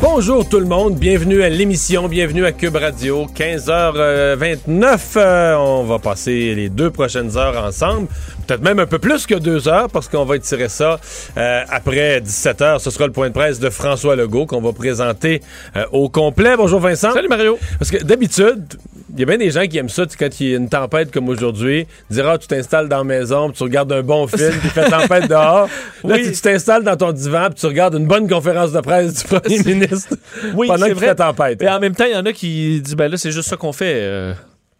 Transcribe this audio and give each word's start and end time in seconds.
Bonjour 0.00 0.48
tout 0.48 0.58
le 0.60 0.64
monde, 0.66 0.94
bienvenue 0.96 1.42
à 1.42 1.50
l'émission, 1.50 2.08
bienvenue 2.08 2.46
à 2.46 2.52
Cube 2.52 2.74
Radio, 2.76 3.26
15h29. 3.36 4.98
Euh, 5.16 5.54
on 5.56 5.84
va 5.84 5.98
passer 5.98 6.54
les 6.54 6.70
deux 6.70 6.90
prochaines 6.90 7.36
heures 7.36 7.62
ensemble, 7.62 8.08
peut-être 8.46 8.62
même 8.62 8.78
un 8.78 8.86
peu 8.86 8.98
plus 8.98 9.26
que 9.26 9.34
deux 9.34 9.68
heures 9.68 9.88
parce 9.90 10.08
qu'on 10.08 10.24
va 10.24 10.36
étirer 10.36 10.70
ça 10.70 10.98
euh, 11.36 11.62
après 11.68 12.20
17h. 12.20 12.78
Ce 12.78 12.90
sera 12.90 13.06
le 13.06 13.12
point 13.12 13.28
de 13.28 13.34
presse 13.34 13.60
de 13.60 13.68
François 13.68 14.16
Legault 14.16 14.46
qu'on 14.46 14.62
va 14.62 14.72
présenter 14.72 15.42
euh, 15.76 15.84
au 15.92 16.08
complet. 16.08 16.56
Bonjour 16.56 16.80
Vincent. 16.80 17.12
Salut 17.12 17.28
Mario. 17.28 17.58
Parce 17.78 17.90
que 17.90 18.02
d'habitude, 18.02 18.64
il 19.12 19.20
y 19.20 19.22
a 19.24 19.26
bien 19.26 19.38
des 19.38 19.50
gens 19.50 19.66
qui 19.66 19.76
aiment 19.76 19.88
ça 19.90 20.06
tu- 20.06 20.16
quand 20.16 20.40
il 20.40 20.48
y 20.50 20.54
a 20.54 20.56
une 20.56 20.68
tempête 20.70 21.10
comme 21.12 21.28
aujourd'hui. 21.28 21.86
Dire, 22.10 22.26
ah, 22.28 22.38
tu 22.38 22.46
t'installes 22.46 22.88
dans 22.88 22.98
la 22.98 23.04
maison, 23.04 23.48
puis 23.48 23.58
tu 23.58 23.62
regardes 23.64 23.92
un 23.92 24.02
bon 24.02 24.26
film, 24.28 24.52
puis 24.60 24.70
fait 24.70 24.88
tempête 24.90 25.28
dehors. 25.28 25.68
Là, 26.04 26.14
Oui. 26.16 26.30
tu 26.32 26.40
t'installes 26.40 26.84
dans 26.84 26.96
ton 26.96 27.12
divan, 27.12 27.46
puis 27.50 27.56
tu 27.60 27.66
regardes 27.66 27.96
une 27.96 28.06
bonne 28.06 28.28
conférence 28.28 28.72
de 28.72 28.80
presse 28.80 29.14
du 29.14 29.24
premier 29.24 29.58
ministre 29.64 29.89
Oui, 30.54 30.66
pendant 30.68 30.80
c'est 30.86 30.92
qu'il 30.92 30.94
vrai. 30.94 31.08
fait 31.08 31.14
tempête. 31.16 31.62
Et 31.62 31.68
en 31.68 31.80
même 31.80 31.94
temps, 31.94 32.04
il 32.06 32.12
y 32.12 32.16
en 32.16 32.24
a 32.26 32.32
qui 32.32 32.80
disent 32.80 32.94
ben 32.96 33.10
là, 33.10 33.16
c'est 33.16 33.30
juste 33.32 33.48
ça 33.48 33.56
qu'on 33.56 33.72
fait. 33.72 33.94
euh, 33.96 34.32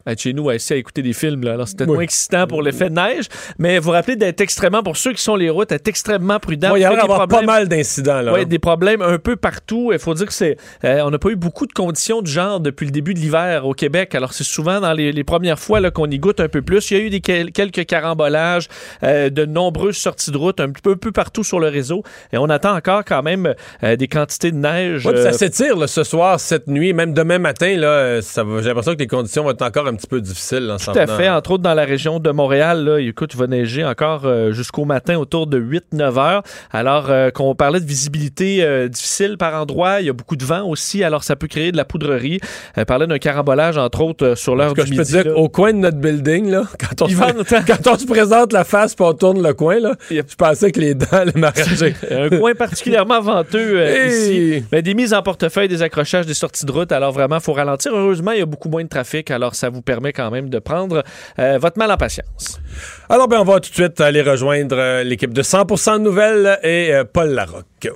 être 0.07 0.21
chez 0.21 0.33
nous, 0.33 0.49
à 0.49 0.55
essayer 0.55 0.77
à 0.77 0.79
écouter 0.81 1.03
des 1.03 1.13
films. 1.13 1.45
Là. 1.45 1.53
Alors, 1.53 1.69
c'est 1.69 1.77
peut-être 1.77 1.91
Oui. 1.91 1.97
moins 1.97 2.05
excitant 2.05 2.47
pour 2.47 2.63
l'effet 2.63 2.89
de 2.91 2.95
neige, 2.95 3.27
mais 3.59 3.79
vous 3.79 3.91
rappelez 3.91 4.17
d'être 4.17 4.41
extrêmement, 4.41 4.83
pour 4.83 4.97
ceux 4.97 5.13
qui 5.13 5.23
sont 5.23 5.37
les 5.37 5.51
routes, 5.51 5.71
d'être 5.71 5.89
extrêmement 5.89 6.39
prudent. 6.39 6.73
Ouais, 6.73 6.81
il 6.81 6.83
y 6.83 6.85
a 6.85 6.89
Vous 6.91 6.95
l'air 6.97 7.03
faites 7.03 7.09
des 7.11 7.19
d'avoir 7.19 7.29
pas 7.29 7.43
mal 7.47 7.69
d'incidents, 7.69 8.21
là. 8.23 8.33
Ouais, 8.33 8.45
des 8.45 8.59
problèmes 8.59 9.03
un 9.03 9.19
peu 9.19 9.37
partout. 9.37 9.91
Il 9.93 9.99
faut 9.99 10.15
dire 10.15 10.27
que 10.27 10.33
c'est, 10.33 10.57
euh, 10.85 11.01
on 11.05 11.11
n'a 11.11 11.19
pas 11.19 11.29
eu 11.31 11.37
beaucoup 11.37 11.67
de 11.67 11.73
conditions 11.73 12.23
du 12.23 12.31
genre 12.31 12.61
depuis 12.61 12.87
le 12.87 12.93
début 12.93 13.15
de 13.15 13.19
l'hiver 13.21 13.67
au 13.67 13.75
Québec. 13.75 14.15
Alors 14.15 14.33
c'est 14.33 14.45
souvent 14.45 14.81
dans 14.81 14.93
les, 14.93 15.13
les 15.13 15.25
premières 15.25 15.59
fois 15.59 15.81
là, 15.81 15.91
qu'on 15.91 16.07
y 16.11 16.19
goûte 16.19 16.41
un 16.41 16.49
peu 16.49 16.63
plus. 16.63 16.91
Il 16.91 16.97
y 16.97 17.01
a 17.01 17.05
eu 17.05 17.11
des 17.11 17.21
quel- 17.21 17.53
quelques 17.53 17.85
carambolages, 17.87 18.69
euh, 19.03 19.31
de 19.31 19.45
nombreuses 19.45 19.97
sorties 19.97 20.31
de 20.31 20.37
route 20.37 20.61
un 20.61 20.71
peu, 20.71 20.97
peu 20.97 21.13
partout 21.13 21.45
sur 21.45 21.61
le 21.61 21.69
réseau. 21.69 22.03
Et 22.33 22.39
on 22.39 22.47
attend 22.49 22.75
encore 22.77 23.05
quand 23.05 23.23
même 23.23 23.55
euh, 23.85 23.97
des 23.97 24.09
quantités 24.09 24.51
de 24.53 24.57
neige. 24.57 25.07
Ouais, 25.07 25.13
puis 25.13 25.21
euh, 25.21 25.31
ça 25.33 25.39
s'étire 25.39 25.77
là, 25.77 25.87
ce 25.87 26.05
soir, 26.05 26.41
cette 26.41 26.67
nuit, 26.69 26.93
même 26.93 27.13
demain 27.13 27.39
matin. 27.39 27.77
Là, 27.77 28.23
ça 28.23 28.45
va- 28.45 28.61
j'ai 28.63 28.69
l'impression 28.69 28.95
que 28.95 28.99
les 28.99 29.07
conditions 29.07 29.45
vont 29.45 29.51
être 29.51 29.63
encore 29.63 29.87
un 29.91 29.95
petit 29.95 30.07
peu 30.07 30.21
difficiles. 30.21 30.67
là, 30.67 30.77
Tout 30.79 30.91
à 30.91 31.05
venant. 31.05 31.17
fait. 31.17 31.29
Entre 31.29 31.51
autres, 31.53 31.63
dans 31.63 31.75
la 31.75 31.85
région 31.85 32.19
de 32.21 32.31
Montréal, 32.31 32.85
là, 32.85 32.99
écoute, 32.99 33.33
il 33.35 33.39
va 33.39 33.47
neiger 33.47 33.85
encore 33.85 34.23
euh, 34.25 34.53
jusqu'au 34.53 34.85
matin 34.85 35.17
autour 35.19 35.47
de 35.47 35.59
8-9 35.61 36.19
heures. 36.19 36.43
Alors 36.73 37.11
euh, 37.11 37.31
qu'on 37.31 37.55
parlait 37.55 37.81
de 37.81 37.85
visibilité 37.87 38.63
euh, 38.63 38.89
difficile 38.89 39.37
par 39.39 39.55
endroit, 39.61 40.01
il 40.01 40.07
y 40.07 40.11
a 40.11 40.13
beaucoup 40.13 40.37
de 40.37 40.45
vent 40.45 40.63
aussi, 40.67 41.05
alors 41.05 41.25
ça 41.25 41.37
peut 41.37 41.47
créer 41.49 41.73
de 41.73 41.77
la 41.77 41.85
poudrerie. 41.85 42.41
Euh, 42.79 42.85
parlait 42.85 43.07
d'un 43.07 43.19
carambolage, 43.19 43.77
entre 43.79 44.01
autres, 44.03 44.35
sur 44.35 44.57
l'heure 44.57 44.75
du 44.75 44.81
je 44.81 44.87
peux 44.87 44.91
midi. 44.93 45.03
te 45.03 45.09
dire 45.23 45.25
là. 45.27 45.33
qu'au 45.35 45.49
coin 45.49 45.73
de 45.73 45.79
notre 45.79 45.99
building, 45.99 46.51
là, 46.51 46.65
quand 46.79 47.03
on, 47.03 47.09
se, 47.09 47.15
vente- 47.15 47.49
quand 47.67 47.93
on 47.93 47.99
se 47.99 48.07
présente 48.07 48.53
la 48.53 48.65
face 48.65 48.95
puis 48.95 49.05
on 49.05 49.13
tourne 49.15 49.43
le 49.43 49.53
coin, 49.55 49.79
là, 49.81 49.95
Yep. 50.11 50.27
je 50.31 50.35
pensais 50.37 50.73
que 50.73 50.81
les 50.81 50.95
dents 50.95 51.07
allaient 51.13 51.33
m'arranger. 51.35 51.95
un 52.11 52.29
coin 52.29 52.55
particulièrement 52.55 53.21
venteux 53.21 53.81
Hey! 53.81 54.09
ici. 54.11 54.65
Ben, 54.71 54.83
des 54.83 54.95
mises 54.95 55.13
en 55.15 55.23
portefeuille, 55.23 55.69
des 55.69 55.83
accrochages, 55.83 56.27
des 56.27 56.35
sorties 56.35 56.65
de 56.67 56.73
route. 56.73 56.93
Alors 56.93 57.13
vraiment, 57.13 57.37
il 57.37 57.43
faut 57.43 57.53
ralentir. 57.53 57.93
Heureusement, 57.95 58.33
il 58.33 58.39
y 58.39 58.43
a 58.43 58.47
beaucoup 58.47 58.69
moins 58.69 58.83
de 58.85 58.89
trafic. 58.89 59.31
Alors 59.31 59.55
ça 59.55 59.69
vous 59.69 59.80
permet 59.81 60.13
quand 60.13 60.31
même 60.31 60.49
de 60.49 60.59
prendre 60.59 61.03
euh, 61.39 61.59
votre 61.59 61.79
mal 61.79 61.91
en 61.91 61.97
patience. 61.97 62.61
Alors, 63.09 63.29
ben, 63.29 63.41
on 63.41 63.45
va 63.45 63.61
tout 63.61 63.71
de 63.71 63.75
suite 63.75 64.01
aller 64.01 64.23
rejoindre 64.23 64.77
euh, 64.77 65.05
l'équipe 65.05 65.33
de 65.33 65.43
100% 65.43 65.99
de 65.99 66.03
nouvelles 66.03 66.59
et 66.63 66.93
euh, 66.93 67.05
Paul 67.05 67.31
Larocque. 67.31 67.89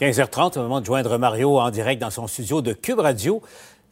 15h30, 0.00 0.58
au 0.58 0.62
moment 0.62 0.80
de 0.80 0.86
joindre 0.86 1.18
Mario 1.18 1.58
en 1.58 1.70
direct 1.70 2.00
dans 2.00 2.10
son 2.10 2.26
studio 2.26 2.62
de 2.62 2.72
Cube 2.72 3.00
Radio. 3.00 3.42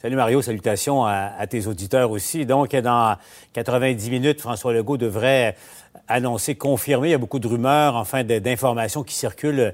Salut 0.01 0.17
Mario, 0.17 0.43
salutations 0.43 1.05
à, 1.05 1.33
à 1.39 1.47
tes 1.47 1.67
auditeurs 1.67 2.11
aussi. 2.11 2.47
Donc, 2.47 2.77
dans 2.77 3.17
90 3.55 4.11
minutes, 4.11 4.41
François 4.41 4.73
Legault 4.73 4.99
devrait 4.99 5.57
annoncer, 6.09 6.55
confirmer. 6.55 7.09
Il 7.09 7.13
y 7.13 7.15
a 7.15 7.19
beaucoup 7.19 7.39
de 7.39 7.49
rumeurs, 7.49 7.97
enfin, 7.97 8.25
d'informations 8.25 9.03
qui 9.03 9.15
circulent. 9.15 9.73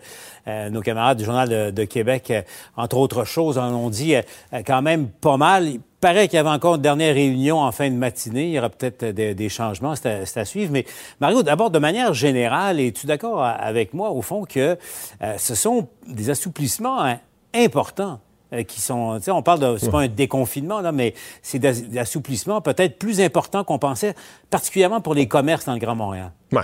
Euh, 0.48 0.70
nos 0.70 0.80
camarades 0.80 1.18
du 1.18 1.24
Journal 1.24 1.72
de, 1.72 1.84
Québec, 1.84 2.30
euh, 2.32 2.42
entre 2.76 2.96
autres 2.96 3.24
choses, 3.24 3.58
en 3.58 3.72
ont 3.72 3.90
dit 3.90 4.16
euh, 4.16 4.22
euh, 4.54 4.62
quand 4.66 4.82
même 4.82 5.08
pas 5.08 5.36
mal. 5.36 5.68
Il 5.68 5.80
paraît 6.00 6.26
qu'il 6.26 6.36
y 6.36 6.40
avait 6.40 6.48
encore 6.48 6.74
une 6.74 6.82
dernière 6.82 7.14
réunion 7.14 7.60
en 7.60 7.70
fin 7.70 7.88
de 7.88 7.94
matinée. 7.94 8.46
Il 8.46 8.50
y 8.50 8.58
aura 8.58 8.68
peut-être 8.68 9.04
euh, 9.04 9.12
des, 9.12 9.34
des 9.36 9.48
changements, 9.48 9.94
c'est 9.94 10.36
à, 10.36 10.40
à 10.40 10.44
suivre. 10.44 10.72
Mais 10.72 10.84
Mario, 11.20 11.44
d'abord, 11.44 11.70
de 11.70 11.78
manière 11.78 12.12
générale, 12.12 12.80
es-tu 12.80 13.06
d'accord 13.06 13.40
a- 13.40 13.50
avec 13.52 13.94
moi, 13.94 14.10
au 14.10 14.20
fond, 14.20 14.44
que 14.44 14.76
euh, 15.22 15.34
ce 15.38 15.54
sont 15.54 15.86
des 16.08 16.28
assouplissements 16.30 17.00
hein, 17.02 17.18
importants? 17.54 18.18
euh, 18.18 18.31
qui 18.66 18.80
sont, 18.80 19.16
tu 19.18 19.24
sais, 19.24 19.30
on 19.30 19.42
parle 19.42 19.60
de, 19.60 19.78
c'est 19.78 19.90
pas 19.90 20.00
un 20.02 20.08
déconfinement, 20.08 20.80
là, 20.80 20.92
mais 20.92 21.14
c'est 21.40 21.64
assouplissements 21.96 22.60
peut-être 22.60 22.98
plus 22.98 23.20
importants 23.20 23.64
qu'on 23.64 23.78
pensait, 23.78 24.14
particulièrement 24.50 25.00
pour 25.00 25.14
les 25.14 25.26
commerces 25.26 25.64
dans 25.64 25.72
le 25.72 25.78
Grand 25.78 25.94
Montréal. 25.94 26.32
Ouais. 26.52 26.60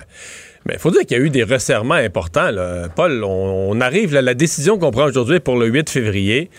Mais 0.66 0.74
il 0.74 0.78
faut 0.78 0.90
dire 0.90 1.00
qu'il 1.02 1.16
y 1.16 1.20
a 1.20 1.24
eu 1.24 1.30
des 1.30 1.44
resserrements 1.44 1.94
importants. 1.94 2.50
Là. 2.50 2.88
Paul, 2.94 3.24
on, 3.24 3.70
on 3.70 3.80
arrive, 3.80 4.12
là, 4.12 4.20
la 4.22 4.34
décision 4.34 4.78
qu'on 4.78 4.90
prend 4.90 5.04
aujourd'hui 5.06 5.36
est 5.36 5.40
pour 5.40 5.56
le 5.56 5.66
8 5.66 5.88
février. 5.88 6.50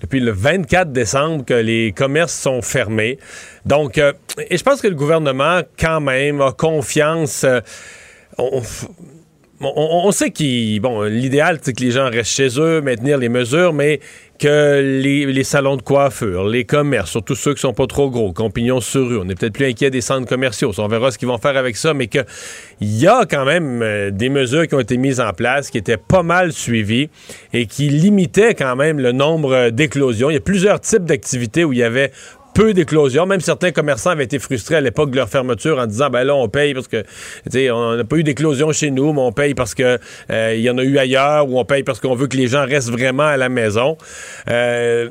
Depuis 0.00 0.18
le 0.18 0.32
24 0.32 0.90
décembre 0.90 1.44
que 1.44 1.54
les 1.54 1.92
commerces 1.92 2.34
sont 2.34 2.60
fermés. 2.60 3.18
Donc, 3.66 3.98
euh, 3.98 4.12
et 4.50 4.56
je 4.56 4.64
pense 4.64 4.80
que 4.80 4.88
le 4.88 4.96
gouvernement, 4.96 5.60
quand 5.78 6.00
même, 6.00 6.40
a 6.40 6.50
confiance. 6.50 7.44
euh, 7.44 7.60
on, 8.36 8.60
on- 9.64 10.10
sait 10.12 10.30
qu'il. 10.30 10.80
Bon, 10.80 11.02
l'idéal, 11.02 11.58
c'est 11.62 11.72
que 11.72 11.82
les 11.82 11.90
gens 11.90 12.10
restent 12.10 12.32
chez 12.32 12.60
eux, 12.60 12.80
maintenir 12.80 13.18
les 13.18 13.28
mesures, 13.28 13.72
mais 13.72 14.00
que 14.38 14.80
les, 14.80 15.44
salons 15.44 15.76
de 15.76 15.82
coiffure, 15.82 16.48
les 16.48 16.64
commerces, 16.64 17.12
surtout 17.12 17.36
ceux 17.36 17.54
qui 17.54 17.60
sont 17.60 17.74
pas 17.74 17.86
trop 17.86 18.10
gros, 18.10 18.32
pignon 18.50 18.80
sur 18.80 19.06
rue, 19.08 19.18
on 19.18 19.28
est 19.28 19.38
peut-être 19.38 19.52
plus 19.52 19.66
inquiet 19.66 19.90
des 19.90 20.00
centres 20.00 20.28
commerciaux. 20.28 20.72
On 20.78 20.88
verra 20.88 21.12
ce 21.12 21.18
qu'ils 21.18 21.28
vont 21.28 21.38
faire 21.38 21.56
avec 21.56 21.76
ça, 21.76 21.94
mais 21.94 22.08
qu'il 22.08 22.24
y 22.80 23.06
a 23.06 23.24
quand 23.24 23.44
même 23.44 23.82
euh, 23.82 24.10
des 24.10 24.30
mesures 24.30 24.66
qui 24.66 24.74
ont 24.74 24.80
été 24.80 24.96
mises 24.96 25.20
en 25.20 25.32
place, 25.32 25.70
qui 25.70 25.78
étaient 25.78 25.96
pas 25.96 26.24
mal 26.24 26.52
suivies 26.52 27.08
et 27.52 27.66
qui 27.66 27.88
limitaient 27.88 28.54
quand 28.54 28.74
même 28.74 28.98
le 28.98 29.12
nombre 29.12 29.54
euh, 29.54 29.70
d'éclosions. 29.70 30.28
Il 30.28 30.34
y 30.34 30.38
a 30.38 30.40
plusieurs 30.40 30.80
types 30.80 31.04
d'activités 31.04 31.64
où 31.64 31.72
il 31.72 31.78
y 31.78 31.84
avait 31.84 32.10
peu 32.54 32.74
d'éclosions. 32.74 33.26
Même 33.26 33.40
certains 33.40 33.72
commerçants 33.72 34.10
avaient 34.10 34.24
été 34.24 34.38
frustrés 34.38 34.76
à 34.76 34.80
l'époque 34.80 35.10
de 35.10 35.16
leur 35.16 35.28
fermeture 35.28 35.78
en 35.78 35.86
disant 35.86 36.10
ben 36.10 36.24
là 36.24 36.34
on 36.34 36.48
paye 36.48 36.74
parce 36.74 36.88
que 36.88 37.04
on 37.70 37.96
n'a 37.96 38.04
pas 38.04 38.16
eu 38.16 38.22
d'éclosion 38.22 38.72
chez 38.72 38.90
nous, 38.90 39.12
mais 39.12 39.20
on 39.20 39.32
paye 39.32 39.54
parce 39.54 39.74
que 39.74 39.98
euh, 40.30 40.54
il 40.54 40.62
y 40.62 40.70
en 40.70 40.78
a 40.78 40.82
eu 40.82 40.98
ailleurs 40.98 41.48
ou 41.48 41.58
on 41.58 41.64
paye 41.64 41.82
parce 41.82 42.00
qu'on 42.00 42.14
veut 42.14 42.26
que 42.26 42.36
les 42.36 42.48
gens 42.48 42.64
restent 42.64 42.90
vraiment 42.90 43.24
à 43.24 43.36
la 43.36 43.48
maison. 43.48 43.96
Euh, 44.48 45.08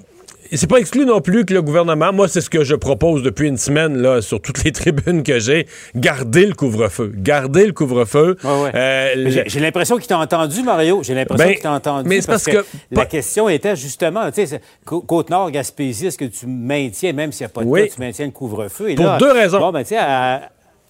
c'est 0.57 0.69
pas 0.69 0.77
exclu 0.77 1.05
non 1.05 1.21
plus 1.21 1.45
que 1.45 1.53
le 1.53 1.61
gouvernement, 1.61 2.11
moi 2.13 2.27
c'est 2.27 2.41
ce 2.41 2.49
que 2.49 2.63
je 2.63 2.75
propose 2.75 3.23
depuis 3.23 3.47
une 3.47 3.57
semaine 3.57 3.97
là 3.97 4.21
sur 4.21 4.41
toutes 4.41 4.63
les 4.63 4.71
tribunes 4.73 5.23
que 5.23 5.39
j'ai, 5.39 5.67
garder 5.95 6.45
le 6.45 6.53
couvre-feu, 6.53 7.11
garder 7.15 7.65
le 7.65 7.73
couvre-feu. 7.73 8.35
Ouais, 8.43 8.61
ouais. 8.63 8.71
Euh, 8.75 9.43
J'ai 9.47 9.59
l'impression 9.59 9.97
qu'il 9.97 10.07
t'a 10.07 10.17
entendu, 10.19 10.63
Mario. 10.63 11.01
J'ai 11.03 11.13
l'impression 11.15 11.45
Ben, 11.47 11.53
qu'il 11.53 11.63
t'a 11.63 11.71
entendu. 11.71 12.09
mais 12.09 12.21
c'est 12.21 12.27
parce 12.27 12.45
que- 12.45 12.65
la 12.91 13.05
question 13.05 13.49
était 13.49 13.75
justement, 13.75 14.29
tu 14.31 14.45
sais, 14.45 14.61
Côte-Nord, 14.85 15.51
Gaspésie, 15.51 16.07
est-ce 16.07 16.17
que 16.17 16.25
tu 16.25 16.47
maintiens, 16.47 17.13
même 17.13 17.31
s'il 17.31 17.45
n'y 17.45 17.51
a 17.51 17.53
pas 17.53 17.63
de 17.63 17.67
Oui. 17.69 17.87
cas, 17.87 17.93
tu 17.95 18.01
maintiens 18.01 18.25
le 18.25 18.31
couvre-feu? 18.31 18.95
Pour 18.95 19.05
là, 19.05 19.17
deux 19.17 19.31
raisons. 19.31 19.59
Bon, 19.59 19.71
ben, 19.71 19.83
à, 19.97 20.41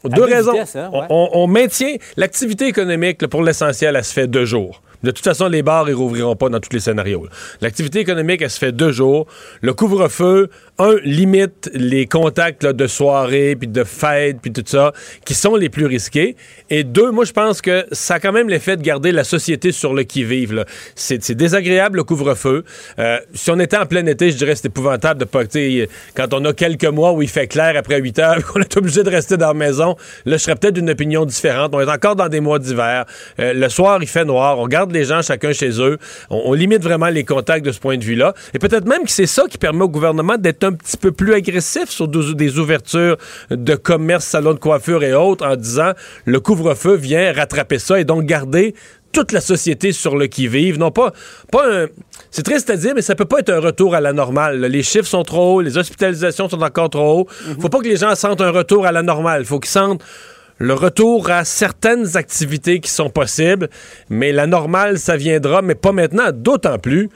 Deux 0.03 0.23
raisons. 0.23 0.53
vitesses, 0.53 0.75
hein, 0.75 0.89
On- 0.91 0.99
ouais. 1.01 1.05
on, 1.11 1.29
on 1.33 1.47
maintient 1.47 1.95
l'activité 2.17 2.65
économique 2.67 3.21
là, 3.21 3.27
pour 3.27 3.43
l'essentiel, 3.43 3.95
elle 3.95 4.03
se 4.03 4.13
fait 4.13 4.27
deux 4.27 4.45
jours. 4.45 4.81
De 5.03 5.11
toute 5.11 5.23
façon, 5.23 5.47
les 5.47 5.63
bars, 5.63 5.89
ils 5.89 5.93
rouvriront 5.93 6.35
pas 6.35 6.49
dans 6.49 6.59
tous 6.59 6.73
les 6.73 6.79
scénarios. 6.79 7.27
L'activité 7.61 7.99
économique, 7.99 8.41
elle 8.41 8.49
se 8.49 8.59
fait 8.59 8.71
deux 8.71 8.91
jours. 8.91 9.27
Le 9.61 9.73
couvre-feu, 9.73 10.49
un, 10.81 10.95
limite 11.03 11.69
les 11.73 12.07
contacts 12.07 12.65
de 12.65 12.87
soirée, 12.87 13.55
puis 13.55 13.67
de 13.67 13.83
fêtes, 13.83 14.37
puis 14.41 14.51
tout 14.51 14.63
ça, 14.65 14.93
qui 15.25 15.35
sont 15.35 15.55
les 15.55 15.69
plus 15.69 15.85
risqués. 15.85 16.35
Et 16.69 16.83
deux, 16.83 17.11
moi, 17.11 17.25
je 17.25 17.31
pense 17.31 17.61
que 17.61 17.85
ça 17.91 18.15
a 18.15 18.19
quand 18.19 18.31
même 18.31 18.49
l'effet 18.49 18.77
de 18.77 18.81
garder 18.81 19.11
la 19.11 19.23
société 19.23 19.71
sur 19.71 19.93
le 19.93 20.03
qui-vive. 20.03 20.65
C'est 20.95 21.31
désagréable, 21.33 21.97
le 21.97 22.03
couvre-feu. 22.03 22.63
Euh, 22.99 23.19
si 23.33 23.51
on 23.51 23.59
était 23.59 23.77
en 23.77 23.85
plein 23.85 24.05
été, 24.05 24.31
je 24.31 24.37
dirais 24.37 24.53
que 24.53 24.59
c'est 24.59 24.67
épouvantable 24.67 25.19
de 25.19 25.25
pas... 25.25 25.41
Quand 26.15 26.33
on 26.33 26.45
a 26.45 26.53
quelques 26.53 26.85
mois 26.85 27.13
où 27.13 27.21
il 27.21 27.29
fait 27.29 27.47
clair 27.47 27.73
après 27.77 27.99
8 27.99 28.19
heures, 28.19 28.45
qu'on 28.51 28.61
est 28.61 28.77
obligé 28.77 29.03
de 29.03 29.09
rester 29.09 29.37
dans 29.37 29.49
la 29.49 29.53
maison, 29.53 29.95
là, 30.25 30.37
je 30.37 30.43
serais 30.43 30.55
peut-être 30.55 30.75
d'une 30.75 30.89
opinion 30.89 31.25
différente. 31.25 31.71
On 31.75 31.79
est 31.79 31.91
encore 31.91 32.15
dans 32.15 32.29
des 32.29 32.39
mois 32.39 32.59
d'hiver. 32.59 33.05
Euh, 33.39 33.53
le 33.53 33.69
soir, 33.69 33.99
il 34.01 34.07
fait 34.07 34.25
noir. 34.25 34.59
On 34.59 34.67
garde 34.67 34.91
les 34.91 35.05
gens 35.05 35.21
chacun 35.21 35.53
chez 35.53 35.79
eux. 35.81 35.97
On, 36.29 36.41
on 36.45 36.53
limite 36.53 36.81
vraiment 36.81 37.09
les 37.09 37.23
contacts 37.23 37.65
de 37.65 37.71
ce 37.71 37.79
point 37.79 37.97
de 37.97 38.03
vue-là. 38.03 38.33
Et 38.53 38.59
peut-être 38.59 38.87
même 38.87 39.03
que 39.03 39.11
c'est 39.11 39.27
ça 39.27 39.43
qui 39.49 39.57
permet 39.57 39.83
au 39.83 39.89
gouvernement 39.89 40.37
d'être 40.37 40.63
un 40.63 40.70
petit 40.73 40.97
peu 40.97 41.11
plus 41.11 41.33
agressif 41.33 41.89
sur 41.89 42.07
des 42.07 42.59
ouvertures 42.59 43.17
de 43.49 43.75
commerce, 43.75 44.25
salons 44.25 44.53
de 44.53 44.59
coiffure 44.59 45.03
et 45.03 45.13
autres 45.13 45.45
en 45.45 45.55
disant 45.55 45.91
le 46.25 46.39
couvre-feu 46.39 46.95
vient 46.95 47.33
rattraper 47.33 47.79
ça 47.79 47.99
et 47.99 48.03
donc 48.03 48.25
garder 48.25 48.75
toute 49.11 49.31
la 49.31 49.41
société 49.41 49.91
sur 49.91 50.15
le 50.15 50.27
qui-vive. 50.27 50.79
Non 50.79 50.91
pas, 50.91 51.11
pas 51.51 51.83
un. 51.83 51.87
C'est 52.29 52.43
triste 52.43 52.69
à 52.69 52.77
dire, 52.77 52.93
mais 52.95 53.01
ça 53.01 53.15
peut 53.15 53.25
pas 53.25 53.39
être 53.39 53.49
un 53.49 53.59
retour 53.59 53.93
à 53.93 54.01
la 54.01 54.13
normale. 54.13 54.61
Les 54.61 54.83
chiffres 54.83 55.07
sont 55.07 55.23
trop 55.23 55.55
hauts, 55.55 55.61
les 55.61 55.77
hospitalisations 55.77 56.47
sont 56.47 56.61
encore 56.61 56.89
trop 56.89 57.21
hauts. 57.21 57.27
Faut 57.59 57.69
pas 57.69 57.79
que 57.79 57.87
les 57.87 57.97
gens 57.97 58.15
sentent 58.15 58.41
un 58.41 58.51
retour 58.51 58.85
à 58.85 58.91
la 58.91 59.03
normale. 59.03 59.43
Faut 59.45 59.59
qu'ils 59.59 59.71
sentent 59.71 60.03
le 60.57 60.73
retour 60.75 61.29
à 61.31 61.43
certaines 61.43 62.17
activités 62.17 62.79
qui 62.79 62.91
sont 62.91 63.09
possibles, 63.09 63.67
mais 64.09 64.31
la 64.31 64.45
normale, 64.45 64.99
ça 64.99 65.17
viendra, 65.17 65.63
mais 65.63 65.73
pas 65.73 65.91
maintenant, 65.91 66.29
d'autant 66.31 66.77
plus 66.77 67.09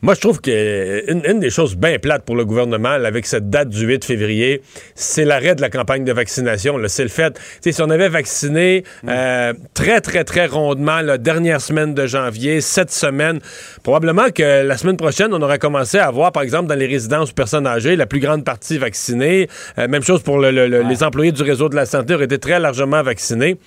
moi, 0.00 0.14
je 0.14 0.20
trouve 0.20 0.40
qu'une 0.40 1.22
une 1.24 1.40
des 1.40 1.50
choses 1.50 1.76
bien 1.76 1.98
plates 1.98 2.24
pour 2.24 2.36
le 2.36 2.44
gouvernement, 2.44 2.90
avec 2.90 3.26
cette 3.26 3.50
date 3.50 3.68
du 3.68 3.84
8 3.84 4.04
février, 4.04 4.62
c'est 4.94 5.24
l'arrêt 5.24 5.56
de 5.56 5.60
la 5.60 5.70
campagne 5.70 6.04
de 6.04 6.12
vaccination. 6.12 6.76
C'est 6.86 7.02
le 7.02 7.08
fait, 7.08 7.36
si 7.60 7.82
on 7.82 7.90
avait 7.90 8.08
vacciné 8.08 8.84
euh, 9.08 9.52
très, 9.74 10.00
très, 10.00 10.22
très 10.22 10.46
rondement 10.46 11.00
la 11.00 11.18
dernière 11.18 11.60
semaine 11.60 11.94
de 11.94 12.06
janvier, 12.06 12.60
cette 12.60 12.92
semaine, 12.92 13.40
probablement 13.82 14.30
que 14.32 14.62
la 14.62 14.76
semaine 14.76 14.96
prochaine, 14.96 15.34
on 15.34 15.42
aurait 15.42 15.58
commencé 15.58 15.98
à 15.98 16.06
avoir, 16.06 16.30
par 16.30 16.44
exemple, 16.44 16.68
dans 16.68 16.78
les 16.78 16.86
résidences 16.86 17.32
personnes 17.32 17.66
âgées, 17.66 17.96
la 17.96 18.06
plus 18.06 18.20
grande 18.20 18.44
partie 18.44 18.78
vaccinée. 18.78 19.48
Euh, 19.78 19.88
même 19.88 20.04
chose 20.04 20.22
pour 20.22 20.38
les 20.38 21.02
employés 21.02 21.32
du 21.32 21.42
réseau 21.42 21.68
de 21.68 21.74
la 21.74 21.86
santé 21.86 22.14
auraient 22.14 22.26
été 22.26 22.38
très 22.38 22.60
largement 22.60 23.02
vaccinés. 23.02 23.58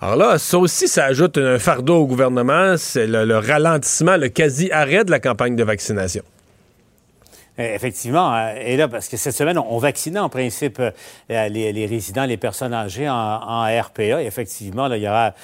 Alors 0.00 0.16
là, 0.16 0.38
ça 0.38 0.58
aussi, 0.58 0.88
ça 0.88 1.04
ajoute 1.06 1.38
un 1.38 1.58
fardeau 1.58 1.96
au 1.96 2.06
gouvernement, 2.06 2.76
c'est 2.76 3.06
le, 3.06 3.38
ralentissement, 3.38 4.16
le 4.16 4.28
quasi-arrêt 4.28 5.04
de 5.04 5.10
la 5.10 5.20
campagne 5.20 5.56
de 5.56 5.64
vaccination. 5.64 6.22
Euh, 7.60 7.74
effectivement. 7.74 8.34
Euh, 8.34 8.54
et 8.58 8.76
là, 8.76 8.88
parce 8.88 9.08
que 9.08 9.16
cette 9.16 9.34
semaine, 9.34 9.58
on 9.58 9.78
vaccinait 9.78 10.18
en 10.18 10.28
principe 10.28 10.80
euh, 10.80 10.90
les, 11.28 11.86
résidents, 11.86 12.24
les 12.24 12.36
personnes 12.36 12.74
âgées 12.74 13.08
en, 13.08 13.62
RPA. 13.64 14.22
Et 14.22 14.26
effectivement, 14.26 14.88
là, 14.88 14.96
il 14.96 15.04
y 15.04 15.08
aura 15.08 15.34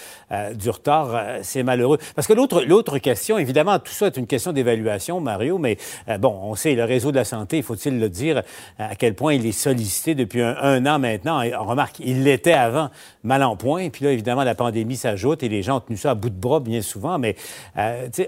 du 0.54 0.70
retard. 0.70 1.38
C'est 1.42 1.62
malheureux. 1.62 1.98
Parce 2.14 2.26
que 2.26 2.32
l'autre, 2.32 2.62
l'autre 2.62 2.98
question, 2.98 3.38
évidemment, 3.38 3.78
tout 3.78 3.92
ça 3.92 4.06
est 4.06 4.16
une 4.16 4.26
question 4.26 4.52
d'évaluation, 4.52 5.20
Mario, 5.20 5.58
mais 5.58 5.76
bon, 6.18 6.38
on 6.42 6.54
sait, 6.54 6.74
le 6.74 6.84
réseau 6.84 7.10
de 7.10 7.16
la 7.16 7.24
santé, 7.24 7.62
faut-il 7.62 7.98
le 7.98 8.08
dire, 8.08 8.42
à 8.78 8.94
quel 8.96 9.14
point 9.14 9.34
il 9.34 9.46
est 9.46 9.52
sollicité 9.52 10.14
depuis 10.14 10.42
un, 10.42 10.86
an 10.86 10.98
maintenant? 10.98 11.42
on 11.58 11.64
remarque, 11.64 11.96
il 12.00 12.22
l'était 12.22 12.52
avant, 12.52 12.90
mal 13.24 13.42
en 13.42 13.56
point. 13.56 13.90
Puis 13.90 14.04
là, 14.04 14.12
évidemment, 14.12 14.44
la 14.44 14.54
pandémie 14.54 14.96
s'ajoute 14.96 15.42
et 15.42 15.48
les 15.48 15.62
gens 15.62 15.78
ont 15.78 15.80
tenu 15.80 15.96
ça 15.96 16.12
à 16.12 16.14
bout 16.14 16.30
de 16.30 16.40
bras 16.40 16.60
bien 16.60 16.82
souvent, 16.82 17.18
mais 17.18 17.36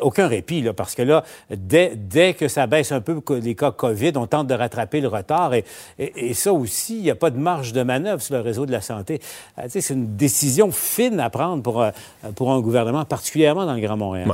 aucun 0.01 0.27
répit, 0.27 0.63
là, 0.63 0.73
parce 0.73 0.95
que 0.95 1.03
là, 1.03 1.25
dès, 1.51 1.93
dès 1.95 2.35
que 2.35 2.49
ça 2.49 2.67
baisse 2.67 2.93
un 2.93 3.01
peu 3.01 3.21
les 3.41 3.55
cas 3.55 3.71
COVID, 3.71 4.13
on 4.17 4.27
tente 4.27 4.47
de 4.47 4.55
rattraper 4.55 5.01
le 5.01 5.09
retard. 5.09 5.55
Et, 5.55 5.65
et, 5.99 6.35
ça 6.35 6.53
aussi, 6.53 6.97
il 6.97 7.03
n'y 7.03 7.11
a 7.11 7.15
pas 7.15 7.31
de 7.31 7.39
marge 7.39 7.73
de 7.73 7.83
manœuvre 7.83 8.23
sur 8.23 8.35
le 8.35 8.41
réseau 8.41 8.67
de 8.67 8.73
la 8.73 8.81
santé. 8.81 9.21
Euh, 9.59 9.63
c'est 9.69 9.91
une 9.91 10.17
décision 10.17 10.71
fine 10.71 11.21
à 11.21 11.31
prendre 11.31 11.63
pour, 11.63 11.83
euh, 11.83 11.91
pour 12.37 12.53
un 12.53 12.61
gouvernement, 12.61 13.05
particulièrement 13.05 13.67
dans 13.67 13.75
le 13.75 13.81
Grand 13.81 13.97
Montréal. 13.97 14.29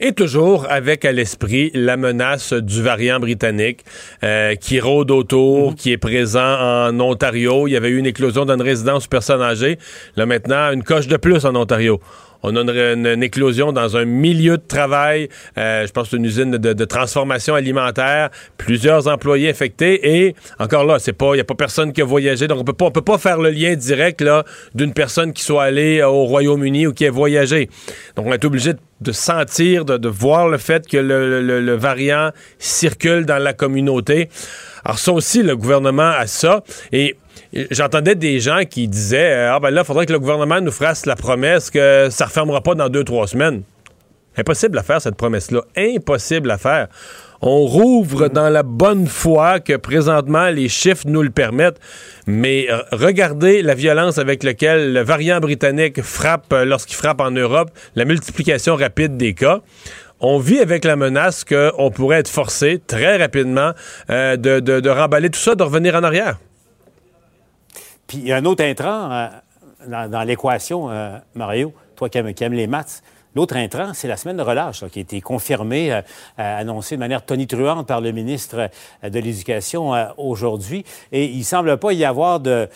Et 0.00 0.12
toujours 0.12 0.66
avec 0.68 1.04
à 1.04 1.12
l'esprit 1.12 1.70
la 1.74 1.96
menace 1.96 2.52
du 2.52 2.82
variant 2.82 3.20
britannique 3.20 3.84
euh, 4.22 4.54
qui 4.54 4.80
rôde 4.80 5.10
autour, 5.10 5.70
mhm. 5.70 5.74
qui 5.74 5.92
est 5.92 5.98
présent 5.98 6.40
en 6.40 7.00
Ontario. 7.00 7.66
Il 7.66 7.72
y 7.72 7.76
avait 7.76 7.88
eu 7.88 7.98
une 7.98 8.06
éclosion 8.06 8.44
dans 8.44 8.54
une 8.54 8.62
résidence 8.62 9.06
personnes 9.06 9.42
âgées. 9.42 9.78
Là, 10.16 10.26
maintenant, 10.26 10.72
une 10.72 10.82
coche 10.82 11.06
de 11.06 11.16
plus 11.16 11.44
en 11.44 11.54
Ontario. 11.54 12.00
On 12.42 12.54
a 12.54 12.60
une, 12.60 13.22
éclosion 13.22 13.72
dans 13.72 13.96
un 13.96 14.04
milieu 14.04 14.58
de 14.58 14.62
travail, 14.62 15.28
euh, 15.56 15.86
je 15.86 15.92
pense 15.92 16.12
une 16.12 16.24
usine 16.24 16.52
de, 16.52 16.84
transformation 16.84 17.54
alimentaire, 17.54 18.30
plusieurs 18.56 19.08
employés 19.08 19.50
infectés 19.50 20.26
et 20.26 20.34
encore 20.58 20.84
là, 20.84 20.98
c'est 20.98 21.12
pas, 21.12 21.34
il 21.34 21.38
y 21.38 21.40
a 21.40 21.44
pas 21.44 21.54
personne 21.54 21.92
qui 21.92 22.00
a 22.00 22.04
voyagé, 22.04 22.46
donc 22.46 22.60
on 22.60 22.64
peut 22.64 22.72
pas, 22.72 22.90
peut 22.90 23.02
pas 23.02 23.18
faire 23.18 23.38
le 23.38 23.50
lien 23.50 23.74
direct 23.74 24.20
là 24.20 24.44
d'une 24.74 24.92
personne 24.92 25.32
qui 25.32 25.42
soit 25.42 25.64
allée 25.64 26.02
au 26.02 26.24
Royaume-Uni 26.24 26.86
ou 26.86 26.92
qui 26.92 27.06
a 27.06 27.10
voyagé. 27.10 27.68
Donc 28.16 28.26
on 28.26 28.32
est 28.32 28.44
obligé 28.44 28.74
de, 29.00 29.12
sentir, 29.12 29.84
de, 29.84 30.08
voir 30.08 30.48
le 30.48 30.58
fait 30.58 30.86
que 30.86 30.96
le, 30.96 31.74
variant 31.74 32.30
circule 32.58 33.26
dans 33.26 33.38
la 33.38 33.52
communauté. 33.52 34.28
Alors 34.84 34.98
ça 34.98 35.12
aussi, 35.12 35.42
le 35.42 35.56
gouvernement 35.56 36.10
a 36.10 36.26
ça 36.26 36.62
et 36.92 37.16
J'entendais 37.70 38.14
des 38.14 38.40
gens 38.40 38.62
qui 38.68 38.88
disaient 38.88 39.32
euh, 39.32 39.54
Ah 39.54 39.60
ben 39.60 39.70
là, 39.70 39.82
il 39.82 39.86
faudrait 39.86 40.06
que 40.06 40.12
le 40.12 40.20
gouvernement 40.20 40.60
nous 40.60 40.72
fasse 40.72 41.06
la 41.06 41.16
promesse 41.16 41.70
que 41.70 42.08
ça 42.10 42.24
ne 42.24 42.28
refermera 42.28 42.60
pas 42.62 42.74
dans 42.74 42.88
deux, 42.88 43.04
trois 43.04 43.26
semaines. 43.26 43.62
Impossible 44.36 44.78
à 44.78 44.82
faire, 44.82 45.00
cette 45.00 45.16
promesse-là. 45.16 45.62
Impossible 45.76 46.50
à 46.50 46.58
faire. 46.58 46.88
On 47.40 47.66
rouvre 47.66 48.28
dans 48.28 48.48
la 48.48 48.62
bonne 48.62 49.06
foi 49.06 49.60
que 49.60 49.76
présentement 49.76 50.48
les 50.48 50.68
chiffres 50.68 51.04
nous 51.06 51.22
le 51.22 51.30
permettent, 51.30 51.78
mais 52.26 52.66
euh, 52.68 52.78
regardez 52.92 53.62
la 53.62 53.74
violence 53.74 54.18
avec 54.18 54.42
laquelle 54.42 54.92
le 54.92 55.02
variant 55.02 55.38
britannique 55.38 56.02
frappe 56.02 56.52
euh, 56.52 56.64
lorsqu'il 56.64 56.96
frappe 56.96 57.20
en 57.20 57.30
Europe, 57.30 57.70
la 57.94 58.04
multiplication 58.04 58.74
rapide 58.76 59.16
des 59.16 59.34
cas 59.34 59.60
on 60.20 60.40
vit 60.40 60.58
avec 60.58 60.84
la 60.84 60.96
menace 60.96 61.44
qu'on 61.44 61.92
pourrait 61.92 62.18
être 62.18 62.28
forcé 62.28 62.80
très 62.84 63.18
rapidement 63.18 63.70
de, 64.08 64.36
de, 64.58 64.90
remballer 64.90 65.30
tout 65.30 65.38
ça, 65.38 65.54
de 65.54 65.62
revenir 65.62 65.94
en 65.94 66.02
arrière. 66.02 66.38
Puis 68.08 68.18
il 68.18 68.26
y 68.26 68.32
a 68.32 68.36
un 68.36 68.44
autre 68.46 68.64
intrant 68.64 69.12
euh, 69.12 69.28
dans, 69.86 70.26
l'équation, 70.26 70.90
euh, 70.90 71.18
Mario, 71.34 71.72
toi 71.94 72.08
qui 72.08 72.18
aimes, 72.18 72.52
les 72.54 72.66
maths. 72.66 73.02
L'autre 73.36 73.56
intrant, 73.56 73.92
c'est 73.92 74.08
la 74.08 74.16
semaine 74.16 74.38
de 74.38 74.42
relâche 74.42 74.82
qui 74.88 74.98
a 74.98 75.02
été 75.02 75.20
confirmée, 75.20 75.92
euh, 75.92 76.00
annoncée 76.38 76.96
de 76.96 77.00
manière 77.00 77.24
tonitruante 77.24 77.86
par 77.86 78.00
le 78.00 78.10
ministre 78.10 78.70
de 79.02 79.18
l'Éducation 79.20 79.92
aujourd'hui. 80.16 80.84
Et 81.12 81.26
il 81.26 81.44
semble 81.44 81.76
pas 81.76 81.92
y 81.92 82.06
avoir 82.06 82.40
de, 82.40 82.68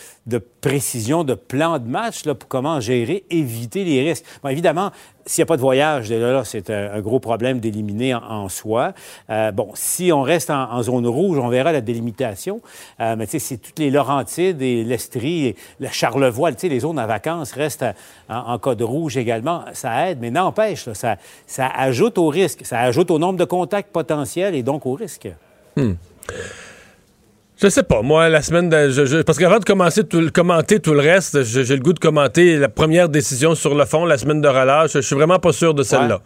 précision, 0.61 1.25
de 1.25 1.35
plan 1.35 1.79
de 1.79 1.89
match 1.89 2.27
là, 2.27 2.35
pour 2.35 2.49
comment 2.49 2.79
gérer, 2.81 3.25
éviter 3.31 3.83
les 3.83 4.07
risques. 4.07 4.27
Bon, 4.43 4.51
évidemment, 4.51 4.93
s'il 5.27 5.43
n'y 5.43 5.45
a 5.45 5.47
pas 5.47 5.57
de 5.57 5.63
voyage, 5.63 6.13
c'est 6.45 6.71
un, 6.71 7.01
gros 7.01 7.21
problème 7.21 7.61
d'éliminer 7.61 8.15
en, 8.15 8.49
soi. 8.49 8.93
Euh, 9.31 9.53
bon, 9.53 9.71
si 9.75 10.13
on 10.13 10.23
reste 10.23 10.51
en, 10.51 10.83
zone 10.83 11.07
rouge, 11.07 11.39
on 11.39 11.49
verra 11.49 11.73
la 11.73 11.81
délimitation. 11.81 12.61
Euh, 13.01 13.15
mais 13.17 13.27
tu 13.27 13.39
sais, 13.39 13.57
toutes 13.57 13.79
les 13.79 13.91
Laurentides 13.91 14.61
et 14.63 14.85
l'Estrie, 14.85 15.47
et 15.47 15.57
le 15.81 15.89
Charlevoix, 15.89 16.53
tu 16.53 16.61
sais, 16.61 16.69
les 16.69 16.81
zones 16.81 16.99
à 16.99 17.07
vacances 17.07 17.53
restent 17.53 17.87
en, 18.29 18.59
code 18.59 18.83
rouge 18.83 19.17
également. 19.17 19.65
Ça 19.73 20.11
aide, 20.11 20.19
mais 20.21 20.31
n'empêche, 20.31 20.91
ça, 20.93 21.17
ça 21.47 21.69
ajoute 21.69 22.19
au 22.19 22.29
risque. 22.29 22.65
Ça 22.65 22.81
ajoute 22.81 23.11
au 23.11 23.19
nombre 23.19 23.39
de 23.39 23.45
contacts 23.45 23.93
potentiels 23.93 24.55
et 24.55 24.63
donc 24.63 24.87
au 24.87 24.95
risque. 24.95 25.29
Hmm. 25.77 25.93
Je 27.63 27.69
sais 27.69 27.85
pas. 27.85 28.03
Moi, 28.03 28.29
la 28.29 28.43
semaine 28.43 28.69
de, 28.69 29.23
parce 29.23 29.39
qu'avant 29.39 29.61
de 29.61 29.65
commencer 29.65 30.03
tout, 30.03 30.29
commenter 30.35 30.81
tout 30.81 30.95
le 30.95 31.01
reste, 31.01 31.45
j'ai 31.45 31.77
le 31.77 31.83
goût 31.83 31.93
de 31.93 32.01
commenter 32.01 32.57
la 32.57 32.69
première 32.69 33.09
décision 33.09 33.55
sur 33.55 33.77
le 33.77 33.85
fond, 33.85 34.05
la 34.05 34.19
semaine 34.19 34.41
de 34.41 34.49
relâche. 34.49 34.95
Je 34.95 35.01
suis 35.01 35.15
vraiment 35.15 35.39
pas 35.39 35.53
sûr 35.53 35.73
de 35.73 35.85
celle-là. 35.85 36.21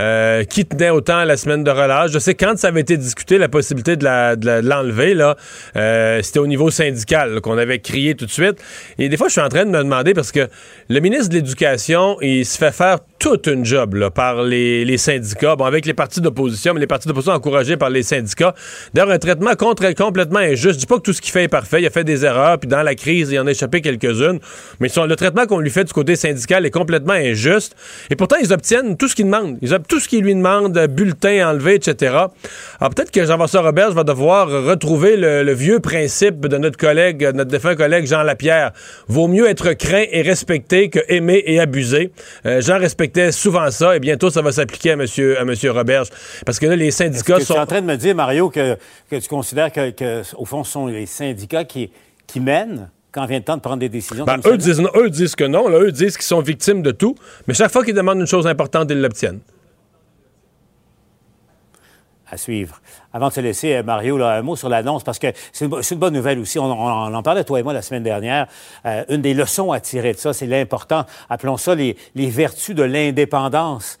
Euh, 0.00 0.42
qui 0.44 0.64
tenait 0.64 0.90
autant 0.90 1.24
la 1.24 1.36
semaine 1.36 1.62
de 1.62 1.70
relâche? 1.70 2.10
Je 2.10 2.18
sais 2.18 2.34
quand 2.34 2.58
ça 2.58 2.68
avait 2.68 2.80
été 2.80 2.96
discuté, 2.96 3.38
la 3.38 3.48
possibilité 3.48 3.96
de 3.96 4.60
l'enlever, 4.60 5.14
là, 5.14 5.36
euh, 5.76 6.20
c'était 6.22 6.40
au 6.40 6.46
niveau 6.46 6.70
syndical 6.70 7.40
qu'on 7.40 7.58
avait 7.58 7.78
crié 7.78 8.14
tout 8.14 8.26
de 8.26 8.30
suite. 8.30 8.60
Et 8.98 9.08
des 9.08 9.16
fois, 9.16 9.28
je 9.28 9.32
suis 9.32 9.40
en 9.40 9.48
train 9.48 9.64
de 9.64 9.70
me 9.70 9.78
demander, 9.78 10.14
parce 10.14 10.32
que 10.32 10.48
le 10.88 11.00
ministre 11.00 11.28
de 11.28 11.34
l'Éducation, 11.34 12.16
il 12.20 12.44
se 12.44 12.58
fait 12.58 12.72
faire 12.72 12.98
toute 13.18 13.46
une 13.46 13.64
job 13.64 13.94
là, 13.94 14.10
par 14.10 14.42
les, 14.42 14.98
syndicats, 14.98 15.56
bon, 15.56 15.64
avec 15.64 15.86
les 15.86 15.94
partis 15.94 16.20
d'opposition, 16.20 16.74
mais 16.74 16.80
les 16.80 16.86
partis 16.86 17.08
d'opposition 17.08 17.32
encouragés 17.32 17.76
par 17.76 17.90
les 17.90 18.02
syndicats. 18.02 18.54
D'ailleurs, 18.92 19.10
un 19.10 19.18
traitement 19.18 19.54
contre 19.54 19.84
complètement 19.94 20.40
injuste. 20.40 20.74
Je 20.74 20.78
dis 20.80 20.86
pas 20.86 20.96
que 20.96 21.02
tout 21.02 21.12
ce 21.12 21.20
qu'il 21.20 21.32
fait 21.32 21.44
est 21.44 21.48
parfait, 21.48 21.80
il 21.80 21.86
a 21.86 21.90
fait 21.90 22.04
des 22.04 22.24
erreurs, 22.24 22.58
puis 22.58 22.68
dans 22.68 22.82
la 22.82 22.94
crise, 22.94 23.30
il 23.30 23.38
en 23.38 23.46
a 23.46 23.50
échappé 23.50 23.80
quelques-unes, 23.80 24.40
mais 24.80 24.88
le 24.94 25.16
traitement 25.16 25.46
qu'on 25.46 25.58
lui 25.58 25.70
fait 25.70 25.84
du 25.84 25.92
côté 25.92 26.16
syndical 26.16 26.66
est 26.66 26.70
complètement 26.70 27.12
injuste. 27.12 27.76
Et 28.10 28.16
pourtant, 28.16 28.36
ils 28.40 28.52
obtiennent 28.52 28.96
tout 28.96 29.08
ce 29.08 29.14
qu'ils 29.14 29.26
demandent. 29.26 29.58
Ils 29.62 29.74
tout 29.88 30.00
ce 30.00 30.08
qu'il 30.08 30.22
lui 30.22 30.34
demande, 30.34 30.78
bulletin 30.88 31.50
enlevé, 31.50 31.74
etc. 31.74 32.14
Alors 32.80 32.94
peut-être 32.94 33.10
que 33.10 33.24
Jean-François 33.24 33.62
Robert 33.62 33.92
va 33.92 34.04
devoir 34.04 34.48
retrouver 34.48 35.16
le, 35.16 35.52
vieux 35.52 35.80
principe 35.80 36.46
de 36.46 36.56
notre 36.56 36.76
collègue, 36.76 37.22
notre 37.34 37.50
défunt 37.50 37.76
collègue 37.76 38.06
Jean 38.06 38.22
Lapierre. 38.22 38.72
Vaut 39.08 39.28
mieux 39.28 39.48
être 39.48 39.72
craint 39.72 40.04
et 40.10 40.22
respecté 40.22 40.90
que 40.90 41.00
aimer 41.08 41.42
et. 41.46 41.58
Euh, 42.46 42.60
Jean 42.60 42.78
respectait 42.78 43.32
souvent 43.32 43.70
ça 43.70 43.96
et 43.96 44.00
bientôt 44.00 44.30
ça 44.30 44.42
va 44.42 44.52
s'appliquer 44.52 44.92
à 44.92 44.96
monsieur, 44.96 45.38
à 45.38 45.44
monsieur 45.44 45.70
Roberge. 45.70 46.08
Parce 46.44 46.58
que 46.58 46.66
là, 46.66 46.76
les 46.76 46.90
syndicats 46.90 47.40
sont... 47.40 47.54
Tu 47.54 47.58
es 47.58 47.62
en 47.62 47.66
train 47.66 47.80
de 47.80 47.86
me 47.86 47.96
dire, 47.96 48.14
Mario, 48.14 48.50
que, 48.50 48.76
que 49.10 49.16
tu 49.16 49.28
considères 49.28 49.72
que, 49.72 50.22
au 50.36 50.44
fond, 50.44 50.64
ce 50.64 50.72
sont 50.72 50.86
les 50.86 51.06
syndicats 51.06 51.64
qui, 51.64 51.90
qui 52.26 52.40
mènent 52.40 52.90
quand 53.12 53.26
vient 53.26 53.38
le 53.38 53.44
temps 53.44 53.56
de 53.56 53.62
prendre 53.62 53.78
des 53.78 53.88
décisions. 53.88 54.24
Ben, 54.24 54.40
eux, 54.44 54.58
disent, 54.58 54.82
eux 54.96 55.08
disent 55.08 55.36
que 55.36 55.44
non. 55.44 55.68
Là, 55.68 55.78
eux 55.78 55.92
disent 55.92 56.16
qu'ils 56.16 56.26
sont 56.26 56.40
victimes 56.40 56.82
de 56.82 56.90
tout. 56.90 57.14
Mais 57.46 57.54
chaque 57.54 57.70
fois 57.70 57.84
qu'ils 57.84 57.94
demandent 57.94 58.18
une 58.18 58.26
chose 58.26 58.46
importante, 58.46 58.90
ils 58.90 59.00
l'obtiennent. 59.00 59.40
À 62.30 62.36
suivre. 62.36 62.80
Avant 63.12 63.28
de 63.28 63.32
se 63.34 63.40
laisser, 63.40 63.74
euh, 63.74 63.82
Mario, 63.82 64.22
un 64.22 64.42
mot 64.42 64.56
sur 64.56 64.68
l'annonce, 64.68 65.04
parce 65.04 65.18
que 65.18 65.26
c'est 65.52 65.66
une, 65.66 65.98
bonne 65.98 66.14
nouvelle 66.14 66.38
aussi. 66.38 66.58
On, 66.58 66.64
en 66.64 67.22
parlait, 67.22 67.44
toi 67.44 67.60
et 67.60 67.62
moi, 67.62 67.72
la 67.72 67.82
semaine 67.82 68.02
dernière. 68.02 68.46
Euh, 68.86 69.04
une 69.10 69.20
des 69.20 69.34
leçons 69.34 69.72
à 69.72 69.80
tirer 69.80 70.14
de 70.14 70.18
ça, 70.18 70.32
c'est 70.32 70.46
l'important, 70.46 71.04
appelons 71.28 71.58
ça 71.58 71.74
les 71.74 71.96
vertus 72.14 72.74
de 72.74 72.82
l'indépendance 72.82 73.98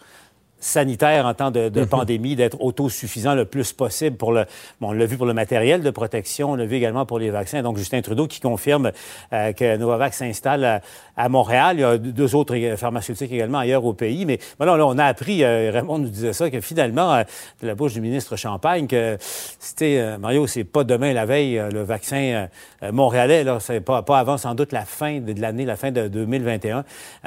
sanitaire 0.64 1.26
en 1.26 1.34
temps 1.34 1.50
de, 1.50 1.68
mhm. 1.68 1.86
pandémie, 1.86 2.36
d'être 2.36 2.60
autosuffisant 2.60 3.34
le 3.34 3.44
plus 3.44 3.72
possible 3.72 4.16
pour 4.16 4.32
le. 4.32 4.46
Bon, 4.80 4.88
on 4.88 4.92
l'a 4.92 5.04
vu 5.04 5.16
pour 5.18 5.26
le 5.26 5.34
matériel 5.34 5.82
de 5.82 5.90
protection, 5.90 6.52
on 6.52 6.54
l'a 6.54 6.64
vu 6.64 6.76
également 6.76 7.04
pour 7.04 7.18
les 7.18 7.30
vaccins. 7.30 7.62
Donc, 7.62 7.76
Justin 7.76 8.00
Trudeau 8.00 8.26
qui 8.26 8.40
confirme 8.40 8.90
euh, 9.32 9.52
que 9.52 9.76
Novavax 9.76 10.16
s'installe 10.16 10.80
à, 11.16 11.28
Montréal. 11.28 11.76
Il 11.76 11.80
y 11.80 11.84
a 11.84 11.98
deux 11.98 12.34
autres 12.34 12.56
pharmaceutiques 12.76 13.30
également 13.30 13.58
ailleurs 13.58 13.84
au 13.84 13.92
pays. 13.92 14.24
Mais 14.24 14.38
voilà, 14.56 14.76
là, 14.76 14.86
on 14.86 14.96
a 14.96 15.04
appris, 15.04 15.44
euh, 15.44 15.70
Raymond 15.70 15.98
nous 15.98 16.08
disait 16.08 16.32
ça, 16.32 16.48
que 16.48 16.60
finalement, 16.60 17.12
euh, 17.12 17.24
de 17.60 17.66
la 17.66 17.74
bouche 17.74 17.92
du 17.92 18.00
ministre 18.00 18.36
Champagne, 18.36 18.86
que 18.86 19.18
c'était, 19.20 20.16
Mario, 20.18 20.46
c'est 20.46 20.64
pas 20.64 20.82
demain 20.82 21.12
la 21.12 21.26
veille, 21.26 21.60
le 21.72 21.82
vaccin 21.82 22.48
montréalais, 22.90 23.44
là, 23.44 23.58
c'est 23.60 23.80
pas, 23.80 24.02
pas 24.02 24.18
avant 24.18 24.38
sans 24.38 24.54
doute 24.54 24.72
la 24.72 24.84
fin 24.84 25.20
de, 25.20 25.38
l'année, 25.40 25.64
la 25.64 25.76
fin 25.76 25.90
de 25.90 26.08
2021. 26.08 26.84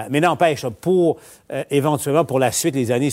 mais 0.09 0.19
n'empêche, 0.19 0.65
pour 0.81 1.17
éventuellement 1.69 2.25
pour 2.25 2.39
la 2.39 2.51
suite, 2.51 2.75
les 2.75 2.91
années 2.91 3.09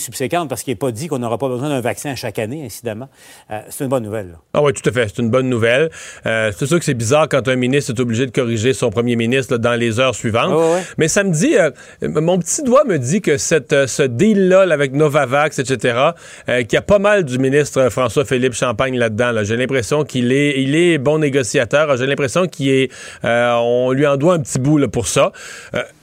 parce 0.48 0.62
qu'il 0.62 0.72
n'est 0.72 0.76
pas 0.76 0.90
dit 0.90 1.08
qu'on 1.08 1.18
n'aura 1.18 1.38
pas 1.38 1.48
besoin 1.48 1.68
d'un 1.68 1.80
vaccin 1.80 2.14
chaque 2.14 2.38
année, 2.38 2.64
incidemment. 2.64 3.08
Euh, 3.50 3.60
c'est 3.68 3.84
une 3.84 3.90
bonne 3.90 4.02
nouvelle. 4.02 4.36
Ah 4.52 4.62
oui, 4.62 4.72
tout 4.72 4.88
à 4.88 4.92
fait. 4.92 5.08
C'est 5.08 5.22
une 5.22 5.30
bonne 5.30 5.48
nouvelle. 5.48 5.90
Euh, 6.26 6.52
c'est 6.56 6.66
sûr 6.66 6.78
que 6.78 6.84
c'est 6.84 6.94
bizarre 6.94 7.28
quand 7.28 7.46
un 7.48 7.56
ministre 7.56 7.92
est 7.92 8.00
obligé 8.00 8.26
de 8.26 8.30
corriger 8.30 8.72
son 8.72 8.90
premier 8.90 9.16
ministre 9.16 9.56
dans 9.56 9.74
les 9.74 10.00
heures 10.00 10.14
suivantes. 10.14 10.52
Mais 10.98 11.08
ça 11.08 11.24
me 11.24 11.32
dit, 11.32 11.56
euh, 11.56 11.70
mon 12.02 12.38
petit 12.38 12.62
doigt 12.62 12.84
me 12.84 12.98
dit 12.98 13.20
que 13.20 13.36
cette, 13.36 13.86
ce 13.86 14.02
deal-là 14.02 14.62
avec 14.72 14.92
Novavax, 14.92 15.58
etc., 15.58 16.10
qu'il 16.46 16.72
y 16.72 16.76
a 16.76 16.82
pas 16.82 16.98
mal 16.98 17.24
du 17.24 17.38
ministre 17.38 17.88
François-Philippe 17.88 18.54
Champagne 18.54 18.96
là-dedans. 18.96 19.32
J'ai 19.42 19.56
l'impression 19.56 20.04
qu'il 20.04 20.32
est, 20.32 20.60
il 20.60 20.74
est 20.74 20.98
bon 20.98 21.18
négociateur. 21.18 21.96
J'ai 21.96 22.06
l'impression 22.06 22.46
qu'il 22.46 22.70
est, 22.70 22.90
on 23.22 23.92
lui 23.92 24.06
en 24.06 24.16
doit 24.16 24.34
un 24.34 24.40
petit 24.40 24.58
bout 24.58 24.78
là, 24.78 24.88
pour 24.88 25.06
ça. 25.06 25.32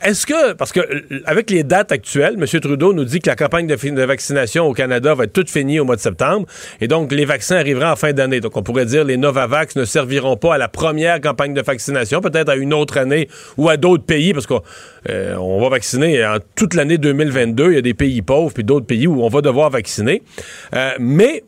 Est-ce 0.01 0.25
que, 0.25 0.53
parce 0.53 0.72
que 0.72 0.82
avec 1.25 1.50
les 1.50 1.63
dates 1.63 1.91
actuelles, 1.91 2.36
M. 2.39 2.60
Trudeau 2.60 2.94
nous 2.94 3.06
dit 3.06 3.20
que 3.20 3.30
la 3.30 3.36
campagne 3.36 3.68
de, 3.68 3.75
de 3.75 4.00
vaccination 4.05 4.65
au 4.67 4.74
Canada 4.74 5.13
va 5.13 5.25
être 5.25 5.34
toute 5.34 5.50
finie 5.50 5.79
au 5.79 5.86
mois 5.86 5.96
de 5.96 6.01
septembre. 6.01 6.46
Et 6.79 6.88
donc, 6.88 7.12
les 7.12 7.25
vaccins 7.25 7.58
arriveront 7.58 7.91
en 7.91 7.96
fin 7.96 8.13
d'année. 8.13 8.39
Donc, 8.39 8.58
on 8.58 8.63
pourrait 8.63 8.86
dire 8.86 9.03
les 9.03 9.17
Novavax 9.17 9.75
ne 9.75 9.86
serviront 9.86 10.38
pas 10.38 10.55
à 10.55 10.58
la 10.58 10.67
première 10.67 11.22
campagne 11.22 11.53
de 11.53 11.62
vaccination, 11.62 12.22
peut-être 12.22 12.50
à 12.50 12.55
une 12.55 12.74
autre 12.74 12.98
année 12.98 13.27
ou 13.58 13.70
à 13.70 13.77
d'autres 13.77 14.05
pays, 14.05 14.34
parce 14.34 14.48
qu'on 14.48 14.62
euh, 15.10 15.60
va 15.60 15.70
vacciner 15.70 16.25
en 16.25 16.38
toute 16.55 16.74
l'année 16.74 16.98
2022. 16.98 17.72
Il 17.72 17.75
y 17.75 17.77
a 17.77 17.81
des 17.81 17.93
pays 17.93 18.22
pauvres 18.22 18.53
puis 18.53 18.63
d'autres 18.63 18.86
pays 18.86 19.08
où 19.08 19.24
on 19.24 19.29
va 19.29 19.41
devoir 19.41 19.70
vacciner. 19.70 20.22
Euh, 20.75 20.91
mais 21.00 21.43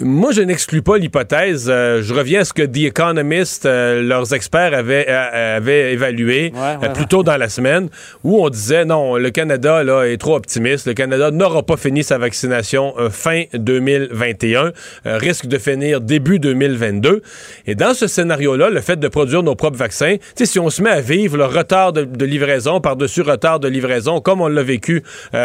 moi, 0.00 0.32
je 0.32 0.40
n'exclus 0.40 0.80
pas 0.80 0.96
l'hypothèse. 0.96 1.66
Euh, 1.68 2.00
je 2.02 2.14
reviens 2.14 2.40
à 2.40 2.44
ce 2.44 2.54
que 2.54 2.62
The 2.62 2.84
Economist, 2.84 3.66
euh, 3.66 4.02
leurs 4.02 4.32
experts 4.32 4.72
avaient, 4.72 5.06
euh, 5.08 5.58
avaient 5.58 5.92
évalué 5.92 6.52
plus 6.94 7.06
tôt 7.06 7.22
dans 7.22 7.36
la 7.36 7.50
semaine, 7.50 7.88
où 8.22 8.42
on 8.42 8.48
disait 8.48 8.86
non, 8.86 9.16
le 9.16 9.30
Canada 9.30 9.84
là, 9.84 10.04
est 10.04 10.16
trop 10.16 10.36
optimiste. 10.36 10.86
Le 10.86 10.94
Canada 10.94 11.30
n'aura 11.30 11.62
pas 11.62 11.76
fini 11.76 12.02
sa 12.02 12.16
vaccination 12.16 12.94
fin 13.10 13.44
2021, 13.52 14.72
risque 15.04 15.46
de 15.46 15.58
finir 15.58 16.00
début 16.00 16.38
2022. 16.38 17.20
Et 17.66 17.74
dans 17.74 17.92
ce 17.92 18.06
scénario-là, 18.06 18.70
le 18.70 18.80
fait 18.80 18.98
de 18.98 19.08
produire 19.08 19.42
nos 19.42 19.54
propres 19.54 19.76
vaccins, 19.76 20.16
si 20.34 20.58
on 20.58 20.70
se 20.70 20.82
met 20.82 20.90
à 20.90 21.00
vivre 21.00 21.36
le 21.36 21.44
retard 21.44 21.92
de, 21.92 22.24
livraison 22.24 22.80
par-dessus 22.80 23.22
retard 23.22 23.60
de 23.60 23.68
livraison, 23.68 24.20
comme 24.20 24.40
on 24.40 24.48
l'a 24.48 24.62
vécu 24.62 25.02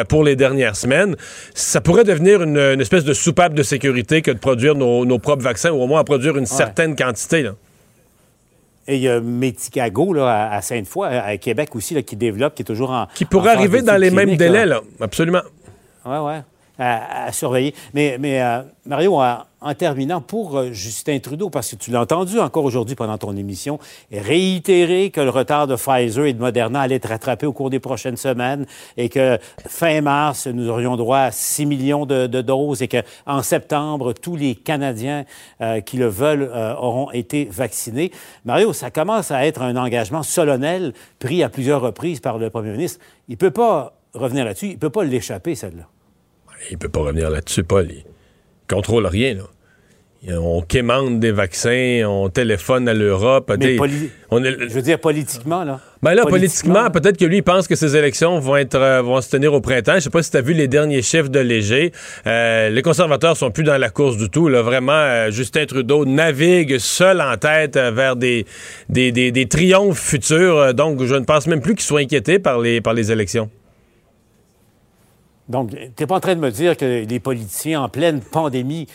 pour 0.08 0.24
les 0.24 0.36
dernières 0.36 0.76
semaines, 0.76 1.16
ça 1.54 1.82
pourrait 1.82 2.04
devenir 2.04 2.42
une, 2.44 2.58
une 2.58 2.82
espèce 2.82 3.04
de 3.04 3.14
soupape 3.14 3.54
de 3.54 3.64
sécurité 3.64 4.22
de 4.34 4.40
produire 4.40 4.76
nos, 4.76 5.20
propres 5.20 5.44
vaccins 5.44 5.72
ou 5.72 5.82
au 5.82 5.88
moins 5.88 6.02
en 6.02 6.04
produire 6.04 6.38
une 6.38 6.46
certaine 6.46 6.96
quantité. 6.96 7.50
Et 8.88 8.96
il 8.96 9.02
y 9.02 9.10
a 9.10 9.22
Medicago 9.22 10.14
là, 10.14 10.52
à 10.52 10.62
Sainte-Foy, 10.62 11.08
à 11.08 11.38
Québec 11.38 11.76
aussi, 11.76 12.02
qui 12.04 12.16
développe, 12.16 12.56
qui 12.56 12.64
est 12.64 12.66
toujours 12.66 12.90
en. 12.90 13.08
Qui 13.14 13.26
pourrait 13.26 13.52
arriver 13.52 13.82
dans 13.82 13.98
les 13.98 14.10
mêmes 14.10 14.36
délais, 14.36 14.66
là. 14.66 14.82
Absolument. 15.00 15.42
Oui, 16.06 16.18
oui 16.22 16.34
à, 16.80 17.32
surveiller. 17.32 17.74
Mais, 17.94 18.18
mais 18.20 18.42
euh, 18.42 18.62
Mario, 18.86 19.20
en, 19.62 19.74
terminant, 19.74 20.22
pour 20.22 20.58
euh, 20.58 20.72
Justin 20.72 21.20
Trudeau, 21.20 21.50
parce 21.50 21.72
que 21.72 21.76
tu 21.76 21.92
l'as 21.92 22.02
entendu 22.02 22.40
encore 22.40 22.64
aujourd'hui 22.64 22.96
pendant 22.96 23.18
ton 23.18 23.36
émission, 23.36 23.80
réitérer 24.12 25.10
que 25.12 25.22
le 25.22 25.30
retard 25.30 25.68
de 25.68 25.76
Pfizer 25.76 26.26
et 26.26 26.34
de 26.34 26.40
Moderna 26.40 26.82
allait 26.82 26.96
être 26.96 27.10
rattrapé 27.10 27.46
au 27.46 27.54
cours 27.54 27.70
des 27.70 27.80
prochaines 27.80 28.18
semaines 28.18 28.66
et 28.98 29.10
que 29.10 29.38
fin 29.68 30.02
mars, 30.02 30.48
nous 30.48 30.70
aurions 30.70 30.96
droit 30.96 31.20
à 31.20 31.32
6 31.32 31.66
millions 31.66 32.06
de, 32.06 32.28
doses 32.28 32.82
et 32.82 32.88
qu'en 32.88 33.42
septembre, 33.42 34.14
tous 34.14 34.36
les 34.36 34.56
Canadiens 34.56 35.26
euh, 35.62 35.82
qui 35.82 35.98
le 35.98 36.08
veulent 36.08 36.52
auront 36.80 37.12
été 37.12 37.46
vaccinés. 37.52 38.12
Mario, 38.46 38.74
ça 38.74 38.92
commence 38.92 39.32
à 39.32 39.46
être 39.46 39.62
un 39.62 39.76
engagement 39.76 40.24
solennel 40.24 40.94
pris 41.20 41.44
à 41.44 41.50
plusieurs 41.50 41.82
reprises 41.82 42.20
par 42.20 42.38
le 42.38 42.50
premier 42.50 42.72
ministre. 42.72 43.00
Il 43.28 43.34
ne 43.34 43.38
peut 43.38 43.52
pas 43.52 43.94
revenir 44.14 44.46
là-dessus, 44.46 44.68
il 44.68 44.74
ne 44.74 44.80
peut 44.80 44.90
pas 44.90 45.04
l'échapper, 45.04 45.56
celle-là. 45.56 45.88
Il 46.72 46.78
peut 46.78 46.90
pas 46.90 47.02
revenir 47.02 47.30
là-dessus, 47.30 47.64
Paul. 47.64 47.88
Contrôle 48.70 49.06
rien, 49.08 49.34
là. 49.34 49.44
On 50.28 50.62
quémande 50.62 51.22
des 51.22 51.32
vaccins, 51.32 52.04
on 52.06 52.28
téléphone 52.28 52.90
à 52.90 52.94
l'Europe. 52.94 53.54
Je 53.62 54.74
veux 54.74 54.82
dire 54.82 55.00
politiquement, 55.00 55.64
là. 55.64 55.80
Ben 56.02 56.14
là, 56.14 56.26
politiquement, 56.26 56.90
peut-être 56.92 57.18
que 57.18 57.24
lui, 57.24 57.38
il 57.38 57.44
pense 57.44 57.70
que 57.70 57.76
ces 57.76 57.96
élections 57.96 58.38
vont 58.40 58.58
être 58.58 58.76
euh, 58.76 59.02
vont 59.02 59.22
se 59.22 59.30
tenir 59.30 59.54
au 59.54 59.62
printemps. 59.62 59.96
Je 59.96 60.02
sais 60.02 60.10
pas 60.10 60.22
si 60.22 60.32
tu 60.32 60.36
as 60.36 60.42
vu 60.42 60.54
les 60.54 60.68
derniers 60.68 61.02
chiffres 61.02 61.30
de 61.30 61.40
Léger. 61.40 61.94
Euh, 62.28 62.70
les 62.70 62.82
conservateurs 62.82 63.38
sont 63.38 63.50
plus 63.50 63.64
dans 63.64 63.78
la 63.78 63.90
course 63.90 64.18
du 64.18 64.30
tout. 64.30 64.50
Là. 64.50 64.62
Vraiment, 64.62 64.92
euh, 64.92 65.32
Justin 65.32 65.66
Trudeau 65.66 66.04
navigue 66.06 66.80
seul 66.80 67.22
en 67.22 67.38
tête 67.38 67.78
vers 67.78 68.18
des, 68.18 68.46
des, 68.90 69.14
des, 69.14 69.32
des 69.32 69.46
triomphes 69.48 70.00
futurs. 70.00 70.74
donc, 70.74 71.02
je 71.04 71.16
ne 71.16 71.24
pense 71.24 71.48
même 71.48 71.62
plus 71.62 71.76
qu'il 71.76 71.86
soit 71.86 72.02
inquiété 72.02 72.40
par 72.40 72.60
les, 72.60 72.82
par 72.82 72.94
les 72.94 73.12
élections. 73.12 73.50
Donc, 75.50 75.72
tu 75.72 75.78
n'es 75.78 76.08
pas 76.08 76.16
en 76.16 76.20
train 76.20 76.36
de 76.36 76.40
me 76.40 76.52
dire 76.52 76.78
que 76.78 77.06
les 77.06 77.20
politiciens 77.20 77.82
en 77.82 77.90
pleine 77.90 78.22
pandémie 78.22 78.88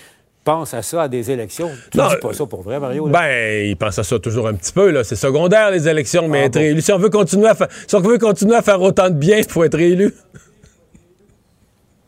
pensent 0.45 0.75
à 0.75 0.83
ça, 0.83 1.03
à 1.03 1.09
des 1.09 1.31
élections? 1.31 1.71
Tu 1.91 1.99
ne 1.99 2.09
dis 2.09 2.17
pas 2.21 2.33
ça 2.33 2.47
pour 2.47 2.63
vrai, 2.63 2.79
Mario? 2.79 3.09
Ben, 3.09 3.67
ils 3.67 3.77
pensent 3.77 3.99
à 3.99 4.05
ça 4.05 4.19
toujours 4.19 4.47
un 4.47 4.55
petit 4.55 4.73
peu. 4.73 4.91
Là. 4.91 5.03
C'est 5.03 5.17
secondaire, 5.17 5.71
les 5.71 5.89
élections, 5.89 6.29
mais 6.29 6.43
ah, 6.43 6.45
être 6.45 6.57
élu. 6.57 6.81
Si 6.81 6.93
on, 6.93 6.99
veut 6.99 7.11
continuer 7.11 7.49
à 7.49 7.57
si 7.87 7.97
on 7.97 8.01
veut 8.01 8.19
continuer 8.19 8.55
à 8.55 8.63
faire 8.63 8.81
autant 8.81 9.11
de 9.11 9.15
bien, 9.15 9.39
il 9.39 9.51
faut 9.51 9.65
être 9.65 9.79
élu. 9.81 10.15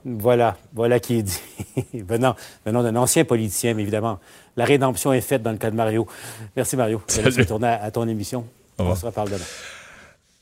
Voilà, 0.05 0.57
voilà 0.73 1.01
qui 1.01 1.19
est 1.19 1.23
dit. 1.23 1.41
venant, 1.95 2.37
venant 2.65 2.85
d'un 2.85 2.95
ancien 2.95 3.25
politicien, 3.25 3.75
mais 3.75 3.83
évidemment, 3.83 4.21
la 4.57 4.65
rédemption 4.65 5.13
est 5.13 5.21
faite 5.21 5.43
dans 5.43 5.51
le 5.51 5.59
cas 5.59 5.71
de 5.73 5.77
Mario. 5.77 6.07
Merci, 6.55 6.77
Mario. 6.77 7.03
Je 7.09 7.23
vais 7.23 7.43
retourner 7.43 7.67
à, 7.67 7.91
ton 7.91 8.07
émission. 8.07 8.47
On 8.79 8.95
se 8.95 9.05
reparle 9.05 9.31
demain. 9.31 9.45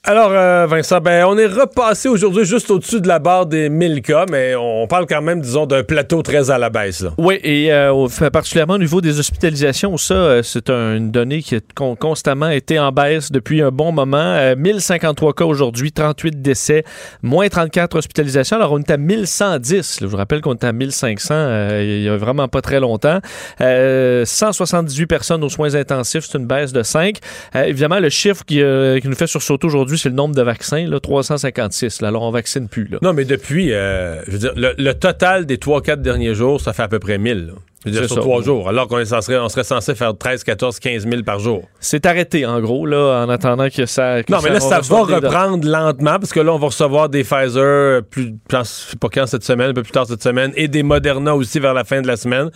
Alors, 0.07 0.33
euh, 0.33 0.67
Vincent, 0.67 1.01
ben, 1.01 1.25
on 1.25 1.39
est 1.39 1.47
repassé 1.47 2.11
aujourd'hui 2.11 2.45
juste 2.45 2.71
au-dessus 2.71 3.01
de 3.01 3.09
la 3.09 3.19
barre 3.19 3.47
des 3.47 3.71
1000 3.71 4.03
cas, 4.03 4.27
mais 4.31 4.55
on 4.55 4.87
parle 4.87 5.07
quand 5.07 5.23
même, 5.23 5.41
disons, 5.41 5.65
d'un 5.65 5.83
plateau 5.83 6.21
très 6.21 6.51
à 6.51 6.59
la 6.59 6.69
baisse. 6.69 7.01
Là. 7.01 7.13
Oui, 7.17 7.41
et 7.43 7.73
euh, 7.73 8.07
particulièrement 8.31 8.75
au 8.75 8.79
niveau 8.79 9.01
des 9.01 9.19
hospitalisations, 9.19 9.97
ça, 9.97 10.13
euh, 10.13 10.43
c'est 10.43 10.69
une 10.69 11.11
donnée 11.11 11.41
qui 11.41 11.57
a 11.57 11.61
constamment 11.99 12.51
été 12.51 12.79
en 12.79 12.93
baisse 12.93 13.33
depuis 13.33 13.63
un 13.63 13.71
bon 13.71 13.93
moment. 13.93 14.55
1053 14.55 15.33
cas 15.33 15.47
aujourd'hui, 15.47 15.91
38 15.91 16.43
décès, 16.43 16.85
moins 17.23 17.49
34 17.49 17.97
hospitalisations. 17.97 18.57
Alors, 18.57 18.73
on 18.73 18.81
est 18.81 18.91
à 18.91 18.99
1110. 18.99 20.01
je 20.03 20.07
vous 20.07 20.19
rappelle 20.19 20.43
qu'on 20.43 20.53
est 20.53 20.65
à 20.65 20.73
1500 20.75 21.35
il 21.81 22.03
y 22.03 22.11
a 22.11 22.17
vraiment 22.19 22.49
pas 22.49 22.61
très 22.61 22.79
longtemps. 22.79 23.21
178 23.59 25.07
personnes 25.07 25.43
aux 25.43 25.49
soins 25.49 25.75
intensifs, 25.75 26.27
c'est 26.31 26.37
une 26.37 26.47
baisse 26.47 26.75
de 26.75 26.83
5. 26.83 27.17
évidemment, 27.55 28.01
le 28.01 28.11
chiffre 28.11 28.45
qui, 28.45 28.57
qui 28.57 29.09
nous 29.09 29.17
fait 29.17 29.27
sursauter 29.27 29.67
aujourd'hui, 29.67 29.94
c'est 29.97 30.09
le 30.09 30.15
nombre 30.15 30.35
de 30.35 30.43
vaccins, 30.43 30.87
là, 30.87 31.01
356. 31.01 32.03
alors, 32.03 32.23
on 32.23 32.31
vaccine 32.31 32.69
plus. 32.69 32.87
Là. 32.87 32.99
Non, 33.03 33.13
mais 33.13 33.25
depuis, 33.25 33.73
euh, 33.73 34.23
je 34.27 34.33
veux 34.33 34.39
dire, 34.39 34.53
le, 34.57 34.93
total 34.93 35.47
des 35.47 35.57
3-4 35.57 35.97
derniers 35.97 36.35
jours, 36.35 36.61
ça 36.61 36.73
fait 36.73 36.83
à 36.83 36.89
peu 36.89 36.99
près 36.99 37.19
1000. 37.19 37.53
Sur 37.93 38.21
trois 38.21 38.43
jours, 38.43 38.69
alors 38.69 38.89
qu'on 38.89 39.05
serait, 39.05 39.39
on 39.39 39.49
serait 39.49 39.65
censé 39.65 39.95
faire 39.95 40.17
13, 40.17 40.45
14, 40.45 40.79
15 40.79 41.07
000 41.09 41.23
par 41.23 41.39
jour. 41.39 41.63
C'est 41.81 42.07
arrêté, 42.07 42.47
en 42.47 42.61
gros, 42.61 42.87
là, 42.87 43.25
en 43.25 43.29
attendant 43.29 43.69
que 43.69 43.87
ça. 43.87 44.17
non, 44.29 44.39
mais 44.43 44.51
là, 44.51 44.61
ça 44.61 44.81
va 44.81 45.03
reprendre 45.03 45.67
lentement, 45.69 46.19
parce 46.19 46.33
que 46.33 46.41
là, 46.41 46.53
on 46.53 46.59
va 46.59 46.67
recevoir 46.67 47.09
des 47.09 47.25
Pfizer, 47.25 48.03
plus, 48.03 48.35
pas 48.49 49.09
quand 49.13 49.27
cette 49.27 49.45
semaine, 49.45 49.71
un 49.71 49.75
peu 49.75 49.83
plus 49.83 49.93
tard 49.93 50.07
cette 50.07 50.23
semaine, 50.23 50.53
et 50.57 50.69
des 50.69 50.83
Moderna 50.83 51.35
aussi 51.35 51.61
vers 51.61 51.75
la 51.75 51.85
fin 51.85 52.03
de 52.03 52.07
la 52.07 52.17
semaine. 52.17 52.51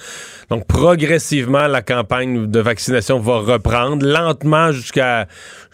Donc, 0.50 0.66
progressivement, 0.66 1.66
la 1.66 1.82
campagne 1.82 2.46
de 2.46 2.60
vaccination 2.60 3.18
va 3.18 3.38
reprendre 3.38 4.04
lentement 4.06 4.72
jusqu'à 4.72 5.26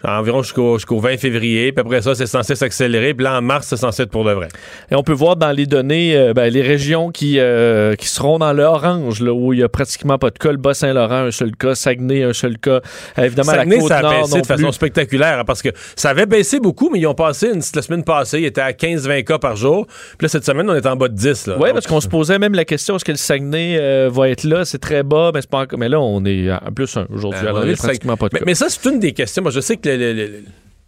environ 0.03 0.43
jusqu'au 0.43 0.99
20 0.99 1.17
février. 1.17 1.71
Puis 1.71 1.81
après 1.81 2.01
ça, 2.01 2.15
c'est 2.15 2.27
censé 2.27 2.55
s'accélérer. 2.55 3.13
Puis 3.13 3.23
là, 3.23 3.37
en 3.37 3.41
mars, 3.41 3.67
c'est 3.67 3.77
censé 3.77 4.03
être 4.03 4.11
pour 4.11 4.25
de 4.25 4.31
vrai. 4.31 4.47
Et 4.91 4.95
on 4.95 5.03
peut 5.03 5.13
voir 5.13 5.35
dans 5.35 5.51
les 5.51 5.65
données 5.65 6.15
euh, 6.15 6.33
ben, 6.33 6.51
les 6.51 6.61
régions 6.61 7.11
qui, 7.11 7.39
euh, 7.39 7.95
qui 7.95 8.07
seront 8.07 8.39
dans 8.39 8.53
l'orange, 8.53 9.21
où 9.21 9.44
il 9.53 9.57
n'y 9.57 9.63
a 9.63 9.69
pratiquement 9.69 10.17
pas 10.17 10.29
de 10.29 10.37
cas. 10.37 10.51
Le 10.51 10.57
Bas-Saint-Laurent, 10.57 11.25
un 11.25 11.31
seul 11.31 11.55
cas. 11.55 11.75
Saguenay, 11.75 12.23
un 12.23 12.33
seul 12.33 12.57
cas. 12.57 12.81
évidemment, 13.17 13.51
Saguenay, 13.51 13.75
la 13.77 13.81
côte 13.81 13.89
ça 13.89 13.97
a 13.99 14.21
baissé 14.21 14.41
de 14.41 14.45
façon 14.45 14.71
spectaculaire 14.71 15.39
hein, 15.39 15.45
parce 15.45 15.61
que 15.61 15.69
ça 15.95 16.09
avait 16.09 16.25
baissé 16.25 16.59
beaucoup, 16.59 16.89
mais 16.91 16.99
ils 16.99 17.07
ont 17.07 17.15
passé 17.15 17.51
la 17.53 17.81
semaine 17.81 18.03
passée, 18.03 18.41
ils 18.41 18.45
étaient 18.45 18.61
à 18.61 18.71
15-20 18.71 19.23
cas 19.23 19.39
par 19.39 19.55
jour. 19.55 19.87
Puis 19.87 20.25
là, 20.25 20.27
cette 20.27 20.45
semaine, 20.45 20.69
on 20.69 20.75
est 20.75 20.85
en 20.85 20.95
bas 20.95 21.07
de 21.07 21.15
10. 21.15 21.51
Oui, 21.59 21.69
parce 21.73 21.87
qu'on 21.87 22.01
se 22.01 22.07
posait 22.07 22.39
même 22.39 22.53
la 22.53 22.65
question 22.65 22.95
est-ce 22.95 23.05
que 23.05 23.11
le 23.11 23.17
Saguenay 23.17 23.77
euh, 23.79 24.09
va 24.11 24.29
être 24.29 24.43
là? 24.43 24.65
C'est 24.65 24.79
très 24.79 25.03
bas, 25.03 25.31
mais, 25.33 25.41
pas 25.49 25.65
mais 25.77 25.89
là, 25.89 25.99
on 25.99 26.23
est 26.25 26.51
en 26.51 26.71
plus 26.73 26.97
aujourd'hui. 27.09 27.41
Ben, 27.41 27.49
alors, 27.49 27.65
il 27.65 27.75
pratiquement 27.75 28.17
pas 28.17 28.29
de 28.29 28.37
cas. 28.37 28.45
Mais, 28.45 28.55
ça, 28.55 28.67
c'est 28.69 28.89
une 28.89 28.99
des 28.99 29.13
questions. 29.13 29.41
Moi, 29.41 29.51
je 29.51 29.59
sais 29.59 29.77
que 29.77 29.89
les, 29.89 30.43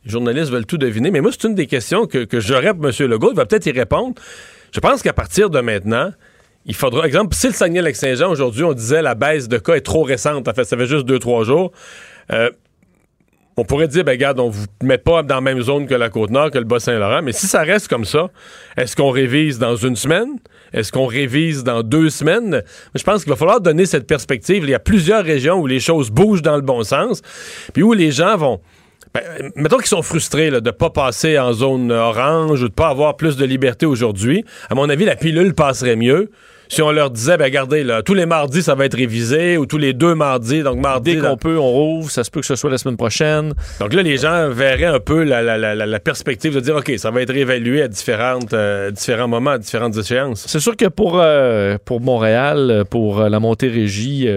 journalistes 0.05 0.51
veulent 0.51 0.65
tout 0.65 0.77
deviner, 0.77 1.11
mais 1.11 1.21
moi, 1.21 1.31
c'est 1.31 1.47
une 1.47 1.55
des 1.55 1.67
questions 1.67 2.05
que, 2.05 2.23
que 2.23 2.39
j'aurais 2.39 2.73
pour 2.73 2.85
M. 2.85 3.09
Legault. 3.09 3.31
Il 3.31 3.35
va 3.35 3.45
peut-être 3.45 3.65
y 3.65 3.71
répondre. 3.71 4.15
Je 4.73 4.79
pense 4.79 5.01
qu'à 5.01 5.13
partir 5.13 5.49
de 5.49 5.59
maintenant, 5.59 6.11
il 6.67 6.75
faudra, 6.75 7.05
exemple, 7.07 7.33
si 7.33 7.47
le 7.47 7.53
Saguenay-Lac-Saint-Jean, 7.53 8.29
aujourd'hui, 8.29 8.63
on 8.63 8.73
disait 8.73 9.01
la 9.01 9.15
baisse 9.15 9.47
de 9.47 9.57
cas 9.57 9.75
est 9.75 9.81
trop 9.81 10.03
récente, 10.03 10.47
en 10.47 10.53
fait, 10.53 10.65
ça 10.65 10.77
fait 10.77 10.85
juste 10.85 11.05
deux, 11.05 11.17
trois 11.17 11.43
jours, 11.43 11.71
euh, 12.31 12.49
on 13.59 13.63
pourrait 13.63 13.87
dire, 13.87 14.03
ben, 14.03 14.11
regarde, 14.11 14.39
on 14.39 14.49
vous 14.49 14.65
met 14.83 14.99
pas 14.99 15.23
dans 15.23 15.35
la 15.35 15.41
même 15.41 15.61
zone 15.61 15.87
que 15.87 15.95
la 15.95 16.09
Côte-Nord, 16.09 16.51
que 16.51 16.59
le 16.59 16.65
Bas-Saint-Laurent, 16.65 17.21
mais 17.23 17.31
si 17.31 17.47
ça 17.47 17.63
reste 17.63 17.87
comme 17.87 18.05
ça, 18.05 18.27
est-ce 18.75 18.95
qu'on 18.95 19.09
révise 19.09 19.57
dans 19.57 19.75
une 19.75 19.95
semaine? 19.95 20.37
Est-ce 20.73 20.91
qu'on 20.91 21.07
révise 21.07 21.63
dans 21.63 21.81
deux 21.81 22.09
semaines? 22.09 22.61
Je 22.93 23.03
pense 23.03 23.23
qu'il 23.23 23.31
va 23.31 23.37
falloir 23.37 23.61
donner 23.61 23.85
cette 23.85 24.05
perspective. 24.05 24.63
Il 24.63 24.69
y 24.69 24.75
a 24.75 24.79
plusieurs 24.79 25.23
régions 25.23 25.59
où 25.59 25.65
les 25.65 25.79
choses 25.79 26.11
bougent 26.11 26.43
dans 26.43 26.57
le 26.57 26.61
bon 26.61 26.83
sens, 26.83 27.21
puis 27.73 27.81
où 27.81 27.93
les 27.93 28.11
gens 28.11 28.37
vont 28.37 28.59
ben, 29.13 29.23
mettons 29.55 29.77
qu'ils 29.77 29.87
sont 29.87 30.01
frustrés 30.01 30.51
de 30.51 30.59
ne 30.59 30.71
pas 30.71 30.89
passer 30.89 31.39
en 31.39 31.53
zone 31.53 31.91
orange 31.91 32.59
ou 32.59 32.65
de 32.65 32.69
ne 32.69 32.75
pas 32.75 32.89
avoir 32.89 33.15
plus 33.15 33.37
de 33.37 33.45
liberté 33.45 33.85
aujourd'hui. 33.85 34.43
À 34.69 34.75
mon 34.75 34.89
avis, 34.89 35.05
la 35.05 35.15
pilule 35.15 35.53
passerait 35.55 35.95
mieux 35.95 36.29
si 36.69 36.81
on 36.81 36.91
leur 36.91 37.09
disait, 37.09 37.37
ben 37.37 37.45
regardez, 37.45 37.83
là, 37.83 38.01
tous 38.01 38.13
les 38.13 38.25
mardis, 38.25 38.61
ça 38.61 38.75
va 38.75 38.85
être 38.85 38.97
révisé, 38.97 39.57
ou 39.57 39.65
tous 39.65 39.77
les 39.77 39.93
deux 39.93 40.15
mardis, 40.15 40.63
donc 40.63 40.77
mardi... 40.79 41.15
Dès 41.15 41.21
qu'on 41.21 41.37
peut, 41.37 41.57
on 41.57 41.69
rouvre, 41.69 42.11
ça 42.11 42.23
se 42.23 42.31
peut 42.31 42.41
que 42.41 42.45
ce 42.45 42.55
soit 42.55 42.69
la 42.69 42.77
semaine 42.77 42.97
prochaine. 42.97 43.53
Donc 43.79 43.93
là, 43.93 44.01
les 44.01 44.17
gens 44.17 44.49
verraient 44.49 44.85
un 44.85 44.99
peu 44.99 45.23
la, 45.23 45.99
perspective 45.99 46.53
de 46.53 46.59
dire, 46.59 46.75
OK, 46.75 46.91
ça 46.97 47.11
va 47.11 47.21
être 47.21 47.31
réévalué 47.31 47.81
à 47.81 47.87
différentes, 47.87 48.53
euh, 48.53 48.91
différents 48.91 49.27
moments, 49.27 49.51
à 49.51 49.57
différentes 49.57 49.97
échéances. 49.97 50.45
C'est 50.47 50.59
sûr 50.59 50.75
que 50.75 50.85
pour, 50.85 51.19
euh, 51.19 51.77
pour 51.83 52.01
Montréal, 52.01 52.83
pour 52.89 53.21
euh, 53.21 53.29
la 53.29 53.39
Montérégie... 53.39 54.27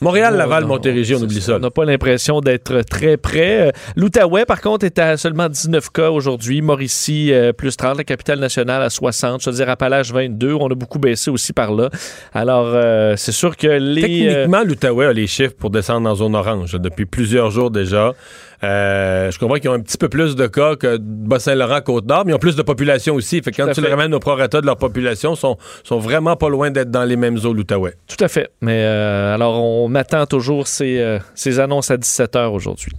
Montréal, 0.00 0.36
Laval, 0.36 0.64
Montérégie, 0.64 1.14
on 1.14 1.22
oublie 1.22 1.40
ça. 1.40 1.56
On 1.56 1.58
n'a 1.58 1.70
pas 1.70 1.84
l'impression 1.84 2.40
d'être 2.40 2.82
très 2.82 3.16
près. 3.16 3.72
L'Outaouais, 3.96 4.44
par 4.44 4.60
contre, 4.60 4.84
est 4.84 4.98
à 4.98 5.16
seulement 5.16 5.48
19 5.48 5.90
cas 5.90 6.10
aujourd'hui. 6.10 6.60
Mauricie, 6.60 7.32
plus 7.56 7.76
30. 7.76 7.98
La 7.98 8.04
capitale 8.04 8.38
nationale 8.38 8.82
à 8.82 8.90
60. 8.90 9.42
Je 9.42 9.50
veux 9.50 9.56
dire, 9.56 9.68
Appalaches, 9.68 10.12
22. 10.12 10.54
On 10.54 10.68
a 10.68 10.74
beaucoup 10.74 10.98
baissé 10.98 11.30
aussi 11.30 11.52
Alors, 12.32 12.66
euh, 12.66 13.14
c'est 13.16 13.32
sûr 13.32 13.56
que 13.56 13.66
les... 13.66 14.02
Techniquement, 14.02 14.62
l'Outaouais 14.64 15.06
a 15.06 15.12
les 15.12 15.26
chiffres 15.26 15.54
pour 15.58 15.70
descendre 15.70 16.08
en 16.08 16.14
zone 16.14 16.34
orange 16.34 16.72
depuis 16.74 17.06
plusieurs 17.06 17.50
jours 17.50 17.70
déjà. 17.70 18.12
Euh, 18.64 19.30
je 19.30 19.38
comprends 19.38 19.56
qu'ils 19.56 19.70
ont 19.70 19.74
un 19.74 19.80
petit 19.80 19.98
peu 19.98 20.08
plus 20.08 20.36
de 20.36 20.46
cas 20.46 20.76
que 20.76 20.98
Bas-Saint-Laurent, 20.98 21.80
Côte-Nord, 21.80 22.24
mais 22.24 22.32
ils 22.32 22.34
ont 22.34 22.38
plus 22.38 22.56
de 22.56 22.62
population 22.62 23.14
aussi. 23.14 23.40
Fait 23.42 23.50
que 23.50 23.62
quand 23.62 23.72
tu 23.72 23.80
les 23.80 23.88
ramènes 23.88 24.14
au 24.14 24.20
prorata 24.20 24.60
de 24.60 24.66
leur 24.66 24.76
population, 24.76 25.34
sont, 25.34 25.56
sont 25.84 25.98
vraiment 25.98 26.36
pas 26.36 26.48
loin 26.48 26.70
d'être 26.70 26.90
dans 26.90 27.04
les 27.04 27.16
mêmes 27.16 27.38
eaux, 27.44 27.52
l'Outaouais. 27.52 27.94
Tout 28.06 28.22
à 28.24 28.28
fait. 28.28 28.50
Mais 28.60 28.82
euh, 28.84 29.34
alors, 29.34 29.62
on 29.62 29.94
attend 29.94 30.26
toujours 30.26 30.66
ces, 30.66 31.18
ces 31.34 31.60
annonces 31.60 31.90
à 31.90 31.96
17 31.96 32.34
h 32.34 32.46
aujourd'hui. 32.48 32.92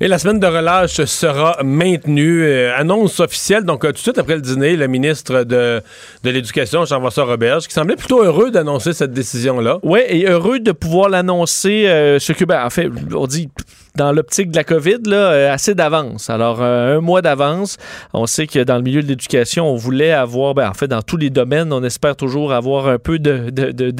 Et 0.00 0.08
la 0.08 0.18
semaine 0.18 0.40
de 0.40 0.46
relâche 0.46 1.02
sera 1.04 1.58
maintenue. 1.64 2.44
Euh, 2.44 2.76
annonce 2.76 3.20
officielle, 3.20 3.64
donc 3.64 3.84
euh, 3.84 3.88
tout 3.88 3.94
de 3.94 3.98
suite 3.98 4.18
après 4.18 4.34
le 4.34 4.42
dîner, 4.42 4.76
le 4.76 4.88
ministre 4.88 5.44
de, 5.44 5.80
de 6.22 6.30
l'Éducation, 6.30 6.84
Jean-François 6.84 7.24
Roberge, 7.24 7.66
qui 7.66 7.72
semblait 7.72 7.96
plutôt 7.96 8.22
heureux 8.22 8.50
d'annoncer 8.50 8.92
cette 8.92 9.12
décision-là. 9.12 9.78
Oui, 9.82 10.00
et 10.06 10.26
heureux 10.26 10.60
de 10.60 10.72
pouvoir 10.72 11.08
l'annoncer, 11.08 11.86
euh, 11.88 12.18
ce 12.18 12.32
que, 12.32 12.44
ben, 12.44 12.64
en 12.64 12.70
fait, 12.70 12.88
on 13.14 13.26
dit 13.26 13.48
dans 13.96 14.12
l'optique 14.12 14.50
de 14.50 14.56
la 14.56 14.64
COVID, 14.64 14.98
là, 15.06 15.16
euh, 15.16 15.52
assez 15.52 15.74
d'avance. 15.74 16.30
Alors, 16.30 16.58
euh, 16.60 16.98
un 16.98 17.00
mois 17.00 17.22
d'avance. 17.22 17.76
On 18.12 18.26
sait 18.26 18.46
que 18.46 18.60
dans 18.60 18.76
le 18.76 18.82
milieu 18.82 19.02
de 19.02 19.06
l'éducation, 19.08 19.66
on 19.66 19.76
voulait 19.76 20.12
avoir, 20.12 20.54
ben, 20.54 20.68
en 20.68 20.74
fait, 20.74 20.88
dans 20.88 21.02
tous 21.02 21.16
les 21.16 21.30
domaines, 21.30 21.72
on 21.72 21.82
espère 21.82 22.16
toujours 22.16 22.52
avoir 22.52 22.88
un 22.88 22.98
peu 22.98 23.18
de, 23.18 23.50
de, 23.50 23.70
de, 23.72 23.90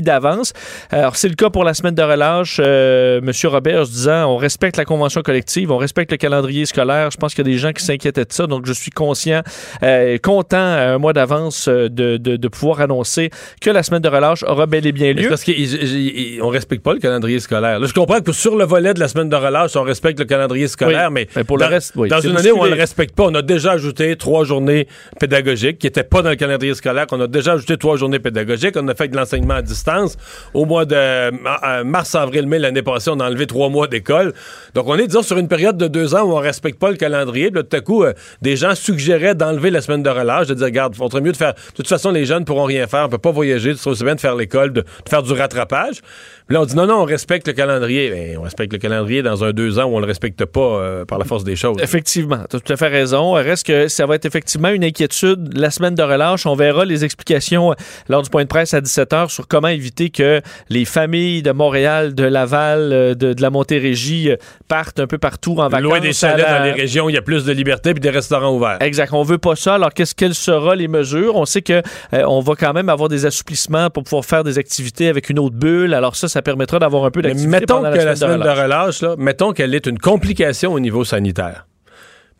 d'avance. 0.00 0.52
Alors, 0.90 1.16
c'est 1.16 1.28
le 1.28 1.34
cas 1.34 1.50
pour 1.50 1.64
la 1.64 1.74
semaine 1.74 1.94
de 1.94 2.02
relâche. 2.02 2.60
Euh, 2.62 3.20
Monsieur 3.22 3.48
Robert, 3.48 3.84
disant, 3.84 4.26
on 4.26 4.36
respecte 4.36 4.76
la 4.76 4.84
convention 4.84 5.22
collective, 5.22 5.72
on 5.72 5.78
respecte 5.78 6.10
le 6.10 6.18
calendrier 6.18 6.66
scolaire. 6.66 7.10
Je 7.10 7.16
pense 7.16 7.34
qu'il 7.34 7.46
y 7.46 7.48
a 7.48 7.52
des 7.52 7.58
gens 7.58 7.72
qui 7.72 7.84
s'inquiétaient 7.84 8.24
de 8.24 8.32
ça. 8.32 8.46
Donc, 8.46 8.66
je 8.66 8.72
suis 8.72 8.90
conscient, 8.90 9.42
euh, 9.82 10.18
content, 10.18 10.56
un 10.56 10.98
mois 10.98 11.12
d'avance, 11.12 11.68
de, 11.68 11.88
de, 11.88 12.16
de, 12.16 12.48
pouvoir 12.48 12.80
annoncer 12.80 13.30
que 13.60 13.70
la 13.70 13.82
semaine 13.82 14.02
de 14.02 14.08
relâche 14.08 14.42
aura 14.42 14.66
bel 14.66 14.86
et 14.86 14.92
bien 14.92 15.12
lieu. 15.12 15.28
Parce 15.28 15.44
qu'on 15.44 16.48
respecte 16.48 16.82
pas 16.82 16.92
le 16.92 17.00
calendrier 17.00 17.40
scolaire. 17.40 17.80
Là, 17.80 17.86
je 17.86 17.94
comprends 17.94 18.20
que 18.20 18.32
sur 18.32 18.56
le 18.56 18.64
volet 18.64 18.94
de 18.94 19.00
la 19.00 19.08
semaine 19.08 19.28
de 19.28 19.36
relâche, 19.36 19.45
on 19.76 19.82
respecte 19.82 20.18
le 20.18 20.24
calendrier 20.24 20.68
scolaire, 20.68 21.10
mais, 21.10 21.26
pour 21.46 21.58
dans, 21.58 21.66
le 21.66 21.74
reste, 21.74 21.96
dans 21.96 22.20
une 22.20 22.36
année 22.36 22.52
où 22.52 22.60
on 22.60 22.64
ne 22.64 22.70
le 22.70 22.76
respecte 22.76 23.14
pas, 23.14 23.24
on 23.24 23.34
a 23.34 23.42
déjà 23.42 23.72
ajouté 23.72 24.16
trois 24.16 24.44
journées 24.44 24.86
pédagogiques 25.18 25.78
qui 25.78 25.86
n'étaient 25.86 26.04
pas 26.04 26.22
dans 26.22 26.30
le 26.30 26.36
calendrier 26.36 26.74
scolaire, 26.74 27.06
on 27.12 27.20
a 27.20 27.26
déjà 27.26 27.52
ajouté 27.52 27.76
trois 27.76 27.96
journées 27.96 28.18
pédagogiques, 28.18 28.74
on 28.76 28.88
a 28.88 28.94
fait 28.94 29.08
de 29.08 29.16
l'enseignement 29.16 29.54
à 29.54 29.62
distance. 29.62 30.16
Au 30.54 30.64
mois 30.64 30.84
de 30.84 30.94
euh, 30.96 31.84
mars, 31.84 32.14
avril, 32.14 32.46
mai 32.46 32.58
l'année 32.58 32.82
passée, 32.82 33.10
on 33.12 33.20
a 33.20 33.26
enlevé 33.26 33.46
trois 33.46 33.68
mois 33.68 33.86
d'école. 33.86 34.32
Donc 34.74 34.86
on 34.88 34.96
est, 34.96 35.06
disons, 35.06 35.22
sur 35.22 35.38
une 35.38 35.48
période 35.48 35.76
de 35.76 35.88
deux 35.88 36.14
ans 36.14 36.22
où 36.22 36.32
on 36.32 36.40
ne 36.40 36.44
respecte 36.44 36.78
pas 36.78 36.90
le 36.90 36.96
calendrier. 36.96 37.50
Puis 37.50 37.62
tout 37.62 37.76
à 37.76 37.80
coup, 37.80 38.04
euh, 38.04 38.12
des 38.42 38.56
gens 38.56 38.74
suggéraient 38.74 39.34
d'enlever 39.34 39.70
la 39.70 39.80
semaine 39.80 40.02
de 40.02 40.10
relâche, 40.10 40.46
de 40.46 40.54
dire, 40.54 40.66
regarde, 40.66 40.94
il 40.94 40.98
faudrait 40.98 41.20
mieux 41.20 41.32
de 41.32 41.36
faire. 41.36 41.54
De 41.54 41.72
toute 41.74 41.88
façon, 41.88 42.10
les 42.10 42.24
jeunes 42.26 42.40
ne 42.40 42.44
pourront 42.44 42.64
rien 42.64 42.86
faire, 42.86 43.02
on 43.02 43.06
ne 43.06 43.10
peut 43.10 43.18
pas 43.18 43.30
voyager, 43.30 43.74
c'est 43.76 43.88
aussi 43.88 44.04
bien 44.04 44.14
de 44.14 44.20
faire 44.20 44.36
l'école, 44.36 44.72
de, 44.72 44.84
faire 45.08 45.22
du 45.22 45.32
rattrapage. 45.32 46.00
Puis 46.46 46.54
là, 46.54 46.62
on 46.62 46.64
dit 46.64 46.76
non, 46.76 46.86
non, 46.86 47.00
on 47.00 47.04
respecte 47.04 47.46
le 47.48 47.54
calendrier. 47.54 48.10
Ben, 48.10 48.38
on 48.38 48.42
respecte 48.42 48.72
le 48.72 48.78
calendrier 48.78 49.22
dans 49.22 49.35
un 49.44 49.52
deux 49.52 49.78
ans 49.78 49.84
où 49.84 49.96
on 49.96 50.00
le 50.00 50.06
respecte 50.06 50.44
pas 50.44 50.60
euh, 50.60 51.04
par 51.04 51.18
la 51.18 51.24
force 51.24 51.44
des 51.44 51.56
choses. 51.56 51.76
Effectivement, 51.80 52.40
tu 52.48 52.56
as 52.56 52.60
tout 52.60 52.72
à 52.72 52.76
fait 52.76 52.88
raison. 52.88 53.32
Reste 53.32 53.66
que 53.66 53.88
ça 53.88 54.06
va 54.06 54.14
être 54.14 54.24
effectivement 54.24 54.68
une 54.68 54.84
inquiétude 54.84 55.56
la 55.56 55.70
semaine 55.70 55.94
de 55.94 56.02
relâche. 56.02 56.46
On 56.46 56.54
verra 56.54 56.84
les 56.84 57.04
explications 57.04 57.72
euh, 57.72 57.74
lors 58.08 58.22
du 58.22 58.30
point 58.30 58.42
de 58.42 58.48
presse 58.48 58.74
à 58.74 58.80
17h 58.80 59.28
sur 59.28 59.48
comment 59.48 59.68
éviter 59.68 60.10
que 60.10 60.40
les 60.68 60.84
familles 60.84 61.42
de 61.42 61.52
Montréal, 61.52 62.14
de 62.14 62.24
Laval, 62.24 62.92
euh, 62.92 63.14
de, 63.14 63.34
la 63.40 63.50
Montérégie 63.50 64.30
partent 64.68 65.00
un 65.00 65.06
peu 65.06 65.18
partout 65.18 65.52
en 65.58 65.68
vacances. 65.68 65.82
Loin 65.82 66.00
des 66.00 66.12
chalets 66.12 66.46
dans 66.46 66.64
les 66.64 66.72
régions, 66.72 67.08
il 67.08 67.14
y 67.14 67.18
a 67.18 67.22
plus 67.22 67.44
de 67.44 67.52
liberté 67.52 67.92
puis 67.92 68.00
des 68.00 68.10
restaurants 68.10 68.54
ouverts. 68.54 68.78
Exact. 68.80 69.12
On 69.12 69.22
veut 69.22 69.38
pas 69.38 69.56
ça. 69.56 69.74
Alors, 69.74 69.92
qu'est-ce 69.92 70.14
quelles 70.14 70.34
seront 70.34 70.72
les 70.72 70.88
mesures? 70.88 71.36
On 71.36 71.44
sait 71.44 71.62
que 71.62 71.82
on 72.12 72.40
va 72.40 72.54
quand 72.54 72.72
même 72.72 72.88
avoir 72.88 73.08
des 73.08 73.26
assouplissements 73.26 73.90
pour 73.90 74.04
pouvoir 74.04 74.24
faire 74.24 74.44
des 74.44 74.58
activités 74.58 75.08
avec 75.08 75.30
une 75.30 75.38
autre 75.38 75.56
bulle. 75.56 75.94
Alors 75.94 76.16
ça, 76.16 76.28
ça 76.28 76.42
permettra 76.42 76.78
d'avoir 76.78 77.04
un 77.04 77.10
peu 77.10 77.22
d'activité 77.22 77.46
Mettons 77.48 77.82
que 77.82 77.96
la 77.96 78.16
semaine, 78.16 78.40
de 78.40 78.48
relâche, 78.48 79.02
là, 79.02 79.15
mettons 79.16 79.52
qu'elle 79.52 79.74
est 79.74 79.86
une 79.86 79.98
complication 79.98 80.72
au 80.72 80.80
niveau 80.80 81.04
sanitaire. 81.04 81.66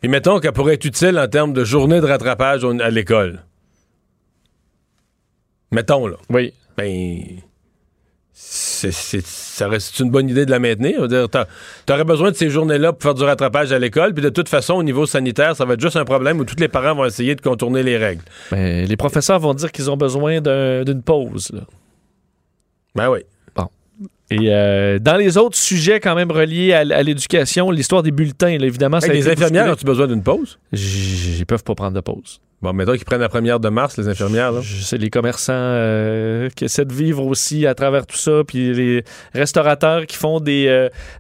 Puis 0.01 0.09
mettons 0.09 0.41
qu'elle 0.41 0.53
pourrait 0.53 0.75
être 0.75 0.85
utile 0.85 1.19
en 1.19 1.29
termes 1.29 1.53
de 1.53 1.65
journée 1.65 2.01
de 2.01 2.07
rattrapage 2.07 2.65
à 2.65 2.91
l'école. 2.91 3.43
Mettons, 5.73 6.07
là. 6.07 6.17
Oui. 6.31 6.53
Ben, 6.77 7.19
c'est, 8.33 8.93
ça 8.93 9.67
reste 9.67 9.99
une 9.99 10.11
bonne 10.11 10.29
idée 10.29 10.45
de 10.45 10.51
la 10.51 10.59
maintenir. 10.59 11.09
Tu 11.09 11.93
aurais 11.93 12.05
besoin 12.05 12.31
de 12.31 12.37
ces 12.37 12.51
journées-là 12.51 12.93
pour 12.93 13.03
faire 13.03 13.15
du 13.15 13.25
rattrapage 13.25 13.73
à 13.73 13.79
l'école, 13.79 14.13
puis 14.13 14.23
de 14.23 14.29
toute 14.29 14.49
façon, 14.49 14.75
au 14.75 14.83
niveau 14.83 15.07
sanitaire, 15.07 15.57
ça 15.57 15.65
va 15.65 15.75
être 15.75 15.81
juste 15.81 15.97
un 15.97 16.05
problème 16.05 16.39
où 16.39 16.45
tous 16.45 16.61
les 16.61 16.69
parents 16.69 16.95
vont 16.95 17.07
essayer 17.07 17.35
de 17.35 17.41
contourner 17.41 17.83
les 17.83 17.97
règles. 17.97 18.23
Ben, 18.51 18.87
les 18.87 18.97
professeurs 18.97 19.41
vont 19.41 19.55
dire 19.55 19.73
qu'ils 19.73 19.91
ont 19.91 19.97
besoin 19.97 20.41
d'une 20.41 21.03
pause. 21.03 21.51
Là. 21.53 21.63
Ben 22.95 23.11
oui. 23.11 23.21
Et 24.31 24.49
euh, 24.49 24.99
dans 24.99 25.17
les 25.17 25.37
autres 25.37 25.57
sujets 25.57 26.01
quand 26.01 26.15
même 26.15 26.33
reliés 26.33 26.73
à, 26.73 27.03
l'éducation, 27.03 27.71
l'histoire 27.71 28.03
des 28.03 28.11
bulletins, 28.11 28.49
évidemment, 28.49 29.01
ça 29.01 29.13
Les 29.13 29.29
infirmières, 29.29 29.71
ont-tu 29.71 29.85
besoin 29.85 30.09
d'une 30.09 30.23
pause? 30.23 30.59
Ils 30.73 31.47
peuvent 31.47 31.65
pas 31.65 31.75
prendre 31.75 31.95
de 31.95 32.01
pause. 32.01 32.41
Bon, 32.63 32.73
mettons 32.73 32.95
qu'ils 32.95 33.05
prennent 33.05 33.21
la 33.21 33.29
première 33.29 33.61
de 33.61 33.69
mars, 33.69 33.99
les 33.99 34.09
infirmières. 34.09 34.53
C'est 34.63 34.97
les 34.97 35.11
commerçants 35.11 35.53
euh, 35.55 36.49
qui 36.57 36.65
essaient 36.65 36.87
de 36.87 36.93
vivre 36.93 37.25
aussi 37.25 37.67
à 37.67 37.75
travers 37.75 38.07
tout 38.07 38.17
ça, 38.17 38.43
puis 38.47 38.73
les 38.73 39.05
restaurateurs 39.35 40.07
qui 40.07 40.17
font 40.17 40.41
des, 40.41 40.67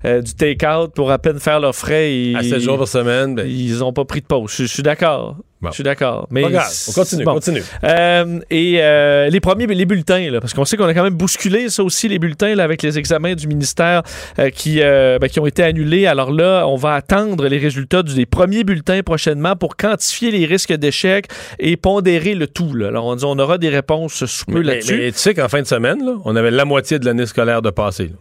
euh, 0.04 0.22
du 0.22 0.34
take-out 0.34 0.92
pour 0.94 1.10
à 1.10 1.18
peine 1.18 1.38
faire 1.38 1.60
leurs 1.60 1.76
frais. 1.76 2.32
à 2.34 2.42
7 2.42 2.58
jours 2.60 2.78
par 2.78 2.88
semaine. 2.88 3.34
Ben. 3.34 3.46
Ils 3.46 3.84
ont 3.84 3.92
pas 3.92 4.06
pris 4.06 4.22
de 4.22 4.26
pause. 4.26 4.50
Je 4.56 4.64
suis 4.64 4.82
d'accord. 4.82 5.36
Je 5.62 5.70
suis 5.72 5.82
d'accord. 5.82 6.26
Mais 6.30 6.44
on 6.44 6.92
continue, 6.92 7.24
bon. 7.24 7.34
continue. 7.34 7.62
Euh, 7.84 8.40
et 8.50 8.76
euh, 8.80 9.28
les 9.28 9.40
premiers, 9.40 9.66
les 9.66 9.86
bulletins, 9.86 10.30
là, 10.30 10.40
parce 10.40 10.54
qu'on 10.54 10.64
sait 10.64 10.76
qu'on 10.76 10.86
a 10.86 10.94
quand 10.94 11.02
même 11.02 11.16
bousculé 11.16 11.68
ça 11.70 11.82
aussi, 11.82 12.08
les 12.08 12.18
bulletins, 12.18 12.54
là, 12.54 12.64
avec 12.64 12.82
les 12.82 12.98
examens 12.98 13.34
du 13.34 13.48
ministère 13.48 14.02
euh, 14.38 14.50
qui, 14.50 14.78
ben, 14.78 15.28
qui 15.28 15.40
ont 15.40 15.46
été 15.46 15.62
annulés. 15.62 16.06
Alors 16.06 16.30
là, 16.32 16.66
on 16.66 16.76
va 16.76 16.94
attendre 16.94 17.48
les 17.48 17.58
résultats 17.58 18.02
des 18.02 18.26
premiers 18.26 18.64
bulletins 18.64 19.02
prochainement 19.02 19.56
pour 19.56 19.76
quantifier 19.76 20.30
les 20.30 20.46
risques 20.46 20.72
d'échec 20.72 21.26
et 21.58 21.76
pondérer 21.76 22.34
le 22.34 22.46
tout. 22.46 22.74
Là. 22.74 22.88
Alors 22.88 23.06
on 23.06 23.16
dit 23.16 23.24
on 23.24 23.38
aura 23.38 23.58
des 23.58 23.68
réponses 23.68 24.24
sous 24.24 24.46
peu 24.46 24.60
là-dessus. 24.60 24.96
mais 24.96 25.12
tu 25.12 25.18
sais 25.18 25.34
qu'en 25.34 25.48
fin 25.48 25.62
de 25.62 25.66
semaine, 25.66 26.04
là, 26.04 26.16
on 26.24 26.36
avait 26.36 26.50
la 26.50 26.64
moitié 26.64 26.98
de 26.98 27.04
l'année 27.04 27.26
scolaire 27.26 27.62
de 27.62 27.70
passé. 27.70 28.12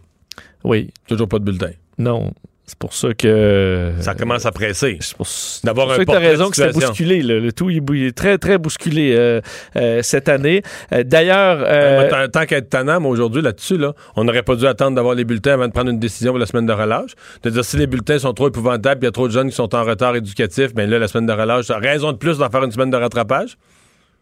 Oui, 0.64 0.90
Toujours 1.06 1.28
pas 1.28 1.38
de 1.38 1.44
bulletin. 1.44 1.70
non. 1.98 2.32
C'est 2.68 2.78
pour 2.78 2.94
ça 2.94 3.14
que. 3.14 3.92
Ça 4.00 4.14
commence 4.16 4.44
à 4.44 4.50
presser. 4.50 4.98
C'est 5.00 5.16
pour, 5.16 5.26
D'avoir 5.62 5.86
pour 5.86 5.94
un 5.94 5.96
ça 5.98 6.04
que 6.04 6.10
t'as 6.10 6.18
raison 6.18 6.50
que 6.50 6.56
c'est 6.56 6.72
bousculé. 6.72 7.22
là. 7.22 7.38
Le 7.38 7.52
tout 7.52 7.70
il 7.70 7.80
est 8.02 8.16
très, 8.16 8.38
très 8.38 8.58
bousculé 8.58 9.14
euh, 9.16 9.40
euh, 9.76 10.00
cette 10.02 10.28
année. 10.28 10.62
Euh, 10.92 11.04
D'ailleurs. 11.04 11.58
euh, 11.60 11.64
Euh, 11.76 12.00
moi, 12.00 12.08
tant 12.26 12.40
tant 12.40 12.46
qu'à 12.46 12.56
être 12.56 12.68
tannant, 12.68 12.98
moi, 13.00 13.10
aujourd'hui, 13.12 13.40
là-dessus, 13.40 13.78
là, 13.78 13.92
on 14.16 14.24
n'aurait 14.24 14.42
pas 14.42 14.56
dû 14.56 14.66
attendre 14.66 14.96
d'avoir 14.96 15.14
les 15.14 15.24
bulletins 15.24 15.52
avant 15.54 15.68
de 15.68 15.72
prendre 15.72 15.90
une 15.90 16.00
décision 16.00 16.32
pour 16.32 16.40
la 16.40 16.46
semaine 16.46 16.66
de 16.66 16.72
relâche. 16.72 17.12
De 17.44 17.50
dire 17.50 17.64
si 17.64 17.76
les 17.76 17.86
bulletins 17.86 18.18
sont 18.18 18.32
trop 18.32 18.48
épouvantables, 18.48 19.00
il 19.02 19.04
y 19.04 19.08
a 19.08 19.12
trop 19.12 19.28
de 19.28 19.32
jeunes 19.32 19.48
qui 19.50 19.54
sont 19.54 19.72
en 19.74 19.84
retard 19.84 20.16
éducatif, 20.16 20.74
bien 20.74 20.86
là, 20.86 20.98
la 20.98 21.06
semaine 21.06 21.26
de 21.26 21.32
relâche, 21.32 21.66
raison 21.70 22.10
de 22.10 22.16
plus 22.16 22.38
d'en 22.38 22.50
faire 22.50 22.64
une 22.64 22.72
semaine 22.72 22.90
de 22.90 22.96
rattrapage. 22.96 23.56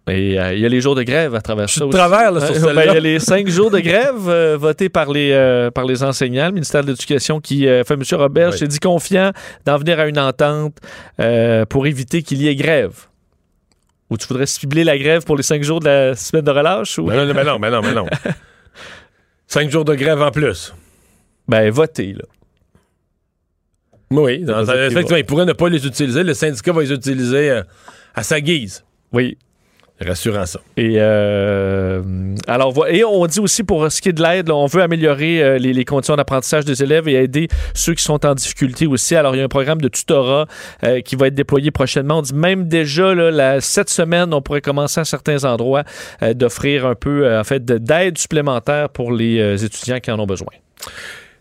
Et 0.06 0.38
euh, 0.38 0.52
il 0.52 0.60
y 0.60 0.66
a 0.66 0.68
les 0.68 0.82
jours 0.82 0.94
de 0.94 1.02
grève 1.02 1.34
à 1.34 1.40
travers 1.40 1.68
ça 1.70 1.86
aussi. 1.86 1.96
travers, 1.96 2.30
là, 2.30 2.40
sur 2.44 2.54
celle-là. 2.54 2.74
ben, 2.74 2.90
Il 2.90 2.94
y 2.94 2.96
a 2.96 3.00
les 3.00 3.18
cinq 3.18 3.48
jours 3.48 3.70
de 3.70 3.80
grève 3.80 4.28
euh, 4.28 4.56
votés 4.58 4.90
par 4.90 5.10
les, 5.10 5.30
euh, 5.32 5.70
par 5.70 5.86
les 5.86 6.02
enseignants. 6.02 6.46
Le 6.48 6.52
ministère 6.52 6.82
de 6.82 6.88
l'Éducation 6.88 7.40
qui 7.40 7.66
euh, 7.66 7.84
fait 7.84 7.94
M. 7.94 8.02
Robert 8.12 8.50
Oui. 8.50 8.58
s'est 8.58 8.66
dit 8.68 8.80
confiant 8.80 9.32
d'en 9.64 9.78
venir 9.78 9.98
à 9.98 10.06
une 10.06 10.18
entente 10.18 10.76
euh, 11.20 11.64
pour 11.64 11.86
éviter 11.86 12.22
qu'il 12.22 12.42
y 12.42 12.48
ait 12.48 12.54
grève. 12.54 13.06
Ou 14.10 14.18
tu 14.18 14.26
voudrais 14.28 14.44
cibler 14.44 14.84
la 14.84 14.98
grève 14.98 15.24
pour 15.24 15.36
les 15.38 15.42
cinq 15.42 15.62
jours 15.62 15.80
de 15.80 15.86
la 15.86 16.14
semaine 16.14 16.44
de 16.44 16.50
relâche? 16.50 16.98
Ou... 16.98 17.06
Mais 17.06 17.16
non, 17.24 17.32
mais 17.32 17.44
non, 17.44 17.58
mais 17.58 17.70
non, 17.70 17.80
mais 17.80 17.94
non. 17.94 18.06
Cinq 19.46 19.70
jours 19.70 19.84
de 19.86 19.94
grève 19.94 20.20
en 20.20 20.30
plus. 20.30 20.74
Ben, 21.48 21.70
votez, 21.70 22.12
là. 22.12 22.24
Oui, 24.10 24.40
dans- 24.44 24.62
effectivement, 24.62 25.08
va. 25.10 25.18
il 25.18 25.24
pourrait 25.24 25.44
ne 25.46 25.52
pas 25.52 25.68
les 25.68 25.86
utiliser. 25.86 26.22
Le 26.22 26.34
syndicat 26.34 26.72
va 26.72 26.82
les 26.82 26.92
utiliser 26.92 27.50
euh, 27.50 27.62
à 28.14 28.22
sa 28.22 28.40
guise. 28.40 28.84
Oui. 29.12 29.36
Rassurant 30.00 30.44
ça. 30.44 30.60
Et, 30.76 30.96
euh, 30.98 32.02
et 32.88 33.04
on 33.04 33.26
dit 33.26 33.38
aussi 33.38 33.62
pour 33.62 33.90
ce 33.92 34.02
qui 34.02 34.08
est 34.08 34.12
de 34.12 34.22
l'aide, 34.22 34.50
on 34.50 34.66
veut 34.66 34.82
améliorer 34.82 35.40
euh, 35.42 35.58
les, 35.58 35.84
conditions 35.84 36.16
d'apprentissage 36.16 36.64
des 36.64 36.82
élèves 36.82 37.06
et 37.06 37.14
aider 37.14 37.46
ceux 37.74 37.94
qui 37.94 38.02
sont 38.02 38.26
en 38.26 38.34
difficulté 38.34 38.88
aussi. 38.88 39.14
Alors, 39.14 39.36
il 39.36 39.38
y 39.38 39.40
a 39.40 39.44
un 39.44 39.48
programme 39.48 39.80
de 39.80 39.86
tutorat 39.88 40.46
euh, 40.82 41.00
qui 41.00 41.14
va 41.14 41.28
être 41.28 41.34
déployé 41.34 41.70
prochainement. 41.70 42.18
On 42.18 42.22
dit 42.22 42.34
même 42.34 42.66
déjà, 42.66 43.14
cette 43.60 43.88
semaine, 43.88 44.34
on 44.34 44.42
pourrait 44.42 44.60
commencer 44.60 44.98
à 44.98 45.04
certains 45.04 45.44
endroits 45.44 45.84
d'offrir 46.34 46.86
un 46.86 46.96
peu, 46.96 47.38
en 47.38 47.44
fait, 47.44 47.64
de- 47.64 47.78
d'aide 47.78 48.18
supplémentaire 48.18 48.88
pour 48.88 49.12
les 49.12 49.64
étudiants 49.64 50.00
qui 50.00 50.10
en 50.10 50.18
ont 50.18 50.26
besoin. 50.26 50.48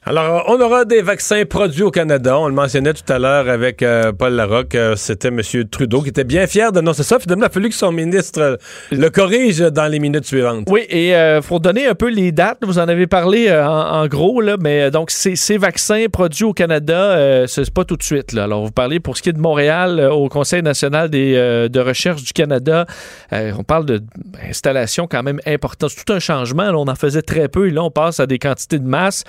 Alors, 0.06 0.44
on 0.50 0.60
aura 0.60 0.84
des 0.84 1.02
vaccins 1.02 1.46
produits 1.46 1.84
au 1.84 1.89
Canada. 1.89 2.38
On 2.38 2.50
le 2.50 2.54
mentionnait 2.54 2.94
tout 2.94 3.10
à 3.12 3.20
l'heure 3.20 3.48
avec 3.48 3.82
euh, 3.82 4.12
Paul 4.12 4.34
Larocque. 4.34 4.76
Euh, 4.76 4.98
C'était 4.98 5.30
M. 5.30 5.39
Trudeau 5.72 6.02
qui 6.02 6.10
était 6.10 6.26
bien 6.26 6.46
fier 6.46 6.74
d'annoncer 6.74 7.04
ça. 7.04 7.20
Finalement, 7.20 7.46
il 7.46 7.48
a 7.48 7.50
fallu 7.50 7.70
que 7.70 7.76
son 7.76 7.94
ministre 7.94 8.42
euh, 8.42 8.58
le 8.92 9.10
corrige 9.10 9.60
dans 9.60 9.89
les 9.89 10.00
minutes 10.00 10.26
suivantes. 10.26 10.68
Oui, 10.70 10.82
et 10.89 11.16
euh, 11.16 11.39
pour 11.39 11.62
donner 11.62 11.88
un 11.88 11.96
peu 11.96 12.10
les 12.10 12.34
dates, 12.34 12.58
vous 12.63 12.80
en 12.80 12.89
avez 12.89 13.08
parlé 13.08 13.50
en, 13.50 14.06
gros, 14.08 14.42
là, 14.42 14.58
mais 14.60 14.92
donc 14.92 15.10
ces, 15.10 15.58
vaccins 15.58 16.08
produits 16.12 16.44
au 16.44 16.54
Canada, 16.54 17.48
c'est 17.48 17.74
pas 17.74 17.86
tout 17.86 17.96
de 17.96 18.04
suite. 18.04 18.34
Là. 18.34 18.44
Alors, 18.44 18.66
vous 18.66 18.72
parlez 18.72 19.00
pour 19.00 19.16
ce 19.16 19.22
qui 19.22 19.30
est 19.30 19.34
de 19.34 19.39
Montréal, 19.39 20.10
au 20.12 20.28
Conseil 20.28 20.62
national 20.62 21.10
des, 21.10 21.34
de 21.34 21.80
recherche 21.80 22.24
du 22.24 22.34
Canada, 22.34 22.86
on 23.32 23.63
parle 23.63 23.86
d'installation 23.86 25.08
quand 25.08 25.24
même 25.24 25.39
importante. 25.46 25.92
C'est 25.92 26.04
tout 26.04 26.13
un 26.13 26.20
changement. 26.20 26.63
on 26.74 26.88
en 26.88 26.96
faisait 26.96 27.22
très 27.22 27.48
peu 27.48 27.68
et 27.68 27.72
là, 27.72 27.84
on 27.84 27.92
passe 27.92 28.20
à 28.20 28.26
des 28.26 28.39
quantités 28.39 28.80
de 28.80 28.88
masse, 28.88 29.24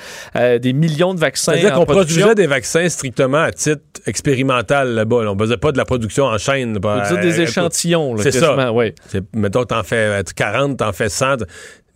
des 0.65 0.73
millions 0.73 1.13
de 1.13 1.21
vaccins. 1.21 1.53
C'est-à-dire 1.53 1.75
qu'on 1.75 1.85
produisait 1.85 2.35
des 2.35 2.47
vaccins 2.47 2.89
strictement 2.89 3.43
à 3.43 3.53
titre 3.53 3.83
expérimental 4.07 4.95
là-bas. 4.95 5.25
là. 5.25 5.33
On 5.33 5.39
faisait 5.39 5.59
pas 5.59 5.73
de 5.73 5.77
la 5.77 5.85
production 5.85 6.25
en 6.25 6.39
chaîne. 6.39 6.79
On 6.83 7.03
dire 7.09 7.21
des 7.21 7.41
échantillons. 7.43 8.15
là, 8.15 8.23
c'est 8.23 8.33
ça. 8.33 8.73
ouais. 8.73 8.95
Mettons, 9.35 9.65
t'en 9.65 9.83
fais 9.83 10.21
euh, 10.21 10.23
40, 10.35 10.79
t'en 10.79 10.93
fais 10.93 11.11
100, 11.11 11.37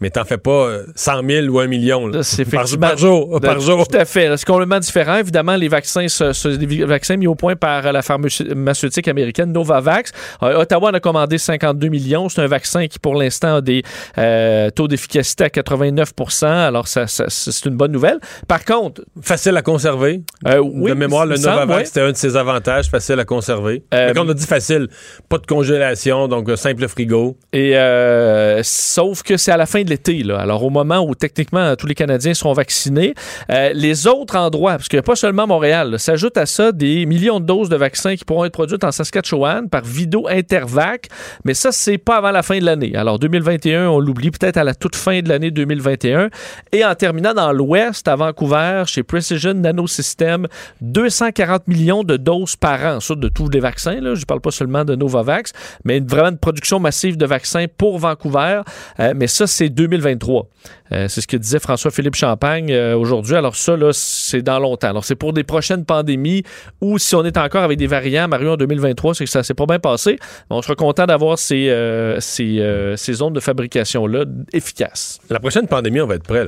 mais 0.01 0.11
t'en 0.11 0.25
fais 0.25 0.39
pas 0.39 0.51
euh, 0.69 0.87
100 0.95 1.23
000 1.29 1.47
ou 1.49 1.59
1 1.61 1.67
million. 1.67 2.11
c'est 2.23 2.45
par, 2.45 2.65
par 2.81 2.97
jour. 2.97 3.41
Par 3.41 3.57
De- 3.57 3.61
jour. 3.61 3.87
Tout 3.89 3.97
à 3.97 4.05
fait. 4.05 4.37
C'est 4.37 4.47
complètement 4.47 4.79
différent. 4.79 5.17
Évidemment, 5.17 5.57
les 5.57 5.69
vaccins, 5.69 6.07
ce- 6.09 6.33
ce- 6.33 6.49
les 6.49 6.85
vaccins 6.85 7.17
mis 7.17 7.27
au 7.27 7.35
point 7.35 7.57
par 7.57 7.93
la 7.93 8.03
pharmaceutique 8.03 9.09
américaine 9.09 9.53
Novavax. 9.53 10.13
Euh, 10.43 10.61
Ottawa 10.61 10.91
en 10.91 10.95
a 10.95 11.01
commandé 11.01 11.39
52 11.39 11.89
millions. 11.89 12.29
C'est 12.29 12.41
un 12.43 12.47
vaccin 12.47 12.87
qui, 12.87 12.99
pour 12.99 13.15
l'instant, 13.15 13.57
a 13.57 13.61
des 13.61 13.83
euh, 14.19 14.71
taux 14.71 14.89
d'efficacité 14.89 15.45
à 15.45 15.51
89 15.51 16.13
Alors, 16.43 16.89
ça, 16.89 17.07
ça- 17.07 17.25
c'est 17.29 17.65
une 17.67 17.77
bonne 17.77 17.93
nouvelle. 17.93 18.19
Par 18.47 18.65
contre, 18.65 19.03
Facile 19.23 19.57
à 19.57 19.63
conserver. 19.63 20.23
euh, 20.47 20.59
oui, 20.59 20.91
de 20.91 20.95
mémoire, 20.97 21.27
le 21.27 21.37
Novavax, 21.37 21.89
c'était 21.89 22.01
un 22.03 22.13
de 22.13 22.17
ses 22.17 22.37
avantages, 22.37 22.89
facile 22.89 23.19
à 23.19 23.25
conserver. 23.25 23.83
Euh, 23.93 24.09
Fait 24.09 24.15
qu'on 24.15 24.29
a 24.29 24.35
dit 24.35 24.47
facile, 24.47 24.89
pas 25.29 25.39
de 25.39 25.47
congélation, 25.47 26.29
donc 26.29 26.49
simple 26.57 26.87
frigo. 26.89 27.37
Et 27.53 27.77
euh, 27.77 28.61
sauf 28.63 29.23
que 29.23 29.37
c'est 29.37 29.53
à 29.53 29.57
la 29.57 29.67
fin 29.67 29.83
de 29.89 29.91
l'été. 29.91 30.25
Alors 30.31 30.65
au 30.65 30.71
moment 30.71 31.01
où 31.01 31.15
techniquement 31.15 31.75
tous 31.77 31.87
les 31.87 31.95
Canadiens 31.95 32.35
seront 32.35 32.53
vaccinés, 32.53 33.15
euh, 33.51 33.73
les 33.75 34.07
autres 34.07 34.37
endroits, 34.37 34.73
parce 34.73 34.89
qu'il 34.89 34.97
n'y 34.97 35.01
a 35.01 35.05
pas 35.05 35.17
seulement 35.17 35.47
Montréal, 35.47 35.91
là, 35.91 35.99
s'ajoutent 35.99 36.37
à 36.37 36.47
ça 36.47 36.73
des 36.73 37.07
millions 37.07 37.41
de 37.41 37.47
doses 37.47 37.69
de 37.69 37.77
vaccins 37.77 38.17
qui 38.17 38.25
pourront 38.25 38.45
être 38.45 38.53
produites 38.53 38.85
en 38.85 38.93
Saskatchewan 38.93 39.69
par 39.69 39.85
Vido 39.85 40.27
Intervac, 40.29 41.09
mais 41.45 41.55
ça 41.55 41.73
c'est 41.73 41.99
pas 41.99 42.17
avant 42.17 42.31
la 42.31 42.43
fin 42.43 42.59
de 42.59 42.65
l'année. 42.65 42.95
Alors 42.95 43.19
2021, 43.19 43.89
on 43.89 43.99
l'oublie 43.99 44.31
peut-être 44.31 44.57
à 44.57 44.65
la 44.65 44.75
toute 44.75 44.97
fin 44.97 45.21
de 45.21 45.29
l'année 45.29 45.51
2021. 45.51 46.31
Et 46.73 46.85
en 46.85 46.95
terminant 46.95 47.35
dans 47.35 47.53
l'Ouest, 47.53 48.07
à 48.09 48.17
Vancouver, 48.17 48.85
chez 48.87 49.03
Precision 49.03 49.55
Nanosystem, 49.55 50.47
240 50.81 51.69
millions 51.69 52.05
de 52.05 52.17
doses 52.17 52.57
par 52.57 52.81
an, 52.85 53.01
ça 53.01 53.15
de 53.15 53.29
tous 53.29 53.49
les 53.49 53.61
vaccins. 53.61 54.01
Là. 54.01 54.15
Je 54.15 54.21
ne 54.21 54.25
parle 54.25 54.41
pas 54.41 54.51
seulement 54.51 54.85
de 54.85 54.95
Novavax, 54.95 55.53
mais 55.85 56.01
vraiment 56.01 56.31
une 56.31 56.39
production 56.39 56.81
massive 56.81 57.17
de 57.17 57.27
vaccins 57.27 57.67
pour 57.77 57.99
Vancouver. 57.99 58.63
Euh, 59.01 59.13
mais 59.17 59.27
ça, 59.27 59.47
c'est 59.47 59.69
2023. 59.79 60.49
Euh, 60.91 61.07
c'est 61.09 61.21
ce 61.21 61.27
que 61.27 61.37
disait 61.37 61.61
François-Philippe 61.61 62.17
Champagne 62.17 62.73
euh, 62.73 62.97
aujourd'hui. 62.97 63.37
Alors 63.37 63.55
ça, 63.55 63.77
là, 63.77 63.91
c'est 63.93 64.43
dans 64.43 64.59
longtemps. 64.59 64.89
Alors 64.89 65.05
c'est 65.05 65.15
pour 65.15 65.33
des 65.33 65.45
prochaines 65.45 65.85
pandémies 65.85 66.43
ou 66.81 66.99
si 66.99 67.15
on 67.15 67.25
est 67.25 67.37
encore 67.37 67.63
avec 67.63 67.79
des 67.79 67.87
variants, 67.87 68.27
Mario, 68.27 68.53
en 68.53 68.57
2023, 68.57 69.15
c'est 69.15 69.25
que 69.25 69.31
ça 69.31 69.43
s'est 69.45 69.55
pas 69.55 69.67
bien 69.67 69.79
passé. 69.79 70.19
On 70.51 70.61
sera 70.63 70.75
content 70.75 71.07
d'avoir 71.07 71.39
ces, 71.39 71.69
euh, 71.71 72.19
ces, 72.19 72.95
ces 72.97 73.13
zones 73.13 73.33
de 73.33 73.41
fabrication-là 73.41 74.25
efficaces. 74.53 75.21
La 75.31 75.39
prochaine 75.39 75.69
pandémie, 75.69 76.01
on 76.01 76.07
va 76.07 76.17
être 76.17 76.25
prêt. 76.25 76.47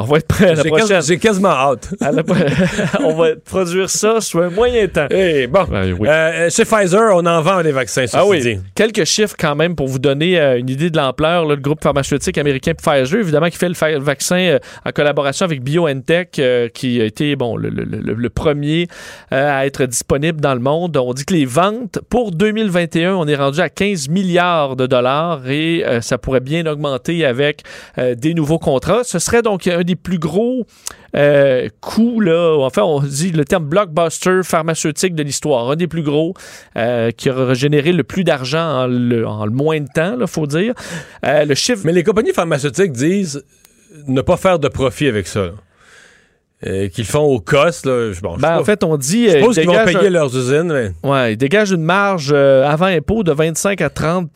On 0.00 0.04
va 0.04 0.18
être 0.18 0.28
prêt 0.28 0.50
à 0.50 0.54
la 0.54 0.62
J'ai, 0.62 0.68
prochaine. 0.68 1.02
j'ai 1.02 1.18
quasiment 1.18 1.48
hâte. 1.50 1.92
La- 2.00 2.12
on 3.04 3.14
va 3.14 3.30
produire 3.44 3.90
ça 3.90 4.20
sur 4.20 4.40
un 4.42 4.50
moyen 4.50 4.86
temps. 4.86 5.06
Eh, 5.10 5.46
bon. 5.48 5.64
Ben 5.64 5.92
oui. 5.98 6.08
Euh, 6.08 6.48
chez 6.50 6.64
Pfizer, 6.64 7.10
on 7.14 7.26
en 7.26 7.40
vend 7.42 7.62
des 7.62 7.72
vaccins, 7.72 8.04
Ah 8.12 8.24
oui, 8.24 8.40
dit. 8.40 8.58
quelques 8.74 9.04
chiffres 9.04 9.34
quand 9.38 9.54
même 9.56 9.74
pour 9.74 9.88
vous 9.88 9.98
donner 9.98 10.38
euh, 10.40 10.58
une 10.58 10.68
idée 10.70 10.90
de 10.90 10.96
l'ampleur. 10.96 11.46
Le 11.46 11.56
groupe 11.56 11.82
pharmaceutique 11.82 12.38
américain 12.38 12.72
Pfizer, 12.74 13.18
évidemment, 13.20 13.48
qui 13.50 13.56
fait 13.58 13.68
le 13.68 13.98
vaccin 13.98 14.38
euh, 14.38 14.58
en 14.86 14.90
collaboration 14.92 15.44
avec 15.44 15.62
BioNTech, 15.62 16.40
qui 16.74 17.00
a 17.00 17.04
été 17.04 17.34
bon, 17.36 17.56
le, 17.56 17.68
le- 17.70 18.28
premier 18.30 18.86
à 19.30 19.66
être 19.66 19.84
disponible 19.86 20.40
dans 20.40 20.54
le 20.54 20.60
monde. 20.60 20.96
On 20.96 21.12
dit 21.12 21.24
que 21.24 21.34
les 21.34 21.44
ventes 21.46 21.98
pour 22.08 22.30
2021, 22.30 23.14
on 23.14 23.26
est 23.26 23.34
rendu 23.34 23.58
à 23.60 23.68
15 23.68 24.08
milliards 24.10 24.76
de 24.76 24.86
dollars 24.86 25.48
et 25.48 25.82
ça 26.02 26.18
pourrait 26.18 26.40
bien 26.40 26.66
augmenter 26.66 27.24
avec 27.24 27.62
des 27.96 28.34
nouveaux 28.34 28.58
contrats. 28.58 29.02
Ce 29.04 29.18
serait 29.18 29.42
donc 29.42 29.66
un 29.66 29.82
des 29.88 29.96
plus 29.96 30.18
gros 30.18 30.66
euh, 31.16 31.68
coûts, 31.80 32.20
là, 32.20 32.56
enfin, 32.60 32.82
on 32.82 33.00
dit 33.00 33.32
le 33.32 33.44
terme 33.44 33.64
blockbuster 33.64 34.40
pharmaceutique 34.44 35.14
de 35.14 35.22
l'histoire, 35.22 35.70
un 35.70 35.76
des 35.76 35.86
plus 35.88 36.02
gros 36.02 36.34
euh, 36.76 37.10
qui 37.10 37.30
aura 37.30 37.54
généré 37.54 37.92
le 37.92 38.04
plus 38.04 38.24
d'argent 38.24 38.82
en 38.82 38.86
le, 38.86 39.26
en 39.26 39.44
le 39.44 39.50
moins 39.52 39.80
de 39.80 39.88
temps, 39.94 40.16
il 40.20 40.26
faut 40.26 40.46
dire. 40.46 40.74
Euh, 41.26 41.44
le 41.44 41.54
chiffre. 41.54 41.82
Mais 41.84 41.92
les 41.92 42.04
compagnies 42.04 42.32
pharmaceutiques 42.32 42.92
disent 42.92 43.42
ne 44.06 44.20
pas 44.20 44.36
faire 44.36 44.58
de 44.58 44.68
profit 44.68 45.08
avec 45.08 45.26
ça. 45.26 45.40
là. 45.46 45.52
Euh, 46.66 46.88
qu'ils 46.88 47.04
font 47.04 47.20
au 47.20 47.38
cost. 47.38 47.86
Là. 47.86 48.10
Bon, 48.20 48.34
Ben, 48.34 48.40
pas- 48.40 48.60
en 48.60 48.64
fait, 48.64 48.82
on 48.82 48.96
dit. 48.96 49.26
je 49.28 49.38
suppose 49.38 49.56
ils 49.56 49.60
qu'ils 49.60 49.70
vont 49.70 49.84
payer 49.84 50.08
un- 50.08 50.10
leurs 50.10 50.36
usines. 50.36 50.72
Mais, 51.02 51.08
ouais, 51.08 51.32
ils 51.34 51.36
dégagent 51.36 51.70
une 51.70 51.84
marge 51.84 52.30
euh, 52.32 52.66
avant 52.66 52.86
impôt 52.86 53.22
de 53.22 53.30
25 53.32 53.80
à 53.80 53.88
30 53.90 54.28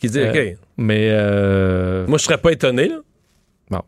qui 0.00 0.08
disent, 0.08 0.16
Euh, 0.18 0.30
OK, 0.30 0.56
Mais. 0.78 2.06
moi, 2.08 2.18
je 2.18 2.24
serais 2.24 2.38
pas 2.38 2.50
étonné. 2.50 2.88
Là. 2.88 2.96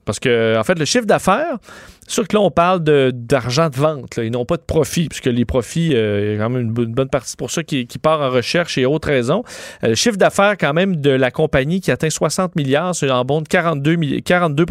Parce 0.05 0.19
que, 0.19 0.57
en 0.59 0.65
fait, 0.65 0.79
le 0.79 0.85
chiffre 0.85 1.07
d'affaires 1.07 1.59
sûr 2.07 2.29
que 2.29 2.37
là, 2.37 2.43
on 2.43 2.51
parle 2.51 2.81
d'argent 2.81 3.69
de, 3.69 3.77
vente. 3.77 4.17
Là. 4.17 4.25
Ils 4.25 4.31
n'ont 4.31 4.45
pas 4.45 4.57
de 4.57 4.63
profit, 4.63 5.09
puisque 5.09 5.27
les 5.27 5.45
profits, 5.45 5.95
euh, 5.95 6.21
il 6.21 6.33
y 6.33 6.35
a 6.35 6.43
quand 6.43 6.51
même 6.51 6.63
une, 6.63 6.73
bonne 6.73 7.09
partie 7.09 7.37
pour 7.37 7.51
ça 7.51 7.63
qui, 7.63 7.87
part 8.03 8.21
en 8.21 8.31
recherche 8.31 8.77
et 8.79 8.87
autres 8.87 9.09
raisons. 9.09 9.43
Euh, 9.83 9.89
le 9.89 9.95
chiffre 9.95 10.17
d'affaires, 10.17 10.57
quand 10.59 10.75
même, 10.75 10.97
de 10.97 11.11
la 11.11 11.31
compagnie 11.31 11.81
qui 11.81 11.91
atteint 11.91 12.11
60 12.11 12.57
milliards, 12.57 12.95
c'est 12.95 13.11
en 13.11 13.25
bon 13.25 13.41
de 13.41 13.49
42, 13.49 14.21
42 14.21 14.65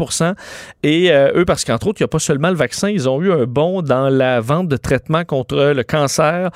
Et 0.82 1.10
euh, 1.10 1.32
eux, 1.34 1.44
parce 1.44 1.64
qu'entre 1.64 1.88
autres, 1.88 2.00
il 2.00 2.04
n'y 2.04 2.06
a 2.06 2.08
pas 2.08 2.18
seulement 2.18 2.50
le 2.50 2.56
vaccin, 2.56 2.88
ils 2.88 3.08
ont 3.08 3.20
eu 3.20 3.32
un 3.32 3.44
bond 3.44 3.82
dans 3.82 4.08
la 4.08 4.40
vente 4.40 4.68
de 4.68 4.76
traitements 4.76 5.24
contre 5.24 5.72
le 5.74 5.82
cancer 5.82 6.50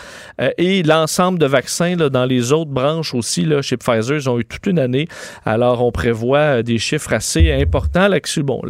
et 0.59 0.83
l'ensemble 0.83 1.39
de 1.39 1.47
vaccins 1.47 1.97
dans 1.97 2.25
les 2.25 2.53
autres 2.53 2.71
branches 2.71 3.15
aussi. 3.15 3.45
Là, 3.45 3.63
chez 3.63 3.77
Pfizer, 3.77 4.17
ils 4.17 4.31
ont 4.31 4.39
eu 4.39 4.45
toute 4.45 4.67
une 4.67 4.79
année. 4.79 5.09
Alors, 5.45 5.85
on 5.85 5.91
prévoit 5.91 6.63
des 6.63 6.79
chiffres 6.79 7.13
assez 7.13 7.53
importants. 7.53 8.09
L'action, 8.09 8.43
bon, 8.43 8.63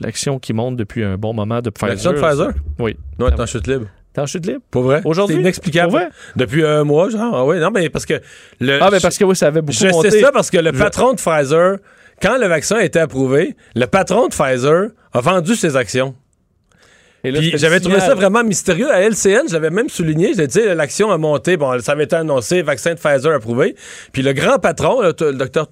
l'action 0.00 0.38
qui 0.38 0.52
monte 0.52 0.76
depuis 0.76 1.04
un 1.04 1.16
bon 1.16 1.34
moment 1.34 1.51
de 1.60 1.70
Pfizer. 1.70 1.88
L'action 1.90 2.12
de 2.12 2.16
Pfizer? 2.20 2.48
Oui. 2.78 2.96
Non, 3.18 3.28
t'es 3.30 3.40
en 3.40 3.46
chute 3.46 3.66
libre. 3.66 3.86
T'es 4.12 4.20
en 4.20 4.26
chute 4.26 4.46
libre? 4.46 4.60
Pour 4.70 4.82
vrai? 4.84 5.00
Aujourd'hui? 5.04 5.36
C'est 5.36 5.40
inexplicable. 5.42 5.90
Pour 5.90 5.98
vrai? 6.00 6.08
Depuis 6.36 6.64
un 6.64 6.84
mois, 6.84 7.08
genre. 7.10 7.34
Ah 7.34 7.44
oui, 7.44 7.58
non, 7.58 7.70
mais 7.70 7.88
parce 7.90 8.06
que. 8.06 8.14
Le, 8.60 8.82
ah, 8.82 8.88
mais 8.92 9.00
parce 9.00 9.18
que 9.18 9.24
oui, 9.24 9.34
ça 9.36 9.46
avait 9.48 9.62
beaucoup 9.62 9.78
Je 9.78 9.88
monté. 9.88 10.10
sais 10.10 10.20
ça 10.20 10.32
parce 10.32 10.50
que 10.50 10.58
le 10.58 10.72
patron 10.72 11.12
de 11.12 11.18
Pfizer, 11.20 11.76
quand 12.20 12.38
le 12.38 12.46
vaccin 12.46 12.76
a 12.76 12.84
été 12.84 12.98
approuvé, 12.98 13.56
le 13.74 13.86
patron 13.86 14.28
de 14.28 14.34
Pfizer 14.34 14.88
a 15.12 15.20
vendu 15.20 15.54
ses 15.56 15.76
actions. 15.76 16.14
Puis 17.22 17.52
j'avais 17.56 17.78
trouvé 17.78 18.00
ça 18.00 18.14
vraiment 18.14 18.42
mystérieux. 18.42 18.90
À 18.90 19.00
LCN, 19.00 19.48
j'avais 19.48 19.70
même 19.70 19.88
souligné, 19.88 20.32
j'ai 20.36 20.48
dit, 20.48 20.60
l'action 20.74 21.10
a 21.12 21.18
monté, 21.18 21.56
bon, 21.56 21.78
ça 21.80 21.92
avait 21.92 22.04
été 22.04 22.16
annoncé, 22.16 22.62
vaccin 22.62 22.94
de 22.94 22.98
Pfizer 22.98 23.32
approuvé. 23.32 23.76
Puis 24.12 24.22
le 24.22 24.32
grand 24.32 24.58
patron, 24.58 25.00
le, 25.02 25.14
le 25.20 25.32
docteur 25.34 25.68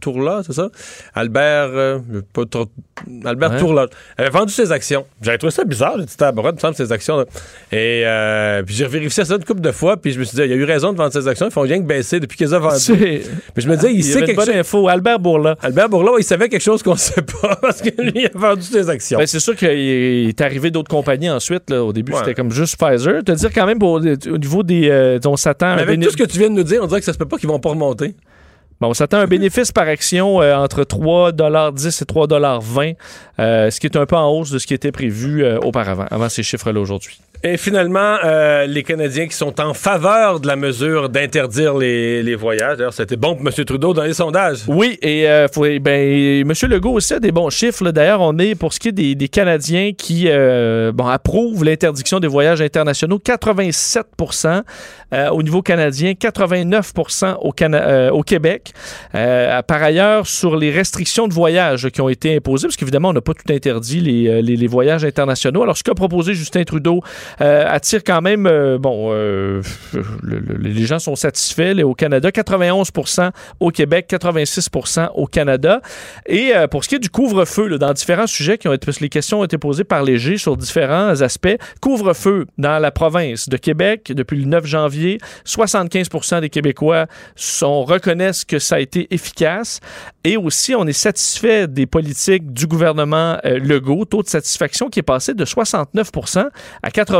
Tourla, 0.00 0.42
c'est 0.46 0.52
ça? 0.52 0.68
Albert, 1.14 1.70
euh, 1.72 1.98
pas 2.32 2.44
trop, 2.46 2.66
Albert 3.24 3.52
ouais. 3.52 3.58
Tourla, 3.58 3.86
avait 4.16 4.30
vendu 4.30 4.52
ses 4.52 4.72
actions. 4.72 5.06
J'avais 5.22 5.38
trouvé 5.38 5.50
ça 5.50 5.64
bizarre. 5.64 5.94
J'ai 5.98 6.04
dit, 6.04 6.14
il 6.18 6.52
me 6.52 6.58
semble, 6.58 6.74
ses 6.74 6.92
actions. 6.92 7.18
Là. 7.18 7.24
Et 7.72 8.02
euh, 8.04 8.62
puis 8.62 8.74
j'ai 8.74 8.86
vérifié 8.86 9.24
ça 9.24 9.34
une 9.34 9.44
couple 9.44 9.60
de 9.60 9.72
fois, 9.72 9.96
puis 9.96 10.12
je 10.12 10.18
me 10.18 10.24
suis 10.24 10.36
dit, 10.36 10.42
il 10.42 10.52
a 10.52 10.56
eu 10.56 10.64
raison 10.64 10.92
de 10.92 10.98
vendre 10.98 11.12
ses 11.12 11.26
actions. 11.28 11.46
Ils 11.46 11.52
font 11.52 11.62
rien 11.62 11.78
que 11.78 11.86
baisser 11.86 12.20
depuis 12.20 12.36
qu'ils 12.36 12.54
ont 12.54 12.60
vendu. 12.60 12.82
Puis 12.84 13.22
je 13.56 13.68
me 13.68 13.76
disais, 13.76 13.92
il, 13.92 13.98
il 13.98 14.04
sait 14.04 14.22
quelque 14.22 14.44
chose. 14.44 14.54
info. 14.54 14.88
Albert 14.88 15.18
Bourla. 15.18 15.56
Albert 15.62 15.88
Bourla, 15.88 16.12
il 16.18 16.24
savait 16.24 16.48
quelque 16.48 16.62
chose 16.62 16.82
qu'on 16.82 16.92
ne 16.92 16.96
sait 16.98 17.22
pas 17.22 17.56
parce 17.56 17.80
que 17.80 17.90
lui, 18.00 18.12
il 18.14 18.26
a 18.26 18.30
vendu 18.34 18.62
ses 18.62 18.88
actions. 18.88 19.18
Ben, 19.18 19.26
c'est 19.26 19.40
sûr 19.40 19.56
qu'il 19.56 19.68
est 19.68 20.40
arrivé 20.40 20.70
d'autres 20.70 20.90
compagnies 20.90 21.30
ensuite. 21.30 21.70
Là. 21.70 21.82
Au 21.82 21.92
début, 21.92 22.12
ouais. 22.12 22.18
c'était 22.18 22.34
comme 22.34 22.50
juste 22.50 22.76
Pfizer. 22.76 23.22
Te 23.24 23.32
dire 23.32 23.50
quand 23.52 23.66
même, 23.66 23.78
pour, 23.78 23.92
au 23.92 24.00
niveau 24.38 24.62
des. 24.62 24.88
Euh, 24.90 25.18
on 25.26 25.36
s'attend. 25.36 25.76
Mais 25.76 25.82
avec 25.82 26.00
tout 26.00 26.10
ce 26.10 26.16
que 26.16 26.24
tu 26.24 26.38
viens 26.38 26.50
de 26.50 26.54
nous 26.54 26.62
dire, 26.62 26.80
on 26.82 26.86
dirait 26.86 27.00
que 27.00 27.06
ça 27.06 27.12
se 27.12 27.18
peut 27.18 27.26
pas 27.26 27.36
qu'ils 27.36 27.48
vont 27.48 27.60
pas 27.60 27.70
remonter. 27.70 28.14
Bon, 28.80 28.90
on 28.90 28.94
s'attend 28.94 29.18
à 29.18 29.22
un 29.22 29.26
bénéfice 29.26 29.72
par 29.72 29.88
action 29.88 30.40
euh, 30.40 30.54
entre 30.54 30.82
3,10 30.82 32.02
et 32.02 32.06
3,20 32.06 32.96
euh, 33.40 33.70
ce 33.70 33.80
qui 33.80 33.86
est 33.86 33.96
un 33.96 34.06
peu 34.06 34.14
en 34.14 34.30
hausse 34.30 34.52
de 34.52 34.58
ce 34.60 34.68
qui 34.68 34.74
était 34.74 34.92
prévu 34.92 35.42
euh, 35.42 35.58
auparavant, 35.58 36.06
avant 36.10 36.28
ces 36.28 36.44
chiffres-là 36.44 36.80
aujourd'hui. 36.80 37.18
Et 37.44 37.56
finalement, 37.56 38.16
euh, 38.24 38.66
les 38.66 38.82
Canadiens 38.82 39.28
qui 39.28 39.36
sont 39.36 39.60
en 39.60 39.72
faveur 39.72 40.40
de 40.40 40.48
la 40.48 40.56
mesure 40.56 41.08
d'interdire 41.08 41.76
les, 41.76 42.20
les, 42.20 42.34
voyages. 42.34 42.78
D'ailleurs, 42.78 42.92
c'était 42.92 43.16
bon 43.16 43.36
pour 43.36 43.46
M. 43.46 43.64
Trudeau 43.64 43.94
dans 43.94 44.02
les 44.02 44.14
sondages. 44.14 44.62
Oui, 44.66 44.98
et 45.02 45.28
euh, 45.28 45.46
faut, 45.46 45.62
ben, 45.62 46.40
M. 46.40 46.52
Legault 46.68 46.94
aussi 46.94 47.14
a 47.14 47.20
des 47.20 47.30
bons 47.30 47.48
chiffres. 47.50 47.88
D'ailleurs, 47.92 48.22
on 48.22 48.36
est, 48.38 48.56
pour 48.56 48.72
ce 48.72 48.80
qui 48.80 48.88
est 48.88 48.92
des, 48.92 49.28
Canadiens 49.28 49.92
qui 49.96 50.24
euh, 50.26 50.90
bon, 50.92 51.06
approuvent 51.06 51.64
l'interdiction 51.64 52.18
des 52.18 52.26
voyages 52.26 52.60
internationaux, 52.60 53.20
87% 53.24 54.62
euh, 55.12 55.28
au 55.28 55.42
niveau 55.44 55.62
canadien, 55.62 56.12
89% 56.12 57.36
au, 57.40 58.16
au 58.16 58.22
Québec. 58.22 58.72
Par 59.12 59.82
ailleurs, 59.82 60.26
sur 60.26 60.56
les 60.56 60.72
restrictions 60.72 61.28
de 61.28 61.34
voyage 61.34 61.88
qui 61.90 62.00
ont 62.00 62.08
été 62.08 62.34
imposées, 62.34 62.66
parce 62.66 62.76
qu'évidemment, 62.76 63.10
on 63.10 63.12
n'a 63.12 63.20
pas 63.20 63.34
tout 63.34 63.52
interdit 63.52 64.00
les, 64.00 64.42
les, 64.42 64.56
les, 64.56 64.66
voyages 64.66 65.04
internationaux. 65.04 65.62
Alors, 65.62 65.76
ce 65.76 65.84
qu'a 65.84 65.94
proposé 65.94 66.34
Justin 66.34 66.64
Trudeau 66.64 67.02
attire 67.38 68.02
quand 68.04 68.22
même, 68.22 68.46
euh, 68.46 68.78
bon, 68.78 69.10
euh, 69.12 69.62
le, 69.92 70.38
le, 70.38 70.56
les 70.56 70.86
gens 70.86 70.98
sont 70.98 71.16
satisfaits 71.16 71.74
là, 71.74 71.86
au 71.86 71.94
Canada, 71.94 72.30
91% 72.30 73.30
au 73.60 73.70
Québec, 73.70 74.08
86% 74.10 75.10
au 75.14 75.26
Canada. 75.26 75.80
Et 76.26 76.52
pour 76.70 76.84
ce 76.84 76.88
qui 76.88 76.94
est 76.96 77.00
du 77.00 77.10
couvre-feu, 77.10 77.78
dans 77.78 77.92
différents 77.92 78.26
sujets 78.26 78.58
qui 78.58 78.68
ont 78.68 78.72
été, 78.72 78.86
parce 78.86 78.98
que 78.98 79.04
les 79.04 79.08
questions 79.08 79.40
ont 79.40 79.44
été 79.44 79.58
posées 79.58 79.84
par 79.84 80.02
Léger 80.02 80.38
sur 80.38 80.56
différents 80.56 81.20
aspects, 81.20 81.56
couvre-feu 81.80 82.46
dans 82.56 82.78
la 82.78 82.90
province 82.90 83.48
de 83.48 83.56
Québec 83.56 84.12
depuis 84.14 84.38
le 84.38 84.46
9 84.46 84.66
janvier, 84.66 85.18
75% 85.46 86.40
des 86.40 86.50
Québécois 86.50 87.06
sont, 87.36 87.84
reconnaissent 87.84 88.44
que 88.44 88.58
ça 88.58 88.76
a 88.76 88.80
été 88.80 89.12
efficace. 89.12 89.80
Et 90.24 90.36
aussi, 90.36 90.74
on 90.74 90.86
est 90.86 90.92
satisfait 90.92 91.66
des 91.66 91.86
politiques 91.86 92.52
du 92.52 92.66
gouvernement 92.66 93.38
euh, 93.44 93.58
Legault, 93.58 94.04
taux 94.04 94.22
de 94.22 94.28
satisfaction 94.28 94.88
qui 94.88 95.00
est 95.00 95.02
passé 95.02 95.34
de 95.34 95.44
69% 95.44 96.48
à 96.82 96.90
80 96.90 97.17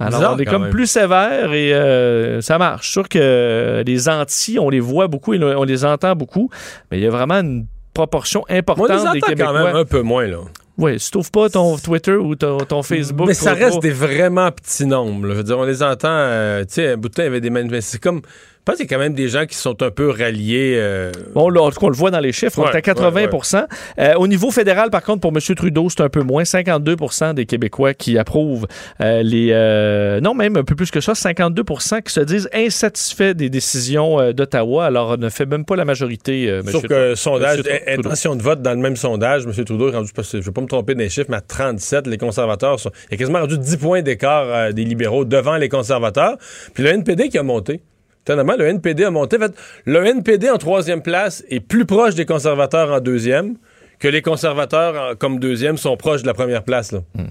alors, 0.00 0.18
Bizarre, 0.18 0.34
on 0.34 0.38
est 0.38 0.44
comme 0.46 0.62
même. 0.62 0.70
plus 0.70 0.86
sévère 0.86 1.52
et 1.52 1.74
euh, 1.74 2.40
ça 2.40 2.56
marche. 2.56 2.90
sûr 2.90 3.06
que 3.06 3.82
les 3.86 4.08
Antilles, 4.08 4.58
on 4.58 4.70
les 4.70 4.80
voit 4.80 5.08
beaucoup 5.08 5.34
et 5.34 5.44
on 5.44 5.64
les 5.64 5.84
entend 5.84 6.16
beaucoup, 6.16 6.48
mais 6.90 6.98
il 6.98 7.02
y 7.02 7.06
a 7.06 7.10
vraiment 7.10 7.40
une 7.40 7.66
proportion 7.92 8.44
importante 8.48 9.02
Moi, 9.02 9.12
des 9.12 9.20
Québécois. 9.20 9.52
quand 9.52 9.64
même 9.64 9.76
un 9.76 9.84
peu 9.84 10.00
moins, 10.00 10.26
là. 10.26 10.38
Oui, 10.78 10.98
si 10.98 11.06
tu 11.06 11.10
trouves 11.12 11.30
pas 11.30 11.50
ton 11.50 11.76
Twitter 11.76 12.14
ou 12.14 12.34
ton, 12.34 12.56
ton 12.58 12.82
Facebook. 12.82 13.28
Mais 13.28 13.34
ça 13.34 13.52
reste 13.52 13.74
pas. 13.74 13.80
des 13.80 13.90
vraiment 13.90 14.50
petits 14.50 14.86
nombres. 14.86 15.26
Là. 15.26 15.34
Je 15.34 15.38
veux 15.38 15.44
dire, 15.44 15.58
on 15.58 15.64
les 15.64 15.82
entend, 15.82 16.08
euh, 16.08 16.62
tu 16.62 16.74
sais, 16.74 16.92
un 16.92 16.96
bout 16.96 17.10
de 17.10 17.14
temps, 17.14 17.22
il 17.22 17.26
y 17.26 17.28
avait 17.28 17.42
des 17.42 17.50
manifestations. 17.50 17.92
C'est 17.92 18.02
comme. 18.02 18.22
Je 18.60 18.64
pense 18.66 18.76
qu'il 18.76 18.84
y 18.84 18.92
a 18.92 18.94
quand 18.94 19.02
même 19.02 19.14
des 19.14 19.28
gens 19.28 19.46
qui 19.46 19.56
sont 19.56 19.82
un 19.82 19.90
peu 19.90 20.10
ralliés. 20.10 20.76
Euh... 20.76 21.10
Bon, 21.34 21.48
là, 21.48 21.62
en 21.62 21.70
tout 21.70 21.80
cas, 21.80 21.86
on 21.86 21.88
le 21.88 21.96
voit 21.96 22.10
dans 22.10 22.20
les 22.20 22.30
chiffres. 22.30 22.58
Ouais, 22.58 22.66
on 22.68 22.72
est 22.72 22.76
à 22.76 22.82
80 22.82 23.10
ouais, 23.10 23.28
ouais. 23.32 23.60
Euh, 23.98 24.14
Au 24.16 24.26
niveau 24.26 24.50
fédéral, 24.50 24.90
par 24.90 25.02
contre, 25.02 25.20
pour 25.20 25.32
M. 25.34 25.40
Trudeau, 25.56 25.88
c'est 25.88 26.02
un 26.02 26.10
peu 26.10 26.20
moins. 26.20 26.42
52% 26.42 27.32
des 27.32 27.46
Québécois 27.46 27.94
qui 27.94 28.18
approuvent 28.18 28.66
euh, 29.00 29.22
les. 29.22 30.20
Non, 30.20 30.34
même 30.34 30.58
un 30.58 30.64
peu 30.64 30.74
plus 30.74 30.90
que 30.90 31.00
ça. 31.00 31.14
52% 31.14 32.02
qui 32.02 32.12
se 32.12 32.20
disent 32.20 32.50
insatisfaits 32.52 33.32
des 33.32 33.48
décisions 33.48 34.30
d'Ottawa. 34.32 34.84
Alors, 34.84 35.12
on 35.12 35.16
ne 35.16 35.30
fait 35.30 35.46
même 35.46 35.64
pas 35.64 35.76
la 35.76 35.86
majorité. 35.86 36.50
Euh, 36.50 36.62
Sauf 36.62 36.86
que 36.86 37.14
sondage, 37.14 37.62
intention 37.86 38.36
de 38.36 38.42
vote 38.42 38.60
dans 38.60 38.72
le 38.72 38.76
même 38.76 38.96
sondage, 38.96 39.44
M. 39.46 39.64
Trudeau 39.64 39.88
est 39.88 39.96
rendu. 39.96 40.10
Je 40.14 40.36
ne 40.36 40.42
vais 40.42 40.52
pas 40.52 40.60
me 40.60 40.66
tromper 40.66 40.94
des 40.94 41.08
chiffres, 41.08 41.30
mais 41.30 41.38
à 41.38 41.40
37, 41.40 42.06
les 42.06 42.18
conservateurs 42.18 42.78
sont. 42.78 42.90
Il 43.08 43.12
y 43.12 43.14
a 43.14 43.16
quasiment 43.16 43.40
rendu 43.40 43.56
10 43.56 43.78
points 43.78 44.02
d'écart 44.02 44.74
des 44.74 44.84
libéraux 44.84 45.24
devant 45.24 45.56
les 45.56 45.70
conservateurs. 45.70 46.36
Puis 46.74 46.84
le 46.84 46.90
NPD 46.90 47.30
qui 47.30 47.38
a 47.38 47.42
monté. 47.42 47.80
Étonnamment, 48.24 48.54
le 48.58 48.66
NPD 48.66 49.04
a 49.04 49.10
monté. 49.10 49.36
En 49.36 49.40
fait, 49.40 49.52
le 49.86 50.04
NPD 50.04 50.50
en 50.50 50.58
troisième 50.58 51.02
place 51.02 51.42
est 51.48 51.60
plus 51.60 51.86
proche 51.86 52.14
des 52.14 52.26
conservateurs 52.26 52.92
en 52.92 53.00
deuxième 53.00 53.56
que 53.98 54.08
les 54.08 54.22
conservateurs 54.22 55.12
en, 55.12 55.14
comme 55.16 55.38
deuxième 55.38 55.76
sont 55.76 55.96
proches 55.96 56.22
de 56.22 56.26
la 56.26 56.34
première 56.34 56.62
place. 56.62 56.92
Là. 56.92 57.00
Mm. 57.14 57.24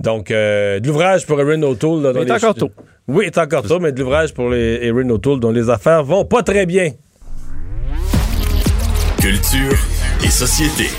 Donc, 0.00 0.30
euh, 0.30 0.78
de 0.78 0.86
l'ouvrage 0.86 1.26
pour 1.26 1.40
Erin 1.40 1.62
O'Toole. 1.62 2.02
Là, 2.02 2.12
il 2.20 2.28
est 2.28 2.32
encore 2.32 2.54
tôt. 2.54 2.70
Oui, 3.08 3.24
il 3.24 3.26
est 3.28 3.38
encore 3.38 3.62
tôt, 3.62 3.80
mais 3.80 3.92
de 3.92 4.00
l'ouvrage 4.00 4.34
pour 4.34 4.50
les 4.50 4.78
Erin 4.82 5.08
O'Toole 5.10 5.40
dont 5.40 5.52
les 5.52 5.70
affaires 5.70 6.04
vont 6.04 6.24
pas 6.24 6.42
très 6.42 6.66
bien. 6.66 6.90
Culture 9.20 9.78
et 10.22 10.28
société. 10.28 10.90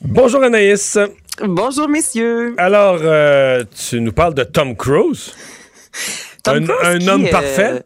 Bonjour 0.00 0.44
Anaïs. 0.44 0.96
Bonjour, 1.42 1.88
messieurs. 1.88 2.54
Alors, 2.58 2.98
euh, 3.02 3.64
tu 3.74 4.00
nous 4.00 4.12
parles 4.12 4.34
de 4.34 4.44
Tom 4.44 4.76
Cruise? 4.76 5.34
Tom 6.44 6.56
un, 6.56 6.64
Cruise 6.64 6.88
un 6.94 6.98
qui, 6.98 7.10
homme 7.10 7.24
euh, 7.24 7.30
parfait? 7.30 7.82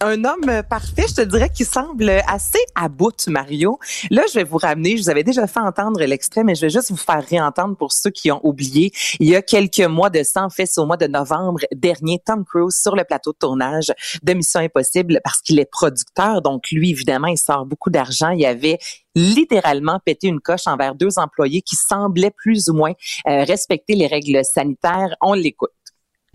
Un 0.00 0.24
homme 0.24 0.62
parfait, 0.68 1.06
je 1.08 1.14
te 1.14 1.20
dirais 1.22 1.48
qu'il 1.48 1.64
semble 1.64 2.10
assez 2.28 2.58
à 2.74 2.88
bout, 2.88 3.28
Mario. 3.28 3.78
Là, 4.10 4.22
je 4.28 4.34
vais 4.34 4.44
vous 4.44 4.58
ramener, 4.58 4.96
je 4.96 5.02
vous 5.02 5.10
avais 5.10 5.24
déjà 5.24 5.46
fait 5.46 5.60
entendre 5.60 6.02
l'extrait, 6.02 6.44
mais 6.44 6.54
je 6.54 6.62
vais 6.62 6.70
juste 6.70 6.90
vous 6.90 6.96
faire 6.96 7.24
réentendre 7.24 7.76
pour 7.76 7.92
ceux 7.92 8.10
qui 8.10 8.30
ont 8.30 8.40
oublié. 8.44 8.92
Il 9.20 9.28
y 9.28 9.34
a 9.34 9.42
quelques 9.42 9.80
mois 9.80 10.10
de 10.10 10.22
ça, 10.22 10.44
en 10.44 10.50
fait, 10.50 10.66
c'est 10.66 10.80
au 10.80 10.86
mois 10.86 10.98
de 10.98 11.06
novembre 11.06 11.60
dernier, 11.72 12.20
Tom 12.24 12.44
Cruise 12.44 12.78
sur 12.78 12.94
le 12.94 13.04
plateau 13.04 13.32
de 13.32 13.38
tournage 13.38 13.92
de 14.22 14.32
Mission 14.34 14.60
Impossible 14.60 15.20
parce 15.24 15.40
qu'il 15.40 15.58
est 15.58 15.70
producteur. 15.70 16.42
Donc, 16.42 16.70
lui, 16.70 16.90
évidemment, 16.90 17.28
il 17.28 17.38
sort 17.38 17.64
beaucoup 17.64 17.90
d'argent. 17.90 18.30
Il 18.30 18.40
y 18.40 18.46
avait 18.46 18.78
littéralement 19.14 19.98
pété 20.04 20.26
une 20.26 20.40
coche 20.40 20.66
envers 20.66 20.94
deux 20.94 21.18
employés 21.18 21.62
qui 21.62 21.76
semblaient 21.76 22.34
plus 22.36 22.68
ou 22.68 22.74
moins 22.74 22.92
euh, 23.26 23.44
respecter 23.44 23.94
les 23.94 24.06
règles 24.06 24.44
sanitaires. 24.44 25.16
On 25.22 25.32
l'écoute. 25.32 25.70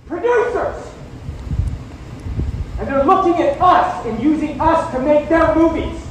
Producers! 0.07 1.00
And 2.81 2.89
they're 2.89 3.05
looking 3.05 3.39
at 3.43 3.61
us 3.61 4.05
and 4.07 4.19
using 4.19 4.59
us 4.59 4.91
to 4.91 4.99
make 5.01 5.29
their 5.29 5.53
movies. 5.53 6.01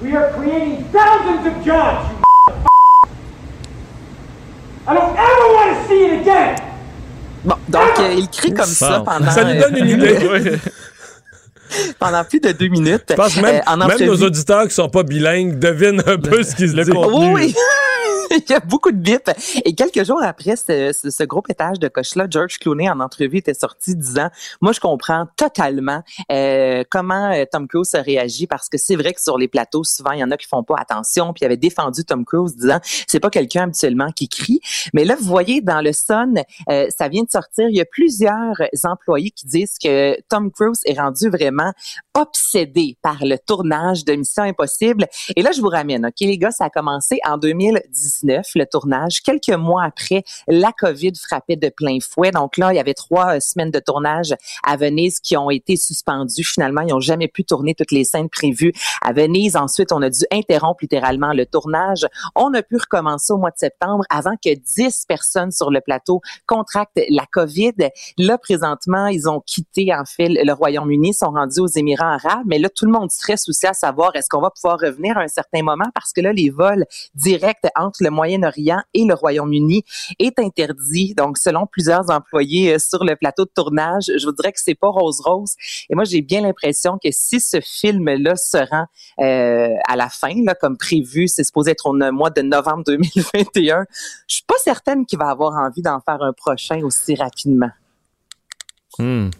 We 0.00 0.16
are 0.16 0.32
creating 0.32 0.84
thousands 0.84 1.46
of 1.46 1.62
jobs, 1.62 2.08
you 2.10 2.24
I 4.86 4.94
don't 4.94 5.16
ever 5.16 5.46
want 5.52 5.76
to 5.76 5.88
see 5.88 6.04
it 6.06 6.20
again! 6.22 6.56
Bon, 7.44 7.56
donc 7.68 7.98
euh, 7.98 8.14
il 8.16 8.28
crie 8.28 8.54
comme 8.54 8.64
ça 8.64 9.02
pendant... 9.04 9.30
Ça 9.30 9.44
nous 9.44 9.60
donne 9.60 9.76
une 9.76 9.90
idée. 9.90 10.58
pendant 11.98 12.24
plus 12.24 12.40
de 12.40 12.52
deux 12.52 12.68
minutes. 12.68 13.04
Je 13.10 13.14
pense 13.14 13.36
même, 13.36 13.60
euh, 13.68 13.86
même 13.86 14.06
nos 14.06 14.22
auditeurs 14.22 14.66
qui 14.68 14.74
sont 14.74 14.88
pas 14.88 15.02
bilingues 15.02 15.58
devinent 15.58 16.02
un 16.06 16.16
peu 16.16 16.42
ce 16.42 16.54
qui 16.54 16.66
se 16.66 16.74
dit. 16.74 16.90
Oui, 16.92 17.28
oui. 17.34 17.54
il 18.30 18.50
y 18.50 18.52
a 18.52 18.60
beaucoup 18.60 18.90
de 18.90 18.96
bips. 18.96 19.30
Et 19.64 19.74
quelques 19.74 20.04
jours 20.04 20.22
après 20.22 20.56
ce, 20.56 20.92
ce, 20.92 21.24
gros 21.24 21.42
pétage 21.42 21.78
de 21.78 21.88
coche-là, 21.88 22.26
George 22.28 22.58
Clooney, 22.58 22.88
en 22.88 23.00
entrevue, 23.00 23.38
était 23.38 23.54
sorti 23.54 23.94
disant, 23.96 24.28
moi, 24.60 24.72
je 24.72 24.80
comprends 24.80 25.26
totalement 25.36 26.02
euh, 26.30 26.84
comment 26.90 27.32
euh, 27.32 27.44
Tom 27.50 27.68
Cruise 27.68 27.94
a 27.94 28.02
réagi 28.02 28.46
parce 28.46 28.68
que 28.68 28.78
c'est 28.78 28.96
vrai 28.96 29.12
que 29.12 29.20
sur 29.20 29.38
les 29.38 29.48
plateaux, 29.48 29.84
souvent, 29.84 30.12
il 30.12 30.20
y 30.20 30.24
en 30.24 30.30
a 30.30 30.36
qui 30.36 30.46
font 30.46 30.62
pas 30.62 30.76
attention. 30.78 31.32
Puis 31.32 31.42
il 31.42 31.46
avait 31.46 31.56
défendu 31.56 32.04
Tom 32.04 32.24
Cruise 32.24 32.56
disant, 32.56 32.80
c'est 33.06 33.20
pas 33.20 33.30
quelqu'un 33.30 33.64
habituellement 33.64 34.10
qui 34.12 34.28
crie. 34.28 34.60
Mais 34.92 35.04
là, 35.04 35.16
vous 35.16 35.26
voyez, 35.26 35.60
dans 35.60 35.80
le 35.80 35.92
Sun, 35.92 36.42
euh, 36.68 36.86
ça 36.96 37.08
vient 37.08 37.22
de 37.22 37.30
sortir. 37.30 37.68
Il 37.68 37.76
y 37.76 37.80
a 37.80 37.84
plusieurs 37.84 38.56
employés 38.84 39.30
qui 39.30 39.46
disent 39.46 39.78
que 39.82 40.20
Tom 40.28 40.50
Cruise 40.50 40.80
est 40.84 40.98
rendu 40.98 41.28
vraiment 41.28 41.72
obsédé 42.14 42.96
par 43.02 43.18
le 43.22 43.36
tournage 43.38 44.04
de 44.04 44.14
Mission 44.14 44.44
Impossible. 44.44 45.06
Et 45.36 45.42
là, 45.42 45.50
je 45.52 45.60
vous 45.60 45.68
ramène, 45.68 46.06
OK, 46.06 46.20
les 46.20 46.38
gars, 46.38 46.52
ça 46.52 46.66
a 46.66 46.70
commencé 46.70 47.18
en 47.26 47.38
2019, 47.38 48.46
le 48.54 48.66
tournage. 48.66 49.20
Quelques 49.22 49.50
mois 49.50 49.82
après, 49.82 50.22
la 50.46 50.70
COVID 50.72 51.12
frappait 51.16 51.56
de 51.56 51.68
plein 51.68 51.98
fouet. 52.00 52.30
Donc 52.30 52.56
là, 52.56 52.72
il 52.72 52.76
y 52.76 52.78
avait 52.78 52.94
trois 52.94 53.36
euh, 53.36 53.40
semaines 53.40 53.72
de 53.72 53.80
tournage 53.80 54.34
à 54.64 54.76
Venise 54.76 55.18
qui 55.18 55.36
ont 55.36 55.50
été 55.50 55.76
suspendues. 55.76 56.44
Finalement, 56.44 56.82
ils 56.82 56.90
n'ont 56.90 57.00
jamais 57.00 57.28
pu 57.28 57.44
tourner 57.44 57.74
toutes 57.74 57.90
les 57.90 58.04
scènes 58.04 58.28
prévues 58.28 58.72
à 59.02 59.12
Venise. 59.12 59.56
Ensuite, 59.56 59.90
on 59.92 60.00
a 60.00 60.10
dû 60.10 60.24
interrompre 60.30 60.78
littéralement 60.82 61.32
le 61.32 61.46
tournage. 61.46 62.06
On 62.36 62.54
a 62.54 62.62
pu 62.62 62.76
recommencer 62.76 63.32
au 63.32 63.38
mois 63.38 63.50
de 63.50 63.58
septembre 63.58 64.04
avant 64.08 64.36
que 64.36 64.54
10 64.54 65.06
personnes 65.08 65.50
sur 65.50 65.70
le 65.70 65.80
plateau 65.80 66.20
contractent 66.46 67.00
la 67.08 67.26
COVID. 67.26 67.74
Là, 68.18 68.38
présentement, 68.38 69.08
ils 69.08 69.28
ont 69.28 69.40
quitté, 69.40 69.92
en 69.92 70.04
fait, 70.04 70.28
le 70.28 70.52
Royaume-Uni, 70.52 71.12
sont 71.12 71.30
rendus 71.30 71.60
aux 71.60 71.66
Émirats 71.66 72.03
Mais 72.46 72.58
là, 72.58 72.68
tout 72.68 72.86
le 72.86 72.92
monde 72.92 73.10
serait 73.10 73.36
soucié 73.36 73.68
à 73.68 73.72
savoir 73.72 74.14
est-ce 74.14 74.28
qu'on 74.28 74.40
va 74.40 74.50
pouvoir 74.50 74.78
revenir 74.80 75.16
à 75.18 75.22
un 75.22 75.28
certain 75.28 75.62
moment 75.62 75.86
parce 75.94 76.12
que 76.12 76.20
là, 76.20 76.32
les 76.32 76.50
vols 76.50 76.84
directs 77.14 77.66
entre 77.76 78.02
le 78.02 78.10
Moyen-Orient 78.10 78.82
et 78.92 79.04
le 79.04 79.14
Royaume-Uni 79.14 79.84
est 80.18 80.38
interdit. 80.38 81.14
Donc, 81.14 81.38
selon 81.38 81.66
plusieurs 81.66 82.10
employés 82.10 82.74
euh, 82.74 82.78
sur 82.78 83.04
le 83.04 83.16
plateau 83.16 83.44
de 83.44 83.50
tournage, 83.54 84.04
je 84.16 84.26
vous 84.26 84.32
dirais 84.32 84.52
que 84.52 84.60
c'est 84.60 84.74
pas 84.74 84.88
rose-rose. 84.88 85.54
Et 85.90 85.94
moi, 85.94 86.04
j'ai 86.04 86.22
bien 86.22 86.42
l'impression 86.42 86.98
que 87.02 87.10
si 87.10 87.40
ce 87.40 87.60
film-là 87.60 88.36
se 88.36 88.58
rend 88.58 88.86
euh, 89.20 89.74
à 89.88 89.96
la 89.96 90.08
fin, 90.08 90.34
là, 90.44 90.54
comme 90.54 90.76
prévu, 90.76 91.28
c'est 91.28 91.44
supposé 91.44 91.72
être 91.72 91.86
au 91.86 91.92
mois 92.12 92.30
de 92.30 92.42
novembre 92.42 92.84
2021, 92.86 93.84
je 94.28 94.34
suis 94.34 94.44
pas 94.44 94.54
certaine 94.62 95.06
qu'il 95.06 95.18
va 95.18 95.28
avoir 95.28 95.54
envie 95.54 95.82
d'en 95.82 96.00
faire 96.00 96.22
un 96.22 96.32
prochain 96.32 96.82
aussi 96.82 97.14
rapidement. 97.14 97.70
Hmm. 98.98 99.30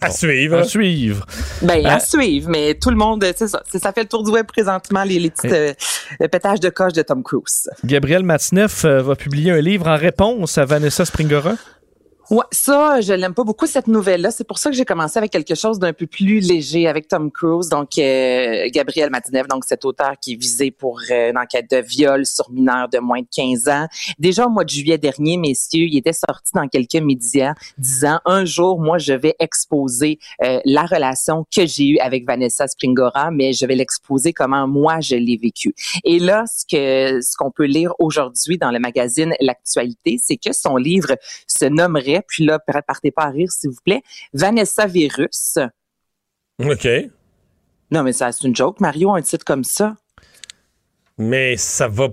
À 0.00 0.10
suivre. 0.10 0.58
À 0.58 0.64
suivre. 0.64 1.26
Ben, 1.62 1.84
à 1.84 1.96
euh, 1.96 1.98
suivre, 2.00 2.48
mais 2.48 2.74
tout 2.74 2.90
le 2.90 2.96
monde, 2.96 3.24
c'est 3.36 3.48
ça. 3.48 3.62
Ça 3.70 3.92
fait 3.92 4.02
le 4.02 4.08
tour 4.08 4.24
du 4.24 4.30
web 4.30 4.46
présentement, 4.46 5.04
les, 5.04 5.18
les 5.18 5.30
petits 5.30 5.48
euh, 5.52 6.28
pétages 6.28 6.60
de 6.60 6.70
coche 6.70 6.94
de 6.94 7.02
Tom 7.02 7.22
Cruise. 7.22 7.68
Gabriel 7.84 8.22
Matzneff 8.22 8.84
euh, 8.84 9.02
va 9.02 9.14
publier 9.14 9.50
un 9.50 9.60
livre 9.60 9.88
en 9.88 9.96
réponse 9.96 10.56
à 10.56 10.64
Vanessa 10.64 11.04
Springora? 11.04 11.54
Ouais, 12.30 12.44
ça, 12.52 13.00
je 13.00 13.12
l'aime 13.12 13.34
pas 13.34 13.42
beaucoup 13.42 13.66
cette 13.66 13.88
nouvelle-là. 13.88 14.30
C'est 14.30 14.46
pour 14.46 14.58
ça 14.58 14.70
que 14.70 14.76
j'ai 14.76 14.84
commencé 14.84 15.18
avec 15.18 15.32
quelque 15.32 15.56
chose 15.56 15.80
d'un 15.80 15.92
peu 15.92 16.06
plus 16.06 16.38
léger 16.38 16.86
avec 16.86 17.08
Tom 17.08 17.28
Cruise, 17.28 17.68
donc 17.68 17.98
euh, 17.98 18.68
Gabriel 18.72 19.10
Matinev, 19.10 19.48
donc 19.48 19.64
cet 19.64 19.84
auteur 19.84 20.12
qui 20.20 20.34
est 20.34 20.36
visé 20.36 20.70
pour 20.70 21.00
euh, 21.10 21.30
une 21.30 21.38
enquête 21.38 21.68
de 21.68 21.78
viol 21.78 22.24
sur 22.24 22.48
mineurs 22.52 22.88
de 22.88 23.00
moins 23.00 23.22
de 23.22 23.26
15 23.34 23.66
ans. 23.66 23.88
Déjà 24.20 24.46
au 24.46 24.48
mois 24.48 24.62
de 24.62 24.68
juillet 24.68 24.96
dernier, 24.96 25.38
messieurs, 25.38 25.86
il 25.90 25.98
était 25.98 26.12
sorti 26.12 26.52
dans 26.54 26.68
quelques 26.68 27.02
médias 27.02 27.54
disant 27.78 28.20
un 28.24 28.44
jour, 28.44 28.78
moi, 28.78 28.98
je 28.98 29.12
vais 29.12 29.34
exposer 29.40 30.20
euh, 30.44 30.60
la 30.64 30.82
relation 30.82 31.44
que 31.52 31.66
j'ai 31.66 31.88
eue 31.88 31.98
avec 31.98 32.24
Vanessa 32.28 32.68
Springora, 32.68 33.32
mais 33.32 33.52
je 33.52 33.66
vais 33.66 33.74
l'exposer 33.74 34.32
comment 34.32 34.68
moi 34.68 35.00
je 35.00 35.16
l'ai 35.16 35.36
vécu. 35.36 35.74
Et 36.04 36.20
là, 36.20 36.44
ce 36.46 36.64
que 36.64 37.20
ce 37.22 37.36
qu'on 37.36 37.50
peut 37.50 37.66
lire 37.66 37.92
aujourd'hui 37.98 38.56
dans 38.56 38.70
le 38.70 38.78
magazine 38.78 39.34
L'actualité, 39.40 40.18
c'est 40.22 40.36
que 40.36 40.52
son 40.52 40.76
livre 40.76 41.16
se 41.48 41.64
nommerait 41.64 42.19
puis 42.26 42.44
là, 42.44 42.58
partez 42.58 43.10
pas 43.10 43.24
à 43.24 43.30
rire, 43.30 43.50
s'il 43.50 43.70
vous 43.70 43.80
plaît. 43.84 44.02
Vanessa 44.32 44.86
Virus. 44.86 45.58
OK. 46.58 46.88
Non, 47.90 48.02
mais 48.02 48.12
ça, 48.12 48.30
c'est 48.32 48.46
une 48.46 48.54
joke. 48.54 48.80
Mario 48.80 49.10
a 49.12 49.18
un 49.18 49.22
titre 49.22 49.44
comme 49.44 49.64
ça. 49.64 49.96
Mais 51.18 51.56
ça 51.56 51.88
va. 51.88 52.08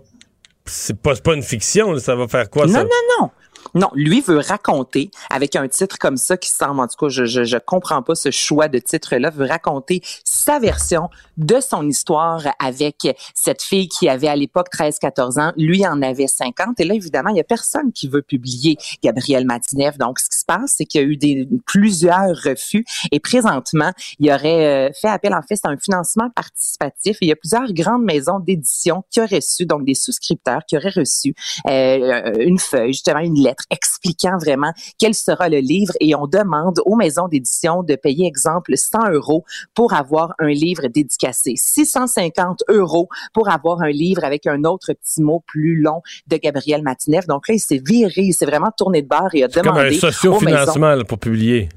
C'est 0.66 1.00
pas, 1.00 1.16
pas 1.16 1.34
une 1.34 1.44
fiction, 1.44 1.98
ça 1.98 2.16
va 2.16 2.28
faire 2.28 2.50
quoi, 2.50 2.68
ça? 2.68 2.84
Non, 2.84 2.90
non, 2.90 3.22
non. 3.22 3.32
Non, 3.78 3.92
lui 3.94 4.22
veut 4.22 4.40
raconter 4.40 5.12
avec 5.30 5.56
un 5.56 5.68
titre 5.68 6.00
comme 6.00 6.18
ça 6.18 6.36
qui 6.36 6.50
semble, 6.50 6.80
en 6.80 6.88
tout 6.88 6.98
cas, 6.98 7.10
je, 7.10 7.26
je, 7.26 7.58
comprends 7.58 8.02
pas 8.02 8.16
ce 8.16 8.32
choix 8.32 8.70
de 8.70 8.80
titre-là, 8.80 9.30
veut 9.30 9.46
raconter 9.46 10.02
sa 10.24 10.58
version 10.58 11.12
de 11.38 11.60
son 11.60 11.88
histoire 11.88 12.42
avec 12.58 13.08
cette 13.36 13.62
fille 13.62 13.88
qui 13.88 14.10
avait 14.10 14.30
à 14.30 14.36
l'époque 14.36 14.70
13-14 14.74 15.40
ans. 15.40 15.54
Lui 15.58 15.86
en 15.86 16.02
avait 16.02 16.26
50. 16.26 16.80
Et 16.80 16.86
là, 16.86 16.96
évidemment, 16.96 17.30
il 17.30 17.38
y 17.38 17.40
a 17.40 17.44
personne 17.44 17.92
qui 17.92 18.08
veut 18.08 18.24
publier 18.24 18.78
Gabriel 19.04 19.46
Matinev. 19.46 20.00
Donc, 20.00 20.18
ce 20.18 20.30
qui 20.30 20.40
se 20.40 20.46
passe, 20.46 20.74
c'est 20.78 20.86
qu'il 20.86 21.02
y 21.02 21.04
a 21.04 21.08
eu 21.08 21.18
des, 21.18 21.48
plusieurs 21.68 22.36
refus. 22.36 22.84
Et 23.12 23.20
présentement, 23.20 23.92
il 24.18 24.32
aurait 24.32 24.90
euh, 24.90 24.92
fait 25.00 25.10
appel, 25.10 25.36
en 25.36 25.44
fait, 25.44 25.60
à 25.64 25.70
un 25.70 25.78
financement 25.78 26.32
participatif. 26.32 27.18
Il 27.22 27.28
y 27.28 27.32
a 27.32 27.36
plusieurs 27.36 27.72
grandes 27.74 28.04
maisons 28.04 28.40
d'édition 28.40 29.04
qui 29.12 29.22
auraient 29.22 29.36
reçu, 29.36 29.68
donc 29.68 29.86
des 29.86 29.94
souscripteurs 29.94 30.62
qui 30.68 30.78
auraient 30.78 30.90
reçu 30.90 31.36
euh, 31.68 32.34
une 32.40 32.58
feuille, 32.58 32.94
justement 32.94 33.20
une 33.20 33.40
lettre 33.40 33.67
expliquant 33.70 34.38
vraiment 34.38 34.72
quel 35.00 35.14
sera 35.14 35.50
le 35.50 35.60
livre 35.60 35.94
et 36.00 36.16
on 36.16 36.28
demande 36.28 36.80
aux 36.86 36.96
maisons 36.96 37.28
d'édition 37.28 37.84
de 37.84 37.96
payer, 37.96 38.28
exemple, 38.28 38.76
100 38.76 39.12
euros 39.12 39.44
pour 39.74 39.94
avoir 39.94 40.34
un 40.40 40.50
livre 40.50 40.88
dédicacé, 40.88 41.54
650 41.56 42.64
euros 42.70 43.10
pour 43.34 43.50
avoir 43.50 43.82
un 43.82 43.90
livre 43.90 44.24
avec 44.24 44.48
un 44.48 44.64
autre 44.64 44.94
petit 44.94 45.22
mot 45.22 45.44
plus 45.46 45.82
long 45.82 46.02
de 46.28 46.38
Gabriel 46.38 46.82
Matineff. 46.82 47.28
Donc 47.28 47.48
là, 47.48 47.56
il 47.56 47.60
s'est 47.60 47.82
viré, 47.84 48.22
il 48.22 48.34
s'est 48.34 48.46
vraiment 48.46 48.72
tourné 48.76 49.02
de 49.02 49.08
barre 49.08 49.34
et 49.34 49.44
a 49.44 49.48
demandé 49.48 49.70
comme 49.70 49.78
un 49.78 49.92
socio-financement 49.92 51.04
pour 51.08 51.20
publier. 51.20 51.70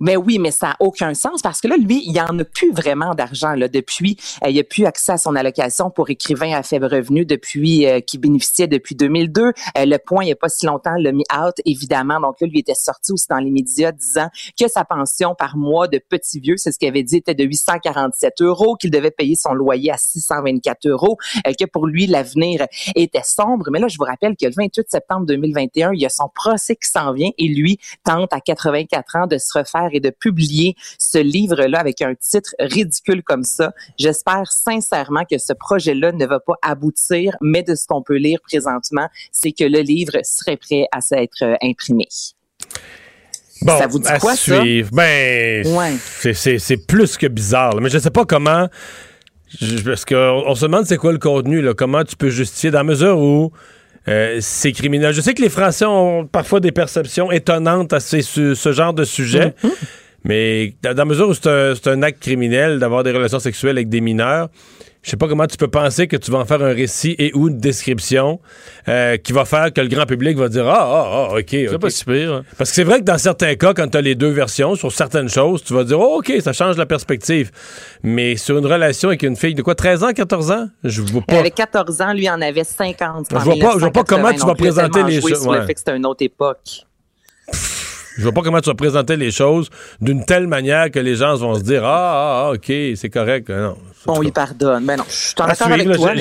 Mais 0.00 0.16
oui, 0.16 0.38
mais 0.38 0.50
ça 0.50 0.68
n'a 0.68 0.76
aucun 0.80 1.12
sens 1.12 1.42
parce 1.42 1.60
que 1.60 1.68
là, 1.68 1.76
lui, 1.76 2.02
il 2.06 2.18
en 2.20 2.38
a 2.38 2.44
plus 2.44 2.72
vraiment 2.72 3.14
d'argent 3.14 3.52
là 3.52 3.68
depuis. 3.68 4.16
Euh, 4.42 4.48
il 4.48 4.58
a 4.58 4.64
plus 4.64 4.86
accès 4.86 5.12
à 5.12 5.18
son 5.18 5.36
allocation 5.36 5.90
pour 5.90 6.08
écrivain 6.08 6.52
à 6.52 6.62
faible 6.62 6.86
revenu 6.86 7.26
depuis 7.26 7.86
euh, 7.86 8.00
qui 8.00 8.16
bénéficiait 8.16 8.66
depuis 8.66 8.94
2002. 8.94 9.42
Euh, 9.42 9.52
le 9.76 9.98
point, 9.98 10.24
il 10.24 10.26
n'y 10.26 10.32
a 10.32 10.36
pas 10.36 10.48
si 10.48 10.64
longtemps, 10.64 10.94
le 10.96 11.12
mis 11.12 11.24
out 11.36 11.54
évidemment. 11.66 12.18
Donc 12.18 12.40
là, 12.40 12.46
lui 12.46 12.60
était 12.60 12.74
sorti 12.74 13.12
aussi 13.12 13.26
dans 13.28 13.38
les 13.38 13.50
médias 13.50 13.92
disant 13.92 14.28
que 14.58 14.68
sa 14.68 14.84
pension 14.84 15.34
par 15.34 15.56
mois 15.56 15.86
de 15.86 15.98
petit 15.98 16.40
vieux, 16.40 16.56
c'est 16.56 16.72
ce 16.72 16.78
qu'il 16.78 16.88
avait 16.88 17.02
dit, 17.02 17.16
était 17.16 17.34
de 17.34 17.44
847 17.44 18.40
euros, 18.40 18.76
qu'il 18.76 18.90
devait 18.90 19.10
payer 19.10 19.36
son 19.36 19.52
loyer 19.52 19.92
à 19.92 19.98
624 19.98 20.86
euros, 20.86 21.18
que 21.44 21.64
pour 21.66 21.86
lui 21.86 22.06
l'avenir 22.06 22.66
était 22.94 23.22
sombre. 23.22 23.68
Mais 23.70 23.78
là, 23.78 23.88
je 23.88 23.98
vous 23.98 24.04
rappelle 24.04 24.34
que 24.36 24.46
le 24.46 24.52
28 24.56 24.90
septembre 24.90 25.26
2021, 25.26 25.92
il 25.92 26.00
y 26.00 26.06
a 26.06 26.08
son 26.08 26.30
procès 26.34 26.76
qui 26.76 26.88
s'en 26.88 27.12
vient 27.12 27.30
et 27.36 27.48
lui 27.48 27.78
tente 28.04 28.32
à 28.32 28.40
84 28.40 29.16
ans 29.16 29.26
de 29.26 29.36
se 29.36 29.58
refaire 29.58 29.89
et 29.92 30.00
de 30.00 30.10
publier 30.10 30.74
ce 30.98 31.18
livre-là 31.18 31.78
avec 31.78 32.02
un 32.02 32.14
titre 32.14 32.54
ridicule 32.58 33.22
comme 33.22 33.44
ça. 33.44 33.72
J'espère 33.98 34.50
sincèrement 34.50 35.24
que 35.30 35.38
ce 35.38 35.52
projet-là 35.52 36.12
ne 36.12 36.26
va 36.26 36.40
pas 36.40 36.54
aboutir, 36.62 37.36
mais 37.40 37.62
de 37.62 37.74
ce 37.74 37.86
qu'on 37.86 38.02
peut 38.02 38.16
lire 38.16 38.40
présentement, 38.42 39.08
c'est 39.32 39.52
que 39.52 39.64
le 39.64 39.80
livre 39.80 40.12
serait 40.22 40.56
prêt 40.56 40.86
à 40.92 41.00
s'être 41.00 41.42
euh, 41.42 41.54
imprimé. 41.62 42.08
Bon, 43.62 43.78
ça 43.78 43.86
vous 43.86 43.98
dit 43.98 44.08
quoi, 44.20 44.34
suivre. 44.36 44.88
Ça? 44.88 44.96
Ben, 44.96 45.66
ouais. 45.66 45.96
c'est 46.34 46.86
plus 46.86 47.16
que 47.16 47.26
bizarre. 47.26 47.78
Mais 47.80 47.90
je 47.90 47.98
sais 47.98 48.10
pas 48.10 48.24
comment... 48.24 48.68
parce 49.84 50.04
qu'on 50.04 50.44
on 50.46 50.54
se 50.54 50.64
demande 50.64 50.86
c'est 50.86 50.96
quoi 50.96 51.12
le 51.12 51.18
contenu, 51.18 51.60
là, 51.60 51.74
comment 51.74 52.04
tu 52.04 52.16
peux 52.16 52.30
justifier, 52.30 52.70
dans 52.70 52.78
la 52.78 52.84
mesure 52.84 53.18
où 53.18 53.52
euh, 54.10 54.38
c'est 54.40 54.72
criminel. 54.72 55.14
Je 55.14 55.20
sais 55.20 55.34
que 55.34 55.42
les 55.42 55.48
Français 55.48 55.84
ont 55.84 56.26
parfois 56.26 56.60
des 56.60 56.72
perceptions 56.72 57.30
étonnantes 57.30 57.92
à 57.92 58.00
ce 58.00 58.72
genre 58.72 58.92
de 58.92 59.04
sujet, 59.04 59.54
mm-hmm. 59.62 59.70
mais 60.24 60.74
dans 60.82 60.96
la 60.96 61.04
mesure 61.04 61.28
où 61.28 61.34
c'est 61.34 61.88
un, 61.88 62.02
acte 62.02 62.20
criminel 62.20 62.78
d'avoir 62.78 63.04
des 63.04 63.12
relations 63.12 63.38
sexuelles 63.38 63.76
avec 63.76 63.88
des 63.88 64.00
mineurs, 64.00 64.48
je 65.02 65.10
sais 65.10 65.16
pas 65.16 65.28
comment 65.28 65.46
tu 65.46 65.56
peux 65.56 65.68
penser 65.68 66.06
que 66.06 66.16
tu 66.16 66.30
vas 66.30 66.38
en 66.38 66.44
faire 66.44 66.62
un 66.62 66.74
récit 66.74 67.14
et 67.18 67.32
ou 67.34 67.48
une 67.48 67.58
description 67.58 68.40
euh, 68.88 69.16
qui 69.16 69.32
va 69.32 69.44
faire 69.44 69.72
que 69.72 69.80
le 69.80 69.88
grand 69.88 70.04
public 70.04 70.36
va 70.36 70.48
dire 70.48 70.66
ah 70.68 70.78
ah 70.80 71.28
ah 71.30 71.34
ok, 71.38 71.48
c'est 71.48 71.78
pas 71.78 71.90
si 71.90 72.04
pire 72.04 72.34
hein. 72.34 72.44
parce 72.58 72.70
que 72.70 72.76
c'est 72.76 72.84
vrai 72.84 73.00
que 73.00 73.04
dans 73.04 73.16
certains 73.16 73.54
cas 73.54 73.72
quand 73.72 73.88
tu 73.88 73.96
as 73.96 74.02
les 74.02 74.14
deux 74.14 74.30
versions 74.30 74.74
sur 74.74 74.92
certaines 74.92 75.28
choses 75.28 75.64
tu 75.64 75.72
vas 75.72 75.84
dire 75.84 75.98
oh, 75.98 76.18
ok 76.18 76.32
ça 76.40 76.52
change 76.52 76.76
la 76.76 76.86
perspective. 76.86 77.50
Mais 78.02 78.36
sur 78.36 78.58
une 78.58 78.66
relation 78.66 79.08
avec 79.08 79.22
une 79.22 79.36
fille 79.36 79.54
de 79.54 79.62
quoi 79.62 79.74
13 79.74 80.04
ans 80.04 80.12
14 80.12 80.50
ans? 80.50 80.68
Je 80.84 81.02
vois 81.02 81.22
pas. 81.22 81.34
Il 81.34 81.38
avait 81.38 81.50
14 81.50 82.00
ans 82.02 82.12
lui 82.12 82.28
en 82.28 82.40
avait 82.40 82.64
50 82.64 83.26
je 83.30 83.36
vois 83.36 83.56
pas 83.56 83.72
je 83.74 83.78
vois 83.78 83.90
pas 83.90 84.04
comment 84.04 84.32
tu 84.32 84.44
vas 84.44 84.54
présenter 84.54 85.02
les 85.02 85.20
choses 85.20 85.46
ouais. 85.46 85.60
le 85.60 85.66
fait 85.66 85.74
que 85.74 85.80
c'était 85.80 85.96
une 85.96 86.06
autre 86.06 86.22
époque 86.24 86.86
je 88.20 88.24
vois 88.24 88.32
pas 88.32 88.42
comment 88.42 88.60
tu 88.60 88.68
vas 88.68 88.74
présenter 88.74 89.16
les 89.16 89.30
choses 89.30 89.70
d'une 90.00 90.24
telle 90.24 90.46
manière 90.46 90.90
que 90.90 90.98
les 90.98 91.16
gens 91.16 91.34
vont 91.36 91.54
se 91.54 91.62
dire 91.62 91.84
Ah, 91.84 91.88
ah, 91.88 92.44
ah 92.44 92.52
OK, 92.52 92.70
c'est 92.94 93.10
correct. 93.10 93.48
Non, 93.48 93.76
on 94.06 94.20
lui 94.20 94.30
pardonne. 94.30 94.84
Mais 94.84 94.96
non, 94.96 95.04
je 95.08 95.14
suis 95.14 95.34
en 95.38 95.44
accord 95.44 95.68
avec 95.68 95.90
toi. 95.92 96.12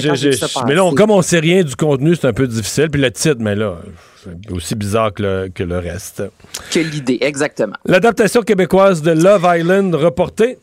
mais, 0.66 0.76
là, 0.76 0.92
comme 0.96 1.12
on 1.12 1.22
sait 1.22 1.40
rien 1.40 1.64
du 1.64 1.76
contenu, 1.76 2.16
c'est 2.16 2.28
un 2.28 2.34
peu 2.34 2.48
difficile. 2.48 2.90
Puis 2.90 3.02
le 3.02 3.12
titre, 3.12 3.38
mais 3.40 3.56
là, 3.56 3.76
c'est 4.24 4.52
aussi 4.52 4.76
bizarre 4.76 5.14
que 5.14 5.24
le, 5.24 5.50
que 5.54 5.64
le 5.64 5.78
reste. 5.78 6.24
Que 6.72 6.80
l'idée, 6.80 7.18
exactement. 7.22 7.76
L'adaptation 7.86 8.42
québécoise 8.42 9.02
de 9.02 9.12
Love 9.12 9.46
Island 9.58 9.94
reportée. 9.96 10.58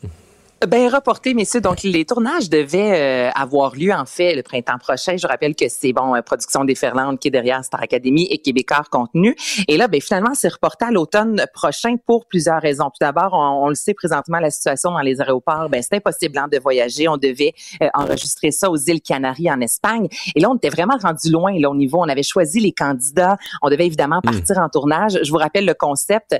Ben 0.65 0.91
reporté, 0.91 1.35
messieurs. 1.35 1.61
Donc 1.61 1.83
les 1.83 2.03
tournages 2.03 2.49
devaient 2.49 3.27
euh, 3.27 3.31
avoir 3.35 3.75
lieu 3.75 3.93
en 3.93 4.07
fait 4.07 4.33
le 4.33 4.41
printemps 4.41 4.79
prochain. 4.79 5.15
Je 5.15 5.27
rappelle 5.27 5.55
que 5.55 5.65
c'est 5.69 5.93
bon 5.93 6.15
euh, 6.15 6.23
production 6.23 6.65
des 6.65 6.73
Ferlandes 6.73 7.19
qui 7.19 7.27
est 7.27 7.31
derrière 7.31 7.63
Star 7.63 7.83
Academy 7.83 8.27
et 8.31 8.39
Québécois 8.39 8.83
contenu. 8.89 9.35
Et 9.67 9.77
là, 9.77 9.87
ben 9.87 10.01
finalement, 10.01 10.33
c'est 10.33 10.47
reporté 10.47 10.85
à 10.85 10.91
l'automne 10.91 11.45
prochain 11.53 11.97
pour 12.03 12.25
plusieurs 12.25 12.59
raisons. 12.59 12.85
Tout 12.85 12.97
d'abord, 13.01 13.33
on, 13.33 13.69
le 13.69 13.75
sait 13.75 13.93
présentement, 13.93 14.39
la 14.39 14.49
situation 14.49 14.89
dans 14.89 15.01
les 15.01 15.21
aéroports, 15.21 15.69
ben 15.69 15.83
c'est 15.83 15.97
impossible 15.97 16.39
hein, 16.39 16.47
de 16.51 16.57
voyager. 16.57 17.07
On 17.07 17.17
devait 17.17 17.53
euh, 17.83 17.89
enregistrer 17.93 18.49
ça 18.49 18.71
aux 18.71 18.77
îles 18.77 19.01
Canaries 19.01 19.51
en 19.51 19.61
Espagne. 19.61 20.07
Et 20.35 20.39
là, 20.39 20.49
on 20.49 20.55
était 20.55 20.69
vraiment 20.69 20.97
rendu 20.99 21.29
loin 21.29 21.53
là 21.59 21.69
au 21.69 21.75
niveau. 21.75 21.99
On 21.99 22.09
avait 22.09 22.23
choisi 22.23 22.59
les 22.59 22.71
candidats. 22.71 23.37
On 23.61 23.69
devait 23.69 23.85
évidemment 23.85 24.21
hmm. 24.23 24.31
partir 24.31 24.57
en 24.57 24.69
tournage. 24.69 25.19
Je 25.21 25.29
vous 25.29 25.37
rappelle 25.37 25.65
le 25.65 25.75
concept. 25.75 26.35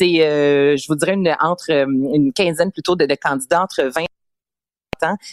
C'est, 0.00 0.76
je 0.78 0.86
vous 0.88 0.94
dirais 0.94 1.12
une 1.12 1.36
entre 1.40 1.70
une 1.70 2.32
quinzaine 2.32 2.72
plutôt 2.72 2.96
de, 2.96 3.04
de 3.04 3.14
candidats 3.14 3.62
entre 3.62 3.82
20 3.82 4.04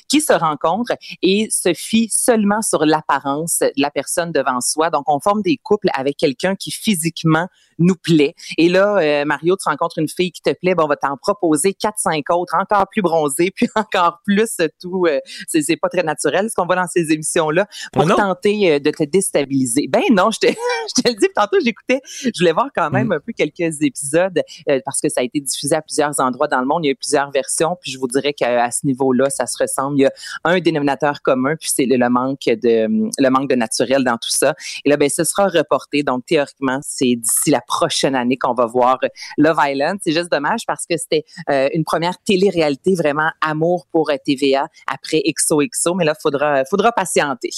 qui 0.08 0.22
se 0.22 0.34
rencontrent 0.34 0.94
et 1.22 1.48
se 1.52 1.74
fient 1.74 2.10
seulement 2.10 2.62
sur 2.62 2.86
l'apparence 2.86 3.60
de 3.60 3.72
la 3.78 3.92
personne 3.92 4.32
devant 4.32 4.62
soi. 4.62 4.90
Donc, 4.90 5.04
on 5.08 5.20
forme 5.20 5.42
des 5.42 5.58
couples 5.58 5.90
avec 5.94 6.18
quelqu'un 6.18 6.56
qui 6.56 6.72
physiquement 6.72 7.48
nous 7.80 7.96
plaît. 7.96 8.34
Et 8.58 8.70
là, 8.70 8.98
euh, 8.98 9.26
Mario, 9.26 9.56
tu 9.56 9.70
rencontres 9.70 10.00
une 10.00 10.08
fille 10.08 10.32
qui 10.32 10.42
te 10.42 10.52
plaît, 10.54 10.76
bon, 10.76 10.86
on 10.86 10.88
va 10.88 10.96
t'en 10.96 11.18
proposer 11.18 11.74
quatre, 11.74 12.00
cinq 12.00 12.30
autres, 12.30 12.56
encore 12.56 12.88
plus 12.90 13.02
bronzées, 13.02 13.52
puis 13.56 13.68
encore 13.76 14.20
plus 14.26 14.58
tout. 14.82 15.06
Euh, 15.08 15.20
c'est 15.48 15.78
pas 15.78 15.90
très 15.90 16.04
naturel 16.04 16.50
ce 16.50 16.56
qu'on 16.56 16.65
voit 16.65 16.76
dans 16.76 16.88
ces 16.88 17.12
émissions-là 17.12 17.68
pour 17.94 18.06
tenter 18.08 18.74
euh, 18.74 18.80
de 18.80 18.92
te 18.92 19.04
déstabiliser. 19.04 19.88
Ben 19.90 20.02
non, 20.12 20.32
je 20.32 20.40
te, 20.40 20.48
je 20.98 21.02
te 21.02 21.10
le 21.10 21.15
dis. 21.15 21.28
Tantôt, 21.36 21.58
j'écoutais, 21.63 22.02
je 22.06 22.40
voulais 22.40 22.54
voir 22.54 22.68
quand 22.76 22.90
même 22.90 23.08
mm. 23.08 23.13
un 23.13 23.20
peu 23.20 23.34
quelques 23.34 23.82
épisodes 23.82 24.42
parce 24.86 25.02
que 25.02 25.10
ça 25.10 25.22
a 25.22 25.24
été 25.24 25.40
diffusé 25.40 25.76
à 25.76 25.82
plusieurs 25.82 26.20
endroits 26.20 26.48
dans 26.48 26.60
le 26.60 26.65
monde. 26.65 26.84
Il 26.84 26.88
y 26.88 26.90
a 26.90 26.94
eu 26.94 26.96
plusieurs 26.96 27.32
versions, 27.32 27.78
puis 27.80 27.92
je 27.92 28.00
vous 28.00 28.08
dirais 28.08 28.34
qu'à 28.34 28.72
ce 28.72 28.86
niveau-là, 28.86 29.30
ça 29.30 29.46
se 29.46 29.57
ressemble. 29.60 29.98
Il 30.00 30.02
y 30.02 30.06
a 30.06 30.12
un 30.44 30.60
dénominateur 30.60 31.22
commun, 31.22 31.56
puis 31.56 31.70
c'est 31.74 31.86
le, 31.86 32.10
manque 32.10 32.46
de 32.46 32.88
le 32.88 33.30
manque 33.30 33.50
de 33.50 33.56
naturel 33.56 34.04
dans 34.04 34.18
tout 34.18 34.30
ça. 34.30 34.54
Et 34.86 34.90
là, 34.90 34.98
ben, 34.98 35.10
ce 35.10 35.24
sera 35.24 35.48
reporté. 35.48 36.04
Donc, 36.04 36.26
théoriquement, 36.26 36.80
c'est 36.82 37.16
d'ici 37.16 37.50
la 37.50 37.62
prochaine 37.62 38.16
année 38.16 38.38
qu'on 38.38 38.54
va 38.54 38.66
voir 38.66 39.00
Love 39.38 39.58
Island. 39.60 40.00
C'est 40.04 40.12
juste 40.12 40.32
dommage 40.32 40.62
parce 40.66 40.86
que 40.86 40.98
c'était 40.98 41.24
euh, 41.50 41.70
une 41.74 41.84
première 41.84 42.18
télé-réalité 42.24 42.96
vraiment 42.96 43.30
amour 43.42 43.88
pour 43.92 44.12
TVA 44.26 44.68
après 44.88 45.22
XOXO, 45.26 45.94
mais 45.96 46.06
là, 46.06 46.14
il 46.18 46.22
faudra, 46.22 46.64
faudra 46.66 46.92
patienter. 46.92 47.52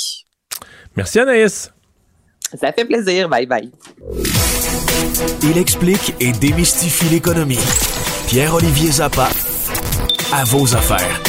Merci 0.95 1.19
Anaïs. 1.19 1.71
Ça 2.59 2.71
fait 2.71 2.85
plaisir. 2.85 3.29
Bye 3.29 3.45
bye. 3.45 3.71
Il 5.43 5.57
explique 5.57 6.15
et 6.19 6.31
démystifie 6.31 7.09
l'économie. 7.09 7.59
Pierre-Olivier 8.27 8.91
Zappa, 8.91 9.29
à 10.33 10.43
vos 10.45 10.75
affaires. 10.75 11.28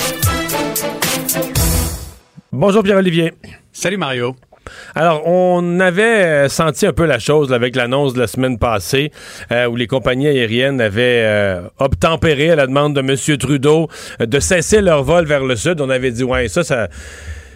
Bonjour 2.52 2.82
Pierre-Olivier. 2.82 3.32
Salut 3.70 3.96
Mario. 3.96 4.34
Alors, 4.96 5.22
on 5.24 5.78
avait 5.78 6.02
euh, 6.24 6.48
senti 6.48 6.84
un 6.84 6.92
peu 6.92 7.06
la 7.06 7.20
chose 7.20 7.52
avec 7.52 7.76
l'annonce 7.76 8.12
de 8.12 8.18
la 8.18 8.26
semaine 8.26 8.58
passée 8.58 9.12
euh, 9.52 9.66
où 9.66 9.76
les 9.76 9.86
compagnies 9.86 10.26
aériennes 10.26 10.80
avaient 10.80 11.22
euh, 11.24 11.62
obtempéré 11.78 12.50
à 12.50 12.56
la 12.56 12.66
demande 12.66 12.96
de 12.96 13.00
M. 13.02 13.38
Trudeau 13.38 13.88
de 14.18 14.40
cesser 14.40 14.80
leur 14.80 15.04
vol 15.04 15.26
vers 15.26 15.44
le 15.44 15.54
sud. 15.54 15.80
On 15.80 15.90
avait 15.90 16.10
dit, 16.10 16.24
ouais, 16.24 16.48
ça, 16.48 16.64
ça, 16.64 16.88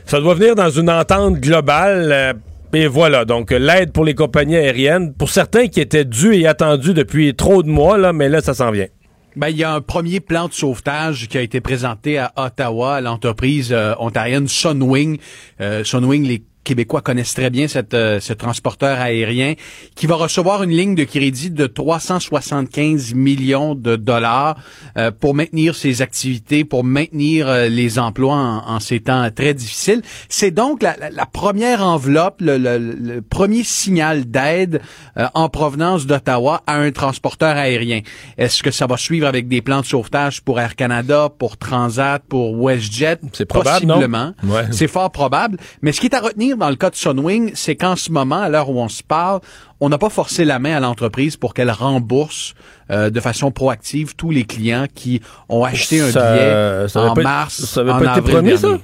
ça 0.07 0.21
doit 0.21 0.35
venir 0.35 0.55
dans 0.55 0.71
une 0.71 0.89
entente 0.89 1.41
globale. 1.41 2.37
et 2.73 2.87
voilà, 2.87 3.25
donc 3.25 3.51
l'aide 3.51 3.91
pour 3.91 4.05
les 4.05 4.15
compagnies 4.15 4.57
aériennes, 4.57 5.13
pour 5.13 5.29
certains 5.29 5.67
qui 5.67 5.81
étaient 5.81 6.05
dus 6.05 6.37
et 6.37 6.47
attendus 6.47 6.95
depuis 6.95 7.35
trop 7.35 7.65
de 7.65 7.69
mois, 7.69 7.99
là, 7.99 8.13
mais 8.13 8.29
là, 8.29 8.41
ça 8.41 8.55
s'en 8.55 8.71
vient. 8.71 8.87
Ben, 9.37 9.49
il 9.49 9.57
y 9.57 9.65
a 9.65 9.73
un 9.73 9.81
premier 9.81 10.21
plan 10.21 10.47
de 10.49 10.53
sauvetage 10.53 11.29
qui 11.29 11.37
a 11.37 11.41
été 11.41 11.61
présenté 11.61 12.19
à 12.19 12.33
Ottawa 12.37 12.97
à 12.97 13.01
l'entreprise 13.01 13.75
ontarienne 13.99 14.47
Sunwing. 14.47 15.19
Sunwing, 15.83 16.25
les 16.25 16.45
Québécois 16.65 17.03
connaissent 17.03 17.35
très 17.35 17.51
bien 17.51 17.69
cette, 17.69 17.95
euh, 17.95 18.19
ce 18.21 18.33
transporteur 18.33 18.99
aérien 18.99 19.55
qui 19.95 20.07
va 20.07 20.17
recevoir 20.17 20.63
une 20.63 20.71
ligne 20.71 20.95
de 20.95 21.05
crédit 21.05 21.51
de 21.51 21.67
375 21.67 23.15
millions 23.15 23.75
de 23.75 23.97
dollars 23.97 24.57
euh, 24.97 25.11
pour 25.11 25.35
maintenir 25.35 25.75
ses 25.75 26.03
activités, 26.03 26.65
pour 26.65 26.83
maintenir 26.83 27.49
euh, 27.49 27.69
les 27.69 27.99
emplois 27.99 28.35
en, 28.35 28.81
ces 28.81 29.01
temps 29.01 29.29
très 29.31 29.55
difficiles. 29.55 30.03
C'est 30.29 30.51
donc 30.51 30.83
la, 30.83 30.97
la, 31.11 31.27
première 31.27 31.85
enveloppe, 31.85 32.41
le, 32.41 32.57
le, 32.59 33.23
premier 33.23 33.63
signal 33.63 34.25
d'aide 34.25 34.81
en 35.35 35.49
provenance 35.49 36.07
d'Ottawa 36.07 36.63
à 36.67 36.77
un 36.77 36.91
transporteur 36.91 37.57
aérien. 37.57 38.01
Est-ce 38.39 38.63
que 38.63 38.71
ça 38.71 38.87
va 38.87 38.97
suivre 38.97 39.27
avec 39.27 39.49
des 39.49 39.63
plans 39.63 39.81
de 39.81 39.87
sauvetage 39.87 40.43
pour 40.43 40.61
Air 40.61 40.77
Canada, 40.77 41.29
pour 41.37 41.57
Transat, 41.57 42.23
pour 42.29 42.55
WestJet? 42.55 43.19
C'est 43.33 43.47
probable, 43.47 43.87
Possiblement. 43.87 44.33
C'est 44.71 44.89
fort 44.89 45.11
probable. 45.11 45.59
Mais 45.83 45.93
ce 45.93 46.01
qui 46.01 46.07
est 46.07 46.15
à 46.15 46.21
retenir 46.21 46.54
dans 46.57 46.71
le 46.71 46.77
cas 46.77 46.91
de 46.91 46.97
Sunwing, 46.97 47.53
c'est 47.55 47.77
qu'en 47.77 47.97
ce 47.97 48.11
moment, 48.11 48.41
à 48.41 48.49
l'heure 48.49 48.71
où 48.71 48.81
on 48.81 48.89
se 48.89 49.03
parle, 49.03 49.41
on 49.81 49.89
n'a 49.89 49.99
pas 49.99 50.11
forcé 50.11 50.45
la 50.45 50.59
main 50.59 50.77
à 50.77 50.81
l'entreprise 50.81 51.37
pour 51.37 51.55
qu'elle 51.55 51.71
rembourse 51.71 52.55
euh, 52.91 53.11
de 53.11 53.21
façon 53.21 53.51
proactive 53.51 54.15
tous 54.17 54.31
les 54.31 54.45
clients 54.45 54.87
qui 54.93 55.21
ont 55.49 55.65
acheté 55.65 56.01
un 56.01 56.09
billet 56.09 56.87
en 56.95 57.15
mars, 57.15 57.65
ça 57.65 57.81
avait 57.81 58.05
pas 58.05 58.19
été 58.19 58.31
promis, 58.31 58.59
ça? 58.59 58.79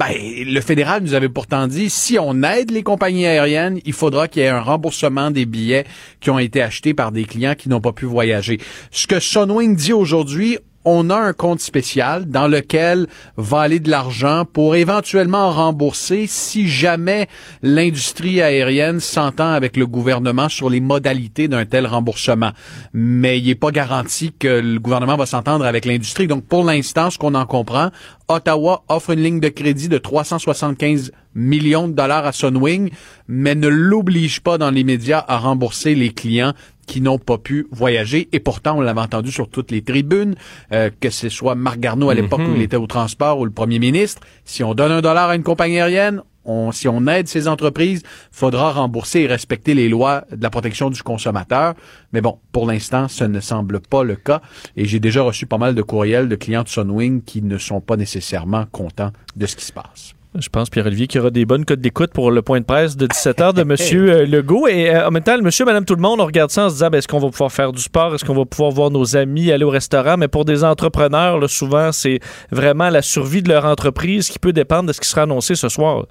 Ben, 0.00 0.14
le 0.16 0.60
fédéral 0.62 1.02
nous 1.02 1.12
avait 1.12 1.28
pourtant 1.28 1.66
dit, 1.66 1.90
si 1.90 2.18
on 2.18 2.42
aide 2.42 2.70
les 2.70 2.82
compagnies 2.82 3.26
aériennes, 3.26 3.80
il 3.84 3.92
faudra 3.92 4.28
qu'il 4.28 4.40
y 4.40 4.46
ait 4.46 4.48
un 4.48 4.62
remboursement 4.62 5.30
des 5.30 5.44
billets 5.44 5.84
qui 6.20 6.30
ont 6.30 6.38
été 6.38 6.62
achetés 6.62 6.94
par 6.94 7.12
des 7.12 7.24
clients 7.24 7.54
qui 7.54 7.68
n'ont 7.68 7.82
pas 7.82 7.92
pu 7.92 8.06
voyager. 8.06 8.58
Ce 8.90 9.06
que 9.06 9.20
Sunwing 9.20 9.76
dit 9.76 9.92
aujourd'hui, 9.92 10.58
on 10.84 11.10
a 11.10 11.16
un 11.16 11.32
compte 11.32 11.60
spécial 11.60 12.26
dans 12.26 12.48
lequel 12.48 13.06
va 13.36 13.60
aller 13.60 13.80
de 13.80 13.90
l'argent 13.90 14.44
pour 14.50 14.76
éventuellement 14.76 15.50
rembourser 15.50 16.26
si 16.26 16.68
jamais 16.68 17.28
l'industrie 17.62 18.40
aérienne 18.40 19.00
s'entend 19.00 19.52
avec 19.52 19.76
le 19.76 19.86
gouvernement 19.86 20.48
sur 20.48 20.70
les 20.70 20.80
modalités 20.80 21.48
d'un 21.48 21.66
tel 21.66 21.86
remboursement. 21.86 22.52
Mais 22.94 23.38
il 23.38 23.46
n'est 23.46 23.54
pas 23.54 23.70
garanti 23.70 24.32
que 24.32 24.48
le 24.48 24.78
gouvernement 24.78 25.16
va 25.16 25.26
s'entendre 25.26 25.66
avec 25.66 25.84
l'industrie. 25.84 26.26
Donc 26.26 26.44
pour 26.44 26.64
l'instant, 26.64 27.10
ce 27.10 27.18
qu'on 27.18 27.34
en 27.34 27.46
comprend, 27.46 27.90
Ottawa 28.28 28.84
offre 28.88 29.10
une 29.10 29.22
ligne 29.22 29.40
de 29.40 29.48
crédit 29.48 29.88
de 29.88 29.98
375 29.98 31.12
millions 31.34 31.88
de 31.88 31.92
dollars 31.92 32.26
à 32.26 32.32
Sunwing, 32.32 32.90
mais 33.28 33.54
ne 33.54 33.68
l'oblige 33.68 34.40
pas 34.40 34.58
dans 34.58 34.70
les 34.70 34.84
médias 34.84 35.24
à 35.28 35.38
rembourser 35.38 35.94
les 35.94 36.10
clients 36.10 36.54
qui 36.90 37.00
n'ont 37.00 37.20
pas 37.20 37.38
pu 37.38 37.68
voyager. 37.70 38.28
Et 38.32 38.40
pourtant, 38.40 38.78
on 38.78 38.80
l'avait 38.80 39.00
entendu 39.00 39.30
sur 39.30 39.48
toutes 39.48 39.70
les 39.70 39.80
tribunes, 39.80 40.34
euh, 40.72 40.90
que 40.98 41.08
ce 41.08 41.28
soit 41.28 41.54
Marc 41.54 41.78
Garneau 41.78 42.10
à 42.10 42.14
l'époque 42.14 42.40
où 42.40 42.50
il 42.50 42.56
mhm. 42.56 42.62
était 42.62 42.76
au 42.76 42.88
transport 42.88 43.38
ou 43.38 43.44
le 43.44 43.52
premier 43.52 43.78
ministre. 43.78 44.22
Si 44.44 44.64
on 44.64 44.74
donne 44.74 44.90
un 44.90 45.00
dollar 45.00 45.30
à 45.30 45.36
une 45.36 45.44
compagnie 45.44 45.78
aérienne, 45.78 46.20
on, 46.44 46.72
si 46.72 46.88
on 46.88 47.06
aide 47.06 47.28
ces 47.28 47.46
entreprises, 47.46 48.02
faudra 48.32 48.72
rembourser 48.72 49.20
et 49.20 49.26
respecter 49.28 49.74
les 49.74 49.88
lois 49.88 50.24
de 50.32 50.42
la 50.42 50.50
protection 50.50 50.90
du 50.90 51.00
consommateur. 51.00 51.74
Mais 52.12 52.20
bon, 52.20 52.40
pour 52.50 52.66
l'instant, 52.66 53.06
ce 53.06 53.22
ne 53.22 53.38
semble 53.38 53.78
pas 53.78 54.02
le 54.02 54.16
cas. 54.16 54.42
Et 54.76 54.84
j'ai 54.84 54.98
déjà 54.98 55.22
reçu 55.22 55.46
pas 55.46 55.58
mal 55.58 55.76
de 55.76 55.82
courriels 55.82 56.28
de 56.28 56.34
clients 56.34 56.64
de 56.64 56.68
Sunwing 56.68 57.22
qui 57.22 57.40
ne 57.40 57.56
sont 57.56 57.80
pas 57.80 57.96
nécessairement 57.96 58.66
contents 58.72 59.12
de 59.36 59.46
ce 59.46 59.54
qui 59.54 59.64
se 59.64 59.72
passe. 59.72 60.14
Je 60.38 60.48
pense, 60.48 60.70
Pierre-Olivier, 60.70 61.08
qu'il 61.08 61.18
y 61.18 61.20
aura 61.20 61.30
des 61.30 61.44
bonnes 61.44 61.64
codes 61.64 61.80
d'écoute 61.80 62.12
pour 62.12 62.30
le 62.30 62.40
point 62.40 62.60
de 62.60 62.64
presse 62.64 62.96
de 62.96 63.08
17h 63.08 63.52
de 63.52 63.62
M. 63.62 63.74
Euh, 64.10 64.24
Legault. 64.26 64.68
Et 64.68 64.94
euh, 64.94 65.08
en 65.08 65.10
même 65.10 65.24
temps, 65.24 65.36
monsieur, 65.42 65.64
madame, 65.64 65.84
tout 65.84 65.96
le 65.96 66.00
monde, 66.00 66.20
on 66.20 66.26
regarde 66.26 66.50
ça 66.50 66.66
en 66.66 66.68
se 66.68 66.74
disant, 66.74 66.88
ben, 66.88 66.98
est-ce 66.98 67.08
qu'on 67.08 67.18
va 67.18 67.28
pouvoir 67.28 67.50
faire 67.50 67.72
du 67.72 67.82
sport? 67.82 68.14
Est-ce 68.14 68.24
qu'on 68.24 68.34
va 68.34 68.44
pouvoir 68.44 68.70
voir 68.70 68.90
nos 68.90 69.16
amis 69.16 69.50
aller 69.50 69.64
au 69.64 69.70
restaurant? 69.70 70.16
Mais 70.16 70.28
pour 70.28 70.44
des 70.44 70.62
entrepreneurs, 70.62 71.38
là, 71.40 71.48
souvent, 71.48 71.90
c'est 71.90 72.20
vraiment 72.52 72.90
la 72.90 73.02
survie 73.02 73.42
de 73.42 73.48
leur 73.48 73.64
entreprise 73.64 74.28
qui 74.28 74.38
peut 74.38 74.52
dépendre 74.52 74.86
de 74.86 74.92
ce 74.92 75.00
qui 75.00 75.08
sera 75.08 75.22
annoncé 75.22 75.56
ce 75.56 75.68
soir. 75.68 76.06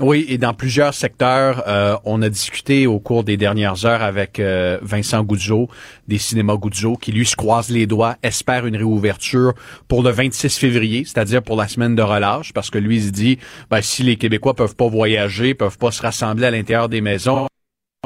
Oui, 0.00 0.26
et 0.28 0.38
dans 0.38 0.54
plusieurs 0.54 0.94
secteurs, 0.94 1.64
euh, 1.66 1.96
on 2.04 2.22
a 2.22 2.28
discuté 2.28 2.86
au 2.86 3.00
cours 3.00 3.24
des 3.24 3.36
dernières 3.36 3.84
heures 3.84 4.02
avec 4.02 4.38
euh, 4.38 4.78
Vincent 4.80 5.24
Goudzo 5.24 5.68
des 6.06 6.18
cinémas 6.18 6.56
Goudzo, 6.56 6.96
qui 6.96 7.10
lui 7.10 7.26
se 7.26 7.34
croise 7.34 7.68
les 7.68 7.86
doigts, 7.86 8.16
espère 8.22 8.66
une 8.66 8.76
réouverture 8.76 9.54
pour 9.88 10.04
le 10.04 10.10
26 10.10 10.56
février, 10.56 11.04
c'est-à-dire 11.04 11.42
pour 11.42 11.56
la 11.56 11.66
semaine 11.66 11.96
de 11.96 12.02
relâche, 12.02 12.52
parce 12.52 12.70
que 12.70 12.78
lui 12.78 12.98
il 12.98 13.12
dit, 13.12 13.38
ben, 13.70 13.82
si 13.82 14.04
les 14.04 14.16
Québécois 14.16 14.54
peuvent 14.54 14.76
pas 14.76 14.88
voyager, 14.88 15.54
peuvent 15.54 15.78
pas 15.78 15.90
se 15.90 16.02
rassembler 16.02 16.46
à 16.46 16.52
l'intérieur 16.52 16.88
des 16.88 17.00
maisons, 17.00 17.48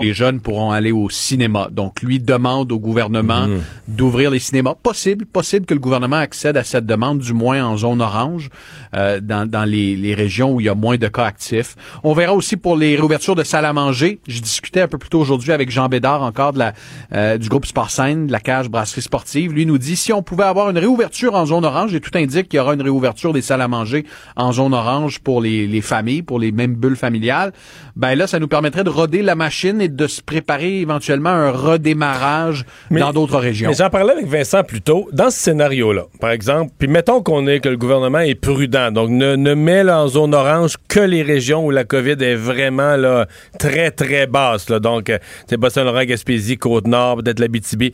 les 0.01 0.15
jeunes 0.15 0.41
pourront 0.41 0.71
aller 0.71 0.91
au 0.91 1.11
cinéma. 1.11 1.69
Donc, 1.71 2.01
lui 2.01 2.19
demande 2.19 2.73
au 2.73 2.79
gouvernement 2.79 3.47
mhm. 3.47 3.61
d'ouvrir 3.89 4.31
les 4.31 4.39
cinémas. 4.39 4.75
Possible, 4.75 5.27
possible 5.27 5.67
que 5.67 5.75
le 5.75 5.81
gouvernement 5.81 6.17
accède 6.17 6.57
à 6.57 6.65
cette 6.65 6.87
demande, 6.87 7.19
du 7.19 7.35
moins 7.35 7.63
en 7.63 7.77
zone 7.77 8.01
orange, 8.01 8.49
euh, 8.97 9.21
dans, 9.21 9.47
dans 9.47 9.65
les, 9.65 9.95
les, 9.95 10.15
régions 10.15 10.55
où 10.55 10.61
il 10.61 10.65
y 10.65 10.71
a 10.71 10.75
moins 10.75 10.97
de 10.97 11.09
cas 11.09 11.27
actifs. 11.27 11.77
On 12.05 12.15
verra 12.15 12.33
aussi 12.33 12.57
pour 12.57 12.75
les 12.75 12.97
réouvertures 12.97 13.35
de 13.35 13.43
salles 13.43 13.67
à 13.67 13.75
manger. 13.75 14.19
Je 14.27 14.41
discutais 14.41 14.81
un 14.81 14.89
peu 14.89 14.97
plus 14.97 15.11
tôt 15.11 15.21
aujourd'hui 15.21 15.53
avec 15.53 15.71
Jean 15.71 15.91
Bédard, 15.91 16.23
encore 16.23 16.55
de 16.55 16.61
la, 16.61 16.73
euh, 17.13 17.37
du 17.37 17.51
groupe 17.51 17.67
Sport 17.67 17.91
de 17.99 18.33
la 18.33 18.41
cage 18.41 18.71
brasserie 18.71 19.03
sportive. 19.03 19.53
Lui 19.53 19.67
nous 19.67 19.77
dit, 19.77 19.97
si 19.97 20.11
on 20.11 20.23
pouvait 20.23 20.45
avoir 20.45 20.71
une 20.71 20.79
réouverture 20.79 21.35
en 21.35 21.45
zone 21.45 21.67
orange, 21.67 21.95
et 21.95 22.01
tout 22.01 22.17
indique 22.17 22.49
qu'il 22.49 22.57
y 22.57 22.61
aura 22.61 22.73
une 22.73 22.83
réouverture 22.83 23.35
des 23.35 23.43
salles 23.43 23.61
à 23.61 23.69
manger 23.69 24.07
en 24.37 24.53
zone 24.53 24.73
orange 24.73 25.19
pour 25.19 25.43
les, 25.43 25.67
les 25.67 25.83
familles, 25.83 26.23
pour 26.23 26.39
les 26.39 26.51
mêmes 26.51 26.77
bulles 26.77 26.97
familiales, 26.97 27.53
ben 27.95 28.15
là, 28.15 28.27
ça 28.27 28.39
nous 28.39 28.49
permettrait 28.49 28.85
de 28.85 28.91
roder 28.91 29.21
la 29.21 29.35
machine 29.35 29.82
et 29.83 29.89
de 29.89 30.07
se 30.07 30.23
préparer 30.23 30.81
éventuellement 30.81 31.31
à 31.31 31.35
un 31.35 31.51
redémarrage 31.51 32.65
dans 32.91 33.13
d'autres 33.13 33.39
régions. 33.39 33.71
Mais 33.71 33.77
j'en 33.77 33.91
parlais 33.91 34.13
avec 34.13 34.27
Vincent 34.27 34.63
plus 34.63 34.81
tôt. 34.81 35.09
Dans 35.13 35.31
ce 35.31 35.39
scénario-là, 35.39 36.07
par 36.21 36.31
exemple, 36.31 36.73
puis 36.79 36.89
mettons 36.89 37.23
qu'on 37.23 37.47
est 37.47 37.61
que 37.61 37.69
le 37.69 37.77
gouvernement 37.77 38.21
est 38.21 38.35
prudent, 38.35 38.91
donc 38.91 39.11
ne, 39.11 39.37
ne 39.37 39.55
met 39.55 39.85
là, 39.85 40.03
en 40.03 40.09
zone 40.09 40.35
orange 40.35 40.77
que 40.89 41.01
les 41.01 41.23
régions 41.23 41.67
où 41.67 41.71
la 41.71 41.85
COVID 41.85 42.17
est 42.21 42.35
vraiment 42.35 42.97
là, 42.97 43.27
très, 43.59 43.91
très 43.91 44.27
basse. 44.27 44.69
Là, 44.69 44.81
donc, 44.81 45.11
euh, 45.11 45.19
c'est 45.49 45.57
Boston-Laurent, 45.57 46.05
Gaspésie, 46.05 46.57
Côte-Nord, 46.57 47.19
peut-être 47.19 47.41
l'Abitibi. 47.41 47.93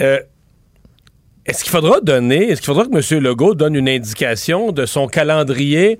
Euh, 0.00 0.20
est-ce 1.46 1.64
qu'il 1.64 1.72
faudra 1.72 2.00
donner, 2.00 2.50
est-ce 2.50 2.60
qu'il 2.60 2.66
faudra 2.66 2.84
que 2.84 3.14
M. 3.14 3.22
Legault 3.22 3.54
donne 3.54 3.74
une 3.74 3.88
indication 3.88 4.70
de 4.70 4.84
son 4.84 5.06
calendrier 5.06 5.98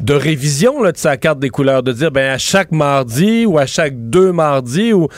de 0.00 0.14
révision 0.14 0.82
là, 0.82 0.92
de 0.92 0.96
sa 0.96 1.16
carte 1.16 1.38
des 1.40 1.50
couleurs, 1.50 1.82
de 1.82 1.92
dire 1.92 2.10
ben 2.10 2.30
à 2.30 2.38
chaque 2.38 2.70
mardi 2.70 3.46
ou 3.46 3.58
à 3.58 3.66
chaque 3.66 3.94
deux 3.96 4.32
mardis 4.32 4.92
ou 4.92 5.08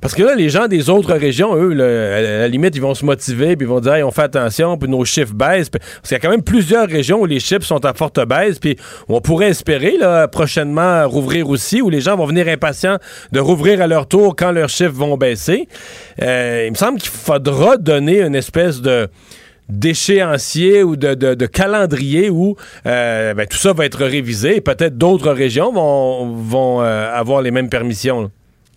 parce 0.00 0.14
que 0.14 0.22
là 0.22 0.34
les 0.34 0.48
gens 0.48 0.68
des 0.68 0.90
autres 0.90 1.14
régions, 1.14 1.56
eux, 1.56 1.72
à 1.72 2.20
la 2.20 2.48
limite 2.48 2.76
ils 2.76 2.82
vont 2.82 2.94
se 2.94 3.04
motiver 3.04 3.56
puis 3.56 3.66
ils 3.66 3.68
vont 3.68 3.80
dire 3.80 4.06
on 4.06 4.10
fait 4.10 4.22
attention 4.22 4.78
puis 4.78 4.88
nos 4.88 5.04
chiffres 5.04 5.34
baissent 5.34 5.70
parce 5.70 5.84
qu'il 6.02 6.12
y 6.12 6.16
a 6.16 6.20
quand 6.20 6.30
même 6.30 6.42
plusieurs 6.42 6.86
régions 6.86 7.20
où 7.20 7.26
les 7.26 7.40
chiffres 7.40 7.64
sont 7.64 7.84
à 7.84 7.94
forte 7.94 8.24
baisse 8.26 8.58
puis 8.58 8.76
on 9.08 9.20
pourrait 9.20 9.48
espérer 9.48 9.96
là 9.98 10.28
prochainement 10.28 11.08
rouvrir 11.08 11.48
aussi 11.48 11.82
où 11.82 11.90
les 11.90 12.00
gens 12.00 12.16
vont 12.16 12.26
venir 12.26 12.46
impatients 12.48 12.98
de 13.32 13.40
rouvrir 13.40 13.82
à 13.82 13.86
leur 13.86 14.06
tour 14.06 14.36
quand 14.36 14.52
leurs 14.52 14.68
chiffres 14.68 14.94
vont 14.94 15.16
baisser. 15.16 15.68
Euh, 16.22 16.64
il 16.66 16.70
me 16.70 16.76
semble 16.76 17.00
qu'il 17.00 17.10
faudra 17.10 17.76
donner 17.76 18.20
une 18.20 18.34
espèce 18.34 18.80
de 18.80 19.08
d'échéancier 19.68 20.82
ou 20.82 20.96
de, 20.96 21.14
de, 21.14 21.34
de, 21.34 21.46
calendrier 21.46 22.30
où 22.30 22.56
euh, 22.86 23.34
ben, 23.34 23.46
tout 23.46 23.58
ça 23.58 23.72
va 23.72 23.84
être 23.84 24.04
révisé 24.04 24.56
et 24.56 24.60
peut-être 24.60 24.96
d'autres 24.96 25.32
régions 25.32 25.72
vont, 25.72 26.32
vont 26.32 26.82
euh, 26.82 27.12
avoir 27.12 27.42
les 27.42 27.50
mêmes 27.50 27.68
permissions. 27.68 28.30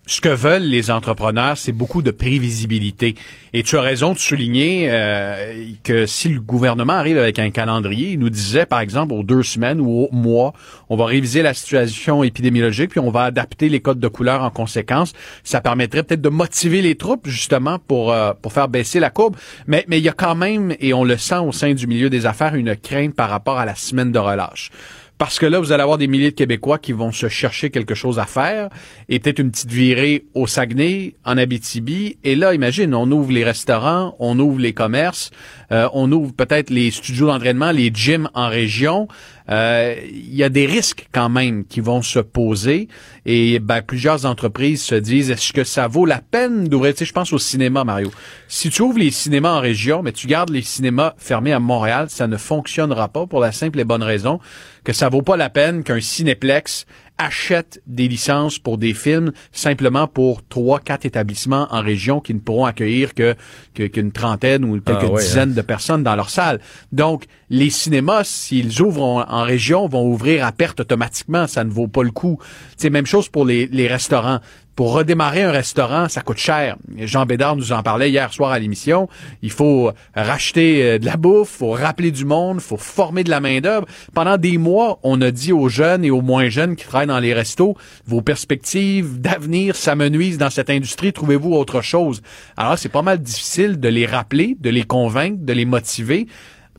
Ce 0.04 0.20
que 0.20 0.28
veulent 0.28 0.64
les 0.64 0.90
entrepreneurs, 0.90 1.56
c'est 1.56 1.72
beaucoup 1.72 2.02
de 2.02 2.10
prévisibilité. 2.10 3.14
Et 3.52 3.62
tu 3.62 3.76
as 3.76 3.80
raison 3.80 4.14
de 4.14 4.18
souligner 4.18 4.88
euh, 4.90 5.66
que 5.84 6.06
si 6.06 6.28
le 6.28 6.40
gouvernement 6.40 6.94
arrive 6.94 7.18
avec 7.18 7.38
un 7.38 7.50
calendrier, 7.50 8.12
il 8.12 8.18
nous 8.18 8.30
disait, 8.30 8.66
par 8.66 8.80
exemple, 8.80 9.12
aux 9.14 9.22
deux 9.22 9.44
semaines 9.44 9.80
ou 9.80 9.88
au 9.88 10.08
mois, 10.10 10.54
on 10.88 10.96
va 10.96 11.06
réviser 11.06 11.42
la 11.42 11.54
situation 11.54 12.24
épidémiologique, 12.24 12.90
puis 12.90 13.00
on 13.00 13.12
va 13.12 13.22
adapter 13.22 13.68
les 13.68 13.78
codes 13.78 14.00
de 14.00 14.08
couleur 14.08 14.42
en 14.42 14.50
conséquence. 14.50 15.12
Ça 15.44 15.60
permettrait 15.60 16.02
peut-être 16.02 16.20
de 16.20 16.28
motiver 16.28 16.82
les 16.82 16.96
troupes, 16.96 17.28
justement, 17.28 17.78
pour, 17.78 18.12
euh, 18.12 18.32
pour 18.42 18.52
faire 18.52 18.68
baisser 18.68 18.98
la 18.98 19.10
courbe. 19.10 19.36
Mais, 19.68 19.84
mais 19.86 19.98
il 19.98 20.04
y 20.04 20.08
a 20.08 20.14
quand 20.14 20.34
même, 20.34 20.74
et 20.80 20.94
on 20.94 21.04
le 21.04 21.16
sent 21.16 21.38
au 21.38 21.52
sein 21.52 21.74
du 21.74 21.86
milieu 21.86 22.10
des 22.10 22.26
affaires, 22.26 22.56
une 22.56 22.74
crainte 22.74 23.14
par 23.14 23.30
rapport 23.30 23.58
à 23.58 23.64
la 23.64 23.76
semaine 23.76 24.10
de 24.10 24.18
relâche. 24.18 24.70
Parce 25.18 25.38
que 25.38 25.46
là, 25.46 25.60
vous 25.60 25.70
allez 25.70 25.82
avoir 25.82 25.98
des 25.98 26.08
milliers 26.08 26.30
de 26.30 26.36
Québécois 26.36 26.78
qui 26.78 26.92
vont 26.92 27.12
se 27.12 27.28
chercher 27.28 27.70
quelque 27.70 27.94
chose 27.94 28.18
à 28.18 28.26
faire 28.26 28.68
et 29.08 29.20
peut-être 29.20 29.38
une 29.38 29.52
petite 29.52 29.70
virée 29.70 30.24
au 30.34 30.46
Saguenay, 30.46 31.14
en 31.24 31.38
Abitibi. 31.38 32.16
Et 32.24 32.34
là, 32.34 32.54
imagine, 32.54 32.94
on 32.94 33.10
ouvre 33.10 33.30
les 33.30 33.44
restaurants, 33.44 34.16
on 34.18 34.38
ouvre 34.40 34.58
les 34.58 34.72
commerces, 34.72 35.30
euh, 35.70 35.88
on 35.92 36.10
ouvre 36.10 36.32
peut-être 36.32 36.70
les 36.70 36.90
studios 36.90 37.28
d'entraînement, 37.28 37.70
les 37.70 37.90
gyms 37.94 38.28
en 38.34 38.48
région. 38.48 39.06
Euh, 39.52 39.94
il 40.10 40.34
y 40.34 40.42
a 40.42 40.48
des 40.48 40.64
risques 40.64 41.08
quand 41.12 41.28
même 41.28 41.66
qui 41.66 41.80
vont 41.80 42.00
se 42.00 42.18
poser 42.18 42.88
et 43.26 43.58
ben, 43.58 43.82
plusieurs 43.82 44.24
entreprises 44.24 44.82
se 44.82 44.94
disent 44.94 45.30
est-ce 45.30 45.52
que 45.52 45.62
ça 45.62 45.88
vaut 45.88 46.06
la 46.06 46.22
peine 46.22 46.68
d'ouvrir? 46.68 46.94
Tu 46.94 47.00
sais 47.00 47.04
je 47.04 47.12
pense 47.12 47.34
au 47.34 47.38
cinéma 47.38 47.84
Mario. 47.84 48.10
Si 48.48 48.70
tu 48.70 48.80
ouvres 48.80 48.98
les 48.98 49.10
cinémas 49.10 49.52
en 49.52 49.60
région 49.60 50.02
mais 50.02 50.12
tu 50.12 50.26
gardes 50.26 50.48
les 50.48 50.62
cinémas 50.62 51.12
fermés 51.18 51.52
à 51.52 51.60
Montréal 51.60 52.06
ça 52.08 52.26
ne 52.28 52.38
fonctionnera 52.38 53.08
pas 53.08 53.26
pour 53.26 53.40
la 53.40 53.52
simple 53.52 53.78
et 53.78 53.84
bonne 53.84 54.02
raison 54.02 54.40
que 54.84 54.94
ça 54.94 55.10
vaut 55.10 55.22
pas 55.22 55.36
la 55.36 55.50
peine 55.50 55.84
qu'un 55.84 56.00
cinéplex 56.00 56.86
achète 57.18 57.82
des 57.86 58.08
licences 58.08 58.58
pour 58.58 58.78
des 58.78 58.94
films 58.94 59.32
simplement 59.52 60.06
pour 60.08 60.46
trois, 60.46 60.80
quatre 60.80 61.04
établissements 61.06 61.68
en 61.70 61.80
région 61.80 62.20
qui 62.20 62.34
ne 62.34 62.40
pourront 62.40 62.64
accueillir 62.64 63.14
que 63.14 63.34
qu'une 63.74 64.12
trentaine 64.12 64.64
ou 64.64 64.80
quelques 64.80 65.04
ah 65.04 65.18
dizaines 65.18 65.50
hein. 65.50 65.54
de 65.54 65.62
personnes 65.62 66.02
dans 66.02 66.16
leur 66.16 66.30
salle. 66.30 66.60
Donc, 66.90 67.24
les 67.48 67.70
cinémas, 67.70 68.24
s'ils 68.24 68.80
ouvrent 68.80 69.26
en, 69.28 69.42
région, 69.42 69.86
vont 69.86 70.06
ouvrir 70.06 70.44
à 70.44 70.52
perte 70.52 70.80
automatiquement. 70.80 71.46
Ça 71.46 71.64
ne 71.64 71.70
vaut 71.70 71.88
pas 71.88 72.02
le 72.02 72.10
coup. 72.10 72.38
C'est 72.76 72.90
même 72.90 73.06
chose 73.06 73.28
pour 73.28 73.44
les, 73.44 73.66
les 73.66 73.86
restaurants 73.86 74.40
pour 74.74 74.94
redémarrer 74.94 75.42
un 75.42 75.50
restaurant, 75.50 76.08
ça 76.08 76.22
coûte 76.22 76.38
cher. 76.38 76.76
Jean 76.96 77.26
Bédard 77.26 77.56
nous 77.56 77.72
en 77.72 77.82
parlait 77.82 78.10
hier 78.10 78.32
soir 78.32 78.52
à 78.52 78.58
l'émission. 78.58 79.08
Il 79.42 79.50
faut 79.50 79.92
racheter 80.14 80.82
euh, 80.82 80.98
de 80.98 81.04
la 81.04 81.16
bouffe, 81.16 81.50
faut 81.50 81.72
rappeler 81.72 82.10
du 82.10 82.24
monde, 82.24 82.60
faut 82.60 82.78
former 82.78 83.22
de 83.22 83.30
la 83.30 83.40
main-d'œuvre. 83.40 83.86
Pendant 84.14 84.38
des 84.38 84.56
mois, 84.56 84.98
on 85.02 85.20
a 85.20 85.30
dit 85.30 85.52
aux 85.52 85.68
jeunes 85.68 86.04
et 86.04 86.10
aux 86.10 86.22
moins 86.22 86.48
jeunes 86.48 86.76
qui 86.76 86.86
travaillent 86.86 87.06
dans 87.06 87.18
les 87.18 87.34
restos, 87.34 87.76
vos 88.06 88.22
perspectives 88.22 89.20
d'avenir 89.20 89.76
s'amenuisent 89.76 90.38
dans 90.38 90.50
cette 90.50 90.70
industrie, 90.70 91.12
trouvez-vous 91.12 91.52
autre 91.52 91.82
chose? 91.82 92.22
Alors, 92.56 92.78
c'est 92.78 92.88
pas 92.88 93.02
mal 93.02 93.20
difficile 93.20 93.78
de 93.78 93.88
les 93.88 94.06
rappeler, 94.06 94.56
de 94.58 94.70
les 94.70 94.84
convaincre, 94.84 95.38
de 95.40 95.52
les 95.52 95.66
motiver, 95.66 96.26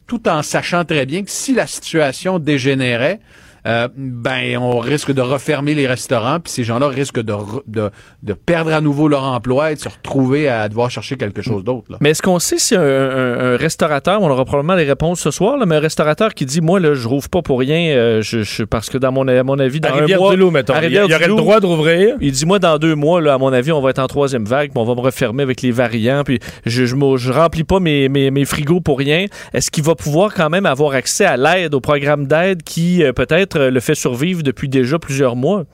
tout 0.08 0.28
en 0.28 0.42
sachant 0.42 0.84
très 0.84 1.06
bien 1.06 1.24
que 1.24 1.32
si 1.32 1.54
la 1.54 1.68
situation 1.68 2.40
dégénérait, 2.40 3.20
euh, 3.66 3.88
ben 3.96 4.58
on 4.58 4.80
risque 4.80 5.12
de 5.12 5.22
refermer 5.22 5.74
les 5.74 5.88
restaurants, 5.88 6.40
puis 6.40 6.52
ces 6.52 6.64
gens-là 6.64 6.88
risquent 6.88 7.22
de, 7.22 7.34
de, 7.68 7.90
de, 8.22 8.34
perdre 8.34 8.74
à 8.74 8.82
nouveau 8.82 9.08
leur 9.08 9.24
emploi 9.24 9.72
et 9.72 9.76
de 9.76 9.80
se 9.80 9.90
retrouver 9.90 10.48
à 10.48 10.68
devoir 10.70 10.92
chercher 10.92 11.16
quelque 11.16 11.42
chose 11.42 11.64
d'autre. 11.64 11.98
Mais 12.02 12.12
est-ce 12.12 12.22
qu'on 12.22 12.40
sait 12.40 12.58
si 12.58 12.76
un, 12.76 12.82
un, 12.82 13.58
restaurateur, 13.58 14.22
on 14.22 14.30
aura 14.30 14.46
probablement 14.46 14.76
les 14.76 14.84
réponses 14.84 15.22
ce 15.22 15.32
soir, 15.32 15.58
là, 15.58 15.66
mais 15.66 15.76
un 15.76 15.80
restaurateur 15.80 16.34
qui 16.34 16.46
dit 16.46 16.62
moi 16.62 16.80
là 16.80 16.94
je 16.94 17.08
rouvre 17.08 17.30
pas 17.30 17.42
pour 17.42 17.60
rien, 17.60 17.96
euh, 17.96 18.22
je, 18.22 18.44
je, 18.44 18.64
parce 18.64 18.90
que 18.90 18.98
dans 18.98 19.12
mon, 19.12 19.28
à 19.28 19.44
mon 19.44 19.60
avis 19.60 19.80
dans 19.80 19.94
un 19.94 20.08
mois, 20.08 20.36
Loup, 20.36 20.52
mettons, 20.52 20.74
il 20.82 20.92
y, 20.92 21.00
aurait 21.00 21.28
le 21.28 21.36
droit 21.36 21.60
de 21.60 21.66
rouvrir. 21.66 22.16
Il 22.22 22.32
dit 22.32 22.46
moi 22.46 22.60
dans 22.60 22.78
deux 22.78 22.96
mois 22.96 23.22
là, 23.22 23.36
à 23.36 23.38
mon 23.38 23.54
avis 23.54 23.72
on 23.72 23.82
va 23.82 23.92
être 23.92 24.00
en 24.00 24.08
troisième 24.08 24.46
vague, 24.46 24.72
puis 24.72 24.80
on 24.80 24.86
va 24.86 24.96
me 24.96 25.02
refermer 25.02 25.44
avec 25.44 25.62
les 25.62 25.72
variants, 25.72 26.24
puis 26.24 26.40
je 26.66 26.86
je, 26.86 26.96
je 27.18 27.32
remplis 27.32 27.64
pas 27.64 27.80
mes, 27.80 28.10
mes, 28.10 28.32
mes 28.32 28.46
frigos 28.46 28.82
pour 28.82 28.98
rien. 28.98 29.26
Est-ce 29.54 29.72
qu'il 29.72 29.84
va 29.84 29.96
pouvoir 29.96 30.34
quand 30.34 30.50
même 30.50 30.66
avoir 30.66 30.94
accès 30.94 31.26
à 31.26 31.38
l'aide, 31.38 31.74
au 31.74 31.80
programme 31.80 32.28
d'aide 32.28 32.64
qui 32.64 33.04
euh, 33.04 33.14
peut-être 33.14 33.53
le 33.56 33.80
fait 33.80 33.96
survivre 33.96 34.44
depuis 34.44 34.70
déjà 34.70 35.00
plusieurs 35.00 35.36
mois. 35.36 35.66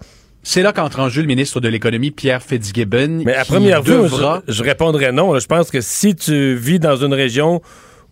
C'est 0.42 0.62
là 0.62 0.72
qu'entre 0.72 1.00
en 1.00 1.10
jeu 1.10 1.22
le 1.22 1.28
ministre 1.28 1.60
de 1.60 1.68
l'Économie, 1.68 2.12
Pierre 2.12 2.42
Fitzgibbon. 2.42 3.24
Mais 3.26 3.36
à 3.36 3.44
première 3.44 3.82
vue, 3.82 4.08
je, 4.48 4.64
répondrais 4.64 5.12
non. 5.12 5.38
Je 5.38 5.48
pense 5.48 5.70
que 5.70 5.82
si 5.82 6.16
tu 6.16 6.56
vis 6.56 6.80
dans 6.80 6.96
une 6.96 7.14
région 7.14 7.62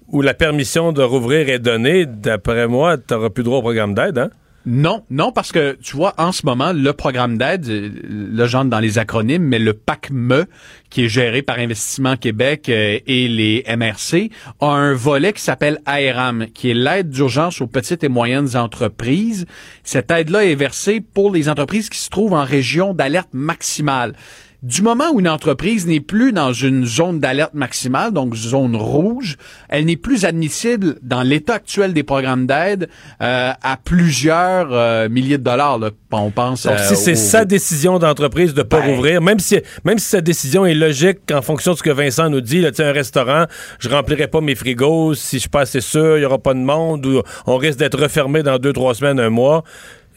où 0.07 0.21
la 0.21 0.33
permission 0.33 0.91
de 0.91 1.01
rouvrir 1.01 1.49
est 1.49 1.59
donnée, 1.59 2.05
d'après 2.05 2.67
moi, 2.67 2.97
tu 2.97 3.13
n'auras 3.13 3.29
plus 3.29 3.43
droit 3.43 3.59
au 3.59 3.61
programme 3.61 3.93
d'aide, 3.93 4.17
hein? 4.17 4.29
Non, 4.69 5.05
non, 5.09 5.31
parce 5.31 5.53
que 5.53 5.77
tu 5.81 5.95
vois, 5.95 6.13
en 6.17 6.33
ce 6.33 6.45
moment, 6.45 6.73
le 6.73 6.91
programme 6.91 7.37
d'aide, 7.37 7.69
euh, 7.69 7.89
là 8.33 8.47
j'entre 8.47 8.69
dans 8.69 8.81
les 8.81 8.97
acronymes, 8.97 9.43
mais 9.43 9.59
le 9.59 9.71
PACME, 9.71 10.43
qui 10.89 11.05
est 11.05 11.07
géré 11.07 11.41
par 11.41 11.57
Investissement 11.57 12.17
Québec 12.17 12.67
euh, 12.67 12.99
et 13.07 13.29
les 13.29 13.63
MRC, 13.65 14.29
a 14.59 14.67
un 14.67 14.93
volet 14.93 15.31
qui 15.31 15.41
s'appelle 15.41 15.79
ARAM, 15.85 16.47
qui 16.53 16.71
est 16.71 16.73
l'aide 16.73 17.09
d'urgence 17.09 17.61
aux 17.61 17.67
petites 17.67 18.03
et 18.03 18.09
moyennes 18.09 18.57
entreprises. 18.57 19.45
Cette 19.85 20.11
aide-là 20.11 20.43
est 20.43 20.55
versée 20.55 20.99
pour 20.99 21.31
les 21.31 21.47
entreprises 21.47 21.89
qui 21.89 21.99
se 21.99 22.09
trouvent 22.09 22.33
en 22.33 22.43
région 22.43 22.93
d'alerte 22.93 23.29
maximale 23.31 24.15
du 24.63 24.81
moment 24.81 25.11
où 25.13 25.19
une 25.19 25.29
entreprise 25.29 25.85
n'est 25.85 25.99
plus 25.99 26.33
dans 26.33 26.51
une 26.51 26.85
zone 26.85 27.19
d'alerte 27.19 27.53
maximale, 27.53 28.11
donc 28.11 28.35
zone 28.35 28.75
rouge, 28.75 29.37
elle 29.69 29.85
n'est 29.85 29.97
plus 29.97 30.25
admissible 30.25 30.97
dans 31.03 31.21
l'état 31.21 31.55
actuel 31.55 31.93
des 31.93 32.03
programmes 32.03 32.47
d'aide 32.47 32.89
euh, 33.21 33.51
à 33.61 33.77
plusieurs 33.77 34.69
euh, 34.71 35.09
milliers 35.09 35.37
de 35.37 35.43
dollars. 35.43 35.77
Là. 35.77 35.91
On 36.11 36.31
pense. 36.31 36.65
Donc, 36.65 36.79
si 36.79 36.95
c'est 36.95 37.15
sa 37.15 37.45
décision 37.45 37.99
d'entreprise 37.99 38.53
de 38.55 38.63
pas 38.63 38.79
ben, 38.79 38.95
rouvrir, 38.95 39.21
même 39.21 39.39
si 39.39 39.59
même 39.83 39.99
si 39.99 40.07
sa 40.07 40.21
décision 40.21 40.65
est 40.65 40.73
logique 40.73 41.19
en 41.31 41.41
fonction 41.41 41.73
de 41.73 41.77
ce 41.77 41.83
que 41.83 41.91
Vincent 41.91 42.29
nous 42.29 42.41
dit, 42.41 42.61
là, 42.61 42.71
un 42.79 42.91
restaurant, 42.91 43.45
je 43.79 43.89
remplirai 43.89 44.27
pas 44.27 44.41
mes 44.41 44.55
frigos 44.55 45.13
si 45.13 45.35
je 45.35 45.41
suis 45.41 45.49
pas 45.49 45.61
assez 45.61 45.81
sûr, 45.81 46.17
il 46.17 46.21
y 46.21 46.25
aura 46.25 46.39
pas 46.39 46.53
de 46.53 46.59
monde 46.59 47.05
ou 47.05 47.21
on 47.45 47.57
risque 47.57 47.77
d'être 47.77 47.99
refermé 47.99 48.41
dans 48.41 48.57
deux 48.57 48.73
trois 48.73 48.95
semaines, 48.95 49.19
un 49.19 49.29
mois. 49.29 49.63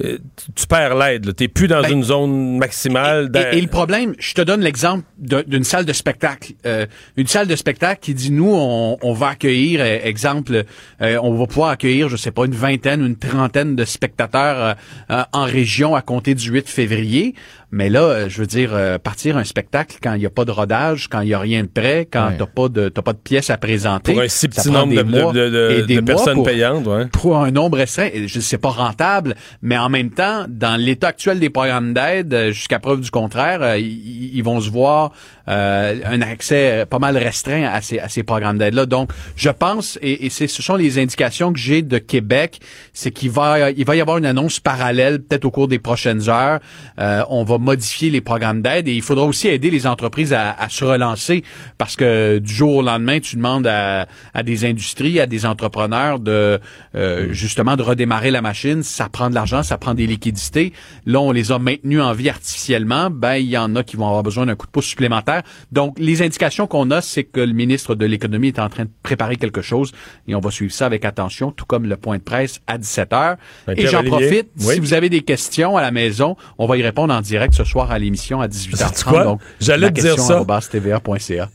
Euh, 0.05 0.18
tu 0.55 0.66
perds 0.66 0.96
l'aide. 0.96 1.34
Tu 1.36 1.44
n'es 1.44 1.48
plus 1.48 1.68
dans 1.68 1.82
ben, 1.82 1.92
une 1.92 2.03
zone 2.03 2.59
maximale. 2.59 3.30
Et, 3.53 3.61
le 3.61 3.66
problème, 3.66 4.14
je 4.18 4.34
te 4.34 4.40
donne 4.40 4.61
l'exemple 4.61 5.05
d'une 5.18 5.64
salle 5.64 5.84
de 5.84 5.92
spectacle. 5.92 6.53
Euh, 6.66 6.86
une 7.16 7.26
salle 7.26 7.46
de 7.46 7.57
spectacle 7.57 8.01
qui 8.01 8.14
dit, 8.14 8.30
nous, 8.30 8.51
on, 8.51 9.12
va 9.12 9.28
accueillir, 9.28 9.80
euh, 9.82 9.98
exemple, 10.03 10.64
on 11.01 11.34
va 11.34 11.46
pouvoir 11.46 11.70
accueillir, 11.70 12.09
je 12.09 12.16
sais 12.16 12.30
pas, 12.30 12.44
une 12.44 12.55
vingtaine, 12.55 13.05
une 13.05 13.16
trentaine 13.16 13.76
de 13.76 13.84
spectateurs 13.84 14.76
en 15.09 15.44
région 15.44 15.94
à 15.94 16.03
compter 16.03 16.34
du 16.34 16.51
8 16.51 16.68
février. 16.68 17.34
Mais 17.72 17.88
là, 17.88 18.02
euh, 18.02 18.28
je 18.28 18.38
veux 18.40 18.46
dire, 18.46 18.70
euh, 18.74 18.98
partir 18.98 19.36
un 19.36 19.44
spectacle 19.44 19.98
quand 20.02 20.14
il 20.14 20.20
n'y 20.20 20.26
a 20.26 20.30
pas 20.30 20.44
de 20.44 20.50
rodage, 20.50 21.06
quand 21.08 21.20
il 21.20 21.28
n'y 21.28 21.34
a 21.34 21.38
rien 21.38 21.62
de 21.62 21.68
prêt, 21.68 22.08
quand 22.10 22.32
t'as 22.36 22.46
pas 22.46 22.68
de 22.68 22.88
t'as 22.88 23.02
pas 23.02 23.12
de 23.12 23.18
pièces 23.18 23.50
à 23.50 23.58
présenter. 23.58 24.12
Pour 24.12 24.22
un 24.22 24.28
si 24.28 24.48
petit 24.48 24.70
nombre 24.70 24.92
de, 24.92 25.86
de, 25.86 26.00
personnes 26.00 26.42
payantes, 26.42 26.86
ouais. 26.86 27.06
Pour 27.06 27.36
un 27.36 27.52
nombre 27.52 27.78
restreint, 27.78 28.08
je 28.26 28.40
sais 28.40 28.58
pas 28.58 28.70
rentable, 28.70 29.36
mais 29.62 29.78
en 29.78 29.88
même 29.88 30.10
temps, 30.10 30.46
dans 30.48 30.80
l'état 30.80 31.08
actuel 31.08 31.38
des 31.38 31.50
programmes 31.50 31.94
d'aide, 31.94 32.34
euh, 32.34 32.50
jusqu'à 32.50 32.80
preuve 32.80 33.00
du 33.00 33.10
contraire, 33.10 33.76
ils, 33.76 34.42
vont 34.42 34.60
se 34.60 34.70
voir 34.70 35.12
un 35.46 36.22
accès 36.22 36.86
pas 36.86 36.98
mal 36.98 37.16
restreint 37.16 37.64
à 37.64 37.80
ces, 37.82 37.98
à 37.98 38.08
ces 38.08 38.22
programmes 38.22 38.58
d'aide-là. 38.58 38.86
Donc, 38.86 39.10
je 39.36 39.50
pense, 39.50 39.98
et, 40.00 40.26
et 40.26 40.30
ce 40.30 40.46
sont 40.46 40.76
les 40.76 40.98
indications 40.98 41.52
que 41.52 41.58
j'ai 41.58 41.82
de 41.82 41.98
Québec, 41.98 42.60
c'est 42.92 43.10
qu'il 43.10 43.30
va, 43.30 43.70
il 43.70 43.84
va 43.84 43.96
y 43.96 44.00
avoir 44.00 44.18
une 44.18 44.26
annonce 44.26 44.60
parallèle, 44.60 45.20
peut-être 45.20 45.44
au 45.44 45.50
cours 45.50 45.68
des 45.68 45.78
prochaines 45.78 46.28
heures. 46.28 46.60
on 46.98 47.44
va 47.44 47.58
modifier 47.61 48.11
les 48.11 48.20
programmes 48.20 48.62
d'aide 48.62 48.88
et 48.88 48.94
il 48.94 49.02
faudra 49.02 49.24
aussi 49.24 49.48
aider 49.48 49.70
les 49.70 49.86
entreprises 49.86 50.32
à, 50.32 50.56
se 50.68 50.84
relancer 50.84 51.44
parce 51.78 51.96
que 51.96 52.38
du 52.38 52.52
jour 52.52 52.76
au 52.76 52.82
lendemain, 52.82 53.20
tu 53.20 53.36
demandes 53.36 53.66
à, 53.66 54.06
des 54.44 54.64
industries, 54.64 55.20
à 55.20 55.26
des 55.26 55.46
entrepreneurs 55.46 56.18
de 56.18 56.58
euh, 56.94 57.28
justement 57.32 57.76
de 57.76 57.82
redémarrer 57.82 58.30
la 58.30 58.42
machine. 58.42 58.82
Ça 58.82 59.08
prend 59.08 59.30
de 59.30 59.34
l'argent, 59.34 59.62
ça 59.62 59.78
prend 59.78 59.94
des 59.94 60.06
liquidités. 60.06 60.72
Là, 61.06 61.20
on 61.20 61.32
les 61.32 61.52
a 61.52 61.58
maintenus 61.58 62.00
en 62.00 62.12
vie 62.12 62.28
artificiellement. 62.28 63.11
Ben, 63.11 63.34
il 63.34 63.48
y 63.48 63.58
en 63.58 63.76
a 63.76 63.82
qui 63.82 63.96
vont 63.96 64.06
avoir 64.06 64.22
besoin 64.22 64.46
d'un 64.46 64.54
coup 64.54 64.66
de 64.66 64.72
pouce 64.72 64.86
supplémentaire. 64.86 65.42
Donc, 65.70 65.98
les 65.98 66.22
indications 66.22 66.66
qu'on 66.66 66.90
a, 66.90 67.00
c'est 67.00 67.24
que 67.24 67.40
le 67.40 67.52
ministre 67.52 67.94
de 67.94 68.06
l'économie 68.06 68.48
est 68.48 68.58
en 68.58 68.68
train 68.68 68.84
de 68.84 68.90
préparer 69.02 69.36
quelque 69.36 69.62
chose 69.62 69.92
et 70.26 70.34
on 70.34 70.40
va 70.40 70.50
suivre 70.50 70.72
ça 70.72 70.86
avec 70.86 71.04
attention, 71.04 71.52
tout 71.52 71.66
comme 71.66 71.86
le 71.86 71.96
point 71.96 72.18
de 72.18 72.22
presse 72.22 72.61
à 72.66 72.78
17 72.78 73.11
h 73.11 73.36
ben, 73.66 73.74
Et 73.76 73.86
j'en 73.86 74.02
profite, 74.04 74.48
si 74.56 74.80
vous 74.80 74.94
avez 74.94 75.08
des 75.08 75.22
questions 75.22 75.76
à 75.76 75.82
la 75.82 75.90
maison, 75.90 76.36
on 76.58 76.66
va 76.66 76.76
y 76.76 76.82
répondre 76.82 77.12
en 77.12 77.20
direct 77.20 77.49
ce 77.51 77.64
soir 77.64 77.90
à 77.90 77.98
l'émission 77.98 78.40
à 78.40 78.48
18h30. 78.48 79.24
Donc, 79.24 79.40
j'allais 79.61 79.90
te 79.90 80.01
dire 80.01 80.18
ça. 80.18 80.44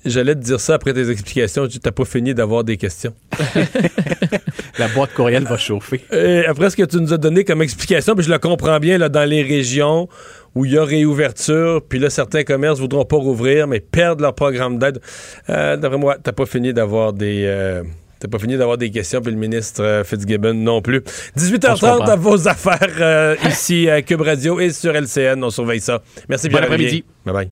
J'allais 0.06 0.36
te 0.36 0.40
dire 0.40 0.60
ça 0.60 0.76
après 0.76 0.94
tes 0.94 1.10
explications. 1.10 1.68
Tu 1.68 1.80
n'as 1.84 1.92
pas 1.92 2.06
fini 2.06 2.34
d'avoir 2.34 2.64
des 2.64 2.78
questions. 2.78 3.14
la 4.80 4.88
boîte 4.90 5.14
courriel 5.14 5.44
va 5.44 5.58
chauffer. 5.58 6.02
Et 6.12 6.46
après 6.46 6.70
ce 6.70 6.76
que 6.76 6.84
tu 6.84 6.98
nous 6.98 7.14
as 7.14 7.18
donné 7.18 7.44
comme 7.44 7.62
explication, 7.62 8.16
puis 8.16 8.26
je 8.26 8.32
le 8.32 8.40
comprends 8.40 8.80
bien 8.80 8.98
là, 8.98 9.10
dans 9.10 9.28
les 9.28 9.42
régions 9.42 10.08
où 10.56 10.66
il 10.66 10.72
y 10.72 10.78
a 10.78 10.86
réouverture, 10.86 11.82
puis 11.88 12.00
là, 12.00 12.10
certains 12.10 12.44
commerces 12.44 12.80
voudront 12.80 13.04
pas 13.04 13.18
rouvrir, 13.18 13.68
mais 13.68 13.82
perdent 13.82 14.22
leur 14.22 14.34
programme 14.34 14.80
d'aide. 14.80 15.02
Euh, 15.50 15.76
D'après 15.76 15.98
moi, 15.98 16.18
t'as 16.22 16.32
pas 16.32 16.46
fini 16.46 16.74
d'avoir 16.74 17.12
des... 17.12 17.44
Euh, 17.46 17.84
T'as 18.26 18.32
pas 18.32 18.40
fini 18.40 18.58
d'avoir 18.58 18.80
des 18.80 18.90
questions, 18.90 19.22
puis 19.22 19.32
le 19.32 19.38
ministre 19.38 19.84
euh, 19.84 20.04
Fitzgibbon 20.04 20.56
non 20.56 20.82
plus. 20.82 21.04
18h30 21.38 22.10
à 22.10 22.16
vos 22.16 22.48
affaires 22.48 22.96
euh, 23.00 23.36
ici 23.48 23.88
à 23.88 24.02
Cube 24.02 24.22
Radio 24.22 24.60
et 24.60 24.72
sur 24.72 24.96
LCN. 24.96 25.44
On 25.44 25.52
surveille 25.52 25.80
ça. 25.80 26.02
Merci 26.28 26.50
bien. 26.50 26.58
Bon 26.58 26.64
après-midi. 26.64 27.04
Bye 27.24 27.34
bye. 27.34 27.50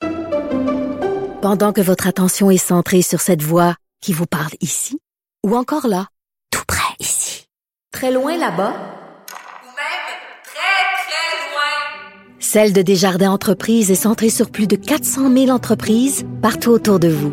Pendant 1.43 1.73
que 1.73 1.81
votre 1.81 2.07
attention 2.07 2.49
est 2.49 2.57
centrée 2.57 3.03
sur 3.03 3.21
cette 3.21 3.43
voix 3.43 3.75
qui 4.01 4.13
vous 4.13 4.25
parle 4.25 4.49
ici, 4.61 4.97
ou 5.45 5.55
encore 5.55 5.85
là, 5.85 6.07
tout 6.49 6.63
près 6.67 6.95
ici, 6.99 7.45
très 7.91 8.11
loin 8.11 8.35
là-bas, 8.35 8.71
ou 8.71 9.67
même 9.75 10.03
très, 10.43 11.05
très 11.05 11.51
loin, 11.51 12.39
Celle 12.39 12.73
de 12.73 12.81
Desjardins 12.81 13.29
Entreprises 13.29 13.91
est 13.91 13.95
centrée 13.95 14.29
sur 14.29 14.49
plus 14.49 14.65
de 14.65 14.75
400 14.75 15.31
000 15.31 15.49
entreprises 15.49 16.25
partout 16.41 16.71
autour 16.71 16.99
de 16.99 17.09
vous. 17.09 17.31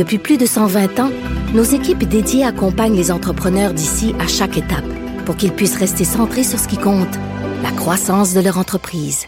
Depuis 0.00 0.16
plus 0.16 0.38
de 0.38 0.46
120 0.46 0.98
ans, 0.98 1.10
nos 1.52 1.62
équipes 1.62 2.04
dédiées 2.04 2.46
accompagnent 2.46 2.96
les 2.96 3.10
entrepreneurs 3.10 3.74
d'ici 3.74 4.14
à 4.18 4.26
chaque 4.26 4.56
étape 4.56 4.86
pour 5.26 5.36
qu'ils 5.36 5.52
puissent 5.52 5.76
rester 5.76 6.04
centrés 6.04 6.42
sur 6.42 6.58
ce 6.58 6.66
qui 6.66 6.78
compte, 6.78 7.18
la 7.62 7.70
croissance 7.70 8.32
de 8.32 8.40
leur 8.40 8.56
entreprise. 8.56 9.26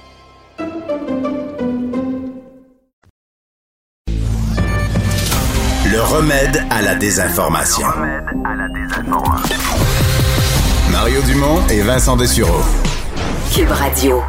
Le 5.91 6.01
remède 6.01 6.64
à 6.70 6.81
la 6.81 6.95
désinformation. 6.95 7.89
Mario 10.91 11.20
Dumont 11.20 11.61
et 11.68 11.83
Vincent 11.83 12.16
Dessureau. 12.16 12.62
Cube 13.55 13.73
Radio. 13.73 14.23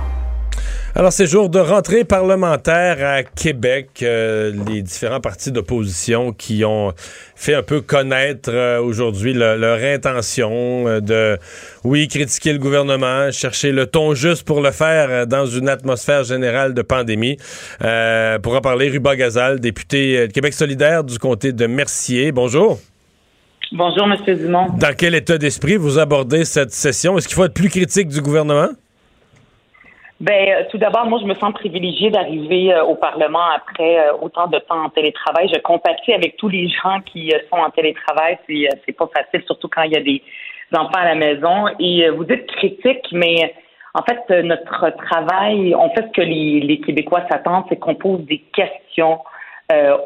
Alors, 0.96 1.12
c'est 1.12 1.26
jour 1.26 1.50
de 1.50 1.58
rentrée 1.58 2.04
parlementaire 2.04 2.98
à 3.04 3.24
Québec. 3.24 4.02
Euh, 4.04 4.52
les 4.68 4.84
différents 4.84 5.20
partis 5.20 5.52
d'opposition 5.52 6.34
qui 6.34 6.64
ont 6.66 6.94
fait 7.36 7.56
un 7.56 7.64
peu 7.64 7.82
connaître 7.82 8.52
euh, 8.54 8.80
aujourd'hui 8.80 9.34
leur 9.34 9.84
intention 9.84 10.88
euh, 10.88 11.00
de, 11.00 11.40
oui, 11.84 12.08
critiquer 12.08 12.54
le 12.54 12.60
gouvernement, 12.60 13.32
chercher 13.32 13.72
le 13.72 13.88
ton 13.88 14.14
juste 14.14 14.46
pour 14.46 14.62
le 14.62 14.70
faire 14.70 15.26
dans 15.26 15.48
une 15.48 15.68
atmosphère 15.68 16.26
générale 16.26 16.76
de 16.76 16.84
pandémie. 16.84 17.38
pour 17.80 18.56
en 18.56 18.62
parler, 18.62 18.90
Ruba 18.90 19.16
Gazal, 19.16 19.60
député 19.60 20.28
de 20.28 20.32
Québec 20.32 20.54
solidaire 20.54 21.04
du 21.04 21.18
comté 21.18 21.54
de 21.54 21.66
Mercier. 21.66 22.32
Bonjour. 22.32 22.78
Bonjour, 23.72 24.06
M. 24.06 24.38
Dumont. 24.38 24.68
Dans 24.78 24.96
quel 24.96 25.16
état 25.16 25.40
d'esprit 25.40 25.76
vous 25.76 25.98
abordez 25.98 26.46
cette 26.46 26.72
session? 26.72 27.18
Est-ce 27.18 27.28
qu'il 27.28 27.36
faut 27.36 27.46
être 27.46 27.56
plus 27.56 27.70
critique 27.70 28.10
du 28.10 28.22
gouvernement? 28.22 28.70
Ben, 30.24 30.48
euh, 30.48 30.64
tout 30.72 30.78
d'abord, 30.78 31.06
moi, 31.06 31.20
je 31.22 31.26
me 31.26 31.36
sens 31.36 31.52
privilégiée 31.52 32.10
d'arriver 32.10 32.74
euh, 32.74 32.86
au 32.86 32.96
Parlement 32.96 33.44
après 33.54 34.00
euh, 34.00 34.14
autant 34.22 34.48
de 34.48 34.58
temps 34.58 34.86
en 34.86 34.90
télétravail. 34.90 35.52
Je 35.54 35.60
compatis 35.60 36.14
avec 36.14 36.38
tous 36.38 36.48
les 36.48 36.70
gens 36.70 37.02
qui 37.02 37.34
sont 37.50 37.58
en 37.58 37.70
télétravail. 37.72 38.38
C'est, 38.48 38.70
c'est 38.86 38.94
pas 38.94 39.10
facile, 39.14 39.44
surtout 39.46 39.68
quand 39.68 39.82
il 39.82 39.92
y 39.92 39.98
a 39.98 40.02
des 40.02 40.22
enfants 40.74 41.02
à 41.02 41.14
la 41.14 41.16
maison. 41.16 41.66
Et 41.78 42.08
vous 42.08 42.24
dites 42.24 42.48
critique, 42.48 43.06
mais 43.12 43.54
en 43.94 44.02
fait, 44.04 44.44
notre 44.44 44.92
travail, 44.96 45.76
on 45.76 45.90
fait 45.90 46.06
ce 46.08 46.14
que 46.14 46.22
les, 46.22 46.62
les 46.62 46.80
Québécois 46.80 47.24
s'attendent, 47.30 47.66
c'est 47.68 47.76
qu'on 47.78 47.96
pose 47.96 48.22
des 48.22 48.40
questions 48.56 49.20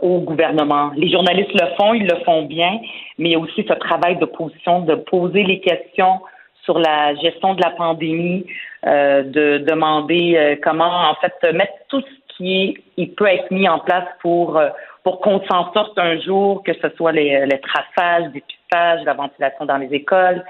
au 0.02 0.20
gouvernement. 0.20 0.92
Les 0.96 1.12
journalistes 1.12 1.54
le 1.54 1.76
font, 1.76 1.94
ils 1.94 2.08
le 2.08 2.24
font 2.24 2.44
bien, 2.44 2.80
mais 3.18 3.30
il 3.30 3.32
y 3.34 3.36
a 3.36 3.40
aussi 3.40 3.66
ce 3.68 3.74
travail 3.74 4.16
d'opposition, 4.16 4.80
de 4.80 4.96
poser 4.96 5.44
les 5.44 5.60
questions 5.60 6.22
sur 6.68 6.80
la 6.80 7.16
gestion 7.16 7.54
de 7.54 7.62
la 7.62 7.72
pandémie, 7.72 8.46
euh, 8.46 8.77
de 9.24 9.60
demander 9.60 10.36
euh, 10.36 10.56
comment 10.64 11.10
en 11.10 11.16
fait 11.16 11.54
mettre 11.54 11.74
tout 11.90 12.02
ce 12.02 12.36
qui 12.36 12.78
il 12.98 13.14
peut 13.14 13.28
être 13.28 13.52
mis 13.52 13.68
en 13.68 13.80
place 13.80 14.08
pour 14.22 14.58
euh, 14.58 14.70
pour 15.04 15.22
qu'on 15.22 15.42
s'en 15.46 15.72
sorte 15.74 15.98
un 15.98 16.20
jour, 16.20 16.64
que 16.64 16.74
ce 16.74 16.90
soit 16.98 17.14
les, 17.14 17.46
les 17.46 17.62
traçages, 17.62 18.32
dépistage, 18.34 19.04
la 19.06 19.14
ventilation 19.14 19.66
dans 19.66 19.78
les 19.78 19.94
écoles, 19.94 20.44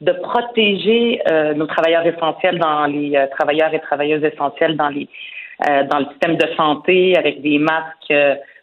de 0.00 0.12
protéger 0.12 1.20
nos 1.56 1.66
travailleurs 1.66 2.06
essentiels 2.06 2.58
dans 2.58 2.86
les 2.86 3.22
travailleurs 3.38 3.74
et 3.74 3.80
travailleuses 3.80 4.24
essentielles 4.24 4.78
dans 4.78 4.88
les 4.88 5.08
dans 5.90 5.98
le 5.98 6.06
système 6.06 6.36
de 6.36 6.46
santé 6.56 7.18
avec 7.18 7.42
des 7.42 7.58
masques 7.58 8.14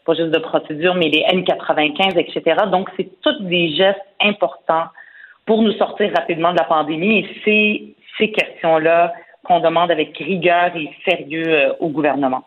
pas 0.06 0.14
juste 0.14 0.32
de 0.32 0.40
procédure, 0.40 0.96
mais 0.96 1.10
les 1.10 1.24
N95, 1.24 2.18
etc. 2.18 2.62
Donc, 2.72 2.90
c'est 2.96 3.10
tous 3.22 3.42
des 3.42 3.76
gestes 3.76 4.00
importants 4.22 4.86
pour 5.46 5.62
nous 5.62 5.74
sortir 5.74 6.12
rapidement 6.16 6.52
de 6.52 6.58
la 6.58 6.64
pandémie. 6.66 7.20
Et 7.20 7.30
c'est 7.44 7.95
ces 8.18 8.32
questions-là 8.32 9.13
qu'on 9.43 9.59
demande 9.59 9.91
avec 9.91 10.18
rigueur 10.18 10.72
et 10.76 10.89
sérieux 11.07 11.47
euh, 11.47 11.74
au 11.80 11.89
gouvernement. 11.89 12.43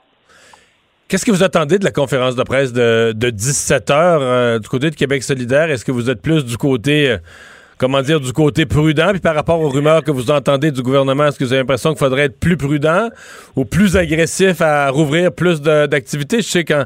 Qu'est-ce 1.09 1.25
que 1.25 1.31
vous 1.31 1.43
attendez 1.43 1.79
de 1.79 1.85
la 1.85 1.91
conférence 1.91 2.37
de 2.37 2.43
presse 2.43 2.73
de, 2.73 3.13
17 3.13 3.91
heures 3.91 4.21
euh, 4.21 4.59
du 4.59 4.69
côté 4.69 4.91
de 4.91 4.95
Québec 4.95 5.23
solidaire? 5.23 5.71
Est-ce 5.71 5.85
que 5.85 5.93
vous 5.93 6.11
êtes 6.11 6.21
plus 6.21 6.45
du 6.45 6.57
côté... 6.57 7.11
Euh, 7.11 7.19
comment 7.79 8.03
dire, 8.03 8.21
du 8.21 8.33
côté 8.33 8.67
prudent. 8.67 9.11
Puis 9.11 9.21
par 9.21 9.35
rapport 9.35 9.61
aux 9.61 9.69
rumeurs 9.69 10.03
que 10.03 10.11
vous 10.11 10.31
entendez 10.31 10.71
du 10.71 10.83
gouvernement, 10.83 11.27
est-ce 11.27 11.39
que 11.39 11.45
vous 11.45 11.53
avez 11.53 11.63
l'impression 11.63 11.91
qu'il 11.91 11.99
faudrait 11.99 12.25
être 12.25 12.39
plus 12.39 12.57
prudent 12.57 13.09
ou 13.57 13.65
plus 13.65 13.97
agressif 13.97 14.61
à 14.61 14.91
rouvrir 14.91 15.33
plus 15.33 15.63
d'activités? 15.63 16.43
Je 16.43 16.49
sais 16.49 16.65
quand, 16.65 16.85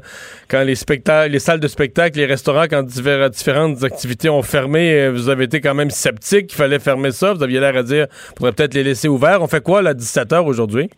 quand 0.49 0.63
les 0.63 0.75
spectacles, 0.75 1.33
les 1.33 1.39
salles 1.39 1.61
de 1.61 1.69
spectacle, 1.69 2.19
les 2.19 2.27
restaurants, 2.27 2.67
quand 2.69 2.83
différentes 2.85 3.83
activités 3.83 4.29
ont 4.29 4.43
fermé, 4.43 4.93
euh, 4.95 5.11
vous 5.11 5.29
avez 5.29 5.45
été 5.45 5.61
quand 5.61 5.75
même 5.75 5.91
sceptique 5.91 6.49
qu'il 6.49 6.57
fallait 6.57 6.79
fermer 6.79 7.11
ça. 7.11 7.33
Vous 7.33 7.43
aviez 7.43 7.59
l'air 7.59 7.77
à 7.77 7.83
dire 7.83 8.07
faudrait 8.37 8.53
peut-être 8.53 8.75
les 8.75 8.85
laisser 8.85 9.09
ouverts. 9.09 9.43
On 9.43 9.49
fait 9.49 9.63
quoi 9.63 9.87
à 9.87 9.95
17 9.95 10.31
h 10.31 10.45
aujourd'hui? 10.45 10.91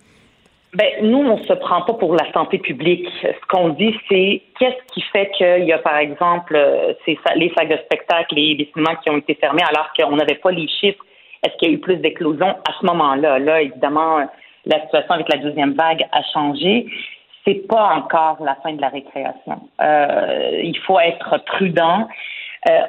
Ben, 0.74 0.88
nous, 1.02 1.18
on 1.18 1.38
se 1.44 1.52
prend 1.52 1.82
pas 1.82 1.94
pour 1.94 2.14
la 2.14 2.30
santé 2.32 2.58
publique. 2.58 3.08
Ce 3.22 3.46
qu'on 3.48 3.68
dit, 3.70 3.94
c'est 4.08 4.42
qu'est-ce 4.58 4.92
qui 4.92 5.02
fait 5.02 5.30
qu'il 5.36 5.64
y 5.64 5.72
a, 5.72 5.78
par 5.78 5.98
exemple, 5.98 6.56
euh, 6.56 6.92
les 7.36 7.52
salles 7.56 7.68
de 7.68 7.76
spectacle, 7.84 8.34
les, 8.34 8.54
les 8.54 8.68
cinémas 8.72 8.96
qui 8.96 9.10
ont 9.10 9.16
été 9.16 9.34
fermés 9.34 9.62
alors 9.68 9.90
qu'on 9.96 10.16
n'avait 10.16 10.34
pas 10.34 10.50
les 10.50 10.66
chiffres. 10.66 11.04
Est-ce 11.44 11.56
qu'il 11.58 11.68
y 11.68 11.70
a 11.72 11.74
eu 11.74 11.78
plus 11.78 11.98
d'éclosions 11.98 12.56
à 12.68 12.72
ce 12.80 12.86
moment-là? 12.86 13.38
Là, 13.38 13.62
évidemment, 13.62 14.26
la 14.66 14.80
situation 14.82 15.14
avec 15.14 15.28
la 15.28 15.38
deuxième 15.38 15.74
vague 15.74 16.04
a 16.10 16.22
changé. 16.32 16.86
C'est 17.44 17.68
pas 17.68 17.94
encore 17.94 18.38
la 18.42 18.56
fin 18.56 18.72
de 18.72 18.80
la 18.80 18.88
récréation. 18.88 19.68
Euh, 19.80 20.60
il 20.62 20.78
faut 20.78 20.98
être 20.98 21.38
prudent. 21.44 22.08
Euh, 22.68 22.80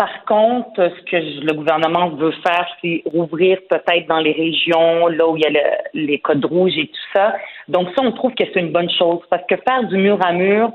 par 0.00 0.24
contre, 0.24 0.76
ce 0.76 1.02
que 1.10 1.44
le 1.44 1.52
gouvernement 1.52 2.08
veut 2.08 2.32
faire, 2.42 2.66
c'est 2.80 3.02
rouvrir 3.04 3.58
peut-être 3.68 4.06
dans 4.08 4.20
les 4.20 4.32
régions, 4.32 5.08
là 5.08 5.28
où 5.28 5.36
il 5.36 5.42
y 5.42 5.46
a 5.46 5.60
les 5.92 6.18
codes 6.20 6.42
rouges 6.46 6.78
et 6.78 6.86
tout 6.86 7.08
ça. 7.12 7.34
Donc 7.68 7.88
ça, 7.94 8.02
on 8.02 8.10
trouve 8.12 8.32
que 8.32 8.44
c'est 8.50 8.60
une 8.60 8.72
bonne 8.72 8.88
chose 8.88 9.20
parce 9.28 9.42
que 9.46 9.56
faire 9.56 9.84
du 9.88 9.98
mur 9.98 10.18
à 10.24 10.32
mur, 10.32 10.72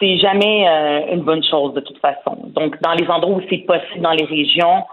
c'est 0.00 0.16
jamais 0.16 0.66
euh, 0.66 1.12
une 1.12 1.20
bonne 1.20 1.44
chose 1.44 1.74
de 1.74 1.80
toute 1.80 1.98
façon. 1.98 2.38
Donc 2.54 2.80
dans 2.80 2.94
les 2.94 3.06
endroits 3.06 3.36
où 3.36 3.42
c'est 3.50 3.66
possible 3.66 4.00
dans 4.00 4.12
les 4.12 4.24
régions, 4.24 4.84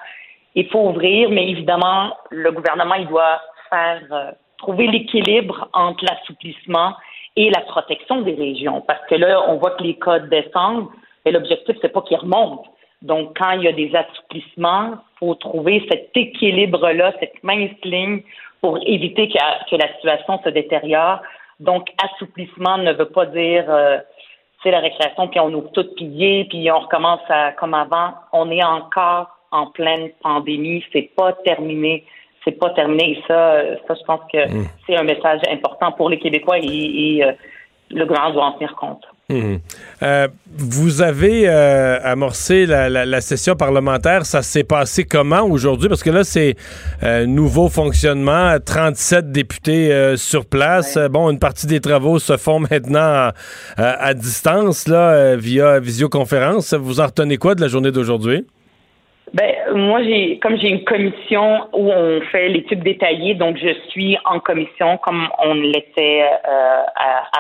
il 0.54 0.68
faut 0.68 0.90
ouvrir, 0.90 1.30
mais 1.30 1.48
évidemment, 1.48 2.18
le 2.30 2.52
gouvernement, 2.52 2.96
il 2.96 3.08
doit 3.08 3.40
faire 3.70 4.02
euh, 4.12 4.32
trouver 4.58 4.88
l'équilibre 4.88 5.70
entre 5.72 6.04
l'assouplissement 6.04 6.96
et 7.38 7.50
la 7.50 7.62
protection 7.62 8.20
des 8.20 8.34
régions. 8.34 8.82
Parce 8.82 9.06
que 9.08 9.16
là, 9.16 9.42
on 9.48 9.56
voit 9.60 9.72
que 9.72 9.84
les 9.84 9.96
codes 9.96 10.28
descendent, 10.28 10.90
et 11.24 11.32
l'objectif, 11.32 11.78
c'est 11.82 11.94
pas 11.94 12.02
qu'ils 12.02 12.18
remontent 12.18 12.66
donc, 13.02 13.38
quand 13.38 13.52
il 13.52 13.64
y 13.64 13.68
a 13.68 13.72
des 13.72 13.92
assouplissements, 13.96 14.92
il 14.92 15.18
faut 15.20 15.36
trouver 15.36 15.86
cet 15.90 16.12
équilibre-là, 16.16 17.14
cette 17.20 17.44
mince 17.44 17.72
ligne 17.84 18.22
pour 18.62 18.78
éviter 18.86 19.28
que, 19.28 19.76
la 19.76 19.94
situation 19.96 20.40
se 20.44 20.50
détériore. 20.50 21.22
Donc, 21.60 21.90
assouplissement 22.04 22.78
ne 22.78 22.94
veut 22.94 23.10
pas 23.10 23.26
dire 23.26 23.66
euh, 23.70 23.98
c'est 24.62 24.72
la 24.72 24.80
récréation, 24.80 25.28
puis 25.28 25.40
on 25.40 25.52
ouvre 25.54 25.72
tout 25.72 25.86
pillé, 25.96 26.46
puis 26.46 26.70
on 26.72 26.80
recommence 26.80 27.22
à, 27.30 27.52
comme 27.54 27.74
avant. 27.74 28.14
On 28.34 28.52
est 28.52 28.64
encore 28.64 29.36
en 29.52 29.68
pleine 29.68 30.10
pandémie, 30.22 30.84
c'est 30.94 31.10
pas 31.16 31.34
terminé. 31.44 32.06
c'est 32.44 32.58
pas 32.60 32.70
terminé. 32.72 33.12
Et 33.12 33.24
ça, 33.28 33.62
ça, 33.88 33.96
je 33.96 34.04
pense 34.06 34.22
que 34.32 34.48
Mm. 34.48 34.66
c'est 34.86 34.96
un 34.96 35.04
message 35.04 35.42
important 35.50 35.92
pour 35.92 36.10
les 36.10 36.20
Québécois 36.20 36.60
et, 36.60 36.66
et, 36.66 37.24
euh, 37.26 37.32
le 37.90 38.06
gouvernement 38.06 38.34
doit 38.34 38.46
en 38.46 38.52
tenir 38.54 38.76
compte. 38.76 39.04
Mhm. 39.32 39.60
Euh, 40.04 40.28
vous 40.58 41.02
avez 41.02 41.48
euh, 41.48 42.00
amorcé 42.04 42.66
la, 42.66 42.90
la- 42.90 43.06
la 43.06 43.22
session 43.22 43.56
parlementaire. 43.56 44.26
Ça 44.26 44.42
s'est 44.42 44.64
passé 44.64 45.06
comment 45.06 45.42
aujourd'hui? 45.44 45.88
Parce 45.90 46.04
que 46.04 46.10
là, 46.10 46.24
c'est 46.24 46.56
euh, 47.04 47.26
nouveau 47.26 47.70
fonctionnement, 47.70 48.58
37 48.64 49.32
députés 49.32 49.92
euh, 49.94 50.18
sur 50.18 50.46
place. 50.46 50.98
Bon, 51.10 51.30
une 51.32 51.40
partie 51.40 51.68
des 51.68 51.80
travaux 51.80 52.20
se 52.20 52.36
font 52.38 52.60
maintenant 52.60 53.00
à, 53.00 53.34
à- 53.78 54.06
à 54.08 54.14
distance, 54.14 54.88
là, 54.88 55.12
euh, 55.12 55.36
via 55.40 55.80
visioconférence. 55.80 56.74
Vous 56.74 57.00
en 57.00 57.06
retenez 57.06 57.38
quoi 57.38 57.56
de 57.56 57.62
la 57.62 57.68
journée 57.68 57.92
d'aujourd'hui? 57.92 58.46
Ben, 59.34 59.54
moi, 59.74 60.04
j'ai, 60.04 60.40
comme 60.40 60.58
j'ai 60.58 60.68
une 60.68 60.84
commission 60.84 61.62
où 61.72 61.90
on 61.90 62.20
fait 62.34 62.50
l'étude 62.50 62.84
détaillée, 62.84 63.34
donc 63.36 63.56
je 63.56 63.70
suis 63.90 64.18
en 64.26 64.42
commission 64.42 64.98
comme 64.98 65.26
on 65.42 65.54
l'était 65.54 66.24
euh, 66.50 66.82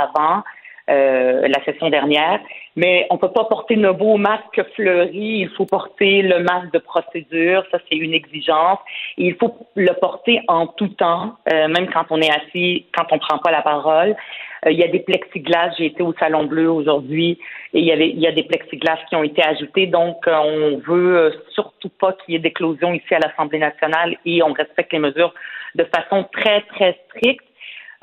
avant 0.01 0.41
euh, 0.89 1.47
la 1.47 1.63
session 1.63 1.89
dernière. 1.89 2.39
Mais 2.75 3.05
on 3.11 3.17
peut 3.17 3.31
pas 3.31 3.45
porter 3.45 3.75
nos 3.75 3.93
beaux 3.93 4.17
masques 4.17 4.63
fleuris. 4.75 5.41
Il 5.41 5.49
faut 5.49 5.65
porter 5.65 6.21
le 6.21 6.39
masque 6.39 6.73
de 6.73 6.79
procédure. 6.79 7.63
Ça, 7.71 7.77
c'est 7.87 7.97
une 7.97 8.13
exigence. 8.13 8.79
Et 9.17 9.27
il 9.27 9.35
faut 9.35 9.55
le 9.75 9.93
porter 9.99 10.41
en 10.47 10.67
tout 10.67 10.87
temps, 10.87 11.35
euh, 11.51 11.67
même 11.67 11.87
quand 11.93 12.05
on 12.09 12.19
est 12.19 12.31
assis, 12.31 12.85
quand 12.97 13.05
on 13.11 13.19
prend 13.19 13.37
pas 13.37 13.51
la 13.51 13.61
parole. 13.61 14.15
Euh, 14.65 14.71
il 14.71 14.79
y 14.79 14.83
a 14.83 14.87
des 14.87 15.01
plexiglas. 15.01 15.71
J'ai 15.77 15.85
été 15.87 16.01
au 16.01 16.13
Salon 16.19 16.45
Bleu 16.45 16.71
aujourd'hui 16.71 17.37
et 17.73 17.79
il 17.79 17.85
y 17.85 17.91
il 17.91 18.19
y 18.19 18.27
a 18.27 18.31
des 18.31 18.43
plexiglas 18.43 18.97
qui 19.07 19.15
ont 19.15 19.23
été 19.23 19.43
ajoutés. 19.43 19.85
Donc, 19.85 20.23
on 20.27 20.77
veut 20.85 21.31
surtout 21.53 21.89
pas 21.89 22.13
qu'il 22.13 22.33
y 22.33 22.37
ait 22.37 22.39
d'éclosion 22.39 22.93
ici 22.93 23.13
à 23.13 23.19
l'Assemblée 23.19 23.59
nationale 23.59 24.17
et 24.25 24.41
on 24.41 24.53
respecte 24.53 24.93
les 24.93 24.99
mesures 24.99 25.33
de 25.75 25.85
façon 25.95 26.25
très 26.33 26.61
très 26.61 26.97
stricte. 27.07 27.45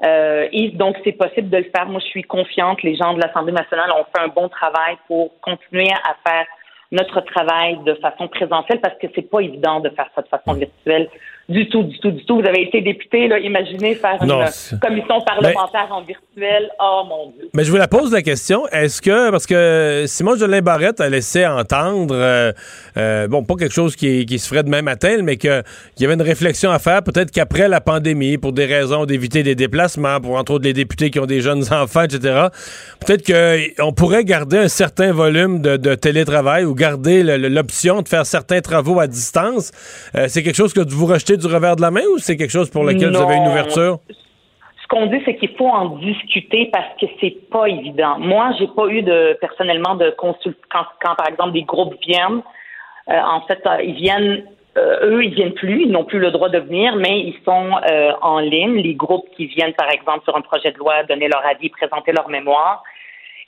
Euh, 0.04 0.48
et 0.52 0.70
donc, 0.70 0.96
c'est 1.04 1.12
possible 1.12 1.50
de 1.50 1.58
le 1.58 1.70
faire. 1.74 1.86
Moi, 1.86 2.00
je 2.00 2.06
suis 2.06 2.22
confiante. 2.22 2.82
Les 2.82 2.96
gens 2.96 3.14
de 3.14 3.20
l'Assemblée 3.20 3.52
nationale 3.52 3.90
ont 3.92 4.04
fait 4.14 4.22
un 4.22 4.28
bon 4.28 4.48
travail 4.48 4.96
pour 5.06 5.32
continuer 5.40 5.90
à 5.90 6.16
faire 6.28 6.46
notre 6.92 7.20
travail 7.20 7.78
de 7.84 7.94
façon 7.94 8.28
présentielle 8.28 8.80
parce 8.80 8.96
que 8.98 9.06
c'est 9.14 9.28
pas 9.28 9.40
évident 9.40 9.80
de 9.80 9.90
faire 9.90 10.08
ça 10.14 10.22
de 10.22 10.28
façon 10.28 10.54
virtuelle 10.54 11.08
du 11.48 11.66
tout, 11.70 11.82
du 11.84 11.98
tout, 11.98 12.10
du 12.10 12.24
tout. 12.26 12.40
Vous 12.40 12.46
avez 12.46 12.62
été 12.62 12.82
député, 12.82 13.26
là, 13.26 13.38
imaginez 13.38 13.94
faire 13.94 14.22
Non, 14.24 14.42
une 14.42 14.46
c'est- 14.48 14.78
commission 14.80 15.18
parlementaire 15.22 15.88
en 15.90 16.02
virtuel. 16.02 16.68
Oh 16.78 17.02
mon 17.08 17.30
Dieu. 17.30 17.48
Mais 17.54 17.64
je 17.64 17.70
vous 17.70 17.78
la 17.78 17.88
pose 17.88 18.12
la 18.12 18.20
question. 18.20 18.68
Est-ce 18.68 19.00
que, 19.00 19.30
parce 19.30 19.46
que 19.46 20.04
Simon 20.06 20.36
Jolin 20.36 20.60
Barrette 20.60 21.00
a 21.00 21.08
laissé 21.08 21.46
entendre, 21.46 22.14
euh, 22.14 22.52
euh, 22.98 23.28
bon, 23.28 23.44
pas 23.44 23.54
quelque 23.54 23.72
chose 23.74 23.96
qui, 23.96 24.26
qui 24.26 24.38
se 24.38 24.46
ferait 24.46 24.62
demain 24.62 24.82
matin, 24.82 25.18
mais 25.22 25.36
que- 25.38 25.62
qu'il 25.96 26.02
y 26.02 26.04
avait 26.04 26.14
une 26.14 26.22
réflexion 26.22 26.70
à 26.70 26.78
faire, 26.78 27.02
peut-être 27.02 27.30
qu'après 27.30 27.66
la 27.68 27.80
pandémie, 27.80 28.36
pour 28.36 28.52
des 28.52 28.66
raisons 28.66 29.06
d'éviter 29.06 29.42
des 29.42 29.54
déplacements, 29.54 30.20
pour 30.20 30.36
entre 30.36 30.52
autres 30.52 30.64
les 30.64 30.74
députés 30.74 31.10
qui 31.10 31.18
ont 31.18 31.24
des 31.26 31.40
jeunes 31.40 31.64
enfants, 31.72 32.02
etc., 32.02 32.48
peut-être 33.06 33.24
qu'on 33.78 33.92
pourrait 33.94 34.24
garder 34.24 34.58
un 34.58 34.68
certain 34.68 35.12
volume 35.12 35.62
de, 35.62 35.78
de 35.78 35.94
télétravail 35.94 36.66
ou 36.66 36.74
garder 36.74 37.22
l'option 37.22 38.02
de 38.02 38.08
faire 38.08 38.26
certains 38.26 38.60
travaux 38.60 39.00
à 39.00 39.06
distance. 39.06 39.70
Euh, 40.14 40.26
c'est 40.28 40.42
quelque 40.42 40.56
chose 40.56 40.74
que 40.74 40.80
vous 40.86 41.06
rejetez 41.06 41.37
du 41.38 41.46
revers 41.46 41.76
de 41.76 41.82
la 41.82 41.90
main 41.90 42.06
ou 42.12 42.18
c'est 42.18 42.36
quelque 42.36 42.50
chose 42.50 42.70
pour 42.70 42.84
lequel 42.84 43.10
vous 43.10 43.22
avez 43.22 43.36
une 43.36 43.48
ouverture? 43.48 43.98
Ce 44.82 44.96
qu'on 44.96 45.06
dit, 45.06 45.20
c'est 45.26 45.36
qu'il 45.36 45.54
faut 45.56 45.68
en 45.68 45.96
discuter 45.96 46.70
parce 46.72 46.92
que 47.00 47.06
c'est 47.20 47.36
pas 47.50 47.66
évident. 47.66 48.18
Moi, 48.18 48.52
j'ai 48.58 48.68
pas 48.68 48.86
eu 48.88 49.02
de 49.02 49.36
personnellement 49.40 49.94
de 49.96 50.08
consult 50.10 50.56
quand, 50.72 50.86
quand 51.02 51.14
par 51.14 51.28
exemple 51.28 51.52
des 51.52 51.62
groupes 51.62 51.94
viennent. 52.06 52.42
euh, 53.10 53.20
en 53.20 53.40
fait, 53.42 53.60
euh, 53.66 53.82
ils 53.82 53.94
viennent, 53.94 54.44
euh, 54.76 55.10
eux, 55.10 55.24
ils 55.24 55.34
viennent 55.34 55.54
plus, 55.54 55.82
ils 55.82 55.90
n'ont 55.90 56.04
plus 56.04 56.18
le 56.18 56.30
droit 56.30 56.48
de 56.48 56.58
venir, 56.58 56.96
mais 56.96 57.20
ils 57.20 57.38
sont 57.44 57.70
euh, 57.90 58.12
en 58.22 58.38
ligne. 58.38 58.76
Les 58.76 58.94
groupes 58.94 59.28
qui 59.36 59.46
viennent, 59.46 59.74
par 59.74 59.90
exemple, 59.90 60.24
sur 60.24 60.36
un 60.36 60.40
projet 60.40 60.72
de 60.72 60.78
loi, 60.78 61.04
donner 61.04 61.28
leur 61.28 61.44
avis, 61.44 61.68
présenter 61.68 62.12
leur 62.12 62.28
mémoire. 62.28 62.82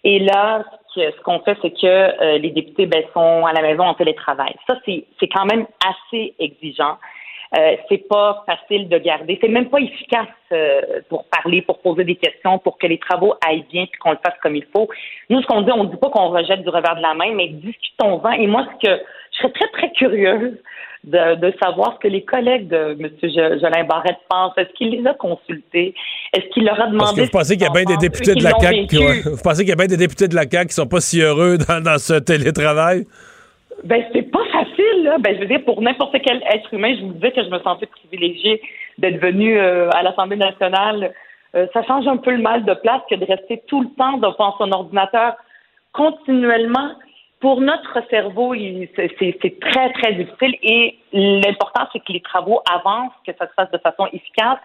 Et 0.02 0.18
là, 0.18 0.64
ce 0.94 1.20
qu'on 1.22 1.40
fait, 1.40 1.58
c'est 1.60 1.70
que 1.70 2.38
les 2.38 2.50
députés 2.50 2.86
ben, 2.86 3.02
sont 3.12 3.44
à 3.44 3.52
la 3.52 3.60
maison 3.60 3.84
en 3.84 3.92
télétravail. 3.92 4.54
Ça, 4.66 4.74
c'est 4.84 5.04
c'est 5.18 5.28
quand 5.28 5.44
même 5.44 5.66
assez 5.92 6.34
exigeant. 6.38 6.96
Euh, 7.56 7.74
c'est 7.88 8.06
pas 8.08 8.44
facile 8.46 8.88
de 8.88 8.96
garder. 8.98 9.36
C'est 9.40 9.48
même 9.48 9.68
pas 9.68 9.80
efficace 9.80 10.28
euh, 10.52 10.80
pour 11.08 11.24
parler, 11.24 11.62
pour 11.62 11.80
poser 11.80 12.04
des 12.04 12.14
questions, 12.14 12.60
pour 12.60 12.78
que 12.78 12.86
les 12.86 12.98
travaux 12.98 13.34
aillent 13.44 13.66
bien 13.72 13.86
puis 13.86 13.98
qu'on 13.98 14.12
le 14.12 14.18
fasse 14.24 14.38
comme 14.40 14.54
il 14.54 14.64
faut. 14.72 14.88
Nous, 15.28 15.42
ce 15.42 15.46
qu'on 15.48 15.62
dit, 15.62 15.72
on 15.72 15.82
dit 15.82 15.96
pas 15.96 16.10
qu'on 16.10 16.28
rejette 16.28 16.62
du 16.62 16.68
revers 16.68 16.94
de 16.94 17.02
la 17.02 17.14
main, 17.14 17.32
mais 17.34 17.48
discutons-en. 17.48 18.30
Et 18.32 18.46
moi, 18.46 18.66
ce 18.72 18.86
que 18.86 19.02
je 19.32 19.38
serais 19.38 19.52
très, 19.52 19.68
très 19.70 19.92
curieuse 19.94 20.56
de, 21.02 21.34
de 21.36 21.52
savoir 21.60 21.94
ce 21.94 21.98
que 21.98 22.08
les 22.08 22.22
collègues 22.22 22.68
de 22.68 22.96
M. 23.00 23.10
Jo- 23.22 23.58
Jolin 23.58 23.82
Barrette 23.84 24.18
pensent. 24.28 24.52
Est-ce 24.56 24.72
qu'il 24.74 24.90
les 24.90 25.04
a 25.08 25.14
consultés? 25.14 25.92
Est-ce 26.32 26.46
qu'il 26.52 26.64
leur 26.66 26.80
a 26.80 26.86
demandé... 26.86 26.98
Parce 26.98 27.14
que 27.16 27.20
vous 27.22 27.30
pensez 27.30 27.54
qu'il 27.56 27.66
y 27.66 27.68
a 27.68 27.72
bien 27.72 27.84
des 27.84 27.96
députés 27.96 28.34
de 28.34 28.44
la 28.44 28.50
CAQ 28.60 28.86
qui, 28.86 28.96
vous 29.22 29.42
pensez 29.42 29.62
qu'il 29.62 29.70
y 29.70 29.72
a 29.72 29.76
bien 29.76 29.86
des 29.86 29.96
députés 29.96 30.28
de 30.28 30.36
la 30.36 30.48
CAQ 30.48 30.68
qui 30.68 30.74
sont 30.74 30.86
pas 30.86 31.00
si 31.00 31.20
heureux 31.20 31.58
dans, 31.58 31.82
dans 31.82 31.98
ce 31.98 32.14
télétravail? 32.20 33.06
Ben, 33.82 34.04
c'est 34.12 34.30
pas 34.30 34.44
facile, 34.52 34.69
Ben, 35.18 35.34
je 35.34 35.40
veux 35.40 35.46
dire, 35.46 35.64
pour 35.64 35.80
n'importe 35.82 36.16
quel 36.22 36.42
être 36.42 36.72
humain, 36.72 36.94
je 36.96 37.04
vous 37.04 37.12
disais 37.12 37.32
que 37.32 37.42
je 37.42 37.48
me 37.48 37.58
sentais 37.60 37.86
privilégiée 37.86 38.60
d'être 38.98 39.20
venue 39.20 39.58
euh, 39.58 39.90
à 39.90 40.02
l'Assemblée 40.02 40.36
nationale. 40.36 41.12
Euh, 41.54 41.66
ça 41.72 41.82
change 41.84 42.06
un 42.06 42.16
peu 42.16 42.30
le 42.30 42.38
mal 42.38 42.64
de 42.64 42.74
place 42.74 43.02
que 43.10 43.16
de 43.16 43.24
rester 43.24 43.62
tout 43.66 43.82
le 43.82 43.88
temps 43.98 44.18
devant 44.18 44.56
son 44.58 44.70
ordinateur 44.72 45.34
continuellement. 45.92 46.92
Pour 47.40 47.62
notre 47.62 47.98
cerveau, 48.10 48.54
c'est 48.54 49.60
très, 49.60 49.92
très 49.94 50.12
difficile 50.12 50.56
et 50.62 50.98
l'important, 51.12 51.88
c'est 51.90 52.00
que 52.00 52.12
les 52.12 52.20
travaux 52.20 52.60
avancent, 52.70 53.14
que 53.26 53.32
ça 53.38 53.48
se 53.48 53.54
fasse 53.54 53.70
de 53.70 53.78
façon 53.78 54.06
efficace 54.12 54.58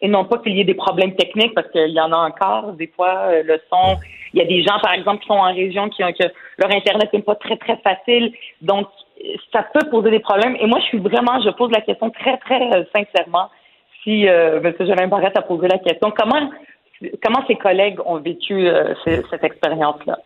et 0.00 0.06
non 0.06 0.24
pas 0.24 0.38
qu'il 0.38 0.54
y 0.56 0.60
ait 0.60 0.64
des 0.64 0.74
problèmes 0.74 1.14
techniques 1.16 1.54
parce 1.54 1.68
qu'il 1.72 1.90
y 1.90 2.00
en 2.00 2.12
a 2.12 2.16
encore. 2.16 2.72
Des 2.74 2.86
fois, 2.86 3.30
euh, 3.32 3.42
le 3.42 3.60
son, 3.68 3.98
il 4.32 4.38
y 4.40 4.42
a 4.42 4.46
des 4.46 4.62
gens, 4.62 4.78
par 4.80 4.92
exemple, 4.92 5.22
qui 5.22 5.26
sont 5.26 5.34
en 5.34 5.52
région 5.52 5.88
qui 5.88 6.04
ont 6.04 6.12
que 6.12 6.26
leur 6.58 6.70
Internet 6.70 7.12
n'est 7.12 7.22
pas 7.22 7.34
très, 7.34 7.56
très 7.56 7.76
facile. 7.78 8.32
Donc, 8.62 8.86
ça 9.52 9.62
peut 9.74 9.88
poser 9.90 10.10
des 10.10 10.20
problèmes. 10.20 10.56
Et 10.60 10.66
moi, 10.66 10.78
je 10.80 10.84
suis 10.86 10.98
vraiment, 10.98 11.40
je 11.40 11.50
pose 11.50 11.70
la 11.72 11.80
question 11.80 12.10
très, 12.10 12.36
très 12.38 12.60
euh, 12.74 12.84
sincèrement. 12.94 13.50
Si 14.02 14.26
euh, 14.28 14.60
M. 14.62 14.74
Jolin 14.78 15.08
Barrette 15.08 15.36
a 15.36 15.42
posé 15.42 15.68
la 15.68 15.78
question, 15.78 16.10
comment, 16.16 16.50
comment 17.22 17.44
ses 17.46 17.56
collègues 17.56 17.98
ont 18.06 18.16
vécu 18.18 18.66
euh, 18.68 18.94
ce- 19.04 19.22
cette 19.30 19.44
expérience-là? 19.44 20.18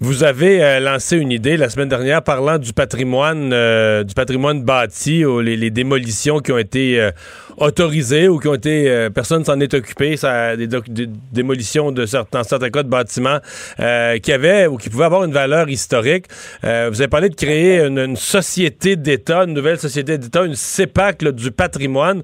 Vous 0.00 0.24
avez 0.24 0.64
euh, 0.64 0.80
lancé 0.80 1.16
une 1.16 1.30
idée 1.30 1.56
la 1.56 1.68
semaine 1.68 1.88
dernière 1.88 2.22
parlant 2.22 2.58
du 2.58 2.72
patrimoine 2.72 3.52
euh, 3.52 4.02
du 4.02 4.14
patrimoine 4.14 4.62
bâti, 4.64 5.24
ou 5.24 5.40
les, 5.40 5.70
démolitions 5.70 6.40
qui 6.40 6.50
ont 6.50 6.58
été 6.58 6.98
euh, 6.98 7.12
autorisées 7.56 8.26
ou 8.26 8.40
qui 8.40 8.48
ont 8.48 8.54
été 8.54 9.08
personne 9.14 9.44
s'en 9.44 9.60
est 9.60 9.74
occupé, 9.74 10.16
des, 10.56 11.06
démolitions 11.30 11.92
de 11.92 12.04
certains 12.06 12.42
certains 12.42 12.70
cas 12.70 12.82
de 12.82 12.88
bâtiments 12.88 13.38
qui 13.76 14.32
avaient 14.32 14.66
ou 14.66 14.76
qui 14.76 14.88
pouvaient 14.90 15.04
avoir 15.04 15.22
une 15.22 15.32
valeur 15.32 15.68
historique. 15.68 16.26
Vous 16.62 16.68
avez 16.68 17.08
parlé 17.08 17.28
de 17.28 17.36
créer 17.36 17.84
une, 17.84 18.16
société 18.16 18.96
d'État, 18.96 19.44
une 19.44 19.54
nouvelle 19.54 19.78
société 19.78 20.18
d'État, 20.18 20.44
une 20.44 20.56
CEPAC 20.56 21.22
du 21.28 21.52
patrimoine. 21.52 22.22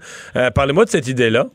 Parlez-moi 0.55 0.85
de 0.85 0.91
cette 0.91 1.07
idée-là. 1.07 1.47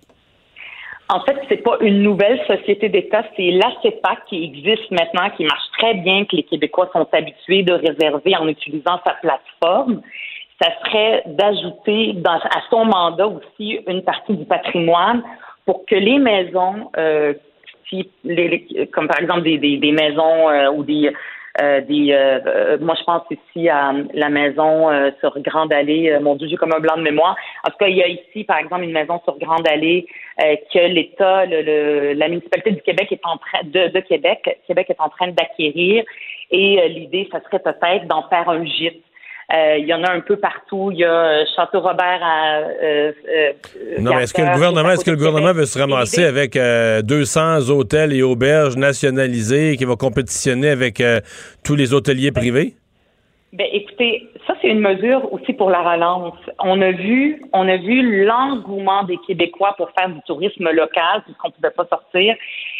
En 1.14 1.20
fait, 1.20 1.38
c'est 1.48 1.62
pas 1.62 1.78
une 1.80 2.02
nouvelle 2.02 2.40
société 2.48 2.90
d'État, 2.90 3.24
c'est 3.36 3.52
la 3.52 3.72
CEPAC 3.84 4.26
qui 4.26 4.46
existe 4.46 4.90
maintenant, 4.90 5.30
qui 5.38 5.44
marche 5.44 5.70
très 5.78 5.94
bien, 5.94 6.26
que 6.26 6.36
les 6.36 6.42
Québécois 6.42 6.90
sont 6.92 7.08
habitués 7.12 7.62
de 7.62 7.74
réserver 7.74 8.36
en 8.36 8.48
utilisant 8.48 9.00
sa 9.06 9.14
plateforme. 9.22 10.02
Ça 10.60 10.72
serait 10.84 11.22
d'ajouter 11.28 12.16
à 12.26 12.62
son 12.72 12.86
mandat 12.86 13.28
aussi 13.28 13.80
une 13.88 14.02
partie 14.02 14.34
du 14.34 14.46
patrimoine 14.46 15.22
pour 15.68 15.86
que 15.86 15.94
les 15.94 16.18
maisons, 16.18 16.90
euh, 16.98 17.36
comme 18.92 19.08
par 19.08 19.20
exemple 19.22 19.44
des 19.44 19.92
maisons 19.92 20.50
euh, 20.50 20.72
ou 20.72 20.84
des 20.84 21.12
euh, 21.62 21.82
des 21.82 22.12
euh, 22.12 22.40
euh, 22.46 22.78
moi 22.82 22.96
je 23.00 23.04
pense 23.04 23.24
ici 23.30 23.70
à 23.70 23.94
la 24.14 24.30
maison 24.30 24.90
euh, 24.90 25.12
sur 25.20 25.40
Grande 25.42 25.72
Allée, 25.72 26.10
euh, 26.12 26.20
mon 26.20 26.36
Dieu, 26.36 26.48
j'ai 26.50 26.56
comme 26.56 26.74
un 26.74 26.80
blanc 26.80 26.98
de 26.98 27.02
mémoire. 27.04 27.36
En 27.68 27.70
tout 27.70 27.78
cas, 27.78 27.88
il 27.88 27.98
y 27.98 28.04
a 28.04 28.08
ici, 28.08 28.44
par 28.44 28.58
exemple, 28.58 28.84
une 28.84 28.92
maison 28.92 29.22
sur 29.24 29.38
Grande 29.38 29.68
Allée 29.68 30.08
euh, 30.44 30.56
que 30.74 30.80
l'État, 30.80 31.46
le, 31.46 31.62
le- 31.62 32.14
la 32.14 32.28
municipalité 32.28 32.72
du 32.72 32.82
Québec 32.82 33.12
est 33.12 33.22
en 33.26 33.38
train 33.38 33.62
de, 33.64 33.88
de 33.92 34.00
Québec, 34.00 34.60
Québec 34.66 34.88
est 34.90 35.00
en 35.02 35.10
train 35.10 35.28
d'acquérir. 35.28 36.04
Et 36.52 36.82
euh, 36.82 36.88
l'idée, 36.88 37.28
ça 37.32 37.40
serait 37.42 37.60
peut-être 37.60 38.08
d'en 38.08 38.28
faire 38.30 38.50
un 38.50 38.66
gîte. 38.66 39.04
Euh, 39.52 39.78
il 39.78 39.86
y 39.88 39.94
en 39.94 40.04
a 40.04 40.12
un 40.12 40.22
peu 40.22 40.38
partout. 40.38 40.90
Il 40.92 41.00
y 41.00 41.04
a 41.04 41.12
euh, 41.14 41.44
Château-Robert 41.56 42.20
à. 42.24 42.58
Euh, 42.60 43.12
euh, 43.30 43.52
Non, 44.00 44.16
mais 44.16 44.24
est-ce 44.24 44.34
que 44.34 44.42
le 44.42 44.54
gouvernement, 44.54 44.90
est-ce 44.92 45.04
que 45.06 45.12
le 45.12 45.18
gouvernement 45.18 45.54
veut 45.54 45.66
se 45.66 45.78
ramasser 45.78 46.24
avec 46.24 46.56
euh, 46.56 47.02
200 47.02 47.70
hôtels 47.70 48.14
et 48.14 48.24
auberges 48.24 48.78
nationalisés 48.78 49.76
qui 49.78 49.86
vont 49.86 49.96
compétitionner 49.98 50.70
avec 50.70 51.04
tous 51.64 51.76
les 51.76 51.94
hôteliers 51.94 52.32
privés? 52.32 52.74
Ben, 53.52 53.68
écoutez, 53.72 54.28
ça 54.48 54.56
c'est 54.62 54.70
une 54.70 54.80
mesure 54.80 55.32
aussi 55.32 55.54
pour 55.54 55.70
la 55.70 55.82
relance. 55.82 56.34
On 56.60 56.82
a 56.82 56.92
vu, 56.92 57.44
on 57.54 57.68
a 57.70 57.78
vu 57.78 58.26
l'engouement 58.26 59.04
des 59.04 59.18
Québécois 59.28 59.76
pour 59.78 59.92
faire 59.92 60.10
du 60.10 60.20
tourisme 60.26 60.70
local 60.72 61.22
puisqu'on 61.26 61.52
pouvait 61.52 61.70
pas 61.70 61.86
sortir 61.88 62.34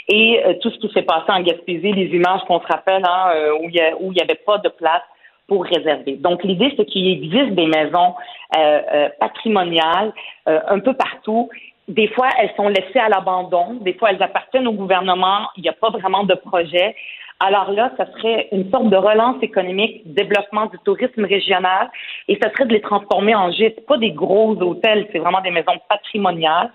et 0.08 0.42
tout 0.62 0.72
ce 0.72 0.80
qui 0.80 0.92
s'est 0.92 1.04
passé 1.04 1.26
en 1.28 1.42
Gaspésie, 1.44 1.92
les 1.92 2.08
images 2.08 2.42
qu'on 2.48 2.60
se 2.60 2.66
rappelle 2.68 3.04
hein, 3.08 3.34
où 3.62 3.70
il 3.70 3.76
y 3.76 3.80
a- 3.82 3.96
où 4.00 4.12
il 4.12 4.18
y 4.18 4.22
avait 4.22 4.40
pas 4.46 4.58
de 4.58 4.70
place 4.70 5.04
pour 5.48 5.66
réserver. 5.66 6.16
Donc, 6.18 6.44
l'idée, 6.44 6.74
c'est 6.78 6.86
qu'il 6.86 7.08
existe 7.08 7.54
des 7.54 7.68
maisons 7.68 8.16
euh, 8.58 8.82
euh, 8.94 9.10
patrimoniales 9.20 10.14
euh, 10.48 10.60
un 10.68 10.80
peu 10.80 10.94
partout. 10.94 11.50
Des 11.88 12.08
fois, 12.10 12.30
elles 12.40 12.54
sont 12.56 12.70
laissées 12.70 13.00
à 13.00 13.10
l'abandon. 13.10 13.76
Des 13.82 13.94
fois, 13.94 14.12
elles 14.12 14.24
appartiennent 14.24 14.68
au 14.68 14.74
gouvernement. 14.74 15.50
Il 15.58 15.64
n'y 15.64 15.70
a 15.70 15.74
pas 15.74 15.90
vraiment 15.90 16.24
de 16.24 16.34
projet. 16.36 16.96
Alors 17.40 17.72
là, 17.72 17.92
ça 17.98 18.06
serait 18.14 18.48
une 18.54 18.72
sorte 18.72 18.90
de 18.90 18.96
relance 18.96 19.42
économique, 19.42 20.02
développement 20.06 20.68
du 20.68 20.78
tourisme 20.86 21.26
régional, 21.26 21.92
et 22.30 22.40
ça 22.42 22.50
serait 22.52 22.66
de 22.66 22.74
les 22.74 22.80
transformer 22.82 23.36
en 23.36 23.52
gîtes, 23.52 23.86
pas 23.86 23.98
des 23.98 24.12
gros 24.12 24.52
hôtels, 24.62 25.10
c'est 25.12 25.20
vraiment 25.20 25.42
des 25.42 25.52
maisons 25.52 25.78
patrimoniales 25.90 26.72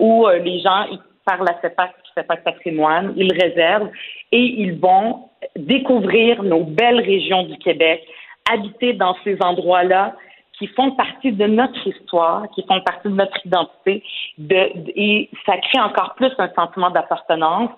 où 0.00 0.26
les 0.26 0.60
gens, 0.60 0.86
ils 0.90 0.98
parlent 1.24 1.46
la 1.46 1.60
CEPAC, 1.60 1.94
CEPAC 2.18 2.44
Patrimoine, 2.44 3.12
ils 3.16 3.32
réservent 3.32 3.90
et 4.32 4.42
ils 4.42 4.78
vont 4.78 5.28
découvrir 5.56 6.42
nos 6.42 6.64
belles 6.64 7.00
régions 7.00 7.44
du 7.44 7.56
Québec, 7.58 8.02
habiter 8.50 8.92
dans 8.92 9.16
ces 9.24 9.36
endroits-là 9.40 10.14
qui 10.58 10.66
font 10.68 10.90
partie 10.92 11.30
de 11.32 11.46
notre 11.46 11.86
histoire, 11.86 12.48
qui 12.54 12.64
font 12.66 12.80
partie 12.80 13.08
de 13.08 13.14
notre 13.14 13.46
identité, 13.46 14.02
de, 14.38 14.70
et 14.96 15.30
ça 15.46 15.56
crée 15.56 15.80
encore 15.80 16.14
plus 16.16 16.32
un 16.38 16.50
sentiment 16.54 16.90
d'appartenance. 16.90 17.70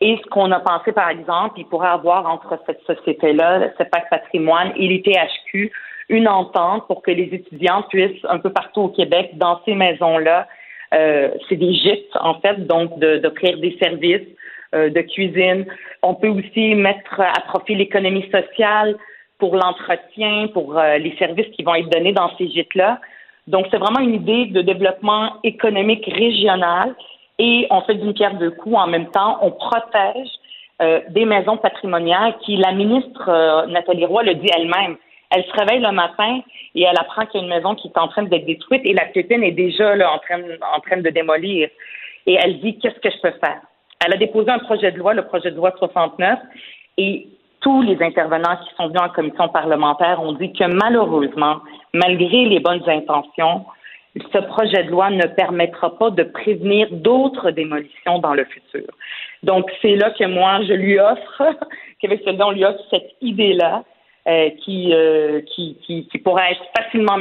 Et 0.00 0.18
ce 0.22 0.28
qu'on 0.30 0.50
a 0.50 0.60
pensé, 0.60 0.92
par 0.92 1.10
exemple, 1.10 1.60
il 1.60 1.66
pourrait 1.66 1.88
avoir 1.88 2.26
entre 2.26 2.58
cette 2.66 2.82
société-là, 2.86 3.70
CEPAC 3.76 4.08
Patrimoine 4.08 4.72
et 4.76 4.88
l'ITHQ, 4.88 5.70
une 6.08 6.26
entente 6.26 6.86
pour 6.86 7.02
que 7.02 7.10
les 7.10 7.28
étudiants 7.32 7.82
puissent, 7.90 8.24
un 8.28 8.38
peu 8.38 8.50
partout 8.50 8.80
au 8.80 8.88
Québec, 8.88 9.32
dans 9.34 9.60
ces 9.64 9.74
maisons-là, 9.74 10.48
euh, 10.92 11.30
c'est 11.48 11.56
des 11.56 11.74
gîtes, 11.74 12.16
en 12.20 12.34
fait, 12.40 12.66
donc 12.66 12.98
d'offrir 12.98 13.58
des 13.58 13.76
services 13.80 14.28
euh, 14.74 14.90
de 14.90 15.00
cuisine. 15.02 15.66
On 16.02 16.14
peut 16.14 16.28
aussi 16.28 16.74
mettre 16.74 17.20
à 17.20 17.40
profit 17.46 17.74
l'économie 17.74 18.24
sociale 18.30 18.96
pour 19.38 19.54
l'entretien, 19.54 20.48
pour 20.48 20.78
euh, 20.78 20.98
les 20.98 21.14
services 21.18 21.48
qui 21.54 21.62
vont 21.62 21.74
être 21.74 21.90
donnés 21.90 22.12
dans 22.12 22.30
ces 22.38 22.48
gîtes-là. 22.48 22.98
Donc, 23.48 23.66
c'est 23.70 23.76
vraiment 23.76 24.00
une 24.00 24.14
idée 24.14 24.46
de 24.46 24.62
développement 24.62 25.34
économique 25.44 26.06
régional 26.06 26.94
et 27.38 27.66
on 27.70 27.82
fait 27.82 27.96
d'une 27.96 28.14
pierre 28.14 28.38
deux 28.38 28.50
coups. 28.50 28.76
En 28.76 28.86
même 28.86 29.10
temps, 29.10 29.38
on 29.42 29.50
protège 29.50 30.30
euh, 30.80 31.00
des 31.10 31.24
maisons 31.24 31.58
patrimoniales 31.58 32.36
qui, 32.40 32.56
la 32.56 32.72
ministre 32.72 33.66
Nathalie 33.68 34.06
Roy 34.06 34.22
le 34.22 34.34
dit 34.36 34.48
elle-même, 34.56 34.96
elle 35.34 35.44
se 35.44 35.52
réveille 35.52 35.80
le 35.80 35.92
matin 35.92 36.40
et 36.74 36.82
elle 36.82 36.98
apprend 36.98 37.26
qu'il 37.26 37.40
y 37.40 37.44
a 37.44 37.46
une 37.46 37.54
maison 37.54 37.74
qui 37.74 37.88
est 37.88 37.98
en 37.98 38.08
train 38.08 38.22
d'être 38.24 38.46
détruite 38.46 38.82
et 38.84 38.92
la 38.92 39.06
pépine 39.06 39.42
est 39.42 39.52
déjà 39.52 39.96
là, 39.96 40.12
en, 40.12 40.18
train, 40.18 40.96
de 40.98 41.10
démolir. 41.10 41.68
Et 42.26 42.34
elle 42.34 42.60
dit, 42.60 42.78
qu'est-ce 42.78 43.00
que 43.00 43.10
je 43.10 43.20
peux 43.20 43.36
faire? 43.44 43.60
Elle 44.04 44.14
a 44.14 44.16
déposé 44.16 44.50
un 44.50 44.58
projet 44.58 44.92
de 44.92 44.98
loi, 44.98 45.14
le 45.14 45.24
projet 45.24 45.50
de 45.50 45.56
loi 45.56 45.72
69, 45.78 46.38
et 46.98 47.26
tous 47.60 47.82
les 47.82 48.02
intervenants 48.02 48.56
qui 48.56 48.74
sont 48.76 48.88
venus 48.88 49.00
en 49.00 49.08
commission 49.08 49.48
parlementaire 49.48 50.20
ont 50.20 50.32
dit 50.32 50.52
que 50.52 50.64
malheureusement, 50.64 51.60
malgré 51.94 52.44
les 52.46 52.58
bonnes 52.58 52.82
intentions, 52.88 53.64
ce 54.16 54.38
projet 54.38 54.84
de 54.84 54.90
loi 54.90 55.10
ne 55.10 55.26
permettra 55.26 55.96
pas 55.96 56.10
de 56.10 56.24
prévenir 56.24 56.88
d'autres 56.90 57.50
démolitions 57.50 58.18
dans 58.18 58.34
le 58.34 58.44
futur. 58.44 58.86
Donc, 59.42 59.70
c'est 59.80 59.96
là 59.96 60.10
que 60.10 60.24
moi, 60.24 60.60
je 60.64 60.74
lui 60.74 60.98
offre, 60.98 61.42
qu'avec 62.00 62.22
cela, 62.24 62.46
on 62.46 62.50
lui 62.50 62.64
offre 62.64 62.82
cette 62.90 63.10
idée-là 63.20 63.84
euh, 64.28 64.50
qui, 64.64 64.94
euh, 64.94 65.40
qui, 65.40 65.76
qui, 65.84 66.06
qui, 66.06 66.18
pourrait 66.18 66.52
être 66.52 66.62
facilement 66.78 67.16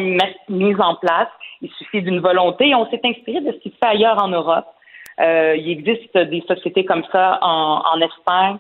mise 0.50 0.80
en 0.80 0.96
place. 0.96 1.30
Il 1.62 1.70
suffit 1.72 2.04
d'une 2.04 2.20
volonté. 2.20 2.76
On 2.76 2.88
s'est 2.92 3.02
inspiré 3.04 3.42
de 3.42 3.52
ce 3.52 3.58
qui 3.58 3.70
se 3.70 3.76
fait 3.84 3.92
ailleurs 3.96 4.24
en 4.24 4.28
Europe. 4.28 4.68
Euh, 5.20 5.56
il 5.58 5.70
existe 5.70 6.16
des 6.16 6.44
sociétés 6.48 6.86
comme 6.86 7.04
ça 7.12 7.40
en, 7.42 7.82
en 7.92 8.02
Espagne, 8.02 8.58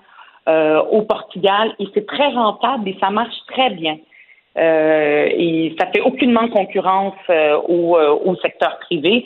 euh, 0.50 0.82
au 0.90 1.04
Portugal, 1.04 1.76
et 1.80 1.86
c'est 1.94 2.08
très 2.08 2.30
rentable 2.30 2.90
et 2.90 2.98
ça 3.00 3.12
marche 3.12 3.36
très 3.48 3.70
bien. 3.70 3.98
Euh, 4.58 5.30
et 5.32 5.76
ça 5.80 5.86
fait 5.92 6.02
aucunement 6.02 6.48
concurrence 6.50 7.14
euh, 7.30 7.58
au, 7.68 7.96
au, 7.98 8.36
secteur 8.38 8.80
privé. 8.80 9.24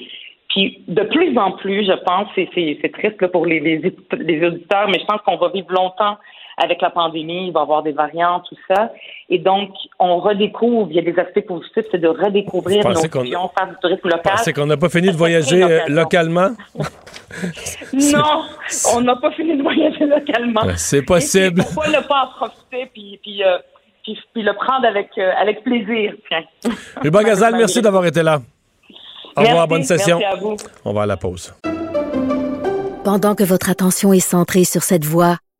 Puis 0.49 0.83
de 0.89 1.03
plus 1.03 1.37
en 1.37 1.53
plus, 1.53 1.85
je 1.85 1.97
pense, 2.03 2.27
c'est 2.35 2.91
triste 2.91 3.27
pour 3.27 3.45
les, 3.45 3.59
les, 3.61 3.93
les 4.17 4.45
auditeurs, 4.45 4.89
mais 4.89 4.99
je 4.99 5.05
pense 5.05 5.21
qu'on 5.21 5.37
va 5.37 5.49
vivre 5.49 5.71
longtemps 5.71 6.17
avec 6.57 6.81
la 6.81 6.89
pandémie, 6.89 7.47
il 7.47 7.53
va 7.53 7.61
y 7.61 7.63
avoir 7.63 7.83
des 7.83 7.91
variants, 7.91 8.41
tout 8.47 8.55
ça. 8.67 8.91
Et 9.29 9.39
donc, 9.39 9.71
on 9.99 10.19
redécouvre, 10.19 10.87
il 10.89 10.95
y 10.95 10.99
a 10.99 11.01
des 11.01 11.19
aspects 11.19 11.45
positifs, 11.45 11.85
c'est 11.91 11.99
de 11.99 12.07
redécouvrir 12.07 12.87
nos 12.87 12.99
régions, 12.99 13.49
faire 13.57 13.67
du 13.67 13.75
tourisme 13.81 14.09
local. 14.09 14.33
C'est 14.37 14.53
qu'on 14.53 14.65
n'a 14.65 14.77
pas 14.77 14.89
fini 14.89 15.07
de 15.07 15.17
voyager 15.17 15.63
euh, 15.63 15.81
localement? 15.87 16.51
non, 17.93 18.43
on 18.95 19.01
n'a 19.01 19.15
pas 19.17 19.31
fini 19.31 19.57
de 19.57 19.63
voyager 19.63 20.05
localement. 20.05 20.61
C'est 20.75 21.01
possible. 21.01 21.61
pourquoi 21.63 21.87
ne 21.87 22.07
pas 22.07 22.23
en 22.23 22.27
profiter 22.45 22.89
puis, 22.93 23.19
puis, 23.21 23.43
euh, 23.43 23.57
puis, 24.03 24.17
puis 24.33 24.43
le 24.43 24.53
prendre 24.53 24.87
avec, 24.87 25.09
euh, 25.17 25.31
avec 25.37 25.63
plaisir? 25.63 26.13
Ruba 27.01 27.23
Gazal, 27.23 27.55
merci 27.55 27.81
d'avoir 27.81 28.05
été 28.05 28.23
là. 28.23 28.41
Au 29.35 29.41
revoir, 29.41 29.67
bonne 29.67 29.83
session. 29.83 30.19
Merci 30.19 30.37
à 30.37 30.39
vous. 30.39 30.55
On 30.85 30.93
va 30.93 31.01
à 31.01 31.05
la 31.05 31.17
pause. 31.17 31.53
Pendant 33.03 33.35
que 33.35 33.43
votre 33.43 33.69
attention 33.69 34.13
est 34.13 34.19
centrée 34.19 34.63
sur 34.63 34.81
cette 34.81 35.03
voix 35.03 35.37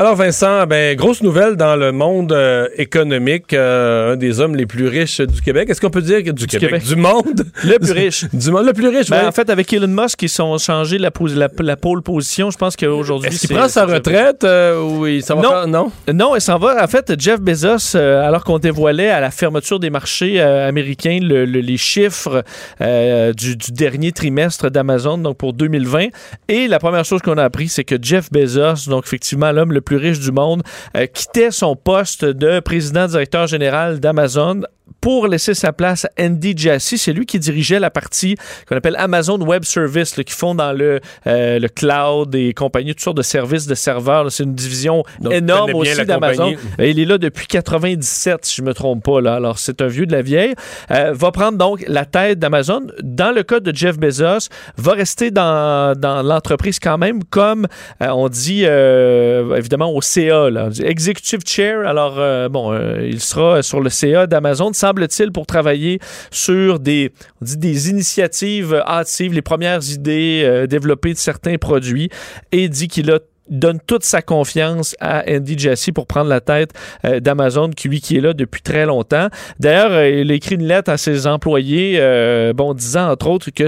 Alors 0.00 0.16
Vincent, 0.16 0.66
ben 0.66 0.96
grosse 0.96 1.22
nouvelle 1.22 1.56
dans 1.56 1.76
le 1.76 1.92
monde 1.92 2.32
euh, 2.32 2.68
économique, 2.78 3.52
euh, 3.52 4.14
un 4.14 4.16
des 4.16 4.40
hommes 4.40 4.56
les 4.56 4.64
plus 4.64 4.88
riches 4.88 5.20
du 5.20 5.42
Québec. 5.42 5.68
Est-ce 5.68 5.78
qu'on 5.78 5.90
peut 5.90 6.00
dire 6.00 6.24
que 6.24 6.30
du, 6.30 6.46
Québec, 6.46 6.82
du 6.84 6.96
monde, 6.96 7.44
le 7.64 7.78
plus 7.78 7.92
riche, 7.92 8.24
du 8.32 8.50
monde 8.50 8.64
le 8.64 8.72
plus 8.72 8.88
riche. 8.88 9.10
Ben, 9.10 9.20
ouais. 9.20 9.26
En 9.26 9.32
fait, 9.32 9.50
avec 9.50 9.70
Elon 9.74 9.88
Musk, 9.88 10.22
ils 10.22 10.30
sont 10.30 10.56
changé 10.56 10.96
la, 10.96 11.10
pose, 11.10 11.36
la, 11.36 11.48
la 11.58 11.76
pole 11.76 12.00
position. 12.00 12.50
Je 12.50 12.56
pense 12.56 12.76
qu'aujourd'hui, 12.76 13.28
est-ce 13.28 13.46
qu'il 13.46 13.54
prend 13.54 13.68
sa 13.68 13.84
retraite 13.84 14.42
euh, 14.44 14.80
ou 14.82 15.06
il 15.06 15.22
s'en 15.22 15.36
va 15.36 15.42
non. 15.42 15.50
faire- 15.50 15.66
non? 15.68 15.92
Non, 16.14 16.34
il 16.34 16.40
s'en 16.40 16.56
va. 16.58 16.82
En 16.82 16.88
fait, 16.88 17.12
Jeff 17.20 17.38
Bezos, 17.38 17.94
alors 17.94 18.44
qu'on 18.44 18.58
dévoilait 18.58 19.10
à 19.10 19.20
la 19.20 19.30
fermeture 19.30 19.80
des 19.80 19.90
marchés 19.90 20.40
américains 20.40 21.18
le- 21.20 21.44
le- 21.44 21.60
les 21.60 21.76
chiffres 21.76 22.42
du, 22.80 23.56
du 23.56 23.72
dernier 23.72 24.12
trimestre 24.12 24.70
d'Amazon, 24.70 25.18
donc 25.18 25.36
pour 25.36 25.52
2020, 25.52 26.06
et 26.48 26.68
la 26.68 26.78
première 26.78 27.04
chose 27.04 27.20
qu'on 27.20 27.36
a 27.36 27.44
appris, 27.44 27.68
c'est 27.68 27.84
que 27.84 27.96
Jeff 28.00 28.30
Bezos, 28.32 28.88
donc 28.88 29.04
effectivement 29.04 29.52
l'homme 29.52 29.72
le 29.72 29.82
plus 29.82 29.89
riche 29.96 30.20
du 30.20 30.32
monde, 30.32 30.62
euh, 30.96 31.06
quittait 31.06 31.50
son 31.50 31.76
poste 31.76 32.24
de 32.24 32.60
président-directeur 32.60 33.46
général 33.46 34.00
d'Amazon 34.00 34.62
pour 35.00 35.26
laisser 35.28 35.54
sa 35.54 35.72
place 35.72 36.04
à 36.04 36.24
Andy 36.24 36.54
Jassy. 36.56 36.98
C'est 36.98 37.12
lui 37.12 37.26
qui 37.26 37.38
dirigeait 37.38 37.78
la 37.80 37.90
partie 37.90 38.36
qu'on 38.68 38.76
appelle 38.76 38.96
Amazon 38.98 39.40
Web 39.40 39.64
Service, 39.64 40.16
là, 40.16 40.24
qui 40.24 40.34
font 40.34 40.54
dans 40.54 40.72
le, 40.72 41.00
euh, 41.26 41.58
le 41.58 41.68
cloud 41.68 42.34
et 42.34 42.52
compagnie, 42.52 42.90
toutes 42.90 43.00
sortes 43.02 43.16
de 43.16 43.22
services 43.22 43.66
de 43.66 43.74
serveurs. 43.74 44.30
C'est 44.30 44.44
une 44.44 44.54
division 44.54 45.02
Donc, 45.20 45.32
énorme 45.32 45.74
aussi 45.74 46.04
d'Amazon. 46.04 46.54
Euh, 46.78 46.86
Il 46.86 46.98
est 46.98 47.04
là 47.04 47.18
depuis 47.18 47.46
97, 47.46 48.44
si 48.44 48.56
je 48.56 48.62
me 48.62 48.74
trompe 48.74 49.04
pas. 49.04 49.20
Là. 49.20 49.34
Alors, 49.36 49.58
c'est 49.58 49.80
un 49.80 49.86
vieux 49.86 50.06
de 50.06 50.12
la 50.12 50.22
vieille. 50.22 50.54
Euh, 50.90 51.12
va 51.14 51.30
prendre 51.30 51.58
donc 51.58 51.84
la 51.88 52.04
tête 52.04 52.38
d'Amazon. 52.38 52.82
Dans 53.02 53.34
le 53.34 53.42
cas 53.42 53.60
de 53.60 53.74
Jeff 53.74 53.98
Bezos, 53.98 54.48
va 54.76 54.92
rester 54.92 55.30
dans, 55.30 55.98
dans 55.98 56.22
l'entreprise 56.22 56.78
quand 56.78 56.98
même, 56.98 57.24
comme 57.24 57.66
euh, 58.02 58.08
on 58.08 58.28
dit 58.28 58.64
évidemment 58.64 59.92
au 59.92 60.00
CA, 60.00 60.50
là. 60.50 60.68
Executive 60.82 61.40
Chair. 61.46 61.86
Alors, 61.86 62.48
bon, 62.50 62.76
il 63.00 63.20
sera 63.20 63.62
sur 63.62 63.80
le 63.80 63.90
CA 63.90 64.26
d'Amazon, 64.26 64.72
semble-t-il, 64.80 65.32
pour 65.32 65.46
travailler 65.46 66.00
sur 66.30 66.80
des, 66.80 67.12
on 67.40 67.44
dit 67.44 67.56
des 67.56 67.90
initiatives 67.90 68.74
hâtives, 68.86 69.32
les 69.32 69.42
premières 69.42 69.88
idées 69.90 70.42
euh, 70.44 70.66
développées 70.66 71.12
de 71.12 71.18
certains 71.18 71.58
produits, 71.58 72.10
et 72.52 72.68
dit 72.68 72.88
qu'il 72.88 73.10
a 73.10 73.18
donne 73.50 73.80
toute 73.84 74.04
sa 74.04 74.22
confiance 74.22 74.96
à 75.00 75.24
Andy 75.28 75.58
Jassy 75.58 75.92
pour 75.92 76.06
prendre 76.06 76.30
la 76.30 76.40
tête 76.40 76.72
euh, 77.04 77.20
d'Amazon, 77.20 77.70
qui 77.70 77.88
lui 77.88 78.00
qui 78.00 78.16
est 78.16 78.20
là 78.20 78.32
depuis 78.32 78.62
très 78.62 78.86
longtemps. 78.86 79.28
D'ailleurs, 79.58 79.92
euh, 79.92 80.08
il 80.08 80.30
écrit 80.30 80.54
une 80.54 80.64
lettre 80.64 80.90
à 80.90 80.96
ses 80.96 81.26
employés, 81.26 81.96
euh, 81.98 82.52
bon, 82.52 82.72
disant 82.72 83.10
entre 83.10 83.28
autres 83.28 83.50
que 83.50 83.64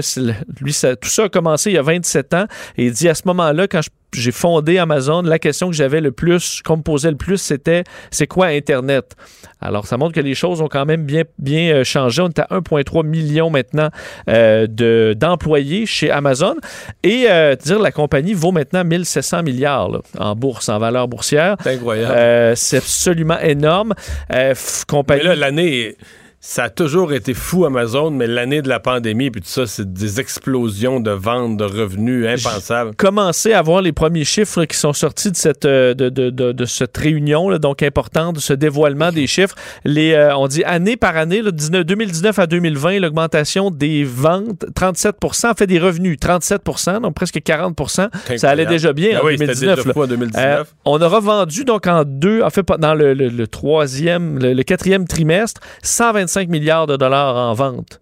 lui, 0.61 0.73
ça, 0.73 0.95
tout 0.95 1.09
ça 1.09 1.25
a 1.25 1.29
commencé 1.29 1.71
il 1.71 1.73
y 1.73 1.77
a 1.77 1.81
27 1.81 2.33
ans, 2.33 2.45
et 2.77 2.85
il 2.85 2.93
dit 2.93 3.09
à 3.09 3.15
ce 3.15 3.23
moment-là, 3.25 3.67
quand 3.67 3.81
je 3.81 3.89
j'ai 4.19 4.31
fondé 4.31 4.77
Amazon, 4.77 5.21
la 5.21 5.39
question 5.39 5.69
que 5.69 5.75
j'avais 5.75 6.01
le 6.01 6.11
plus, 6.11 6.61
qu'on 6.63 6.77
me 6.77 6.81
posait 6.81 7.11
le 7.11 7.17
plus, 7.17 7.37
c'était 7.37 7.83
c'est 8.11 8.27
quoi 8.27 8.47
Internet? 8.47 9.15
Alors, 9.61 9.87
ça 9.87 9.95
montre 9.97 10.13
que 10.13 10.19
les 10.19 10.35
choses 10.35 10.61
ont 10.61 10.67
quand 10.67 10.85
même 10.85 11.03
bien, 11.05 11.23
bien 11.39 11.73
euh, 11.73 11.83
changé. 11.83 12.21
On 12.21 12.27
est 12.27 12.39
à 12.39 12.47
1,3 12.51 13.05
million 13.05 13.49
maintenant 13.49 13.89
euh, 14.29 14.67
de, 14.67 15.15
d'employés 15.17 15.85
chez 15.85 16.11
Amazon. 16.11 16.55
Et 17.03 17.25
euh, 17.29 17.55
dire 17.55 17.79
la 17.79 17.91
compagnie 17.91 18.33
vaut 18.33 18.51
maintenant 18.51 18.83
1700 18.83 19.43
milliards 19.43 19.89
là, 19.89 19.99
en 20.19 20.35
bourse, 20.35 20.67
en 20.67 20.79
valeur 20.79 21.07
boursière. 21.07 21.55
C'est 21.63 21.75
incroyable. 21.75 22.13
Euh, 22.13 22.53
c'est 22.55 22.77
absolument 22.77 23.39
énorme. 23.39 23.93
F- 24.29 24.85
compagnie... 24.85 25.21
Mais 25.23 25.29
là, 25.29 25.35
l'année, 25.35 25.95
ça 26.45 26.65
a 26.65 26.69
toujours 26.69 27.13
été 27.13 27.33
fou 27.33 27.63
Amazon, 27.63 28.11
mais 28.11 28.27
l'année 28.27 28.61
de 28.61 28.67
la 28.67 28.81
pandémie, 28.81 29.31
puis 29.31 29.39
tout 29.41 29.47
ça, 29.47 29.65
c'est 29.65 29.93
des 29.93 30.19
explosions 30.19 30.99
de 30.99 31.11
ventes, 31.11 31.55
de 31.55 31.63
revenus 31.63 32.27
impensables. 32.27 32.93
commencé 32.97 33.53
à 33.53 33.61
voir 33.61 33.81
les 33.81 33.93
premiers 33.93 34.25
chiffres 34.25 34.65
qui 34.65 34.75
sont 34.75 34.91
sortis 34.91 35.31
de 35.31 35.37
cette, 35.37 35.63
euh, 35.63 35.93
de, 35.93 36.09
de, 36.09 36.29
de, 36.29 36.51
de 36.51 36.65
cette 36.65 36.97
réunion, 36.97 37.47
là, 37.47 37.59
donc 37.59 37.81
importante, 37.81 38.35
de 38.35 38.41
ce 38.41 38.51
dévoilement 38.51 39.13
des 39.13 39.25
chiffres. 39.25 39.55
Les, 39.85 40.11
euh, 40.11 40.35
on 40.35 40.47
dit 40.49 40.65
année 40.65 40.97
par 40.97 41.15
année, 41.15 41.41
là, 41.41 41.51
19 41.51 41.85
2019 41.85 42.37
à 42.37 42.45
2020, 42.45 42.99
l'augmentation 42.99 43.71
des 43.71 44.03
ventes, 44.03 44.65
37 44.75 45.15
en 45.23 45.53
fait 45.53 45.65
des 45.65 45.79
revenus, 45.79 46.17
37 46.19 46.61
donc 47.01 47.15
presque 47.15 47.41
40 47.41 47.79
Ça 47.79 48.09
allait 48.49 48.63
incroyable. 48.63 48.69
déjà 48.69 48.91
bien 48.91 49.11
Ben 49.13 49.19
en 49.21 49.25
oui, 49.27 49.37
c'était 49.37 49.45
2019. 49.53 49.75
déjà 49.77 49.87
là. 49.87 49.93
fou 49.93 50.03
en 50.03 50.07
2019. 50.07 50.43
Euh, 50.45 50.63
on 50.83 51.01
aura 51.01 51.21
vendu 51.21 51.63
donc 51.63 51.87
en 51.87 52.03
deux, 52.05 52.41
en 52.41 52.49
fait 52.49 52.65
dans 52.79 52.95
le, 52.95 53.13
le- 53.13 53.29
le 53.29 53.47
troisième, 53.47 54.39
le, 54.39 54.51
le 54.51 54.63
quatrième 54.63 55.07
trimestre, 55.07 55.61
125 55.83 56.32
milliards 56.47 56.87
de 56.87 56.97
dollars 56.97 57.35
en 57.35 57.53
vente. 57.53 57.99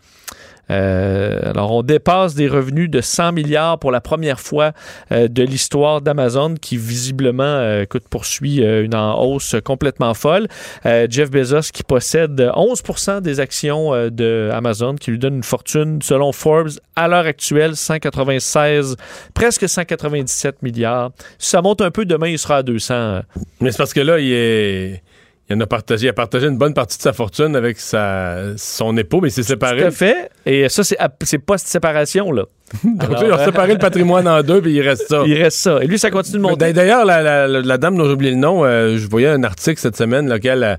Euh, 0.72 1.40
alors, 1.44 1.72
on 1.72 1.84
dépasse 1.84 2.34
des 2.34 2.48
revenus 2.48 2.90
de 2.90 3.02
100 3.02 3.34
milliards 3.34 3.78
pour 3.80 3.92
la 3.92 4.02
première 4.02 4.40
fois 4.40 4.72
euh, 5.12 5.28
de 5.28 5.44
l'histoire 5.44 6.02
d'Amazon, 6.02 6.56
qui 6.56 6.78
visiblement 6.78 7.44
euh, 7.44 7.86
poursuit 8.10 8.58
une 8.58 8.96
en 8.96 9.22
hausse 9.22 9.56
complètement 9.64 10.14
folle. 10.14 10.48
Jeff 10.84 11.30
Bezos, 11.30 11.72
qui 11.74 11.84
possède 11.84 12.40
11% 12.40 13.22
des 13.22 13.40
actions 13.40 13.94
euh, 13.94 14.10
de 14.10 14.50
Amazon, 14.54 14.96
qui 14.96 15.12
lui 15.12 15.20
donne 15.20 15.36
une 15.36 15.44
fortune, 15.44 16.02
selon 16.02 16.32
Forbes, 16.32 16.72
à 16.96 17.08
l'heure 17.08 17.26
actuelle, 17.26 17.76
196, 17.76 18.96
presque 19.34 19.68
197 19.68 20.62
milliards. 20.62 21.12
Si 21.38 21.50
ça 21.50 21.62
monte 21.62 21.82
un 21.82 21.92
peu, 21.92 22.06
demain, 22.06 22.28
il 22.28 22.40
sera 22.40 22.58
à 22.58 22.64
200. 22.64 23.22
Mais 23.60 23.72
c'est 23.72 23.78
parce 23.78 23.94
que 23.94 24.02
là, 24.02 24.20
il 24.20 24.32
est. 24.32 25.04
Il 25.52 25.58
en 25.58 25.60
a 25.62 25.68
partagé, 25.68 26.06
il 26.06 26.10
a 26.10 26.14
partagé 26.14 26.48
une 26.48 26.58
bonne 26.58 26.74
partie 26.74 26.98
de 26.98 27.04
sa 27.04 27.14
fortune 27.14 27.56
avec 27.56 27.80
sa, 27.80 28.38
son 28.58 28.96
époux, 28.98 29.20
mais 29.22 29.28
il 29.28 29.32
s'est 29.32 29.42
Tout 29.42 29.48
séparé. 29.50 29.84
à 29.84 29.92
fait. 29.92 30.30
Et 30.46 30.70
ça, 30.70 30.84
c'est 30.84 31.38
post-séparation, 31.40 32.32
là. 32.32 32.44
Donc 32.84 33.04
Alors, 33.04 33.24
ils 33.24 33.32
ont 33.34 33.46
séparé 33.46 33.74
le 33.74 33.80
patrimoine 33.80 34.28
en 34.28 34.42
deux, 34.44 34.62
puis 34.62 34.72
il 34.74 34.82
reste 34.82 35.08
ça. 35.10 35.24
Il 35.28 35.34
reste 35.42 35.58
ça. 35.58 35.80
Et 35.82 35.88
lui, 35.88 36.00
ça 36.00 36.10
continue 36.10 36.38
de 36.38 36.42
monter. 36.44 36.72
D'ailleurs, 36.74 37.04
la, 37.06 37.22
la- 37.22 37.48
la- 37.48 37.62
la 37.62 37.78
dame 37.78 37.98
dont 37.98 38.06
j'ai 38.06 38.12
oublié 38.14 38.32
le 38.32 38.38
nom, 38.38 38.64
euh, 38.64 38.98
je 38.98 39.08
voyais 39.10 39.28
un 39.28 39.44
article 39.44 39.80
cette 39.80 39.98
semaine 39.98 40.30
lequel 40.30 40.64
Ah, 40.64 40.78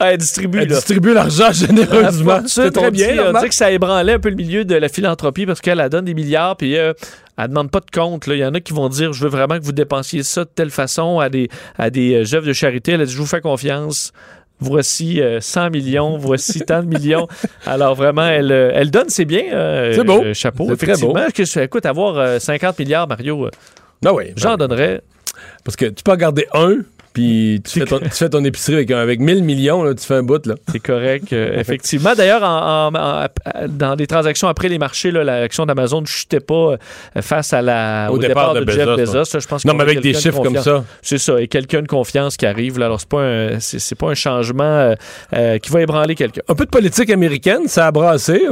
elle 0.00 0.18
distribue, 0.18 0.58
elle 0.60 0.68
là. 0.68 0.74
distribue 0.76 1.12
l'argent 1.14 1.46
La 1.46 1.52
généreusement. 1.52 2.40
C'est 2.46 2.70
très 2.70 2.90
bien. 2.90 3.12
dit, 3.12 3.20
on 3.20 3.40
dit 3.40 3.48
que 3.48 3.54
ça 3.54 3.70
ébranlait 3.70 4.14
un 4.14 4.18
peu 4.18 4.28
le 4.30 4.36
milieu 4.36 4.64
de 4.64 4.74
la 4.74 4.88
philanthropie 4.88 5.46
parce 5.46 5.60
qu'elle 5.60 5.80
elle 5.80 5.88
donne 5.88 6.04
des 6.04 6.14
milliards 6.14 6.56
puis 6.56 6.76
euh, 6.78 6.92
elle 7.38 7.48
demande 7.48 7.70
pas 7.70 7.80
de 7.80 7.90
compte. 7.92 8.26
là. 8.26 8.34
Il 8.34 8.40
y 8.40 8.44
en 8.44 8.54
a 8.54 8.60
qui 8.60 8.72
vont 8.72 8.88
dire 8.88 9.12
je 9.12 9.22
veux 9.22 9.28
vraiment 9.30 9.58
que 9.58 9.64
vous 9.64 9.72
dépensiez 9.72 10.22
ça 10.22 10.44
de 10.44 10.50
telle 10.54 10.70
façon 10.70 11.18
à 11.20 11.28
des, 11.28 11.48
à 11.78 11.90
des 11.90 12.14
euh, 12.14 12.36
œuvres 12.36 12.46
de 12.46 12.52
charité. 12.52 12.92
Elle 12.92 13.00
a 13.02 13.04
dit 13.06 13.12
je 13.12 13.18
vous 13.18 13.26
fais 13.26 13.40
confiance. 13.40 14.12
Voici 14.60 15.20
euh, 15.20 15.40
100 15.40 15.70
millions, 15.70 16.16
voici 16.16 16.60
tant 16.60 16.80
de 16.82 16.86
millions. 16.86 17.26
Alors 17.66 17.96
vraiment, 17.96 18.24
elle, 18.26 18.52
euh, 18.52 18.70
elle 18.72 18.90
donne, 18.90 19.08
c'est 19.08 19.24
bien. 19.24 19.42
euh, 19.52 19.92
C'est 19.94 20.04
beau. 20.04 20.22
euh, 20.22 20.32
chapeau. 20.32 20.66
C'est 20.70 20.86
très 20.86 20.96
beau. 20.96 21.12
Que, 21.12 21.60
écoute, 21.60 21.84
avoir 21.84 22.16
euh, 22.18 22.38
50 22.38 22.78
milliards, 22.78 23.08
Mario, 23.08 23.46
euh, 23.46 23.50
Ah 24.06 24.14
oui, 24.14 24.26
j'en 24.36 24.50
ben 24.50 24.52
oui. 24.52 24.58
donnerais. 24.68 25.02
Parce 25.64 25.74
que 25.76 25.86
tu 25.86 26.02
peux 26.04 26.12
en 26.12 26.16
garder 26.16 26.46
un, 26.54 26.76
puis 27.14 27.62
tu 27.64 27.78
fais, 27.80 27.86
ton, 27.86 27.98
tu 28.00 28.10
fais 28.10 28.28
ton 28.28 28.44
épicerie 28.44 28.74
avec, 28.74 28.90
avec 28.90 29.20
1000 29.20 29.42
millions, 29.44 29.82
là, 29.82 29.94
tu 29.94 30.04
fais 30.04 30.14
un 30.16 30.22
bout. 30.22 30.44
Là. 30.46 30.56
C'est 30.70 30.80
correct, 30.80 31.32
euh, 31.32 31.58
effectivement. 31.58 32.12
D'ailleurs, 32.14 32.42
en- 32.42 32.88
en- 32.92 33.24
en- 33.24 33.26
dans 33.68 33.94
les 33.94 34.06
transactions 34.06 34.48
après 34.48 34.68
les 34.68 34.78
marchés, 34.78 35.10
l'action 35.12 35.64
d'Amazon 35.64 36.00
ne 36.02 36.06
chutait 36.06 36.40
pas 36.40 36.54
euh, 36.72 36.76
face 37.22 37.52
à 37.52 37.62
la, 37.62 38.08
Au 38.10 38.16
au, 38.16 38.18
départ 38.18 38.52
départ, 38.52 38.54
de 38.54 38.64
de, 38.64 38.70
Jeff 38.72 38.86
Bezos, 38.86 38.96
Bezos. 39.20 39.34
là, 39.34 39.40
je 39.40 39.46
pense 39.46 39.64
Non, 39.64 39.74
mais 39.74 39.82
avec 39.84 40.00
des 40.00 40.12
de 40.12 40.18
chiffres 40.18 40.42
comme 40.42 40.58
ça. 40.58 40.84
C'est 41.02 41.18
ça, 41.18 41.40
et 41.40 41.46
quelqu'un 41.48 41.82
de 41.82 41.86
confiance 41.88 42.36
qui 42.36 42.46
arrive. 42.46 42.78
Là, 42.78 42.86
alors, 42.86 42.98
c'est 43.00 43.08
pas 43.08 43.22
un, 43.22 43.60
c'est, 43.60 43.94
pas 43.94 44.08
un 44.10 44.14
changement 44.14 44.64
euh, 44.64 44.94
euh, 45.34 45.58
qui 45.58 45.70
va 45.70 45.80
ébranler 45.82 46.16
quelqu'un. 46.16 46.42
Un 46.48 46.54
peu 46.54 46.64
de 46.64 46.70
politique 46.70 47.10
américaine, 47.10 47.68
ça 47.68 47.86
a 47.86 47.92
brassé. 47.92 48.42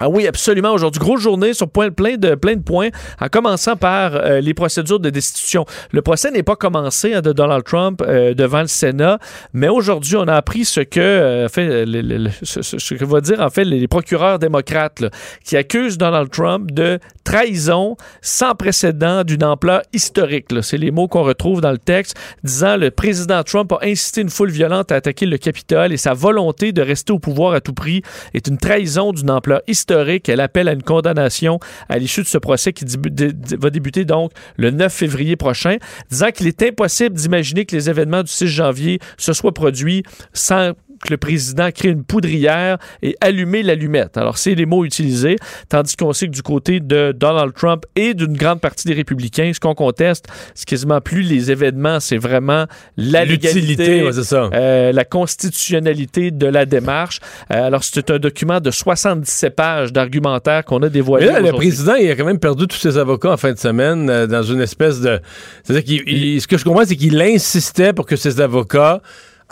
Ah 0.00 0.08
oui, 0.08 0.26
absolument. 0.26 0.72
Aujourd'hui, 0.72 0.98
grosse 1.00 1.20
journée 1.20 1.54
sur 1.54 1.68
plein, 1.68 1.88
de, 2.16 2.34
plein 2.34 2.56
de 2.56 2.62
points, 2.62 2.88
en 3.20 3.28
commençant 3.28 3.76
par 3.76 4.16
euh, 4.16 4.40
les 4.40 4.52
procédures 4.54 4.98
de 4.98 5.10
destitution. 5.10 5.64
Le 5.92 6.02
procès 6.02 6.30
n'est 6.32 6.42
pas 6.42 6.56
commencé 6.56 7.14
hein, 7.14 7.20
de 7.20 7.32
Donald 7.32 7.62
Trump 7.62 8.02
euh, 8.02 8.34
devant 8.34 8.62
le 8.62 8.66
Sénat, 8.66 9.18
mais 9.52 9.68
aujourd'hui, 9.68 10.16
on 10.16 10.26
a 10.26 10.34
appris 10.34 10.64
ce 10.64 10.80
que, 10.80 10.98
euh, 10.98 11.48
fait, 11.48 11.84
le- 11.86 12.30
ce, 12.42 12.94
que 12.94 13.04
va 13.04 13.20
dire 13.20 13.40
en 13.40 13.50
fait 13.50 13.64
les 13.64 13.86
procureurs 13.86 14.38
démocrates 14.40 15.04
qui 15.44 15.56
accusent 15.56 15.98
Donald 15.98 16.30
Trump 16.30 16.72
de 16.72 16.98
trahison 17.22 17.96
sans 18.22 18.54
précédent 18.56 19.22
d'une 19.22 19.44
ampleur 19.44 19.82
historique. 19.92 20.46
C'est 20.62 20.78
les 20.78 20.90
mots 20.90 21.06
qu'on 21.06 21.22
retrouve 21.22 21.60
dans 21.60 21.70
le 21.70 21.78
texte, 21.78 22.16
disant 22.42 22.76
le 22.76 22.90
président 22.90 23.42
Trump 23.44 23.70
a 23.72 23.78
incité 23.84 24.22
une 24.22 24.30
foule 24.30 24.50
violente 24.50 24.90
à 24.90 24.96
attaquer 24.96 25.26
le 25.26 25.38
Capitole 25.38 25.92
et 25.92 25.96
sa 25.96 26.12
volonté 26.14 26.72
de 26.72 26.82
rester 26.82 27.12
au 27.12 27.18
pouvoir 27.20 27.54
à 27.54 27.60
tout 27.60 27.72
prix 27.74 28.02
est 28.34 28.48
une 28.48 28.58
trahison 28.58 29.12
d'une 29.12 29.30
ampleur 29.30 29.60
historique. 29.68 29.81
Elle 29.90 30.40
appelle 30.40 30.68
à 30.68 30.72
une 30.72 30.82
condamnation 30.82 31.58
à 31.88 31.98
l'issue 31.98 32.22
de 32.22 32.26
ce 32.26 32.38
procès 32.38 32.72
qui 32.72 32.84
va 32.84 33.70
débuter 33.70 34.04
donc 34.04 34.32
le 34.56 34.70
9 34.70 34.92
février 34.92 35.36
prochain, 35.36 35.76
disant 36.10 36.30
qu'il 36.30 36.46
est 36.46 36.62
impossible 36.62 37.16
d'imaginer 37.16 37.64
que 37.64 37.74
les 37.74 37.90
événements 37.90 38.22
du 38.22 38.30
6 38.30 38.46
janvier 38.46 38.98
se 39.18 39.32
soient 39.32 39.52
produits 39.52 40.02
sans 40.32 40.72
que 41.02 41.10
le 41.10 41.16
président 41.16 41.70
crée 41.70 41.88
une 41.88 42.04
poudrière 42.04 42.78
et 43.02 43.16
allumer 43.20 43.62
l'allumette. 43.62 44.16
Alors, 44.16 44.38
c'est 44.38 44.54
les 44.54 44.66
mots 44.66 44.84
utilisés, 44.84 45.36
tandis 45.68 45.96
qu'on 45.96 46.12
sait 46.12 46.26
que 46.26 46.32
du 46.32 46.42
côté 46.42 46.80
de 46.80 47.12
Donald 47.12 47.52
Trump 47.54 47.84
et 47.96 48.14
d'une 48.14 48.36
grande 48.36 48.60
partie 48.60 48.86
des 48.86 48.94
républicains, 48.94 49.50
ce 49.54 49.60
qu'on 49.60 49.74
conteste, 49.74 50.26
c'est 50.54 50.66
quasiment 50.66 51.00
plus 51.00 51.22
les 51.22 51.50
événements, 51.50 51.98
c'est 52.00 52.18
vraiment 52.18 52.66
la 52.96 53.24
L'utilité, 53.24 53.60
légalité, 53.84 54.06
ouais, 54.06 54.12
c'est 54.12 54.24
ça. 54.24 54.48
euh, 54.52 54.92
la 54.92 55.04
constitutionnalité 55.04 56.30
de 56.30 56.46
la 56.46 56.64
démarche. 56.66 57.20
Euh, 57.52 57.66
alors, 57.66 57.82
c'est 57.84 58.10
un 58.10 58.18
document 58.18 58.60
de 58.60 58.70
77 58.70 59.54
pages 59.54 59.92
d'argumentaire 59.92 60.64
qu'on 60.64 60.82
a 60.82 60.88
dévoilé 60.88 61.26
Mais 61.26 61.32
là, 61.32 61.40
le 61.40 61.52
président, 61.52 61.94
il 61.94 62.10
a 62.10 62.16
quand 62.16 62.24
même 62.24 62.38
perdu 62.38 62.66
tous 62.66 62.76
ses 62.78 62.96
avocats 62.98 63.32
en 63.32 63.36
fin 63.36 63.52
de 63.52 63.58
semaine 63.58 64.08
euh, 64.08 64.26
dans 64.26 64.42
une 64.42 64.60
espèce 64.60 65.00
de. 65.00 65.20
C'est-à-dire 65.64 66.00
Ce 66.40 66.46
que 66.46 66.56
je 66.58 66.64
comprends, 66.64 66.84
c'est 66.84 66.96
qu'il 66.96 67.20
insistait 67.20 67.92
pour 67.92 68.06
que 68.06 68.16
ses 68.16 68.40
avocats, 68.40 69.00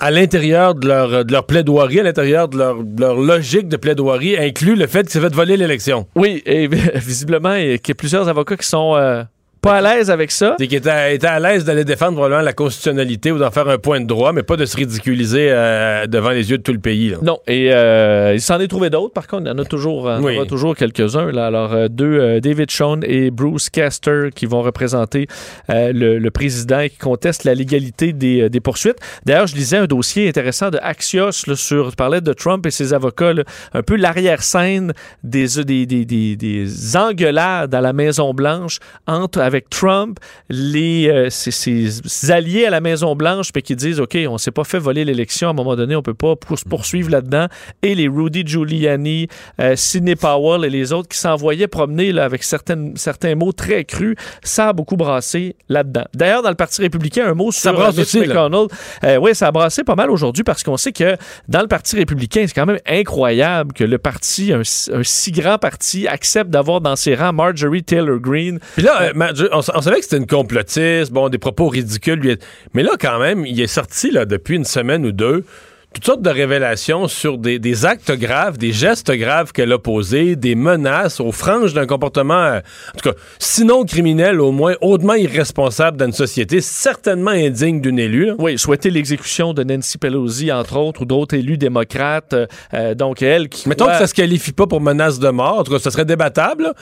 à 0.01 0.11
l'intérieur 0.11 0.75
de 0.75 0.89
leur, 0.89 1.25
de 1.25 1.33
leur 1.33 1.47
plaidoirie, 1.47 2.01
à 2.01 2.03
l'intérieur 2.03 2.49
de 2.49 2.59
leur, 2.59 2.83
de 2.83 3.01
leur 3.01 3.17
logique 3.17 3.69
de 3.69 3.77
plaidoirie, 3.77 4.37
inclut 4.37 4.75
le 4.75 4.87
fait 4.87 5.03
qu'il 5.03 5.11
s'est 5.11 5.21
fait 5.21 5.35
voler 5.35 5.57
l'élection. 5.57 6.07
Oui, 6.17 6.43
et 6.47 6.67
visiblement, 6.95 7.55
il 7.55 7.73
y 7.73 7.75
a 7.75 7.95
plusieurs 7.95 8.29
avocats 8.29 8.57
qui 8.57 8.67
sont 8.67 8.97
euh, 8.97 9.23
pas 9.61 9.75
à 9.77 9.81
l'aise 9.81 10.11
avec 10.11 10.31
ça. 10.31 10.57
C'est 10.59 10.67
qu'il 10.67 10.79
était, 10.79 11.15
était 11.15 11.27
à 11.27 11.39
l'aise 11.41 11.65
d'aller 11.65 11.85
défendre 11.85 12.13
probablement 12.15 12.43
la 12.43 12.53
constitutionnalité 12.53 13.31
ou 13.33 13.39
d'en 13.39 13.51
faire 13.51 13.69
un 13.69 13.79
point 13.79 14.01
de 14.01 14.07
droit, 14.07 14.33
mais 14.33 14.43
pas 14.43 14.57
de 14.57 14.65
se 14.65 14.77
ridiculiser 14.77 15.49
euh, 15.51 16.07
devant 16.07 16.31
les 16.31 16.51
yeux 16.51 16.59
de 16.59 16.63
tout 16.63 16.73
le 16.73 16.79
pays. 16.79 17.11
là. 17.11 17.19
Non, 17.23 17.39
et 17.47 17.73
euh, 17.73 18.33
il 18.35 18.41
s'en 18.41 18.59
est 18.61 18.69
trouvé 18.69 18.89
d'autres, 18.91 19.13
par 19.13 19.27
contre, 19.27 19.43
il 19.45 19.49
y 19.49 19.53
en 19.53 19.59
a 19.59 19.65
toujours, 19.65 20.11
il 20.11 20.15
y 20.15 20.17
en 20.19 20.23
Oui. 20.25 20.37
aura 20.37 20.47
toujours 20.47 20.75
quelques-uns. 20.77 21.31
Là. 21.31 21.47
Alors, 21.47 21.73
euh, 21.75 21.89
deux, 21.89 22.19
euh, 22.21 22.41
David 22.41 22.71
Schoen 22.71 23.01
et 23.07 23.31
Bruce 23.31 23.69
Castor, 23.71 24.31
qui 24.35 24.47
vont 24.47 24.63
représenter 24.63 25.27
euh, 25.71 25.93
le, 25.93 26.19
le 26.19 26.31
président 26.31 26.81
et 26.81 26.91
qui 26.91 26.99
contestent 26.99 27.45
la 27.45 27.55
légalité 27.55 28.13
des, 28.13 28.43
euh, 28.43 28.49
des 28.49 28.61
poursuites. 28.61 28.99
D'ailleurs, 29.27 29.47
je 29.47 29.55
lisais 29.57 29.77
un 29.77 29.87
dossier 29.87 30.29
intéressant 30.29 30.71
de 30.71 30.79
Axios 30.83 31.31
là, 31.47 31.55
sur, 31.57 31.95
parlait 31.97 32.21
de 32.21 32.33
Trump 32.33 32.65
et 32.67 32.71
ses 32.71 32.95
avocats, 32.95 33.33
là, 33.35 33.43
un 33.75 33.83
peu 33.83 33.97
l'arrière-scène 33.97 34.93
des, 35.23 35.47
des, 35.65 35.87
des, 35.87 36.05
des, 36.05 36.37
des 36.37 36.97
engueulades 36.97 37.75
à 37.75 37.81
la 37.81 37.93
Maison-Blanche 37.93 38.79
entre 39.07 39.41
avec 39.51 39.69
Trump, 39.71 40.19
les, 40.49 41.09
euh, 41.09 41.31
ses, 41.31 41.51
ses 41.51 42.31
alliés 42.31 42.67
à 42.67 42.71
la 42.71 42.81
Maison-Blanche, 42.81 43.53
puis 43.53 43.63
qui 43.63 43.77
disent, 43.77 44.01
OK, 44.01 44.17
on 44.29 44.39
s'est 44.39 44.51
pas 44.51 44.65
fait 44.65 44.79
voler 44.79 45.05
l'élection, 45.05 45.49
à 45.49 45.51
un 45.51 45.55
moment 45.55 45.77
donné, 45.77 45.97
on 45.97 46.03
peut 46.03 46.15
pas 46.15 46.37
pour- 46.37 46.59
se 46.59 46.65
poursuivre 46.65 47.11
là-dedans, 47.11 47.47
et 47.83 47.95
les 47.95 48.09
Rudy 48.09 48.43
Giuliani, 48.47 49.29
euh, 49.61 49.77
Sidney 49.77 50.17
Powell 50.17 50.65
et 50.65 50.71
les 50.71 50.93
autres 50.93 51.09
qui 51.09 51.19
s'envoyaient 51.19 51.69
promener 51.69 52.13
là, 52.13 52.25
avec 52.25 52.43
certaines, 52.43 52.97
certains 52.97 53.35
mots 53.35 53.53
très 53.53 53.85
crus, 53.85 54.17
ça 54.43 54.69
a 54.69 54.73
beaucoup 54.73 54.97
brassé 54.97 55.57
là-dedans. 55.69 56.05
D'ailleurs, 56.15 56.43
dans 56.43 56.49
le 56.51 56.55
Parti 56.55 56.81
républicain, 56.83 57.27
un 57.27 57.35
mot 57.35 57.51
sur 57.53 57.73
brasse 57.73 57.97
euh, 57.97 58.01
Mitch 58.01 58.15
aussi. 58.15 58.21
McConnell. 58.21 58.67
Euh, 59.05 59.17
oui, 59.17 59.35
ça 59.35 59.49
a 59.49 59.53
brassé 59.53 59.85
pas 59.85 59.95
mal 59.97 60.11
aujourd'hui 60.11 60.45
parce 60.45 60.63
qu'on 60.63 60.77
sait 60.77 60.93
que 60.93 61.17
dans 61.49 61.61
le 61.61 61.69
Parti 61.69 61.97
républicain, 61.97 62.45
c'est 62.47 62.55
quand 62.55 62.67
même 62.67 62.79
incroyable 62.87 63.73
que 63.73 63.85
le 63.85 63.99
parti, 63.99 64.53
un, 64.53 64.61
un 64.61 65.03
si 65.03 65.33
grand 65.33 65.59
parti, 65.59 66.07
accepte 66.07 66.51
d'avoir 66.51 66.81
dans 66.81 66.97
ses 66.97 67.15
rangs 67.15 67.33
Marjorie 67.33 67.83
Taylor 67.83 68.19
Greene, 68.19 68.59
Puis 68.75 68.83
là, 68.85 69.13
on, 69.53 69.63
savait 69.63 69.97
que 69.99 70.05
c'était 70.05 70.17
une 70.19 70.27
complotiste, 70.27 71.13
bon, 71.13 71.29
des 71.29 71.39
propos 71.39 71.69
ridicules. 71.69 72.21
lui, 72.21 72.37
mais 72.75 72.83
là, 72.83 72.93
quand 73.01 73.19
même, 73.19 73.47
il 73.47 73.61
est 73.61 73.67
sorti 73.67 74.11
là, 74.11 74.25
depuis 74.25 74.57
une 74.57 74.65
semaine 74.65 75.05
ou 75.07 75.13
deux 75.13 75.45
toutes 75.93 76.05
sortes 76.05 76.23
de 76.23 76.31
révélations 76.31 77.09
sur 77.09 77.37
des, 77.37 77.59
des 77.59 77.85
actes 77.85 78.13
graves, 78.13 78.59
des 78.59 78.73
gestes 78.73 79.11
graves 79.11 79.51
qu'elle 79.53 79.73
a 79.73 79.79
posés, 79.79 80.37
des 80.37 80.55
menaces 80.55 81.19
aux 81.19 81.33
franges 81.33 81.75
d'un 81.75 81.87
comportement, 81.87 82.35
euh, 82.35 82.59
en 82.95 82.99
tout 82.99 83.11
cas, 83.11 83.17
sinon 83.41 83.85
criminel, 83.85 84.41
au 84.41 84.53
moins 84.53 84.75
hautement 84.83 85.15
irresponsable 85.15 85.97
dans 85.97 86.07
une 86.07 86.13
société, 86.13 86.61
certainement 86.61 87.33
indigne 87.33 87.81
d'une 87.81 87.99
élue. 87.99 88.27
là. 88.27 88.35
Oui, 88.39 88.57
souhaiter 88.57 88.91
l'exécution 88.91 89.53
de 89.53 89.65
Nancy 89.65 89.99
Pelosi, 89.99 90.53
entre 90.53 90.77
autres, 90.77 91.03
ou 91.03 91.05
d'autres 91.07 91.35
élus 91.35 91.59
démocrates. 91.59 92.37
Euh, 92.73 92.95
donc, 92.95 93.21
elle 93.23 93.49
qui. 93.49 93.69
Mettons 93.69 93.87
croit- 93.87 93.95
que 93.95 94.01
ça 94.03 94.07
se 94.07 94.15
qualifie 94.15 94.53
pas 94.53 94.69
pour 94.69 94.81
menace 94.81 95.19
de 95.19 95.29
mort, 95.31 95.59
en 95.59 95.65
tout 95.65 95.73
cas, 95.73 95.81
ça 95.81 95.91
serait 95.91 96.05
débattable, 96.05 96.63
là, 96.63 96.75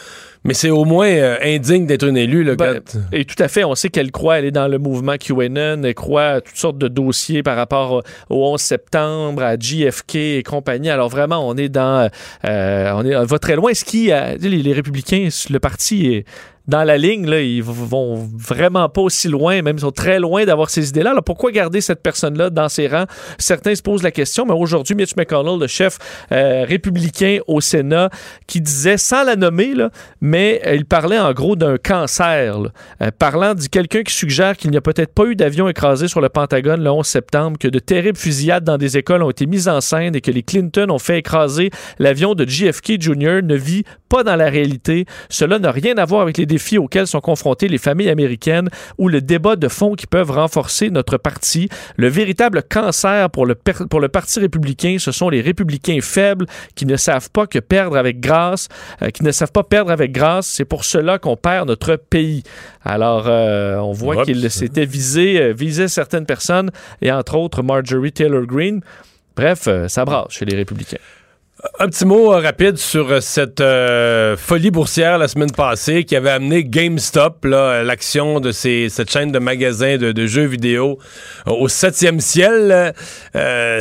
mais 0.49 0.55
c'est 0.55 0.71
au 0.71 0.85
moins 0.85 1.09
euh, 1.09 1.37
indigne 1.43 1.87
d'être 1.87 2.05
une 2.09 2.17
élue. 2.17 2.43
Là, 2.43 2.57
Ben, 2.57 2.81
quand- 2.81 2.99
et 3.13 3.25
tout 3.25 3.41
à 3.43 3.49
fait, 3.49 3.65
on 3.65 3.75
sait 3.75 3.91
qu'elle 3.91 4.11
croit, 4.11 4.39
elle 4.39 4.47
est 4.47 4.51
dans 4.51 4.67
le 4.67 4.79
mouvement 4.79 5.17
QAnon, 5.17 5.83
elle 5.85 5.95
croit 5.95 6.25
à 6.27 6.41
toutes 6.41 6.57
sortes 6.57 6.79
de 6.79 6.89
dossiers 6.89 7.43
par 7.43 7.57
rapport 7.57 8.03
au, 8.31 8.35
au 8.35 8.53
11 8.55 8.61
septembre, 8.61 9.43
à 9.43 9.57
JFK 9.59 10.15
et 10.17 10.43
compagnie. 10.43 10.91
Alors 10.91 11.09
vraiment, 11.11 11.47
on 11.47 11.55
est 11.57 11.69
dans, 11.69 12.09
euh, 12.45 12.93
on 12.95 13.05
est, 13.05 13.15
on 13.15 13.25
va 13.25 13.39
très 13.39 13.55
loin. 13.57 13.73
Ce 13.75 13.85
qui, 13.85 14.11
euh, 14.11 14.37
les, 14.41 14.49
les 14.63 14.73
républicains, 14.73 15.29
le 15.51 15.59
parti 15.61 16.07
est 16.15 16.25
dans 16.69 16.85
la 16.85 16.99
ligne, 16.99 17.27
là, 17.27 17.41
ils 17.41 17.63
vont 17.63 18.29
vraiment 18.37 18.91
pas 18.91 19.01
aussi 19.01 19.27
loin, 19.27 19.63
même 19.63 19.77
ils 19.77 19.81
sont 19.81 19.91
très 19.91 20.21
loin 20.21 20.45
d'avoir 20.45 20.69
ces 20.69 20.91
idées-là. 20.91 21.11
Alors 21.11 21.25
pourquoi 21.25 21.51
garder 21.51 21.81
cette 21.81 22.03
personne-là 22.03 22.51
dans 22.51 22.69
ses 22.69 22.87
rangs? 22.87 23.07
Certains 23.39 23.75
se 23.75 23.83
posent 23.83 24.03
la 24.03 24.11
question, 24.11 24.45
mais 24.45 24.53
aujourd'hui, 24.53 24.95
Mitch 24.95 25.17
McConnell, 25.17 25.59
le 25.59 25.67
chef 25.67 25.99
euh, 26.31 26.67
républicain 26.69 27.39
au 27.47 27.63
Sénat, 27.63 28.11
qui 28.47 28.61
disait, 28.61 28.99
sans 28.99 29.25
la 29.25 29.35
nommer, 29.35 29.73
mais 30.21 30.61
euh, 30.67 30.75
il 30.75 30.85
parlait 30.85 31.19
en 31.19 31.33
gros 31.33 31.57
d'un 31.57 31.79
cancer. 31.79 32.59
Euh, 33.03 33.11
parlant 33.19 33.55
de 33.55 33.63
quelqu'un 33.67 34.03
qui 34.03 34.13
suggère 34.13 34.57
qu'il 34.57 34.71
n'y 34.71 34.77
a 34.77 34.83
peut-être 34.83 35.15
pas 35.15 35.25
eu 35.25 35.37
d'avion 35.37 35.69
écrasé 35.69 36.07
sur 36.07 36.21
le 36.21 36.29
Pentagone 36.29 36.83
le 36.83 36.91
11 36.91 37.07
septembre, 37.07 37.59
que 37.59 37.69
de 37.69 37.79
terribles 37.79 38.19
fusillades 38.19 38.65
dans 38.65 38.77
des 38.77 38.99
écoles 38.99 39.23
ont 39.23 39.31
été 39.31 39.47
mises 39.47 39.69
en 39.69 39.81
scène 39.81 40.15
et 40.15 40.21
que 40.21 40.31
les 40.31 40.43
Clinton 40.43 40.91
ont 40.91 40.99
fait 40.99 41.19
écraser 41.19 41.71
l'avion 41.99 42.35
de 42.35 42.47
JFK 42.47 43.01
Jr. 43.01 43.41
ne 43.43 43.55
vit 43.57 43.85
pas 44.11 44.23
dans 44.23 44.37
la 44.37 44.51
réalité. 44.51 45.07
Cela 45.31 45.59
n'a 45.59 45.71
rien 45.71 45.97
à 45.97 46.05
voir 46.05 46.23
avec 46.23 46.37
les 46.37 46.47
défis 46.59 46.79
auxquels 46.79 47.07
sont 47.07 47.21
confrontées 47.21 47.69
les 47.69 47.79
familles 47.79 48.11
américaines 48.11 48.69
ou 48.99 49.09
le 49.09 49.21
débat 49.21 49.55
de 49.55 49.69
fond 49.69 49.95
qui 49.95 50.09
peuvent 50.09 50.33
renforcer 50.33 50.91
notre 50.91 51.17
parti. 51.17 51.69
Le 51.97 52.09
véritable 52.09 52.65
cancer 52.69 53.31
pour 53.31 53.47
le, 53.47 53.55
per- 53.55 53.87
pour 53.89 54.01
le 54.01 54.09
Parti 54.09 54.41
républicain, 54.41 54.97
ce 54.99 55.13
sont 55.13 55.31
les 55.31 55.41
républicains 55.41 56.01
faibles 56.03 56.47
qui 56.75 56.85
ne 56.85 56.97
savent 56.97 57.31
pas 57.31 57.47
que 57.47 57.61
perdre 57.61 57.97
avec 57.97 58.19
grâce, 58.19 58.69
euh, 59.03 59.11
qui 59.11 59.23
ne 59.23 59.31
savent 59.31 59.53
pas 59.53 59.63
perdre 59.63 59.93
avec 59.93 60.11
grâce. 60.11 60.49
C'est 60.49 60.65
pour 60.65 60.85
cela 60.85 61.19
qu'on 61.19 61.37
perd 61.37 61.69
notre 61.69 61.95
pays. 61.95 62.43
Alors, 62.85 63.27
euh, 63.29 63.77
on 63.77 63.93
voit 63.93 64.25
qu'il 64.25 64.51
s'était 64.51 64.87
visé, 64.87 65.41
euh, 65.41 65.53
visait 65.53 65.89
certaines 65.89 66.27
personnes 66.27 66.71
et 67.01 67.13
entre 67.13 67.37
autres 67.37 67.63
Marjorie 67.63 68.13
Taylor 68.13 68.45
Greene. 68.47 68.81
Bref, 69.37 69.69
ça 69.87 70.05
brasse 70.05 70.33
chez 70.33 70.45
les 70.45 70.57
républicains. 70.57 70.99
Un 71.81 71.89
petit 71.89 72.05
mot 72.05 72.33
euh, 72.33 72.39
rapide 72.39 72.77
sur 72.77 73.11
euh, 73.11 73.21
cette 73.21 73.61
euh, 73.61 74.37
folie 74.37 74.71
boursière 74.71 75.19
la 75.19 75.27
semaine 75.27 75.51
passée 75.51 76.05
qui 76.05 76.15
avait 76.15 76.31
amené 76.31 76.63
GameStop, 76.63 77.45
l'action 77.45 78.39
de 78.39 78.53
ces, 78.53 78.89
cette 78.89 79.11
chaîne 79.11 79.33
de 79.33 79.41
magasins 79.41 79.97
de, 79.97 80.13
de 80.13 80.27
jeux 80.27 80.45
vidéo 80.45 80.99
euh, 81.49 81.51
au 81.53 81.67
septième 81.67 82.21
ciel. 82.21 82.95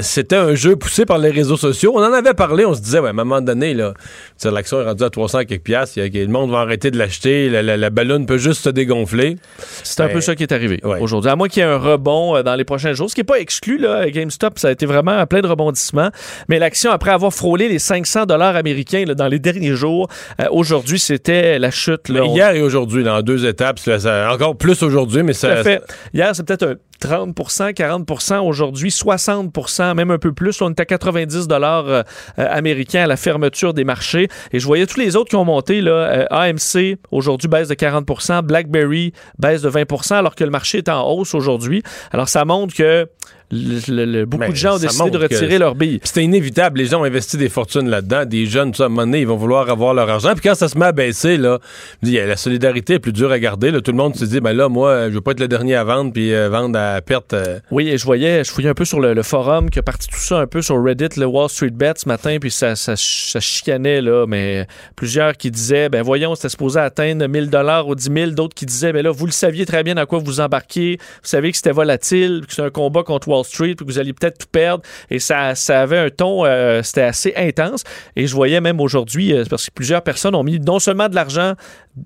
C'était 0.01 0.35
un 0.37 0.55
jeu 0.55 0.75
poussé 0.75 1.05
par 1.05 1.19
les 1.19 1.29
réseaux 1.29 1.57
sociaux. 1.57 1.91
On 1.95 1.99
en 2.03 2.13
avait 2.13 2.33
parlé, 2.33 2.65
on 2.65 2.73
se 2.73 2.81
disait, 2.81 2.97
ouais, 2.97 3.09
à 3.09 3.11
un 3.11 3.13
moment 3.13 3.41
donné, 3.41 3.75
l'action 3.75 4.81
est 4.81 4.85
rendue 4.85 5.03
à 5.03 5.09
300 5.11 5.45
quelques 5.45 5.61
piastres, 5.61 5.99
a- 5.99 6.07
le 6.07 6.27
monde 6.27 6.49
va 6.49 6.59
arrêter 6.59 6.89
de 6.89 6.97
l'acheter, 6.97 7.47
la, 7.47 7.61
la, 7.61 7.77
la 7.77 7.89
ballonne 7.91 8.25
peut 8.25 8.39
juste 8.39 8.63
se 8.63 8.69
dégonfler. 8.69 9.35
C'est 9.83 10.01
un 10.01 10.09
peu 10.09 10.21
ça 10.21 10.35
qui 10.35 10.41
est 10.41 10.51
arrivé 10.51 10.79
ouais. 10.83 10.99
aujourd'hui. 10.99 11.29
À 11.29 11.35
moins 11.35 11.47
qu'il 11.47 11.61
y 11.61 11.65
ait 11.65 11.69
un 11.69 11.77
rebond 11.77 12.41
dans 12.41 12.55
les 12.55 12.65
prochains 12.65 12.93
jours, 12.93 13.07
ce 13.09 13.13
qui 13.13 13.21
n'est 13.21 13.25
pas 13.25 13.39
exclu, 13.39 13.77
là, 13.77 14.09
GameStop, 14.09 14.57
ça 14.57 14.69
a 14.69 14.71
été 14.71 14.87
vraiment 14.87 15.23
plein 15.27 15.41
de 15.41 15.47
rebondissements. 15.47 16.09
Mais 16.47 16.57
l'action, 16.57 16.89
après 16.91 17.11
avoir 17.11 17.31
frôlé 17.31 17.66
les 17.67 17.79
500 17.79 18.25
dollars 18.25 18.55
américains 18.55 19.05
là, 19.05 19.13
dans 19.15 19.27
les 19.27 19.39
derniers 19.39 19.75
jours, 19.75 20.07
euh, 20.41 20.45
aujourd'hui, 20.51 20.99
c'était 20.99 21.59
la 21.59 21.71
chute. 21.71 22.09
Là, 22.09 22.21
Mais 22.21 22.27
On- 22.27 22.35
Hier 22.35 22.51
et 22.51 22.61
aujourd'hui, 22.61 23.07
en 23.07 23.21
deux 23.21 23.45
étapes, 23.45 23.79
ça- 23.79 24.31
encore 24.31 24.55
plus 24.57 24.81
aujourd'hui, 24.83 25.23
mais 25.23 25.33
Tout 25.33 25.39
ça, 25.39 25.51
à 25.53 25.63
fait. 25.63 25.81
Hier, 26.13 26.35
c'est 26.35 26.45
peut-être 26.45 26.63
un 26.63 26.75
30% 26.99 27.73
40% 27.73 28.39
aujourd'hui 28.41 28.89
60% 28.89 29.93
même 29.93 30.09
un 30.11 30.17
peu 30.17 30.33
plus. 30.33 30.59
On 30.63 30.69
est 30.71 30.79
à 30.79 30.85
90 30.85 31.47
dollars 31.47 31.85
euh, 31.87 32.01
américains 32.37 33.03
à 33.03 33.07
la 33.07 33.17
fermeture 33.17 33.73
des 33.75 33.83
marchés. 33.83 34.27
Et 34.51 34.59
je 34.59 34.65
voyais 34.65 34.87
tous 34.87 34.99
les 34.99 35.15
autres 35.15 35.29
qui 35.29 35.35
ont 35.35 35.45
monté. 35.45 35.81
Là, 35.81 35.91
Euh, 35.91 36.25
AMC, 36.31 36.97
aujourd'hui, 37.11 37.47
baisse 37.49 37.67
de 37.67 37.75
40% 37.75 38.41
BlackBerry, 38.41 39.13
baisse 39.37 39.61
de 39.61 39.69
20% 39.69 40.15
alors 40.17 40.33
que 40.35 40.43
le 40.43 40.49
marché 40.49 40.79
est 40.79 40.89
en 40.89 41.07
hausse 41.07 41.35
aujourd'hui. 41.35 41.83
Alors, 42.11 42.29
ça 42.29 42.45
montre 42.45 42.73
que 42.75 43.07
le- 43.51 43.79
le- 43.95 44.05
le- 44.05 44.25
beaucoup 44.25 44.41
Ben, 44.41 44.49
de 44.51 44.55
gens 44.55 44.75
ont 44.75 44.79
décidé 44.79 45.09
de 45.09 45.17
retirer 45.17 45.57
leurs 45.57 45.75
billes. 45.75 45.99
C'était 46.03 46.23
inévitable. 46.23 46.79
Les 46.79 46.85
gens 46.85 47.01
ont 47.01 47.05
investi 47.05 47.37
des 47.37 47.49
fortunes 47.49 47.89
là-dedans. 47.89 48.25
Des 48.25 48.45
jeunes, 48.45 48.71
tout 48.71 48.77
ça, 48.77 48.83
à 48.83 48.85
un 48.87 48.89
moment 48.89 49.03
donné, 49.03 49.21
ils 49.21 49.27
vont 49.27 49.37
vouloir 49.37 49.69
avoir 49.69 49.93
leur 49.93 50.09
argent. 50.09 50.33
Puis 50.33 50.41
quand 50.49 50.55
ça 50.55 50.67
se 50.67 50.77
met 50.77 50.85
à 50.85 50.91
baisser, 50.91 51.37
là, 51.37 51.59
la 52.03 52.35
solidarité 52.37 52.95
est 52.95 52.99
plus 52.99 53.13
dure 53.13 53.31
à 53.31 53.39
garder. 53.39 53.71
là. 53.71 53.81
Tout 53.81 53.91
le 53.91 53.97
monde 53.97 54.15
se 54.15 54.25
dit, 54.25 54.39
ben 54.41 54.53
là, 54.53 54.67
moi, 54.69 55.09
je 55.09 55.13
veux 55.15 55.21
pas 55.21 55.31
être 55.31 55.39
le 55.39 55.47
dernier 55.47 55.75
à 55.75 55.83
vendre 55.83 56.11
puis 56.11 56.33
euh, 56.33 56.49
vendre 56.49 56.77
à 56.77 57.01
perte. 57.01 57.33
euh. 57.33 57.59
Oui, 57.71 57.87
et 57.89 57.97
je 57.97 58.03
voyais, 58.05 58.43
je 58.43 58.51
fouillais 58.51 58.69
un 58.69 58.73
peu 58.73 58.85
sur 58.85 58.99
le, 58.99 59.13
le 59.13 59.23
forum 59.23 59.69
qui 59.69 59.79
a 59.79 59.83
parti 59.83 60.07
tout 60.07 60.19
ça 60.19 60.39
un 60.39 60.47
peu 60.47 60.61
sur 60.61 60.83
Reddit, 60.83 61.17
le 61.17 61.25
Wall 61.25 61.49
Street 61.49 61.69
Bet 61.69 61.93
ce 61.97 62.07
matin, 62.07 62.37
puis 62.41 62.51
ça, 62.51 62.75
ça, 62.75 62.93
ça 62.97 63.39
chicanait, 63.39 64.01
là, 64.01 64.25
mais 64.27 64.67
plusieurs 64.95 65.37
qui 65.37 65.51
disaient, 65.51 65.89
ben 65.89 66.01
voyons, 66.01 66.35
c'était 66.35 66.49
supposé 66.49 66.79
atteindre 66.79 67.25
1000 67.27 67.49
dollars 67.49 67.87
ou 67.87 67.95
10 67.95 68.09
000, 68.13 68.31
d'autres 68.31 68.55
qui 68.55 68.65
disaient, 68.65 68.91
ben 68.93 69.03
là, 69.03 69.11
vous 69.11 69.25
le 69.25 69.31
saviez 69.31 69.65
très 69.65 69.83
bien 69.83 69.95
dans 69.95 70.05
quoi 70.05 70.19
vous 70.19 70.39
embarquiez, 70.41 70.97
vous 70.99 71.29
savez 71.29 71.51
que 71.51 71.57
c'était 71.57 71.71
volatile, 71.71 72.43
que 72.47 72.53
c'est 72.53 72.61
un 72.61 72.69
combat 72.69 73.03
contre 73.03 73.29
Street, 73.43 73.75
que 73.75 73.83
vous 73.83 73.99
alliez 73.99 74.13
peut-être 74.13 74.37
tout 74.37 74.47
perdre, 74.51 74.83
et 75.09 75.19
ça, 75.19 75.55
ça 75.55 75.81
avait 75.81 75.97
un 75.97 76.09
ton, 76.09 76.45
euh, 76.45 76.81
c'était 76.83 77.01
assez 77.01 77.33
intense, 77.35 77.83
et 78.15 78.27
je 78.27 78.35
voyais 78.35 78.61
même 78.61 78.79
aujourd'hui, 78.79 79.33
euh, 79.33 79.43
parce 79.49 79.65
que 79.65 79.71
plusieurs 79.71 80.01
personnes 80.01 80.35
ont 80.35 80.43
mis 80.43 80.59
non 80.59 80.79
seulement 80.79 81.09
de 81.09 81.15
l'argent 81.15 81.53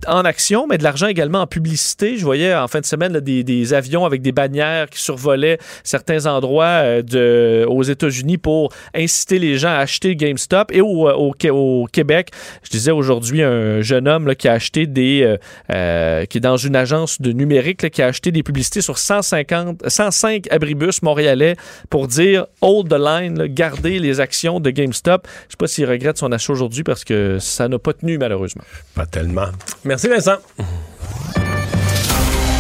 en 0.08 0.26
action, 0.26 0.68
mais 0.68 0.78
de 0.78 0.84
l'argent 0.84 1.08
également 1.08 1.42
en 1.42 1.48
publicité. 1.48 2.18
Je 2.18 2.24
voyais 2.24 2.54
en 2.56 2.68
fin 2.68 2.80
de 2.80 2.86
semaine 2.86 3.20
des, 3.20 3.44
des 3.44 3.74
avions 3.74 4.06
avec 4.06 4.22
des 4.22 4.32
bannières 4.32 4.90
qui 4.90 5.02
survolaient 5.02 5.58
certains 5.84 6.26
endroits 6.26 6.84
euh, 7.14 7.66
aux 7.66 7.84
États-Unis 7.84 8.38
pour 8.38 8.72
inciter 8.96 9.40
les 9.40 9.58
gens 9.58 9.70
à 9.70 9.78
acheter 9.78 10.16
GameStop. 10.16 10.72
Et 10.72 10.82
au, 10.82 11.08
euh, 11.08 11.14
au, 11.14 11.34
au 11.52 11.86
Québec, 11.86 12.32
je 12.64 12.70
disais 12.70 12.92
aujourd'hui 12.92 13.42
un 13.44 13.82
jeune 13.82 14.08
homme 14.08 14.36
qui 14.36 14.48
a 14.48 14.54
acheté 14.54 14.88
des... 14.88 15.38
euh, 15.72 16.26
qui 16.26 16.38
est 16.38 16.42
dans 16.42 16.58
une 16.58 16.76
agence 16.76 17.22
de 17.22 17.32
numérique, 17.32 17.90
qui 17.90 18.02
a 18.02 18.08
acheté 18.08 18.32
des 18.32 18.44
publicités 18.44 18.82
sur 18.82 18.98
150, 18.98 19.84
105 19.88 20.48
abribus 20.52 21.02
montréalais 21.02 21.56
pour 21.90 22.08
dire 22.08 22.46
«hold 22.62 22.90
the 22.90 22.98
line 22.98 23.38
là,», 23.38 23.48
garder 23.50 24.00
les 24.00 24.20
actions 24.20 24.60
de 24.60 24.70
GameStop. 24.70 25.28
Je 25.48 25.54
sais 25.54 25.58
pas 25.58 25.68
s'il 25.68 25.90
regrette 25.90 26.18
son 26.18 26.32
achat 26.32 26.54
aujourd'hui 26.54 26.84
parce 26.84 27.04
que 27.04 27.38
ça 27.40 27.68
n'a 27.68 27.80
pas 27.80 27.94
tenu 27.94 28.18
malheureusement. 28.18 28.64
Pas 28.96 29.06
tellement. 29.06 29.50
Merci, 29.84 30.08
Vincent. 30.08 30.38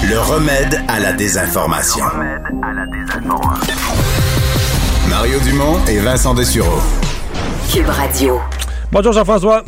Le 0.09 0.19
remède 0.19 0.81
à 0.87 0.99
la 0.99 1.13
désinformation. 1.13 2.03
Mario 5.09 5.39
Dumont 5.41 5.77
et 5.87 5.99
Vincent 5.99 6.33
Dessureau. 6.33 6.79
Cube 7.71 7.87
Radio. 7.87 8.39
Bonjour, 8.91 9.13
Jean-François. 9.13 9.63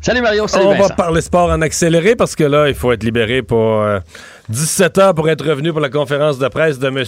Salut 0.00 0.20
Mario, 0.20 0.46
salut 0.46 0.66
On 0.66 0.70
Vincent. 0.74 0.88
va 0.88 0.94
parler 0.94 1.20
sport 1.20 1.50
en 1.50 1.60
accéléré 1.62 2.14
parce 2.14 2.36
que 2.36 2.44
là, 2.44 2.68
il 2.68 2.74
faut 2.76 2.92
être 2.92 3.02
libéré 3.02 3.42
pour 3.42 3.84
17 4.50 4.98
heures 4.98 5.14
pour 5.14 5.28
être 5.28 5.44
revenu 5.44 5.72
pour 5.72 5.80
la 5.80 5.88
conférence 5.88 6.38
de 6.38 6.46
presse 6.46 6.78
de 6.78 6.86
M. 6.86 6.98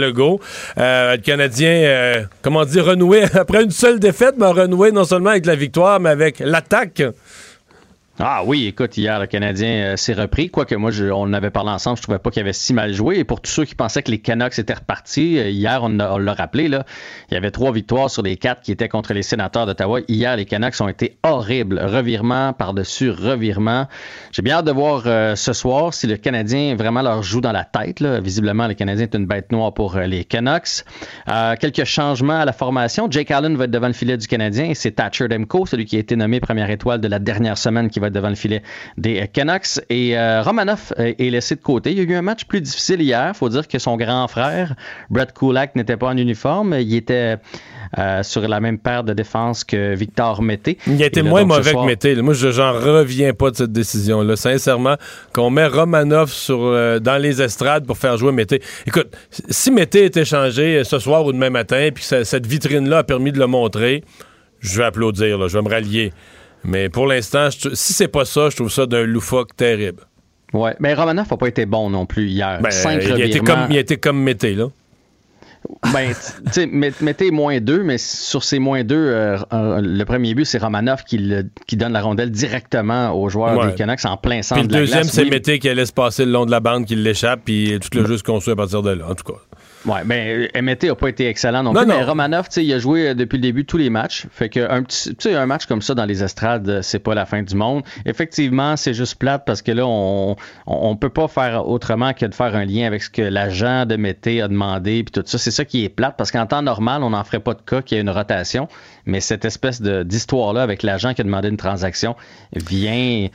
Legault. 0.00 0.40
Euh, 0.78 1.16
le 1.16 1.20
Canadien, 1.20 1.68
euh, 1.68 2.22
comment 2.40 2.64
dire, 2.64 2.86
renoué 2.86 3.24
après 3.34 3.64
une 3.64 3.70
seule 3.70 4.00
défaite, 4.00 4.36
mais 4.38 4.46
renoué 4.46 4.92
non 4.92 5.04
seulement 5.04 5.30
avec 5.30 5.44
la 5.44 5.56
victoire, 5.56 6.00
mais 6.00 6.08
avec 6.08 6.38
l'attaque. 6.40 7.02
Ah 8.20 8.42
oui, 8.44 8.66
écoute, 8.66 8.96
hier, 8.96 9.20
le 9.20 9.28
Canadien 9.28 9.92
euh, 9.92 9.96
s'est 9.96 10.12
repris. 10.12 10.50
Quoique 10.50 10.74
moi, 10.74 10.90
je- 10.90 11.04
on 11.04 11.32
avait 11.32 11.50
parlé 11.50 11.70
ensemble, 11.70 11.98
je 11.98 12.02
trouvais 12.02 12.18
pas 12.18 12.30
qu'il 12.32 12.40
avait 12.42 12.52
si 12.52 12.72
mal 12.74 12.92
joué. 12.92 13.18
Et 13.20 13.22
pour 13.24 13.40
tous 13.40 13.50
ceux 13.52 13.64
qui 13.64 13.76
pensaient 13.76 14.02
que 14.02 14.10
les 14.10 14.18
Canucks 14.18 14.58
étaient 14.58 14.74
repartis, 14.74 15.38
euh, 15.38 15.50
hier, 15.50 15.78
on, 15.84 16.00
on 16.00 16.18
l'a 16.18 16.34
rappelé, 16.34 16.66
là, 16.66 16.84
il 17.30 17.34
y 17.34 17.36
avait 17.36 17.52
trois 17.52 17.70
victoires 17.70 18.10
sur 18.10 18.22
les 18.22 18.36
quatre 18.36 18.62
qui 18.62 18.72
étaient 18.72 18.88
contre 18.88 19.12
les 19.12 19.22
sénateurs 19.22 19.66
d'Ottawa. 19.66 20.00
Hier, 20.08 20.34
les 20.36 20.46
Canucks 20.46 20.80
ont 20.80 20.88
été 20.88 21.16
horribles. 21.22 21.78
Revirement 21.80 22.52
par-dessus 22.54 23.10
revirement. 23.10 23.86
J'ai 24.32 24.42
bien 24.42 24.56
hâte 24.56 24.64
de 24.64 24.72
voir 24.72 25.04
euh, 25.06 25.36
ce 25.36 25.52
soir 25.52 25.94
si 25.94 26.08
le 26.08 26.16
Canadien 26.16 26.74
vraiment 26.74 27.02
leur 27.02 27.22
joue 27.22 27.40
dans 27.40 27.52
la 27.52 27.62
tête. 27.64 28.02
Visiblement, 28.02 28.66
le 28.66 28.74
Canadien 28.74 29.04
est 29.04 29.14
une 29.14 29.26
bête 29.26 29.52
noire 29.52 29.72
pour 29.72 29.96
les 29.96 30.24
Canucks. 30.24 30.82
Quelques 31.60 31.84
changements 31.84 32.40
à 32.40 32.44
la 32.44 32.52
formation. 32.52 33.06
Jake 33.08 33.30
Allen 33.30 33.56
va 33.56 33.64
être 33.66 33.70
devant 33.70 33.86
le 33.86 33.92
filet 33.92 34.16
du 34.16 34.26
Canadien 34.26 34.72
c'est 34.74 34.92
Thatcher 34.92 35.28
Demko, 35.28 35.66
celui 35.66 35.84
qui 35.84 35.96
a 35.96 36.00
été 36.00 36.16
nommé 36.16 36.40
première 36.40 36.68
étoile 36.70 37.00
de 37.00 37.06
la 37.08 37.18
dernière 37.20 37.56
semaine, 37.56 37.88
qui 37.90 38.00
va 38.00 38.07
être 38.08 38.12
devant 38.12 38.28
le 38.28 38.34
filet 38.34 38.62
des 38.96 39.26
Canucks. 39.32 39.80
Et 39.88 40.18
euh, 40.18 40.42
Romanoff 40.42 40.92
est 40.98 41.30
laissé 41.30 41.54
de 41.54 41.60
côté. 41.62 41.92
Il 41.92 41.98
y 41.98 42.00
a 42.00 42.04
eu 42.04 42.14
un 42.14 42.22
match 42.22 42.44
plus 42.44 42.60
difficile 42.60 43.00
hier. 43.00 43.34
faut 43.36 43.48
dire 43.48 43.68
que 43.68 43.78
son 43.78 43.96
grand 43.96 44.26
frère, 44.28 44.74
Brett 45.10 45.32
Kulak, 45.32 45.76
n'était 45.76 45.96
pas 45.96 46.08
en 46.08 46.16
uniforme. 46.16 46.74
Il 46.78 46.94
était 46.94 47.36
euh, 47.98 48.22
sur 48.22 48.46
la 48.46 48.60
même 48.60 48.78
paire 48.78 49.04
de 49.04 49.12
défense 49.14 49.64
que 49.64 49.94
Victor 49.94 50.42
Mété. 50.42 50.76
Il 50.86 51.02
a 51.02 51.06
été 51.06 51.20
Et 51.20 51.22
là, 51.22 51.30
moins 51.30 51.44
mauvais 51.44 51.70
soir- 51.70 51.84
que 51.84 51.88
Mété. 51.90 52.14
Moi, 52.16 52.34
je 52.34 52.50
j'en 52.50 52.72
reviens 52.72 53.32
pas 53.32 53.50
de 53.50 53.56
cette 53.56 53.72
décision-là. 53.72 54.36
Sincèrement, 54.36 54.96
qu'on 55.32 55.50
met 55.50 55.66
Romanov 55.66 56.30
sur, 56.30 56.58
euh, 56.60 56.98
dans 56.98 57.16
les 57.16 57.40
estrades 57.40 57.86
pour 57.86 57.96
faire 57.98 58.16
jouer 58.16 58.32
Mété. 58.32 58.60
Écoute, 58.86 59.16
si 59.48 59.70
Mété 59.70 60.04
est 60.04 60.16
échangé 60.16 60.78
euh, 60.78 60.84
ce 60.84 60.98
soir 60.98 61.24
ou 61.24 61.32
demain 61.32 61.50
matin, 61.50 61.88
puis 61.94 62.04
cette 62.04 62.46
vitrine-là 62.46 62.98
a 62.98 63.04
permis 63.04 63.32
de 63.32 63.38
le 63.38 63.46
montrer, 63.46 64.04
je 64.60 64.78
vais 64.78 64.84
applaudir, 64.84 65.38
là, 65.38 65.46
je 65.48 65.56
vais 65.56 65.62
me 65.62 65.70
rallier. 65.70 66.12
Mais 66.64 66.88
pour 66.88 67.06
l'instant, 67.06 67.48
si 67.50 67.92
c'est 67.92 68.08
pas 68.08 68.24
ça, 68.24 68.50
je 68.50 68.56
trouve 68.56 68.70
ça 68.70 68.86
d'un 68.86 69.04
loufoque 69.04 69.56
terrible. 69.56 70.02
Ouais, 70.52 70.74
mais 70.80 70.94
Romanov 70.94 71.30
n'a 71.30 71.36
pas 71.36 71.46
été 71.46 71.66
bon 71.66 71.90
non 71.90 72.06
plus 72.06 72.26
hier. 72.28 72.60
Ben, 72.62 72.70
Cinq 72.70 73.02
il, 73.04 73.12
a 73.12 73.24
été 73.24 73.40
comme, 73.40 73.66
il 73.70 73.76
a 73.76 73.80
été 73.80 73.96
comme 73.96 74.22
Mété, 74.22 74.54
là. 74.54 74.68
Ben, 75.92 76.14
mettez 77.00 77.30
moins 77.30 77.60
deux, 77.60 77.82
mais 77.82 77.98
sur 77.98 78.42
ces 78.42 78.58
moins 78.58 78.84
deux, 78.84 78.96
euh, 78.96 79.36
euh, 79.52 79.80
le 79.82 80.04
premier 80.04 80.34
but, 80.34 80.44
c'est 80.44 80.58
Romanov 80.58 81.04
qui, 81.04 81.18
le- 81.18 81.44
qui 81.66 81.76
donne 81.76 81.92
la 81.92 82.00
rondelle 82.00 82.30
directement 82.30 83.10
aux 83.12 83.28
joueurs 83.28 83.56
Ouais. 83.58 83.66
des 83.68 83.74
Canucks 83.74 84.04
en 84.04 84.16
plein 84.16 84.42
centre 84.42 84.60
Puis 84.60 84.62
le 84.62 84.68
de 84.68 84.74
la 84.74 84.80
deuxième, 84.80 85.04
c'est 85.04 85.22
Oui, 85.24 85.30
Mété 85.30 85.58
qui 85.58 85.68
allait 85.68 85.86
se 85.86 85.92
passer 85.92 86.24
le 86.24 86.30
long 86.32 86.46
de 86.46 86.50
la 86.50 86.60
bande, 86.60 86.86
qui 86.86 86.94
l'échappe, 86.96 87.40
puis 87.44 87.78
tout 87.80 87.98
le 87.98 88.06
jeu 88.06 88.16
se 88.16 88.22
construit 88.22 88.52
à 88.52 88.56
partir 88.56 88.82
de 88.82 88.90
là, 88.90 89.06
en 89.10 89.14
tout 89.14 89.24
cas. 89.30 89.38
Ouais, 89.86 90.00
ben 90.04 90.48
Mété 90.62 90.88
a 90.88 90.94
pas 90.96 91.08
été 91.08 91.28
excellent 91.28 91.62
non, 91.62 91.72
Non, 91.72 91.80
plus, 91.82 91.88
non. 91.88 91.98
mais 91.98 92.04
Romanov, 92.04 92.48
il 92.56 92.72
a 92.72 92.78
joué 92.80 93.08
euh, 93.10 93.14
depuis 93.14 93.36
le 93.36 93.42
début 93.42 93.64
tous 93.64 93.76
les 93.76 93.90
matchs. 93.90 94.26
Fait 94.32 94.48
que 94.48 94.68
un 94.68 94.82
petit, 94.82 95.14
un 95.32 95.46
match 95.46 95.66
comme 95.66 95.82
ça 95.82 95.94
dans 95.94 96.04
les 96.04 96.24
estrades, 96.24 96.68
euh, 96.68 96.82
c'est 96.82 96.98
pas 96.98 97.14
la 97.14 97.26
fin 97.26 97.42
du 97.42 97.54
monde. 97.54 97.84
Effectivement, 98.04 98.76
c'est 98.76 98.92
juste 98.92 99.14
plate 99.16 99.44
parce 99.46 99.62
que 99.62 99.70
là, 99.70 99.86
on, 99.86 100.32
on, 100.66 100.90
on 100.90 100.96
peut 100.96 101.10
pas 101.10 101.28
faire 101.28 101.68
autrement 101.68 102.12
que 102.12 102.26
de 102.26 102.34
faire 102.34 102.56
un 102.56 102.64
lien 102.64 102.86
avec 102.86 103.02
ce 103.04 103.08
que 103.10 103.22
l'agent 103.22 103.86
de 103.86 103.94
Mété 103.96 104.42
a 104.42 104.48
demandé 104.48 105.04
puis 105.04 105.12
tout 105.12 105.22
ça. 105.24 105.38
C'est 105.38 105.52
qui 105.64 105.84
est 105.84 105.88
plate 105.88 106.16
parce 106.16 106.30
qu'en 106.30 106.46
temps 106.46 106.62
normal, 106.62 107.02
on 107.02 107.10
n'en 107.10 107.24
ferait 107.24 107.40
pas 107.40 107.54
de 107.54 107.62
cas 107.62 107.82
qu'il 107.82 107.96
y 107.96 107.98
ait 107.98 108.02
une 108.02 108.10
rotation. 108.10 108.68
Mais 109.06 109.20
cette 109.20 109.44
espèce 109.44 109.80
d'histoire-là 109.80 110.62
avec 110.62 110.82
l'agent 110.82 111.14
qui 111.14 111.20
a 111.20 111.24
demandé 111.24 111.48
une 111.48 111.56
transaction 111.56 112.16
vient, 112.54 113.28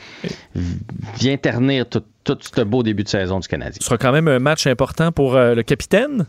vient 1.16 1.38
ternir 1.38 1.88
tout, 1.88 2.04
tout 2.24 2.38
ce 2.42 2.62
beau 2.62 2.84
début 2.84 3.04
de 3.04 3.10
saison 3.10 3.40
du 3.40 3.48
Canadien. 3.48 3.78
Ce 3.80 3.86
sera 3.86 3.98
quand 3.98 4.12
même 4.12 4.28
un 4.28 4.40
match 4.40 4.68
important 4.68 5.12
pour 5.12 5.36
euh, 5.36 5.56
le 5.56 5.64
capitaine. 5.64 6.26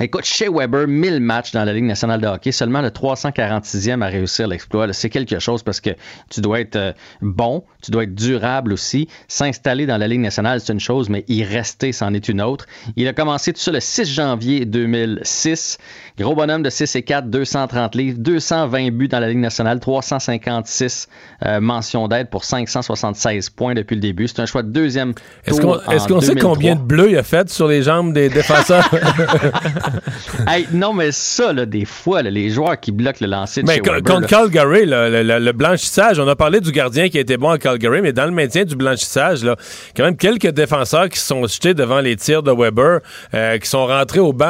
Écoute, 0.00 0.24
chez 0.24 0.48
Weber, 0.48 0.88
1000 0.88 1.20
matchs 1.20 1.52
dans 1.52 1.62
la 1.62 1.72
Ligue 1.72 1.84
nationale 1.84 2.20
de 2.20 2.26
hockey, 2.26 2.50
seulement 2.50 2.82
le 2.82 2.88
346e 2.88 4.02
à 4.02 4.06
réussir 4.06 4.48
l'exploit. 4.48 4.92
C'est 4.92 5.08
quelque 5.08 5.38
chose 5.38 5.62
parce 5.62 5.80
que 5.80 5.90
tu 6.30 6.40
dois 6.40 6.58
être 6.58 6.74
euh, 6.74 6.92
bon, 7.22 7.62
tu 7.80 7.92
dois 7.92 8.02
être 8.02 8.14
durable 8.14 8.72
aussi. 8.72 9.06
S'installer 9.28 9.86
dans 9.86 9.96
la 9.96 10.08
Ligue 10.08 10.18
nationale, 10.18 10.60
c'est 10.60 10.72
une 10.72 10.80
chose, 10.80 11.08
mais 11.08 11.24
y 11.28 11.44
rester, 11.44 11.92
c'en 11.92 12.12
est 12.12 12.28
une 12.28 12.42
autre. 12.42 12.66
Il 12.96 13.06
a 13.06 13.12
commencé 13.12 13.52
tout 13.52 13.60
ça 13.60 13.70
le 13.70 13.78
6 13.78 14.12
janvier 14.12 14.64
2006. 14.64 15.78
Gros 16.18 16.34
bonhomme 16.34 16.64
de 16.64 16.70
6 16.70 16.96
et 16.96 17.02
4, 17.02 17.30
230 17.30 17.94
livres, 17.94 18.18
220 18.18 18.90
buts 18.90 19.06
dans 19.06 19.20
la 19.20 19.28
Ligue 19.28 19.38
nationale, 19.38 19.78
356 19.78 21.08
euh, 21.44 21.60
mentions 21.60 22.08
d'aide 22.08 22.30
pour 22.30 22.42
576 22.42 23.50
points 23.50 23.74
depuis 23.74 23.94
le 23.94 24.00
début. 24.00 24.26
C'est 24.26 24.40
un 24.40 24.46
choix 24.46 24.64
de 24.64 24.72
deuxième 24.72 25.14
Est-ce 25.44 25.60
qu'on 25.60 25.74
qu'on 25.78 26.20
sait 26.20 26.34
2003. 26.34 26.50
combien 26.50 26.74
de 26.74 26.80
bleus 26.80 27.10
il 27.10 27.16
a 27.16 27.22
fait 27.22 27.48
sur 27.48 27.68
les 27.68 27.82
jambes 27.82 28.12
des 28.12 28.28
défenseurs? 28.28 28.90
Hey, 30.48 30.66
non, 30.72 30.92
mais 30.92 31.12
ça, 31.12 31.52
là, 31.52 31.66
des 31.66 31.84
fois, 31.84 32.22
là, 32.22 32.30
les 32.30 32.50
joueurs 32.50 32.78
qui 32.78 32.92
bloquent 32.92 33.18
le 33.20 33.26
lancer 33.28 33.62
de 33.62 33.66
Mais 33.66 33.74
chez 33.74 33.80
co- 33.80 33.92
Weber, 33.92 34.14
contre 34.14 34.22
là, 34.22 34.28
Calgary, 34.28 34.84
le, 34.86 35.22
le- 35.22 35.38
le 35.38 35.52
blanchissage, 35.52 36.18
on 36.18 36.28
a 36.28 36.36
parlé 36.36 36.60
du 36.60 36.72
gardien 36.72 37.08
qui 37.08 37.18
a 37.18 37.20
été 37.20 37.36
bon 37.36 37.50
à 37.50 37.58
Calgary, 37.58 38.00
mais 38.02 38.12
dans 38.12 38.24
le 38.26 38.30
maintien 38.32 38.64
du 38.64 38.76
blanchissage, 38.76 39.44
là, 39.44 39.56
quand 39.96 40.04
même 40.04 40.16
quelques 40.16 40.48
défenseurs 40.50 41.08
qui 41.08 41.18
se 41.18 41.26
sont 41.26 41.46
jetés 41.46 41.74
devant 41.74 42.00
les 42.00 42.16
tirs 42.16 42.42
de 42.42 42.52
Weber, 42.52 43.00
euh, 43.34 43.58
qui 43.58 43.68
sont 43.68 43.86
rentrés 43.86 44.20
au 44.20 44.32
banc 44.32 44.46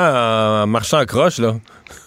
en 0.62 0.66
marchant 0.66 1.01
en 1.01 1.05
croche. 1.05 1.39
Là. 1.39 1.55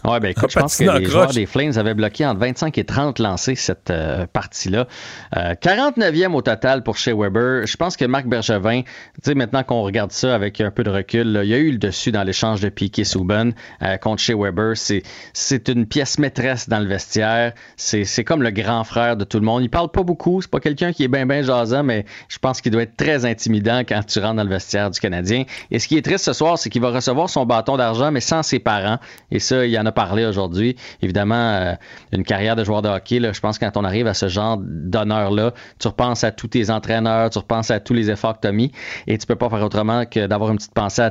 Ouais, 0.07 0.21
ben 0.21 0.29
écoute, 0.29 0.51
je 0.51 0.57
pense 0.57 0.77
que 0.77 0.83
les 0.83 1.03
croche. 1.03 1.11
joueurs 1.11 1.33
des 1.33 1.45
Flames 1.45 1.73
avaient 1.75 1.93
bloqué 1.93 2.25
entre 2.25 2.39
25 2.39 2.77
et 2.77 2.85
30 2.85 3.19
lancés 3.19 3.55
cette 3.55 3.89
euh, 3.89 4.25
partie-là. 4.25 4.87
Euh, 5.35 5.53
49e 5.55 6.33
au 6.33 6.41
total 6.41 6.81
pour 6.81 6.95
chez 6.95 7.11
Weber. 7.11 7.67
Je 7.67 7.75
pense 7.75 7.97
que 7.97 8.05
Marc 8.05 8.25
Bergevin, 8.25 8.83
tu 8.83 8.89
sais, 9.21 9.35
maintenant 9.35 9.63
qu'on 9.63 9.81
regarde 9.81 10.13
ça 10.13 10.33
avec 10.33 10.61
un 10.61 10.71
peu 10.71 10.85
de 10.85 10.91
recul, 10.91 11.29
là, 11.33 11.43
il 11.43 11.49
y 11.49 11.53
a 11.53 11.57
eu 11.57 11.71
le 11.71 11.77
dessus 11.77 12.13
dans 12.13 12.23
l'échange 12.23 12.61
de 12.61 12.69
Piquet 12.69 13.03
Souben 13.03 13.53
euh, 13.81 13.97
contre 13.97 14.21
chez 14.21 14.33
Weber. 14.33 14.77
C'est, 14.77 15.67
une 15.67 15.85
pièce 15.85 16.19
maîtresse 16.19 16.69
dans 16.69 16.79
le 16.79 16.87
vestiaire. 16.87 17.51
C'est, 17.75 18.23
comme 18.23 18.43
le 18.43 18.51
grand 18.51 18.85
frère 18.85 19.17
de 19.17 19.25
tout 19.25 19.39
le 19.39 19.45
monde. 19.45 19.61
Il 19.61 19.69
parle 19.69 19.91
pas 19.91 20.03
beaucoup. 20.03 20.41
C'est 20.41 20.49
pas 20.49 20.61
quelqu'un 20.61 20.93
qui 20.93 21.03
est 21.03 21.09
bien, 21.09 21.25
bien 21.25 21.41
jasant, 21.41 21.83
mais 21.83 22.05
je 22.29 22.37
pense 22.39 22.61
qu'il 22.61 22.71
doit 22.71 22.83
être 22.83 22.95
très 22.95 23.25
intimidant 23.25 23.79
quand 23.79 24.05
tu 24.07 24.19
rentres 24.19 24.35
dans 24.35 24.43
le 24.43 24.49
vestiaire 24.49 24.89
du 24.89 25.01
Canadien. 25.01 25.43
Et 25.69 25.79
ce 25.79 25.87
qui 25.89 25.97
est 25.97 26.01
triste 26.01 26.23
ce 26.23 26.31
soir, 26.31 26.57
c'est 26.57 26.69
qu'il 26.69 26.81
va 26.81 26.91
recevoir 26.91 27.29
son 27.29 27.45
bâton 27.45 27.75
d'argent, 27.75 28.09
mais 28.09 28.21
sans 28.21 28.41
ses 28.41 28.59
parents. 28.59 28.99
Et 29.31 29.39
ça, 29.39 29.65
il 29.65 29.77
en 29.77 29.85
a 29.85 29.96
parlé 29.97 30.27
aujourd'hui. 30.27 30.75
Évidemment, 31.01 31.53
euh, 31.55 31.73
une 32.11 32.23
carrière 32.23 32.55
de 32.55 32.63
joueur 32.63 32.83
de 32.83 32.87
hockey, 32.87 33.19
je 33.19 33.39
pense 33.39 33.57
que 33.57 33.65
quand 33.65 33.77
on 33.77 33.83
arrive 33.83 34.05
à 34.05 34.13
ce 34.13 34.27
genre 34.27 34.59
d'honneur-là, 34.61 35.53
tu 35.79 35.87
repenses 35.87 36.23
à 36.23 36.31
tous 36.31 36.49
tes 36.49 36.69
entraîneurs, 36.69 37.31
tu 37.31 37.39
repenses 37.39 37.71
à 37.71 37.79
tous 37.79 37.95
les 37.95 38.11
efforts 38.11 38.35
que 38.35 38.41
tu 38.41 38.47
as 38.47 38.51
mis, 38.51 38.71
et 39.07 39.17
tu 39.17 39.25
peux 39.25 39.35
pas 39.35 39.49
faire 39.49 39.63
autrement 39.63 40.05
que 40.05 40.27
d'avoir 40.27 40.51
une 40.51 40.57
petite 40.57 40.75
pensée 40.75 41.09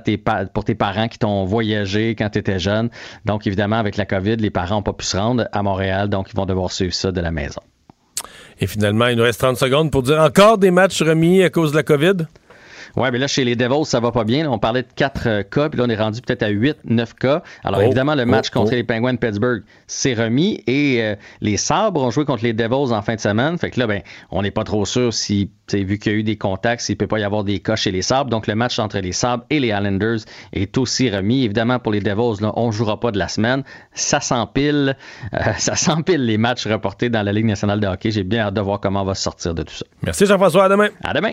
pour 0.54 0.64
tes 0.64 0.76
parents 0.76 1.08
qui 1.08 1.18
t'ont 1.18 1.44
voyagé 1.44 2.14
quand 2.14 2.30
tu 2.30 2.38
étais 2.38 2.60
jeune. 2.60 2.88
Donc, 3.24 3.48
évidemment, 3.48 3.76
avec 3.76 3.96
la 3.96 4.06
COVID, 4.06 4.36
les 4.36 4.50
parents 4.50 4.76
n'ont 4.76 4.82
pas 4.82 4.92
pu 4.92 5.04
se 5.04 5.16
rendre 5.16 5.48
à 5.50 5.62
Montréal, 5.64 6.08
donc 6.08 6.28
ils 6.32 6.36
vont 6.36 6.46
devoir 6.46 6.70
suivre 6.70 6.94
ça 6.94 7.10
de 7.10 7.20
la 7.20 7.32
maison. 7.32 7.62
Et 8.60 8.68
finalement, 8.68 9.08
il 9.08 9.16
nous 9.16 9.24
reste 9.24 9.40
30 9.40 9.56
secondes 9.56 9.90
pour 9.90 10.04
dire 10.04 10.20
encore 10.20 10.58
des 10.58 10.70
matchs 10.70 11.02
remis 11.02 11.42
à 11.42 11.50
cause 11.50 11.72
de 11.72 11.76
la 11.76 11.82
COVID? 11.82 12.26
Ouais, 12.96 13.10
mais 13.10 13.18
là, 13.18 13.26
chez 13.26 13.44
les 13.44 13.56
Devils, 13.56 13.84
ça 13.84 14.00
va 14.00 14.10
pas 14.10 14.24
bien. 14.24 14.50
On 14.50 14.58
parlait 14.58 14.82
de 14.82 14.88
4 14.94 15.42
cas, 15.42 15.68
puis 15.68 15.78
là, 15.78 15.84
on 15.86 15.90
est 15.90 15.96
rendu 15.96 16.20
peut-être 16.20 16.42
à 16.42 16.48
8, 16.48 16.78
9 16.84 17.14
cas. 17.14 17.42
Alors, 17.62 17.80
Oh, 17.80 17.82
évidemment, 17.82 18.14
le 18.14 18.24
match 18.24 18.46
oh, 18.50 18.58
contre 18.58 18.72
oh. 18.72 18.76
les 18.76 18.84
Penguins 18.84 19.12
de 19.12 19.18
Pittsburgh 19.18 19.62
s'est 19.86 20.14
remis 20.14 20.62
et 20.66 21.02
euh, 21.02 21.14
les 21.40 21.56
Sabres 21.56 22.02
ont 22.02 22.10
joué 22.10 22.24
contre 22.24 22.44
les 22.44 22.52
Devils 22.52 22.92
en 22.92 23.02
fin 23.02 23.14
de 23.14 23.20
semaine. 23.20 23.58
Fait 23.58 23.70
que 23.70 23.78
là, 23.78 23.86
ben, 23.86 24.02
on 24.30 24.42
n'est 24.42 24.50
pas 24.50 24.64
trop 24.64 24.84
sûr 24.84 25.12
si, 25.12 25.50
vu 25.72 25.98
qu'il 25.98 26.12
y 26.12 26.14
a 26.14 26.18
eu 26.18 26.22
des 26.22 26.36
contacts, 26.36 26.82
s'il 26.82 26.96
peut 26.96 27.06
pas 27.06 27.18
y 27.18 27.24
avoir 27.24 27.44
des 27.44 27.58
cas 27.58 27.76
chez 27.76 27.90
les 27.90 28.02
Sabres. 28.02 28.30
Donc, 28.30 28.46
le 28.46 28.54
match 28.54 28.78
entre 28.78 28.98
les 28.98 29.12
Sabres 29.12 29.44
et 29.50 29.60
les 29.60 29.68
Islanders 29.68 30.20
est 30.52 30.78
aussi 30.78 31.10
remis. 31.10 31.44
Évidemment, 31.44 31.78
pour 31.78 31.92
les 31.92 32.00
Devils, 32.00 32.42
là, 32.42 32.52
on 32.56 32.70
jouera 32.70 32.98
pas 32.98 33.12
de 33.12 33.18
la 33.18 33.28
semaine. 33.28 33.62
Ça 33.92 34.20
s'empile, 34.20 34.96
euh, 35.34 35.38
ça 35.58 35.76
s'empile 35.76 36.24
les 36.24 36.38
matchs 36.38 36.66
reportés 36.66 37.10
dans 37.10 37.22
la 37.22 37.32
Ligue 37.32 37.46
nationale 37.46 37.80
de 37.80 37.86
hockey. 37.86 38.10
J'ai 38.10 38.24
bien 38.24 38.46
hâte 38.46 38.54
de 38.54 38.60
voir 38.60 38.80
comment 38.80 39.02
on 39.02 39.06
va 39.06 39.14
se 39.14 39.22
sortir 39.22 39.54
de 39.54 39.62
tout 39.62 39.74
ça. 39.74 39.84
Merci 40.02 40.26
Jean-François, 40.26 40.64
à 40.64 40.68
demain. 40.68 40.88
À 41.04 41.12
demain! 41.12 41.32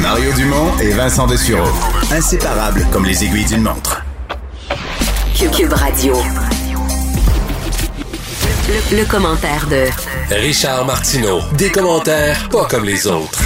Mario 0.00 0.32
Dumont 0.34 0.78
et 0.80 0.90
Vincent 0.90 1.26
Dessureau. 1.26 1.68
Inséparables 2.12 2.86
comme 2.92 3.04
les 3.04 3.24
aiguilles 3.24 3.44
d'une 3.46 3.62
montre. 3.62 4.02
Cube 5.56 5.72
Radio. 5.72 6.14
Le, 8.68 8.96
le 8.98 9.04
commentaire 9.04 9.66
de 9.68 9.86
Richard 10.34 10.84
Martineau. 10.84 11.40
Des 11.56 11.70
commentaires 11.70 12.48
pas 12.50 12.64
comme 12.66 12.84
les 12.84 13.06
autres. 13.06 13.40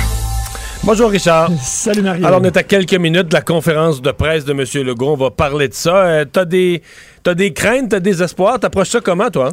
Bonjour 0.85 1.11
Richard. 1.11 1.51
Salut 1.63 2.03
Mario. 2.03 2.27
Alors, 2.27 2.41
on 2.43 2.45
est 2.45 2.57
à 2.57 2.63
quelques 2.63 2.95
minutes 2.95 3.29
de 3.29 3.35
la 3.35 3.41
conférence 3.43 4.03
de 4.03 4.11
presse 4.11 4.45
de 4.45 4.53
M. 4.53 4.65
Legault. 4.87 5.13
On 5.13 5.17
va 5.17 5.31
parler 5.31 5.69
de 5.69 5.75
ça. 5.75 5.97
Euh, 5.97 6.25
t'as 6.25 6.45
des, 6.45 6.83
t'as 7.23 7.35
des 7.35 7.53
craintes, 7.53 7.91
t'as 7.91 8.01
des 8.01 8.23
espoirs. 8.23 8.59
T'approches 8.59 8.89
ça 8.91 9.01
comment, 9.01 9.31
toi? 9.31 9.53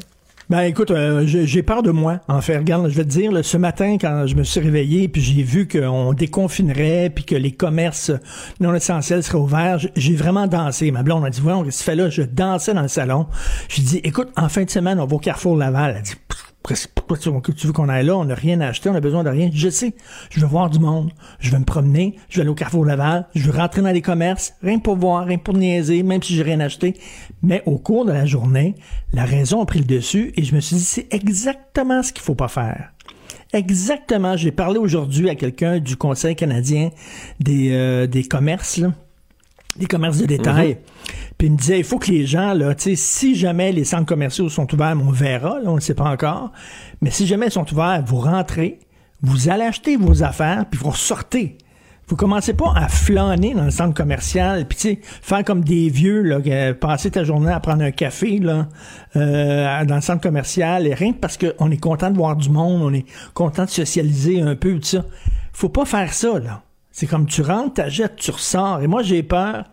Ben 0.49 0.61
écoute, 0.61 0.89
euh, 0.89 1.25
j'ai 1.25 1.61
peur 1.61 1.83
de 1.83 1.91
moi. 1.91 2.21
En 2.27 2.41
fait, 2.41 2.57
regarde, 2.57 2.89
je 2.89 2.95
vais 2.95 3.03
te 3.03 3.09
dire, 3.09 3.31
là, 3.31 3.43
ce 3.43 3.55
matin, 3.55 3.97
quand 4.01 4.25
je 4.25 4.35
me 4.35 4.43
suis 4.43 4.59
réveillé, 4.59 5.07
puis 5.07 5.21
j'ai 5.21 5.43
vu 5.43 5.67
qu'on 5.67 6.13
déconfinerait, 6.13 7.11
puis 7.13 7.23
que 7.23 7.35
les 7.35 7.51
commerces 7.51 8.11
non 8.59 8.73
essentiels 8.73 9.21
seraient 9.21 9.37
ouverts, 9.37 9.77
j'ai 9.95 10.15
vraiment 10.15 10.47
dansé. 10.47 10.89
Ma 10.89 11.03
blonde 11.03 11.23
a 11.23 11.29
dit, 11.29 11.39
qu'est-ce 11.39 11.63
que 11.63 11.69
tu 11.69 11.83
fais 11.83 11.95
là? 11.95 12.09
Je 12.09 12.23
dansais 12.23 12.73
dans 12.73 12.81
le 12.81 12.87
salon. 12.87 13.27
J'ai 13.67 13.83
dit, 13.83 14.01
écoute, 14.03 14.29
en 14.37 14.49
fin 14.49 14.63
de 14.63 14.71
semaine, 14.71 14.99
on 14.99 15.05
va 15.05 15.15
au 15.17 15.19
Carrefour 15.19 15.55
Laval. 15.55 15.93
Elle 15.97 16.01
dit, 16.01 16.15
Pff, 16.27 16.48
pourquoi 16.61 17.17
tu, 17.17 17.67
veux 17.67 17.73
qu'on 17.73 17.89
aille 17.89 18.05
là? 18.05 18.17
On 18.17 18.25
n'a 18.25 18.35
rien 18.35 18.59
à 18.61 18.67
acheter, 18.67 18.89
on 18.89 18.95
a 18.95 18.99
besoin 18.99 19.23
de 19.23 19.29
rien. 19.29 19.49
Je 19.53 19.69
sais, 19.69 19.93
je 20.29 20.39
veux 20.39 20.47
voir 20.47 20.69
du 20.69 20.79
monde, 20.79 21.11
je 21.39 21.51
veux 21.51 21.57
me 21.57 21.65
promener, 21.65 22.15
je 22.29 22.35
vais 22.35 22.41
aller 22.41 22.49
au 22.49 22.55
Carrefour 22.55 22.85
Laval, 22.85 23.27
je 23.33 23.49
veux 23.49 23.57
rentrer 23.57 23.81
dans 23.81 23.91
les 23.91 24.01
commerces, 24.01 24.53
rien 24.61 24.79
pour 24.79 24.97
voir, 24.97 25.25
rien 25.25 25.37
pour 25.37 25.55
niaiser, 25.55 26.03
même 26.03 26.21
si 26.21 26.35
j'ai 26.35 26.43
rien 26.43 26.59
acheté. 26.59 26.95
Mais 27.41 27.63
au 27.65 27.77
cours 27.77 28.05
de 28.05 28.11
la 28.11 28.25
journée, 28.25 28.75
la 29.13 29.25
raison 29.25 29.61
a 29.61 29.65
pris 29.65 29.79
le 29.79 29.85
dessus 29.85 30.33
et 30.35 30.43
je 30.43 30.53
me 30.53 30.59
suis 30.59 30.75
dit, 30.75 30.83
c'est 30.83 31.13
exactement 31.13 32.03
ce 32.03 32.13
qu'il 32.13 32.23
faut 32.23 32.35
pas 32.35 32.49
faire. 32.49 32.91
Exactement. 33.51 34.37
J'ai 34.37 34.51
parlé 34.51 34.77
aujourd'hui 34.77 35.29
à 35.29 35.35
quelqu'un 35.35 35.79
du 35.79 35.95
Conseil 35.95 36.35
canadien 36.35 36.91
des, 37.39 37.71
euh, 37.71 38.05
des 38.05 38.23
commerces, 38.23 38.79
des 39.79 39.87
commerces 39.87 40.17
de 40.17 40.25
détail. 40.25 40.77
Puis 41.37 41.47
il 41.47 41.53
me 41.53 41.57
disait, 41.57 41.79
il 41.79 41.83
faut 41.83 41.97
que 41.97 42.11
les 42.11 42.25
gens, 42.25 42.53
là, 42.53 42.75
tu 42.75 42.83
sais, 42.83 42.95
si 42.95 43.35
jamais 43.35 43.71
les 43.71 43.85
centres 43.85 44.05
commerciaux 44.05 44.49
sont 44.49 44.71
ouverts, 44.73 44.95
on 45.01 45.11
verra, 45.11 45.59
là, 45.59 45.71
on 45.71 45.75
ne 45.75 45.79
sait 45.79 45.95
pas 45.95 46.09
encore, 46.09 46.51
mais 47.01 47.09
si 47.09 47.25
jamais 47.25 47.47
ils 47.47 47.51
sont 47.51 47.71
ouverts, 47.71 48.03
vous 48.05 48.19
rentrez, 48.19 48.79
vous 49.21 49.49
allez 49.49 49.63
acheter 49.63 49.95
vos 49.95 50.23
affaires, 50.23 50.65
puis 50.69 50.79
vous 50.79 50.91
ressortez. 50.91 51.57
Vous 52.07 52.15
commencez 52.15 52.53
pas 52.53 52.73
à 52.75 52.87
flâner 52.87 53.53
dans 53.53 53.65
le 53.65 53.71
centre 53.71 53.93
commercial, 53.93 54.65
puis 54.67 54.77
tu 54.77 54.81
sais, 54.89 54.99
faire 55.03 55.43
comme 55.43 55.63
des 55.63 55.89
vieux, 55.89 56.23
là, 56.23 56.73
passer 56.73 57.11
ta 57.11 57.23
journée 57.23 57.51
à 57.51 57.59
prendre 57.59 57.83
un 57.83 57.91
café, 57.91 58.39
là, 58.39 58.67
euh, 59.15 59.85
dans 59.85 59.95
le 59.95 60.01
centre 60.01 60.21
commercial, 60.21 60.87
et 60.87 60.93
rien 60.93 61.13
que 61.13 61.19
parce 61.19 61.37
qu'on 61.37 61.69
est 61.69 61.77
content 61.79 62.09
de 62.09 62.17
voir 62.17 62.35
du 62.35 62.49
monde, 62.49 62.81
on 62.81 62.93
est 62.93 63.05
content 63.33 63.65
de 63.65 63.69
socialiser 63.69 64.41
un 64.41 64.55
peu, 64.55 64.73
tout 64.75 64.85
ça. 64.85 65.05
Faut 65.53 65.69
pas 65.69 65.85
faire 65.85 66.13
ça, 66.13 66.39
là. 66.39 66.63
C'est 66.99 67.07
comme 67.07 67.27
tu 67.27 67.41
rentres, 67.43 67.75
t'achètes, 67.75 68.17
tu 68.17 68.29
ressors. 68.29 68.81
Et 68.81 68.87
moi, 68.87 69.03
j'ai 69.03 69.23
peur. 69.23 69.63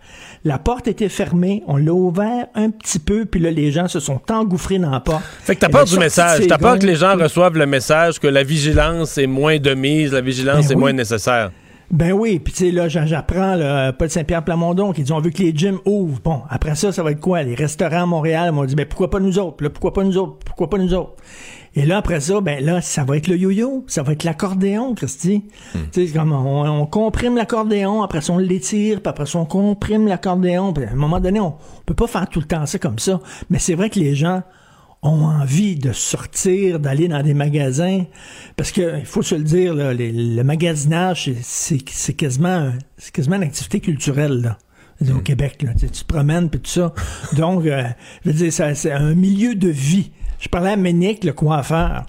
La 0.44 0.60
porte 0.60 0.86
était 0.86 1.08
fermée, 1.08 1.64
on 1.66 1.76
l'a 1.76 1.92
ouvert 1.92 2.46
un 2.54 2.70
petit 2.70 3.00
peu, 3.00 3.24
puis 3.24 3.40
là, 3.40 3.50
les 3.50 3.72
gens 3.72 3.88
se 3.88 3.98
sont 3.98 4.20
engouffrés 4.30 4.78
dans 4.78 4.90
la 4.90 5.00
porte. 5.00 5.24
Fait 5.40 5.56
que 5.56 5.60
t'as 5.62 5.68
peur 5.68 5.80
là, 5.80 5.86
du 5.86 5.98
message. 5.98 6.46
T'as 6.46 6.56
peur 6.56 6.78
que 6.78 6.86
les 6.86 6.94
gens 6.94 7.16
reçoivent 7.16 7.58
le 7.58 7.66
message 7.66 8.20
que 8.20 8.28
la 8.28 8.44
vigilance 8.44 9.18
est 9.18 9.26
moins 9.26 9.58
de 9.58 9.74
mise, 9.74 10.12
la 10.12 10.20
vigilance 10.20 10.66
Ben 10.66 10.70
est 10.70 10.74
oui. 10.76 10.80
moins 10.80 10.92
nécessaire. 10.92 11.50
Ben 11.90 12.12
oui, 12.12 12.38
puis 12.38 12.52
tu 12.52 12.66
sais, 12.66 12.70
là, 12.70 12.88
j'apprends, 12.88 13.90
Paul 13.98 14.08
Saint-Pierre 14.08 14.44
Plamondon, 14.44 14.92
qui 14.92 15.02
dit 15.02 15.12
on 15.12 15.20
veut 15.20 15.30
que 15.30 15.42
les 15.42 15.52
gyms 15.52 15.78
ouvrent. 15.84 16.20
Bon, 16.22 16.42
après 16.48 16.76
ça, 16.76 16.92
ça 16.92 17.02
va 17.02 17.10
être 17.10 17.20
quoi? 17.20 17.42
Les 17.42 17.56
restaurants 17.56 18.04
à 18.04 18.06
Montréal 18.06 18.52
m'ont 18.52 18.66
dit, 18.66 18.76
ben 18.76 18.86
pourquoi 18.86 19.10
pas 19.10 19.18
nous 19.18 19.40
autres? 19.40 19.64
Là, 19.64 19.70
pourquoi 19.70 19.92
pas 19.92 20.04
nous 20.04 20.16
autres? 20.16 20.36
Pourquoi 20.46 20.70
pas 20.70 20.78
nous 20.78 20.94
autres? 20.94 21.14
Et 21.78 21.84
là, 21.84 21.98
après 21.98 22.20
ça, 22.20 22.40
ben 22.40 22.64
là, 22.64 22.80
ça 22.80 23.04
va 23.04 23.18
être 23.18 23.28
le 23.28 23.36
yo-yo, 23.36 23.84
ça 23.86 24.02
va 24.02 24.12
être 24.12 24.24
l'accordéon, 24.24 24.94
Christy. 24.94 25.44
Tu 25.92 26.06
sais, 26.06 26.12
comme 26.12 26.32
on, 26.32 26.64
on 26.64 26.86
comprime 26.86 27.36
l'accordéon, 27.36 28.02
après 28.02 28.22
ça, 28.22 28.32
on 28.32 28.38
l'étire, 28.38 29.00
puis 29.02 29.08
après 29.10 29.26
ça, 29.26 29.38
on 29.38 29.44
comprime 29.44 30.06
l'accordéon. 30.08 30.72
Puis 30.72 30.84
à 30.84 30.92
un 30.92 30.94
moment 30.94 31.20
donné, 31.20 31.38
on, 31.38 31.48
on 31.48 31.82
peut 31.84 31.94
pas 31.94 32.06
faire 32.06 32.28
tout 32.28 32.40
le 32.40 32.46
temps 32.46 32.64
ça 32.64 32.78
comme 32.78 32.98
ça. 32.98 33.20
Mais 33.50 33.58
c'est 33.58 33.74
vrai 33.74 33.90
que 33.90 33.98
les 34.00 34.14
gens 34.14 34.42
ont 35.02 35.24
envie 35.26 35.76
de 35.76 35.92
sortir, 35.92 36.80
d'aller 36.80 37.08
dans 37.08 37.22
des 37.22 37.34
magasins, 37.34 38.04
parce 38.56 38.72
que 38.72 38.98
il 38.98 39.04
faut 39.04 39.20
se 39.22 39.34
le 39.34 39.44
dire, 39.44 39.74
là, 39.74 39.92
les- 39.92 40.10
le 40.12 40.42
magasinage, 40.42 41.30
c'est- 41.42 42.14
quasiment, 42.16 42.70
quasiment 43.12 43.36
une 43.36 43.42
activité 43.42 43.80
culturelle. 43.80 44.40
Là. 44.40 44.58
Au 45.14 45.20
Québec, 45.20 45.62
là, 45.62 45.72
tu, 45.78 45.86
te 45.88 46.04
promènes 46.06 46.48
puis 46.48 46.58
tout 46.60 46.70
ça. 46.70 46.94
Donc, 47.36 47.66
euh, 47.66 47.82
je 48.24 48.30
veux 48.30 48.36
dire, 48.36 48.52
c'est 48.74 48.90
un 48.92 49.14
milieu 49.14 49.54
de 49.54 49.68
vie. 49.68 50.10
Je 50.40 50.48
parlais 50.48 50.70
à 50.72 50.76
Ménic, 50.76 51.24
le 51.24 51.32
coiffeur. 51.32 52.02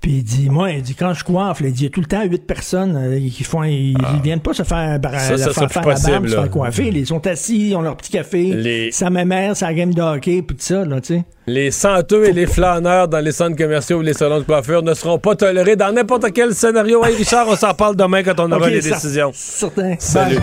Puis 0.00 0.16
il 0.18 0.22
dit, 0.22 0.50
moi, 0.50 0.70
il 0.70 0.82
dit, 0.82 0.94
quand 0.94 1.14
je 1.14 1.24
coiffe, 1.24 1.60
là, 1.60 1.68
il 1.68 1.72
dit, 1.72 1.80
il 1.80 1.84
y 1.84 1.86
a 1.86 1.90
tout 1.90 2.00
le 2.02 2.06
temps 2.06 2.22
huit 2.24 2.46
personnes 2.46 2.94
euh, 2.94 3.18
qui 3.30 3.42
font, 3.42 3.62
ils, 3.62 3.92
ils 4.16 4.22
viennent 4.22 4.40
pas 4.40 4.52
se 4.52 4.62
faire, 4.62 4.98
bar- 4.98 5.18
Ça, 5.18 5.38
ça 5.38 5.66
faire 5.66 5.86
la 5.88 5.94
barbe, 5.94 6.26
se 6.28 6.34
faire 6.34 6.50
coiffer. 6.50 6.88
Ils 6.88 7.06
sont 7.06 7.26
assis, 7.26 7.70
ils 7.70 7.74
ont 7.74 7.80
leur 7.80 7.96
petit 7.96 8.10
café, 8.10 8.42
Les- 8.52 8.92
sa 8.92 9.08
mère, 9.08 9.56
sa 9.56 9.72
game 9.72 9.94
de 9.94 10.02
hockey, 10.02 10.42
puis 10.42 10.58
tout 10.58 10.62
ça, 10.62 10.84
là, 10.84 11.00
tu 11.00 11.14
sais. 11.14 11.24
Les 11.46 11.70
senteux 11.70 12.28
et 12.28 12.32
les 12.34 12.46
flâneurs 12.46 13.08
dans 13.08 13.20
les 13.20 13.32
centres 13.32 13.56
commerciaux 13.56 13.98
ou 14.00 14.02
les 14.02 14.12
salons 14.12 14.40
de 14.40 14.44
coiffure 14.44 14.82
ne 14.82 14.92
seront 14.92 15.18
pas 15.18 15.36
tolérés 15.36 15.76
dans 15.76 15.90
n'importe 15.90 16.30
quel 16.34 16.54
scénario. 16.54 17.02
Hey 17.02 17.16
Richard, 17.16 17.46
on 17.48 17.56
s'en 17.56 17.72
parle 17.72 17.96
demain 17.96 18.22
quand 18.22 18.38
on 18.40 18.52
aura 18.52 18.68
les 18.68 18.82
ça- 18.82 18.90
décisions. 18.96 19.30
Certain. 19.32 19.94
Salut. 19.98 20.36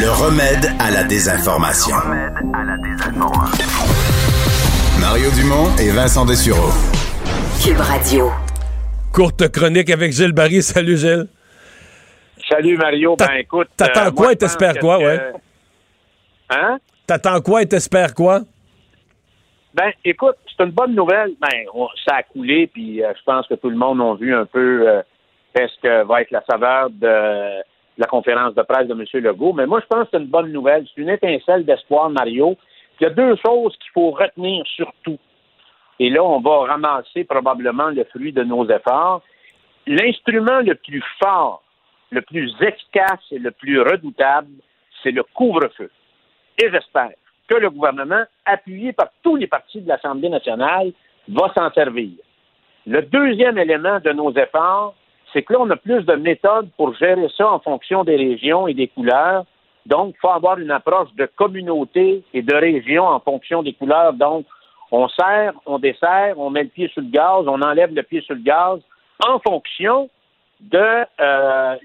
Le 0.00 0.10
remède 0.10 0.72
à 0.80 0.90
la 0.90 1.04
désinformation. 1.04 1.94
Mario 5.14 5.30
Dumont 5.30 5.70
et 5.78 5.90
Vincent 5.94 6.26
Dessureau. 6.26 6.74
Cube 7.62 7.78
Radio. 7.78 8.32
Courte 9.12 9.46
chronique 9.52 9.88
avec 9.90 10.10
Gilles 10.10 10.32
Barry. 10.32 10.60
Salut 10.60 10.96
Gilles. 10.96 11.28
Salut 12.50 12.76
Mario. 12.76 13.14
T'a- 13.14 13.28
Ben 13.28 13.34
écoute. 13.36 13.68
t'attends 13.76 14.06
euh, 14.08 14.10
quoi 14.10 14.32
et 14.32 14.36
t'espères 14.36 14.74
que 14.74 14.80
quoi, 14.80 14.98
ce- 14.98 15.04
ouais? 15.04 15.20
Hein? 16.50 16.78
T'attends 17.06 17.40
quoi 17.42 17.62
et 17.62 17.68
t'espères 17.68 18.12
quoi? 18.12 18.40
Ben, 19.72 19.92
écoute, 20.04 20.34
c'est 20.48 20.64
une 20.64 20.72
bonne 20.72 20.96
nouvelle. 20.96 21.30
Ben, 21.40 21.62
on- 21.72 21.86
ça 22.04 22.16
a 22.16 22.22
coulé, 22.24 22.66
puis 22.66 23.00
euh, 23.04 23.12
je 23.16 23.22
pense 23.24 23.46
que 23.46 23.54
tout 23.54 23.70
le 23.70 23.76
monde 23.76 24.00
a 24.00 24.16
vu 24.16 24.34
un 24.34 24.46
peu 24.46 24.88
euh, 24.88 25.00
qu'est-ce 25.54 25.80
que 25.80 26.04
va 26.08 26.22
être 26.22 26.32
la 26.32 26.42
saveur 26.50 26.90
de 26.90 27.62
la 27.98 28.06
conférence 28.08 28.56
de 28.56 28.62
presse 28.62 28.88
de 28.88 28.94
M. 28.94 29.04
Legault. 29.22 29.52
Mais 29.52 29.66
moi, 29.66 29.78
je 29.80 29.86
pense 29.86 30.06
que 30.06 30.08
c'est 30.14 30.18
une 30.24 30.26
bonne 30.30 30.50
nouvelle. 30.50 30.84
C'est 30.92 31.00
une 31.02 31.10
étincelle 31.10 31.64
d'espoir, 31.64 32.10
Mario. 32.10 32.56
Il 33.00 33.04
y 33.04 33.06
a 33.06 33.10
deux 33.10 33.36
choses 33.44 33.76
qu'il 33.78 33.90
faut 33.92 34.10
retenir 34.10 34.64
surtout. 34.66 35.18
Et 35.98 36.10
là, 36.10 36.22
on 36.22 36.40
va 36.40 36.72
ramasser 36.72 37.24
probablement 37.24 37.88
le 37.88 38.04
fruit 38.04 38.32
de 38.32 38.42
nos 38.42 38.68
efforts. 38.68 39.22
L'instrument 39.86 40.60
le 40.60 40.74
plus 40.74 41.04
fort, 41.22 41.62
le 42.10 42.22
plus 42.22 42.54
efficace 42.60 43.20
et 43.30 43.38
le 43.38 43.50
plus 43.50 43.80
redoutable, 43.80 44.48
c'est 45.02 45.10
le 45.10 45.22
couvre-feu. 45.22 45.90
Et 46.58 46.70
j'espère 46.70 47.12
que 47.48 47.54
le 47.56 47.70
gouvernement, 47.70 48.24
appuyé 48.44 48.92
par 48.92 49.08
tous 49.22 49.36
les 49.36 49.46
partis 49.46 49.80
de 49.80 49.88
l'Assemblée 49.88 50.28
nationale, 50.28 50.92
va 51.28 51.52
s'en 51.54 51.70
servir. 51.72 52.10
Le 52.86 53.02
deuxième 53.02 53.58
élément 53.58 53.98
de 54.00 54.12
nos 54.12 54.32
efforts, 54.32 54.94
c'est 55.32 55.42
que 55.42 55.52
là, 55.52 55.58
on 55.60 55.70
a 55.70 55.76
plus 55.76 56.04
de 56.04 56.14
méthodes 56.14 56.70
pour 56.76 56.94
gérer 56.94 57.28
ça 57.36 57.50
en 57.50 57.58
fonction 57.58 58.04
des 58.04 58.16
régions 58.16 58.68
et 58.68 58.74
des 58.74 58.88
couleurs. 58.88 59.44
Donc, 59.86 60.14
il 60.16 60.20
faut 60.20 60.30
avoir 60.30 60.58
une 60.58 60.70
approche 60.70 61.12
de 61.14 61.26
communauté 61.26 62.22
et 62.32 62.42
de 62.42 62.54
région 62.54 63.04
en 63.04 63.20
fonction 63.20 63.62
des 63.62 63.74
couleurs. 63.74 64.14
Donc, 64.14 64.46
on 64.90 65.08
serre, 65.08 65.54
on 65.66 65.78
dessert, 65.78 66.38
on 66.38 66.50
met 66.50 66.62
le 66.62 66.68
pied 66.68 66.88
sur 66.88 67.02
le 67.02 67.08
gaz, 67.08 67.44
on 67.46 67.60
enlève 67.60 67.94
le 67.94 68.02
pied 68.02 68.20
sur 68.22 68.34
le 68.34 68.42
gaz 68.42 68.80
en 69.26 69.38
fonction 69.40 70.08
de 70.60 70.78
euh, 70.78 71.04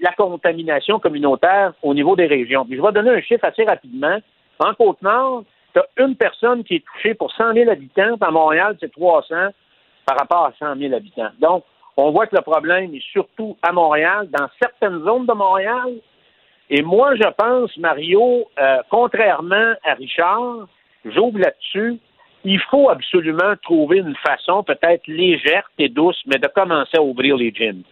la 0.00 0.12
contamination 0.16 0.98
communautaire 0.98 1.74
au 1.82 1.92
niveau 1.92 2.16
des 2.16 2.26
régions. 2.26 2.64
Puis 2.64 2.76
je 2.76 2.82
vais 2.82 2.92
donner 2.92 3.10
un 3.10 3.20
chiffre 3.20 3.44
assez 3.44 3.64
rapidement. 3.64 4.18
En 4.58 4.74
Côte-Nord, 4.74 5.44
tu 5.74 5.80
as 5.80 6.04
une 6.04 6.16
personne 6.16 6.64
qui 6.64 6.76
est 6.76 6.84
touchée 6.84 7.14
pour 7.14 7.32
100 7.32 7.54
000 7.54 7.70
habitants. 7.70 8.16
À 8.20 8.30
Montréal, 8.30 8.76
c'est 8.80 8.92
300 8.92 9.34
par 10.06 10.18
rapport 10.18 10.46
à 10.46 10.52
100 10.58 10.76
000 10.76 10.94
habitants. 10.94 11.30
Donc, 11.40 11.64
on 11.96 12.10
voit 12.10 12.26
que 12.26 12.36
le 12.36 12.42
problème 12.42 12.94
est 12.94 13.04
surtout 13.12 13.56
à 13.62 13.72
Montréal, 13.72 14.28
dans 14.30 14.48
certaines 14.60 15.02
zones 15.04 15.26
de 15.26 15.32
Montréal. 15.32 15.94
Et 16.70 16.82
moi, 16.82 17.16
je 17.16 17.28
pense, 17.36 17.76
Mario, 17.78 18.48
euh, 18.58 18.78
contrairement 18.88 19.74
à 19.84 19.94
Richard, 19.94 20.68
j'ouvre 21.04 21.40
là-dessus, 21.40 21.98
il 22.44 22.60
faut 22.70 22.88
absolument 22.88 23.54
trouver 23.62 23.98
une 23.98 24.14
façon 24.16 24.62
peut-être 24.62 25.06
légère 25.08 25.68
et 25.78 25.88
douce, 25.88 26.22
mais 26.26 26.38
de 26.38 26.46
commencer 26.46 26.96
à 26.96 27.02
ouvrir 27.02 27.36
les 27.36 27.52
gyms. 27.52 27.82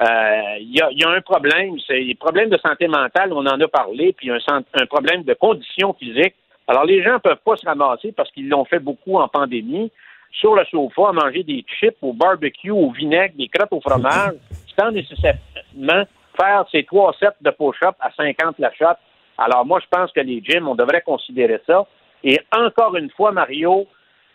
Euh, 0.00 0.56
Il 0.58 0.74
y, 0.74 0.80
a, 0.80 0.88
y 0.92 1.04
a 1.04 1.10
un 1.10 1.20
problème, 1.20 1.76
c'est 1.86 2.00
les 2.00 2.14
problèmes 2.14 2.48
de 2.48 2.56
santé 2.56 2.88
mentale, 2.88 3.32
on 3.34 3.46
en 3.46 3.60
a 3.60 3.68
parlé, 3.68 4.14
puis 4.14 4.30
un, 4.30 4.38
un 4.48 4.86
problème 4.86 5.22
de 5.24 5.34
condition 5.34 5.92
physique. 5.92 6.34
Alors, 6.66 6.84
les 6.86 7.02
gens 7.02 7.14
ne 7.14 7.18
peuvent 7.18 7.42
pas 7.44 7.56
se 7.56 7.66
ramasser 7.66 8.12
parce 8.12 8.30
qu'ils 8.32 8.48
l'ont 8.48 8.64
fait 8.64 8.78
beaucoup 8.78 9.18
en 9.18 9.28
pandémie, 9.28 9.92
sur 10.32 10.54
le 10.54 10.64
sofa, 10.64 11.10
à 11.10 11.12
manger 11.12 11.42
des 11.42 11.62
chips 11.78 11.98
au 12.00 12.14
barbecue, 12.14 12.70
au 12.70 12.90
vinaigre, 12.90 13.34
des 13.36 13.48
crêpes 13.48 13.72
au 13.72 13.80
fromage, 13.82 14.32
sans 14.78 14.90
nécessairement 14.90 16.04
faire 16.36 16.64
ces 16.70 16.84
trois 16.84 17.12
sets 17.18 17.36
de 17.40 17.50
push-up 17.50 17.94
à 18.00 18.10
50 18.12 18.58
la 18.58 18.72
shot. 18.72 18.98
Alors, 19.38 19.64
moi, 19.64 19.80
je 19.80 19.86
pense 19.90 20.12
que 20.12 20.20
les 20.20 20.42
gyms, 20.42 20.68
on 20.68 20.74
devrait 20.74 21.02
considérer 21.02 21.60
ça. 21.66 21.86
Et 22.24 22.38
encore 22.56 22.96
une 22.96 23.10
fois, 23.10 23.32
Mario, 23.32 23.86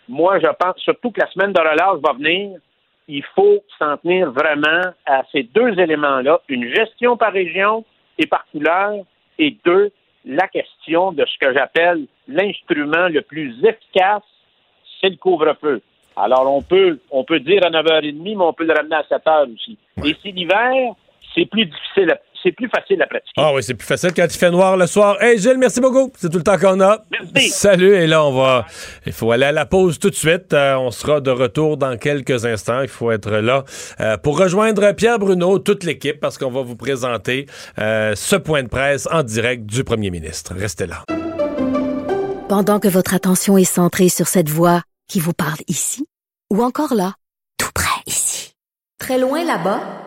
moi, 0.09 0.39
je 0.39 0.47
pense 0.59 0.77
surtout 0.77 1.11
que 1.11 1.21
la 1.21 1.31
semaine 1.31 1.53
de 1.53 1.59
relâche 1.59 1.99
va 2.03 2.13
venir. 2.13 2.59
Il 3.07 3.23
faut 3.35 3.63
s'en 3.79 3.97
tenir 3.97 4.31
vraiment 4.31 4.81
à 5.05 5.23
ces 5.31 5.43
deux 5.43 5.79
éléments-là, 5.79 6.41
une 6.49 6.73
gestion 6.73 7.15
par 7.15 7.31
région 7.31 7.85
et 8.17 8.25
par 8.25 8.45
couleur, 8.51 8.95
et 9.39 9.55
deux, 9.63 9.91
la 10.25 10.47
question 10.47 11.11
de 11.13 11.25
ce 11.25 11.37
que 11.39 11.53
j'appelle 11.53 12.05
l'instrument 12.27 13.07
le 13.07 13.21
plus 13.21 13.55
efficace, 13.63 14.23
c'est 14.99 15.09
le 15.09 15.15
couvre-feu. 15.15 15.81
Alors, 16.17 16.51
on 16.51 16.61
peut, 16.61 16.99
on 17.11 17.23
peut 17.23 17.39
dire 17.39 17.63
à 17.63 17.69
9h30, 17.69 18.21
mais 18.23 18.35
on 18.43 18.51
peut 18.51 18.65
le 18.65 18.73
ramener 18.73 18.95
à 18.95 19.03
7h 19.03 19.53
aussi. 19.53 19.77
Et 20.03 20.15
si 20.21 20.31
l'hiver, 20.31 20.95
c'est 21.37 21.45
plus 21.45 21.65
difficile, 21.65 22.17
c'est 22.43 22.51
plus 22.51 22.69
facile 22.69 23.01
à 23.01 23.07
pratiquer. 23.07 23.31
Ah 23.37 23.53
oui, 23.53 23.61
c'est 23.61 23.73
plus 23.73 23.85
facile 23.85 24.11
quand 24.15 24.25
il 24.25 24.37
fait 24.37 24.49
noir 24.49 24.77
le 24.77 24.87
soir. 24.87 25.21
Hey 25.21 25.37
Gilles, 25.37 25.57
merci 25.57 25.79
beaucoup. 25.79 26.11
C'est 26.17 26.29
tout 26.29 26.37
le 26.37 26.43
temps 26.43 26.57
qu'on 26.57 26.79
a. 26.81 27.03
Merci. 27.11 27.49
Salut. 27.49 27.93
Et 27.93 28.07
là, 28.07 28.25
on 28.25 28.31
va. 28.31 28.65
Il 29.05 29.13
faut 29.13 29.31
aller 29.31 29.45
à 29.45 29.51
la 29.51 29.65
pause 29.65 29.99
tout 29.99 30.09
de 30.09 30.15
suite. 30.15 30.53
Euh, 30.53 30.75
on 30.75 30.91
sera 30.91 31.21
de 31.21 31.29
retour 31.29 31.77
dans 31.77 31.97
quelques 31.97 32.45
instants. 32.45 32.81
Il 32.81 32.87
faut 32.87 33.11
être 33.11 33.31
là 33.31 33.63
euh, 33.99 34.17
pour 34.17 34.39
rejoindre 34.39 34.91
Pierre 34.93 35.19
Bruno, 35.19 35.59
toute 35.59 35.83
l'équipe, 35.83 36.19
parce 36.19 36.37
qu'on 36.37 36.51
va 36.51 36.61
vous 36.61 36.75
présenter 36.75 37.45
euh, 37.79 38.15
ce 38.15 38.35
point 38.35 38.63
de 38.63 38.69
presse 38.69 39.07
en 39.11 39.23
direct 39.23 39.65
du 39.65 39.83
premier 39.83 40.09
ministre. 40.09 40.53
Restez 40.55 40.87
là. 40.87 41.03
Pendant 42.49 42.79
que 42.79 42.87
votre 42.87 43.13
attention 43.13 43.57
est 43.57 43.65
centrée 43.65 44.09
sur 44.09 44.27
cette 44.27 44.49
voix 44.49 44.81
qui 45.09 45.19
vous 45.19 45.33
parle 45.33 45.59
ici, 45.67 46.05
ou 46.51 46.63
encore 46.63 46.93
là, 46.93 47.13
tout 47.57 47.71
près 47.75 48.01
ici, 48.07 48.53
très 48.99 49.19
loin 49.19 49.43
là-bas, 49.43 50.06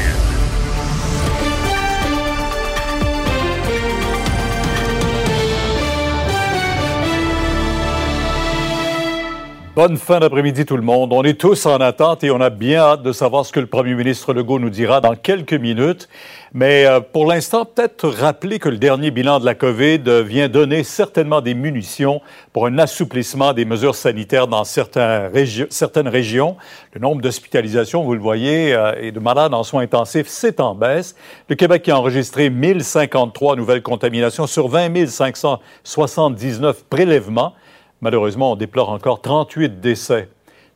Bonne 9.73 9.95
fin 9.95 10.19
d'après-midi 10.19 10.65
tout 10.65 10.75
le 10.75 10.83
monde. 10.83 11.13
On 11.13 11.23
est 11.23 11.39
tous 11.39 11.65
en 11.65 11.77
attente 11.77 12.25
et 12.25 12.31
on 12.31 12.41
a 12.41 12.49
bien 12.49 12.79
hâte 12.79 13.03
de 13.03 13.13
savoir 13.13 13.45
ce 13.45 13.53
que 13.53 13.61
le 13.61 13.67
premier 13.67 13.95
ministre 13.95 14.33
Legault 14.33 14.59
nous 14.59 14.69
dira 14.69 14.99
dans 14.99 15.15
quelques 15.15 15.53
minutes. 15.53 16.09
Mais 16.53 16.85
euh, 16.85 16.99
pour 16.99 17.25
l'instant, 17.25 17.63
peut-être 17.63 18.09
rappeler 18.09 18.59
que 18.59 18.67
le 18.67 18.77
dernier 18.77 19.11
bilan 19.11 19.39
de 19.39 19.45
la 19.45 19.55
COVID 19.55 20.23
vient 20.23 20.49
donner 20.49 20.83
certainement 20.83 21.39
des 21.39 21.53
munitions 21.53 22.19
pour 22.51 22.65
un 22.65 22.79
assouplissement 22.79 23.53
des 23.53 23.63
mesures 23.63 23.95
sanitaires 23.95 24.47
dans 24.47 24.65
certaines, 24.65 25.29
régions. 25.29 26.57
Le 26.91 26.99
nombre 26.99 27.21
d'hospitalisations, 27.21 28.03
vous 28.03 28.13
le 28.13 28.19
voyez, 28.19 28.73
euh, 28.73 28.91
et 28.99 29.13
de 29.13 29.21
malades 29.21 29.53
en 29.53 29.63
soins 29.63 29.83
intensifs, 29.83 30.27
c'est 30.27 30.59
en 30.59 30.75
baisse. 30.75 31.15
Le 31.47 31.55
Québec 31.55 31.87
a 31.87 31.97
enregistré 31.97 32.49
1053 32.49 33.55
nouvelles 33.55 33.83
contaminations 33.83 34.47
sur 34.47 34.67
20 34.67 35.07
579 35.07 36.83
prélèvements. 36.89 37.53
Malheureusement, 38.01 38.53
on 38.53 38.55
déplore 38.55 38.89
encore 38.89 39.21
38 39.21 39.79
décès. 39.79 40.27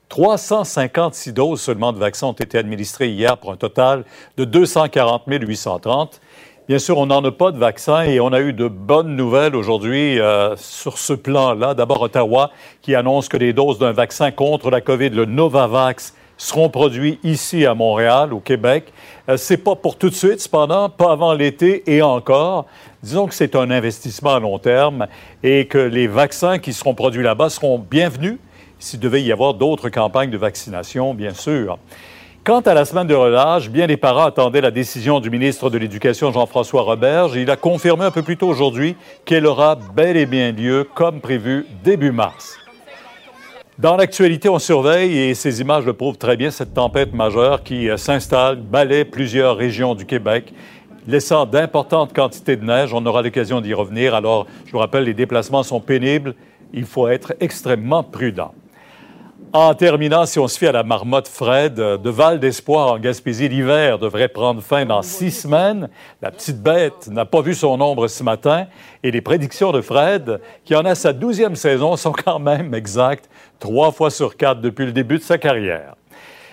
356 0.10 1.34
doses 1.34 1.60
seulement 1.60 1.92
de 1.92 1.98
vaccins 1.98 2.28
ont 2.28 2.34
été 2.34 2.58
administrées 2.60 3.10
hier 3.10 3.38
pour 3.38 3.52
un 3.52 3.58
total 3.58 4.06
de 4.38 4.46
240 4.46 5.24
830. 5.28 6.22
Bien 6.68 6.80
sûr, 6.80 6.98
on 7.00 7.08
n'en 7.08 7.24
a 7.24 7.32
pas 7.32 7.52
de 7.52 7.58
vaccin 7.58 8.04
et 8.04 8.20
on 8.20 8.32
a 8.32 8.42
eu 8.42 8.54
de 8.54 8.68
bonnes 8.68 9.16
nouvelles 9.16 9.56
aujourd'hui 9.56 10.20
euh, 10.20 10.56
sur 10.58 11.00
ce 11.00 11.14
plan-là. 11.14 11.74
D'abord, 11.74 12.02
Ottawa 12.02 12.52
qui 12.84 12.94
annonce 12.94 13.28
que 13.28 13.38
les 13.38 13.54
doses 13.54 13.80
d'un 13.80 13.92
vaccin 13.92 14.32
contre 14.32 14.70
la 14.70 14.82
COVID, 14.82 15.10
le 15.10 15.26
Novavax, 15.26 16.14
seront 16.38 16.70
produits 16.70 17.20
ici 17.24 17.66
à 17.66 17.74
Montréal, 17.74 18.34
au 18.34 18.40
Québec. 18.40 18.92
Euh, 19.28 19.38
c'est 19.38 19.58
pas 19.58 19.76
pour 19.76 19.98
tout 19.98 20.10
de 20.10 20.16
suite, 20.16 20.40
cependant, 20.40 20.90
pas 20.90 21.12
avant 21.12 21.34
l'été 21.34 21.84
et 21.88 22.02
encore. 22.02 22.66
Disons 23.02 23.28
que 23.28 23.34
c'est 23.34 23.56
un 23.56 23.72
investissement 23.72 24.36
à 24.36 24.40
long 24.40 24.60
terme 24.60 25.08
et 25.44 25.68
que 25.68 25.78
les 25.78 26.08
vaccins 26.08 26.60
qui 26.60 26.74
seront 26.74 26.94
produits 26.94 27.24
là-bas 27.24 27.50
seront 27.50 27.80
bienvenus 27.80 28.38
s'il 28.80 29.00
devait 29.00 29.24
y 29.24 29.32
avoir 29.32 29.54
d'autres 29.54 29.90
campagnes 29.90 30.30
de 30.30 30.38
vaccination, 30.38 31.14
bien 31.14 31.34
sûr. 31.34 31.80
Quant 32.44 32.62
à 32.62 32.76
la 32.76 32.86
semaine 32.86 33.08
de 33.08 33.16
relâche, 33.16 33.70
bien 33.70 33.88
des 33.88 33.98
parents 33.98 34.26
attendaient 34.26 34.62
la 34.62 34.70
décision 34.70 35.20
du 35.20 35.32
ministre 35.32 35.72
de 35.72 35.80
l'Éducation, 35.80 36.32
Jean-François 36.32 36.84
Roberge. 36.84 37.36
Il 37.36 37.50
a 37.50 37.56
confirmé 37.56 38.06
un 38.06 38.12
peu 38.12 38.22
plus 38.22 38.38
tôt 38.38 38.48
aujourd'hui 38.48 38.96
qu'elle 39.26 39.48
aura 39.48 39.76
bel 39.76 40.16
et 40.16 40.28
bien 40.28 40.52
lieu, 40.52 40.88
comme 40.94 41.22
prévu, 41.22 41.66
début 41.84 42.12
mars. 42.12 42.60
Dans 43.78 43.98
l'actualité, 43.98 44.48
on 44.48 44.58
surveille, 44.58 45.18
et 45.18 45.34
ces 45.34 45.60
images 45.60 45.86
le 45.86 45.92
prouvent 45.92 46.18
très 46.18 46.38
bien, 46.38 46.50
cette 46.50 46.74
tempête 46.74 47.14
majeure 47.14 47.62
qui 47.62 47.90
euh, 47.90 47.98
s'installe, 47.98 48.56
balaie 48.56 49.04
plusieurs 49.04 49.58
régions 49.58 49.96
du 49.96 50.06
Québec, 50.06 50.54
laissant 51.08 51.46
d'importantes 51.46 52.14
quantités 52.14 52.56
de 52.56 52.64
neige. 52.64 52.94
On 52.94 53.06
aura 53.06 53.22
l'occasion 53.22 53.60
d'y 53.60 53.74
revenir. 53.74 54.16
Alors, 54.16 54.48
je 54.66 54.72
vous 54.72 54.78
rappelle, 54.78 55.04
les 55.04 55.14
déplacements 55.14 55.62
sont 55.62 55.82
pénibles. 55.82 56.36
Il 56.72 56.86
faut 56.86 57.10
être 57.10 57.34
extrêmement 57.42 58.02
prudent. 58.02 58.54
En 59.54 59.74
terminant, 59.74 60.26
si 60.26 60.38
on 60.38 60.48
se 60.50 60.58
fie 60.58 60.68
à 60.68 60.74
la 60.74 60.84
marmotte 60.84 61.30
Fred, 61.30 61.80
euh, 61.80 61.98
de 61.98 62.10
Val 62.10 62.40
d'Espoir 62.40 62.92
en 62.92 63.00
Gaspésie, 63.00 63.48
l'hiver 63.48 64.00
devrait 64.00 64.28
prendre 64.28 64.62
fin 64.62 64.86
dans 64.86 65.02
six 65.02 65.32
semaines. 65.32 65.90
La 66.22 66.32
petite 66.32 66.62
bête 66.62 67.08
n'a 67.08 67.26
pas 67.26 67.42
vu 67.42 67.54
son 67.54 67.80
ombre 67.80 68.08
ce 68.08 68.22
matin 68.24 68.68
et 69.02 69.12
les 69.12 69.22
prédictions 69.22 69.72
de 69.72 69.80
Fred, 69.80 70.42
qui 70.66 70.76
en 70.76 70.84
a 70.84 70.94
sa 70.94 71.14
douzième 71.14 71.56
saison, 71.56 71.96
sont 71.96 72.12
quand 72.12 72.40
même 72.40 72.74
exactes, 72.74 73.30
trois 73.60 73.92
fois 73.92 74.10
sur 74.10 74.36
quatre 74.36 74.60
depuis 74.60 74.86
le 74.86 74.92
début 74.92 75.18
de 75.18 75.24
sa 75.24 75.38
carrière. 75.38 75.96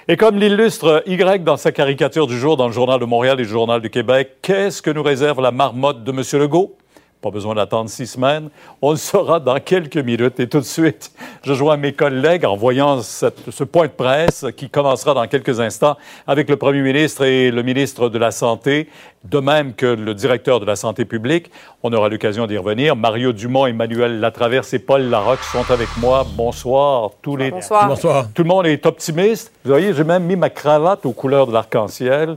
Et 0.09 0.17
comme 0.17 0.37
l'illustre 0.37 1.03
Y 1.07 1.45
dans 1.45 1.57
sa 1.57 1.73
caricature 1.73 2.27
du 2.27 2.39
jour 2.39 2.57
dans 2.57 2.67
le 2.67 2.73
Journal 2.73 3.01
de 3.01 3.05
Montréal 3.05 3.39
et 3.41 3.45
le 3.45 3.49
Journal 3.49 3.81
du 3.81 3.91
Québec, 3.91 4.39
qu'est-ce 4.43 4.83
que 4.83 4.91
nous 4.91 5.03
réserve 5.03 5.41
la 5.41 5.53
marmotte 5.53 6.05
de 6.05 6.11
M. 6.11 6.23
Legault? 6.41 6.77
Pas 7.23 7.31
besoin 7.31 7.55
d'attendre 7.55 7.89
six 7.89 8.09
semaines. 8.09 8.51
On 8.83 8.91
le 8.91 8.97
saura 8.97 9.39
dans 9.39 9.61
quelques 9.61 9.97
minutes. 9.97 10.41
Et 10.41 10.49
tout 10.49 10.59
de 10.59 10.65
suite, 10.65 11.13
je 11.45 11.55
joins 11.55 11.77
mes 11.77 11.93
collègues 11.93 12.45
en 12.45 12.57
voyant 12.57 13.01
ce 13.01 13.63
point 13.63 13.87
de 13.87 13.93
presse 13.93 14.45
qui 14.57 14.69
commencera 14.69 15.15
dans 15.15 15.29
quelques 15.29 15.61
instants 15.61 15.97
avec 16.27 16.51
le 16.51 16.57
premier 16.57 16.83
ministre 16.83 17.23
et 17.25 17.53
le 17.53 17.63
ministre 17.63 18.09
de 18.09 18.19
la 18.19 18.33
Santé, 18.33 18.89
de 19.23 19.39
même 19.39 19.75
que 19.75 19.87
le 19.87 20.15
directeur 20.15 20.59
de 20.59 20.67
la 20.67 20.75
Santé 20.75 21.05
publique. 21.05 21.53
On 21.85 21.93
aura 21.93 22.09
l'occasion 22.09 22.49
d'y 22.49 22.59
revenir. 22.59 22.97
Mario 22.97 23.33
Dumont, 23.33 23.67
Emmanuel 23.67 24.19
Latraverse 24.19 24.75
et 24.75 24.81
Paul 24.81 25.03
Larocque 25.03 25.45
sont 25.45 25.71
avec 25.71 25.91
moi. 25.99 26.27
Bonsoir, 26.35 27.11
tous 27.23 27.37
les 27.37 27.53
Bonsoir. 27.53 27.87
Bonsoir. 27.87 28.27
Tout 28.35 28.43
le 28.43 28.49
monde 28.49 28.67
est 28.67 28.85
optimiste. 28.85 29.53
Vous 29.65 29.71
voyez, 29.71 29.95
j'ai 29.95 30.03
même 30.03 30.25
mis 30.25 30.35
ma 30.35 30.51
cravate 30.51 31.07
aux 31.07 31.13
couleurs 31.13 31.47
de 31.47 31.53
l'arc-en-ciel. 31.53 32.37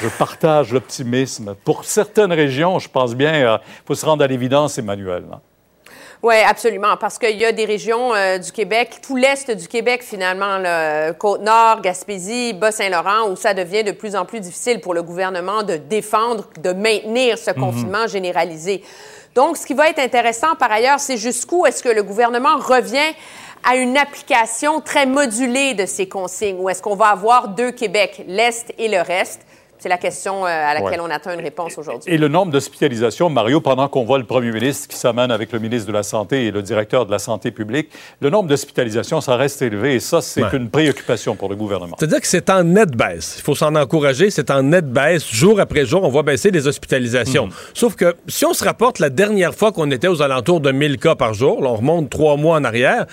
Je 0.00 0.08
partage 0.08 0.72
l'optimisme. 0.72 1.54
Pour 1.64 1.84
certaines 1.84 2.32
régions, 2.32 2.78
je 2.78 2.88
pense 2.88 3.14
bien, 3.14 3.38
il 3.38 3.44
euh, 3.44 3.58
faut 3.86 3.94
se 3.94 4.06
rendre 4.06 4.22
à 4.24 4.26
l'évidence, 4.26 4.78
Emmanuel. 4.78 5.24
Oui, 6.22 6.34
absolument, 6.46 6.96
parce 6.98 7.18
qu'il 7.18 7.36
y 7.38 7.46
a 7.46 7.52
des 7.52 7.64
régions 7.64 8.14
euh, 8.14 8.36
du 8.38 8.52
Québec, 8.52 8.98
tout 9.02 9.16
l'est 9.16 9.50
du 9.50 9.66
Québec 9.66 10.02
finalement, 10.02 10.58
le 10.58 11.12
Côte-Nord, 11.12 11.80
Gaspésie, 11.80 12.52
Bas-Saint-Laurent, 12.52 13.30
où 13.30 13.36
ça 13.36 13.54
devient 13.54 13.82
de 13.84 13.92
plus 13.92 14.14
en 14.14 14.26
plus 14.26 14.40
difficile 14.40 14.80
pour 14.80 14.92
le 14.92 15.02
gouvernement 15.02 15.62
de 15.62 15.76
défendre, 15.76 16.44
de 16.62 16.72
maintenir 16.72 17.38
ce 17.38 17.50
Mhm. 17.50 17.56
confinement 17.56 18.06
généralisé. 18.06 18.84
Donc, 19.34 19.56
ce 19.56 19.64
qui 19.66 19.72
va 19.74 19.88
être 19.88 19.98
intéressant 19.98 20.56
par 20.58 20.70
ailleurs, 20.70 21.00
c'est 21.00 21.16
jusqu'où 21.16 21.64
est-ce 21.64 21.82
que 21.82 21.88
le 21.88 22.02
gouvernement 22.02 22.56
revient 22.58 23.14
à 23.64 23.76
une 23.76 23.96
application 23.96 24.80
très 24.80 25.06
modulée 25.06 25.72
de 25.74 25.86
ces 25.86 26.06
consignes, 26.08 26.58
ou 26.58 26.68
est-ce 26.68 26.82
qu'on 26.82 26.96
va 26.96 27.06
avoir 27.08 27.48
deux 27.48 27.70
Québec, 27.70 28.24
l'Est 28.26 28.74
et 28.76 28.88
le 28.88 29.00
reste? 29.00 29.40
C'est 29.80 29.88
la 29.88 29.96
question 29.96 30.44
euh, 30.44 30.48
à 30.48 30.74
laquelle 30.74 31.00
Ouais. 31.00 31.06
on 31.08 31.10
attend 31.10 31.32
une 31.32 31.40
réponse 31.40 31.78
aujourd'hui. 31.78 32.12
Et 32.12 32.18
le 32.18 32.28
nombre 32.28 32.52
d'hospitalisations, 32.52 33.30
Mario, 33.30 33.60
pendant 33.62 33.88
qu'on 33.88 34.04
voit 34.04 34.18
le 34.18 34.24
premier 34.24 34.52
ministre 34.52 34.88
qui 34.88 34.96
s'amène 34.96 35.30
avec 35.30 35.52
le 35.52 35.58
ministre 35.58 35.86
de 35.88 35.92
la 35.92 36.02
Santé 36.02 36.46
et 36.46 36.50
le 36.50 36.60
directeur 36.62 37.06
de 37.06 37.10
la 37.10 37.18
Santé 37.18 37.50
publique, 37.50 37.88
le 38.20 38.28
nombre 38.28 38.48
d'hospitalisations, 38.48 39.20
ça 39.22 39.36
reste 39.36 39.62
élevé 39.62 39.94
et 39.94 40.00
ça, 40.00 40.20
c'est 40.20 40.42
Ouais. 40.42 40.48
une 40.52 40.68
préoccupation 40.68 41.34
pour 41.34 41.48
le 41.48 41.56
gouvernement. 41.56 41.96
C'est-à-dire 41.98 42.20
que 42.20 42.26
c'est 42.26 42.50
en 42.50 42.62
nette 42.62 42.90
baisse. 42.94 43.36
Il 43.38 43.42
faut 43.42 43.54
s'en 43.54 43.74
encourager. 43.74 44.30
C'est 44.30 44.50
en 44.50 44.62
nette 44.62 44.90
baisse. 44.90 45.26
Jour 45.32 45.58
après 45.60 45.86
jour, 45.86 46.04
on 46.04 46.08
voit 46.08 46.22
baisser 46.22 46.50
les 46.50 46.66
hospitalisations. 46.66 47.48
Sauf 47.72 47.96
que 47.96 48.14
si 48.28 48.44
on 48.44 48.52
se 48.52 48.64
rapporte 48.64 48.98
la 48.98 49.08
dernière 49.10 49.54
fois 49.54 49.72
qu'on 49.72 49.90
était 49.90 50.08
aux 50.08 50.20
alentours 50.20 50.60
de 50.60 50.72
1000 50.72 50.98
cas 50.98 51.14
par 51.14 51.32
jour, 51.34 51.62
là, 51.62 51.70
on 51.70 51.76
remonte 51.76 52.10
trois 52.10 52.36
mois 52.36 52.56
en 52.58 52.64
arrière, 52.64 53.06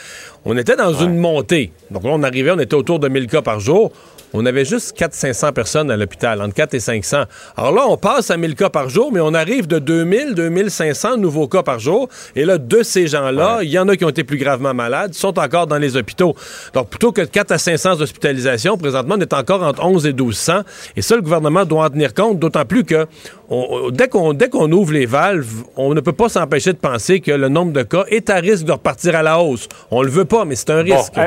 on 0.43 0.57
était 0.57 0.75
dans 0.75 0.93
une 0.93 1.17
montée. 1.17 1.71
Donc 1.91 2.03
là, 2.03 2.09
on 2.13 2.23
arrivait, 2.23 2.51
on 2.51 2.59
était 2.59 2.75
autour 2.75 2.99
de 2.99 3.07
1000 3.07 3.27
cas 3.27 3.41
par 3.41 3.59
jour. 3.61 3.91
On 4.39 4.45
avait 4.45 4.65
juste 4.65 4.95
400-500 4.99 5.51
personnes 5.51 5.89
à 5.89 5.97
l'hôpital, 5.97 6.41
entre 6.43 6.53
4 6.53 6.75
et 6.75 6.79
500. 6.79 7.23
Alors 7.57 7.71
là, 7.73 7.85
on 7.87 7.97
passe 7.97 8.29
à 8.29 8.37
1000 8.37 8.53
cas 8.55 8.69
par 8.69 8.87
jour, 8.87 9.11
mais 9.11 9.19
on 9.19 9.33
arrive 9.33 9.65
de 9.67 9.79
2000, 9.79 10.35
2500 10.35 11.17
nouveaux 11.17 11.47
cas 11.47 11.63
par 11.63 11.79
jour. 11.79 12.07
Et 12.35 12.45
là, 12.45 12.59
de 12.59 12.83
ces 12.83 13.07
gens-là, 13.07 13.59
il 13.63 13.69
y 13.69 13.79
en 13.79 13.87
a 13.87 13.95
qui 13.95 14.05
ont 14.05 14.09
été 14.09 14.23
plus 14.23 14.37
gravement 14.37 14.75
malades, 14.75 15.15
sont 15.15 15.39
encore 15.39 15.65
dans 15.65 15.79
les 15.79 15.97
hôpitaux. 15.97 16.35
Donc, 16.73 16.89
plutôt 16.89 17.11
que 17.11 17.21
de 17.21 17.25
4 17.25 17.51
à 17.51 17.57
500 17.57 17.99
hospitalisations, 17.99 18.77
présentement, 18.77 19.15
on 19.17 19.21
est 19.21 19.33
encore 19.33 19.63
entre 19.63 19.83
11 19.83 20.05
et 20.05 20.13
1200. 20.13 20.61
Et 20.95 21.01
ça, 21.01 21.15
le 21.15 21.21
gouvernement 21.23 21.65
doit 21.65 21.85
en 21.85 21.89
tenir 21.89 22.13
compte, 22.13 22.37
d'autant 22.37 22.65
plus 22.65 22.83
que 22.83 23.07
on- 23.49 23.89
dès 23.91 24.07
qu'on 24.07 24.71
ouvre 24.71 24.93
les 24.93 25.05
valves, 25.07 25.63
on 25.77 25.93
ne 25.95 26.01
peut 26.01 26.13
pas 26.13 26.29
s'empêcher 26.29 26.73
de 26.73 26.77
penser 26.77 27.21
que 27.21 27.31
le 27.31 27.49
nombre 27.49 27.71
de 27.73 27.81
cas 27.83 28.03
est 28.09 28.29
à 28.29 28.35
risque 28.35 28.65
de 28.65 28.73
repartir 28.73 29.15
à 29.15 29.23
la 29.23 29.39
hausse. 29.39 29.67
On 29.89 30.03
le 30.03 30.09
veut 30.11 30.25
pas, 30.25 30.45
mais 30.45 30.55
c'est 30.55 30.69
un 30.69 30.83
Bon, 30.83 30.95
risque. 30.95 31.17
euh, 31.17 31.25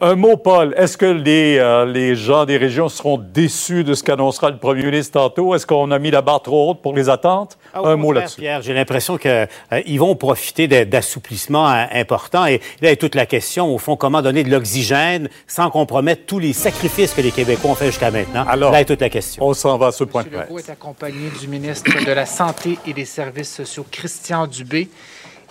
un 0.00 0.14
mot, 0.14 0.36
Paul. 0.36 0.74
Est-ce 0.76 0.96
que 0.96 1.06
les, 1.06 1.58
euh, 1.58 1.84
les 1.84 2.14
gens 2.14 2.44
des 2.44 2.56
régions 2.56 2.88
seront 2.88 3.18
déçus 3.18 3.84
de 3.84 3.94
ce 3.94 4.02
qu'annoncera 4.02 4.50
le 4.50 4.58
premier 4.58 4.84
ministre 4.84 5.12
tantôt? 5.12 5.54
Est-ce 5.54 5.66
qu'on 5.66 5.90
a 5.90 5.98
mis 5.98 6.10
la 6.10 6.22
barre 6.22 6.42
trop 6.42 6.70
haute 6.70 6.82
pour 6.82 6.94
les 6.94 7.08
attentes? 7.08 7.58
Ah, 7.74 7.80
un 7.84 7.96
mot 7.96 8.12
là-dessus. 8.12 8.40
Pierre, 8.40 8.62
j'ai 8.62 8.74
l'impression 8.74 9.18
qu'ils 9.18 9.98
vont 9.98 10.14
profiter 10.14 10.68
d'assouplissements 10.68 11.68
euh, 11.68 11.84
importants. 11.92 12.46
Et 12.46 12.60
là 12.80 12.92
est 12.92 12.96
toute 12.96 13.14
la 13.14 13.26
question, 13.26 13.74
au 13.74 13.78
fond, 13.78 13.96
comment 13.96 14.22
donner 14.22 14.44
de 14.44 14.50
l'oxygène 14.50 15.28
sans 15.46 15.70
compromettre 15.70 16.26
tous 16.26 16.38
les 16.38 16.52
sacrifices 16.52 17.12
que 17.12 17.20
les 17.20 17.32
Québécois 17.32 17.70
ont 17.70 17.74
fait 17.74 17.86
jusqu'à 17.86 18.10
maintenant. 18.10 18.44
Alors, 18.48 18.72
là 18.72 18.80
est 18.80 18.84
toute 18.84 19.00
la 19.00 19.10
question. 19.10 19.44
On 19.44 19.54
s'en 19.54 19.76
va 19.78 19.88
à 19.88 19.92
ce 19.92 20.04
point 20.04 20.22
de 20.22 20.28
presse. 20.28 20.48
Legault 20.48 20.58
est 20.58 20.70
accompagné 20.70 21.30
du 21.40 21.48
ministre 21.48 22.04
de 22.04 22.12
la 22.12 22.26
Santé 22.26 22.78
et 22.86 22.92
des 22.92 23.04
Services 23.04 23.54
sociaux, 23.54 23.86
Christian 23.90 24.46
Dubé, 24.46 24.88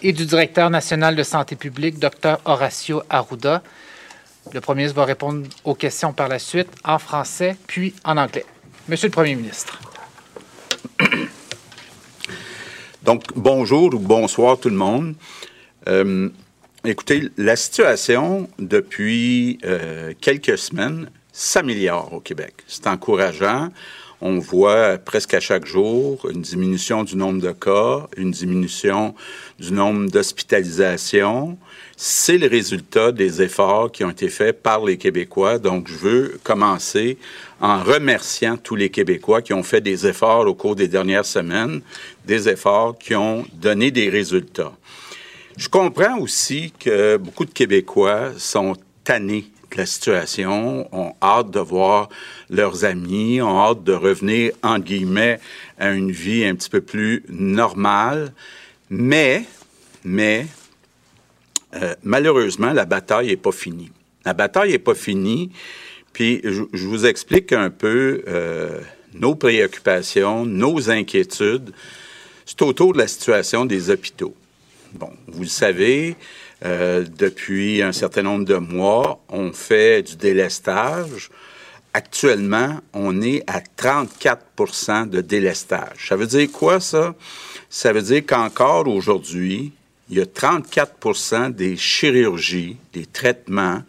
et 0.01 0.13
du 0.13 0.25
directeur 0.25 0.69
national 0.69 1.15
de 1.15 1.23
santé 1.23 1.55
publique, 1.55 1.99
Dr. 1.99 2.37
Horacio 2.45 3.01
Arruda. 3.09 3.61
Le 4.53 4.61
premier 4.61 4.83
ministre 4.83 4.99
va 4.99 5.05
répondre 5.05 5.45
aux 5.63 5.75
questions 5.75 6.13
par 6.13 6.27
la 6.27 6.39
suite 6.39 6.69
en 6.83 6.99
français 6.99 7.57
puis 7.67 7.93
en 8.03 8.17
anglais. 8.17 8.45
Monsieur 8.87 9.07
le 9.07 9.11
Premier 9.11 9.35
ministre. 9.35 9.79
Donc, 13.03 13.23
bonjour 13.35 13.93
ou 13.93 13.99
bonsoir 13.99 14.57
tout 14.59 14.69
le 14.69 14.75
monde. 14.75 15.15
Euh, 15.87 16.29
écoutez, 16.85 17.29
la 17.37 17.55
situation 17.55 18.49
depuis 18.59 19.59
euh, 19.65 20.13
quelques 20.19 20.57
semaines 20.57 21.09
s'améliore 21.31 22.13
au 22.13 22.19
Québec. 22.19 22.53
C'est 22.67 22.87
encourageant. 22.87 23.69
On 24.19 24.39
voit 24.39 24.97
presque 24.97 25.33
à 25.35 25.39
chaque 25.39 25.65
jour 25.65 26.27
une 26.29 26.41
diminution 26.41 27.03
du 27.03 27.15
nombre 27.15 27.41
de 27.41 27.51
cas, 27.51 28.07
une 28.17 28.31
diminution 28.31 29.13
du 29.59 29.71
nombre 29.71 30.09
d'hospitalisations. 30.09 31.57
C'est 31.99 32.37
le 32.37 32.45
résultat 32.45 33.11
des 33.11 33.41
efforts 33.41 33.91
qui 33.91 34.03
ont 34.03 34.11
été 34.11 34.29
faits 34.29 34.61
par 34.61 34.85
les 34.85 34.97
Québécois. 34.97 35.57
Donc, 35.57 35.87
je 35.87 35.95
veux 35.95 36.39
commencer 36.43 37.17
en 37.59 37.81
remerciant 37.81 38.55
tous 38.55 38.75
les 38.75 38.91
Québécois 38.91 39.41
qui 39.41 39.51
ont 39.53 39.63
fait 39.63 39.81
des 39.81 40.05
efforts 40.05 40.45
au 40.45 40.53
cours 40.53 40.75
des 40.75 40.87
dernières 40.87 41.25
semaines, 41.25 41.81
des 42.23 42.49
efforts 42.49 42.99
qui 42.99 43.15
ont 43.15 43.47
donné 43.51 43.89
des 43.89 44.09
résultats. 44.09 44.73
Je 45.57 45.69
comprends 45.69 46.19
aussi 46.19 46.71
que 46.79 47.17
beaucoup 47.17 47.45
de 47.45 47.51
Québécois 47.51 48.29
sont 48.37 48.75
tannés 49.03 49.49
de 49.71 49.77
la 49.77 49.87
situation, 49.87 50.87
ont 50.95 51.15
hâte 51.19 51.49
de 51.49 51.59
voir 51.59 52.09
leurs 52.51 52.85
amis, 52.85 53.41
ont 53.41 53.59
hâte 53.59 53.83
de 53.83 53.93
revenir, 53.93 54.51
en 54.61 54.77
guillemets, 54.77 55.39
à 55.79 55.89
une 55.89 56.11
vie 56.11 56.45
un 56.45 56.53
petit 56.53 56.69
peu 56.69 56.81
plus 56.81 57.23
normale. 57.27 58.33
Mais, 58.91 59.45
mais, 60.03 60.45
euh, 61.75 61.95
malheureusement, 62.03 62.73
la 62.73 62.85
bataille 62.85 63.27
n'est 63.27 63.37
pas 63.37 63.51
finie. 63.51 63.91
La 64.25 64.33
bataille 64.33 64.71
n'est 64.71 64.79
pas 64.79 64.95
finie. 64.95 65.51
Puis, 66.13 66.41
je, 66.43 66.87
vous 66.87 67.05
explique 67.05 67.53
un 67.53 67.69
peu 67.69 68.23
euh, 68.27 68.79
nos 69.13 69.35
préoccupations, 69.35 70.45
nos 70.45 70.89
inquiétudes. 70.89 71.71
C'est 72.45 72.61
autour 72.61 72.93
de 72.93 72.97
la 72.97 73.07
situation 73.07 73.65
des 73.65 73.89
hôpitaux. 73.89 74.33
Bon, 74.93 75.11
vous 75.27 75.43
le 75.43 75.47
savez, 75.47 76.15
euh, 76.65 77.05
depuis 77.17 77.81
un 77.81 77.91
certain 77.91 78.23
nombre 78.23 78.45
de 78.45 78.55
mois, 78.55 79.21
on 79.29 79.51
fait 79.51 80.01
du 80.01 80.15
délestage. 80.15 81.29
Actuellement, 81.93 82.79
on 82.93 83.21
est 83.21 83.43
à 83.47 83.59
34% 83.59 85.09
de 85.09 85.21
délestage. 85.21 86.07
Ça 86.07 86.15
veut 86.15 86.27
dire 86.27 86.51
quoi, 86.51 86.79
ça? 86.79 87.15
Ça 87.69 87.91
veut 87.91 88.01
dire 88.01 88.23
qu'encore 88.25 88.87
aujourd'hui, 88.87 89.71
il 90.09 90.17
y 90.17 90.21
a 90.21 90.25
34% 90.25 91.51
des 91.53 91.75
chirurgies, 91.75 92.77
des 92.93 93.05
traitements 93.05 93.83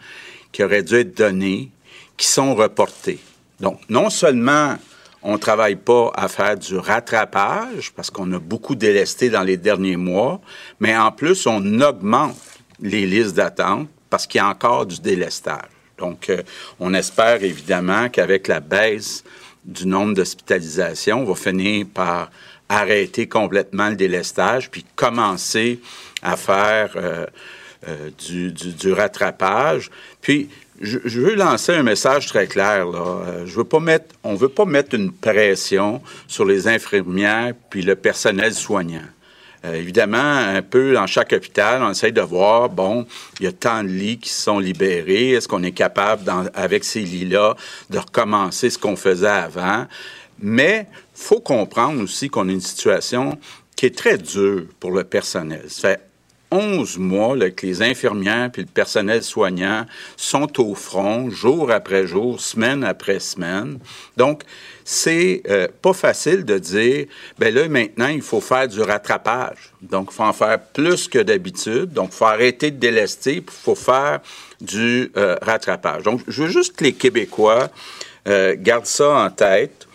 qui 0.53 0.65
auraient 0.65 0.82
dû 0.82 0.97
être 0.97 1.16
donnés, 1.16 1.70
qui 2.16 2.27
sont 2.27 2.55
reportés. 2.55 3.20
Donc, 3.61 3.81
non 3.89 4.11
seulement 4.11 4.77
on 5.23 5.32
ne 5.32 5.39
travaille 5.39 5.77
pas 5.77 6.12
à 6.15 6.28
faire 6.28 6.57
du 6.57 6.77
rattrapage 6.77 7.93
parce 7.93 8.11
qu'on 8.11 8.32
a 8.32 8.39
beaucoup 8.39 8.74
délesté 8.74 9.31
dans 9.31 9.43
les 9.43 9.57
derniers 9.57 9.97
mois, 9.97 10.40
mais 10.81 10.97
en 10.97 11.11
plus, 11.11 11.47
on 11.47 11.81
augmente 11.81 12.36
les 12.81 13.07
listes 13.07 13.35
d'attente 13.35 13.89
parce 14.11 14.27
qu'il 14.27 14.39
y 14.39 14.43
a 14.43 14.49
encore 14.49 14.86
du 14.86 15.01
délestage. 15.01 15.69
Donc, 15.99 16.31
euh, 16.31 16.43
on 16.78 16.95
espère 16.95 17.43
évidemment 17.43 18.09
qu'avec 18.09 18.47
la 18.47 18.61
baisse 18.61 19.24
du 19.65 19.86
nombre 19.86 20.15
d'hospitalisations, 20.15 21.23
on 21.23 21.24
va 21.24 21.35
finir 21.35 21.86
par 21.93 22.31
arrêter 22.69 23.27
complètement 23.27 23.89
le 23.89 23.97
délestage 23.97 24.70
puis 24.70 24.85
commencer 24.95 25.81
à 26.23 26.36
faire 26.36 26.93
euh, 26.97 27.27
euh, 27.89 28.11
du, 28.27 28.53
du, 28.53 28.93
rattrapage. 28.93 29.90
Puis, 30.20 30.49
je, 30.81 30.99
veux 30.99 31.35
lancer 31.35 31.73
un 31.73 31.82
message 31.82 32.27
très 32.27 32.47
clair. 32.47 32.86
Là. 32.86 33.45
Je 33.45 33.55
veux 33.55 33.65
pas 33.65 33.81
mettre, 33.81 34.15
on 34.23 34.35
veut 34.35 34.49
pas 34.49 34.65
mettre 34.65 34.95
une 34.95 35.12
pression 35.12 36.01
sur 36.28 36.45
les 36.45 36.69
infirmières 36.69 37.53
puis 37.70 37.82
le 37.82 37.97
personnel 37.97 38.55
soignant. 38.55 39.07
Euh, 39.65 39.74
évidemment, 39.74 40.19
un 40.19 40.62
peu 40.62 40.95
dans 40.95 41.07
chaque 41.07 41.32
hôpital, 41.32 41.82
on 41.82 41.90
essaie 41.90 42.12
de 42.12 42.20
voir, 42.20 42.69
bon, 42.69 43.07
il 43.40 43.45
y 43.45 43.49
a 43.49 43.53
tant 43.53 43.82
de 43.82 43.89
lits 43.89 44.19
qui 44.19 44.31
sont 44.31 44.59
libérés. 44.59 45.31
Est-ce 45.31 45.49
qu'on 45.49 45.62
est 45.62 45.73
capable, 45.73 46.31
avec 46.55 46.85
ces 46.85 47.01
lits-là, 47.01 47.57
de 47.90 47.99
recommencer 47.99 48.70
ce 48.70 48.78
qu'on 48.78 48.97
faisait 48.97 49.27
avant? 49.27 49.86
Mais 50.40 50.86
faut 51.12 51.40
comprendre 51.40 52.01
aussi 52.03 52.28
qu'on 52.28 52.49
a 52.49 52.53
une 52.53 52.61
situation 52.61 53.39
qui 53.74 53.86
est 53.86 53.97
très 53.97 54.19
dure 54.19 54.66
pour 54.78 54.93
le 54.93 55.05
personnel. 55.05 55.65
11 56.51 56.99
mois 56.99 57.37
là, 57.37 57.51
que 57.51 57.66
les 57.66 57.83
infirmières 57.83 58.51
puis 58.53 58.62
le 58.62 58.69
personnel 58.69 59.23
soignant 59.23 59.85
sont 60.16 60.61
au 60.61 60.75
front 60.75 61.31
jour 61.31 61.70
après 61.70 62.07
jour, 62.07 62.41
semaine 62.41 62.85
après 62.85 63.20
semaine. 63.20 63.79
Donc, 64.16 64.43
c'est 64.85 65.43
euh, 65.51 65.69
pas 65.83 65.93
facile 65.93 66.47
de 66.47 66.59
dire, 66.59 67.07
ben 67.39 67.55
là, 67.55 67.69
maintenant, 67.69 68.09
il 68.09 68.23
faut 68.23 68.41
faire 68.41 68.66
du 68.66 68.81
rattrapage. 68.81 69.75
Donc, 69.83 70.09
il 70.11 70.15
faut 70.15 70.23
en 70.23 70.33
faire 70.33 70.59
plus 70.61 71.09
que 71.09 71.19
d'habitude. 71.19 71.93
Donc, 71.93 72.11
il 72.12 72.16
faut 72.16 72.25
arrêter 72.25 72.70
de 72.70 72.79
délester, 72.79 73.45
il 73.47 73.53
faut 73.53 73.75
faire 73.75 74.20
du 74.61 75.12
euh, 75.16 75.37
rattrapage. 75.43 76.05
Donc, 76.05 76.23
je 76.27 76.45
veux 76.45 76.49
juste 76.49 76.75
que 76.75 76.85
les 76.85 76.95
Québécois 76.95 77.69
euh, 78.27 78.57
gardent 78.59 78.87
ça 78.87 79.11
en 79.11 79.31
tête. 79.31 79.87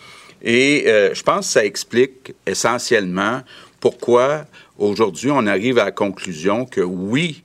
Et 0.46 0.84
je 0.86 1.22
pense 1.22 1.46
que 1.46 1.52
ça 1.54 1.64
explique 1.64 2.34
essentiellement 2.46 3.40
pourquoi 3.84 4.46
aujourd'hui 4.78 5.30
on 5.30 5.46
arrive 5.46 5.78
à 5.78 5.84
la 5.84 5.92
conclusion 5.92 6.64
que 6.64 6.80
oui, 6.80 7.42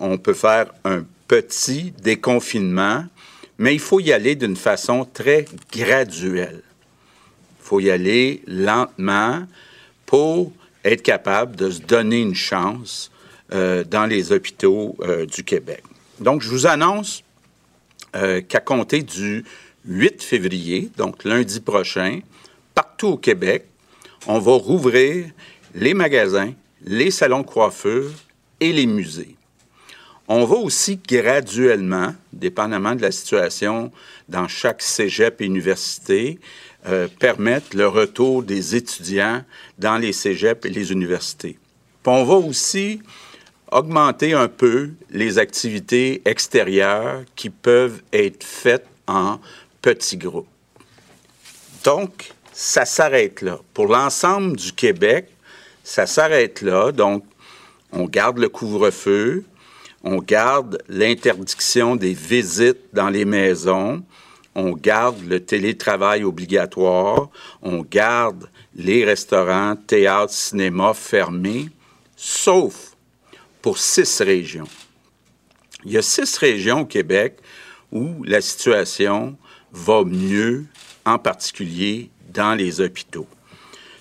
on 0.00 0.18
peut 0.18 0.34
faire 0.34 0.74
un 0.82 1.04
petit 1.28 1.92
déconfinement, 2.02 3.04
mais 3.56 3.72
il 3.72 3.78
faut 3.78 4.00
y 4.00 4.12
aller 4.12 4.34
d'une 4.34 4.56
façon 4.56 5.04
très 5.04 5.44
graduelle. 5.72 6.62
Il 7.60 7.64
faut 7.66 7.78
y 7.78 7.92
aller 7.92 8.42
lentement 8.48 9.46
pour 10.06 10.50
être 10.82 11.02
capable 11.02 11.54
de 11.54 11.70
se 11.70 11.78
donner 11.82 12.20
une 12.20 12.34
chance 12.34 13.12
euh, 13.52 13.84
dans 13.84 14.06
les 14.06 14.32
hôpitaux 14.32 14.96
euh, 15.02 15.24
du 15.24 15.44
Québec. 15.44 15.84
Donc, 16.18 16.42
je 16.42 16.48
vous 16.48 16.66
annonce 16.66 17.22
euh, 18.16 18.40
qu'à 18.40 18.58
compter 18.58 19.04
du 19.04 19.44
8 19.84 20.20
février, 20.20 20.90
donc 20.96 21.22
lundi 21.22 21.60
prochain, 21.60 22.18
partout 22.74 23.06
au 23.06 23.16
Québec, 23.16 23.66
on 24.26 24.40
va 24.40 24.54
rouvrir 24.54 25.26
les 25.76 25.92
magasins, 25.94 26.52
les 26.84 27.10
salons 27.10 27.42
de 27.42 27.46
coiffure 27.46 28.10
et 28.60 28.72
les 28.72 28.86
musées. 28.86 29.36
On 30.26 30.44
va 30.44 30.56
aussi 30.56 30.98
graduellement, 31.06 32.14
dépendamment 32.32 32.96
de 32.96 33.02
la 33.02 33.12
situation 33.12 33.92
dans 34.28 34.48
chaque 34.48 34.82
cégep 34.82 35.40
et 35.40 35.44
université, 35.44 36.40
euh, 36.88 37.06
permettre 37.20 37.76
le 37.76 37.86
retour 37.86 38.42
des 38.42 38.74
étudiants 38.74 39.44
dans 39.78 39.98
les 39.98 40.12
cégeps 40.12 40.64
et 40.66 40.70
les 40.70 40.90
universités. 40.90 41.58
Puis 42.02 42.12
on 42.12 42.24
va 42.24 42.34
aussi 42.34 43.02
augmenter 43.70 44.32
un 44.32 44.48
peu 44.48 44.90
les 45.10 45.38
activités 45.38 46.22
extérieures 46.24 47.22
qui 47.36 47.50
peuvent 47.50 48.02
être 48.12 48.44
faites 48.44 48.86
en 49.06 49.38
petits 49.82 50.16
groupes. 50.16 50.48
Donc, 51.84 52.32
ça 52.52 52.84
s'arrête 52.84 53.42
là. 53.42 53.60
Pour 53.74 53.86
l'ensemble 53.86 54.56
du 54.56 54.72
Québec, 54.72 55.28
ça 55.86 56.04
s'arrête 56.04 56.62
là. 56.62 56.90
Donc, 56.90 57.24
on 57.92 58.06
garde 58.06 58.38
le 58.38 58.48
couvre-feu, 58.48 59.44
on 60.02 60.18
garde 60.18 60.82
l'interdiction 60.88 61.94
des 61.94 62.12
visites 62.12 62.92
dans 62.92 63.08
les 63.08 63.24
maisons, 63.24 64.02
on 64.56 64.72
garde 64.72 65.24
le 65.24 65.38
télétravail 65.38 66.24
obligatoire, 66.24 67.30
on 67.62 67.82
garde 67.82 68.50
les 68.74 69.04
restaurants, 69.04 69.76
théâtres, 69.76 70.32
cinémas 70.32 70.92
fermés, 70.92 71.68
sauf 72.16 72.96
pour 73.62 73.78
six 73.78 74.20
régions. 74.20 74.68
Il 75.84 75.92
y 75.92 75.98
a 75.98 76.02
six 76.02 76.36
régions 76.38 76.80
au 76.80 76.86
Québec 76.86 77.38
où 77.92 78.24
la 78.24 78.40
situation 78.40 79.36
va 79.70 80.02
mieux, 80.02 80.66
en 81.04 81.20
particulier 81.20 82.10
dans 82.34 82.56
les 82.56 82.80
hôpitaux. 82.80 83.28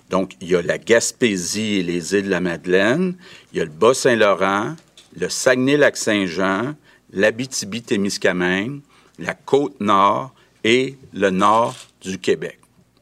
Donc, 0.09 0.33
il 0.41 0.49
y 0.49 0.55
a 0.55 0.61
la 0.61 0.77
Gaspésie 0.77 1.75
et 1.75 1.83
les 1.83 2.13
îles 2.13 2.25
de 2.25 2.29
la 2.29 2.39
Madeleine, 2.39 3.15
il 3.51 3.57
y 3.57 3.61
a 3.61 3.65
le 3.65 3.71
Bas-Saint-Laurent, 3.71 4.75
le 5.17 5.29
Saguenay-Lac-Saint-Jean, 5.29 6.75
l'Abitibi-Témiscamingue, 7.11 8.81
la 9.17 9.33
Côte-Nord 9.33 10.33
et 10.63 10.97
le 11.13 11.29
nord 11.29 11.75
du 12.01 12.19
Québec. 12.19 12.59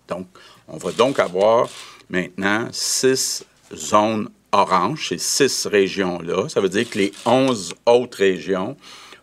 Donc, 0.07 0.27
on 0.67 0.77
va 0.77 0.91
donc 0.91 1.19
avoir 1.19 1.67
maintenant 2.09 2.67
six 2.71 3.43
zones 3.73 4.29
oranges, 4.51 5.09
ces 5.09 5.17
six 5.17 5.65
régions-là. 5.65 6.47
Ça 6.47 6.61
veut 6.61 6.69
dire 6.69 6.89
que 6.89 6.99
les 6.99 7.11
onze 7.25 7.73
autres 7.85 8.19
régions 8.19 8.77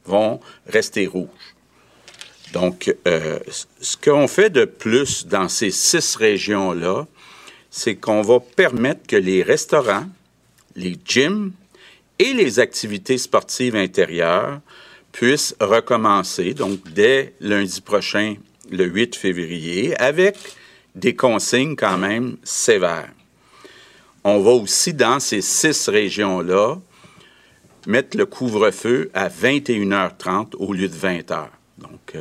vont 0.05 0.41
rester 0.67 1.07
rouges. 1.07 1.29
Donc, 2.53 2.93
euh, 3.07 3.39
ce 3.81 3.97
qu'on 3.97 4.27
fait 4.27 4.51
de 4.51 4.65
plus 4.65 5.27
dans 5.27 5.49
ces 5.49 5.71
six 5.71 6.17
régions-là, 6.17 7.07
c'est 7.71 7.97
qu'on 7.97 8.23
va 8.23 8.41
permettre 8.41 9.07
que 9.07 9.17
les 9.17 9.43
restaurants, 9.43 10.07
les 10.77 10.97
gyms 11.05 11.53
et 12.19 12.35
les 12.35 12.59
activités 12.59 13.19
sportives 13.19 13.77
intérieures 13.77 14.61
puissent 15.13 15.55
recommencer, 15.61 16.55
donc 16.55 16.81
dès 16.93 17.35
lundi 17.41 17.81
prochain, 17.81 18.37
le 18.71 18.85
8 18.85 19.17
février, 19.17 19.97
avec 20.01 20.37
des 20.95 21.15
consignes 21.15 21.77
quand 21.77 21.99
même 21.99 22.37
sévères. 22.45 23.11
On 24.23 24.41
va 24.41 24.51
aussi, 24.51 24.93
dans 24.93 25.19
ces 25.19 25.41
six 25.41 25.89
régions-là, 25.89 26.77
mettre 27.87 28.17
le 28.17 28.27
couvre-feu 28.27 29.11
à 29.15 29.29
21h30 29.29 30.57
au 30.59 30.73
lieu 30.73 30.89
de 30.89 30.95
20h. 30.95 31.47
Donc, 31.79 32.15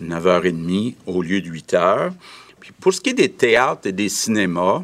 9h30 0.00 0.92
euh, 0.92 1.12
au 1.12 1.22
lieu 1.22 1.40
de 1.40 1.50
8h. 1.50 2.12
Pour 2.80 2.94
ce 2.94 3.00
qui 3.00 3.10
est 3.10 3.14
des 3.14 3.30
théâtres 3.32 3.86
et 3.86 3.92
des 3.92 4.08
cinémas, 4.08 4.82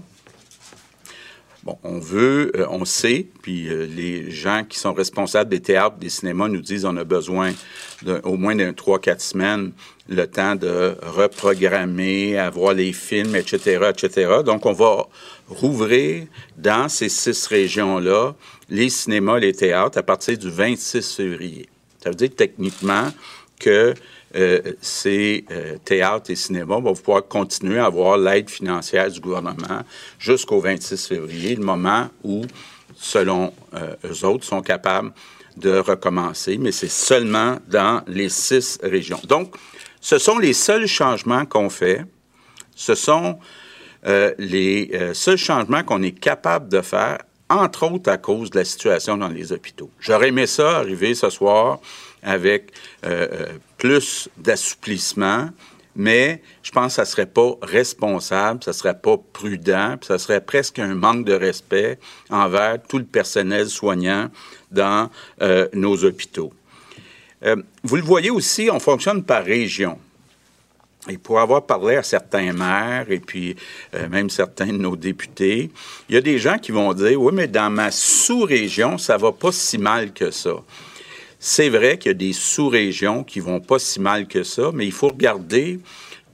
Bon, 1.65 1.77
on 1.83 1.99
veut, 1.99 2.53
euh, 2.57 2.67
on 2.71 2.87
sait, 2.87 3.27
puis 3.43 3.69
euh, 3.69 3.85
les 3.85 4.31
gens 4.31 4.65
qui 4.67 4.79
sont 4.79 4.95
responsables 4.95 5.51
des 5.51 5.61
théâtres, 5.61 5.97
des 5.97 6.09
cinémas 6.09 6.49
nous 6.49 6.63
disent 6.63 6.85
on 6.85 6.97
a 6.97 7.05
besoin 7.05 7.53
au 8.23 8.37
moins 8.37 8.55
d'un 8.55 8.71
3-4 8.71 9.21
semaines 9.21 9.73
le 10.09 10.27
temps 10.27 10.55
de 10.55 10.97
reprogrammer, 11.03 12.39
avoir 12.39 12.73
les 12.73 12.93
films, 12.93 13.37
etc., 13.37 13.91
etc. 13.91 14.37
Donc, 14.45 14.65
on 14.67 14.73
va 14.73 15.09
rouvrir 15.49 16.27
dans 16.57 16.89
ces 16.89 17.09
six 17.09 17.47
régions-là 17.47 18.35
les 18.71 18.89
cinémas, 18.89 19.39
les 19.39 19.53
théâtres 19.53 19.99
à 19.99 20.03
partir 20.03 20.39
du 20.39 20.49
26 20.49 21.17
février. 21.17 21.69
Ça 22.03 22.11
veut 22.11 22.17
dire 22.17 22.31
techniquement 22.35 23.09
que 23.59 23.95
euh, 24.39 24.61
ces 24.81 25.45
euh, 25.51 25.79
théâtres 25.85 26.31
et 26.31 26.37
cinémas 26.37 26.79
vont 26.79 26.95
pouvoir 26.95 27.27
continuer 27.27 27.81
à 27.81 27.87
avoir 27.87 28.17
l'aide 28.17 28.49
financière 28.49 29.11
du 29.11 29.21
gouvernement 29.21 29.83
jusqu'au 30.21 30.61
26 30.61 31.09
février, 31.09 31.57
le 31.57 31.65
moment 31.65 32.09
où, 32.23 32.45
selon 32.95 33.53
euh, 33.75 33.97
eux 34.05 34.25
autres, 34.25 34.45
sont 34.45 34.63
capables 34.63 35.13
de 35.57 35.79
recommencer, 35.79 36.57
mais 36.57 36.71
c'est 36.71 36.91
seulement 36.91 37.57
dans 37.67 38.03
les 38.07 38.29
six 38.29 38.79
régions. 38.81 39.21
Donc, 39.27 39.57
ce 40.01 40.19
sont 40.19 40.39
les 40.39 40.53
seuls 40.53 40.87
changements 40.87 41.45
qu'on 41.45 41.69
fait. 41.69 42.05
Ce 42.77 42.95
sont 42.95 43.41
les 44.39 45.11
seuls 45.15 45.37
changements 45.37 45.83
qu'on 45.83 46.03
est 46.03 46.13
capable 46.13 46.69
de 46.69 46.81
faire, 46.81 47.19
entre 47.51 47.91
autres 47.91 48.09
à 48.09 48.17
cause 48.19 48.51
de 48.51 48.61
la 48.61 48.65
situation 48.65 49.17
dans 49.17 49.29
les 49.29 49.51
hôpitaux. 49.51 49.91
J'aurais 49.99 50.29
aimé 50.29 50.47
ça 50.47 50.79
arriver 50.79 51.15
ce 51.15 51.29
soir 51.29 51.81
avec 52.23 52.73
euh, 53.05 53.29
euh, 53.33 53.47
plus 53.77 54.29
d'assouplissement, 54.37 55.51
mais 55.97 56.43
je 56.63 56.71
pense 56.71 56.93
que 56.93 56.93
ça 56.97 57.05
serait 57.05 57.27
pas 57.27 57.55
responsable, 57.63 58.63
ça 58.63 58.73
serait 58.73 58.99
pas 58.99 59.17
prudent, 59.33 59.97
puis 59.99 60.07
ça 60.07 60.19
serait 60.19 60.41
presque 60.41 60.79
un 60.79 60.95
manque 60.95 61.25
de 61.25 61.33
respect 61.33 61.99
envers 62.31 62.79
tout 62.89 62.99
le 62.99 63.05
personnel 63.05 63.69
soignant 63.69 64.29
dans 64.71 65.11
euh, 65.43 65.69
nos 65.73 66.05
hôpitaux. 66.05 66.53
vous 67.83 67.97
le 67.97 68.03
voyez 68.03 68.31
aussi, 68.31 68.69
on 68.71 68.81
fonctionne 68.81 69.23
par 69.25 69.45
région. 69.45 69.99
Et 71.09 71.17
pour 71.17 71.41
avoir 71.41 71.65
parlé 71.65 71.97
à 71.97 72.03
certains 72.03 72.53
maires 72.53 73.07
et 73.09 73.21
puis 73.21 73.57
même 74.11 74.29
certains 74.29 74.67
de 74.67 74.79
nos 74.79 74.97
députés, 74.97 75.71
il 76.09 76.15
y 76.17 76.19
a 76.19 76.21
des 76.21 76.39
gens 76.39 76.59
qui 76.59 76.73
vont 76.73 76.93
dire 76.93 77.21
oui, 77.21 77.33
mais 77.33 77.47
dans 77.47 77.71
ma 77.71 77.91
sous-région, 77.91 78.99
ça 78.99 79.17
va 79.17 79.33
pas 79.33 79.53
si 79.53 79.79
mal 79.79 80.13
que 80.13 80.31
ça. 80.31 80.57
C'est 81.41 81.69
vrai 81.69 81.99
qu'il 81.99 82.11
y 82.11 82.15
a 82.15 82.15
des 82.15 82.33
sous-régions 82.33 83.23
qui 83.23 83.41
vont 83.41 83.61
pas 83.61 83.79
si 83.79 84.01
mal 84.01 84.27
que 84.27 84.43
ça, 84.43 84.71
mais 84.75 84.87
il 84.87 84.93
faut 84.93 85.09
regarder 85.09 85.79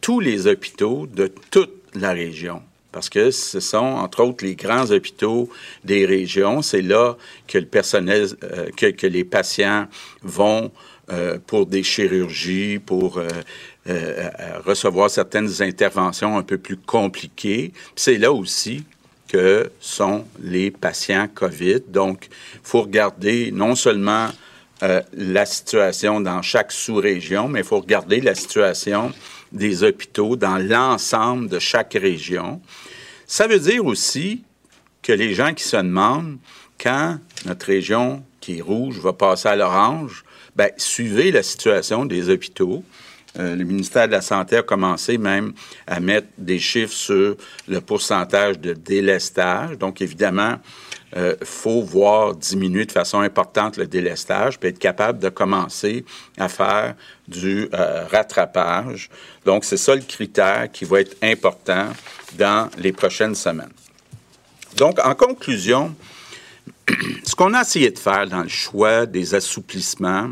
tous 0.01 0.21
les 0.21 0.47
hôpitaux 0.47 1.07
de 1.07 1.31
toute 1.51 1.75
la 1.95 2.13
région. 2.13 2.63
Parce 2.91 3.11
que 3.11 3.31
ce 3.31 3.61
sont, 3.61 3.77
entre 3.77 4.23
autres, 4.23 4.45
les 4.45 4.55
grands 4.55 4.91
hôpitaux 4.91 5.51
des 5.85 6.07
régions. 6.07 6.63
C'est 6.63 6.81
là 6.81 7.17
que 7.49 7.59
le 7.59 7.67
personnel, 7.67 8.29
euh, 8.45 8.71
que, 8.77 9.07
les 9.07 9.25
patients 9.25 9.89
vont 10.23 10.71
euh, 11.11 11.39
pour 11.45 11.67
des 11.67 11.83
chirurgies, 11.83 12.79
pour 12.79 13.19
euh, 13.19 14.31
recevoir 14.65 15.11
certaines 15.11 15.61
interventions 15.61 16.39
un 16.39 16.43
peu 16.43 16.57
plus 16.57 16.77
compliquées. 16.77 17.73
C'est 17.97 18.17
là 18.17 18.33
aussi 18.33 18.85
que 19.27 19.71
sont 19.81 20.25
les 20.41 20.71
patients 20.71 21.29
COVID. 21.35 21.81
Donc, 21.89 22.29
il 22.55 22.61
faut 22.63 22.83
regarder 22.83 23.51
non 23.51 23.75
seulement 23.75 24.29
euh, 24.83 25.01
la 25.13 25.47
situation 25.47 26.21
dans 26.21 26.43
chaque 26.43 26.73
sous-région, 26.73 27.49
mais 27.49 27.61
il 27.61 27.65
faut 27.65 27.81
regarder 27.81 28.21
la 28.21 28.35
situation 28.35 29.13
des 29.53 29.85
hôpitaux 29.85 30.37
dans 30.37 30.59
l'ensemble 30.59 31.49
de 31.49 31.59
chaque 31.59 31.95
région. 31.95 32.61
Ça 33.27 33.47
veut 33.47 33.61
dire 33.61 33.87
aussi 33.87 34.43
que 35.03 35.13
les 35.13 35.35
gens 35.35 35.55
qui 35.55 35.65
se 35.65 35.77
demandent 35.77 36.39
quand 36.83 37.19
notre 37.47 37.67
région 37.67 38.23
qui 38.41 38.59
est 38.59 38.63
rouge 38.63 38.99
va 38.99 39.13
passer 39.13 39.49
à 39.49 39.57
l'orange, 39.57 40.25
ben, 40.57 40.71
suivez 40.77 41.31
la 41.31 41.43
situation 41.43 42.05
des 42.05 42.29
hôpitaux. 42.29 42.85
Euh, 43.39 43.57
le 43.57 43.65
ministère 43.65 44.07
de 44.07 44.13
la 44.13 44.21
Santé 44.21 44.57
a 44.57 44.63
commencé 44.63 45.19
même 45.19 45.53
à 45.87 45.99
mettre 46.01 46.29
des 46.39 46.59
chiffres 46.59 46.93
sur 46.93 47.37
le 47.69 47.81
pourcentage 47.81 48.59
de 48.59 48.75
délestage. 48.75 49.79
Donc, 49.79 50.01
évidemment, 50.01 50.59
euh, 51.17 51.37
faut 51.45 51.83
voir 51.83 52.35
diminuer 52.35 52.87
de 52.87 52.93
façon 52.93 53.21
importante 53.21 53.77
le 53.77 53.87
délestage, 53.87 54.59
puis 54.59 54.71
être 54.71 54.79
capable 54.79 55.21
de 55.21 55.29
commencer 55.29 56.05
à 56.37 56.49
faire 56.49 56.97
du 57.29 57.69
euh, 57.73 58.05
rattrapage. 58.11 59.11
Donc, 59.45 59.65
c'est 59.65 59.77
ça 59.77 59.95
le 59.95 60.03
critère 60.03 60.71
qui 60.73 60.85
va 60.85 61.01
être 61.01 61.17
important 61.23 61.89
dans 62.37 62.69
les 62.79 62.93
prochaines 62.93 63.37
semaines. 63.37 63.73
Donc, 64.77 64.99
en 65.05 65.15
conclusion, 65.15 65.95
ce 67.25 67.35
qu'on 67.37 67.55
a 67.55 67.61
essayé 67.61 67.91
de 67.91 67.99
faire 67.99 68.27
dans 68.27 68.43
le 68.43 68.49
choix 68.49 69.07
des 69.07 69.37
assouplissements, 69.37 70.31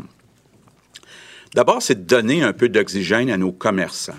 d'abord, 1.55 1.81
c'est 1.81 1.95
de 1.95 2.05
donner 2.05 2.43
un 2.43 2.51
peu 2.51 2.67
d'oxygène 2.67 3.29
à 3.29 3.37
nos 3.37 3.53
commerçants. 3.53 4.13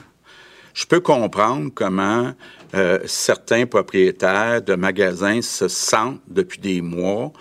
Je 0.73 0.87
peux 0.87 1.01
comprendre 1.01 1.71
comment 1.75 2.33
euh, 2.75 2.99
certains 3.07 3.67
propriétaires 3.67 4.63
de 4.63 4.75
magasins 4.75 5.43
se 5.43 5.69
sentent 5.69 6.21
depuis 6.29 6.59
des 6.59 6.81
mois. 6.83 7.33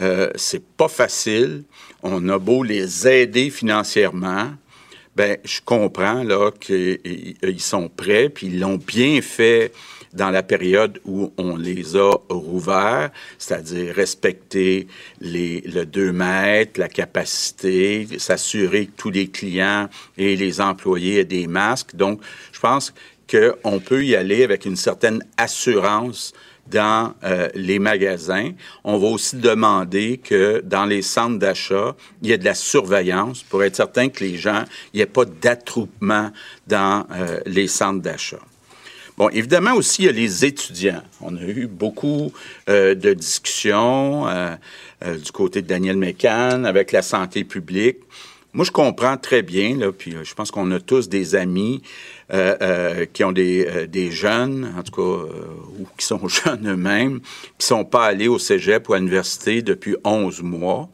Euh, 0.00 0.30
c'est 0.34 0.64
pas 0.64 0.88
facile. 0.88 1.64
On 2.02 2.28
a 2.28 2.38
beau 2.38 2.62
les 2.62 3.08
aider 3.08 3.50
financièrement. 3.50 4.50
Ben, 5.16 5.38
je 5.44 5.60
comprends 5.64 6.24
là 6.24 6.50
qu'ils 6.50 7.60
sont 7.60 7.88
prêts, 7.88 8.28
puis 8.28 8.48
ils 8.48 8.58
l'ont 8.58 8.76
bien 8.76 9.22
fait 9.22 9.72
dans 10.14 10.30
la 10.30 10.42
période 10.42 11.00
où 11.04 11.32
on 11.36 11.56
les 11.56 11.96
a 11.96 12.12
rouverts, 12.28 13.10
c'est-à-dire 13.38 13.94
respecter 13.94 14.86
les, 15.20 15.60
le 15.62 15.84
2 15.84 16.12
mètres, 16.12 16.78
la 16.78 16.88
capacité, 16.88 18.06
s'assurer 18.18 18.86
que 18.86 18.92
tous 18.96 19.10
les 19.10 19.28
clients 19.28 19.88
et 20.16 20.36
les 20.36 20.60
employés 20.60 21.20
aient 21.20 21.24
des 21.24 21.46
masques. 21.46 21.96
Donc, 21.96 22.20
je 22.52 22.60
pense 22.60 22.94
qu'on 23.30 23.80
peut 23.80 24.04
y 24.04 24.16
aller 24.16 24.44
avec 24.44 24.64
une 24.64 24.76
certaine 24.76 25.24
assurance 25.36 26.32
dans 26.66 27.14
euh, 27.24 27.48
les 27.54 27.78
magasins. 27.78 28.52
On 28.84 28.98
va 28.98 29.08
aussi 29.08 29.36
demander 29.36 30.18
que 30.18 30.62
dans 30.64 30.86
les 30.86 31.02
centres 31.02 31.38
d'achat, 31.38 31.94
il 32.22 32.28
y 32.28 32.32
ait 32.32 32.38
de 32.38 32.44
la 32.44 32.54
surveillance 32.54 33.42
pour 33.42 33.62
être 33.64 33.76
certain 33.76 34.08
que 34.08 34.24
les 34.24 34.36
gens, 34.36 34.64
il 34.92 34.98
n'y 34.98 35.02
ait 35.02 35.06
pas 35.06 35.24
d'attroupement 35.24 36.30
dans 36.66 37.06
euh, 37.12 37.40
les 37.46 37.68
centres 37.68 38.00
d'achat. 38.00 38.40
Bon, 39.16 39.28
évidemment 39.28 39.74
aussi, 39.74 40.02
il 40.02 40.06
y 40.06 40.08
a 40.08 40.12
les 40.12 40.44
étudiants. 40.44 41.02
On 41.20 41.36
a 41.36 41.42
eu 41.42 41.68
beaucoup 41.68 42.32
euh, 42.68 42.94
de 42.94 43.12
discussions 43.12 44.26
du 45.04 45.32
côté 45.32 45.60
de 45.60 45.66
Daniel 45.66 45.98
Mécan 45.98 46.64
avec 46.64 46.90
la 46.90 47.02
santé 47.02 47.44
publique. 47.44 47.98
Moi, 48.54 48.64
je 48.64 48.70
comprends 48.70 49.16
très 49.16 49.42
bien, 49.42 49.76
là, 49.76 49.90
puis 49.90 50.14
je 50.22 50.32
pense 50.32 50.52
qu'on 50.52 50.70
a 50.70 50.78
tous 50.78 51.08
des 51.08 51.34
amis 51.34 51.82
euh, 52.32 52.56
euh, 52.62 53.04
qui 53.04 53.24
ont 53.24 53.32
des, 53.32 53.66
euh, 53.66 53.88
des 53.88 54.12
jeunes, 54.12 54.72
en 54.78 54.82
tout 54.84 54.92
cas, 54.92 55.34
ou 55.80 55.88
qui 55.98 56.06
sont 56.06 56.28
jeunes 56.28 56.70
eux-mêmes, 56.70 57.18
qui 57.58 57.66
sont 57.66 57.84
pas 57.84 58.04
allés 58.04 58.28
au 58.28 58.38
cégep 58.38 58.88
ou 58.88 58.94
à 58.94 58.98
l'université 58.98 59.60
depuis 59.60 59.96
11 60.04 60.42
mois. 60.42 60.88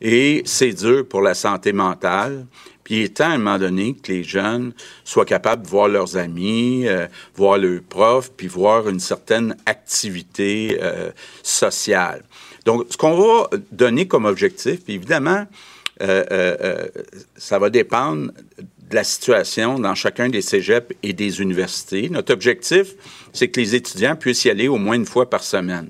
Et 0.00 0.42
c'est 0.44 0.72
dur 0.72 1.04
pour 1.08 1.22
la 1.22 1.34
santé 1.34 1.72
mentale. 1.72 2.46
Puis 2.84 2.94
il 2.94 3.02
est 3.02 3.16
temps, 3.16 3.30
à 3.30 3.34
un 3.34 3.38
moment 3.38 3.58
donné, 3.58 3.94
que 3.94 4.12
les 4.12 4.22
jeunes 4.22 4.72
soient 5.02 5.24
capables 5.24 5.64
de 5.64 5.68
voir 5.68 5.88
leurs 5.88 6.16
amis, 6.16 6.86
voir 7.34 7.58
leurs 7.58 7.82
profs, 7.82 8.30
puis 8.36 8.48
voir 8.48 8.88
une 8.88 8.98
certaine 8.98 9.56
activité 9.66 10.80
sociale. 11.44 12.24
Donc, 12.64 12.86
ce 12.90 12.96
qu'on 12.96 13.16
va 13.16 13.50
donner 13.70 14.08
comme 14.08 14.24
objectif, 14.24 14.82
puis 14.82 14.94
évidemment, 14.94 15.46
ça 17.36 17.58
va 17.58 17.70
dépendre 17.70 18.32
la 18.92 19.04
situation 19.04 19.78
dans 19.78 19.94
chacun 19.94 20.28
des 20.28 20.42
cégeps 20.42 20.94
et 21.02 21.12
des 21.12 21.40
universités. 21.40 22.08
Notre 22.08 22.32
objectif, 22.32 22.94
c'est 23.32 23.48
que 23.48 23.60
les 23.60 23.74
étudiants 23.74 24.16
puissent 24.16 24.44
y 24.44 24.50
aller 24.50 24.68
au 24.68 24.76
moins 24.76 24.96
une 24.96 25.06
fois 25.06 25.28
par 25.28 25.42
semaine. 25.42 25.88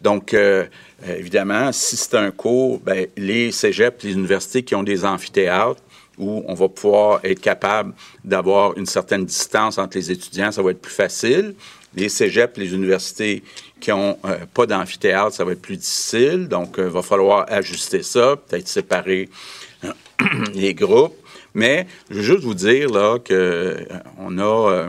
Donc, 0.00 0.34
euh, 0.34 0.66
euh, 1.06 1.16
évidemment, 1.16 1.72
si 1.72 1.96
c'est 1.96 2.16
un 2.16 2.30
cours, 2.30 2.80
ben, 2.80 3.06
les 3.16 3.52
cégeps, 3.52 4.02
les 4.04 4.12
universités 4.12 4.62
qui 4.62 4.74
ont 4.74 4.82
des 4.82 5.04
amphithéâtres, 5.04 5.82
où 6.18 6.44
on 6.46 6.54
va 6.54 6.68
pouvoir 6.68 7.20
être 7.24 7.40
capable 7.40 7.94
d'avoir 8.24 8.76
une 8.76 8.86
certaine 8.86 9.24
distance 9.24 9.78
entre 9.78 9.96
les 9.96 10.10
étudiants, 10.10 10.52
ça 10.52 10.62
va 10.62 10.72
être 10.72 10.80
plus 10.80 10.92
facile. 10.92 11.54
Les 11.94 12.08
cégeps, 12.08 12.56
les 12.56 12.74
universités 12.74 13.42
qui 13.80 13.90
n'ont 13.90 14.18
euh, 14.24 14.38
pas 14.52 14.66
d'amphithéâtre, 14.66 15.34
ça 15.34 15.44
va 15.44 15.52
être 15.52 15.62
plus 15.62 15.76
difficile. 15.76 16.48
Donc, 16.48 16.76
il 16.78 16.84
va 16.84 17.02
falloir 17.02 17.46
ajuster 17.48 18.02
ça, 18.02 18.36
peut-être 18.36 18.68
séparer 18.68 19.28
les 20.54 20.74
groupes. 20.74 21.16
Mais 21.54 21.86
je 22.10 22.16
veux 22.16 22.22
juste 22.22 22.44
vous 22.44 22.54
dire 22.54 22.90
là 22.90 23.18
que 23.18 23.34
euh, 23.34 23.84
on 24.18 24.38
a 24.38 24.70
euh, 24.70 24.88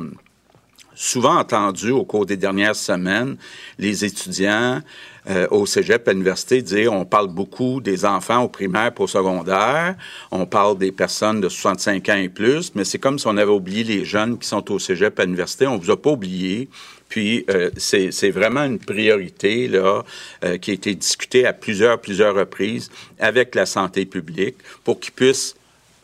souvent 0.95 1.37
entendu 1.37 1.91
au 1.91 2.05
cours 2.05 2.25
des 2.25 2.37
dernières 2.37 2.75
semaines 2.75 3.37
les 3.77 4.05
étudiants 4.05 4.81
euh, 5.29 5.47
au 5.51 5.65
cégep 5.65 6.07
à 6.07 6.11
l'université 6.11 6.61
dire 6.61 6.91
on 6.91 7.05
parle 7.05 7.29
beaucoup 7.29 7.79
des 7.79 8.05
enfants 8.05 8.43
au 8.43 8.49
primaire 8.49 8.91
et 8.97 9.01
au 9.01 9.07
secondaire, 9.07 9.95
on 10.31 10.45
parle 10.45 10.77
des 10.77 10.91
personnes 10.91 11.41
de 11.41 11.49
65 11.49 12.09
ans 12.09 12.15
et 12.15 12.29
plus, 12.29 12.73
mais 12.75 12.83
c'est 12.83 12.99
comme 12.99 13.19
si 13.19 13.27
on 13.27 13.37
avait 13.37 13.51
oublié 13.51 13.83
les 13.83 14.05
jeunes 14.05 14.37
qui 14.37 14.47
sont 14.47 14.71
au 14.71 14.79
cégep 14.79 15.17
à 15.19 15.23
l'université. 15.23 15.65
On 15.67 15.77
vous 15.77 15.91
a 15.91 16.01
pas 16.01 16.11
oublié. 16.11 16.69
Puis 17.13 17.45
euh, 17.51 17.69
c'est 17.77 18.31
vraiment 18.31 18.63
une 18.63 18.79
priorité 18.79 19.67
là 19.67 20.03
euh, 20.43 20.57
qui 20.57 20.71
a 20.71 20.73
été 20.73 20.95
discutée 20.95 21.45
à 21.45 21.53
plusieurs 21.53 22.01
plusieurs 22.01 22.33
reprises 22.33 22.89
avec 23.19 23.53
la 23.53 23.67
santé 23.67 24.07
publique 24.07 24.55
pour 24.83 24.99
qu'ils 24.99 25.13
puissent 25.13 25.55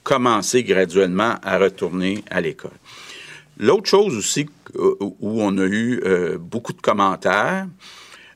commencer 0.03 0.61
graduellement 0.63 1.37
à 1.41 1.57
retourner 1.57 2.23
à 2.29 2.41
l'école. 2.41 2.77
L'autre 3.57 3.89
chose 3.89 4.15
aussi 4.15 4.45
où 4.75 5.41
on 5.41 5.57
a 5.57 5.65
eu 5.65 5.99
beaucoup 6.39 6.73
de 6.73 6.81
commentaires, 6.81 7.65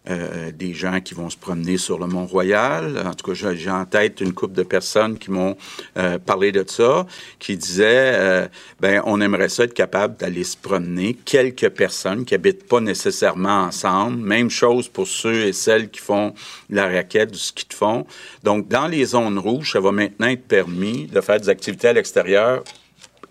euh, 0.09 0.51
des 0.51 0.73
gens 0.73 0.99
qui 0.99 1.13
vont 1.13 1.29
se 1.29 1.37
promener 1.37 1.77
sur 1.77 1.97
le 1.97 2.07
Mont-Royal. 2.07 3.01
En 3.05 3.13
tout 3.13 3.31
cas, 3.31 3.53
j'ai 3.53 3.69
en 3.69 3.85
tête 3.85 4.19
une 4.19 4.33
couple 4.33 4.53
de 4.53 4.63
personnes 4.63 5.17
qui 5.17 5.31
m'ont 5.31 5.55
euh, 5.97 6.19
parlé 6.19 6.51
de 6.51 6.65
ça, 6.67 7.07
qui 7.39 7.55
disaient, 7.55 8.11
euh, 8.15 8.47
ben, 8.81 9.01
on 9.05 9.21
aimerait 9.21 9.47
ça 9.47 9.63
être 9.63 9.73
capable 9.73 10.17
d'aller 10.17 10.43
se 10.43 10.57
promener. 10.57 11.13
Quelques 11.23 11.69
personnes 11.69 12.25
qui 12.25 12.35
habitent 12.35 12.67
pas 12.67 12.81
nécessairement 12.81 13.61
ensemble. 13.63 14.17
Même 14.17 14.49
chose 14.49 14.89
pour 14.89 15.07
ceux 15.07 15.45
et 15.45 15.53
celles 15.53 15.89
qui 15.89 16.01
font 16.01 16.33
la 16.69 16.89
raquette, 16.89 17.31
du 17.31 17.39
ski 17.39 17.65
de 17.69 17.73
fond. 17.73 18.05
Donc, 18.43 18.67
dans 18.67 18.87
les 18.87 19.05
zones 19.05 19.39
rouges, 19.39 19.71
ça 19.71 19.79
va 19.79 19.93
maintenant 19.93 20.27
être 20.27 20.45
permis 20.45 21.07
de 21.07 21.21
faire 21.21 21.39
des 21.39 21.47
activités 21.47 21.87
à 21.87 21.93
l'extérieur. 21.93 22.65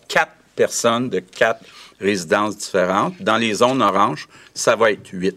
Quatre 0.09 0.33
personnes 0.57 1.11
de 1.11 1.19
quatre 1.19 1.65
résidences 2.01 2.57
différentes. 2.57 3.21
Dans 3.21 3.37
les 3.37 3.53
zones 3.53 3.83
oranges, 3.83 4.27
ça 4.55 4.75
va 4.75 4.91
être 4.91 5.11
huit. 5.13 5.37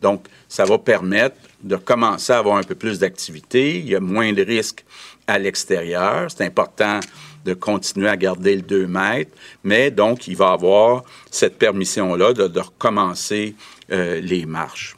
Donc, 0.00 0.26
ça 0.50 0.64
va 0.64 0.78
permettre 0.78 1.36
de 1.62 1.76
commencer 1.76 2.32
à 2.32 2.38
avoir 2.38 2.56
un 2.56 2.64
peu 2.64 2.74
plus 2.74 2.98
d'activité. 2.98 3.78
Il 3.78 3.88
y 3.88 3.94
a 3.94 4.00
moins 4.00 4.32
de 4.32 4.42
risques 4.42 4.84
à 5.28 5.38
l'extérieur. 5.38 6.28
C'est 6.28 6.44
important 6.44 6.98
de 7.44 7.54
continuer 7.54 8.08
à 8.08 8.16
garder 8.16 8.56
le 8.56 8.62
2 8.62 8.88
mètres, 8.88 9.30
mais 9.62 9.92
donc 9.92 10.26
il 10.26 10.36
va 10.36 10.50
avoir 10.50 11.04
cette 11.30 11.56
permission-là 11.56 12.32
de, 12.32 12.60
recommencer 12.60 13.54
euh, 13.92 14.20
les 14.20 14.44
marches. 14.44 14.96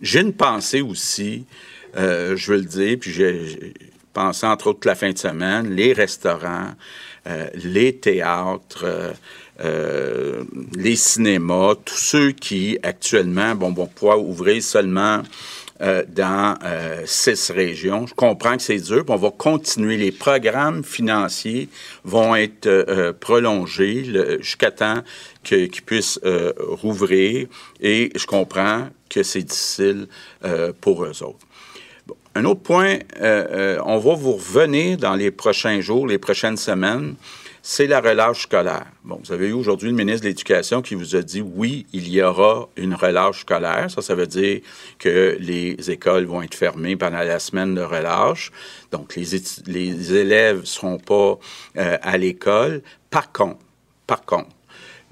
J'ai 0.00 0.22
une 0.22 0.32
pensée 0.32 0.80
aussi, 0.80 1.44
euh, 1.96 2.34
je 2.34 2.52
veux 2.52 2.58
le 2.58 2.64
dire, 2.64 2.96
puis 2.98 3.12
j'ai 3.12 3.74
pensé 4.14 4.46
entre 4.46 4.68
autres 4.68 4.88
la 4.88 4.94
fin 4.94 5.12
de 5.12 5.18
semaine, 5.18 5.74
les 5.74 5.92
restaurants, 5.92 6.72
euh, 7.26 7.48
les 7.54 7.96
théâtres, 7.96 9.14
euh, 9.60 10.44
les 10.76 10.94
cinémas, 10.94 11.74
tous 11.84 11.96
ceux 11.96 12.30
qui 12.30 12.78
actuellement 12.82 13.56
bon, 13.56 13.72
vont 13.72 13.86
pouvoir 13.86 14.22
ouvrir 14.22 14.62
seulement 14.62 15.22
euh, 15.80 16.04
dans 16.08 16.56
euh, 16.64 17.02
six 17.06 17.50
régions. 17.50 18.06
Je 18.06 18.14
comprends 18.14 18.56
que 18.56 18.62
c'est 18.62 18.78
dur, 18.78 19.04
puis 19.04 19.14
on 19.14 19.16
va 19.16 19.32
continuer. 19.32 19.96
Les 19.96 20.12
programmes 20.12 20.84
financiers 20.84 21.68
vont 22.04 22.36
être 22.36 23.12
prolongés 23.18 24.38
jusqu'à 24.40 24.70
temps 24.70 25.02
qu'ils 25.42 25.82
puissent 25.84 26.20
rouvrir, 26.58 27.48
et 27.80 28.12
je 28.14 28.26
comprends 28.26 28.88
que 29.08 29.24
c'est 29.24 29.42
difficile 29.42 30.06
pour 30.80 31.04
eux 31.04 31.22
autres. 31.22 31.46
Un 32.36 32.44
autre 32.44 32.60
point, 32.60 32.98
on 33.20 33.98
va 33.98 34.14
vous 34.14 34.34
revenir 34.34 34.98
dans 34.98 35.16
les 35.16 35.32
prochains 35.32 35.80
jours, 35.80 36.06
les 36.06 36.18
prochaines 36.18 36.56
semaines 36.56 37.16
c'est 37.62 37.86
la 37.86 38.00
relâche 38.00 38.42
scolaire. 38.42 38.86
Bon, 39.04 39.20
vous 39.24 39.32
avez 39.32 39.48
eu 39.48 39.52
aujourd'hui 39.52 39.90
le 39.90 39.96
ministre 39.96 40.22
de 40.22 40.28
l'Éducation 40.28 40.82
qui 40.82 40.94
vous 40.94 41.16
a 41.16 41.22
dit 41.22 41.40
oui, 41.40 41.86
il 41.92 42.08
y 42.08 42.22
aura 42.22 42.68
une 42.76 42.94
relâche 42.94 43.40
scolaire. 43.40 43.90
Ça, 43.90 44.02
ça 44.02 44.14
veut 44.14 44.26
dire 44.26 44.60
que 44.98 45.36
les 45.40 45.90
écoles 45.90 46.24
vont 46.24 46.42
être 46.42 46.54
fermées 46.54 46.96
pendant 46.96 47.18
la 47.18 47.38
semaine 47.38 47.74
de 47.74 47.82
relâche. 47.82 48.52
Donc, 48.92 49.16
les, 49.16 50.14
élèves 50.14 50.60
ne 50.60 50.66
seront 50.66 50.98
pas 50.98 51.38
euh, 51.76 51.98
à 52.00 52.16
l'école. 52.16 52.82
Par 53.10 53.32
contre, 53.32 53.60
par 54.06 54.24
contre, 54.24 54.48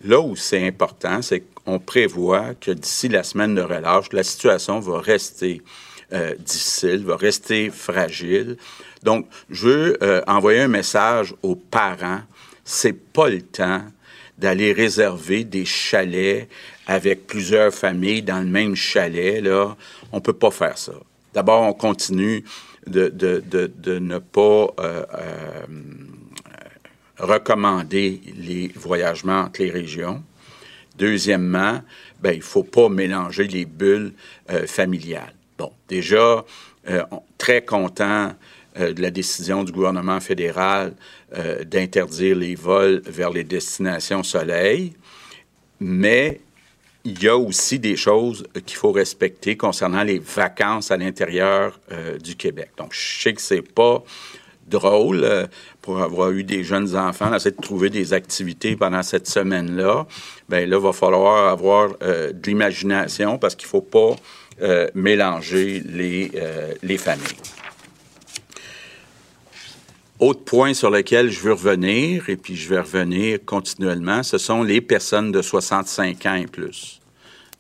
là 0.05 0.21
où 0.21 0.37
c'est 0.37 0.67
important, 0.67 1.21
c'est 1.23 1.43
qu'on 1.65 1.79
prévoit 1.79 2.55
que 2.55 2.71
d'ici 2.71 3.09
la 3.09 3.23
semaine 3.23 3.55
de 3.55 3.63
relâche, 3.63 4.13
la 4.13 4.23
situation 4.23 4.81
va 4.81 5.01
rester 5.01 5.63
euh, 6.13 6.35
difficile, 6.39 7.05
va 7.05 7.17
rester 7.17 7.71
fragile. 7.71 8.57
Donc, 9.03 9.27
je 9.51 9.69
veux 9.69 9.99
euh, 10.03 10.23
envoyer 10.27 10.61
un 10.61 10.69
message 10.69 11.35
aux 11.43 11.57
parents 11.57 12.21
c'est 12.67 12.93
pas 12.93 13.31
le 13.31 13.41
temps 13.41 13.83
d'aller 14.37 14.73
réserver 14.73 15.45
des 15.45 15.65
chalets 15.65 16.49
avec 16.87 17.27
plusieurs 17.27 17.73
familles 17.73 18.23
dans 18.23 18.41
le 18.41 18.47
même 18.47 18.75
chalet. 18.75 19.43
Là, 19.43 19.77
on 20.13 20.21
peut 20.21 20.35
pas 20.35 20.51
faire 20.51 20.77
ça. 20.77 20.93
D'abord, 21.33 21.63
on 21.63 21.73
continue 21.73 22.45
de, 22.87 23.99
ne 23.99 24.19
pas 24.19 24.67
euh, 24.79 25.05
euh, 25.15 25.67
recommander 27.19 28.21
les 28.37 28.71
voyagements 28.75 29.41
entre 29.41 29.63
les 29.63 29.71
régions. 29.71 30.23
Deuxièmement, 30.99 31.83
ben, 32.21 32.33
il 32.35 32.43
faut 32.43 32.63
pas 32.63 32.89
mélanger 32.89 33.47
les 33.49 33.65
bulles 33.65 34.13
euh, 34.51 34.67
familiales. 34.67 35.35
Bon, 35.59 35.73
déjà, 35.89 36.45
très 37.39 37.65
content 37.65 38.33
de 38.79 39.01
la 39.01 39.11
décision 39.11 39.65
du 39.65 39.73
gouvernement 39.73 40.21
fédéral 40.21 40.95
euh, 41.35 41.65
d'interdire 41.65 42.37
les 42.37 42.55
vols 42.55 43.03
vers 43.05 43.31
les 43.31 43.43
destinations 43.43 44.23
soleil, 44.23 44.93
mais 45.81 46.41
il 47.05 47.21
y 47.21 47.29
a 47.29 47.37
aussi 47.37 47.81
des 47.81 47.97
choses 47.97 48.47
qu'il 48.65 48.77
faut 48.77 48.93
respecter 48.93 49.57
concernant 49.57 50.05
les 50.05 50.21
vacances 50.21 50.93
à 50.93 50.97
l'intérieur 50.97 51.81
euh, 51.91 52.17
du 52.19 52.37
Québec. 52.37 52.71
Donc, 52.77 52.93
je 52.93 53.23
sais 53.23 53.33
que 53.33 53.41
c'est 53.41 53.61
pas 53.61 54.05
drôle 54.69 55.25
euh, 55.25 55.49
pour 55.83 56.01
avoir 56.01 56.31
eu 56.31 56.45
des 56.45 56.63
jeunes 56.63 56.97
enfants, 56.97 57.29
d'essayer 57.31 57.57
de 57.57 57.61
trouver 57.61 57.91
des 57.91 58.13
activités 58.13 58.77
pendant 58.77 59.03
cette 59.03 59.27
semaine-là. 59.27 60.07
Ben 60.49 60.71
là, 60.71 60.77
il 60.77 60.83
va 60.83 60.93
falloir 60.93 61.49
avoir 61.49 61.99
de 61.99 62.47
l'imagination 62.47 63.37
parce 63.37 63.57
qu'il 63.57 63.69
faut 63.69 63.83
pas 63.83 64.15
mélanger 64.95 65.83
les, 65.85 66.31
les 66.83 66.99
familles. 66.99 67.66
Autre 70.19 70.45
point 70.45 70.73
sur 70.73 70.91
lequel 70.91 71.31
je 71.31 71.41
veux 71.41 71.53
revenir, 71.53 72.31
et 72.31 72.37
puis 72.37 72.57
je 72.57 72.71
vais 72.71 72.81
revenir 72.81 73.39
continuellement, 73.45 74.23
ce 74.23 74.39
sont 74.39 74.63
les 74.63 74.81
personnes 74.81 75.31
de 75.31 75.43
65 75.43 76.25
ans 76.25 76.35
et 76.37 76.47
plus. 76.47 77.03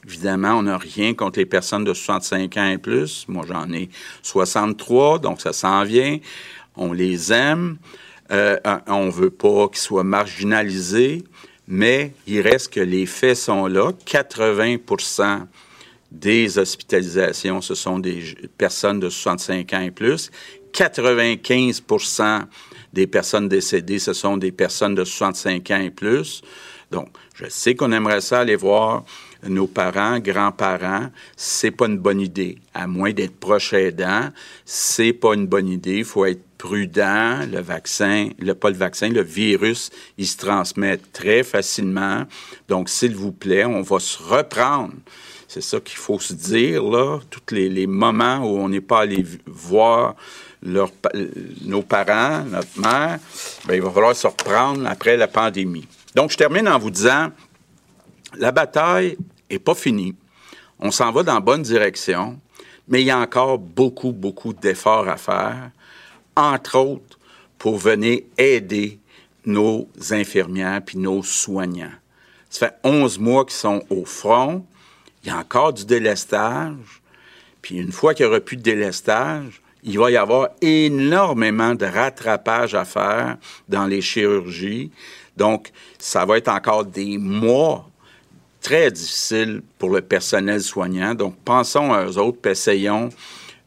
Évidemment, 0.07 0.55
on 0.55 0.62
n'a 0.62 0.78
rien 0.78 1.12
contre 1.12 1.39
les 1.39 1.45
personnes 1.45 1.85
de 1.85 1.93
65 1.93 2.57
ans 2.57 2.69
et 2.69 2.78
plus. 2.78 3.27
Moi, 3.28 3.45
j'en 3.47 3.70
ai 3.73 3.91
63, 4.23 5.19
donc 5.19 5.41
ça 5.41 5.53
s'en 5.53 5.85
vient. 5.85 6.19
On 6.77 6.93
les 6.93 7.33
aime. 7.33 7.77
Euh, 8.33 8.57
on 8.87 9.11
veut 9.11 9.31
pas 9.31 9.69
qu'ils 9.69 9.78
soient 9.78 10.05
marginalisés, 10.05 11.24
mais 11.69 12.12
il 12.27 12.41
reste 12.41 12.73
que 12.73 12.81
les 12.81 13.05
faits 13.05 13.37
sont 13.37 13.66
là. 13.66 13.93
80% 14.07 15.47
des 16.12 16.59
hospitalisations, 16.59 17.61
ce 17.61 17.74
sont 17.74 17.99
des 17.99 18.23
personnes 18.57 19.01
de 19.01 19.11
65 19.11 19.73
ans 19.74 19.81
et 19.81 19.91
plus. 19.91 20.31
95% 20.73 22.45
des 22.93 23.07
personnes 23.07 23.49
décédées, 23.49 23.99
ce 23.99 24.13
sont 24.13 24.37
des 24.37 24.53
personnes 24.53 24.95
de 24.95 25.05
65 25.05 25.71
ans 25.71 25.81
et 25.81 25.91
plus. 25.91 26.43
Donc, 26.91 27.09
je 27.35 27.47
sais 27.49 27.75
qu'on 27.75 27.93
aimerait 27.93 28.21
ça 28.21 28.41
aller 28.41 28.57
voir 28.57 29.05
nos 29.49 29.67
parents, 29.67 30.19
grands-parents, 30.19 31.11
c'est 31.37 31.71
pas 31.71 31.87
une 31.87 31.99
bonne 31.99 32.21
idée. 32.21 32.59
À 32.75 32.87
moins 32.87 33.13
d'être 33.13 33.39
proche 33.39 33.73
aidant, 33.73 34.31
c'est 34.65 35.13
pas 35.13 35.35
une 35.35 35.47
bonne 35.47 35.69
idée. 35.69 35.99
Il 35.99 36.05
faut 36.05 36.25
être 36.25 36.43
prudent. 36.59 37.47
Le 37.51 37.61
vaccin, 37.61 38.31
le, 38.39 38.55
pas 38.55 38.71
le 38.71 38.77
vaccin, 38.77 39.09
le 39.09 39.23
virus, 39.23 39.91
il 40.19 40.27
se 40.27 40.37
transmet 40.37 40.99
très 41.13 41.43
facilement. 41.43 42.25
Donc, 42.69 42.89
s'il 42.89 43.15
vous 43.15 43.33
plaît, 43.33 43.65
on 43.65 43.83
va 43.83 44.01
se 44.01 44.19
reprendre. 44.23 44.95
C'est 45.49 45.61
ça 45.61 45.81
qu'il 45.81 45.99
faut 45.99 46.19
se 46.19 46.33
dire, 46.35 46.83
là. 46.83 47.21
Tous 47.31 47.55
les, 47.55 47.69
les 47.69 47.87
moments 47.87 48.39
où 48.39 48.59
on 48.59 48.69
n'est 48.69 48.81
pas 48.81 49.01
allé 49.01 49.25
voir 49.47 50.17
nos 50.67 51.83
parents, 51.83 52.45
notre 52.45 52.81
mère, 52.81 53.19
ben, 53.67 53.75
il 53.75 53.83
va 53.83 53.91
falloir 53.91 54.17
se 54.17 54.27
reprendre 54.27 54.87
après 54.87 55.17
la 55.17 55.29
pandémie. 55.29 55.87
Donc, 56.15 56.31
je 56.31 56.37
termine 56.37 56.69
en 56.69 56.79
vous 56.79 56.91
disant, 56.91 57.31
la 58.37 58.53
bataille 58.53 59.17
n'est 59.51 59.59
pas 59.59 59.75
finie. 59.75 60.15
On 60.79 60.91
s'en 60.91 61.13
va 61.13 61.23
dans 61.23 61.35
la 61.35 61.41
bonne 61.41 61.63
direction, 61.63 62.39
mais 62.89 63.03
il 63.03 63.07
y 63.07 63.11
a 63.11 63.19
encore 63.19 63.59
beaucoup, 63.59 64.13
beaucoup 64.13 64.53
d'efforts 64.53 65.09
à 65.09 65.17
faire, 65.17 65.71
entre 66.37 66.79
autres 66.79 67.19
pour 67.59 67.79
venir 67.79 68.21
aider 68.37 68.99
nos 69.45 69.89
infirmières 70.11 70.83
puis 70.85 70.99
nos 70.99 71.23
soignants. 71.23 71.95
Ça 72.51 72.69
fait 72.69 72.77
11 72.85 73.19
mois 73.19 73.45
qu'ils 73.45 73.55
sont 73.55 73.83
au 73.91 74.05
front. 74.05 74.65
Il 75.23 75.29
y 75.29 75.31
a 75.31 75.39
encore 75.39 75.73
du 75.73 75.85
délestage. 75.85 77.03
Puis 77.63 77.77
une 77.77 77.93
fois 77.93 78.15
qu'il 78.15 78.27
n'y 78.27 78.31
aura 78.31 78.41
plus 78.41 78.57
de 78.57 78.63
délestage, 78.63 79.61
il 79.87 79.99
va 80.01 80.11
y 80.11 80.17
avoir 80.17 80.49
énormément 80.61 81.75
de 81.75 81.87
rattrapage 81.87 82.75
à 82.75 82.85
faire 82.85 83.37
dans 83.69 83.87
les 83.87 84.03
chirurgies. 84.03 84.91
Donc, 85.37 85.71
ça 85.99 86.25
va 86.25 86.39
être 86.39 86.49
encore 86.49 86.85
des 86.85 87.19
mois 87.19 87.89
très 88.61 88.91
difficile 88.91 89.63
pour 89.79 89.91
le 89.91 90.01
personnel 90.01 90.61
soignant. 90.61 91.15
Donc, 91.15 91.37
pensons 91.45 91.93
à 91.93 92.05
eux 92.05 92.19
autres, 92.19 92.49
essayons 92.49 93.11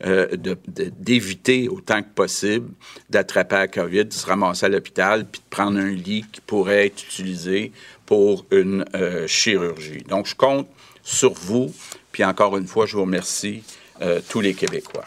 euh, 0.05 0.27
d'éviter 0.67 1.69
autant 1.69 2.01
que 2.01 2.09
possible 2.09 2.69
d'attraper 3.09 3.55
la 3.55 3.67
COVID, 3.69 4.05
de 4.05 4.13
se 4.13 4.25
ramasser 4.25 4.65
à 4.65 4.69
l'hôpital, 4.69 5.25
puis 5.25 5.39
de 5.39 5.49
prendre 5.49 5.79
un 5.79 5.89
lit 5.89 6.25
qui 6.29 6.41
pourrait 6.41 6.87
être 6.87 7.01
utilisé 7.01 7.71
pour 8.05 8.45
une 8.51 8.83
euh, 8.93 9.25
chirurgie. 9.25 10.03
Donc, 10.09 10.25
je 10.27 10.35
compte 10.35 10.67
sur 11.01 11.33
vous, 11.33 11.73
puis 12.11 12.25
encore 12.25 12.57
une 12.57 12.67
fois, 12.67 12.85
je 12.85 12.97
vous 12.97 13.03
remercie 13.03 13.63
euh, 14.01 14.19
tous 14.29 14.41
les 14.41 14.53
Québécois. 14.53 15.05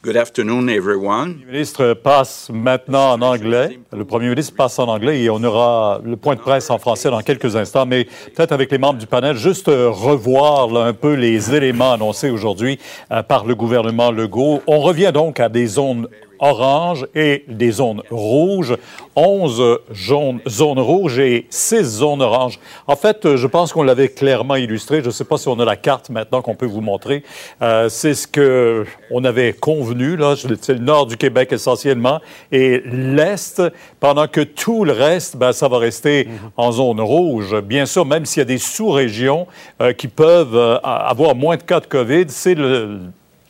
Good 0.00 0.16
afternoon, 0.16 0.68
everyone. 0.68 1.40
Ministre 1.46 1.92
passe 1.92 2.50
maintenant 2.50 3.12
en 3.12 3.20
anglais. 3.20 3.80
Le 3.92 4.04
premier 4.04 4.28
ministre 4.28 4.54
passe 4.54 4.78
en 4.78 4.86
anglais 4.86 5.22
et 5.22 5.28
on 5.28 5.42
aura 5.42 6.00
le 6.04 6.16
point 6.16 6.34
de 6.34 6.40
presse 6.40 6.70
en 6.70 6.78
français 6.78 7.10
dans 7.10 7.20
quelques 7.20 7.56
instants. 7.56 7.84
Mais 7.84 8.04
peut-être 8.04 8.52
avec 8.52 8.70
les 8.70 8.78
membres 8.78 9.00
du 9.00 9.06
panel, 9.06 9.36
juste 9.36 9.66
revoir 9.66 10.74
un 10.76 10.92
peu 10.92 11.14
les 11.14 11.54
éléments 11.54 11.92
annoncés 11.92 12.30
aujourd'hui 12.30 12.78
euh, 13.10 13.22
par 13.22 13.44
le 13.44 13.54
gouvernement 13.54 14.10
Legault. 14.10 14.62
On 14.66 14.78
revient 14.78 15.10
donc 15.12 15.40
à 15.40 15.48
des 15.48 15.66
zones 15.66 16.08
oranges 16.38 17.06
et 17.14 17.44
des 17.48 17.70
zones 17.72 18.02
rouges, 18.10 18.76
11 19.16 19.78
zones, 19.94 20.40
zones 20.48 20.78
rouges 20.78 21.18
et 21.18 21.46
6 21.50 21.82
zones 21.82 22.22
oranges. 22.22 22.58
En 22.86 22.96
fait, 22.96 23.24
euh, 23.26 23.36
je 23.36 23.46
pense 23.46 23.72
qu'on 23.72 23.82
l'avait 23.82 24.08
clairement 24.08 24.56
illustré. 24.56 25.00
Je 25.00 25.06
ne 25.06 25.10
sais 25.10 25.24
pas 25.24 25.38
si 25.38 25.48
on 25.48 25.58
a 25.58 25.64
la 25.64 25.76
carte 25.76 26.10
maintenant 26.10 26.42
qu'on 26.42 26.54
peut 26.54 26.66
vous 26.66 26.80
montrer. 26.80 27.22
Euh, 27.62 27.88
c'est 27.88 28.14
ce 28.14 28.26
que 28.26 28.84
on 29.10 29.24
avait 29.24 29.52
convenu. 29.52 30.16
Là, 30.16 30.34
c'est 30.36 30.74
le 30.74 30.78
nord 30.78 31.06
du 31.06 31.16
Québec 31.16 31.52
essentiellement 31.52 32.20
et 32.52 32.82
l'est, 32.86 33.62
pendant 34.00 34.26
que 34.26 34.40
tout 34.40 34.84
le 34.84 34.92
reste, 34.92 35.36
ben, 35.36 35.52
ça 35.52 35.68
va 35.68 35.78
rester 35.78 36.28
en 36.56 36.72
zone 36.72 37.00
rouge. 37.00 37.60
Bien 37.62 37.86
sûr, 37.86 38.04
même 38.04 38.26
s'il 38.26 38.40
y 38.40 38.42
a 38.42 38.46
des 38.46 38.58
sous-régions 38.58 39.46
euh, 39.80 39.92
qui 39.92 40.08
peuvent 40.08 40.56
euh, 40.56 40.78
avoir 40.82 41.34
moins 41.34 41.56
de 41.56 41.62
cas 41.62 41.80
de 41.80 41.86
COVID, 41.86 42.26
c'est 42.28 42.54
le 42.54 43.00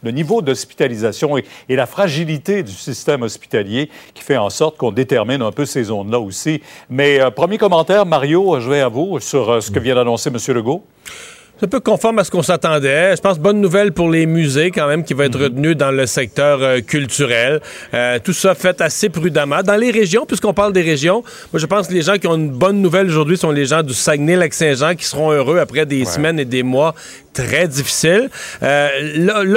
le 0.03 0.11
niveau 0.11 0.43
d'hospitalisation 0.43 1.39
et, 1.39 1.45
la 1.69 1.87
fragilité 1.87 2.63
du 2.63 2.73
système 2.73 3.23
hospitalier 3.23 3.89
qui 4.15 4.23
fait 4.23 4.37
en 4.37 4.51
sorte 4.51 4.77
qu'on 4.77 4.93
détermine 4.93 5.43
un 5.43 5.53
peu 5.53 5.65
ces 5.65 5.85
zones-là 5.85 6.19
aussi. 6.19 6.61
Mais 6.91 7.21
euh, 7.21 7.31
premier 7.31 7.59
commentaire, 7.59 8.05
Mario, 8.05 8.59
je 8.61 8.69
vais 8.69 8.81
à 8.81 8.89
vous 8.89 9.21
sur 9.21 9.51
euh, 9.51 9.61
ce 9.61 9.71
que 9.71 9.79
vient 9.79 9.95
d'annoncer 9.95 10.31
M. 10.31 10.55
Legault. 10.55 10.85
C'est 11.59 11.67
un 11.67 11.69
peu 11.71 11.81
conforme 11.81 12.21
à 12.21 12.25
ce 12.25 12.31
qu'on 12.31 12.45
s'attendait. 12.45 13.17
Je 13.17 13.21
pense 13.21 13.41
bonne 13.41 13.61
nouvelle 13.61 13.91
pour 13.91 14.09
les 14.09 14.27
musées 14.27 14.71
quand 14.71 14.87
même 14.87 15.03
qui 15.03 15.13
va 15.13 15.25
être 15.25 15.41
retenu 15.41 15.75
dans 15.75 15.91
le 15.91 16.07
secteur 16.07 16.63
euh, 16.63 16.79
culturel. 16.79 17.61
Euh, 17.95 18.21
tout 18.23 18.33
ça 18.33 18.55
fait 18.55 18.81
assez 18.81 19.09
prudemment. 19.09 19.63
Dans 19.65 19.75
les 19.75 19.91
régions, 19.91 20.25
puisqu'on 20.25 20.55
parle 20.55 20.73
des 20.73 20.83
régions, 20.83 21.25
moi 21.53 21.59
je 21.59 21.67
pense 21.67 21.89
que 21.89 21.95
les 21.95 22.03
gens 22.03 22.17
qui 22.17 22.29
ont 22.29 22.37
une 22.37 22.51
bonne 22.51 22.81
nouvelle 22.81 23.09
aujourd'hui 23.09 23.37
sont 23.37 23.51
les 23.51 23.65
gens 23.65 23.83
du 23.83 23.93
Saguenay-Lac-Saint-Jean 23.93 24.95
qui 24.95 25.05
seront 25.05 25.33
heureux 25.33 25.59
après 25.59 25.85
des 25.85 26.05
semaines 26.05 26.39
et 26.39 26.45
des 26.45 26.63
mois 26.63 26.95
très 27.33 27.69
difficiles. 27.69 28.29
Euh, 28.63 28.89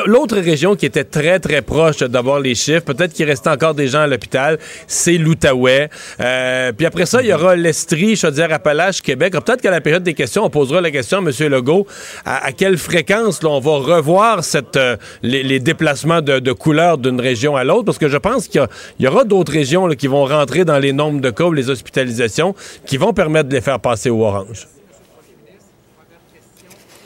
L'autre 0.05 0.37
région 0.37 0.75
qui 0.75 0.85
était 0.85 1.03
très 1.03 1.39
très 1.39 1.61
proche 1.61 1.97
d'avoir 1.99 2.39
les 2.39 2.55
chiffres, 2.55 2.81
peut-être 2.81 3.13
qu'il 3.13 3.25
restait 3.25 3.49
encore 3.49 3.73
des 3.73 3.87
gens 3.87 4.01
à 4.01 4.07
l'hôpital, 4.07 4.59
c'est 4.87 5.17
l'Outaouais. 5.17 5.89
Euh, 6.19 6.71
puis 6.73 6.85
après 6.85 7.05
ça, 7.05 7.21
il 7.21 7.29
y 7.29 7.33
aura 7.33 7.55
l'Estrie, 7.55 8.15
Chaudière-Appalaches, 8.15 9.01
Québec. 9.01 9.33
Peut-être 9.33 9.61
qu'à 9.61 9.71
la 9.71 9.81
période 9.81 10.03
des 10.03 10.13
questions, 10.13 10.43
on 10.43 10.49
posera 10.49 10.81
la 10.81 10.91
question 10.91 11.17
à 11.17 11.21
M. 11.21 11.31
Legault 11.49 11.87
à, 12.25 12.45
à 12.45 12.51
quelle 12.51 12.77
fréquence 12.77 13.41
là, 13.43 13.49
on 13.49 13.59
va 13.59 13.95
revoir 13.95 14.43
cette, 14.43 14.77
euh, 14.77 14.97
les, 15.21 15.43
les 15.43 15.59
déplacements 15.59 16.21
de, 16.21 16.39
de 16.39 16.51
couleurs 16.51 16.97
d'une 16.97 17.19
région 17.21 17.55
à 17.55 17.63
l'autre, 17.63 17.85
parce 17.85 17.97
que 17.97 18.09
je 18.09 18.17
pense 18.17 18.47
qu'il 18.47 18.67
y 18.99 19.07
aura 19.07 19.23
d'autres 19.23 19.51
régions 19.51 19.87
là, 19.87 19.95
qui 19.95 20.07
vont 20.07 20.25
rentrer 20.25 20.65
dans 20.65 20.79
les 20.79 20.93
nombres 20.93 21.21
de 21.21 21.29
cas 21.29 21.45
ou 21.45 21.53
les 21.53 21.69
hospitalisations 21.69 22.55
qui 22.85 22.97
vont 22.97 23.13
permettre 23.13 23.49
de 23.49 23.53
les 23.53 23.61
faire 23.61 23.79
passer 23.79 24.09
au 24.09 24.23
orange. 24.23 24.67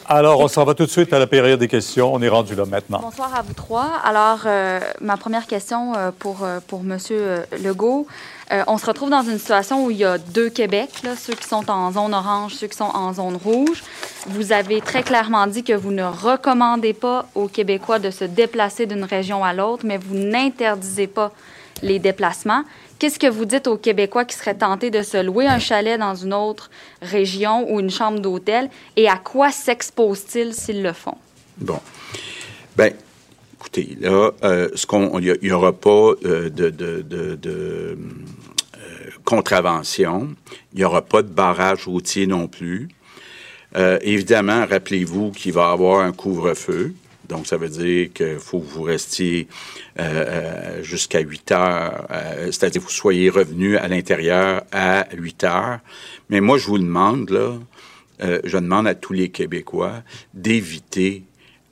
Alors, 0.07 0.39
on 0.39 0.47
s'en 0.47 0.63
va 0.65 0.75
tout 0.75 0.85
de 0.85 0.91
suite 0.91 1.11
à 1.13 1.19
la 1.19 1.25
période 1.25 1.59
des 1.59 1.67
questions. 1.67 2.13
On 2.13 2.21
est 2.21 2.29
rendu 2.29 2.53
là 2.53 2.65
maintenant. 2.65 2.99
Bonsoir 3.01 3.33
à 3.35 3.41
vous 3.41 3.55
trois. 3.55 3.89
Alors, 4.03 4.41
euh, 4.45 4.79
ma 5.01 5.17
première 5.17 5.47
question 5.47 5.95
euh, 5.95 6.11
pour, 6.17 6.45
pour 6.67 6.81
M. 6.81 6.99
Legault. 7.63 8.05
Euh, 8.51 8.63
on 8.67 8.77
se 8.77 8.85
retrouve 8.85 9.09
dans 9.09 9.23
une 9.23 9.39
situation 9.39 9.85
où 9.85 9.91
il 9.91 9.97
y 9.97 10.03
a 10.03 10.17
deux 10.17 10.49
Québec, 10.49 10.89
ceux 11.17 11.33
qui 11.33 11.47
sont 11.47 11.69
en 11.69 11.91
zone 11.91 12.13
orange, 12.13 12.53
ceux 12.53 12.67
qui 12.67 12.77
sont 12.77 12.83
en 12.83 13.13
zone 13.13 13.37
rouge. 13.37 13.83
Vous 14.27 14.51
avez 14.51 14.81
très 14.81 15.01
clairement 15.01 15.47
dit 15.47 15.63
que 15.63 15.73
vous 15.73 15.91
ne 15.91 16.03
recommandez 16.03 16.93
pas 16.93 17.27
aux 17.33 17.47
Québécois 17.47 17.97
de 17.99 18.11
se 18.11 18.23
déplacer 18.23 18.85
d'une 18.85 19.03
région 19.03 19.43
à 19.43 19.53
l'autre, 19.53 19.83
mais 19.85 19.97
vous 19.97 20.15
n'interdisez 20.15 21.07
pas 21.07 21.31
les 21.81 21.99
déplacements. 21.99 22.63
Qu'est-ce 22.99 23.19
que 23.19 23.27
vous 23.27 23.45
dites 23.45 23.67
aux 23.67 23.77
Québécois 23.77 24.25
qui 24.25 24.37
seraient 24.37 24.55
tentés 24.55 24.89
de 24.89 25.01
se 25.01 25.17
louer 25.17 25.47
un 25.47 25.59
chalet 25.59 25.99
dans 25.99 26.15
une 26.15 26.33
autre 26.33 26.69
région 27.01 27.69
ou 27.69 27.79
une 27.79 27.89
chambre 27.89 28.19
d'hôtel? 28.19 28.69
Et 28.95 29.09
à 29.09 29.17
quoi 29.17 29.51
s'exposent-ils 29.51 30.53
s'ils 30.53 30.81
le 30.81 30.93
font? 30.93 31.17
Bon. 31.57 31.79
Ben, 32.77 32.93
écoutez, 33.65 33.97
là, 33.99 34.31
euh, 34.43 34.69
il 35.19 35.37
n'y 35.41 35.51
aura 35.51 35.73
pas 35.73 36.13
euh, 36.25 36.49
de, 36.49 36.73
euh, 37.47 37.95
contravention. 39.23 40.35
Il 40.73 40.79
n'y 40.79 40.85
aura 40.85 41.01
pas 41.01 41.23
de 41.23 41.29
barrage 41.29 41.87
routier 41.87 42.27
non 42.27 42.47
plus. 42.47 42.89
Évidemment, 44.01 44.65
rappelez-vous 44.65 45.31
qu'il 45.31 45.51
va 45.51 45.69
y 45.69 45.73
avoir 45.73 45.99
un 45.99 46.13
couvre-feu. 46.13 46.93
Donc, 47.27 47.45
ça 47.45 47.57
veut 47.57 47.67
dire 47.67 48.13
qu'il 48.13 48.39
faut 48.39 48.59
que 48.59 48.67
vous 48.67 48.83
restiez 48.83 49.49
jusqu'à 50.81 51.19
8 51.19 51.51
heures, 51.51 52.07
c'est-à-dire 52.45 52.81
que 52.81 52.85
vous 52.85 52.93
soyez 52.93 53.29
revenu 53.29 53.75
à 53.75 53.89
l'intérieur 53.89 54.63
à 54.71 55.07
8 55.13 55.43
heures. 55.43 55.79
Mais 56.29 56.39
moi, 56.39 56.57
je 56.57 56.67
vous 56.67 56.77
demande, 56.77 57.29
là, 57.31 57.57
je 58.21 58.57
demande 58.57 58.87
à 58.87 58.95
tous 58.95 59.11
les 59.11 59.27
Québécois 59.27 60.03
d'éviter 60.33 61.23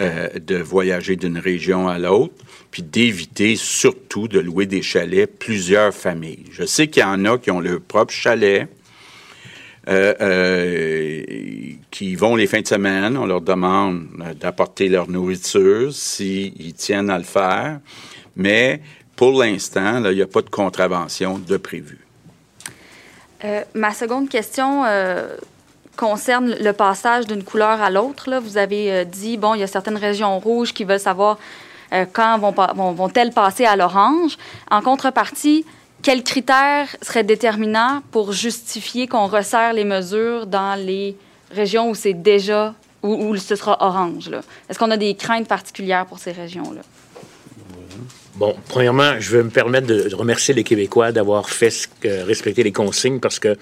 euh, 0.03 0.27
de 0.37 0.57
voyager 0.57 1.15
d'une 1.15 1.37
région 1.37 1.87
à 1.87 1.97
l'autre, 1.97 2.33
puis 2.71 2.83
d'éviter 2.83 3.55
surtout 3.55 4.27
de 4.27 4.39
louer 4.39 4.65
des 4.65 4.81
chalets 4.81 5.27
plusieurs 5.39 5.93
familles. 5.93 6.43
Je 6.51 6.65
sais 6.65 6.87
qu'il 6.87 7.03
y 7.03 7.05
en 7.05 7.23
a 7.23 7.37
qui 7.37 7.51
ont 7.51 7.61
leur 7.61 7.79
propre 7.79 8.11
chalet, 8.11 8.67
euh, 9.87 10.13
euh, 10.19 11.23
qui 11.89 12.15
vont 12.15 12.35
les 12.35 12.47
fins 12.47 12.59
de 12.59 12.67
semaine. 12.67 13.15
On 13.15 13.25
leur 13.25 13.39
demande 13.39 14.07
d'apporter 14.39 14.89
leur 14.89 15.09
nourriture 15.09 15.93
s'ils 15.93 16.73
tiennent 16.73 17.09
à 17.09 17.17
le 17.17 17.23
faire. 17.23 17.79
Mais 18.35 18.81
pour 19.15 19.41
l'instant, 19.41 20.03
il 20.03 20.15
n'y 20.15 20.21
a 20.21 20.27
pas 20.27 20.41
de 20.41 20.49
contravention 20.49 21.39
de 21.39 21.55
prévu. 21.55 21.99
Ma 23.73 23.93
seconde 23.93 24.29
question 24.29 24.83
concerne 25.95 26.55
le 26.59 26.73
passage 26.73 27.27
d'une 27.27 27.43
couleur 27.43 27.81
à 27.81 27.89
l'autre. 27.89 28.29
là. 28.29 28.39
Vous 28.39 28.57
avez 28.57 28.91
euh, 28.91 29.03
dit, 29.03 29.37
bon, 29.37 29.53
il 29.53 29.59
y 29.59 29.63
a 29.63 29.67
certaines 29.67 29.97
régions 29.97 30.39
rouges 30.39 30.73
qui 30.73 30.83
veulent 30.83 30.99
savoir 30.99 31.37
euh, 31.93 32.05
quand 32.11 32.39
vont, 32.39 32.53
pa- 32.53 32.73
vont, 32.75 32.91
vont-elles 32.93 33.31
passer 33.31 33.65
à 33.65 33.75
l'orange. 33.75 34.37
En 34.71 34.81
contrepartie, 34.81 35.65
quels 36.01 36.23
critères 36.23 36.87
seraient 37.01 37.23
déterminants 37.23 38.01
pour 38.11 38.33
justifier 38.33 39.07
qu'on 39.07 39.27
resserre 39.27 39.73
les 39.73 39.85
mesures 39.85 40.47
dans 40.47 40.75
les 40.75 41.15
régions 41.51 41.89
où 41.89 41.95
c'est 41.95 42.13
déjà, 42.13 42.73
où, 43.03 43.13
où 43.13 43.37
ce 43.37 43.55
sera 43.55 43.77
orange? 43.81 44.29
Est-ce 44.69 44.79
qu'on 44.79 44.91
a 44.91 44.97
des 44.97 45.15
craintes 45.15 45.47
particulières 45.47 46.05
pour 46.05 46.19
ces 46.19 46.31
régions-là? 46.31 46.81
Bon, 48.35 48.55
premièrement, 48.67 49.19
je 49.19 49.37
veux 49.37 49.43
me 49.43 49.51
permettre 49.51 49.85
de 49.85 50.13
remercier 50.15 50.55
les 50.55 50.63
Québécois 50.63 51.11
d'avoir 51.11 51.47
fait 51.51 51.71
respecter 52.03 52.63
les 52.63 52.71
consignes 52.71 53.19
parce 53.19 53.37
que 53.37 53.55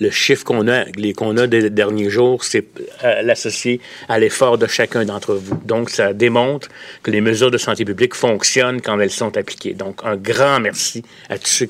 le 0.00 0.10
chiffre 0.10 0.44
qu'on 0.44 0.68
a, 0.68 0.84
qu'on 1.16 1.36
a 1.36 1.46
des 1.46 1.70
derniers 1.70 2.10
jours, 2.10 2.44
c'est 2.44 2.66
euh, 3.04 3.22
l'associer 3.22 3.80
à 4.08 4.18
l'effort 4.18 4.58
de 4.58 4.66
chacun 4.66 5.04
d'entre 5.04 5.34
vous. 5.34 5.60
Donc, 5.64 5.90
ça 5.90 6.12
démontre 6.12 6.68
que 7.02 7.10
les 7.10 7.20
mesures 7.20 7.50
de 7.50 7.58
santé 7.58 7.84
publique 7.84 8.14
fonctionnent 8.14 8.80
quand 8.80 8.98
elles 9.00 9.10
sont 9.10 9.36
appliquées. 9.36 9.74
Donc, 9.74 10.00
un 10.04 10.16
grand 10.16 10.60
merci 10.60 11.02
à 11.28 11.38
tous 11.38 11.48
ceux 11.48 11.68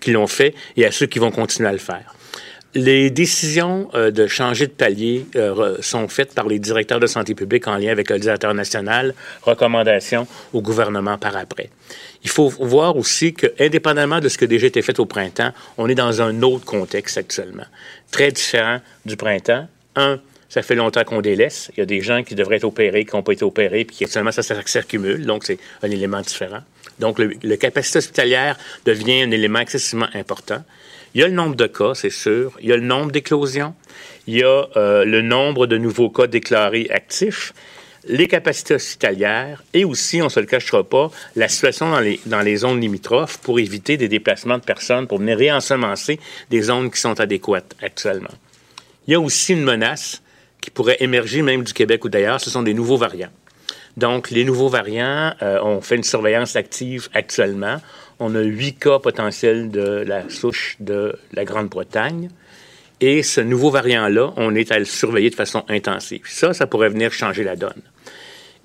qui 0.00 0.10
l'ont 0.12 0.26
fait 0.26 0.54
et 0.76 0.86
à 0.86 0.90
ceux 0.90 1.06
qui 1.06 1.18
vont 1.18 1.30
continuer 1.30 1.68
à 1.68 1.72
le 1.72 1.78
faire. 1.78 2.14
Les 2.74 3.08
décisions 3.08 3.88
euh, 3.94 4.10
de 4.10 4.26
changer 4.26 4.66
de 4.66 4.72
palier 4.72 5.24
euh, 5.36 5.78
sont 5.80 6.06
faites 6.06 6.34
par 6.34 6.46
les 6.48 6.58
directeurs 6.58 7.00
de 7.00 7.06
santé 7.06 7.34
publique 7.34 7.66
en 7.66 7.78
lien 7.78 7.90
avec 7.90 8.10
le 8.10 8.18
directeur 8.18 8.52
national, 8.52 9.14
recommandations 9.42 10.26
au 10.52 10.60
gouvernement 10.60 11.16
par 11.16 11.34
après. 11.36 11.70
Il 12.24 12.28
faut 12.28 12.48
voir 12.48 12.96
aussi 12.96 13.32
que, 13.32 13.46
indépendamment 13.58 14.20
de 14.20 14.28
ce 14.28 14.36
qui 14.36 14.44
a 14.44 14.46
déjà 14.46 14.66
été 14.66 14.82
fait 14.82 15.00
au 15.00 15.06
printemps, 15.06 15.52
on 15.78 15.88
est 15.88 15.94
dans 15.94 16.20
un 16.20 16.42
autre 16.42 16.66
contexte 16.66 17.16
actuellement, 17.16 17.66
très 18.10 18.32
différent 18.32 18.80
du 19.06 19.16
printemps. 19.16 19.66
Un, 19.96 20.20
ça 20.50 20.60
fait 20.60 20.74
longtemps 20.74 21.04
qu'on 21.04 21.22
délaisse. 21.22 21.70
Il 21.74 21.80
y 21.80 21.82
a 21.82 21.86
des 21.86 22.02
gens 22.02 22.22
qui 22.22 22.34
devraient 22.34 22.56
être 22.56 22.64
opérés, 22.64 23.06
qui 23.06 23.16
n'ont 23.16 23.22
pas 23.22 23.32
été 23.32 23.44
opérés, 23.44 23.86
puis 23.86 24.04
actuellement 24.04 24.32
ça, 24.32 24.42
ça 24.42 24.54
s'accumule. 24.66 25.24
Donc, 25.24 25.44
c'est 25.44 25.58
un 25.82 25.90
élément 25.90 26.20
différent. 26.20 26.60
Donc, 26.98 27.18
le, 27.18 27.32
le 27.42 27.56
capacité 27.56 27.98
hospitalière 27.98 28.58
devient 28.84 29.22
un 29.22 29.30
élément 29.30 29.60
excessivement 29.60 30.08
important. 30.12 30.62
Il 31.18 31.22
y 31.22 31.24
a 31.24 31.26
le 31.26 31.34
nombre 31.34 31.56
de 31.56 31.66
cas, 31.66 31.94
c'est 31.96 32.10
sûr. 32.10 32.52
Il 32.60 32.68
y 32.68 32.72
a 32.72 32.76
le 32.76 32.82
nombre 32.84 33.10
d'éclosions. 33.10 33.74
Il 34.28 34.36
y 34.36 34.44
a 34.44 34.68
euh, 34.76 35.04
le 35.04 35.20
nombre 35.20 35.66
de 35.66 35.76
nouveaux 35.76 36.10
cas 36.10 36.28
déclarés 36.28 36.86
actifs. 36.90 37.52
Les 38.04 38.28
capacités 38.28 38.76
hospitalières 38.76 39.64
et 39.74 39.84
aussi, 39.84 40.22
on 40.22 40.26
ne 40.26 40.30
se 40.30 40.38
le 40.38 40.46
cachera 40.46 40.84
pas, 40.84 41.10
la 41.34 41.48
situation 41.48 41.90
dans 41.90 41.98
les, 41.98 42.20
dans 42.26 42.42
les 42.42 42.58
zones 42.58 42.80
limitrophes 42.80 43.38
pour 43.38 43.58
éviter 43.58 43.96
des 43.96 44.06
déplacements 44.06 44.58
de 44.58 44.62
personnes, 44.62 45.08
pour 45.08 45.18
venir 45.18 45.38
réensemencer 45.38 46.20
des 46.50 46.62
zones 46.62 46.88
qui 46.88 47.00
sont 47.00 47.18
adéquates 47.18 47.74
actuellement. 47.82 48.30
Il 49.08 49.10
y 49.10 49.16
a 49.16 49.20
aussi 49.20 49.54
une 49.54 49.64
menace 49.64 50.22
qui 50.60 50.70
pourrait 50.70 50.98
émerger 51.00 51.42
même 51.42 51.64
du 51.64 51.72
Québec 51.72 52.04
ou 52.04 52.10
d'ailleurs, 52.10 52.40
ce 52.40 52.48
sont 52.48 52.62
des 52.62 52.74
nouveaux 52.74 52.96
variants. 52.96 53.32
Donc, 53.98 54.30
les 54.30 54.44
nouveaux 54.44 54.68
variants, 54.68 55.34
euh, 55.42 55.58
on 55.60 55.80
fait 55.80 55.96
une 55.96 56.04
surveillance 56.04 56.54
active 56.54 57.08
actuellement. 57.14 57.78
On 58.20 58.32
a 58.36 58.40
huit 58.42 58.78
cas 58.78 59.00
potentiels 59.00 59.72
de 59.72 60.04
la 60.06 60.30
souche 60.30 60.76
de 60.78 61.16
la 61.32 61.44
Grande-Bretagne. 61.44 62.30
Et 63.00 63.24
ce 63.24 63.40
nouveau 63.40 63.70
variant-là, 63.70 64.32
on 64.36 64.54
est 64.54 64.70
à 64.70 64.78
le 64.78 64.84
surveiller 64.84 65.30
de 65.30 65.34
façon 65.34 65.64
intensive. 65.68 66.22
Ça, 66.26 66.54
ça 66.54 66.68
pourrait 66.68 66.90
venir 66.90 67.12
changer 67.12 67.42
la 67.42 67.56
donne. 67.56 67.82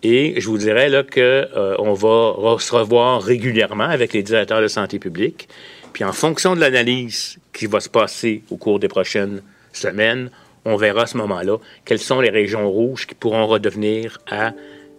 Et 0.04 0.40
je 0.40 0.48
vous 0.48 0.60
dirais 0.60 0.88
là 0.90 1.02
que 1.02 1.20
euh, 1.20 1.78
va 1.80 2.60
se 2.60 2.76
revoir 2.76 3.24
régulièrement 3.24 3.86
avec 3.86 4.14
les 4.14 4.22
directeurs 4.22 4.62
de 4.62 4.68
santé 4.68 5.00
publique. 5.00 5.50
Puis 5.94 6.04
en 6.04 6.14
fonction 6.14 6.54
de 6.54 6.60
l'analyse 6.60 7.40
qui 7.54 7.66
va 7.66 7.80
se 7.80 7.90
passer 7.90 8.44
au 8.52 8.58
cours 8.58 8.80
des 8.80 8.88
prochaines 8.88 9.42
semaines, 9.72 10.30
on 10.64 10.76
verra 10.76 11.04
à 11.04 11.06
ce 11.08 11.18
moment-là 11.18 11.58
quelles 11.86 12.00
sont 12.00 12.20
les 12.20 12.30
régions 12.30 12.70
rouges 12.70 13.08
qui 13.08 13.16
pourront 13.16 13.48
redevenir 13.48 14.20
à, 14.30 14.52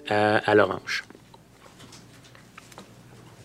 à, 0.09 0.39
à 0.39 0.55
l'orange. 0.55 1.05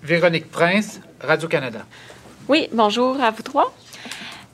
Véronique 0.04 0.50
Prince, 0.50 1.00
Radio-Canada. 1.22 1.86
Oui, 2.48 2.70
bonjour 2.72 3.22
à 3.22 3.32
vous 3.32 3.44
trois. 3.44 3.74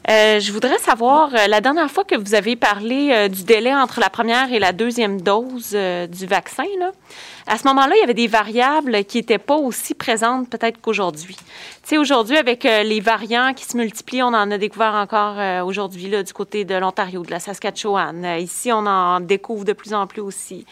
Euh, 0.10 0.40
je 0.40 0.52
voudrais 0.52 0.78
savoir, 0.78 1.34
euh, 1.34 1.48
la 1.48 1.62
dernière 1.62 1.90
fois 1.90 2.04
que 2.04 2.16
vous 2.16 2.36
avez 2.36 2.56
parlé 2.56 3.10
euh, 3.12 3.28
du 3.28 3.44
délai 3.44 3.74
entre 3.74 4.00
la 4.00 4.10
première 4.10 4.54
et 4.54 4.60
la 4.60 4.72
deuxième 4.72 5.22
dose 5.22 5.72
euh, 5.74 6.06
du 6.06 6.28
vaccin, 6.28 6.66
là, 6.80 6.92
à 7.48 7.58
ce 7.60 7.68
moment-là, 7.68 7.94
il 7.96 8.00
y 8.00 8.04
avait 8.04 8.16
des 8.16 8.28
variables 8.28 9.04
qui 9.06 9.18
n'étaient 9.18 9.38
pas 9.38 9.56
aussi 9.56 9.94
présentes 9.94 10.50
peut-être 10.50 10.82
qu'aujourd'hui. 10.82 11.36
Tu 11.36 11.90
sais, 11.90 11.98
aujourd'hui, 12.00 12.38
avec 12.38 12.66
euh, 12.66 12.82
les 12.82 13.00
variants 13.00 13.54
qui 13.54 13.66
se 13.66 13.78
multiplient, 13.78 14.24
on 14.24 14.34
en 14.34 14.50
a 14.50 14.58
découvert 14.58 14.96
encore 14.96 15.36
euh, 15.38 15.64
aujourd'hui 15.64 16.10
là, 16.10 16.24
du 16.24 16.34
côté 16.34 16.66
de 16.66 16.74
l'Ontario, 16.74 17.22
de 17.24 17.30
la 17.30 17.40
Saskatchewan. 17.40 18.26
Euh, 18.26 18.38
ici, 18.40 18.72
on 18.72 18.88
en 18.88 19.20
découvre 19.20 19.64
de 19.64 19.74
plus 19.74 19.94
en 19.94 20.08
plus 20.08 20.22
aussi. 20.22 20.66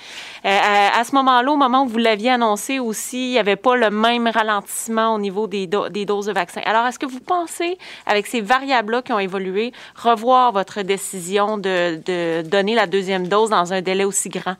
À, 0.44 1.04
ce 1.04 1.14
moment-là, 1.16 1.52
au 1.52 1.58
moment 1.58 1.84
où 1.84 1.88
vous 1.88 2.00
l'aviez 2.00 2.32
annoncé 2.32 2.80
aussi, 2.80 3.28
il 3.28 3.32
n'y 3.34 3.40
avait 3.40 3.56
pas 3.56 3.76
le 3.76 3.91
même 3.91 4.28
ralentissement 4.28 5.14
au 5.14 5.20
niveau 5.20 5.45
des, 5.45 5.68
do- 5.68 5.90
des 5.90 6.06
doses 6.06 6.26
de 6.26 6.34
vaccins. 6.34 6.62
Alors, 6.66 6.88
est-ce 6.88 6.98
que 7.00 7.06
vous 7.06 7.20
pensez, 7.20 7.78
avec 8.08 8.26
ces 8.26 8.41
variables-là 8.41 9.04
qui 9.04 9.14
ont 9.14 9.20
évolué, 9.20 9.72
revoir 9.95 10.52
votre 10.52 10.82
décision 10.82 11.58
de 11.58 12.41
donner 12.41 12.76
la 12.76 12.88
deuxième 12.88 13.28
dose 13.28 13.52
dans 13.52 13.74
un 13.74 13.82
délai 13.82 14.06
aussi 14.06 14.30
grand? 14.30 14.56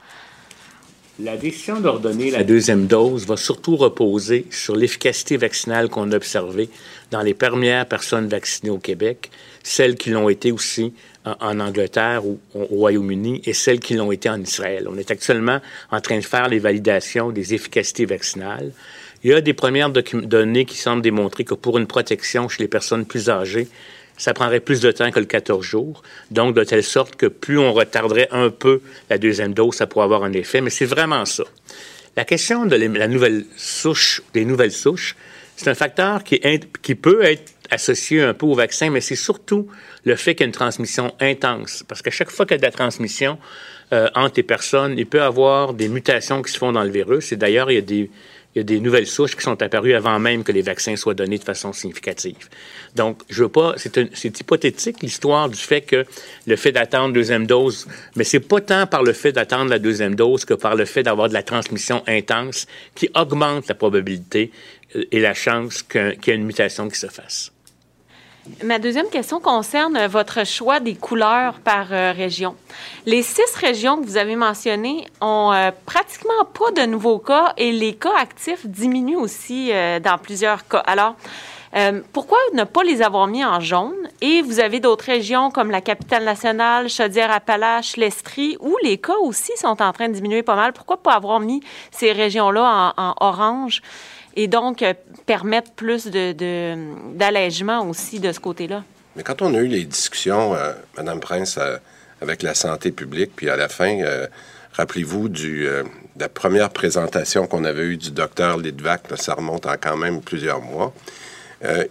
La 1.20 1.38
décision 1.38 1.80
d'ordonner 1.80 2.32
la 2.32 2.44
deuxième 2.44 2.88
dose 2.88 3.28
va 3.28 3.38
surtout 3.38 3.76
reposer 3.76 4.48
sur 4.50 4.76
l'efficacité 4.76 5.38
vaccinale 5.38 5.88
qu'on 5.88 6.12
a 6.12 6.16
observée 6.16 6.70
dans 7.12 7.22
les 7.22 7.36
premières 7.36 7.86
personnes 7.86 8.28
vaccinées 8.28 8.72
au 8.72 8.80
Québec, 8.80 9.30
celles 9.62 9.96
qui 9.96 10.10
l'ont 10.10 10.28
été 10.28 10.52
aussi 10.52 10.92
en, 11.24 11.36
en 11.40 11.60
Angleterre 11.60 12.26
ou 12.26 12.40
au 12.56 12.66
Royaume-Uni 12.66 13.44
et 13.46 13.54
celles 13.54 13.80
qui 13.80 13.94
l'ont 13.94 14.12
été 14.12 14.28
en 14.28 14.42
Israël. 14.42 14.88
On 14.90 14.98
est 14.98 15.12
actuellement 15.12 15.60
en 15.92 16.02
train 16.02 16.18
de 16.18 16.24
faire 16.24 16.50
les 16.50 16.58
validations 16.58 17.30
des 17.30 17.54
efficacités 17.54 18.08
vaccinales. 18.08 18.72
Il 19.24 19.30
y 19.30 19.34
a 19.34 19.42
des 19.42 19.54
premières 19.54 19.92
données 19.92 20.66
qui 20.66 20.78
semblent 20.78 21.04
démontrer 21.04 21.44
que 21.44 21.54
pour 21.54 21.78
une 21.78 21.86
protection 21.86 22.50
chez 22.50 22.64
les 22.64 22.68
personnes 22.68 23.06
plus 23.06 23.30
âgées, 23.30 23.68
ça 24.24 24.34
prendrait 24.34 24.62
plus 24.62 24.80
de 24.80 24.90
temps 24.90 25.12
que 25.12 25.20
le 25.20 25.26
14 25.26 25.62
jours. 25.66 26.02
Donc, 26.32 26.56
de 26.56 26.64
telle 26.64 26.82
sorte 26.82 27.18
que 27.18 27.26
plus 27.26 27.60
on 27.60 27.74
retarderait 27.74 28.30
un 28.32 28.50
peu 28.52 28.80
la 29.10 29.18
deuxième 29.18 29.54
dose, 29.54 29.76
ça 29.76 29.86
pourrait 29.86 30.06
avoir 30.06 30.24
un 30.24 30.32
effet. 30.32 30.62
Mais 30.62 30.70
c'est 30.70 30.86
vraiment 30.86 31.26
ça. 31.26 31.44
La 32.16 32.24
question 32.24 32.66
de 32.66 32.74
la 32.78 33.08
nouvelle 33.10 33.44
souche, 33.58 34.22
des 34.34 34.46
nouvelles 34.46 34.72
souches, 34.72 35.18
c'est 35.58 35.70
un 35.70 35.76
facteur 35.76 36.24
qui, 36.24 36.96
peut 36.96 37.22
être 37.22 37.52
associé 37.70 38.22
un 38.22 38.34
peu 38.34 38.46
au 38.46 38.54
vaccin, 38.54 38.90
mais 38.90 39.02
c'est 39.02 39.18
surtout 39.18 39.68
le 40.06 40.16
fait 40.16 40.36
qu'il 40.36 40.46
y 40.46 40.46
a 40.46 40.48
une 40.48 40.54
transmission 40.54 41.14
intense. 41.20 41.84
Parce 41.86 42.02
qu'à 42.02 42.12
chaque 42.12 42.32
fois 42.32 42.46
qu'il 42.46 42.54
y 42.54 42.60
a 42.60 42.60
de 42.60 42.66
la 42.66 42.72
transmission 42.72 43.38
euh, 43.92 44.08
entre 44.16 44.36
les 44.38 44.44
personnes, 44.44 44.98
il 44.98 45.06
peut 45.06 45.18
y 45.18 45.22
avoir 45.22 45.74
des 45.74 45.90
mutations 45.90 46.42
qui 46.42 46.54
se 46.54 46.58
font 46.58 46.72
dans 46.72 46.84
le 46.84 46.92
virus. 46.92 47.34
Et 47.34 47.36
d'ailleurs, 47.36 47.70
il 47.72 47.76
y 47.76 47.78
a 47.78 47.82
des, 47.82 48.10
il 48.56 48.60
y 48.60 48.62
a 48.62 48.64
des 48.64 48.80
nouvelles 48.80 49.08
souches 49.08 49.36
qui 49.36 49.42
sont 49.42 49.62
apparues 49.62 49.94
avant 49.94 50.20
même 50.20 50.44
que 50.44 50.52
les 50.52 50.62
vaccins 50.62 50.96
soient 50.96 51.14
donnés 51.14 51.38
de 51.38 51.44
façon 51.44 51.74
significative. 51.74 52.50
Donc, 52.96 53.22
je 53.30 53.44
veux 53.44 53.50
pas, 53.50 53.74
c'est, 53.78 54.40
hypothétique 54.40 55.02
l'histoire 55.02 55.50
du 55.50 55.60
fait 55.60 55.82
que 55.82 56.06
le 56.46 56.56
fait 56.56 56.72
d'attendre 56.72 57.14
deuxième 57.14 57.48
dose, 57.48 57.88
mais 58.16 58.24
c'est 58.24 58.40
pas 58.40 58.62
tant 58.62 58.86
par 58.86 59.04
le 59.04 59.14
fait 59.14 59.32
d'attendre 59.32 59.70
la 59.70 59.80
deuxième 59.80 60.16
dose 60.16 60.46
que 60.46 60.54
par 60.54 60.76
le 60.76 60.86
fait 60.86 61.04
d'avoir 61.04 61.30
de 61.30 61.34
la 61.34 61.44
transmission 61.44 62.04
intense 62.08 62.68
qui 62.96 63.10
augmente 63.16 63.68
la 63.68 63.76
probabilité 63.76 64.52
euh, 64.96 65.04
et 65.12 65.20
la 65.20 65.34
chance 65.34 65.82
qu'il 65.82 66.18
y 66.28 66.32
ait 66.32 66.36
une 66.36 66.46
mutation 66.46 66.90
qui 66.90 67.00
se 67.00 67.08
fasse. 67.08 67.53
Ma 68.62 68.78
deuxième 68.78 69.10
question 69.10 69.40
concerne 69.40 69.96
euh, 69.96 70.08
votre 70.08 70.46
choix 70.46 70.82
des 70.82 70.96
couleurs 70.96 71.60
par 71.64 71.94
euh, 71.94 72.12
région. 72.12 72.56
Les 73.06 73.24
six 73.24 73.56
régions 73.56 74.02
que 74.02 74.06
vous 74.06 74.18
avez 74.18 74.36
mentionnées 74.36 75.08
ont 75.22 75.54
euh, 75.54 75.72
pratiquement 75.86 76.44
pas 76.54 76.72
de 76.72 76.86
nouveaux 76.86 77.20
cas 77.20 77.54
et 77.56 77.72
les 77.72 77.94
cas 77.94 78.12
actifs 78.20 78.66
diminuent 78.66 79.18
aussi 79.18 79.72
dans 80.04 80.18
plusieurs 80.18 80.68
cas. 80.68 80.80
Alors, 80.80 81.16
pourquoi 82.12 82.38
ne 82.54 82.64
pas 82.64 82.84
les 82.84 83.02
avoir 83.02 83.28
mis 83.28 83.44
en 83.44 83.60
jaune? 83.60 83.96
Et 84.22 84.42
vous 84.42 84.60
avez 84.60 84.80
d'autres 84.80 85.06
régions 85.06 85.52
comme 85.52 85.72
la 85.72 85.82
capitale 85.82 86.24
nationale, 86.24 86.90
Chaudière-Appalaches, 86.90 87.98
l'Estrie, 87.98 88.58
où 88.60 88.76
les 88.84 88.98
cas 88.98 89.18
aussi 89.22 89.52
sont 89.58 89.82
en 89.82 89.92
train 89.92 90.08
de 90.08 90.14
diminuer 90.14 90.44
pas 90.44 90.56
mal. 90.56 90.74
Pourquoi 90.74 90.98
pas 90.98 91.14
avoir 91.14 91.40
mis 91.40 91.62
ces 91.92 92.12
régions-là 92.12 92.94
en 92.98 93.16
orange? 93.20 93.82
Et 94.36 94.48
donc 94.48 94.82
euh, 94.82 94.94
permettre 95.26 95.72
plus 95.72 96.08
d'allègement 96.08 97.88
aussi 97.88 98.20
de 98.20 98.32
ce 98.32 98.40
côté-là. 98.40 98.84
Mais 99.16 99.24
quand 99.24 99.42
on 99.42 99.54
a 99.54 99.60
eu 99.60 99.68
les 99.68 99.86
discussions, 99.86 100.56
euh, 100.56 100.74
Madame 100.98 101.20
Prince, 101.20 101.58
euh, 101.58 101.78
avec 102.22 102.42
la 102.42 102.56
santé 102.56 102.92
publique, 102.92 103.32
puis 103.36 103.50
à 103.50 103.56
la 103.56 103.70
fin, 103.70 104.00
euh, 104.02 104.28
rappelez-vous 104.74 105.30
de 105.30 105.84
la 106.18 106.30
première 106.30 106.70
présentation 106.70 107.46
qu'on 107.46 107.64
avait 107.64 107.84
eue 107.84 107.98
du 107.98 108.12
docteur 108.12 108.58
Lidvac, 108.58 109.12
là, 109.12 109.18
ça 109.18 109.36
remonte 109.36 109.66
à 109.66 109.78
quand 109.78 109.98
même 109.98 110.22
plusieurs 110.22 110.62
mois. 110.62 110.94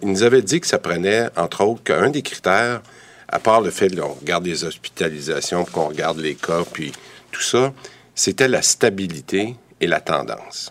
Il 0.03 0.09
nous 0.09 0.21
avait 0.21 0.43
dit 0.43 0.59
que 0.59 0.67
ça 0.67 0.77
prenait, 0.77 1.29
entre 1.35 1.63
autres, 1.63 1.81
qu'un 1.83 2.11
des 2.11 2.21
critères, 2.21 2.83
à 3.27 3.39
part 3.39 3.61
le 3.61 3.71
fait 3.71 3.89
qu'on 3.89 4.13
regarde 4.13 4.45
les 4.45 4.63
hospitalisations, 4.63 5.65
qu'on 5.65 5.87
regarde 5.87 6.19
les 6.19 6.35
cas, 6.35 6.61
puis 6.71 6.91
tout 7.31 7.41
ça, 7.41 7.73
c'était 8.13 8.47
la 8.47 8.61
stabilité 8.61 9.55
et 9.81 9.87
la 9.87 9.99
tendance 9.99 10.69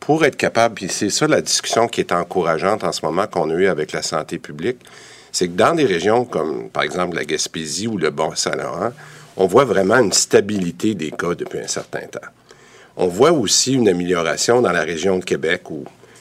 pour 0.00 0.24
être 0.24 0.36
capable, 0.36 0.76
puis 0.76 0.88
c'est 0.88 1.10
ça 1.10 1.26
la 1.26 1.40
discussion 1.40 1.88
qui 1.88 2.00
est 2.00 2.12
encourageante 2.12 2.84
en 2.84 2.92
ce 2.92 3.04
moment 3.04 3.26
qu'on 3.26 3.50
a 3.50 3.54
eue 3.54 3.66
avec 3.66 3.92
la 3.92 4.02
santé 4.02 4.38
publique, 4.38 4.78
c'est 5.32 5.48
que 5.48 5.52
dans 5.52 5.74
des 5.74 5.84
régions 5.84 6.24
comme, 6.24 6.70
par 6.70 6.82
exemple, 6.82 7.16
la 7.16 7.24
Gaspésie 7.24 7.86
ou 7.86 7.98
le 7.98 8.10
Bas-Saint-Laurent, 8.10 8.92
on 9.36 9.46
voit 9.46 9.64
vraiment 9.64 9.98
une 9.98 10.12
stabilité 10.12 10.94
des 10.94 11.10
cas 11.10 11.34
depuis 11.34 11.60
un 11.60 11.66
certain 11.68 12.06
temps. 12.06 12.26
On 12.96 13.06
voit 13.06 13.32
aussi 13.32 13.74
une 13.74 13.88
amélioration 13.88 14.60
dans 14.60 14.72
la 14.72 14.82
région 14.82 15.18
de 15.18 15.24
Québec, 15.24 15.62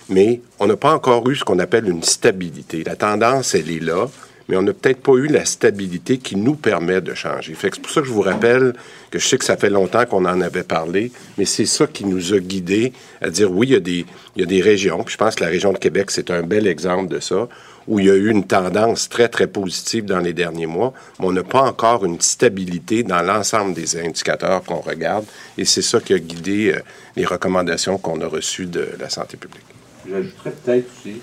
mais 0.09 0.41
on 0.59 0.67
n'a 0.67 0.77
pas 0.77 0.93
encore 0.93 1.27
eu 1.29 1.35
ce 1.35 1.43
qu'on 1.43 1.57
appelle 1.59 1.89
une 1.89 2.03
stabilité. 2.03 2.83
La 2.83 2.95
tendance, 2.95 3.55
elle 3.55 3.71
est 3.71 3.79
là, 3.79 4.07
mais 4.47 4.57
on 4.57 4.61
n'a 4.61 4.73
peut-être 4.73 5.01
pas 5.01 5.13
eu 5.13 5.27
la 5.27 5.45
stabilité 5.45 6.17
qui 6.17 6.35
nous 6.35 6.55
permet 6.55 7.01
de 7.01 7.13
changer. 7.13 7.53
Fait 7.53 7.69
que 7.69 7.75
c'est 7.75 7.81
pour 7.81 7.91
ça 7.91 8.01
que 8.01 8.07
je 8.07 8.13
vous 8.13 8.21
rappelle 8.21 8.73
que 9.11 9.19
je 9.19 9.27
sais 9.27 9.37
que 9.37 9.45
ça 9.45 9.57
fait 9.57 9.69
longtemps 9.69 10.05
qu'on 10.05 10.25
en 10.25 10.41
avait 10.41 10.63
parlé, 10.63 11.11
mais 11.37 11.45
c'est 11.45 11.65
ça 11.65 11.87
qui 11.87 12.05
nous 12.05 12.33
a 12.33 12.39
guidés 12.39 12.93
à 13.21 13.29
dire 13.29 13.51
oui, 13.51 13.67
il 13.67 13.73
y 13.73 13.75
a 13.75 13.79
des, 13.79 14.05
il 14.35 14.41
y 14.41 14.43
a 14.43 14.47
des 14.47 14.61
régions, 14.61 15.03
puis 15.03 15.13
je 15.13 15.17
pense 15.17 15.35
que 15.35 15.43
la 15.43 15.49
région 15.49 15.73
de 15.73 15.77
Québec, 15.77 16.11
c'est 16.11 16.31
un 16.31 16.43
bel 16.43 16.67
exemple 16.67 17.13
de 17.13 17.19
ça, 17.19 17.47
où 17.87 17.99
il 17.99 18.05
y 18.05 18.09
a 18.09 18.15
eu 18.15 18.29
une 18.29 18.43
tendance 18.43 19.07
très, 19.07 19.29
très 19.29 19.47
positive 19.47 20.05
dans 20.05 20.19
les 20.19 20.33
derniers 20.33 20.65
mois, 20.65 20.93
mais 21.19 21.27
on 21.27 21.31
n'a 21.31 21.43
pas 21.43 21.61
encore 21.61 22.05
une 22.05 22.19
stabilité 22.19 23.03
dans 23.03 23.21
l'ensemble 23.21 23.73
des 23.73 23.97
indicateurs 23.97 24.61
qu'on 24.63 24.81
regarde, 24.81 25.25
et 25.57 25.65
c'est 25.65 25.81
ça 25.81 25.99
qui 25.99 26.13
a 26.13 26.19
guidé 26.19 26.73
euh, 26.73 26.79
les 27.15 27.25
recommandations 27.25 27.97
qu'on 27.97 28.19
a 28.21 28.27
reçues 28.27 28.65
de 28.65 28.89
la 28.99 29.09
santé 29.09 29.37
publique. 29.37 29.63
J'ajouterais 30.09 30.51
peut-être 30.51 30.89
aussi, 30.99 31.21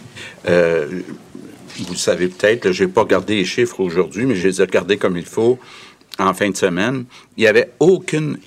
euh, 0.48 0.86
vous 1.82 1.92
le 1.92 1.98
savez 1.98 2.28
peut-être, 2.28 2.72
je 2.72 2.84
n'ai 2.84 2.90
pas 2.90 3.02
regardé 3.02 3.36
les 3.36 3.44
chiffres 3.44 3.80
aujourd'hui, 3.80 4.26
mais 4.26 4.34
je 4.36 4.48
les 4.48 4.60
ai 4.60 4.64
regardés 4.64 4.96
comme 4.96 5.16
il 5.16 5.26
faut 5.26 5.58
en 6.18 6.32
fin 6.34 6.50
de 6.50 6.56
semaine. 6.56 7.04
Il 7.36 7.40
n'y 7.40 7.48
avait 7.48 7.72
aucune, 7.80 8.38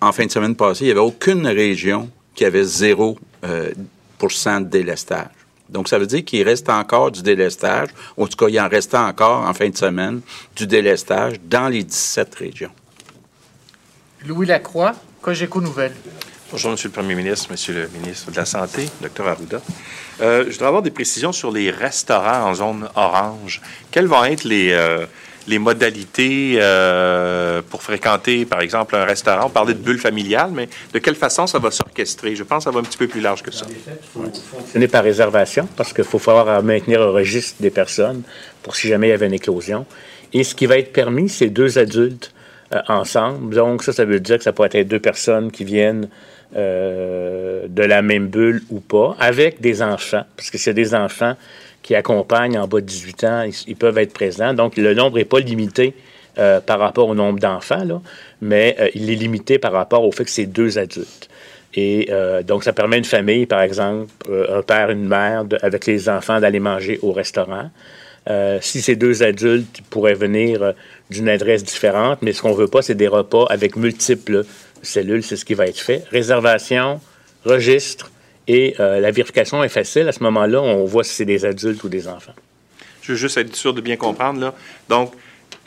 en 0.00 0.12
fin 0.12 0.26
de 0.26 0.30
semaine 0.30 0.54
passée, 0.54 0.84
il 0.84 0.86
n'y 0.86 0.92
avait 0.92 1.00
aucune 1.00 1.46
région 1.46 2.10
qui 2.34 2.44
avait 2.44 2.64
0 2.64 3.18
euh, 3.44 3.70
de 4.20 4.64
délestage. 4.64 5.28
Donc, 5.68 5.88
ça 5.88 5.98
veut 5.98 6.06
dire 6.06 6.24
qu'il 6.24 6.42
reste 6.42 6.68
encore 6.68 7.10
du 7.10 7.22
délestage. 7.22 7.88
En 8.16 8.26
tout 8.26 8.36
cas, 8.36 8.48
il 8.48 8.58
en 8.60 8.68
restait 8.68 8.96
encore 8.96 9.46
en 9.46 9.54
fin 9.54 9.68
de 9.68 9.76
semaine 9.76 10.20
du 10.56 10.66
délestage 10.66 11.34
dans 11.44 11.68
les 11.68 11.82
17 11.82 12.34
régions. 12.34 12.70
Louis 14.26 14.46
Lacroix, 14.46 14.94
Cogeco 15.20 15.60
Nouvelles. 15.60 15.94
Bonjour, 16.54 16.70
Monsieur 16.70 16.88
le 16.88 16.92
Premier 16.92 17.16
ministre, 17.16 17.48
Monsieur 17.50 17.74
le 17.74 17.88
ministre 17.98 18.30
de 18.30 18.36
la 18.36 18.44
Santé, 18.44 18.88
Dr 19.02 19.26
Arruda. 19.26 19.60
Euh, 20.20 20.44
je 20.46 20.52
voudrais 20.52 20.68
avoir 20.68 20.82
des 20.82 20.92
précisions 20.92 21.32
sur 21.32 21.50
les 21.50 21.68
restaurants 21.68 22.48
en 22.48 22.54
zone 22.54 22.88
orange. 22.94 23.60
Quelles 23.90 24.06
vont 24.06 24.22
être 24.22 24.44
les, 24.44 24.70
euh, 24.70 25.04
modalités 25.48 26.58
euh, 26.60 27.60
pour 27.68 27.82
fréquenter, 27.82 28.44
par 28.44 28.60
exemple, 28.60 28.94
un 28.94 29.04
restaurant? 29.04 29.46
On 29.46 29.50
parlait 29.50 29.74
de 29.74 29.80
bulle 29.80 29.98
familiale, 29.98 30.50
mais 30.52 30.68
de 30.92 31.00
quelle 31.00 31.16
façon 31.16 31.48
ça 31.48 31.58
va 31.58 31.72
s'orchestrer? 31.72 32.36
Je 32.36 32.44
pense 32.44 32.58
que 32.58 32.70
ça 32.70 32.70
va 32.70 32.78
un 32.78 32.84
petit 32.84 32.98
peu 32.98 33.08
plus 33.08 33.20
large 33.20 33.42
que 33.42 33.50
ça. 33.50 33.66
Ce 34.72 34.78
n'est 34.78 34.86
par 34.86 35.02
réservation 35.02 35.68
parce 35.76 35.92
qu'il 35.92 36.04
faut 36.04 36.20
falloir 36.20 36.62
maintenir 36.62 37.02
un 37.02 37.10
registre 37.10 37.56
des 37.58 37.70
personnes 37.70 38.22
pour 38.62 38.76
si 38.76 38.86
jamais 38.86 39.08
il 39.08 39.10
y 39.10 39.14
avait 39.14 39.26
une 39.26 39.34
éclosion. 39.34 39.86
Et 40.32 40.44
ce 40.44 40.54
qui 40.54 40.66
va 40.66 40.78
être 40.78 40.92
permis, 40.92 41.28
c'est 41.28 41.50
deux 41.50 41.78
adultes 41.78 42.32
ensemble. 42.86 43.56
Donc, 43.56 43.82
ça, 43.82 43.92
ça 43.92 44.04
veut 44.04 44.20
dire 44.20 44.38
que 44.38 44.44
ça 44.44 44.52
pourrait 44.52 44.70
être 44.72 44.86
deux 44.86 45.00
personnes 45.00 45.50
qui 45.50 45.64
viennent 45.64 46.08
euh, 46.56 47.66
de 47.68 47.82
la 47.82 48.00
même 48.00 48.28
bulle 48.28 48.62
ou 48.70 48.78
pas, 48.78 49.16
avec 49.18 49.60
des 49.60 49.82
enfants, 49.82 50.22
parce 50.36 50.50
que 50.50 50.58
c'est 50.58 50.72
des 50.72 50.94
enfants 50.94 51.34
qui 51.82 51.96
accompagnent 51.96 52.58
en 52.58 52.68
bas 52.68 52.80
de 52.80 52.86
18 52.86 53.24
ans, 53.24 53.48
ils, 53.66 53.74
peuvent 53.74 53.98
être 53.98 54.12
présents. 54.12 54.54
Donc, 54.54 54.76
le 54.76 54.94
nombre 54.94 55.16
n'est 55.16 55.24
pas 55.24 55.40
limité 55.40 55.94
euh, 56.38 56.60
par 56.60 56.78
rapport 56.78 57.08
au 57.08 57.14
nombre 57.16 57.40
d'enfants, 57.40 58.00
mais 58.40 58.76
euh, 58.78 58.88
il 58.94 59.10
est 59.10 59.16
limité 59.16 59.58
par 59.58 59.72
rapport 59.72 60.04
au 60.04 60.12
fait 60.12 60.24
que 60.24 60.30
c'est 60.30 60.46
deux 60.46 60.78
adultes. 60.78 61.28
Et 61.76 62.08
donc, 62.46 62.62
ça 62.62 62.72
permet 62.72 62.94
à 62.94 62.98
une 63.00 63.04
famille, 63.04 63.46
par 63.46 63.60
exemple, 63.60 64.06
un 64.48 64.62
père, 64.62 64.90
une 64.90 65.08
mère, 65.08 65.44
avec 65.60 65.86
les 65.86 66.08
enfants, 66.08 66.38
d'aller 66.38 66.60
manger 66.60 67.00
au 67.02 67.10
restaurant. 67.10 67.68
Si 68.60 68.80
ces 68.80 68.94
deux 68.94 69.24
adultes 69.24 69.80
pourraient 69.90 70.14
venir 70.14 70.72
d'une 71.10 71.28
adresse 71.28 71.64
différente, 71.64 72.20
mais 72.22 72.32
ce 72.32 72.42
qu'on 72.42 72.52
veut 72.52 72.68
pas, 72.68 72.80
c'est 72.80 72.94
des 72.94 73.08
repas 73.08 73.46
avec 73.50 73.74
multiples 73.74 74.44
cellules, 74.84 75.22
c'est 75.22 75.36
ce 75.36 75.44
qui 75.44 75.54
va 75.54 75.66
être 75.66 75.80
fait. 75.80 76.04
Réservation, 76.10 77.00
registre, 77.44 78.10
et 78.46 78.74
euh, 78.78 79.00
la 79.00 79.10
vérification 79.10 79.62
est 79.64 79.68
facile. 79.68 80.08
À 80.08 80.12
ce 80.12 80.22
moment-là, 80.22 80.60
on 80.60 80.84
voit 80.84 81.04
si 81.04 81.14
c'est 81.14 81.24
des 81.24 81.44
adultes 81.44 81.82
ou 81.84 81.88
des 81.88 82.08
enfants. 82.08 82.34
Je 83.02 83.12
veux 83.12 83.18
juste 83.18 83.36
être 83.36 83.54
sûr 83.54 83.74
de 83.74 83.80
bien 83.80 83.96
comprendre. 83.96 84.40
Là. 84.40 84.54
Donc, 84.88 85.12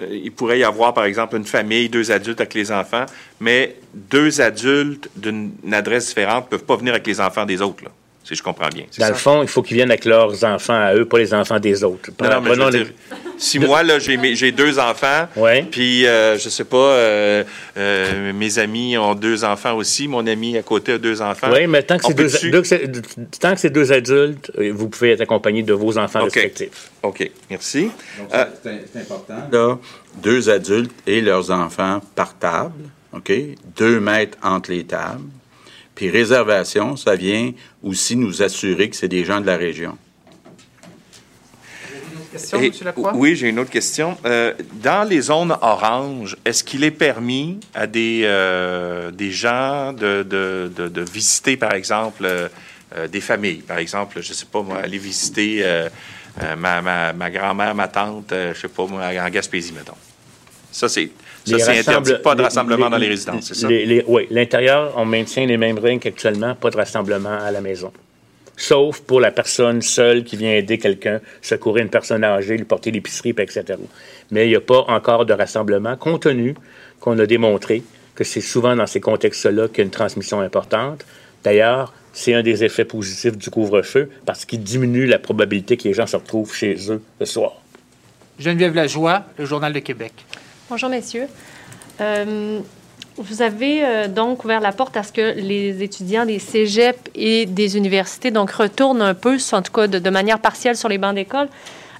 euh, 0.02 0.08
il 0.12 0.32
pourrait 0.32 0.60
y 0.60 0.64
avoir, 0.64 0.94
par 0.94 1.06
exemple, 1.06 1.36
une 1.36 1.46
famille, 1.46 1.90
deux 1.90 2.12
adultes 2.12 2.42
avec 2.42 2.54
les 2.54 2.72
enfants, 2.72 3.06
mais 3.40 3.76
deux 3.94 4.42
adultes 4.42 5.10
d'une 5.16 5.52
adresse 5.72 6.08
différente 6.08 6.46
ne 6.46 6.50
peuvent 6.58 6.66
pas 6.66 6.76
venir 6.76 6.94
avec 6.94 7.08
les 7.08 7.20
enfants 7.20 7.46
des 7.46 7.62
autres, 7.62 7.84
là, 7.84 7.92
si 8.28 8.36
je 8.36 8.44
comprends 8.44 8.68
bien. 8.68 8.84
Dans 8.98 9.06
ça? 9.06 9.10
le 9.12 9.16
fond, 9.16 9.42
il 9.42 9.48
faut 9.48 9.62
qu'ils 9.64 9.78
viennent 9.78 9.90
avec 9.92 10.04
leurs 10.04 10.44
enfants 10.44 10.74
à 10.74 10.94
eux, 10.96 11.06
pas 11.06 11.18
les 11.20 11.34
enfants 11.34 11.60
des 11.60 11.84
autres. 11.84 12.10
Non, 12.22 12.30
non, 12.30 12.42
mais 12.42 12.50
je 12.50 12.56
Prenons 12.56 12.66
veux 12.72 12.78
les- 12.80 12.84
dire, 12.86 12.94
si 13.38 13.58
moi, 13.60 13.84
là, 13.84 14.00
j'ai, 14.00 14.18
mes- 14.18 14.36
j'ai 14.36 14.52
deux 14.52 14.80
enfants, 14.80 15.28
Ouais. 15.36 15.66
puis, 15.70 16.06
euh, 16.06 16.38
je 16.38 16.50
sais 16.50 16.66
pas, 16.66 16.78
euh, 16.78 17.44
euh, 17.78 18.34
mes 18.34 18.60
amis 18.60 18.98
ont 18.98 19.16
deux 19.16 19.44
enfants 19.46 19.76
aussi, 19.76 20.08
mon 20.08 20.26
ami 20.28 20.58
à 20.58 20.64
côté 20.64 20.94
a 20.94 20.98
deux 20.98 21.22
enfants. 21.22 21.48
Oui, 21.54 21.68
mais 21.68 21.84
tant 21.84 21.98
que 21.98 22.06
c'est 22.08 22.14
deux, 22.14 22.28
peut-tu- 22.28 22.52
deux- 22.52 22.64
c'est- 22.64 23.40
tant 23.40 23.54
que 23.54 23.60
c'est 23.62 23.70
deux 23.70 23.92
adultes, 23.94 24.52
euh, 24.58 24.72
vous 24.74 24.90
pouvez 24.90 25.12
être 25.12 25.22
accompagné 25.22 25.64
de 25.64 25.74
vos 25.74 25.98
enfants 25.98 26.24
respectifs. 26.24 26.92
OK, 27.04 27.30
merci. 27.50 27.90
Euh, 28.34 28.46
c'est 28.64 29.00
important. 29.00 29.36
Là, 29.52 29.78
deux 30.22 30.50
adultes 30.50 30.92
et 31.06 31.22
leurs 31.22 31.50
enfants 31.52 32.02
par 32.16 32.38
table, 32.38 32.74
OK? 33.14 33.32
Deux 33.78 34.00
mètres 34.00 34.38
entre 34.44 34.72
les 34.72 34.84
tables. 34.84 35.22
Puis 35.98 36.12
réservation, 36.12 36.96
ça 36.96 37.16
vient 37.16 37.54
aussi 37.82 38.16
nous 38.16 38.44
assurer 38.44 38.88
que 38.88 38.96
c'est 38.96 39.08
des 39.08 39.26
gens 39.26 39.42
de 39.42 39.48
la 39.48 39.58
région. 39.58 39.98
Question, 42.32 42.62
Et-? 42.62 42.72
Oui, 43.16 43.36
j'ai 43.36 43.50
une 43.50 43.58
autre 43.58 43.72
question. 43.72 44.16
Euh, 44.24 44.54
dans 44.74 45.10
les 45.10 45.22
zones 45.22 45.58
oranges, 45.60 46.38
est-ce 46.46 46.64
qu'il 46.64 46.84
est 46.84 46.92
permis 46.92 47.60
à 47.74 47.88
des, 47.88 48.22
euh, 48.26 49.10
des 49.10 49.32
gens 49.32 49.92
de, 49.92 50.22
de- 50.22 50.72
de- 50.76 50.88
de 50.88 51.02
visiter, 51.02 51.58
par 51.58 51.74
exemple, 51.74 52.26
euh, 52.26 52.48
euh, 52.96 53.08
des 53.08 53.22
familles? 53.22 53.64
Par 53.68 53.80
exemple, 53.80 54.22
je 54.22 54.30
ne 54.30 54.34
sais 54.36 54.46
pas, 54.46 54.62
moi, 54.62 54.78
aller 54.78 55.00
visiter 55.00 55.62
euh, 55.64 55.90
euh, 56.44 56.56
ma, 56.56 56.80
ma- 56.84 57.12
ma 57.14 57.32
grand-mère, 57.32 57.74
ma 57.74 57.88
tante, 57.88 58.32
euh, 58.34 58.54
je 58.54 58.58
ne 58.60 58.62
sais 58.62 58.68
pas, 58.68 58.86
moi, 58.86 59.02
en 59.20 59.30
Gaspésie, 59.32 59.74
mettons. 59.74 59.98
Ça, 60.72 60.88
c'est 60.90 61.10
ça, 61.48 61.60
c'est 61.74 61.80
interdit, 61.80 62.14
pas 62.24 62.36
de 62.36 62.42
rassemblement 62.44 62.86
les- 62.86 62.92
dans 62.92 62.98
les 62.98 63.08
résidences, 63.08 63.46
c'est 63.48 63.56
ça? 63.56 63.68
les- 63.68 63.86
les- 63.86 64.04
oui, 64.08 64.28
l'intérieur, 64.32 64.94
on 64.98 65.06
maintient 65.06 65.46
les 65.46 65.58
mêmes 65.58 65.80
règles 65.80 66.00
qu'actuellement, 66.02 66.56
pas 66.56 66.70
de 66.70 66.78
rassemblement 66.78 67.38
à 67.40 67.52
la 67.52 67.62
maison. 67.62 67.92
Sauf 68.60 69.02
pour 69.02 69.20
la 69.22 69.30
personne 69.32 69.82
seule 69.84 70.24
qui 70.24 70.36
vient 70.36 70.52
aider 70.54 70.80
quelqu'un, 70.80 71.20
secourir 71.42 71.84
une 71.84 71.92
personne 71.92 72.24
âgée, 72.24 72.58
lui 72.58 72.64
porter 72.66 72.90
l'épicerie, 72.92 73.30
etc. 73.38 73.64
Mais 74.32 74.48
il 74.48 74.50
n'y 74.50 74.56
a 74.56 74.62
pas 74.62 74.84
encore 74.88 75.26
de 75.28 75.34
rassemblement, 75.34 75.96
compte 75.96 76.24
tenu 76.24 76.56
qu'on 77.00 77.18
a 77.20 77.26
démontré 77.28 77.84
que 78.16 78.24
c'est 78.24 78.42
souvent 78.42 78.76
dans 78.76 78.88
ces 78.88 79.00
contextes-là 79.00 79.68
qu'il 79.68 79.78
y 79.78 79.82
a 79.82 79.84
une 79.84 79.92
transmission 79.92 80.42
importante. 80.42 81.06
D'ailleurs, 81.44 81.94
c'est 82.14 82.34
un 82.34 82.42
des 82.42 82.64
effets 82.64 82.84
positifs 82.86 83.38
du 83.38 83.52
couvre-feu 83.52 84.10
parce 84.26 84.44
qu'il 84.44 84.64
diminue 84.64 85.06
la 85.06 85.20
probabilité 85.20 85.78
que 85.78 85.84
les 85.84 85.94
gens 85.94 86.08
se 86.08 86.16
retrouvent 86.16 86.52
chez 86.56 86.76
eux 86.90 87.00
le 87.20 87.26
soir. 87.28 87.62
Geneviève 88.40 88.74
Lajoie, 88.74 89.24
le 89.38 89.46
Journal 89.46 89.72
de 89.72 89.80
Québec. 89.80 90.14
Bonjour, 90.70 90.90
messieurs. 90.90 91.28
Euh, 92.02 92.60
vous 93.16 93.42
avez 93.42 93.86
euh, 93.86 94.10
donc 94.10 94.44
ouvert 94.44 94.60
la 94.60 94.74
porte 94.74 94.98
à 94.98 95.04
ce 95.04 95.14
que 95.14 95.34
les 95.40 95.82
étudiants 95.82 96.26
des 96.26 96.40
cégeps 96.40 97.00
et 97.16 97.46
des 97.46 97.78
universités 97.78 98.32
donc 98.32 98.52
retournent 98.52 99.02
un 99.02 99.14
peu, 99.14 99.38
en 99.54 99.62
tout 99.62 99.72
cas 99.72 99.88
de, 99.88 100.10
manière 100.10 100.40
partielle, 100.40 100.76
sur 100.76 100.90
les 100.90 100.98
bancs 100.98 101.16
d'école. 101.16 101.48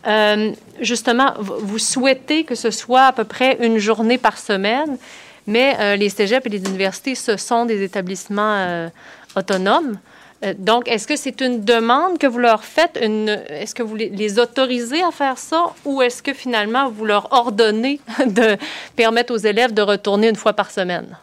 Euh, 0.06 0.52
justement, 0.82 1.34
vous 1.40 1.80
souhaitez 1.80 2.44
que 2.44 2.56
ce 2.56 2.70
soit 2.70 3.04
à 3.04 3.14
peu 3.14 3.24
près 3.24 3.58
une 3.62 3.78
journée 3.78 4.18
par 4.18 4.38
semaine, 4.38 4.98
mais 5.46 5.96
les 5.96 6.10
cégeps 6.10 6.46
et 6.46 6.50
les 6.50 6.66
universités, 6.66 7.16
ce 7.16 7.38
sont 7.38 7.66
des 7.66 7.82
établissements 7.84 8.90
autonomes. 9.38 9.98
Euh, 10.44 10.54
donc, 10.58 10.88
est-ce 10.88 11.08
que 11.08 11.16
c'est 11.16 11.42
une 11.42 11.64
demande 11.64 12.18
que 12.20 12.28
vous 12.28 12.40
leur 12.40 12.64
faites? 12.64 12.98
Est-ce 12.98 13.74
que 13.74 13.84
vous 13.84 13.96
les, 13.96 14.40
autorisez 14.40 15.02
à 15.04 15.12
faire 15.12 15.38
ça 15.38 15.74
ou 15.86 16.02
est-ce 16.02 16.22
que 16.22 16.34
finalement 16.34 16.90
vous 16.90 17.06
leur 17.06 17.32
ordonnez 17.32 18.00
de 18.26 18.58
permettre 18.96 19.34
aux 19.34 19.38
élèves 19.38 19.74
de 19.74 19.82
retourner 19.82 20.30
une 20.30 20.36
fois 20.36 20.54
par 20.54 20.72
semaine? 20.72 21.18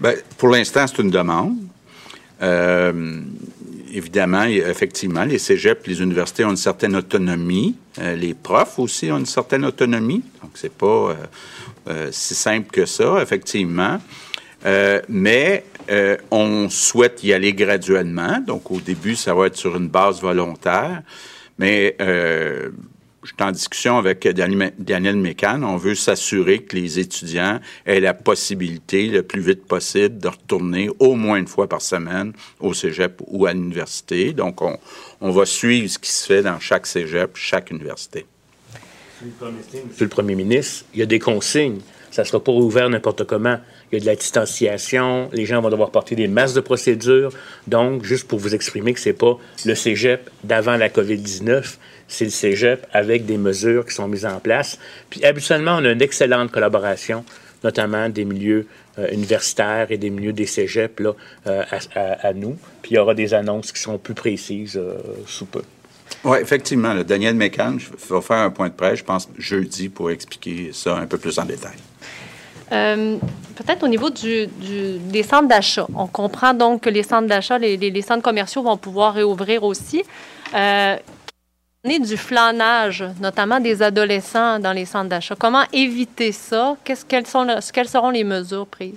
Ben, 0.00 0.16
pour 0.38 0.48
l'instant, 0.48 0.86
c'est 0.86 1.00
une 1.02 1.10
demande. 1.10 1.56
Euh, 2.42 3.20
évidemment, 3.92 4.44
effectivement, 4.44 5.24
les 5.24 5.38
cégeps, 5.38 5.86
les 5.86 6.00
universités 6.00 6.44
ont 6.44 6.50
une 6.50 6.56
certaine 6.56 6.96
autonomie. 6.96 7.76
Euh, 7.98 8.16
les 8.16 8.34
profs 8.34 8.78
aussi 8.78 9.12
ont 9.12 9.18
une 9.18 9.26
certaine 9.26 9.64
autonomie. 9.64 10.22
Donc, 10.42 10.52
c'est 10.54 10.72
pas 10.72 11.14
si 12.12 12.36
simple 12.36 12.70
que 12.70 12.86
ça, 12.86 13.20
effectivement. 13.20 13.98
Mais 15.08 15.64
euh, 15.90 16.16
on 16.30 16.68
souhaite 16.68 17.24
y 17.24 17.32
aller 17.32 17.52
graduellement. 17.52 18.40
Donc, 18.40 18.70
au 18.70 18.80
début, 18.80 19.16
ça 19.16 19.34
va 19.34 19.46
être 19.46 19.56
sur 19.56 19.76
une 19.76 19.88
base 19.88 20.20
volontaire. 20.20 21.02
Mais 21.58 21.96
euh, 22.00 22.70
je 23.22 23.28
suis 23.28 23.42
en 23.42 23.50
discussion 23.50 23.98
avec 23.98 24.26
Daniel 24.28 25.16
Mécan. 25.16 25.62
On 25.62 25.76
veut 25.76 25.94
s'assurer 25.94 26.62
que 26.62 26.76
les 26.76 26.98
étudiants 26.98 27.60
aient 27.84 28.00
la 28.00 28.14
possibilité, 28.14 29.08
le 29.08 29.22
plus 29.22 29.40
vite 29.40 29.66
possible, 29.66 30.18
de 30.18 30.28
retourner 30.28 30.88
au 31.00 31.16
moins 31.16 31.36
une 31.36 31.48
fois 31.48 31.68
par 31.68 31.82
semaine 31.82 32.32
au 32.60 32.72
cégep 32.72 33.20
ou 33.26 33.46
à 33.46 33.52
l'université. 33.52 34.32
Donc, 34.32 34.62
on, 34.62 34.78
on 35.20 35.30
va 35.30 35.44
suivre 35.44 35.88
ce 35.88 35.98
qui 35.98 36.10
se 36.10 36.26
fait 36.26 36.42
dans 36.42 36.58
chaque 36.60 36.86
cégep, 36.86 37.32
chaque 37.34 37.70
université. 37.70 38.26
Monsieur 39.22 40.04
le 40.04 40.08
Premier 40.08 40.34
ministre, 40.34 40.86
il 40.94 41.00
y 41.00 41.02
a 41.02 41.06
des 41.06 41.18
consignes. 41.18 41.80
Ça 42.10 42.22
ne 42.22 42.26
sera 42.26 42.42
pas 42.42 42.52
ouvert 42.52 42.88
n'importe 42.90 43.24
comment. 43.24 43.58
Il 43.90 43.98
y 43.98 43.98
a 43.98 44.00
de 44.00 44.06
la 44.06 44.16
distanciation. 44.16 45.28
Les 45.32 45.46
gens 45.46 45.60
vont 45.60 45.70
devoir 45.70 45.90
porter 45.90 46.16
des 46.16 46.28
masques 46.28 46.56
de 46.56 46.60
procédure. 46.60 47.32
Donc, 47.66 48.04
juste 48.04 48.26
pour 48.26 48.38
vous 48.38 48.54
exprimer 48.54 48.92
que 48.92 49.00
c'est 49.00 49.12
pas 49.12 49.38
le 49.64 49.74
cégep 49.74 50.28
d'avant 50.44 50.76
la 50.76 50.88
COVID-19, 50.88 51.76
c'est 52.08 52.24
le 52.24 52.30
cégep 52.30 52.86
avec 52.92 53.26
des 53.26 53.38
mesures 53.38 53.86
qui 53.86 53.94
sont 53.94 54.08
mises 54.08 54.26
en 54.26 54.40
place. 54.40 54.78
Puis, 55.08 55.24
habituellement, 55.24 55.76
on 55.80 55.84
a 55.84 55.92
une 55.92 56.02
excellente 56.02 56.50
collaboration, 56.50 57.24
notamment 57.62 58.08
des 58.08 58.24
milieux 58.24 58.66
euh, 58.98 59.08
universitaires 59.12 59.86
et 59.90 59.98
des 59.98 60.10
milieux 60.10 60.32
des 60.32 60.46
cégeps 60.46 61.00
là, 61.00 61.14
euh, 61.46 61.62
à, 61.94 62.32
nous. 62.32 62.56
Puis, 62.82 62.92
il 62.92 62.94
y 62.94 62.98
aura 62.98 63.14
des 63.14 63.34
annonces 63.34 63.70
qui 63.70 63.80
seront 63.80 63.98
plus 63.98 64.14
précises 64.14 64.76
euh, 64.76 64.98
sous 65.26 65.46
peu. 65.46 65.62
Oui, 66.24 66.38
effectivement. 66.40 66.92
là, 66.92 67.04
Daniel 67.04 67.34
Mécan 67.34 67.76
va 68.08 68.20
faire 68.20 68.38
un 68.38 68.50
point 68.50 68.68
de 68.68 68.74
presse, 68.74 68.98
je 68.98 69.04
pense, 69.04 69.28
jeudi, 69.38 69.88
pour 69.88 70.10
expliquer 70.10 70.70
ça 70.72 70.96
un 70.96 71.06
peu 71.06 71.18
plus 71.18 71.38
en 71.38 71.44
détail. 71.44 71.76
Euh, 72.72 73.16
Peut-être 73.60 73.82
au 73.82 73.88
niveau 73.88 74.08
des 74.08 75.22
centres 75.22 75.46
d'achat. 75.46 75.86
On 75.94 76.06
comprend 76.06 76.54
donc 76.54 76.80
que 76.80 76.88
les 76.88 77.02
centres 77.02 77.28
d'achat, 77.28 77.58
les, 77.58 78.00
centres 78.00 78.22
commerciaux 78.22 78.62
vont 78.62 78.78
pouvoir 78.78 79.12
réouvrir 79.12 79.64
aussi. 79.64 80.02
Euh, 80.54 80.96
on 81.84 81.90
est 81.90 81.98
du 81.98 82.16
flânage, 82.16 83.04
notamment 83.20 83.60
des 83.60 83.82
adolescents 83.82 84.58
dans 84.60 84.72
les 84.72 84.86
centres 84.86 85.10
d'achat. 85.10 85.34
Comment 85.38 85.64
éviter 85.74 86.32
ça? 86.32 86.74
Quelles, 86.84 87.26
seront 87.26 88.08
les 88.08 88.24
mesures 88.24 88.66
prises? 88.66 88.94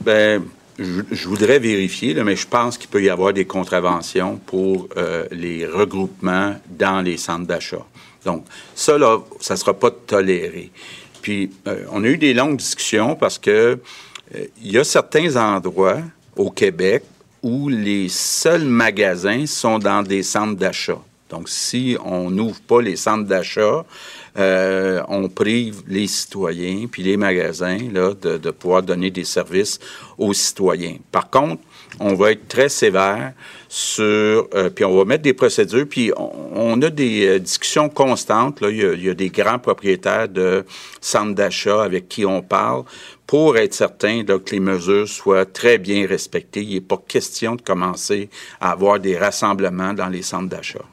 Ben, 0.00 0.42
je, 0.76 1.28
voudrais 1.28 1.60
vérifier, 1.60 2.14
mais 2.24 2.34
je 2.34 2.48
pense 2.48 2.76
qu'il 2.76 2.90
peut 2.90 3.02
y 3.02 3.10
avoir 3.10 3.32
des 3.32 3.44
contraventions 3.44 4.40
pour 4.44 4.88
euh, 4.96 5.24
les 5.30 5.64
regroupements 5.66 6.56
dans 6.68 7.00
les 7.00 7.16
centres 7.16 7.46
d'achat. 7.46 7.86
Donc, 8.24 8.44
ça, 8.74 8.98
là, 8.98 9.18
ça 9.38 9.54
ne 9.54 9.58
sera 9.58 9.74
pas 9.74 9.92
toléré. 9.92 10.72
Puis, 11.24 11.48
euh, 11.66 11.86
on 11.90 12.04
a 12.04 12.08
eu 12.08 12.18
des 12.18 12.34
longues 12.34 12.58
discussions 12.58 13.16
parce 13.16 13.38
que 13.38 13.78
euh, 14.34 14.44
il 14.62 14.72
y 14.72 14.76
a 14.76 14.84
certains 14.84 15.36
endroits 15.36 16.02
au 16.36 16.50
Québec 16.50 17.02
où 17.42 17.70
les 17.70 18.10
seuls 18.10 18.66
magasins 18.66 19.46
sont 19.46 19.78
dans 19.78 20.02
des 20.02 20.22
centres 20.22 20.58
d'achat. 20.58 20.98
Donc, 21.30 21.48
si 21.48 21.96
on 22.04 22.30
n'ouvre 22.30 22.60
pas 22.60 22.82
les 22.82 22.96
centres 22.96 23.24
d'achat, 23.24 23.86
euh, 24.36 25.02
on 25.08 25.30
prive 25.30 25.82
les 25.88 26.08
citoyens 26.08 26.88
puis 26.92 27.02
les 27.02 27.16
magasins 27.16 27.78
là, 27.90 28.12
de, 28.12 28.36
de 28.36 28.50
pouvoir 28.50 28.82
donner 28.82 29.10
des 29.10 29.24
services 29.24 29.80
aux 30.18 30.34
citoyens. 30.34 30.96
Par 31.10 31.30
contre, 31.30 31.62
on 32.00 32.12
va 32.12 32.32
être 32.32 32.48
très 32.48 32.68
sévère 32.68 33.32
sur, 33.76 34.46
euh, 34.54 34.70
puis 34.70 34.84
on 34.84 34.96
va 34.96 35.04
mettre 35.04 35.24
des 35.24 35.32
procédures, 35.34 35.84
puis 35.90 36.12
on, 36.16 36.30
on 36.54 36.82
a 36.82 36.90
des 36.90 37.26
euh, 37.26 37.38
discussions 37.40 37.88
constantes. 37.88 38.60
Là. 38.60 38.70
Il, 38.70 38.76
y 38.76 38.84
a, 38.84 38.92
il 38.92 39.04
y 39.04 39.10
a 39.10 39.14
des 39.14 39.30
grands 39.30 39.58
propriétaires 39.58 40.28
de 40.28 40.64
centres 41.00 41.34
d'achat 41.34 41.82
avec 41.82 42.08
qui 42.08 42.24
on 42.24 42.40
parle 42.40 42.84
pour 43.26 43.56
être 43.56 43.74
certain 43.74 44.22
là, 44.22 44.38
que 44.38 44.52
les 44.52 44.60
mesures 44.60 45.08
soient 45.08 45.44
très 45.44 45.78
bien 45.78 46.06
respectées. 46.06 46.62
Il 46.62 46.74
n'est 46.74 46.80
pas 46.82 47.02
question 47.08 47.56
de 47.56 47.62
commencer 47.62 48.30
à 48.60 48.70
avoir 48.70 49.00
des 49.00 49.18
rassemblements 49.18 49.92
dans 49.92 50.08
les 50.08 50.22
centres 50.22 50.48
d'achat. 50.48 50.84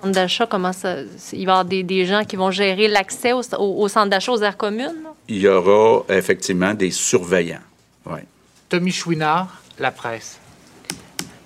Centre 0.00 0.14
d'achat, 0.14 0.46
comment 0.46 0.72
ça. 0.72 0.98
Il 1.00 1.06
va 1.32 1.38
y 1.38 1.42
avoir 1.42 1.64
des, 1.64 1.82
des 1.82 2.06
gens 2.06 2.22
qui 2.22 2.36
vont 2.36 2.52
gérer 2.52 2.86
l'accès 2.86 3.32
au, 3.32 3.40
au, 3.58 3.82
au 3.82 3.88
centre 3.88 4.10
d'achat, 4.10 4.30
aux 4.30 4.42
aires 4.42 4.56
communes? 4.56 5.02
là? 5.02 5.12
Il 5.26 5.38
y 5.38 5.48
aura 5.48 6.04
effectivement 6.08 6.72
des 6.72 6.92
surveillants. 6.92 7.66
Ouais. 8.06 8.24
Tommy 8.68 8.92
Chouinard, 8.92 9.60
La 9.80 9.90
Presse. 9.90 10.38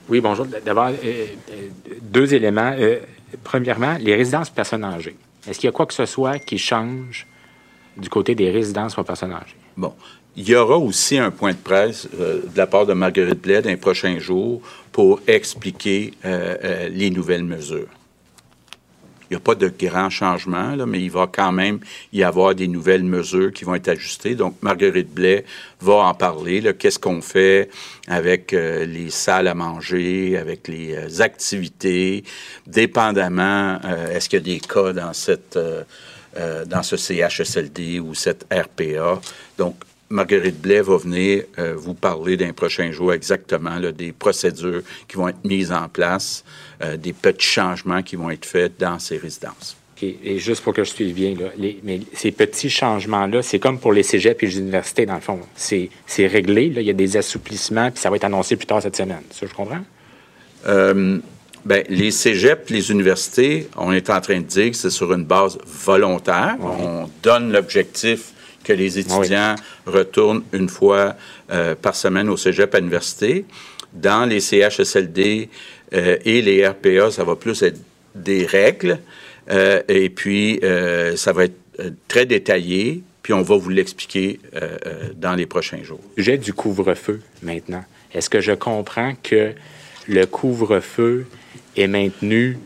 Oui, 0.08 0.20
bonjour. 0.20 0.46
D'abord, 0.64 0.88
euh, 0.88 0.92
euh, 1.04 1.68
deux 2.00 2.32
éléments. 2.32 2.72
Euh, 2.78 3.00
premièrement, 3.42 3.96
les 4.00 4.14
résidences 4.14 4.50
personnes 4.50 4.84
âgées. 4.84 5.16
Est-ce 5.48 5.58
qu'il 5.58 5.66
y 5.66 5.68
a 5.68 5.72
quoi 5.72 5.86
que 5.86 5.94
ce 5.94 6.06
soit 6.06 6.38
qui 6.38 6.58
change 6.58 7.26
du 7.96 8.08
côté 8.08 8.34
des 8.34 8.50
résidences 8.50 8.94
pour 8.94 9.04
personnes 9.04 9.32
âgées? 9.32 9.56
Bon. 9.76 9.92
Il 10.38 10.46
y 10.46 10.54
aura 10.54 10.76
aussi 10.76 11.16
un 11.16 11.30
point 11.30 11.52
de 11.52 11.56
presse 11.56 12.06
de 12.12 12.42
la 12.56 12.66
part 12.66 12.84
de 12.84 12.92
Marguerite 12.92 13.40
Blais 13.40 13.62
dans 13.62 13.70
les 13.70 13.78
prochains 13.78 14.18
jours 14.18 14.60
pour 14.92 15.18
expliquer 15.26 16.12
les 16.90 17.08
nouvelles 17.08 17.42
mesures. 17.42 17.88
Il 19.30 19.34
n'y 19.34 19.36
a 19.38 19.40
pas 19.40 19.56
de 19.56 19.68
grands 19.68 20.10
changements, 20.10 20.76
là, 20.76 20.86
mais 20.86 21.00
il 21.00 21.10
va 21.10 21.28
quand 21.30 21.50
même 21.50 21.80
y 22.12 22.22
avoir 22.22 22.54
des 22.54 22.68
nouvelles 22.68 23.02
mesures 23.02 23.52
qui 23.52 23.64
vont 23.64 23.74
être 23.74 23.88
ajustées. 23.88 24.36
Donc, 24.36 24.56
Marguerite 24.62 25.12
Blais 25.12 25.44
va 25.80 25.94
en 25.94 26.14
parler. 26.14 26.62
Qu'est-ce 26.78 26.98
qu'on 26.98 27.20
fait 27.20 27.68
avec 28.06 28.52
euh, 28.52 28.84
les 28.84 29.10
salles 29.10 29.48
à 29.48 29.54
manger, 29.54 30.36
avec 30.36 30.68
les 30.68 30.94
euh, 30.94 31.20
activités, 31.22 32.24
dépendamment, 32.66 33.78
euh, 33.84 34.12
est-ce 34.12 34.28
qu'il 34.28 34.38
y 34.38 34.42
a 34.42 34.54
des 34.54 34.60
cas 34.60 34.92
dans 34.92 35.12
cette 35.12 35.58
dans 36.68 36.82
ce 36.82 36.98
CHSLD 36.98 37.98
ou 37.98 38.12
cette 38.12 38.44
RPA. 38.52 39.18
Donc, 39.56 39.74
Marguerite 40.10 40.60
Blais 40.60 40.82
va 40.82 40.98
venir 40.98 41.44
vous 41.76 41.94
parler 41.94 42.36
d'un 42.36 42.52
prochain 42.52 42.92
jour 42.92 43.14
exactement 43.14 43.80
des 43.80 44.12
procédures 44.12 44.82
qui 45.08 45.16
vont 45.16 45.28
être 45.28 45.42
mises 45.44 45.72
en 45.72 45.88
place, 45.88 46.44
euh, 46.82 46.96
des 46.96 47.12
petits 47.12 47.46
changements 47.46 48.02
qui 48.02 48.16
vont 48.16 48.30
être 48.30 48.44
faits 48.44 48.78
dans 48.78 48.98
ces 48.98 49.16
résidences. 49.18 49.76
Et 50.02 50.38
juste 50.38 50.62
pour 50.62 50.74
que 50.74 50.84
je 50.84 50.90
suive 50.90 51.14
bien, 51.14 51.34
là, 51.34 51.46
les- 51.56 51.80
mais 51.82 52.00
ces 52.12 52.30
petits 52.30 52.68
changements-là, 52.68 53.40
c'est 53.40 53.58
comme 53.58 53.78
pour 53.78 53.94
les 53.94 54.02
cégeps 54.02 54.42
et 54.42 54.46
les 54.46 54.58
universités, 54.58 55.06
dans 55.06 55.14
le 55.14 55.22
fond. 55.22 55.40
C'est 55.56 55.88
réglé, 56.26 56.68
là, 56.68 56.82
il 56.82 56.86
y 56.86 56.90
a 56.90 56.92
des 56.92 57.16
assouplissements, 57.16 57.90
puis 57.90 57.98
ça 58.00 58.10
va 58.10 58.16
être 58.16 58.24
annoncé 58.24 58.56
plus 58.56 58.66
tard 58.66 58.82
cette 58.82 58.96
semaine. 58.96 59.22
Ça, 59.30 59.46
je 59.46 59.54
comprends? 59.54 59.80
Euh, 60.66 61.18
ben, 61.64 61.82
les 61.88 62.10
cégeps, 62.10 62.68
les 62.70 62.90
universités, 62.90 63.68
on 63.76 63.90
est 63.90 64.10
en 64.10 64.20
train 64.20 64.38
de 64.40 64.44
dire 64.44 64.70
que 64.72 64.76
c'est 64.76 64.90
sur 64.90 65.12
une 65.14 65.24
base 65.24 65.58
volontaire. 65.64 66.56
On 66.60 67.08
donne 67.22 67.50
l'objectif 67.50 68.32
que 68.64 68.72
les 68.74 68.98
étudiants 68.98 69.54
retournent 69.86 70.42
une 70.52 70.68
fois 70.68 71.14
euh, 71.50 71.74
par 71.74 71.96
semaine 71.96 72.28
au 72.28 72.36
cégep 72.36 72.74
à 72.74 72.78
l'université. 72.80 73.46
Dans 73.94 74.26
les 74.28 74.40
CHSLD 74.40 75.48
euh, 75.94 76.16
et 76.24 76.42
les 76.42 76.66
RPA, 76.66 77.10
ça 77.10 77.24
va 77.24 77.36
plus 77.36 77.62
être 77.62 77.78
des 78.14 78.46
règles. 78.46 78.98
Euh, 79.50 79.82
et 79.88 80.08
puis, 80.08 80.58
euh, 80.64 81.16
ça 81.16 81.32
va 81.32 81.44
être 81.44 81.56
très 82.08 82.26
détaillé. 82.26 83.02
Puis, 83.22 83.32
on 83.32 83.42
va 83.42 83.56
vous 83.56 83.70
l'expliquer 83.70 84.38
dans 85.16 85.34
les 85.34 85.46
prochains 85.46 85.82
jours. 85.82 86.00
Sujet 86.16 86.38
du 86.38 86.52
couvre-feu 86.52 87.20
maintenant. 87.42 87.84
Est-ce 88.14 88.30
que 88.30 88.40
je 88.40 88.52
comprends 88.52 89.14
que 89.22 89.52
le 90.08 90.26
couvre-feu 90.26 91.26
est 91.76 91.88
maintenu 91.88 92.56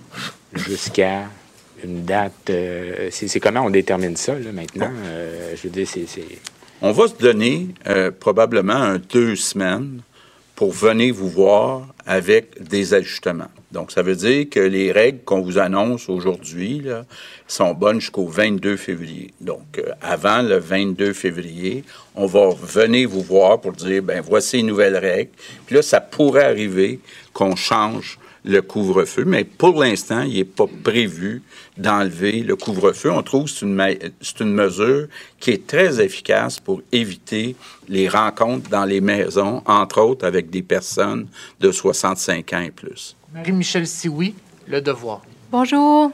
jusqu'à 0.54 1.22
une 1.82 2.04
date? 2.04 2.50
euh, 2.50 3.08
c'est 3.10 3.40
comment 3.40 3.62
on 3.64 3.70
détermine 3.70 4.16
ça, 4.16 4.34
là, 4.38 4.52
maintenant? 4.52 4.90
Euh, 5.06 5.54
je 5.56 5.62
veux 5.64 5.70
dire, 5.70 5.88
c'est... 5.88 6.06
c'est- 6.06 6.38
On 6.82 6.92
va 6.92 7.08
se 7.08 7.14
donner 7.14 7.68
euh, 7.88 8.10
probablement 8.10 8.74
un 8.74 8.98
deux 8.98 9.36
semaines 9.36 10.02
pour 10.56 10.72
venir 10.72 11.14
vous 11.14 11.28
voir 11.30 11.86
avec 12.10 12.60
des 12.60 12.92
ajustements. 12.92 13.52
Donc, 13.70 13.92
ça 13.92 14.02
veut 14.02 14.16
dire 14.16 14.50
que 14.50 14.58
les 14.58 14.90
règles 14.90 15.20
qu'on 15.24 15.42
vous 15.42 15.58
annonce 15.58 16.08
aujourd'hui 16.08 16.82
sont 17.46 17.72
bonnes 17.72 18.00
jusqu'au 18.00 18.26
22 18.26 18.76
février. 18.76 19.32
Donc, 19.40 19.78
euh, 19.78 19.92
avant 20.02 20.42
le 20.42 20.58
22 20.58 21.12
février, 21.12 21.84
on 22.16 22.26
va 22.26 22.48
venir 22.50 23.08
vous 23.08 23.22
voir 23.22 23.60
pour 23.60 23.70
dire, 23.70 24.02
ben 24.02 24.20
voici 24.26 24.56
les 24.56 24.64
nouvelles 24.64 24.96
règles. 24.96 25.30
Puis 25.66 25.76
là, 25.76 25.82
ça 25.82 26.00
pourrait 26.00 26.46
arriver 26.46 26.98
qu'on 27.32 27.54
change 27.54 28.18
le 28.44 28.62
couvre-feu, 28.62 29.24
mais 29.26 29.44
pour 29.44 29.80
l'instant, 29.82 30.22
il 30.22 30.34
n'est 30.34 30.44
pas 30.44 30.66
prévu 30.82 31.42
d'enlever 31.76 32.40
le 32.42 32.56
couvre-feu. 32.56 33.10
On 33.10 33.22
trouve 33.22 33.44
que 33.44 33.50
c'est 33.50 33.66
une, 33.66 33.74
ma- 33.74 33.90
c'est 34.20 34.40
une 34.40 34.52
mesure 34.54 35.08
qui 35.38 35.50
est 35.50 35.66
très 35.66 36.00
efficace 36.02 36.58
pour 36.58 36.80
éviter 36.92 37.54
les 37.88 38.08
rencontres 38.08 38.70
dans 38.70 38.84
les 38.84 39.00
maisons, 39.00 39.62
entre 39.66 40.00
autres 40.00 40.26
avec 40.26 40.48
des 40.50 40.62
personnes 40.62 41.26
de 41.60 41.70
65 41.70 42.52
ans 42.54 42.60
et 42.60 42.70
plus. 42.70 43.14
Marie-Michel 43.34 43.86
Sioui, 43.86 44.34
Le 44.66 44.80
Devoir. 44.80 45.22
Bonjour. 45.52 46.10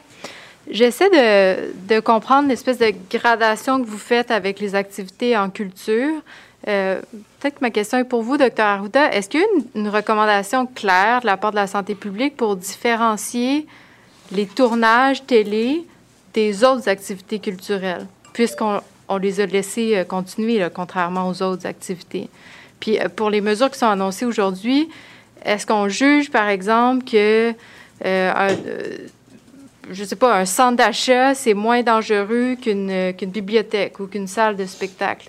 J'essaie 0.69 1.09
de, 1.11 1.95
de 1.95 2.01
comprendre 2.01 2.49
l'espèce 2.49 2.79
de 2.79 2.93
gradation 3.11 3.81
que 3.83 3.89
vous 3.89 3.99
faites 3.99 4.33
avec 4.33 4.59
les 4.59 4.75
activités 4.75 5.37
en 5.37 5.49
culture. 5.49 6.21
Euh, 6.67 7.01
Que 7.51 7.61
ma 7.61 7.71
question 7.71 7.99
est 7.99 8.05
pour 8.05 8.23
vous, 8.23 8.37
Dr. 8.37 8.61
Arruda. 8.61 9.13
Est-ce 9.13 9.29
qu'il 9.29 9.41
y 9.41 9.45
a 9.45 9.47
une, 9.77 9.89
recommandation 9.89 10.67
claire 10.67 11.21
de 11.21 11.27
la 11.27 11.37
part 11.37 11.53
de 11.53 11.57
la 11.57 11.69
santé 11.69 11.95
publique 11.95 12.37
pour 12.37 12.57
différencier 12.57 13.67
les 14.33 14.47
tournages 14.47 15.25
télé 15.25 15.85
des 16.35 16.65
autres 16.65 16.89
activités 16.89 17.39
culturelles, 17.39 18.07
puisqu'on 18.33 18.81
on 19.09 19.19
les 19.19 19.41
a 19.41 19.47
laissés 19.47 19.97
euh, 19.97 20.05
continuer, 20.05 20.67
contrairement 20.75 21.29
aux 21.29 21.41
autres 21.41 21.67
activités? 21.67 22.29
Puis 22.81 22.99
euh, 22.99 23.09
pour 23.09 23.31
les 23.31 23.41
mesures 23.41 23.71
qui 23.71 23.79
sont 23.79 23.87
annoncées 23.87 24.25
aujourd'hui, 24.25 24.89
est-ce 25.45 25.67
qu'on 25.67 25.89
juge, 25.89 26.31
par 26.31 26.49
exemple, 26.49 27.05
que 27.05 27.55
euh, 28.05 28.33
un, 28.35 28.51
euh, 28.51 28.97
sais 29.95 30.17
pas, 30.17 30.37
un 30.37 30.45
centre 30.45 30.77
d'achat, 30.77 31.35
c'est 31.35 31.55
moins 31.55 31.83
dangereux 31.83 32.57
qu'une 32.61 33.13
bibliothèque 33.29 34.01
ou 34.01 34.09
qu'une 34.09 34.27
salle 34.27 34.57
de 34.57 34.67
spectacle? 34.67 35.29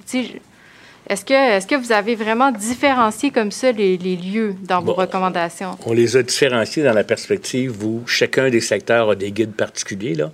Est-ce 1.09 1.23
que, 1.23 1.33
est 1.33 1.69
que 1.69 1.75
vous 1.75 1.93
avez 1.93 2.15
vraiment 2.15 2.51
différencié 2.51 3.31
comme 3.31 3.51
ça 3.51 3.71
les, 3.71 3.97
les 3.97 4.17
lieux 4.17 4.55
dans 4.63 4.81
vos 4.81 4.93
recommandations? 4.93 5.77
On 5.85 5.93
les 5.93 6.17
a 6.17 6.23
différenciés 6.23 6.83
dans 6.83 6.93
la 6.93 7.05
perspective 7.05 7.83
où 7.85 8.03
chacun 8.07 8.49
des 8.49 8.59
secteurs 8.59 9.11
a 9.11 9.15
des 9.15 9.31
guides 9.31 9.55
particuliers. 9.55 10.15
Là. 10.15 10.31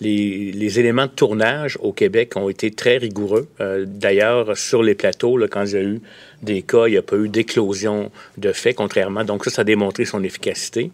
Les, 0.00 0.52
les 0.52 0.80
éléments 0.80 1.06
de 1.06 1.12
tournage 1.12 1.78
au 1.80 1.92
Québec 1.92 2.32
ont 2.36 2.50
été 2.50 2.70
très 2.70 2.98
rigoureux. 2.98 3.48
Euh, 3.60 3.84
D'ailleurs, 3.86 4.56
sur 4.56 4.82
les 4.82 4.94
plateaux, 4.94 5.38
là, 5.38 5.46
quand 5.48 5.64
il 5.64 5.72
y 5.72 5.76
a 5.76 5.82
eu 5.82 6.00
des 6.42 6.62
cas, 6.62 6.86
il 6.86 6.92
n'y 6.92 6.96
a 6.96 7.02
pas 7.02 7.16
eu 7.16 7.28
d'éclosion 7.28 8.10
de 8.36 8.52
faits, 8.52 8.76
contrairement. 8.76 9.24
Donc 9.24 9.44
ça, 9.44 9.50
ça 9.50 9.62
a 9.62 9.64
démontré 9.64 10.04
son 10.04 10.22
efficacité. 10.22 10.90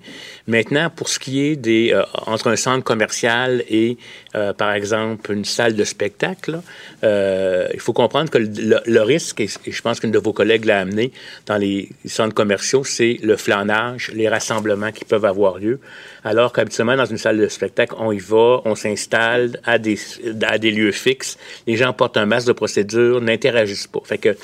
Maintenant, 0.46 0.90
pour 0.94 1.08
ce 1.08 1.18
qui 1.18 1.44
est 1.44 1.56
des 1.56 1.92
euh, 1.92 2.02
entre 2.26 2.48
un 2.48 2.56
centre 2.56 2.84
commercial 2.84 3.64
et, 3.68 3.96
euh, 4.34 4.52
par 4.52 4.72
exemple, 4.72 5.32
une 5.32 5.44
salle 5.44 5.74
de 5.74 5.84
spectacle, 5.84 6.60
euh, 7.04 7.68
il 7.74 7.80
faut 7.80 7.92
comprendre 7.92 8.30
que 8.30 8.38
le, 8.38 9.00
risque, 9.02 9.40
et 9.40 9.48
et 9.66 9.72
je 9.72 9.82
pense 9.82 10.00
qu'une 10.00 10.10
de 10.10 10.18
vos 10.18 10.32
collègues 10.32 10.64
l'a 10.64 10.80
amené 10.80 11.12
dans 11.46 11.56
les 11.56 11.88
centres 12.06 12.34
commerciaux, 12.34 12.84
c'est 12.84 13.18
le 13.22 13.36
flanage, 13.36 14.10
les 14.14 14.28
rassemblements 14.28 14.92
qui 14.92 15.04
peuvent 15.04 15.24
avoir 15.24 15.58
lieu. 15.58 15.80
Alors 16.24 16.52
qu'habituellement, 16.52 16.96
dans 16.96 17.04
une 17.04 17.18
salle 17.18 17.38
de 17.38 17.48
spectacle, 17.48 17.94
on 17.98 18.12
y 18.12 18.18
va, 18.18 18.60
on 18.64 18.74
s'installe 18.74 19.60
à 19.64 19.78
des, 19.78 19.98
à 20.42 20.58
des 20.58 20.70
lieux 20.70 20.92
fixes, 20.92 21.36
les 21.66 21.76
gens 21.76 21.92
portent 21.92 22.16
un 22.16 22.26
masque 22.26 22.46
de 22.46 22.52
procédure, 22.52 23.20
n'interagissent 23.20 23.88
pas. 23.88 24.00
Fait 24.04 24.18
que 24.18 24.36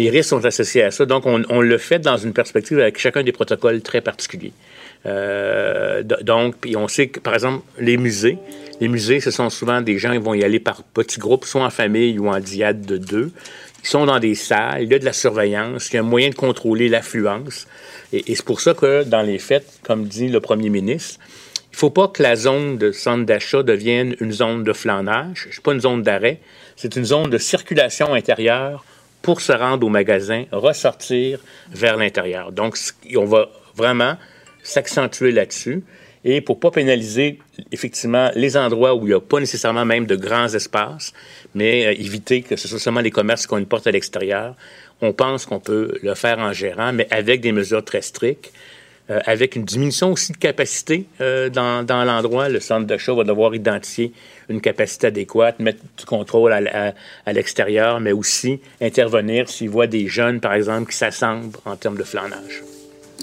les 0.00 0.08
risques 0.08 0.30
sont 0.30 0.44
associés 0.46 0.82
à 0.82 0.90
ça. 0.90 1.04
Donc, 1.04 1.26
on, 1.26 1.60
le 1.60 1.78
fait 1.78 1.98
dans 1.98 2.16
une 2.16 2.32
perspective 2.32 2.78
avec 2.78 2.98
chacun 2.98 3.22
des 3.22 3.32
protocoles 3.32 3.82
très 3.82 4.00
particuliers. 4.00 4.52
Euh, 5.04 6.02
donc, 6.02 6.56
puis 6.60 6.74
on 6.76 6.88
sait 6.88 7.08
que, 7.08 7.20
par 7.20 7.34
exemple, 7.34 7.62
les 7.78 7.98
musées, 7.98 8.38
les 8.80 8.88
musées, 8.88 9.20
ce 9.20 9.30
sont 9.30 9.50
souvent 9.50 9.82
des 9.82 9.98
gens 9.98 10.12
qui 10.12 10.18
vont 10.18 10.32
y 10.32 10.42
aller 10.42 10.58
par 10.58 10.82
petits 10.82 11.18
groupes, 11.18 11.44
soit 11.44 11.64
en 11.64 11.70
famille 11.70 12.18
ou 12.18 12.28
en 12.28 12.40
diade 12.40 12.86
de 12.86 12.96
deux. 12.96 13.30
Ils 13.82 13.88
sont 13.88 14.06
dans 14.06 14.18
des 14.18 14.34
salles, 14.34 14.84
il 14.84 14.90
y 14.90 14.94
a 14.94 14.98
de 14.98 15.04
la 15.04 15.12
surveillance, 15.12 15.90
il 15.90 15.94
y 15.94 15.96
a 15.98 16.00
un 16.00 16.04
moyen 16.04 16.30
de 16.30 16.34
contrôler 16.34 16.88
l'affluence. 16.88 17.66
Et, 18.14 18.34
c'est 18.34 18.44
pour 18.44 18.62
ça 18.62 18.72
que, 18.72 19.04
dans 19.04 19.22
les 19.22 19.38
faits, 19.38 19.66
comme 19.82 20.06
dit 20.06 20.28
le 20.28 20.40
premier 20.40 20.70
ministre, 20.70 21.20
il 21.72 21.74
ne 21.74 21.78
faut 21.78 21.90
pas 21.90 22.08
que 22.08 22.22
la 22.22 22.36
zone 22.36 22.78
de 22.78 22.90
centre 22.90 23.26
d'achat 23.26 23.62
devienne 23.62 24.16
une 24.20 24.32
zone 24.32 24.64
de 24.64 24.72
flanage. 24.72 25.48
Ce 25.50 25.56
n'est 25.56 25.62
pas 25.62 25.72
une 25.72 25.80
zone 25.80 26.02
d'arrêt. 26.02 26.40
C'est 26.76 26.96
une 26.96 27.04
zone 27.04 27.28
de 27.28 27.38
circulation 27.38 28.14
intérieure 28.14 28.84
pour 29.22 29.40
se 29.40 29.52
rendre 29.52 29.86
au 29.86 29.90
magasin, 29.90 30.44
ressortir 30.52 31.40
vers 31.70 31.96
l'intérieur. 31.96 32.52
Donc, 32.52 32.76
on 33.16 33.24
va 33.24 33.48
vraiment 33.74 34.16
s'accentuer 34.62 35.32
là-dessus. 35.32 35.82
et 36.22 36.42
pour 36.42 36.60
pas 36.60 36.70
pénaliser 36.70 37.38
effectivement 37.72 38.30
les 38.34 38.56
endroits 38.56 38.94
où 38.94 39.06
il 39.06 39.08
n'y 39.08 39.14
a 39.14 39.20
pas 39.20 39.40
nécessairement 39.40 39.86
même 39.86 40.04
de 40.04 40.16
grands 40.16 40.52
espaces, 40.52 41.14
mais 41.54 41.86
euh, 41.86 41.92
éviter 41.92 42.42
que 42.42 42.56
ce 42.56 42.68
soit 42.68 42.78
seulement 42.78 43.00
les 43.00 43.10
commerces 43.10 43.46
qui 43.46 43.54
ont 43.54 43.58
une 43.58 43.64
porte 43.64 43.86
à 43.86 43.90
l'extérieur, 43.90 44.54
on 45.00 45.14
pense 45.14 45.46
qu'on 45.46 45.60
peut 45.60 45.98
le 46.02 46.14
faire 46.14 46.38
en 46.38 46.52
gérant, 46.52 46.92
mais 46.92 47.06
avec 47.10 47.40
des 47.40 47.52
mesures 47.52 47.84
très 47.84 48.02
strictes. 48.02 48.52
Euh, 49.10 49.18
avec 49.26 49.56
une 49.56 49.64
diminution 49.64 50.12
aussi 50.12 50.30
de 50.30 50.36
capacité 50.36 51.04
euh, 51.20 51.48
dans, 51.48 51.84
dans 51.84 52.04
l'endroit. 52.04 52.48
Le 52.48 52.60
centre 52.60 52.86
d'achat 52.86 53.12
va 53.12 53.24
devoir 53.24 53.52
identifier 53.56 54.12
une 54.48 54.60
capacité 54.60 55.08
adéquate, 55.08 55.58
mettre 55.58 55.80
du 55.98 56.04
contrôle 56.04 56.52
à, 56.52 56.94
à, 57.26 57.32
l'extérieur, 57.32 57.98
mais 57.98 58.12
aussi 58.12 58.60
intervenir 58.80 59.48
s'il 59.48 59.68
voit 59.68 59.88
des 59.88 60.06
jeunes, 60.06 60.38
par 60.38 60.54
exemple, 60.54 60.92
qui 60.92 60.96
s'assemblent 60.96 61.58
en 61.64 61.74
termes 61.74 61.96
de 61.96 62.04
flanage. 62.04 62.62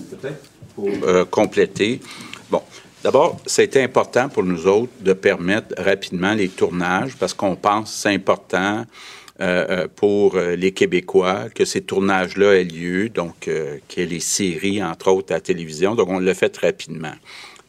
Peut-être 0.10 0.44
pour 0.76 0.90
euh, 1.04 1.24
compléter. 1.24 2.02
Bon, 2.50 2.62
D'abord, 3.04 3.40
c'était 3.46 3.84
important 3.84 4.28
pour 4.28 4.44
nous 4.44 4.68
autres 4.68 4.92
de 5.00 5.14
permettre 5.14 5.74
rapidement 5.78 6.34
les 6.34 6.50
tournages 6.50 7.16
parce 7.16 7.34
qu'on 7.34 7.56
pense 7.56 7.92
que 7.92 7.98
c'est 7.98 8.14
important 8.14 8.86
euh, 9.40 9.66
euh, 9.70 9.88
pour 9.96 10.36
euh, 10.36 10.56
les 10.56 10.72
Québécois 10.72 11.50
que 11.54 11.64
ces 11.64 11.82
tournages-là 11.82 12.54
aient 12.54 12.64
lieu, 12.64 13.08
donc 13.08 13.52
qu'il 13.88 14.02
y 14.02 14.02
ait 14.02 14.10
les 14.10 14.20
séries, 14.20 14.84
entre 14.84 15.12
autres, 15.12 15.32
à 15.32 15.36
la 15.36 15.42
télévision. 15.42 15.94
Donc, 15.94 16.10
on 16.10 16.18
l'a 16.18 16.34
fait 16.34 16.58
rapidement. 16.58 17.14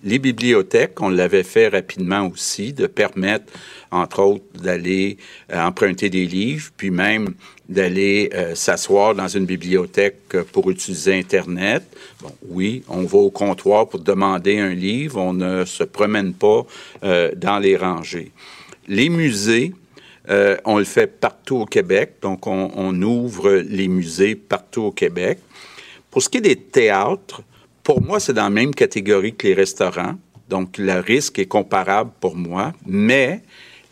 Les 0.02 0.18
bibliothèques, 0.18 0.98
on 1.02 1.10
l'avait 1.10 1.42
fait 1.42 1.68
rapidement 1.68 2.26
aussi, 2.26 2.72
de 2.72 2.86
permettre, 2.86 3.52
entre 3.90 4.20
autres, 4.20 4.44
d'aller 4.62 5.18
emprunter 5.52 6.08
des 6.08 6.24
livres, 6.24 6.70
puis 6.78 6.90
même 6.90 7.34
d'aller 7.68 8.30
s'asseoir 8.54 9.14
dans 9.14 9.28
une 9.28 9.44
bibliothèque 9.44 10.36
pour 10.52 10.70
utiliser 10.70 11.18
Internet. 11.18 11.82
Bon, 12.22 12.32
oui, 12.48 12.84
on 12.88 13.02
va 13.02 13.18
au 13.18 13.30
comptoir 13.30 13.88
pour 13.88 14.00
demander 14.00 14.58
un 14.58 14.72
livre, 14.72 15.20
on 15.20 15.32
ne 15.32 15.64
se 15.64 15.82
promène 15.82 16.32
pas 16.32 16.64
dans 17.02 17.58
les 17.58 17.76
rangées. 17.76 18.30
Les 18.86 19.08
musées, 19.08 19.74
euh, 20.30 20.56
on 20.64 20.78
le 20.78 20.84
fait 20.84 21.06
partout 21.06 21.56
au 21.56 21.66
Québec, 21.66 22.16
donc 22.20 22.46
on, 22.46 23.02
ouvre 23.02 23.50
les 23.50 23.88
musées 23.88 24.34
partout 24.34 24.82
au 24.82 24.90
Québec. 24.90 25.38
Pour 26.10 26.22
ce 26.22 26.28
qui 26.28 26.38
est 26.38 26.42
des 26.42 26.56
théâtres, 26.56 27.42
pour 27.82 28.02
moi, 28.02 28.20
c'est 28.20 28.34
dans 28.34 28.44
la 28.44 28.50
même 28.50 28.74
catégorie 28.74 29.34
que 29.34 29.46
les 29.46 29.54
restaurants, 29.54 30.16
donc 30.48 30.76
le 30.76 31.00
risque 31.00 31.38
est 31.38 31.46
comparable 31.46 32.10
pour 32.20 32.36
moi, 32.36 32.74
mais 32.86 33.42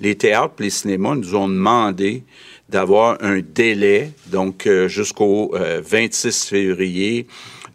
les 0.01 0.15
théâtres 0.15 0.57
les 0.59 0.71
cinémas 0.71 1.15
nous 1.15 1.35
ont 1.35 1.49
demandé 1.49 2.23
d'avoir 2.69 3.17
un 3.23 3.41
délai, 3.41 4.11
donc 4.27 4.67
euh, 4.67 4.89
jusqu'au 4.89 5.55
26 5.55 6.27
euh, 6.27 6.49
février, 6.49 7.27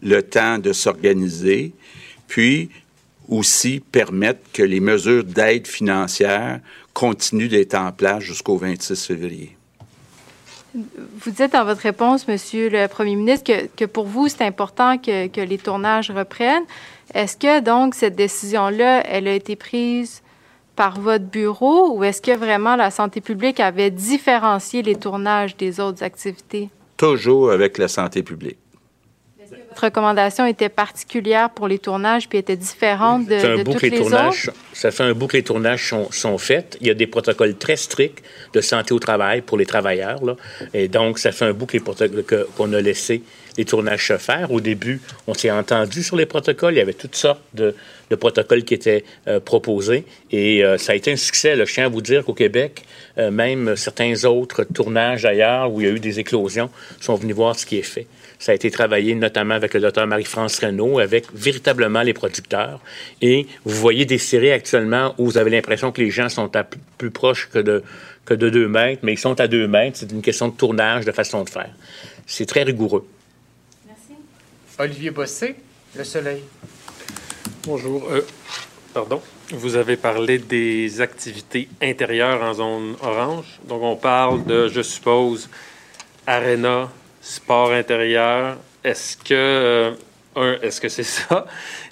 le 0.03 0.21
temps 0.21 0.59
de 0.59 0.73
s'organiser, 0.73 1.71
puis 2.27 2.69
aussi 3.27 3.79
permettre 3.79 4.41
que 4.53 4.61
les 4.61 4.79
mesures 4.79 5.23
d'aide 5.23 5.65
financière 5.65 6.59
continue 6.93 7.47
d'être 7.47 7.75
en 7.75 7.91
place 7.91 8.23
jusqu'au 8.23 8.57
26 8.57 9.05
février. 9.05 9.57
Vous 10.73 11.31
dites 11.31 11.51
dans 11.51 11.65
votre 11.65 11.81
réponse, 11.81 12.27
Monsieur 12.27 12.69
le 12.69 12.87
Premier 12.87 13.15
ministre, 13.15 13.51
que, 13.51 13.67
que 13.75 13.85
pour 13.85 14.05
vous, 14.05 14.29
c'est 14.29 14.45
important 14.45 14.97
que, 14.97 15.27
que, 15.27 15.41
les 15.41 15.57
tournages 15.57 16.11
reprennent. 16.11 16.63
Est-ce 17.13 17.35
que 17.35 17.59
donc 17.59 17.93
cette 17.93 18.15
décision-là, 18.15 19.03
elle 19.05 19.27
a 19.27 19.33
été 19.33 19.57
prise 19.57 20.21
par 20.77 20.99
votre 20.99 21.25
bureau 21.25 21.93
ou 21.93 22.05
est-ce 22.05 22.21
que 22.21 22.35
vraiment 22.35 22.77
la 22.77 22.89
santé 22.89 23.19
publique 23.19 23.59
avait 23.59 23.91
différencié 23.91 24.81
les 24.81 24.95
tournages 24.95 25.57
des 25.57 25.81
autres 25.81 26.03
activités? 26.03 26.69
Toujours 26.95 27.51
avec 27.51 27.77
la 27.77 27.89
santé 27.89 28.23
publique 28.23 28.57
votre 29.69 29.85
recommandation 29.85 30.45
était 30.45 30.69
particulière 30.69 31.49
pour 31.49 31.67
les 31.67 31.79
tournages 31.79 32.27
puis 32.27 32.37
était 32.37 32.55
différente 32.55 33.25
de, 33.25 33.57
de 33.57 33.63
toutes 33.63 33.81
les, 33.81 33.91
tournages, 33.91 34.49
autres? 34.49 34.57
Ça 34.73 34.91
fait 34.91 35.03
un 35.03 35.13
bout 35.13 35.27
que 35.27 35.37
les 35.37 35.43
tournages 35.43 35.89
sont, 35.89 36.11
sont, 36.11 36.37
faits. 36.37 36.77
Il 36.81 36.87
y 36.87 36.89
a 36.89 36.93
des 36.93 37.07
protocoles 37.07 37.55
très 37.55 37.77
stricts 37.77 38.23
de 38.53 38.61
santé 38.61 38.93
au 38.93 38.99
travail 38.99 39.41
pour 39.41 39.57
les 39.57 39.65
travailleurs. 39.65 40.23
Là. 40.23 40.35
Et 40.73 40.87
donc, 40.87 41.19
ça 41.19 41.31
fait 41.31 41.45
un 41.45 41.53
bout 41.53 41.67
qu'on 42.57 42.73
a 42.73 42.81
laissé 42.81 43.23
les 43.57 43.65
tournages 43.65 44.07
se 44.07 44.17
faire. 44.17 44.51
Au 44.51 44.61
début, 44.61 45.01
on 45.27 45.33
s'est 45.33 45.51
entendu 45.51 46.03
sur 46.03 46.15
les 46.15 46.25
protocoles. 46.25 46.73
Il 46.73 46.77
y 46.77 46.81
avait 46.81 46.93
toutes 46.93 47.15
sortes 47.15 47.41
de, 47.53 47.75
de 48.09 48.15
protocoles 48.15 48.63
qui 48.63 48.73
étaient 48.73 49.03
euh, 49.27 49.39
proposés. 49.39 50.05
Et 50.31 50.63
euh, 50.63 50.77
ça 50.77 50.93
a 50.93 50.95
été 50.95 51.11
un 51.11 51.15
succès. 51.15 51.55
Je 51.57 51.73
tiens 51.73 51.85
à 51.85 51.89
vous 51.89 52.01
dire 52.01 52.23
qu'au 52.23 52.33
Québec, 52.33 52.83
euh, 53.17 53.31
même 53.31 53.75
certains 53.75 54.25
autres 54.25 54.63
tournages 54.63 55.25
ailleurs 55.25 55.71
où 55.71 55.81
il 55.81 55.87
y 55.87 55.89
a 55.89 55.93
eu 55.93 55.99
des 55.99 56.19
éclosions 56.19 56.69
sont 56.99 57.15
venus 57.15 57.35
voir 57.35 57.57
ce 57.57 57.65
qui 57.65 57.77
est 57.77 57.83
fait. 57.83 58.07
Ça 58.41 58.53
a 58.53 58.55
été 58.55 58.71
travaillé 58.71 59.13
notamment 59.13 59.53
avec 59.53 59.75
le 59.75 59.79
docteur 59.81 60.07
Marie-France 60.07 60.57
Renault, 60.57 60.97
avec 60.97 61.25
véritablement 61.31 62.01
les 62.01 62.15
producteurs. 62.15 62.79
Et 63.21 63.45
vous 63.65 63.75
voyez 63.75 64.05
des 64.05 64.17
séries 64.17 64.51
actuellement 64.51 65.13
où 65.19 65.25
vous 65.25 65.37
avez 65.37 65.51
l'impression 65.51 65.91
que 65.91 66.01
les 66.01 66.09
gens 66.09 66.27
sont 66.27 66.55
à 66.55 66.63
plus 66.63 67.11
proche 67.11 67.49
que 67.53 67.59
de, 67.59 67.83
que 68.25 68.33
de 68.33 68.49
deux 68.49 68.67
mètres, 68.67 69.01
mais 69.03 69.13
ils 69.13 69.19
sont 69.19 69.39
à 69.39 69.47
deux 69.47 69.67
mètres. 69.67 69.99
C'est 69.99 70.11
une 70.11 70.23
question 70.23 70.47
de 70.47 70.55
tournage, 70.55 71.05
de 71.05 71.11
façon 71.11 71.43
de 71.43 71.51
faire. 71.51 71.69
C'est 72.25 72.47
très 72.47 72.63
rigoureux. 72.63 73.07
Merci. 73.85 74.19
Olivier 74.79 75.11
Bossé, 75.11 75.55
Le 75.95 76.03
Soleil. 76.03 76.41
Bonjour. 77.67 78.09
Euh, 78.09 78.25
pardon? 78.91 79.21
Vous 79.51 79.75
avez 79.75 79.97
parlé 79.97 80.39
des 80.39 80.99
activités 80.99 81.69
intérieures 81.79 82.41
en 82.41 82.55
zone 82.55 82.95
orange. 83.03 83.59
Donc, 83.67 83.83
on 83.83 83.95
parle 83.97 84.43
de, 84.45 84.67
je 84.67 84.81
suppose, 84.81 85.47
Arena, 86.25 86.89
sport 87.21 87.71
intérieur, 87.71 88.57
est-ce 88.83 89.15
que, 89.15 89.33
euh, 89.33 89.91
un, 90.35 90.57
est-ce 90.61 90.81
que 90.81 90.89
c'est 90.89 91.03
ça? 91.19 91.45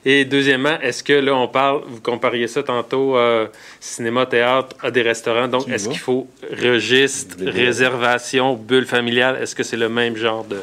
Et 0.06 0.26
deuxièmement, 0.26 0.80
est-ce 0.82 1.04
que 1.04 1.14
là, 1.14 1.36
on 1.36 1.48
parle, 1.48 1.84
vous 1.88 2.02
compariez 2.02 2.48
ça 2.48 2.64
tantôt, 2.64 3.16
euh, 3.18 3.48
cinéma, 3.80 4.26
théâtre, 4.26 4.76
à 4.82 4.92
des 4.92 5.02
restaurants, 5.02 5.48
donc 5.48 5.68
est-ce 5.70 5.90
qu'il 5.90 6.00
faut 6.00 6.28
registre, 6.52 7.36
réservation, 7.40 8.56
bulle 8.56 8.86
familiale? 8.86 9.38
Est-ce 9.42 9.56
que 9.56 9.64
c'est 9.64 9.78
le 9.78 9.90
même 9.90 10.16
genre 10.16 10.46
de, 10.46 10.62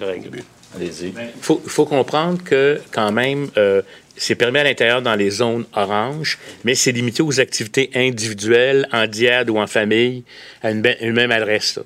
règle? 0.00 0.42
Allez-y. 0.76 1.08
Il 1.08 1.40
faut, 1.40 1.62
faut, 1.66 1.86
comprendre 1.86 2.44
que, 2.44 2.78
quand 2.92 3.10
même, 3.10 3.48
euh, 3.56 3.80
c'est 4.18 4.34
permis 4.34 4.58
à 4.58 4.64
l'intérieur 4.64 5.00
dans 5.00 5.14
les 5.14 5.30
zones 5.30 5.64
oranges, 5.74 6.38
mais 6.64 6.74
c'est 6.74 6.92
limité 6.92 7.22
aux 7.22 7.40
activités 7.40 7.90
individuelles, 7.94 8.88
en 8.92 9.06
diade 9.06 9.48
ou 9.48 9.58
en 9.58 9.66
famille, 9.66 10.24
à 10.62 10.70
une, 10.72 10.82
même 11.12 11.30
adresse. 11.30 11.78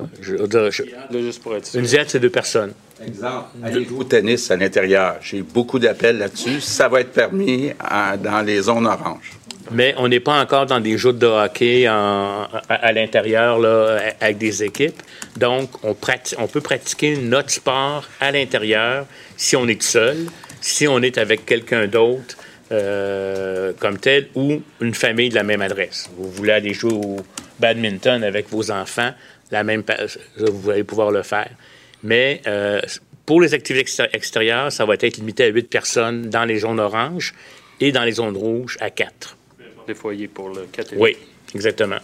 une 1.75 1.83
diade, 1.83 2.07
c'est 2.09 2.21
deux 2.21 2.31
personnes. 2.31 2.73
Exemple, 3.07 3.49
allez-vous 3.63 4.01
au 4.01 4.05
tennis 4.05 4.51
à 4.51 4.57
l'intérieur? 4.57 5.17
J'ai 5.23 5.43
beaucoup 5.43 5.79
d'appels 5.79 6.19
là-dessus. 6.19 6.61
Ça 6.61 6.89
va 6.89 7.01
être 7.01 7.13
permis 7.13 7.73
dans 8.23 8.47
les 8.47 8.63
zones 8.63 8.87
oranges. 8.87 9.33
Mais 9.71 9.95
on 9.99 10.09
n'est 10.09 10.21
pas 10.21 10.41
encore 10.41 10.67
dans 10.67 10.81
des 10.81 10.99
jeux 10.99 11.13
de 11.13 11.27
hockey 11.27 11.87
à, 11.87 12.93
l'intérieur 12.93 13.61
avec 14.21 14.39
des 14.39 14.63
équipes. 14.63 15.03
Donc, 15.37 15.71
on, 15.83 15.97
on 16.39 16.47
peut 16.47 16.61
pratiquer 16.61 17.17
notre 17.17 17.51
sport 17.51 18.05
à 18.21 18.31
l'intérieur 18.31 19.07
si 19.37 19.57
on 19.57 19.67
est 19.67 19.83
seul 19.83 20.27
si 20.63 20.89
on 20.89 21.03
est 21.03 21.19
avec 21.19 21.45
quelqu'un 21.45 21.87
d'autre 21.87 22.37
euh, 22.71 23.73
comme 23.79 23.99
tel 23.99 24.29
ou 24.35 24.63
une 24.81 24.95
famille 24.95 25.29
de 25.29 25.35
la 25.35 25.43
même 25.43 25.61
adresse. 25.61 26.09
Vous 26.17 26.31
voulez 26.31 26.53
aller 26.53 26.73
jouer 26.73 26.95
au 26.95 27.17
badminton 27.61 28.25
avec 28.25 28.49
vos 28.49 28.71
enfants, 28.71 29.13
la 29.51 29.63
même, 29.63 29.83
vous 30.39 30.71
allez 30.71 30.85
pouvoir 30.85 31.11
le 31.11 31.23
faire. 31.23 31.51
Mais 32.03 32.41
euh, 32.47 32.81
pour 33.27 33.43
les 33.43 33.53
activités 33.53 34.05
extérieures, 34.13 34.73
ça 34.73 34.87
va 34.87 34.95
être 34.95 35.17
limité 35.19 35.45
à 35.45 35.49
8 35.49 35.69
personnes 35.69 36.31
dans 36.31 36.45
les 36.45 36.61
zones 36.61 36.81
oranges 36.81 37.35
et 37.79 37.93
dans 37.93 38.05
les 38.05 38.13
zones 38.13 38.37
rouges 38.37 38.79
à 38.81 38.89
4. 38.89 39.37
Des 39.87 39.95
foyers 39.95 40.29
pour 40.29 40.49
le 40.49 40.67
4 40.73 40.95
Oui, 40.97 41.17
exactement. 41.55 41.99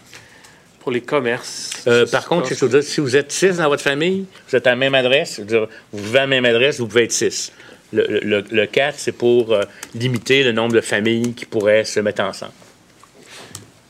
Pour 0.80 0.92
les 0.92 1.00
commerces. 1.00 1.84
Euh, 1.86 2.06
par 2.06 2.26
contre, 2.26 2.52
si 2.82 3.00
vous 3.00 3.16
êtes 3.16 3.32
6 3.32 3.56
dans 3.56 3.68
votre 3.68 3.82
famille, 3.82 4.26
vous 4.48 4.56
êtes 4.56 4.66
à 4.66 4.70
la 4.70 4.76
même 4.76 4.94
adresse, 4.94 5.40
vous 5.40 6.04
vivez 6.04 6.18
à 6.18 6.22
la 6.22 6.26
même 6.26 6.44
adresse, 6.44 6.78
vous 6.78 6.86
pouvez 6.86 7.04
être 7.04 7.12
6. 7.12 7.52
Le, 7.92 8.44
le, 8.50 8.66
4, 8.66 8.98
c'est 8.98 9.12
pour 9.12 9.52
euh, 9.52 9.62
limiter 9.94 10.42
le 10.44 10.52
nombre 10.52 10.74
de 10.74 10.80
familles 10.80 11.32
qui 11.32 11.46
pourraient 11.46 11.84
se 11.84 12.00
mettre 12.00 12.22
ensemble. 12.22 12.52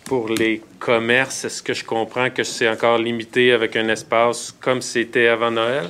Pour 0.04 0.28
les 0.28 0.62
commerces, 0.78 1.44
est-ce 1.44 1.62
que 1.62 1.74
je 1.74 1.84
comprends 1.84 2.30
que 2.30 2.44
c'est 2.44 2.68
encore 2.68 2.98
limité 2.98 3.52
avec 3.52 3.74
un 3.76 3.88
espace 3.88 4.54
comme 4.60 4.82
c'était 4.82 5.26
avant 5.26 5.50
Noël? 5.50 5.86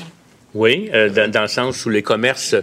Oui, 0.55 0.89
euh, 0.95 1.29
dans, 1.29 1.43
le 1.43 1.49
sens 1.49 1.85
où 1.85 1.91
les 1.91 2.03
commerces 2.03 2.57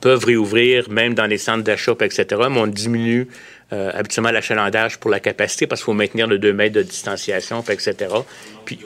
peuvent 0.00 0.24
réouvrir, 0.24 0.88
même 0.88 1.12
dans 1.12 1.26
les 1.26 1.38
centres 1.38 1.64
d'achat, 1.64 1.94
etc., 2.00 2.24
mais 2.50 2.58
on 2.58 2.66
diminue 2.66 3.28
euh, 3.74 3.90
habituellement 3.92 4.30
l'achalandage 4.30 4.98
pour 4.98 5.10
la 5.10 5.20
capacité 5.20 5.66
parce 5.66 5.82
qu'il 5.82 5.86
faut 5.86 5.92
maintenir 5.92 6.26
le 6.26 6.38
2 6.38 6.52
mètres 6.54 6.76
de 6.76 6.82
distanciation, 6.82 7.62
etc. 7.68 7.94
Puis, 8.64 8.78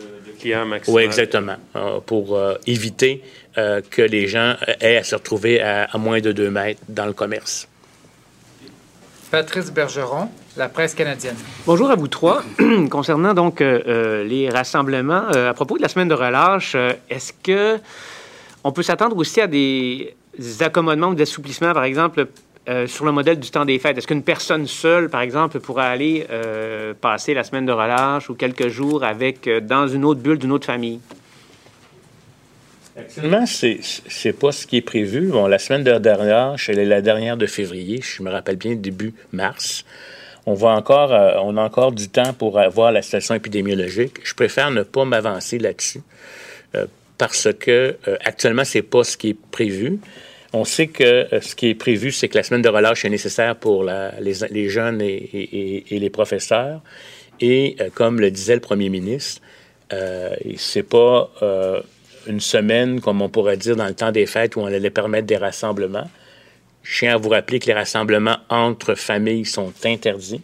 maximum. 0.67 0.97
Oui, 0.97 1.05
exactement. 1.05 1.57
pour 2.05 2.37
éviter 2.67 3.23
euh, 3.59 3.81
que 3.91 4.03
les 4.03 4.27
gens 4.29 4.57
aient 4.81 4.97
à 4.97 5.03
se 5.03 5.15
retrouver 5.15 5.61
à, 5.61 5.89
moins 5.99 6.21
de 6.21 6.33
2 6.33 6.51
mètres 6.51 6.81
dans 6.89 7.07
le 7.07 7.13
commerce. 7.13 7.69
Patrice 9.31 9.73
Bergeron, 9.73 10.29
la 10.57 10.69
presse 10.69 10.95
canadienne. 10.95 11.37
Bonjour 11.67 11.91
à 11.91 11.95
vous 11.95 12.09
trois. 12.09 12.43
Concernant 12.91 13.33
donc 13.33 13.61
euh, 13.61 13.81
euh, 13.87 14.25
les 14.25 14.51
rassemblements, 14.51 15.29
à 15.29 15.55
propos 15.55 15.79
de 15.79 15.83
la 15.83 15.89
semaine 15.89 16.09
de 16.09 16.15
relâche, 16.15 16.77
est-ce 17.09 17.33
que 17.33 17.79
on 18.65 18.73
peut 18.73 18.83
s'attendre 18.83 19.17
aussi 19.17 19.41
à 19.41 19.47
des 19.47 20.15
accommodements 20.61 21.09
ou 21.09 21.15
des 21.15 21.23
assouplissements, 21.23 21.73
par 21.73 21.85
exemple, 21.85 22.27
euh, 22.69 22.87
sur 22.87 23.05
le 23.05 23.11
modèle 23.11 23.41
du 23.41 23.51
temps 23.51 23.65
des 23.65 23.77
fêtes? 23.81 23.99
Est-ce 23.99 24.07
qu'une 24.07 24.23
personne 24.23 24.69
seule, 24.69 25.09
par 25.11 25.21
exemple, 25.21 25.59
pourrait 25.59 25.87
aller 25.87 26.27
euh, 26.31 26.95
passer 26.95 27.35
la 27.35 27.43
semaine 27.43 27.67
de 27.67 27.73
relâche 27.73 28.31
ou 28.31 28.35
quelques 28.35 28.69
jours 28.69 29.03
avec, 29.03 29.49
euh, 29.49 29.61
dans 29.61 29.89
une 29.89 30.05
autre 30.05 30.21
bulle 30.21 30.39
d'une 30.39 30.53
autre 30.53 30.67
famille? 30.67 31.01
Actuellement, 32.97 33.47
c'est 33.47 33.81
n'est 34.25 34.33
pas 34.33 34.53
ce 34.53 34.67
qui 34.67 34.77
est 34.77 34.83
prévu. 34.83 35.29
Bon, 35.29 35.47
la 35.47 35.59
semaine 35.59 35.83
de 35.83 35.91
elle 35.91 36.79
est 36.79 36.85
la 36.85 37.01
dernière 37.01 37.37
de 37.37 37.47
février, 37.47 38.01
je 38.03 38.23
me 38.23 38.31
rappelle 38.31 38.57
bien, 38.57 38.75
début 38.75 39.15
mars. 39.33 39.85
On, 40.45 40.55
va 40.55 40.71
encore, 40.71 41.11
on 41.45 41.57
a 41.57 41.63
encore 41.63 41.93
du 41.93 42.09
temps 42.09 42.33
pour 42.35 42.61
voir 42.71 42.93
la 42.93 43.01
situation 43.01 43.35
épidémiologique. 43.35 44.17
Je 44.25 44.35
préfère 44.35 44.71
ne 44.71 44.83
pas 44.83 45.05
m'avancer 45.05 45.59
là-dessus 45.59 46.01
parce 47.17 47.49
que 47.59 47.97
actuellement, 48.25 48.65
c'est 48.65 48.83
pas 48.83 49.05
ce 49.05 49.17
qui 49.17 49.31
est 49.31 49.39
prévu. 49.53 50.01
On 50.53 50.65
sait 50.65 50.89
que 50.89 51.05
euh, 51.05 51.41
ce 51.41 51.55
qui 51.55 51.69
est 51.69 51.75
prévu, 51.75 52.13
c'est 52.13 52.29
que 52.29 52.37
la 52.37 52.43
semaine 52.43 52.63
de 52.63 52.69
relâche 52.69 53.05
est 53.05 53.11
nécessaire 53.11 53.57
pour 53.57 53.85
les, 53.85 54.69
jeunes 54.69 55.01
et, 55.01 55.85
les 55.89 56.11
professeurs. 56.11 56.83
Et 57.41 57.77
euh, 57.81 57.89
comme 57.95 58.21
le 58.21 58.31
disait 58.31 58.55
le 58.55 58.61
premier 58.61 58.91
ministre, 58.91 59.41
euh, 59.93 60.35
c'est 60.57 60.83
pas 60.83 61.31
euh, 61.43 61.81
une 62.27 62.41
semaine, 62.41 63.01
comme 63.01 63.23
on 63.23 63.29
pourrait 63.29 63.57
dire, 63.57 63.77
dans 63.77 63.87
le 63.87 63.95
temps 63.95 64.13
des 64.13 64.27
fêtes 64.27 64.57
où 64.57 64.61
on 64.61 64.67
allait 64.67 64.91
permettre 64.91 65.27
des 65.27 65.37
rassemblements. 65.37 66.09
Je 66.83 66.99
tiens 66.99 67.15
à 67.15 67.17
vous 67.17 67.29
rappeler 67.29 67.59
que 67.59 67.67
les 67.67 67.75
rassemblements 67.75 68.39
entre 68.49 68.95
familles 68.95 69.45
sont 69.45 69.73
interdits. 69.85 70.41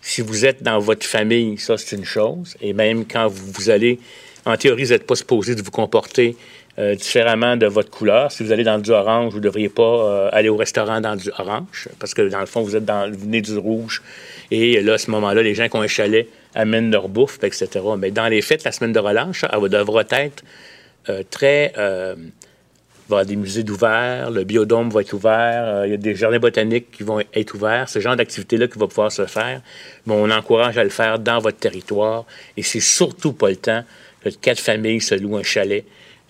Si 0.00 0.20
vous 0.20 0.44
êtes 0.44 0.62
dans 0.62 0.78
votre 0.78 1.06
famille, 1.06 1.58
ça, 1.58 1.78
c'est 1.78 1.96
une 1.96 2.04
chose. 2.04 2.56
Et 2.60 2.72
même 2.72 3.06
quand 3.06 3.28
vous, 3.28 3.70
allez, 3.70 3.98
en 4.44 4.56
théorie, 4.56 4.84
vous 4.84 4.90
n'êtes 4.90 5.06
pas 5.06 5.14
supposé 5.14 5.54
de 5.54 5.62
vous 5.62 5.70
comporter 5.70 6.36
euh, 6.78 6.94
différemment 6.94 7.56
de 7.56 7.66
votre 7.66 7.90
couleur. 7.90 8.32
Si 8.32 8.42
vous 8.42 8.50
allez 8.50 8.64
dans 8.64 8.78
du 8.78 8.90
orange, 8.90 9.32
vous 9.32 9.38
ne 9.38 9.44
devriez 9.44 9.68
pas 9.68 9.82
euh, 9.82 10.28
aller 10.32 10.48
au 10.48 10.56
restaurant 10.56 11.00
dans 11.00 11.16
du 11.16 11.30
orange, 11.38 11.88
parce 11.98 12.14
que 12.14 12.22
dans 12.22 12.40
le 12.40 12.46
fond, 12.46 12.62
vous 12.62 12.74
êtes 12.74 12.84
dans, 12.84 13.10
vous 13.10 13.20
venez 13.20 13.40
du 13.40 13.56
rouge. 13.56 14.02
Et 14.50 14.80
là, 14.80 14.94
à 14.94 14.98
ce 14.98 15.10
moment-là, 15.10 15.42
les 15.42 15.54
gens 15.54 15.68
qui 15.68 15.76
ont 15.76 15.82
un 15.82 15.86
chalet 15.86 16.28
amènent 16.54 16.90
leur 16.90 17.08
bouffe, 17.08 17.38
etc. 17.42 17.68
Mais 17.96 18.10
dans 18.10 18.28
les 18.28 18.42
fêtes, 18.42 18.64
la 18.64 18.72
semaine 18.72 18.92
de 18.92 18.98
relâche, 18.98 19.44
elle 19.50 19.68
devra 19.68 20.02
être 20.10 20.42
très... 21.30 21.72
il 21.76 21.80
va 21.80 22.14
y 22.14 23.20
avoir 23.20 23.26
des 23.26 23.36
musées 23.36 23.62
d'ouvert, 23.62 24.30
le 24.30 24.44
biodôme 24.44 24.90
va 24.90 25.00
être 25.00 25.12
ouvert, 25.12 25.84
il 25.84 25.90
y 25.90 25.94
a 25.94 25.96
des 25.96 26.14
jardins 26.14 26.38
botaniques 26.38 26.90
qui 26.90 27.02
vont 27.02 27.20
être 27.34 27.54
ouverts, 27.54 27.88
ce 27.88 27.98
genre 27.98 28.16
d'activité-là 28.16 28.68
qui 28.68 28.78
va 28.78 28.86
pouvoir 28.86 29.12
se 29.12 29.26
faire. 29.26 29.60
Mais 30.06 30.14
on 30.14 30.30
encourage 30.30 30.78
à 30.78 30.84
le 30.84 30.90
faire 30.90 31.18
dans 31.18 31.38
votre 31.38 31.58
territoire 31.58 32.24
et 32.56 32.62
c'est 32.62 32.80
surtout 32.80 33.32
pas 33.32 33.50
le 33.50 33.56
temps 33.56 33.84
que 34.22 34.30
quatre 34.30 34.60
familles 34.60 35.00
se 35.00 35.14
louent 35.14 35.36
un 35.36 35.42
chalet 35.42 35.84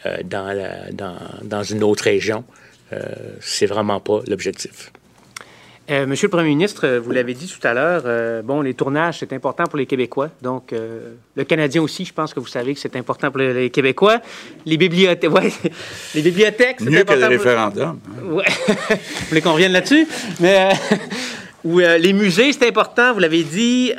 euh, 0.07 0.19
dans, 0.25 0.57
dans, 0.93 1.17
dans, 1.43 1.63
une 1.63 1.85
autre 1.85 2.05
région. 2.05 2.45
Euh, 2.93 3.01
c'est 3.41 3.67
vraiment 3.67 4.01
pas 4.01 4.21
l'objectif. 4.27 4.91
Euh, 5.93 6.07
Monsieur 6.07 6.27
le 6.27 6.31
Premier 6.31 6.49
ministre, 6.49 6.89
vous 6.99 7.11
l'avez 7.11 7.35
dit 7.35 7.47
tout 7.47 7.65
à 7.67 7.75
l'heure, 7.75 8.43
bon, 8.43 8.63
les 8.63 8.75
tournages, 8.75 9.19
c'est 9.21 9.33
important 9.33 9.65
pour 9.65 9.77
les 9.77 9.87
Québécois. 9.87 10.31
Donc, 10.41 10.73
le 10.73 11.45
Canadien 11.45 11.83
aussi, 11.83 12.05
je 12.05 12.13
pense 12.13 12.33
que 12.33 12.41
vous 12.41 12.47
savez 12.47 12.75
que 12.75 12.81
c'est 12.81 12.97
important 12.97 13.31
pour 13.31 13.41
les 13.41 13.71
Québécois. 13.71 14.21
Les 14.65 14.77
bibliothèques, 14.77 15.31
ouais, 15.35 15.53
les 16.15 16.23
bibliothèques, 16.23 16.77
c'est 16.79 16.87
important. 16.87 16.91
Mieux 16.91 17.05
que 17.05 17.13
le 17.13 17.27
référendum. 17.27 17.99
Hein. 18.09 18.25
Ouais. 18.25 18.45
vous 18.89 19.29
voulez 19.29 19.41
qu'on 19.43 19.53
revienne 19.53 19.73
là-dessus? 19.73 20.09
Mais, 20.41 20.71
ou, 21.65 21.79
les 21.79 22.13
musées, 22.13 22.53
c'est 22.53 22.67
important, 22.67 23.13
vous 23.13 23.21
l'avez 23.21 23.43
dit. 23.43 23.93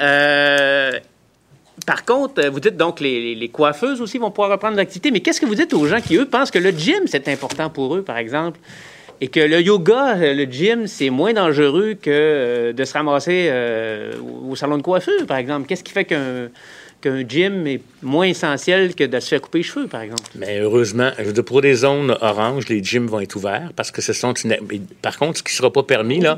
Par 1.86 2.06
contre, 2.06 2.41
euh, 2.41 2.49
vous 2.49 2.60
dites 2.60 2.78
donc 2.78 2.99
les, 2.99 3.36
les, 3.36 3.49
coiffeuses 3.49 4.02
aussi 4.02 4.18
vont 4.18 4.32
pouvoir 4.32 4.52
reprendre 4.52 4.78
l'activité, 4.78 5.11
mais 5.11 5.20
qu'est-ce 5.20 5.41
que 5.41 5.45
vous 5.45 5.56
dites 5.56 5.74
aux 5.74 5.86
gens 5.86 6.02
qui, 6.02 6.15
eux, 6.15 6.26
pensent 6.26 6.52
que 6.52 6.60
le 6.60 6.72
gym, 6.72 7.03
c'est 7.07 7.28
important 7.28 7.70
pour 7.70 7.95
eux, 7.95 8.03
par 8.03 8.18
exemple, 8.18 8.60
et 9.22 9.27
que 9.27 9.40
le 9.40 9.61
yoga, 9.61 10.18
euh, 10.18 10.34
le 10.34 10.44
gym, 10.44 10.88
c'est 10.88 11.10
moins 11.10 11.34
dangereux 11.34 11.94
que 11.94 12.10
euh, 12.10 12.73
de 12.73 12.84
se 12.84 12.94
ramasser 12.94 13.52
au 14.48 14.56
salon 14.56 14.77
de 14.77 14.81
coiffure, 14.81 15.26
par 15.27 15.38
exemple? 15.38 15.68
Qu'est-ce 15.68 15.84
qui 15.84 15.94
fait 15.94 16.06
qu'un 16.06 17.27
gym 17.27 17.68
est 17.68 17.81
moins 18.02 18.26
essentiel 18.26 18.95
que 18.95 19.03
de 19.03 19.19
se 19.19 19.30
faire 19.30 19.41
couper 19.41 19.60
les 19.60 19.64
cheveux, 19.64 19.88
par 19.88 20.02
exemple? 20.02 20.23
Mais 20.35 20.60
heureusement, 20.60 21.11
pour 21.45 21.61
des 21.61 21.73
zones 21.73 22.18
oranges, 22.22 22.68
les 22.68 22.84
gyms 22.84 23.07
vont 23.07 23.19
être 23.19 23.35
ouverts 23.35 23.72
parce 23.76 23.91
que 23.91 24.02
ce 24.02 24.14
sont 24.14 24.34
une... 24.34 24.57
Par 25.02 25.18
contre, 25.18 25.40
ce 25.40 25.44
qui 25.44 25.53
ne 25.53 25.57
sera 25.57 25.72
pas 25.72 25.84
permis, 25.84 26.19
là, 26.19 26.38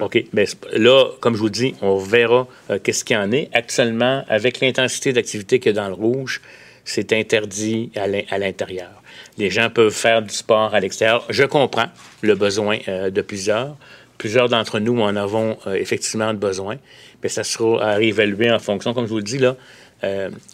OK. 0.00 0.24
Mais 0.32 0.46
là, 0.72 1.10
comme 1.20 1.34
je 1.34 1.40
vous 1.40 1.50
dis, 1.50 1.74
on 1.80 1.96
verra 1.96 2.46
euh, 2.70 2.78
qu'est-ce 2.82 3.04
qu'il 3.04 3.16
y 3.16 3.18
en 3.18 3.30
est. 3.32 3.48
Actuellement, 3.52 4.24
avec 4.28 4.60
l'intensité 4.60 5.12
d'activité 5.12 5.58
qu'il 5.58 5.74
y 5.74 5.78
a 5.78 5.82
dans 5.82 5.88
le 5.88 5.94
rouge, 5.94 6.40
c'est 6.84 7.12
interdit 7.12 7.90
à 7.96 8.38
l'intérieur. 8.38 8.95
Les 9.38 9.50
gens 9.50 9.70
peuvent 9.70 9.92
faire 9.92 10.22
du 10.22 10.34
sport 10.34 10.74
à 10.74 10.80
l'extérieur. 10.80 11.24
Je 11.28 11.44
comprends 11.44 11.88
le 12.22 12.34
besoin 12.34 12.78
euh, 12.88 13.10
de 13.10 13.20
plusieurs. 13.20 13.76
Plusieurs 14.18 14.48
d'entre 14.48 14.78
nous 14.78 15.00
en 15.00 15.14
avons 15.14 15.58
euh, 15.66 15.74
effectivement 15.74 16.32
besoin, 16.32 16.76
mais 17.22 17.28
ça 17.28 17.44
sera 17.44 17.84
à 17.84 17.94
réévaluer 17.96 18.50
en 18.50 18.58
fonction. 18.58 18.94
Comme 18.94 19.04
je 19.04 19.10
vous 19.10 19.18
le 19.18 19.22
dis, 19.22 19.38
là, 19.38 19.56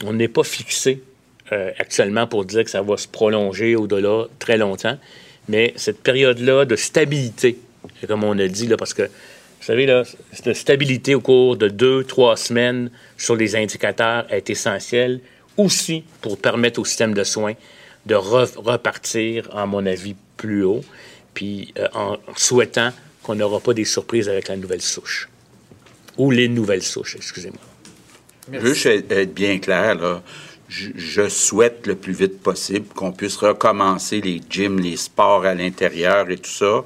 on 0.04 0.12
n'est 0.12 0.28
pas 0.28 0.44
fixé 0.44 1.02
actuellement 1.78 2.26
pour 2.26 2.46
dire 2.46 2.64
que 2.64 2.70
ça 2.70 2.80
va 2.80 2.96
se 2.96 3.06
prolonger 3.06 3.76
au-delà 3.76 4.24
très 4.38 4.56
longtemps, 4.56 4.96
mais 5.48 5.74
cette 5.76 6.02
période-là 6.02 6.64
de 6.64 6.76
stabilité 6.76 7.58
comme 8.06 8.24
on 8.24 8.38
a 8.38 8.48
dit, 8.48 8.66
là, 8.66 8.76
parce 8.76 8.94
que, 8.94 9.02
vous 9.02 9.66
savez, 9.66 9.86
là, 9.86 10.02
cette 10.32 10.54
stabilité 10.54 11.14
au 11.14 11.20
cours 11.20 11.56
de 11.56 11.68
deux, 11.68 12.04
trois 12.04 12.36
semaines 12.36 12.90
sur 13.16 13.36
les 13.36 13.54
indicateurs 13.56 14.26
est 14.30 14.50
essentielle 14.50 15.20
aussi 15.56 16.04
pour 16.20 16.38
permettre 16.38 16.80
au 16.80 16.84
système 16.84 17.14
de 17.14 17.24
soins 17.24 17.54
de 18.06 18.14
repartir, 18.14 19.48
à 19.54 19.66
mon 19.66 19.84
avis, 19.86 20.16
plus 20.36 20.64
haut, 20.64 20.84
puis 21.34 21.72
euh, 21.78 21.88
en 21.94 22.16
souhaitant 22.36 22.90
qu'on 23.22 23.34
n'aura 23.36 23.60
pas 23.60 23.74
des 23.74 23.84
surprises 23.84 24.28
avec 24.28 24.48
la 24.48 24.56
nouvelle 24.56 24.82
souche. 24.82 25.28
Ou 26.18 26.30
les 26.30 26.48
nouvelles 26.48 26.82
souches, 26.82 27.16
excusez-moi. 27.16 27.60
Je 28.52 28.58
veux 28.58 28.86
être 28.86 29.32
bien 29.32 29.58
clair, 29.58 29.94
là. 29.94 30.22
je, 30.68 31.28
souhaite 31.28 31.86
le 31.86 31.94
plus 31.94 32.12
vite 32.12 32.42
possible 32.42 32.88
qu'on 32.88 33.12
puisse 33.12 33.36
recommencer 33.36 34.20
les 34.20 34.40
gyms, 34.50 34.80
les 34.80 34.96
sports 34.96 35.44
à 35.44 35.54
l'intérieur 35.54 36.28
et 36.28 36.36
tout 36.36 36.50
ça 36.50 36.84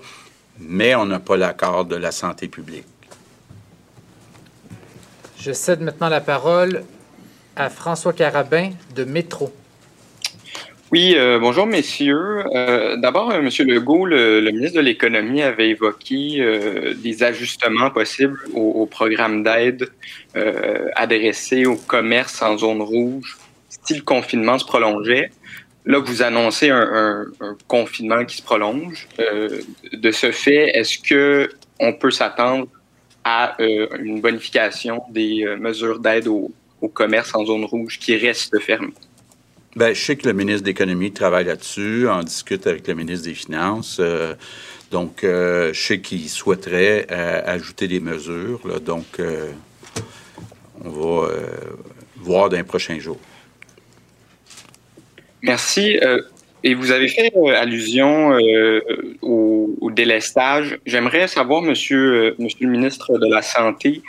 mais 0.59 0.95
on 0.95 1.07
n'a 1.07 1.21
pas 1.21 1.37
l'accord 1.37 1.85
de 1.85 1.97
la 1.97 2.13
santé 2.13 2.49
publique. 2.49 2.87
Je 5.39 5.53
cède 5.53 5.81
maintenant 5.81 6.09
la 6.09 6.21
parole 6.21 6.85
à 7.55 7.71
François 7.71 8.13
Carabin 8.13 8.71
de 8.95 9.05
Métro. 9.05 9.53
Oui, 10.93 11.15
euh, 11.17 11.39
bonjour 11.39 11.67
messieurs. 11.67 12.45
Euh, 12.55 12.97
d'abord, 12.97 13.31
euh, 13.31 13.43
Monsieur 13.43 13.65
Legault, 13.65 14.07
le, 14.07 14.41
ministre 14.51 14.77
de 14.77 14.83
l'Économie 14.83 15.43
avait 15.43 15.71
évoqué 15.71 16.95
des 16.97 17.23
ajustements 17.23 17.91
possibles 17.91 18.39
au, 18.55 18.87
programme 18.87 19.43
d'aide 19.43 19.89
adressé 20.95 21.67
au 21.67 21.77
commerce 21.77 22.41
en 22.43 22.57
zone 22.57 22.83
rouge 22.83 23.37
si 23.87 23.95
le 23.95 24.03
confinement 24.03 24.59
se 24.59 24.65
prolongeait. 24.65 25.31
Là, 25.87 26.01
vous 26.01 26.23
annoncez 26.23 26.71
un, 26.71 27.27
confinement 27.69 28.25
qui 28.25 28.39
se 28.39 28.43
prolonge. 28.43 29.07
Euh, 29.21 29.61
de 29.93 30.11
ce 30.11 30.33
fait, 30.33 30.71
est-ce 30.77 30.99
que 30.99 31.49
on 31.79 31.93
peut 31.93 32.11
s'attendre 32.11 32.67
à 33.23 33.61
euh, 33.61 33.87
une 34.01 34.21
bonification 34.21 35.03
des 35.11 35.45
euh, 35.45 35.57
mesures 35.57 36.01
d'aide 36.01 36.27
au, 36.27 36.53
commerce 36.93 37.35
en 37.35 37.45
zone 37.45 37.65
rouge 37.65 37.99
qui 37.99 38.17
reste 38.17 38.59
fermé? 38.61 38.93
Bien, 39.77 39.93
je 39.93 40.01
sais 40.01 40.17
que 40.17 40.27
le 40.27 40.33
ministre 40.33 40.63
de 40.63 40.69
l'Économie 40.69 41.13
travaille 41.13 41.45
là-dessus, 41.45 42.09
en 42.09 42.23
discute 42.23 42.67
avec 42.67 42.89
le 42.89 42.95
ministre 42.95 43.27
des 43.27 43.35
Finances. 43.35 44.01
donc, 44.91 45.19
je 45.23 45.71
sais 45.75 46.01
qu'il 46.01 46.29
souhaiterait 46.29 47.07
ajouter 47.11 47.87
des 47.87 48.01
mesures. 48.01 48.81
donc, 48.81 49.21
on 50.83 50.89
va 50.89 51.29
voir 52.17 52.49
dans 52.49 52.57
les 52.57 52.65
prochains 52.65 52.99
jours. 52.99 53.21
Merci. 55.47 55.99
Euh, 56.03 56.23
et 56.65 56.75
vous 56.75 56.91
avez 56.91 57.09
fait 57.09 57.33
euh, 57.37 57.55
allusion 57.55 58.33
euh, 58.33 58.81
au, 59.23 59.91
délestage. 59.93 60.79
J'aimerais 60.85 61.29
savoir, 61.29 61.63
monsieur, 61.63 62.35
monsieur 62.39 62.67
le 62.67 62.73
ministre 62.73 63.19
de 63.19 63.33
la 63.33 63.41
Santé, 63.41 64.03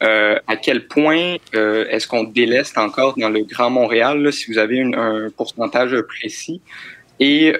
à 0.00 0.56
quel 0.56 0.86
point 0.86 1.36
est-ce 1.52 2.06
qu'on 2.06 2.24
déleste 2.24 2.78
encore 2.78 3.18
dans 3.18 3.28
le 3.28 3.42
Grand 3.42 3.70
Montréal, 3.70 4.32
si 4.32 4.50
vous 4.50 4.58
avez 4.58 4.80
un 4.82 5.28
pourcentage 5.36 5.94
précis, 6.02 6.60
et 7.18 7.54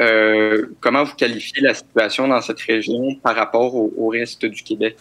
comment 0.80 1.04
vous 1.04 1.14
qualifiez 1.14 1.62
la 1.62 1.74
situation 1.74 2.28
dans 2.28 2.40
cette 2.40 2.60
région 2.60 3.14
par 3.22 3.36
rapport 3.36 3.74
au, 3.74 4.08
reste 4.08 4.44
du 4.46 4.62
Québec? 4.62 4.96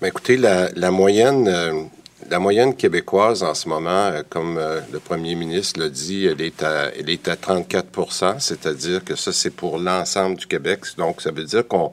Ben, 0.00 0.08
écoutez, 0.08 0.36
la, 0.36 0.90
moyenne 0.90 1.88
la 2.30 2.38
moyenne 2.38 2.74
québécoise 2.74 3.42
en 3.42 3.54
ce 3.54 3.68
moment, 3.68 4.06
euh, 4.06 4.22
comme 4.28 4.58
euh, 4.58 4.80
le 4.92 4.98
premier 4.98 5.34
ministre 5.34 5.80
l'a 5.80 5.88
dit, 5.88 6.26
elle 6.26 6.40
est 6.40 6.62
à, 6.62 6.90
elle 6.98 7.10
est 7.10 7.28
à 7.28 7.34
34% 7.34 8.40
c'est-à-dire 8.40 9.04
que 9.04 9.14
ça, 9.14 9.32
c'est 9.32 9.50
pour 9.50 9.78
l'ensemble 9.78 10.36
du 10.36 10.46
Québec. 10.46 10.80
Donc, 10.98 11.20
ça 11.20 11.30
veut 11.30 11.44
dire 11.44 11.66
qu'on 11.66 11.92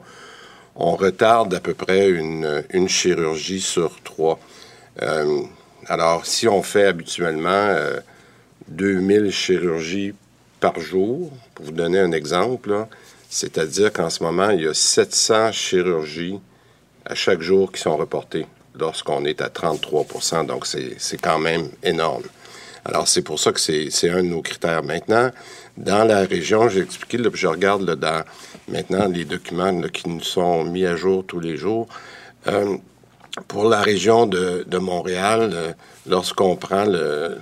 on 0.76 0.96
retarde 0.96 1.54
à 1.54 1.60
peu 1.60 1.74
près 1.74 2.08
une, 2.10 2.88
chirurgie 2.88 3.60
sur 3.60 4.00
trois. 4.02 4.38
Euh, 5.02 5.42
alors, 5.86 6.26
si 6.26 6.48
on 6.48 6.62
fait 6.62 6.86
habituellement 6.86 7.74
2000 8.68 9.30
chirurgies 9.30 10.14
par 10.60 10.80
jour, 10.80 11.30
pour 11.54 11.66
vous 11.66 11.72
donner 11.72 12.00
un 12.00 12.12
exemple, 12.12 12.86
C'est-à-dire 13.28 13.92
qu'en 13.92 14.10
ce 14.10 14.22
moment, 14.22 14.50
il 14.50 14.62
y 14.62 14.68
a 14.68 14.74
700 14.74 15.52
chirurgies 15.52 16.38
à 17.04 17.14
chaque 17.14 17.40
jour 17.40 17.72
qui 17.72 17.80
sont 17.80 17.96
reportées 17.96 18.46
lorsqu'on 18.78 19.24
est 19.24 19.40
à 19.40 19.48
33% 19.48 20.46
Donc, 20.46 20.66
c'est 20.66 21.20
quand 21.20 21.38
même 21.38 21.68
énorme. 21.82 22.22
Alors, 22.84 23.08
c'est 23.08 23.22
pour 23.22 23.40
ça 23.40 23.52
que 23.52 23.60
c'est 23.60 24.10
un 24.10 24.22
de 24.22 24.28
nos 24.28 24.42
critères. 24.42 24.82
Maintenant, 24.82 25.30
dans 25.76 26.04
la 26.04 26.20
région, 26.20 26.68
j'ai 26.68 26.80
expliqué, 26.80 27.18
je 27.32 27.46
regarde 27.46 27.82
là, 27.82 27.96
dans 27.96 28.22
maintenant 28.68 29.08
les 29.08 29.24
documents 29.24 29.80
qui 29.82 30.08
nous 30.08 30.22
sont 30.22 30.64
mis 30.64 30.86
à 30.86 30.96
jour 30.96 31.24
tous 31.26 31.40
les 31.40 31.56
jours. 31.56 31.86
Euh, 32.46 32.76
pour 33.48 33.68
la 33.68 33.80
région 33.82 34.26
de, 34.26 34.78
Montréal, 34.78 35.50
euh, 35.52 35.72
lorsqu'on 36.06 36.56
prend 36.56 36.84
le, 36.84 37.38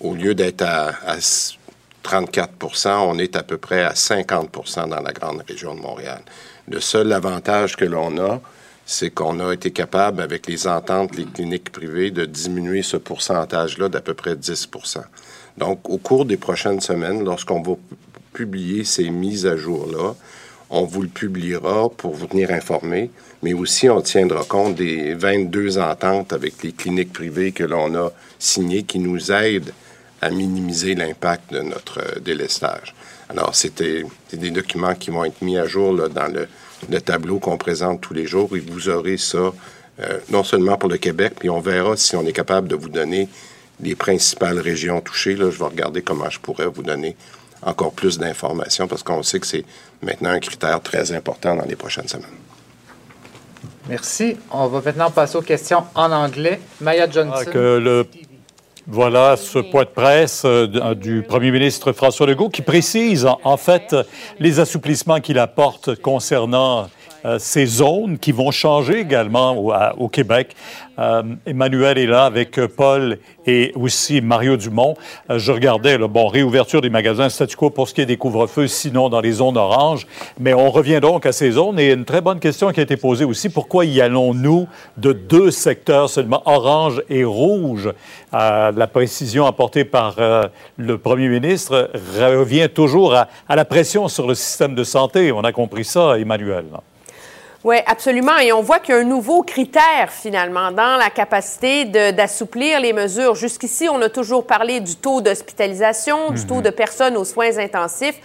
au 0.00 0.14
lieu 0.14 0.34
d'être 0.34 0.62
à, 0.62 0.88
à 1.06 1.18
34% 1.18 2.88
on 2.88 3.18
est 3.18 3.36
à 3.36 3.42
peu 3.42 3.58
près 3.58 3.82
à 3.82 3.92
50% 3.92 4.88
dans 4.88 5.00
la 5.00 5.12
grande 5.12 5.42
région 5.48 5.74
de 5.74 5.80
Montréal. 5.80 6.22
Le 6.68 6.80
seul 6.80 7.12
avantage 7.12 7.76
que 7.76 7.84
l'on 7.84 8.16
a, 8.18 8.40
c'est 8.86 9.10
qu'on 9.10 9.40
a 9.40 9.52
été 9.52 9.72
capable, 9.72 10.22
avec 10.22 10.46
les 10.46 10.68
ententes, 10.68 11.16
les 11.16 11.24
cliniques 11.24 11.70
privées, 11.70 12.12
de 12.12 12.24
diminuer 12.24 12.82
ce 12.82 12.96
pourcentage-là 12.96 13.88
d'à 13.88 14.00
peu 14.00 14.14
près 14.14 14.34
10% 14.34 15.00
Donc, 15.58 15.90
au 15.90 15.98
cours 15.98 16.24
des 16.24 16.36
prochaines 16.36 16.80
semaines, 16.80 17.24
lorsqu'on 17.24 17.62
va 17.62 17.72
publier 18.36 18.84
ces 18.84 19.08
mises 19.08 19.46
à 19.46 19.56
jour-là, 19.56 20.14
on 20.68 20.84
vous 20.84 21.00
le 21.00 21.08
publiera 21.08 21.88
pour 21.88 22.12
vous 22.12 22.26
tenir 22.26 22.50
informé, 22.50 23.10
mais 23.42 23.54
aussi 23.54 23.88
on 23.88 24.02
tiendra 24.02 24.44
compte 24.44 24.74
des 24.74 25.14
22 25.14 25.78
ententes 25.78 26.34
avec 26.34 26.62
les 26.62 26.72
cliniques 26.72 27.14
privées 27.14 27.52
que 27.52 27.64
l'on 27.64 27.94
a 27.94 28.12
signées 28.38 28.82
qui 28.82 28.98
nous 28.98 29.32
aident 29.32 29.72
à 30.20 30.30
minimiser 30.30 30.94
l'impact 30.94 31.52
de 31.52 31.60
notre 31.60 32.00
euh, 32.00 32.20
délestage. 32.20 32.94
Alors, 33.28 33.54
c'était 33.54 34.04
des 34.32 34.50
documents 34.50 34.94
qui 34.94 35.10
vont 35.10 35.24
être 35.24 35.40
mis 35.42 35.58
à 35.58 35.66
jour 35.66 35.94
dans 36.08 36.32
le, 36.32 36.46
le 36.90 37.00
tableau 37.00 37.38
qu'on 37.38 37.56
présente 37.56 38.00
tous 38.00 38.14
les 38.14 38.26
jours 38.26 38.54
et 38.56 38.60
vous 38.60 38.88
aurez 38.88 39.16
ça 39.16 39.52
euh, 40.00 40.18
non 40.30 40.44
seulement 40.44 40.76
pour 40.76 40.90
le 40.90 40.98
Québec, 40.98 41.34
puis 41.38 41.48
on 41.48 41.60
verra 41.60 41.96
si 41.96 42.16
on 42.16 42.26
est 42.26 42.32
capable 42.32 42.68
de 42.68 42.76
vous 42.76 42.90
donner 42.90 43.28
les 43.80 43.94
principales 43.94 44.58
régions 44.58 45.00
touchées. 45.00 45.36
Je 45.36 45.44
vais 45.44 45.64
regarder 45.64 46.02
comment 46.02 46.28
je 46.28 46.38
pourrais 46.38 46.66
vous 46.66 46.82
donner 46.82 47.16
encore 47.62 47.92
plus 47.92 48.18
d'informations 48.18 48.86
parce 48.86 49.02
qu'on 49.02 49.22
sait 49.22 49.40
que 49.40 49.46
c'est 49.46 49.64
maintenant 50.02 50.30
un 50.30 50.40
critère 50.40 50.80
très 50.80 51.12
important 51.12 51.54
dans 51.54 51.64
les 51.64 51.76
prochaines 51.76 52.08
semaines. 52.08 52.26
Merci. 53.88 54.36
On 54.50 54.66
va 54.66 54.80
maintenant 54.84 55.10
passer 55.10 55.36
aux 55.36 55.42
questions 55.42 55.84
en 55.94 56.10
anglais. 56.10 56.60
Maya 56.80 57.08
Johnson. 57.08 57.34
Ah, 57.36 57.44
que 57.44 57.78
le 57.78 58.06
voilà 58.88 59.36
ce 59.36 59.58
point 59.58 59.82
de 59.82 59.88
presse 59.88 60.42
euh, 60.44 60.94
du 60.94 61.22
premier 61.22 61.50
ministre 61.50 61.90
François 61.90 62.24
Legault 62.24 62.50
qui 62.50 62.62
précise 62.62 63.26
en 63.42 63.56
fait 63.56 63.96
les 64.38 64.60
assouplissements 64.60 65.20
qu'il 65.20 65.40
apporte 65.40 65.96
concernant 65.96 66.88
euh, 67.26 67.38
ces 67.40 67.66
zones 67.66 68.18
qui 68.18 68.30
vont 68.30 68.52
changer 68.52 69.00
également 69.00 69.56
au, 69.98 70.08
Québec. 70.08 70.54
Euh, 70.98 71.24
Emmanuel 71.44 71.98
est 71.98 72.06
là 72.06 72.24
avec 72.24 72.60
Paul 72.76 73.18
et 73.46 73.72
aussi 73.74 74.20
Mario 74.20 74.56
Dumont. 74.56 74.94
Euh, 75.28 75.38
je 75.40 75.50
regardais, 75.50 75.98
le 75.98 76.06
bon, 76.06 76.28
réouverture 76.28 76.80
des 76.80 76.88
magasins 76.88 77.28
statu 77.28 77.56
quo 77.56 77.70
pour 77.70 77.88
ce 77.88 77.94
qui 77.94 78.00
est 78.00 78.06
des 78.06 78.16
couvre-feux, 78.16 78.68
sinon 78.68 79.08
dans 79.08 79.20
les 79.20 79.32
zones 79.32 79.56
oranges. 79.56 80.06
Mais 80.38 80.54
on 80.54 80.70
revient 80.70 81.00
donc 81.00 81.26
à 81.26 81.32
ces 81.32 81.50
zones 81.52 81.80
et 81.80 81.92
une 81.92 82.04
très 82.04 82.20
bonne 82.20 82.38
question 82.38 82.70
qui 82.70 82.78
a 82.78 82.84
été 82.84 82.96
posée 82.96 83.24
aussi, 83.24 83.48
pourquoi 83.48 83.84
y 83.84 84.00
allons-nous 84.00 84.68
de 84.96 85.12
deux 85.12 85.50
secteurs 85.50 86.08
seulement, 86.08 86.42
orange 86.44 87.02
et 87.10 87.24
rouge? 87.24 87.90
la 88.32 88.86
précision 88.86 89.46
apportée 89.46 89.84
par 89.86 90.16
le 90.76 90.98
premier 90.98 91.28
ministre 91.28 91.90
revient 92.18 92.68
toujours 92.68 93.14
à 93.14 93.56
la 93.56 93.64
pression 93.64 94.08
sur 94.08 94.26
le 94.26 94.34
système 94.34 94.74
de 94.74 94.84
santé. 94.84 95.32
On 95.32 95.40
a 95.40 95.52
compris 95.52 95.84
ça, 95.84 96.18
Emmanuel. 96.18 96.66
Oui, 97.66 97.78
absolument. 97.84 98.36
Et 98.36 98.52
on 98.52 98.62
voit 98.62 98.78
qu'il 98.78 98.94
y 98.94 98.96
a 98.96 99.00
un 99.00 99.04
nouveau 99.04 99.42
critère, 99.42 100.12
finalement, 100.12 100.70
dans 100.70 100.96
la 100.96 101.10
capacité 101.10 101.84
d'assouplir 102.12 102.78
les 102.78 102.92
mesures. 102.92 103.34
Jusqu'ici, 103.34 103.88
on 103.88 104.00
a 104.02 104.08
toujours 104.08 104.46
parlé 104.46 104.78
du 104.78 104.94
taux 104.94 105.20
d'hospitalisation, 105.20 106.30
du 106.30 106.46
taux 106.46 106.58
mhm. 106.58 106.62
de 106.62 106.70
personnes 106.70 107.16
aux 107.16 107.24
soins 107.24 107.58
intensifs. 107.58 108.20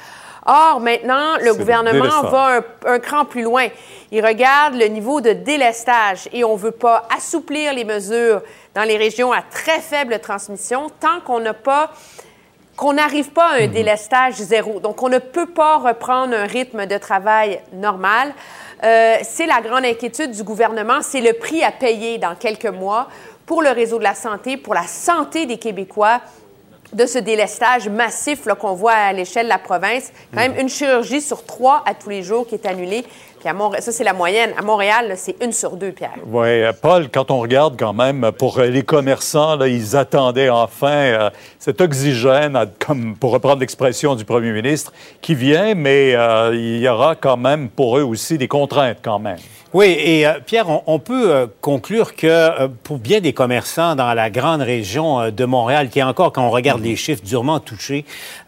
Or, 0.45 0.79
maintenant, 0.79 1.37
le 1.41 1.55
gouvernement 1.55 2.21
va 2.21 2.61
un, 2.85 2.99
cran 2.99 3.25
plus 3.25 3.41
loin. 3.41 3.67
Il 4.11 4.23
regarde 4.23 4.75
le 4.75 4.85
niveau 4.85 5.21
de 5.21 5.33
délestage 5.33 6.29
et 6.33 6.43
on 6.43 6.53
ne 6.53 6.61
veut 6.61 6.69
pas 6.69 7.07
assouplir 7.15 7.73
les 7.73 7.83
mesures 7.83 8.43
dans 8.75 8.83
les 8.83 8.97
régions 8.97 9.31
à 9.31 9.41
très 9.41 9.79
faible 9.79 10.19
transmission 10.19 10.91
tant 10.99 11.19
qu'on 11.25 11.39
n'a 11.39 11.55
pas 11.55 11.91
qu'on 12.81 12.93
n'arrive 12.93 13.29
pas 13.29 13.51
à 13.51 13.57
un 13.57 13.67
mhm. 13.67 13.73
délestage 13.73 14.33
zéro. 14.33 14.79
Donc, 14.79 15.03
on 15.03 15.09
ne 15.09 15.19
peut 15.19 15.45
pas 15.45 15.77
reprendre 15.77 16.33
un 16.35 16.47
rythme 16.47 16.87
de 16.87 16.97
travail 16.97 17.61
normal. 17.73 18.33
Euh, 18.83 19.17
c'est 19.21 19.45
la 19.45 19.61
grande 19.61 19.85
inquiétude 19.85 20.31
du 20.31 20.41
gouvernement. 20.41 21.03
C'est 21.03 21.21
le 21.21 21.33
prix 21.33 21.63
à 21.63 21.71
payer 21.71 22.17
dans 22.17 22.33
quelques 22.33 22.65
mois 22.65 23.07
pour 23.45 23.61
le 23.61 23.69
réseau 23.69 23.99
de 23.99 24.03
la 24.03 24.15
santé, 24.15 24.57
pour 24.57 24.73
la 24.73 24.87
santé 24.87 25.45
des 25.45 25.57
Québécois 25.57 26.21
de 26.91 27.05
ce 27.05 27.19
délestage 27.19 27.87
massif 27.87 28.47
qu'on 28.59 28.73
voit 28.73 28.93
à 28.93 29.13
l'échelle 29.13 29.45
de 29.45 29.49
la 29.49 29.59
province. 29.59 30.11
Quand 30.33 30.41
même, 30.41 30.55
une 30.59 30.67
chirurgie 30.67 31.21
sur 31.21 31.45
trois 31.45 31.83
à 31.85 31.93
tous 31.93 32.09
les 32.09 32.23
jours 32.23 32.47
qui 32.47 32.55
est 32.55 32.65
annulée. 32.65 33.05
Puis 33.39 33.49
à 33.49 33.53
Montréal, 33.53 33.81
ça, 33.81 33.91
c'est 33.91 34.03
la 34.03 34.13
moyenne. 34.13 34.51
À 34.57 34.61
Montréal, 34.61 35.13
c'est 35.15 35.35
une 35.43 35.51
sur 35.51 35.71
deux, 35.71 35.91
Pierre. 35.91 36.13
Oui, 36.27 36.61
Paul, 36.81 37.09
quand 37.09 37.31
on 37.31 37.39
regarde 37.39 37.75
quand 37.77 37.93
même, 37.93 38.31
pour 38.37 38.59
les 38.59 38.83
commerçants, 38.83 39.55
là, 39.55 39.67
ils 39.67 39.95
attendaient 39.95 40.49
enfin 40.49 40.91
euh, 40.91 41.29
cet 41.61 41.79
oxygène, 41.79 42.57
comme 42.79 43.15
pour 43.15 43.31
reprendre 43.31 43.61
l'expression 43.61 44.15
du 44.15 44.25
premier 44.25 44.51
ministre, 44.51 44.91
qui 45.21 45.35
vient, 45.35 45.75
mais 45.75 46.17
il 46.53 46.79
y 46.79 46.89
aura 46.89 47.15
quand 47.15 47.37
même 47.37 47.69
pour 47.69 47.97
eux 47.97 48.03
aussi 48.03 48.37
des 48.37 48.47
contraintes 48.47 48.97
quand 49.03 49.19
même. 49.19 49.37
Oui, 49.73 49.95
et 49.97 50.27
euh, 50.27 50.33
Pierre, 50.45 50.65
on, 50.85 50.99
peut 50.99 51.31
euh, 51.31 51.47
conclure 51.61 52.13
que 52.13 52.27
euh, 52.27 52.67
pour 52.83 52.97
bien 52.97 53.21
des 53.21 53.31
commerçants 53.31 53.95
dans 53.95 54.13
la 54.13 54.29
grande 54.29 54.61
région 54.61 55.31
de 55.31 55.45
Montréal, 55.45 55.87
qui 55.89 55.99
est 55.99 56.03
encore, 56.03 56.33
quand 56.33 56.45
on 56.45 56.49
regarde 56.49 56.83
les 56.83 56.97
chiffres, 56.97 57.23
durement 57.23 57.61
touchés, 57.61 58.03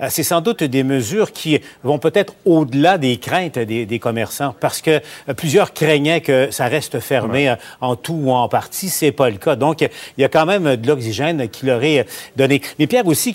c'est 0.10 0.24
sans 0.24 0.42
doute 0.42 0.64
des 0.64 0.84
mesures 0.84 1.32
qui 1.32 1.62
vont 1.84 1.98
peut-être 1.98 2.34
au-delà 2.44 2.98
des 2.98 3.16
craintes 3.18 3.58
des, 3.58 4.00
commerçants, 4.00 4.54
parce 4.60 4.82
que 4.82 5.00
plusieurs 5.38 5.74
craignaient 5.74 6.20
que 6.20 6.52
ça 6.52 6.66
reste 6.66 7.00
fermé 7.00 7.56
en 7.80 7.96
tout 7.96 8.20
ou 8.24 8.32
en 8.32 8.50
partie. 8.50 8.90
C'est 8.90 9.12
pas 9.12 9.30
le 9.30 9.38
cas. 9.38 9.56
Donc, 9.56 9.82
il 9.82 10.22
y 10.22 10.24
a 10.26 10.30
quand 10.30 10.46
même 10.46 10.76
de 10.76 10.88
l'oxygène 10.88 11.48
qui 11.50 11.66
leur 11.66 11.84
est 11.84 12.06
donné. 12.36 12.62
Mais 12.80 12.88
Pierre 12.88 13.03
aussi, 13.08 13.34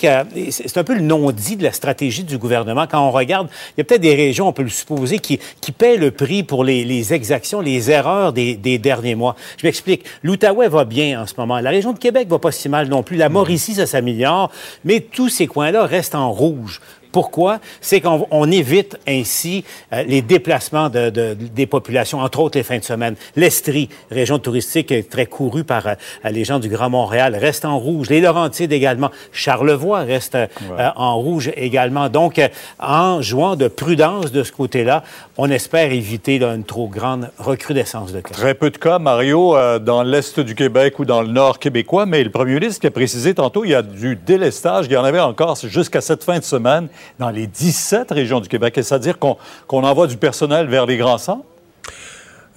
c'est 0.51 0.79
un 0.79 0.85
peu 0.85 0.95
le 0.95 1.01
non-dit 1.01 1.57
de 1.57 1.65
la 1.65 1.73
stratégie 1.73 2.25
du 2.25 2.39
gouvernement. 2.39 2.87
Quand 2.87 3.07
on 3.07 3.11
regarde, 3.11 3.49
il 3.77 3.79
y 3.79 3.81
a 3.81 3.85
peut-être 3.85 4.01
des 4.01 4.15
régions, 4.15 4.49
on 4.49 4.53
peut 4.53 4.63
le 4.63 4.69
supposer, 4.69 5.19
qui, 5.19 5.39
qui 5.61 5.73
paient 5.73 5.97
le 5.97 6.11
prix 6.11 6.43
pour 6.43 6.65
les, 6.65 6.85
les 6.85 7.13
exactions, 7.13 7.61
les 7.61 7.91
erreurs 7.91 8.33
des, 8.33 8.79
derniers 8.79 9.15
mois. 9.15 9.37
Je 9.59 9.67
m'explique. 9.67 10.05
L'Outaouais 10.23 10.69
va 10.69 10.85
bien 10.85 11.23
en 11.23 11.27
ce 11.27 11.35
moment. 11.37 11.61
La 11.61 11.71
région 11.71 11.93
de 11.93 11.99
Québec 11.99 12.29
va 12.29 12.39
pas 12.39 12.53
si 12.53 12.69
mal 12.69 12.89
non 12.89 13.03
plus. 13.03 13.17
La 13.17 13.29
Mauricie, 13.29 13.75
ça 13.75 13.87
s'améliore. 13.87 14.51
Mais 14.85 15.01
tous 15.01 15.29
ces 15.29 15.47
coins-là 15.47 15.87
restent 15.87 16.15
en 16.15 16.31
rouge. 16.31 16.81
Pourquoi? 17.19 17.59
C'est 17.81 18.01
qu'on 18.01 18.49
évite 18.53 18.97
ainsi 19.09 19.65
euh, 19.93 20.05
les 20.05 20.23
déplacements 20.23 20.89
de, 20.89 21.35
des 21.35 21.67
populations, 21.67 22.21
entre 22.21 22.39
autres 22.39 22.57
les 22.57 22.63
fins 22.63 22.79
de 22.79 22.85
semaine. 22.85 23.17
L'Estrie, 23.35 23.89
région 24.09 24.39
touristique 24.39 25.09
très 25.09 25.27
courue 25.27 25.65
par 25.65 25.85
euh, 25.89 25.95
les 26.31 26.45
gens 26.45 26.61
du 26.61 26.69
Grand 26.69 26.91
Montréal, 26.91 27.35
reste 27.35 27.65
en 27.65 27.77
rouge. 27.77 28.09
Les 28.09 28.21
Laurentides 28.21 28.73
également. 28.73 29.11
Charlevoix 29.33 30.03
reste 30.03 30.37
euh, 30.37 30.47
en 30.95 31.19
rouge 31.19 31.51
également. 31.57 32.09
Donc, 32.09 32.41
en 32.79 33.21
jouant 33.21 33.57
de 33.57 33.67
prudence 33.67 34.31
de 34.31 34.45
ce 34.45 34.53
côté-là, 34.53 35.03
on 35.39 35.51
espère 35.51 35.91
éviter 35.91 36.41
une 36.41 36.63
trop 36.63 36.87
grande 36.87 37.33
recrudescence 37.37 38.13
de 38.13 38.21
cas. 38.21 38.33
Très 38.33 38.55
peu 38.55 38.71
de 38.71 38.79
cas, 38.79 39.01
Mario, 39.01 39.57
dans 39.81 40.05
l'Est 40.05 40.39
du 40.39 40.55
Québec 40.55 41.01
ou 41.01 41.05
dans 41.05 41.23
le 41.23 41.29
Nord 41.29 41.59
québécois, 41.59 42.07
mais 42.07 42.23
le 42.23 42.31
premier 42.31 42.55
ministre 42.55 42.81
qui 42.81 42.87
a 42.87 42.93
précisé 42.93 43.35
tantôt, 43.35 43.65
il 43.65 43.71
y 43.71 43.75
a 43.75 43.83
du 43.83 44.15
délestage. 44.15 44.87
Il 44.87 44.93
y 44.93 44.97
en 44.97 45.03
avait 45.03 45.19
encore 45.19 45.57
jusqu'à 45.57 46.01
cette 46.01 46.23
fin 46.23 46.39
de 46.39 46.45
semaine 46.45 46.89
dans 47.19 47.31
les 47.31 47.47
17 47.47 48.11
régions 48.11 48.41
du 48.41 48.49
Québec. 48.49 48.77
Est-ce 48.79 48.95
à 48.95 48.99
dire 48.99 49.19
qu'on 49.19 49.37
envoie 49.71 50.07
du 50.07 50.17
personnel 50.17 50.67
vers 50.67 50.87
les 50.87 50.97
grands 50.97 51.19
centres? 51.19 51.45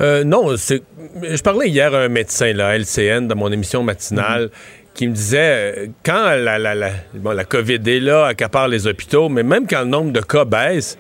Euh, 0.02 0.24
non, 0.24 0.56
je 0.56 1.42
parlais 1.42 1.70
hier 1.70 1.94
à 1.94 2.00
un 2.00 2.08
médecin, 2.08 2.54
là, 2.54 2.76
LCN, 2.76 3.28
dans 3.28 3.36
mon 3.36 3.52
émission 3.52 3.84
matinale, 3.84 4.46
mm-hmm. 4.46 4.94
qui 4.96 5.08
me 5.08 5.14
disait, 5.14 5.38
euh, 5.78 5.88
quand 6.04 6.24
la, 6.36 6.58
la, 6.58 6.74
la, 6.74 6.92
la 7.14 7.44
COVID 7.44 7.82
est 7.86 8.00
là, 8.00 8.26
accapare 8.26 8.68
les 8.68 8.88
hôpitaux, 8.88 9.30
mais 9.30 9.44
même 9.44 9.68
quand 9.68 9.82
le 9.82 9.88
nombre 9.88 10.12
de 10.12 10.22
cas 10.22 10.46
baisse, 10.46 10.98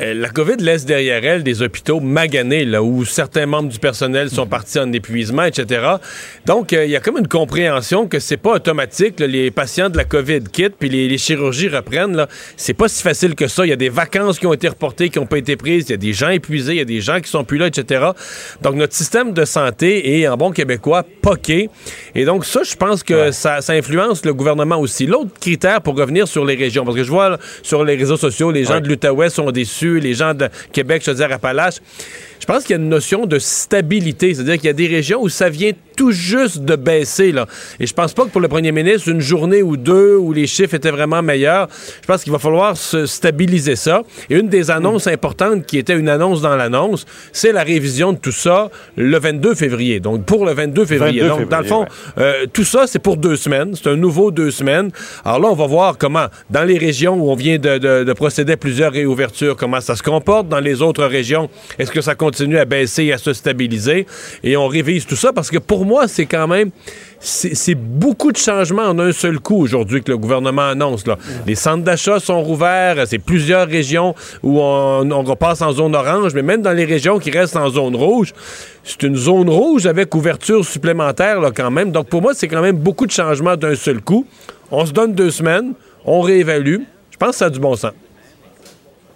la 0.00 0.28
COVID 0.28 0.56
laisse 0.58 0.84
derrière 0.84 1.24
elle 1.24 1.42
des 1.42 1.62
hôpitaux 1.62 2.00
maganés, 2.00 2.64
là, 2.64 2.82
où 2.82 3.04
certains 3.04 3.46
membres 3.46 3.68
du 3.68 3.78
personnel 3.78 4.30
sont 4.30 4.46
partis 4.46 4.78
en 4.78 4.92
épuisement, 4.92 5.44
etc. 5.44 5.96
Donc, 6.46 6.72
euh, 6.72 6.84
il 6.84 6.90
y 6.90 6.96
a 6.96 7.00
comme 7.00 7.18
une 7.18 7.28
compréhension 7.28 8.06
que 8.06 8.18
c'est 8.18 8.36
pas 8.36 8.54
automatique. 8.54 9.20
les 9.20 9.50
patients 9.50 9.90
de 9.90 9.96
la 9.96 10.04
COVID 10.04 10.44
quittent, 10.52 10.76
puis 10.78 10.88
les, 10.88 11.18
chirurgies 11.18 11.68
reprennent. 11.68 12.16
Là, 12.16 12.28
c'est 12.56 12.74
pas 12.74 12.88
si 12.88 13.02
facile 13.02 13.34
que 13.34 13.48
ça. 13.48 13.64
Il 13.66 13.68
y 13.68 13.72
a 13.72 13.76
des 13.76 13.88
vacances 13.88 14.38
qui 14.38 14.46
ont 14.46 14.52
été 14.52 14.68
reportées, 14.68 15.08
qui 15.08 15.18
n'ont 15.18 15.26
pas 15.26 15.38
été 15.38 15.56
prises. 15.56 15.86
Il 15.88 15.92
y 15.92 15.94
a 15.94 15.98
des 15.98 16.12
gens 16.12 16.30
épuisés, 16.30 16.72
il 16.72 16.78
y 16.78 16.82
a 16.82 16.84
des 16.84 17.00
gens 17.00 17.20
qui 17.20 17.30
sont 17.30 17.44
plus 17.44 17.58
là, 17.58 17.66
etc. 17.66 18.06
Donc, 18.62 18.74
notre 18.74 18.94
système 18.94 19.32
de 19.32 19.44
santé 19.44 20.20
est, 20.20 20.28
en 20.28 20.36
bon 20.36 20.50
québécois, 20.50 21.04
poqué. 21.20 21.68
Et 22.14 22.24
donc, 22.24 22.44
ça, 22.44 22.62
je 22.62 22.74
pense 22.74 23.02
que 23.02 23.30
ça, 23.30 23.60
influence 23.68 24.24
le 24.24 24.34
gouvernement 24.34 24.78
aussi. 24.78 25.06
L'autre 25.06 25.30
critère 25.40 25.80
pour 25.80 25.96
revenir 25.96 26.28
sur 26.28 26.44
les 26.44 26.54
régions, 26.54 26.84
parce 26.84 26.96
que 26.96 27.04
je 27.04 27.10
vois 27.10 27.38
sur 27.62 27.84
les 27.84 27.96
réseaux 27.96 28.16
sociaux, 28.16 28.50
les 28.50 28.64
gens 28.64 28.80
de 28.80 28.88
l'Outaouais 28.88 29.30
sont 29.30 29.50
déçus 29.50 29.81
les 29.88 30.14
gens 30.14 30.34
de 30.34 30.48
Québec, 30.72 31.02
Chaudière-Appalaches. 31.04 31.80
Je 32.42 32.46
pense 32.46 32.64
qu'il 32.64 32.70
y 32.74 32.78
a 32.78 32.82
une 32.82 32.88
notion 32.88 33.24
de 33.24 33.38
stabilité, 33.38 34.34
c'est-à-dire 34.34 34.54
qu'il 34.56 34.64
y 34.64 34.68
a 34.68 34.72
des 34.72 34.88
régions 34.88 35.22
où 35.22 35.28
ça 35.28 35.48
vient 35.48 35.70
tout 35.96 36.10
juste 36.10 36.64
de 36.64 36.74
baisser. 36.74 37.30
Là. 37.30 37.46
Et 37.78 37.86
je 37.86 37.94
pense 37.94 38.14
pas 38.14 38.24
que 38.24 38.30
pour 38.30 38.40
le 38.40 38.48
premier 38.48 38.72
ministre, 38.72 39.08
une 39.10 39.20
journée 39.20 39.62
ou 39.62 39.76
deux 39.76 40.16
où 40.16 40.32
les 40.32 40.48
chiffres 40.48 40.74
étaient 40.74 40.90
vraiment 40.90 41.22
meilleurs, 41.22 41.68
je 42.00 42.06
pense 42.08 42.24
qu'il 42.24 42.32
va 42.32 42.40
falloir 42.40 42.76
se 42.76 43.06
stabiliser 43.06 43.76
ça. 43.76 44.02
Et 44.28 44.34
une 44.40 44.48
des 44.48 44.72
annonces 44.72 45.06
importantes 45.06 45.66
qui 45.66 45.78
était 45.78 45.94
une 45.96 46.08
annonce 46.08 46.40
dans 46.42 46.56
l'annonce, 46.56 47.06
c'est 47.30 47.52
la 47.52 47.62
révision 47.62 48.12
de 48.12 48.18
tout 48.18 48.32
ça 48.32 48.70
le 48.96 49.16
22 49.20 49.54
février. 49.54 50.00
Donc 50.00 50.24
pour 50.24 50.44
le 50.44 50.52
22 50.52 50.84
février. 50.84 51.20
22 51.20 51.28
Donc 51.42 51.48
dans 51.48 51.60
le 51.60 51.64
fond, 51.66 51.86
euh, 52.18 52.46
tout 52.52 52.64
ça, 52.64 52.88
c'est 52.88 52.98
pour 52.98 53.18
deux 53.18 53.36
semaines. 53.36 53.76
C'est 53.76 53.88
un 53.88 53.96
nouveau 53.96 54.32
deux 54.32 54.50
semaines. 54.50 54.90
Alors 55.24 55.38
là, 55.38 55.48
on 55.48 55.54
va 55.54 55.68
voir 55.68 55.96
comment, 55.96 56.26
dans 56.50 56.64
les 56.64 56.78
régions 56.78 57.14
où 57.14 57.30
on 57.30 57.36
vient 57.36 57.58
de, 57.58 57.78
de- 57.78 58.02
de 58.02 58.12
procéder 58.14 58.54
à 58.54 58.56
plusieurs 58.56 58.90
réouvertures, 58.90 59.56
comment 59.56 59.80
ça 59.80 59.94
se 59.94 60.02
comporte. 60.02 60.48
Dans 60.48 60.58
les 60.58 60.82
autres 60.82 61.04
régions, 61.04 61.48
est-ce 61.78 61.92
que 61.92 62.00
ça 62.00 62.16
continue 62.16 62.31
à 62.58 62.64
baisser 62.64 63.04
et 63.04 63.12
à 63.12 63.18
se 63.18 63.32
stabiliser? 63.32 64.06
Et 64.42 64.56
on 64.56 64.66
révise 64.66 65.06
tout 65.06 65.16
ça 65.16 65.32
parce 65.32 65.50
que 65.50 65.58
pour 65.58 65.84
moi, 65.84 66.08
c'est 66.08 66.26
quand 66.26 66.48
même... 66.48 66.70
C'est 67.24 67.54
c'est 67.54 67.76
beaucoup 67.76 68.32
de 68.32 68.36
changements 68.36 68.82
en 68.82 68.98
un 68.98 69.12
seul 69.12 69.38
coup 69.38 69.56
aujourd'hui 69.56 70.02
que 70.02 70.10
le 70.10 70.18
gouvernement 70.18 70.62
annonce. 70.70 71.06
Là. 71.06 71.16
Les 71.46 71.54
centres 71.54 71.84
d'achat 71.84 72.18
sont 72.18 72.42
rouverts, 72.42 73.04
c'est 73.06 73.20
plusieurs 73.20 73.68
régions 73.68 74.16
où 74.42 74.60
on, 74.60 75.08
on 75.08 75.22
repasse 75.22 75.62
en 75.62 75.70
zone 75.70 75.94
orange, 75.94 76.34
mais 76.34 76.42
même 76.42 76.62
dans 76.62 76.72
les 76.72 76.84
régions 76.84 77.20
qui 77.20 77.30
restent 77.30 77.54
en 77.54 77.70
zone 77.70 77.94
rouge, 77.94 78.34
c'est 78.82 79.04
une 79.04 79.14
zone 79.14 79.48
rouge 79.48 79.86
avec 79.86 80.12
ouverture 80.16 80.64
supplémentaire 80.64 81.40
là, 81.40 81.52
quand 81.54 81.70
même. 81.70 81.92
Donc 81.92 82.08
pour 82.08 82.22
moi, 82.22 82.32
c'est 82.34 82.48
quand 82.48 82.60
même 82.60 82.76
beaucoup 82.76 83.06
de 83.06 83.12
changements 83.12 83.56
d'un 83.56 83.76
seul 83.76 84.00
coup. 84.00 84.26
On 84.72 84.84
se 84.84 84.90
donne 84.92 85.14
deux 85.14 85.30
semaines, 85.30 85.74
on 86.04 86.22
réévalue. 86.22 86.78
Je 87.12 87.16
pense 87.18 87.30
que 87.30 87.36
ça 87.36 87.46
a 87.46 87.50
du 87.50 87.60
bon 87.60 87.76
sens. 87.76 87.92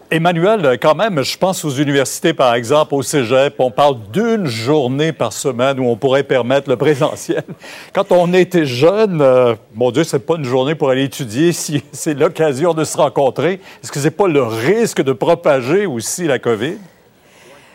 Emmanuel, 0.09 0.79
quand 0.81 0.95
même, 0.95 1.23
je 1.25 1.37
pense 1.37 1.65
aux 1.65 1.71
universités, 1.71 2.33
par 2.33 2.55
exemple, 2.55 2.95
au 2.95 3.03
cégep, 3.03 3.55
on 3.59 3.73
parle 3.73 3.97
d'une 4.13 4.47
journée 4.47 5.13
par 5.13 5.33
semaine 5.33 5.81
où 5.81 5.89
on 5.89 5.97
pourrait 5.97 6.23
permettre 6.23 6.71
le 6.71 6.77
présentiel. 6.77 7.43
Quand 7.93 8.13
on 8.13 8.33
était 8.33 8.67
jeune, 8.67 9.21
euh, 9.21 9.57
mon 9.75 9.91
Dieu, 9.91 10.05
c'est 10.05 10.25
pas 10.25 10.37
une 10.37 10.45
journée 10.45 10.77
pour 10.77 10.91
aller 10.91 11.05
étudier 11.05 11.53
c'est 11.93 12.15
l'occasion 12.15 12.73
de 12.73 12.85
se 12.85 12.97
rencontrer. 12.97 13.61
Est-ce 13.83 13.91
que 13.91 13.99
c'est 13.99 14.13
pas 14.13 14.29
le 14.29 14.45
risque 14.45 15.03
de 15.03 15.13
propager 15.13 15.87
aussi 15.87 16.25
la 16.29 16.39
COVID? 16.39 16.79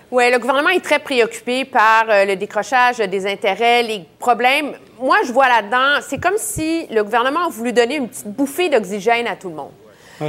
Oui, 0.09 0.31
le 0.31 0.39
gouvernement 0.39 0.69
est 0.69 0.83
très 0.83 0.99
préoccupé 0.99 1.65
par 1.65 2.05
euh, 2.09 2.23
le 2.23 2.37
décrochage 2.37 2.97
des 2.97 3.29
intérêts, 3.29 3.83
les 3.83 4.05
problèmes. 4.19 4.71
Moi, 5.01 5.17
je 5.25 5.33
vois 5.33 5.49
là-dedans, 5.49 6.01
c'est 6.01 6.21
comme 6.21 6.37
si 6.37 6.87
le 6.87 7.03
gouvernement 7.03 7.47
a 7.47 7.49
voulu 7.49 7.73
donner 7.73 7.95
une 7.97 8.07
petite 8.07 8.27
bouffée 8.27 8.69
d'oxygène 8.69 9.27
à 9.27 9.35
tout 9.35 9.49
le 9.49 9.55
monde. 9.55 9.71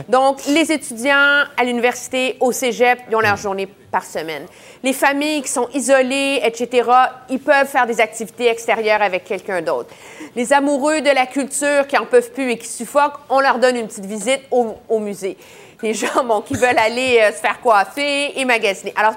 Donc, 0.09 0.44
les 0.47 0.73
étudiants 0.73 1.44
à 1.56 1.64
l'université, 1.64 2.36
au 2.40 2.52
cégep, 2.52 2.98
ils 3.10 3.16
ont 3.16 3.20
leur 3.20 3.36
journée 3.36 3.69
par 3.90 4.05
semaine. 4.05 4.47
Les 4.82 4.93
familles 4.93 5.43
qui 5.43 5.48
sont 5.48 5.69
isolées, 5.74 6.40
etc., 6.43 6.89
ils 7.28 7.39
peuvent 7.39 7.66
faire 7.66 7.86
des 7.86 8.01
activités 8.01 8.48
extérieures 8.48 9.02
avec 9.02 9.24
quelqu'un 9.24 9.60
d'autre. 9.60 9.90
Les 10.35 10.52
amoureux 10.52 11.02
de 11.02 11.10
la 11.10 11.27
culture 11.27 11.86
qui 11.86 11.98
en 11.98 12.06
peuvent 12.06 12.32
plus 12.32 12.51
et 12.51 12.59
qui 12.59 12.69
suffoquent, 12.69 13.19
on 13.28 13.40
leur 13.40 13.59
donne 13.59 13.77
une 13.77 13.86
petite 13.86 14.06
visite 14.06 14.40
au, 14.51 14.77
au 14.89 14.98
musée. 14.98 15.36
Les 15.82 15.94
gens 15.94 16.24
bon, 16.24 16.40
qui 16.40 16.55
veulent 16.55 16.78
aller 16.78 17.19
euh, 17.20 17.32
se 17.32 17.39
faire 17.39 17.60
coiffer 17.60 18.39
et 18.39 18.44
magasiner. 18.44 18.94
Alors, 18.97 19.14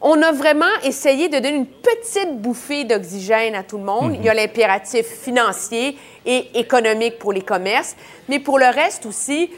on 0.00 0.20
a 0.20 0.32
vraiment 0.32 0.64
essayé 0.82 1.28
de 1.28 1.38
donner 1.38 1.54
une 1.54 1.66
petite 1.66 2.40
bouffée 2.40 2.84
d'oxygène 2.84 3.54
à 3.54 3.62
tout 3.62 3.78
le 3.78 3.84
monde. 3.84 4.16
Il 4.18 4.24
y 4.24 4.28
a 4.28 4.34
l'impératif 4.34 5.06
financier 5.06 5.96
et 6.26 6.58
économique 6.58 7.20
pour 7.20 7.32
les 7.32 7.42
commerces, 7.42 7.94
mais 8.28 8.40
pour 8.40 8.58
le 8.58 8.66
reste 8.66 9.06
aussi, 9.06 9.50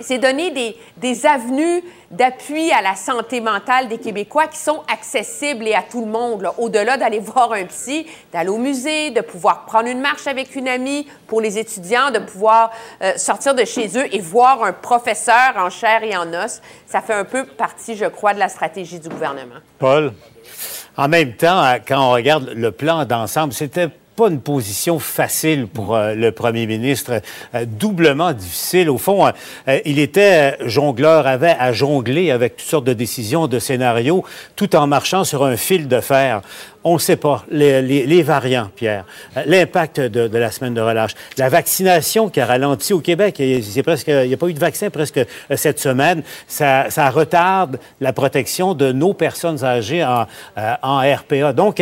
c'est 0.00 0.18
donner 0.18 0.50
des, 0.50 0.76
des 0.96 1.26
avenues 1.26 1.82
d'appui 2.10 2.70
à 2.70 2.80
la 2.80 2.94
santé 2.94 3.40
mentale 3.40 3.88
des 3.88 3.98
Québécois 3.98 4.46
qui 4.46 4.58
sont 4.58 4.82
accessibles 4.92 5.66
et 5.66 5.74
à 5.74 5.82
tout 5.82 6.04
le 6.04 6.10
monde, 6.10 6.42
là. 6.42 6.54
au-delà 6.58 6.96
d'aller 6.96 7.18
voir 7.20 7.52
un 7.52 7.64
psy, 7.64 8.06
d'aller 8.32 8.50
au 8.50 8.58
musée, 8.58 9.10
de 9.10 9.20
pouvoir 9.20 9.64
prendre 9.64 9.88
une 9.88 10.00
marche 10.00 10.26
avec 10.26 10.54
une 10.54 10.68
amie, 10.68 11.06
pour 11.26 11.40
les 11.40 11.58
étudiants, 11.58 12.10
de 12.10 12.20
pouvoir 12.20 12.70
euh, 13.02 13.16
sortir 13.16 13.54
de 13.54 13.64
chez 13.64 13.98
eux 13.98 14.14
et 14.14 14.20
voir 14.20 14.62
un 14.62 14.72
professeur 14.72 15.54
en 15.56 15.70
chair 15.70 16.02
et 16.02 16.16
en 16.16 16.32
os. 16.32 16.60
Ça 16.86 17.00
fait 17.00 17.14
un 17.14 17.24
peu 17.24 17.44
partie, 17.44 17.96
je 17.96 18.06
crois, 18.06 18.34
de 18.34 18.38
la 18.38 18.48
stratégie 18.48 18.98
du 18.98 19.08
gouvernement. 19.08 19.56
Paul? 19.78 20.12
En 20.96 21.08
même 21.08 21.34
temps, 21.34 21.64
euh, 21.64 21.78
quand 21.86 22.00
on 22.00 22.12
regarde 22.12 22.50
le 22.54 22.70
plan 22.70 23.04
d'ensemble, 23.04 23.52
c'était 23.52 23.88
pas 24.14 24.28
une 24.28 24.40
position 24.40 24.98
facile 24.98 25.66
pour 25.66 25.96
euh, 25.96 26.14
le 26.14 26.30
premier 26.32 26.66
ministre, 26.66 27.20
euh, 27.54 27.64
doublement 27.66 28.32
difficile. 28.32 28.88
Au 28.88 28.98
fond, 28.98 29.26
euh, 29.26 29.80
il 29.84 29.98
était 29.98 30.56
jongleur, 30.66 31.26
avait 31.26 31.56
à 31.58 31.72
jongler 31.72 32.30
avec 32.30 32.56
toutes 32.56 32.68
sortes 32.68 32.84
de 32.84 32.92
décisions, 32.92 33.46
de 33.46 33.58
scénarios, 33.58 34.24
tout 34.56 34.76
en 34.76 34.86
marchant 34.86 35.24
sur 35.24 35.44
un 35.44 35.56
fil 35.56 35.88
de 35.88 36.00
fer. 36.00 36.42
On 36.86 36.94
ne 36.94 36.98
sait 36.98 37.16
pas. 37.16 37.44
Les, 37.50 38.22
variants, 38.22 38.68
Pierre, 38.76 39.06
l'impact 39.46 40.00
de, 40.00 40.36
la 40.36 40.50
semaine 40.50 40.74
de 40.74 40.82
relâche, 40.82 41.12
la 41.38 41.48
vaccination 41.48 42.28
qui 42.28 42.40
a 42.40 42.46
ralenti 42.46 42.92
au 42.92 43.00
Québec. 43.00 43.36
Il 43.38 43.60
n'y 43.60 44.34
a 44.34 44.36
pas 44.36 44.48
eu 44.48 44.52
de 44.52 44.58
vaccin 44.58 44.90
presque 44.90 45.20
cette 45.56 45.80
semaine. 45.80 46.22
Ça, 46.46 46.86
retarde 47.08 47.78
la 48.02 48.12
protection 48.12 48.74
de 48.74 48.92
nos 48.92 49.14
personnes 49.14 49.64
âgées 49.64 50.04
en, 50.04 50.26
en 50.82 50.98
RPA. 50.98 51.54
Donc, 51.54 51.80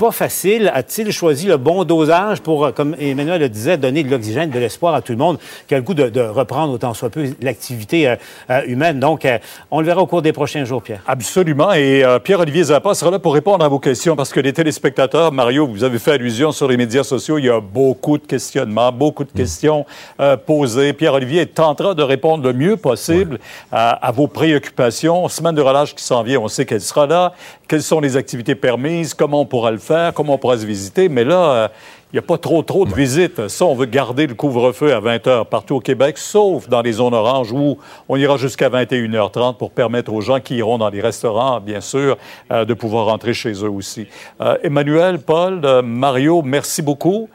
pas 0.00 0.12
facile. 0.12 0.72
A-t-il 0.74 1.12
choisi 1.12 1.46
le 1.46 1.58
bon 1.58 1.84
dosage 1.84 2.40
pour, 2.40 2.64
euh, 2.64 2.72
comme 2.72 2.96
Emmanuel 2.98 3.38
le 3.38 3.48
disait, 3.50 3.76
donner 3.76 4.02
de 4.02 4.10
l'oxygène, 4.10 4.48
de 4.48 4.58
l'espoir 4.58 4.94
à 4.94 5.02
tout 5.02 5.12
le 5.12 5.18
monde? 5.18 5.38
Qui 5.68 5.74
a 5.74 5.76
le 5.76 5.82
goût 5.84 5.92
de, 5.92 6.08
de 6.08 6.22
reprendre 6.22 6.72
autant 6.72 6.94
soit 6.94 7.10
peu 7.10 7.24
l'activité 7.42 8.08
euh, 8.08 8.16
euh, 8.48 8.62
humaine? 8.66 8.98
Donc, 8.98 9.26
euh, 9.26 9.38
on 9.70 9.80
le 9.80 9.86
verra 9.86 10.00
au 10.00 10.06
cours 10.06 10.22
des 10.22 10.32
prochains 10.32 10.64
jours, 10.64 10.82
Pierre. 10.82 11.02
Absolument. 11.06 11.74
Et 11.74 12.02
euh, 12.02 12.18
Pierre-Olivier 12.18 12.64
Zappa 12.64 12.94
sera 12.94 13.10
là 13.10 13.18
pour 13.18 13.34
répondre 13.34 13.62
à 13.62 13.68
vos 13.68 13.78
questions 13.78 14.16
parce 14.16 14.32
que 14.32 14.40
les 14.40 14.54
téléspectateurs, 14.54 15.32
Mario, 15.32 15.66
vous 15.66 15.84
avez 15.84 15.98
fait 15.98 16.12
allusion 16.12 16.50
sur 16.50 16.66
les 16.66 16.78
médias 16.78 17.04
sociaux. 17.04 17.36
Il 17.36 17.44
y 17.44 17.50
a 17.50 17.60
beaucoup 17.60 18.16
de 18.16 18.26
questionnements, 18.26 18.92
beaucoup 18.92 19.24
de 19.24 19.32
questions 19.32 19.84
euh, 20.18 20.38
posées. 20.38 20.94
Pierre-Olivier 20.94 21.44
tentera 21.44 21.92
de 21.94 22.02
répondre 22.02 22.42
le 22.42 22.54
mieux 22.54 22.78
possible 22.78 23.38
à, 23.70 23.90
à 23.90 24.12
vos 24.12 24.28
préoccupations. 24.28 25.28
Semaine 25.28 25.54
de 25.54 25.60
relâche 25.60 25.94
qui 25.94 26.02
s'en 26.02 26.22
vient, 26.22 26.40
on 26.40 26.48
sait 26.48 26.64
qu'elle 26.64 26.80
sera 26.80 27.06
là. 27.06 27.34
Quelles 27.68 27.82
sont 27.82 28.00
les 28.00 28.16
activités 28.16 28.54
permises? 28.54 29.12
Comment 29.12 29.42
on 29.42 29.46
pourra 29.46 29.70
le 29.70 29.78
faire? 29.78 29.89
Comment 30.14 30.34
on 30.34 30.38
pourra 30.38 30.58
se 30.58 30.66
visiter? 30.66 31.08
Mais 31.08 31.24
là, 31.24 31.52
euh, 31.52 31.68
il 32.12 32.16
n'y 32.16 32.18
a 32.18 32.22
pas 32.22 32.38
trop, 32.38 32.62
trop 32.62 32.86
de 32.86 32.92
visites. 32.92 33.46
Ça, 33.46 33.64
on 33.64 33.74
veut 33.76 33.86
garder 33.86 34.26
le 34.26 34.34
couvre-feu 34.34 34.92
à 34.92 34.98
20 34.98 35.26
heures 35.28 35.46
partout 35.46 35.76
au 35.76 35.80
Québec, 35.80 36.18
sauf 36.18 36.68
dans 36.68 36.82
les 36.82 36.94
zones 36.94 37.14
oranges 37.14 37.52
où 37.52 37.78
on 38.08 38.16
ira 38.16 38.36
jusqu'à 38.36 38.68
21h30 38.68 39.56
pour 39.56 39.70
permettre 39.70 40.12
aux 40.12 40.20
gens 40.20 40.40
qui 40.40 40.56
iront 40.56 40.76
dans 40.76 40.90
les 40.90 41.00
restaurants, 41.00 41.60
bien 41.60 41.80
sûr, 41.80 42.18
euh, 42.50 42.64
de 42.64 42.74
pouvoir 42.74 43.06
rentrer 43.06 43.32
chez 43.32 43.52
eux 43.52 43.70
aussi. 43.70 44.08
Euh, 44.40 44.56
Emmanuel, 44.64 45.20
Paul, 45.20 45.60
euh, 45.64 45.82
Mario, 45.82 46.42
merci 46.42 46.82
beaucoup. 46.82 47.28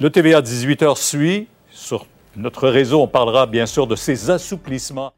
Le 0.00 0.10
TVA 0.10 0.40
18h 0.40 0.96
suit 0.96 1.46
sur 1.70 2.04
notre 2.36 2.68
réseau. 2.68 3.02
On 3.02 3.08
parlera 3.08 3.46
bien 3.46 3.66
sûr 3.66 3.86
de 3.86 3.96
ces 3.96 4.30
assouplissements. 4.30 5.12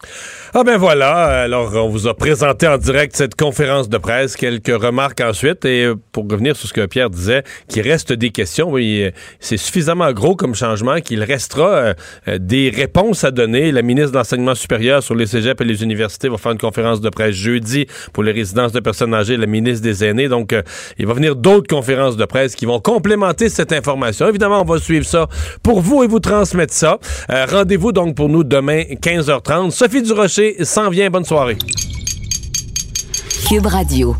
Ah 0.54 0.64
ben 0.64 0.76
voilà, 0.78 1.42
alors 1.42 1.74
on 1.74 1.88
vous 1.88 2.06
a 2.06 2.14
présenté 2.14 2.66
en 2.66 2.78
direct 2.78 3.16
cette 3.16 3.34
conférence 3.34 3.88
de 3.88 3.98
presse, 3.98 4.36
quelques 4.36 4.68
remarques 4.68 5.20
ensuite, 5.20 5.64
et 5.64 5.92
pour 6.12 6.28
revenir 6.30 6.56
sur 6.56 6.68
ce 6.68 6.72
que 6.72 6.86
Pierre 6.86 7.10
disait, 7.10 7.42
qu'il 7.68 7.82
reste 7.82 8.12
des 8.12 8.30
questions, 8.30 8.70
oui, 8.70 9.10
c'est 9.40 9.56
suffisamment 9.56 10.10
gros 10.12 10.36
comme 10.36 10.54
changement 10.54 11.00
qu'il 11.00 11.22
restera 11.22 11.68
euh, 11.68 11.94
euh, 12.28 12.38
des 12.38 12.70
réponses 12.70 13.24
à 13.24 13.30
donner. 13.30 13.72
La 13.72 13.82
ministre 13.82 14.12
de 14.12 14.16
l'Enseignement 14.16 14.54
supérieur 14.54 15.02
sur 15.02 15.14
les 15.14 15.26
cégeps 15.26 15.60
et 15.60 15.64
les 15.64 15.82
universités 15.82 16.28
va 16.28 16.38
faire 16.38 16.52
une 16.52 16.58
conférence 16.58 17.00
de 17.00 17.10
presse 17.10 17.34
jeudi 17.34 17.86
pour 18.12 18.22
les 18.22 18.32
résidences 18.32 18.72
de 18.72 18.80
personnes 18.80 19.14
âgées, 19.14 19.36
la 19.36 19.46
ministre 19.46 19.82
des 19.82 20.04
aînés, 20.04 20.28
donc 20.28 20.52
euh, 20.52 20.62
il 20.98 21.06
va 21.06 21.14
venir 21.14 21.36
d'autres 21.36 21.68
conférences 21.68 22.16
de 22.16 22.24
presse 22.24 22.54
qui 22.54 22.66
vont 22.66 22.80
complémenter 22.80 23.48
cette 23.48 23.72
information. 23.72 24.28
Évidemment, 24.28 24.62
on 24.62 24.64
va 24.64 24.78
suivre 24.78 25.04
ça 25.04 25.28
pour 25.62 25.80
vous 25.80 26.02
et 26.02 26.06
vous 26.06 26.20
transmettre 26.20 26.74
ça. 26.74 26.98
Euh, 27.30 27.46
Rendez-vous 27.50 27.92
donc 27.92 28.14
pour 28.14 28.28
nous 28.28 28.44
demain 28.44 28.82
15h30. 28.82 29.70
Sophie 29.70 30.02
Durocher 30.02 30.64
s'en 30.64 30.90
vient. 30.90 31.10
Bonne 31.10 31.24
soirée. 31.24 31.58
Cube 33.48 33.66
Radio. 33.66 34.14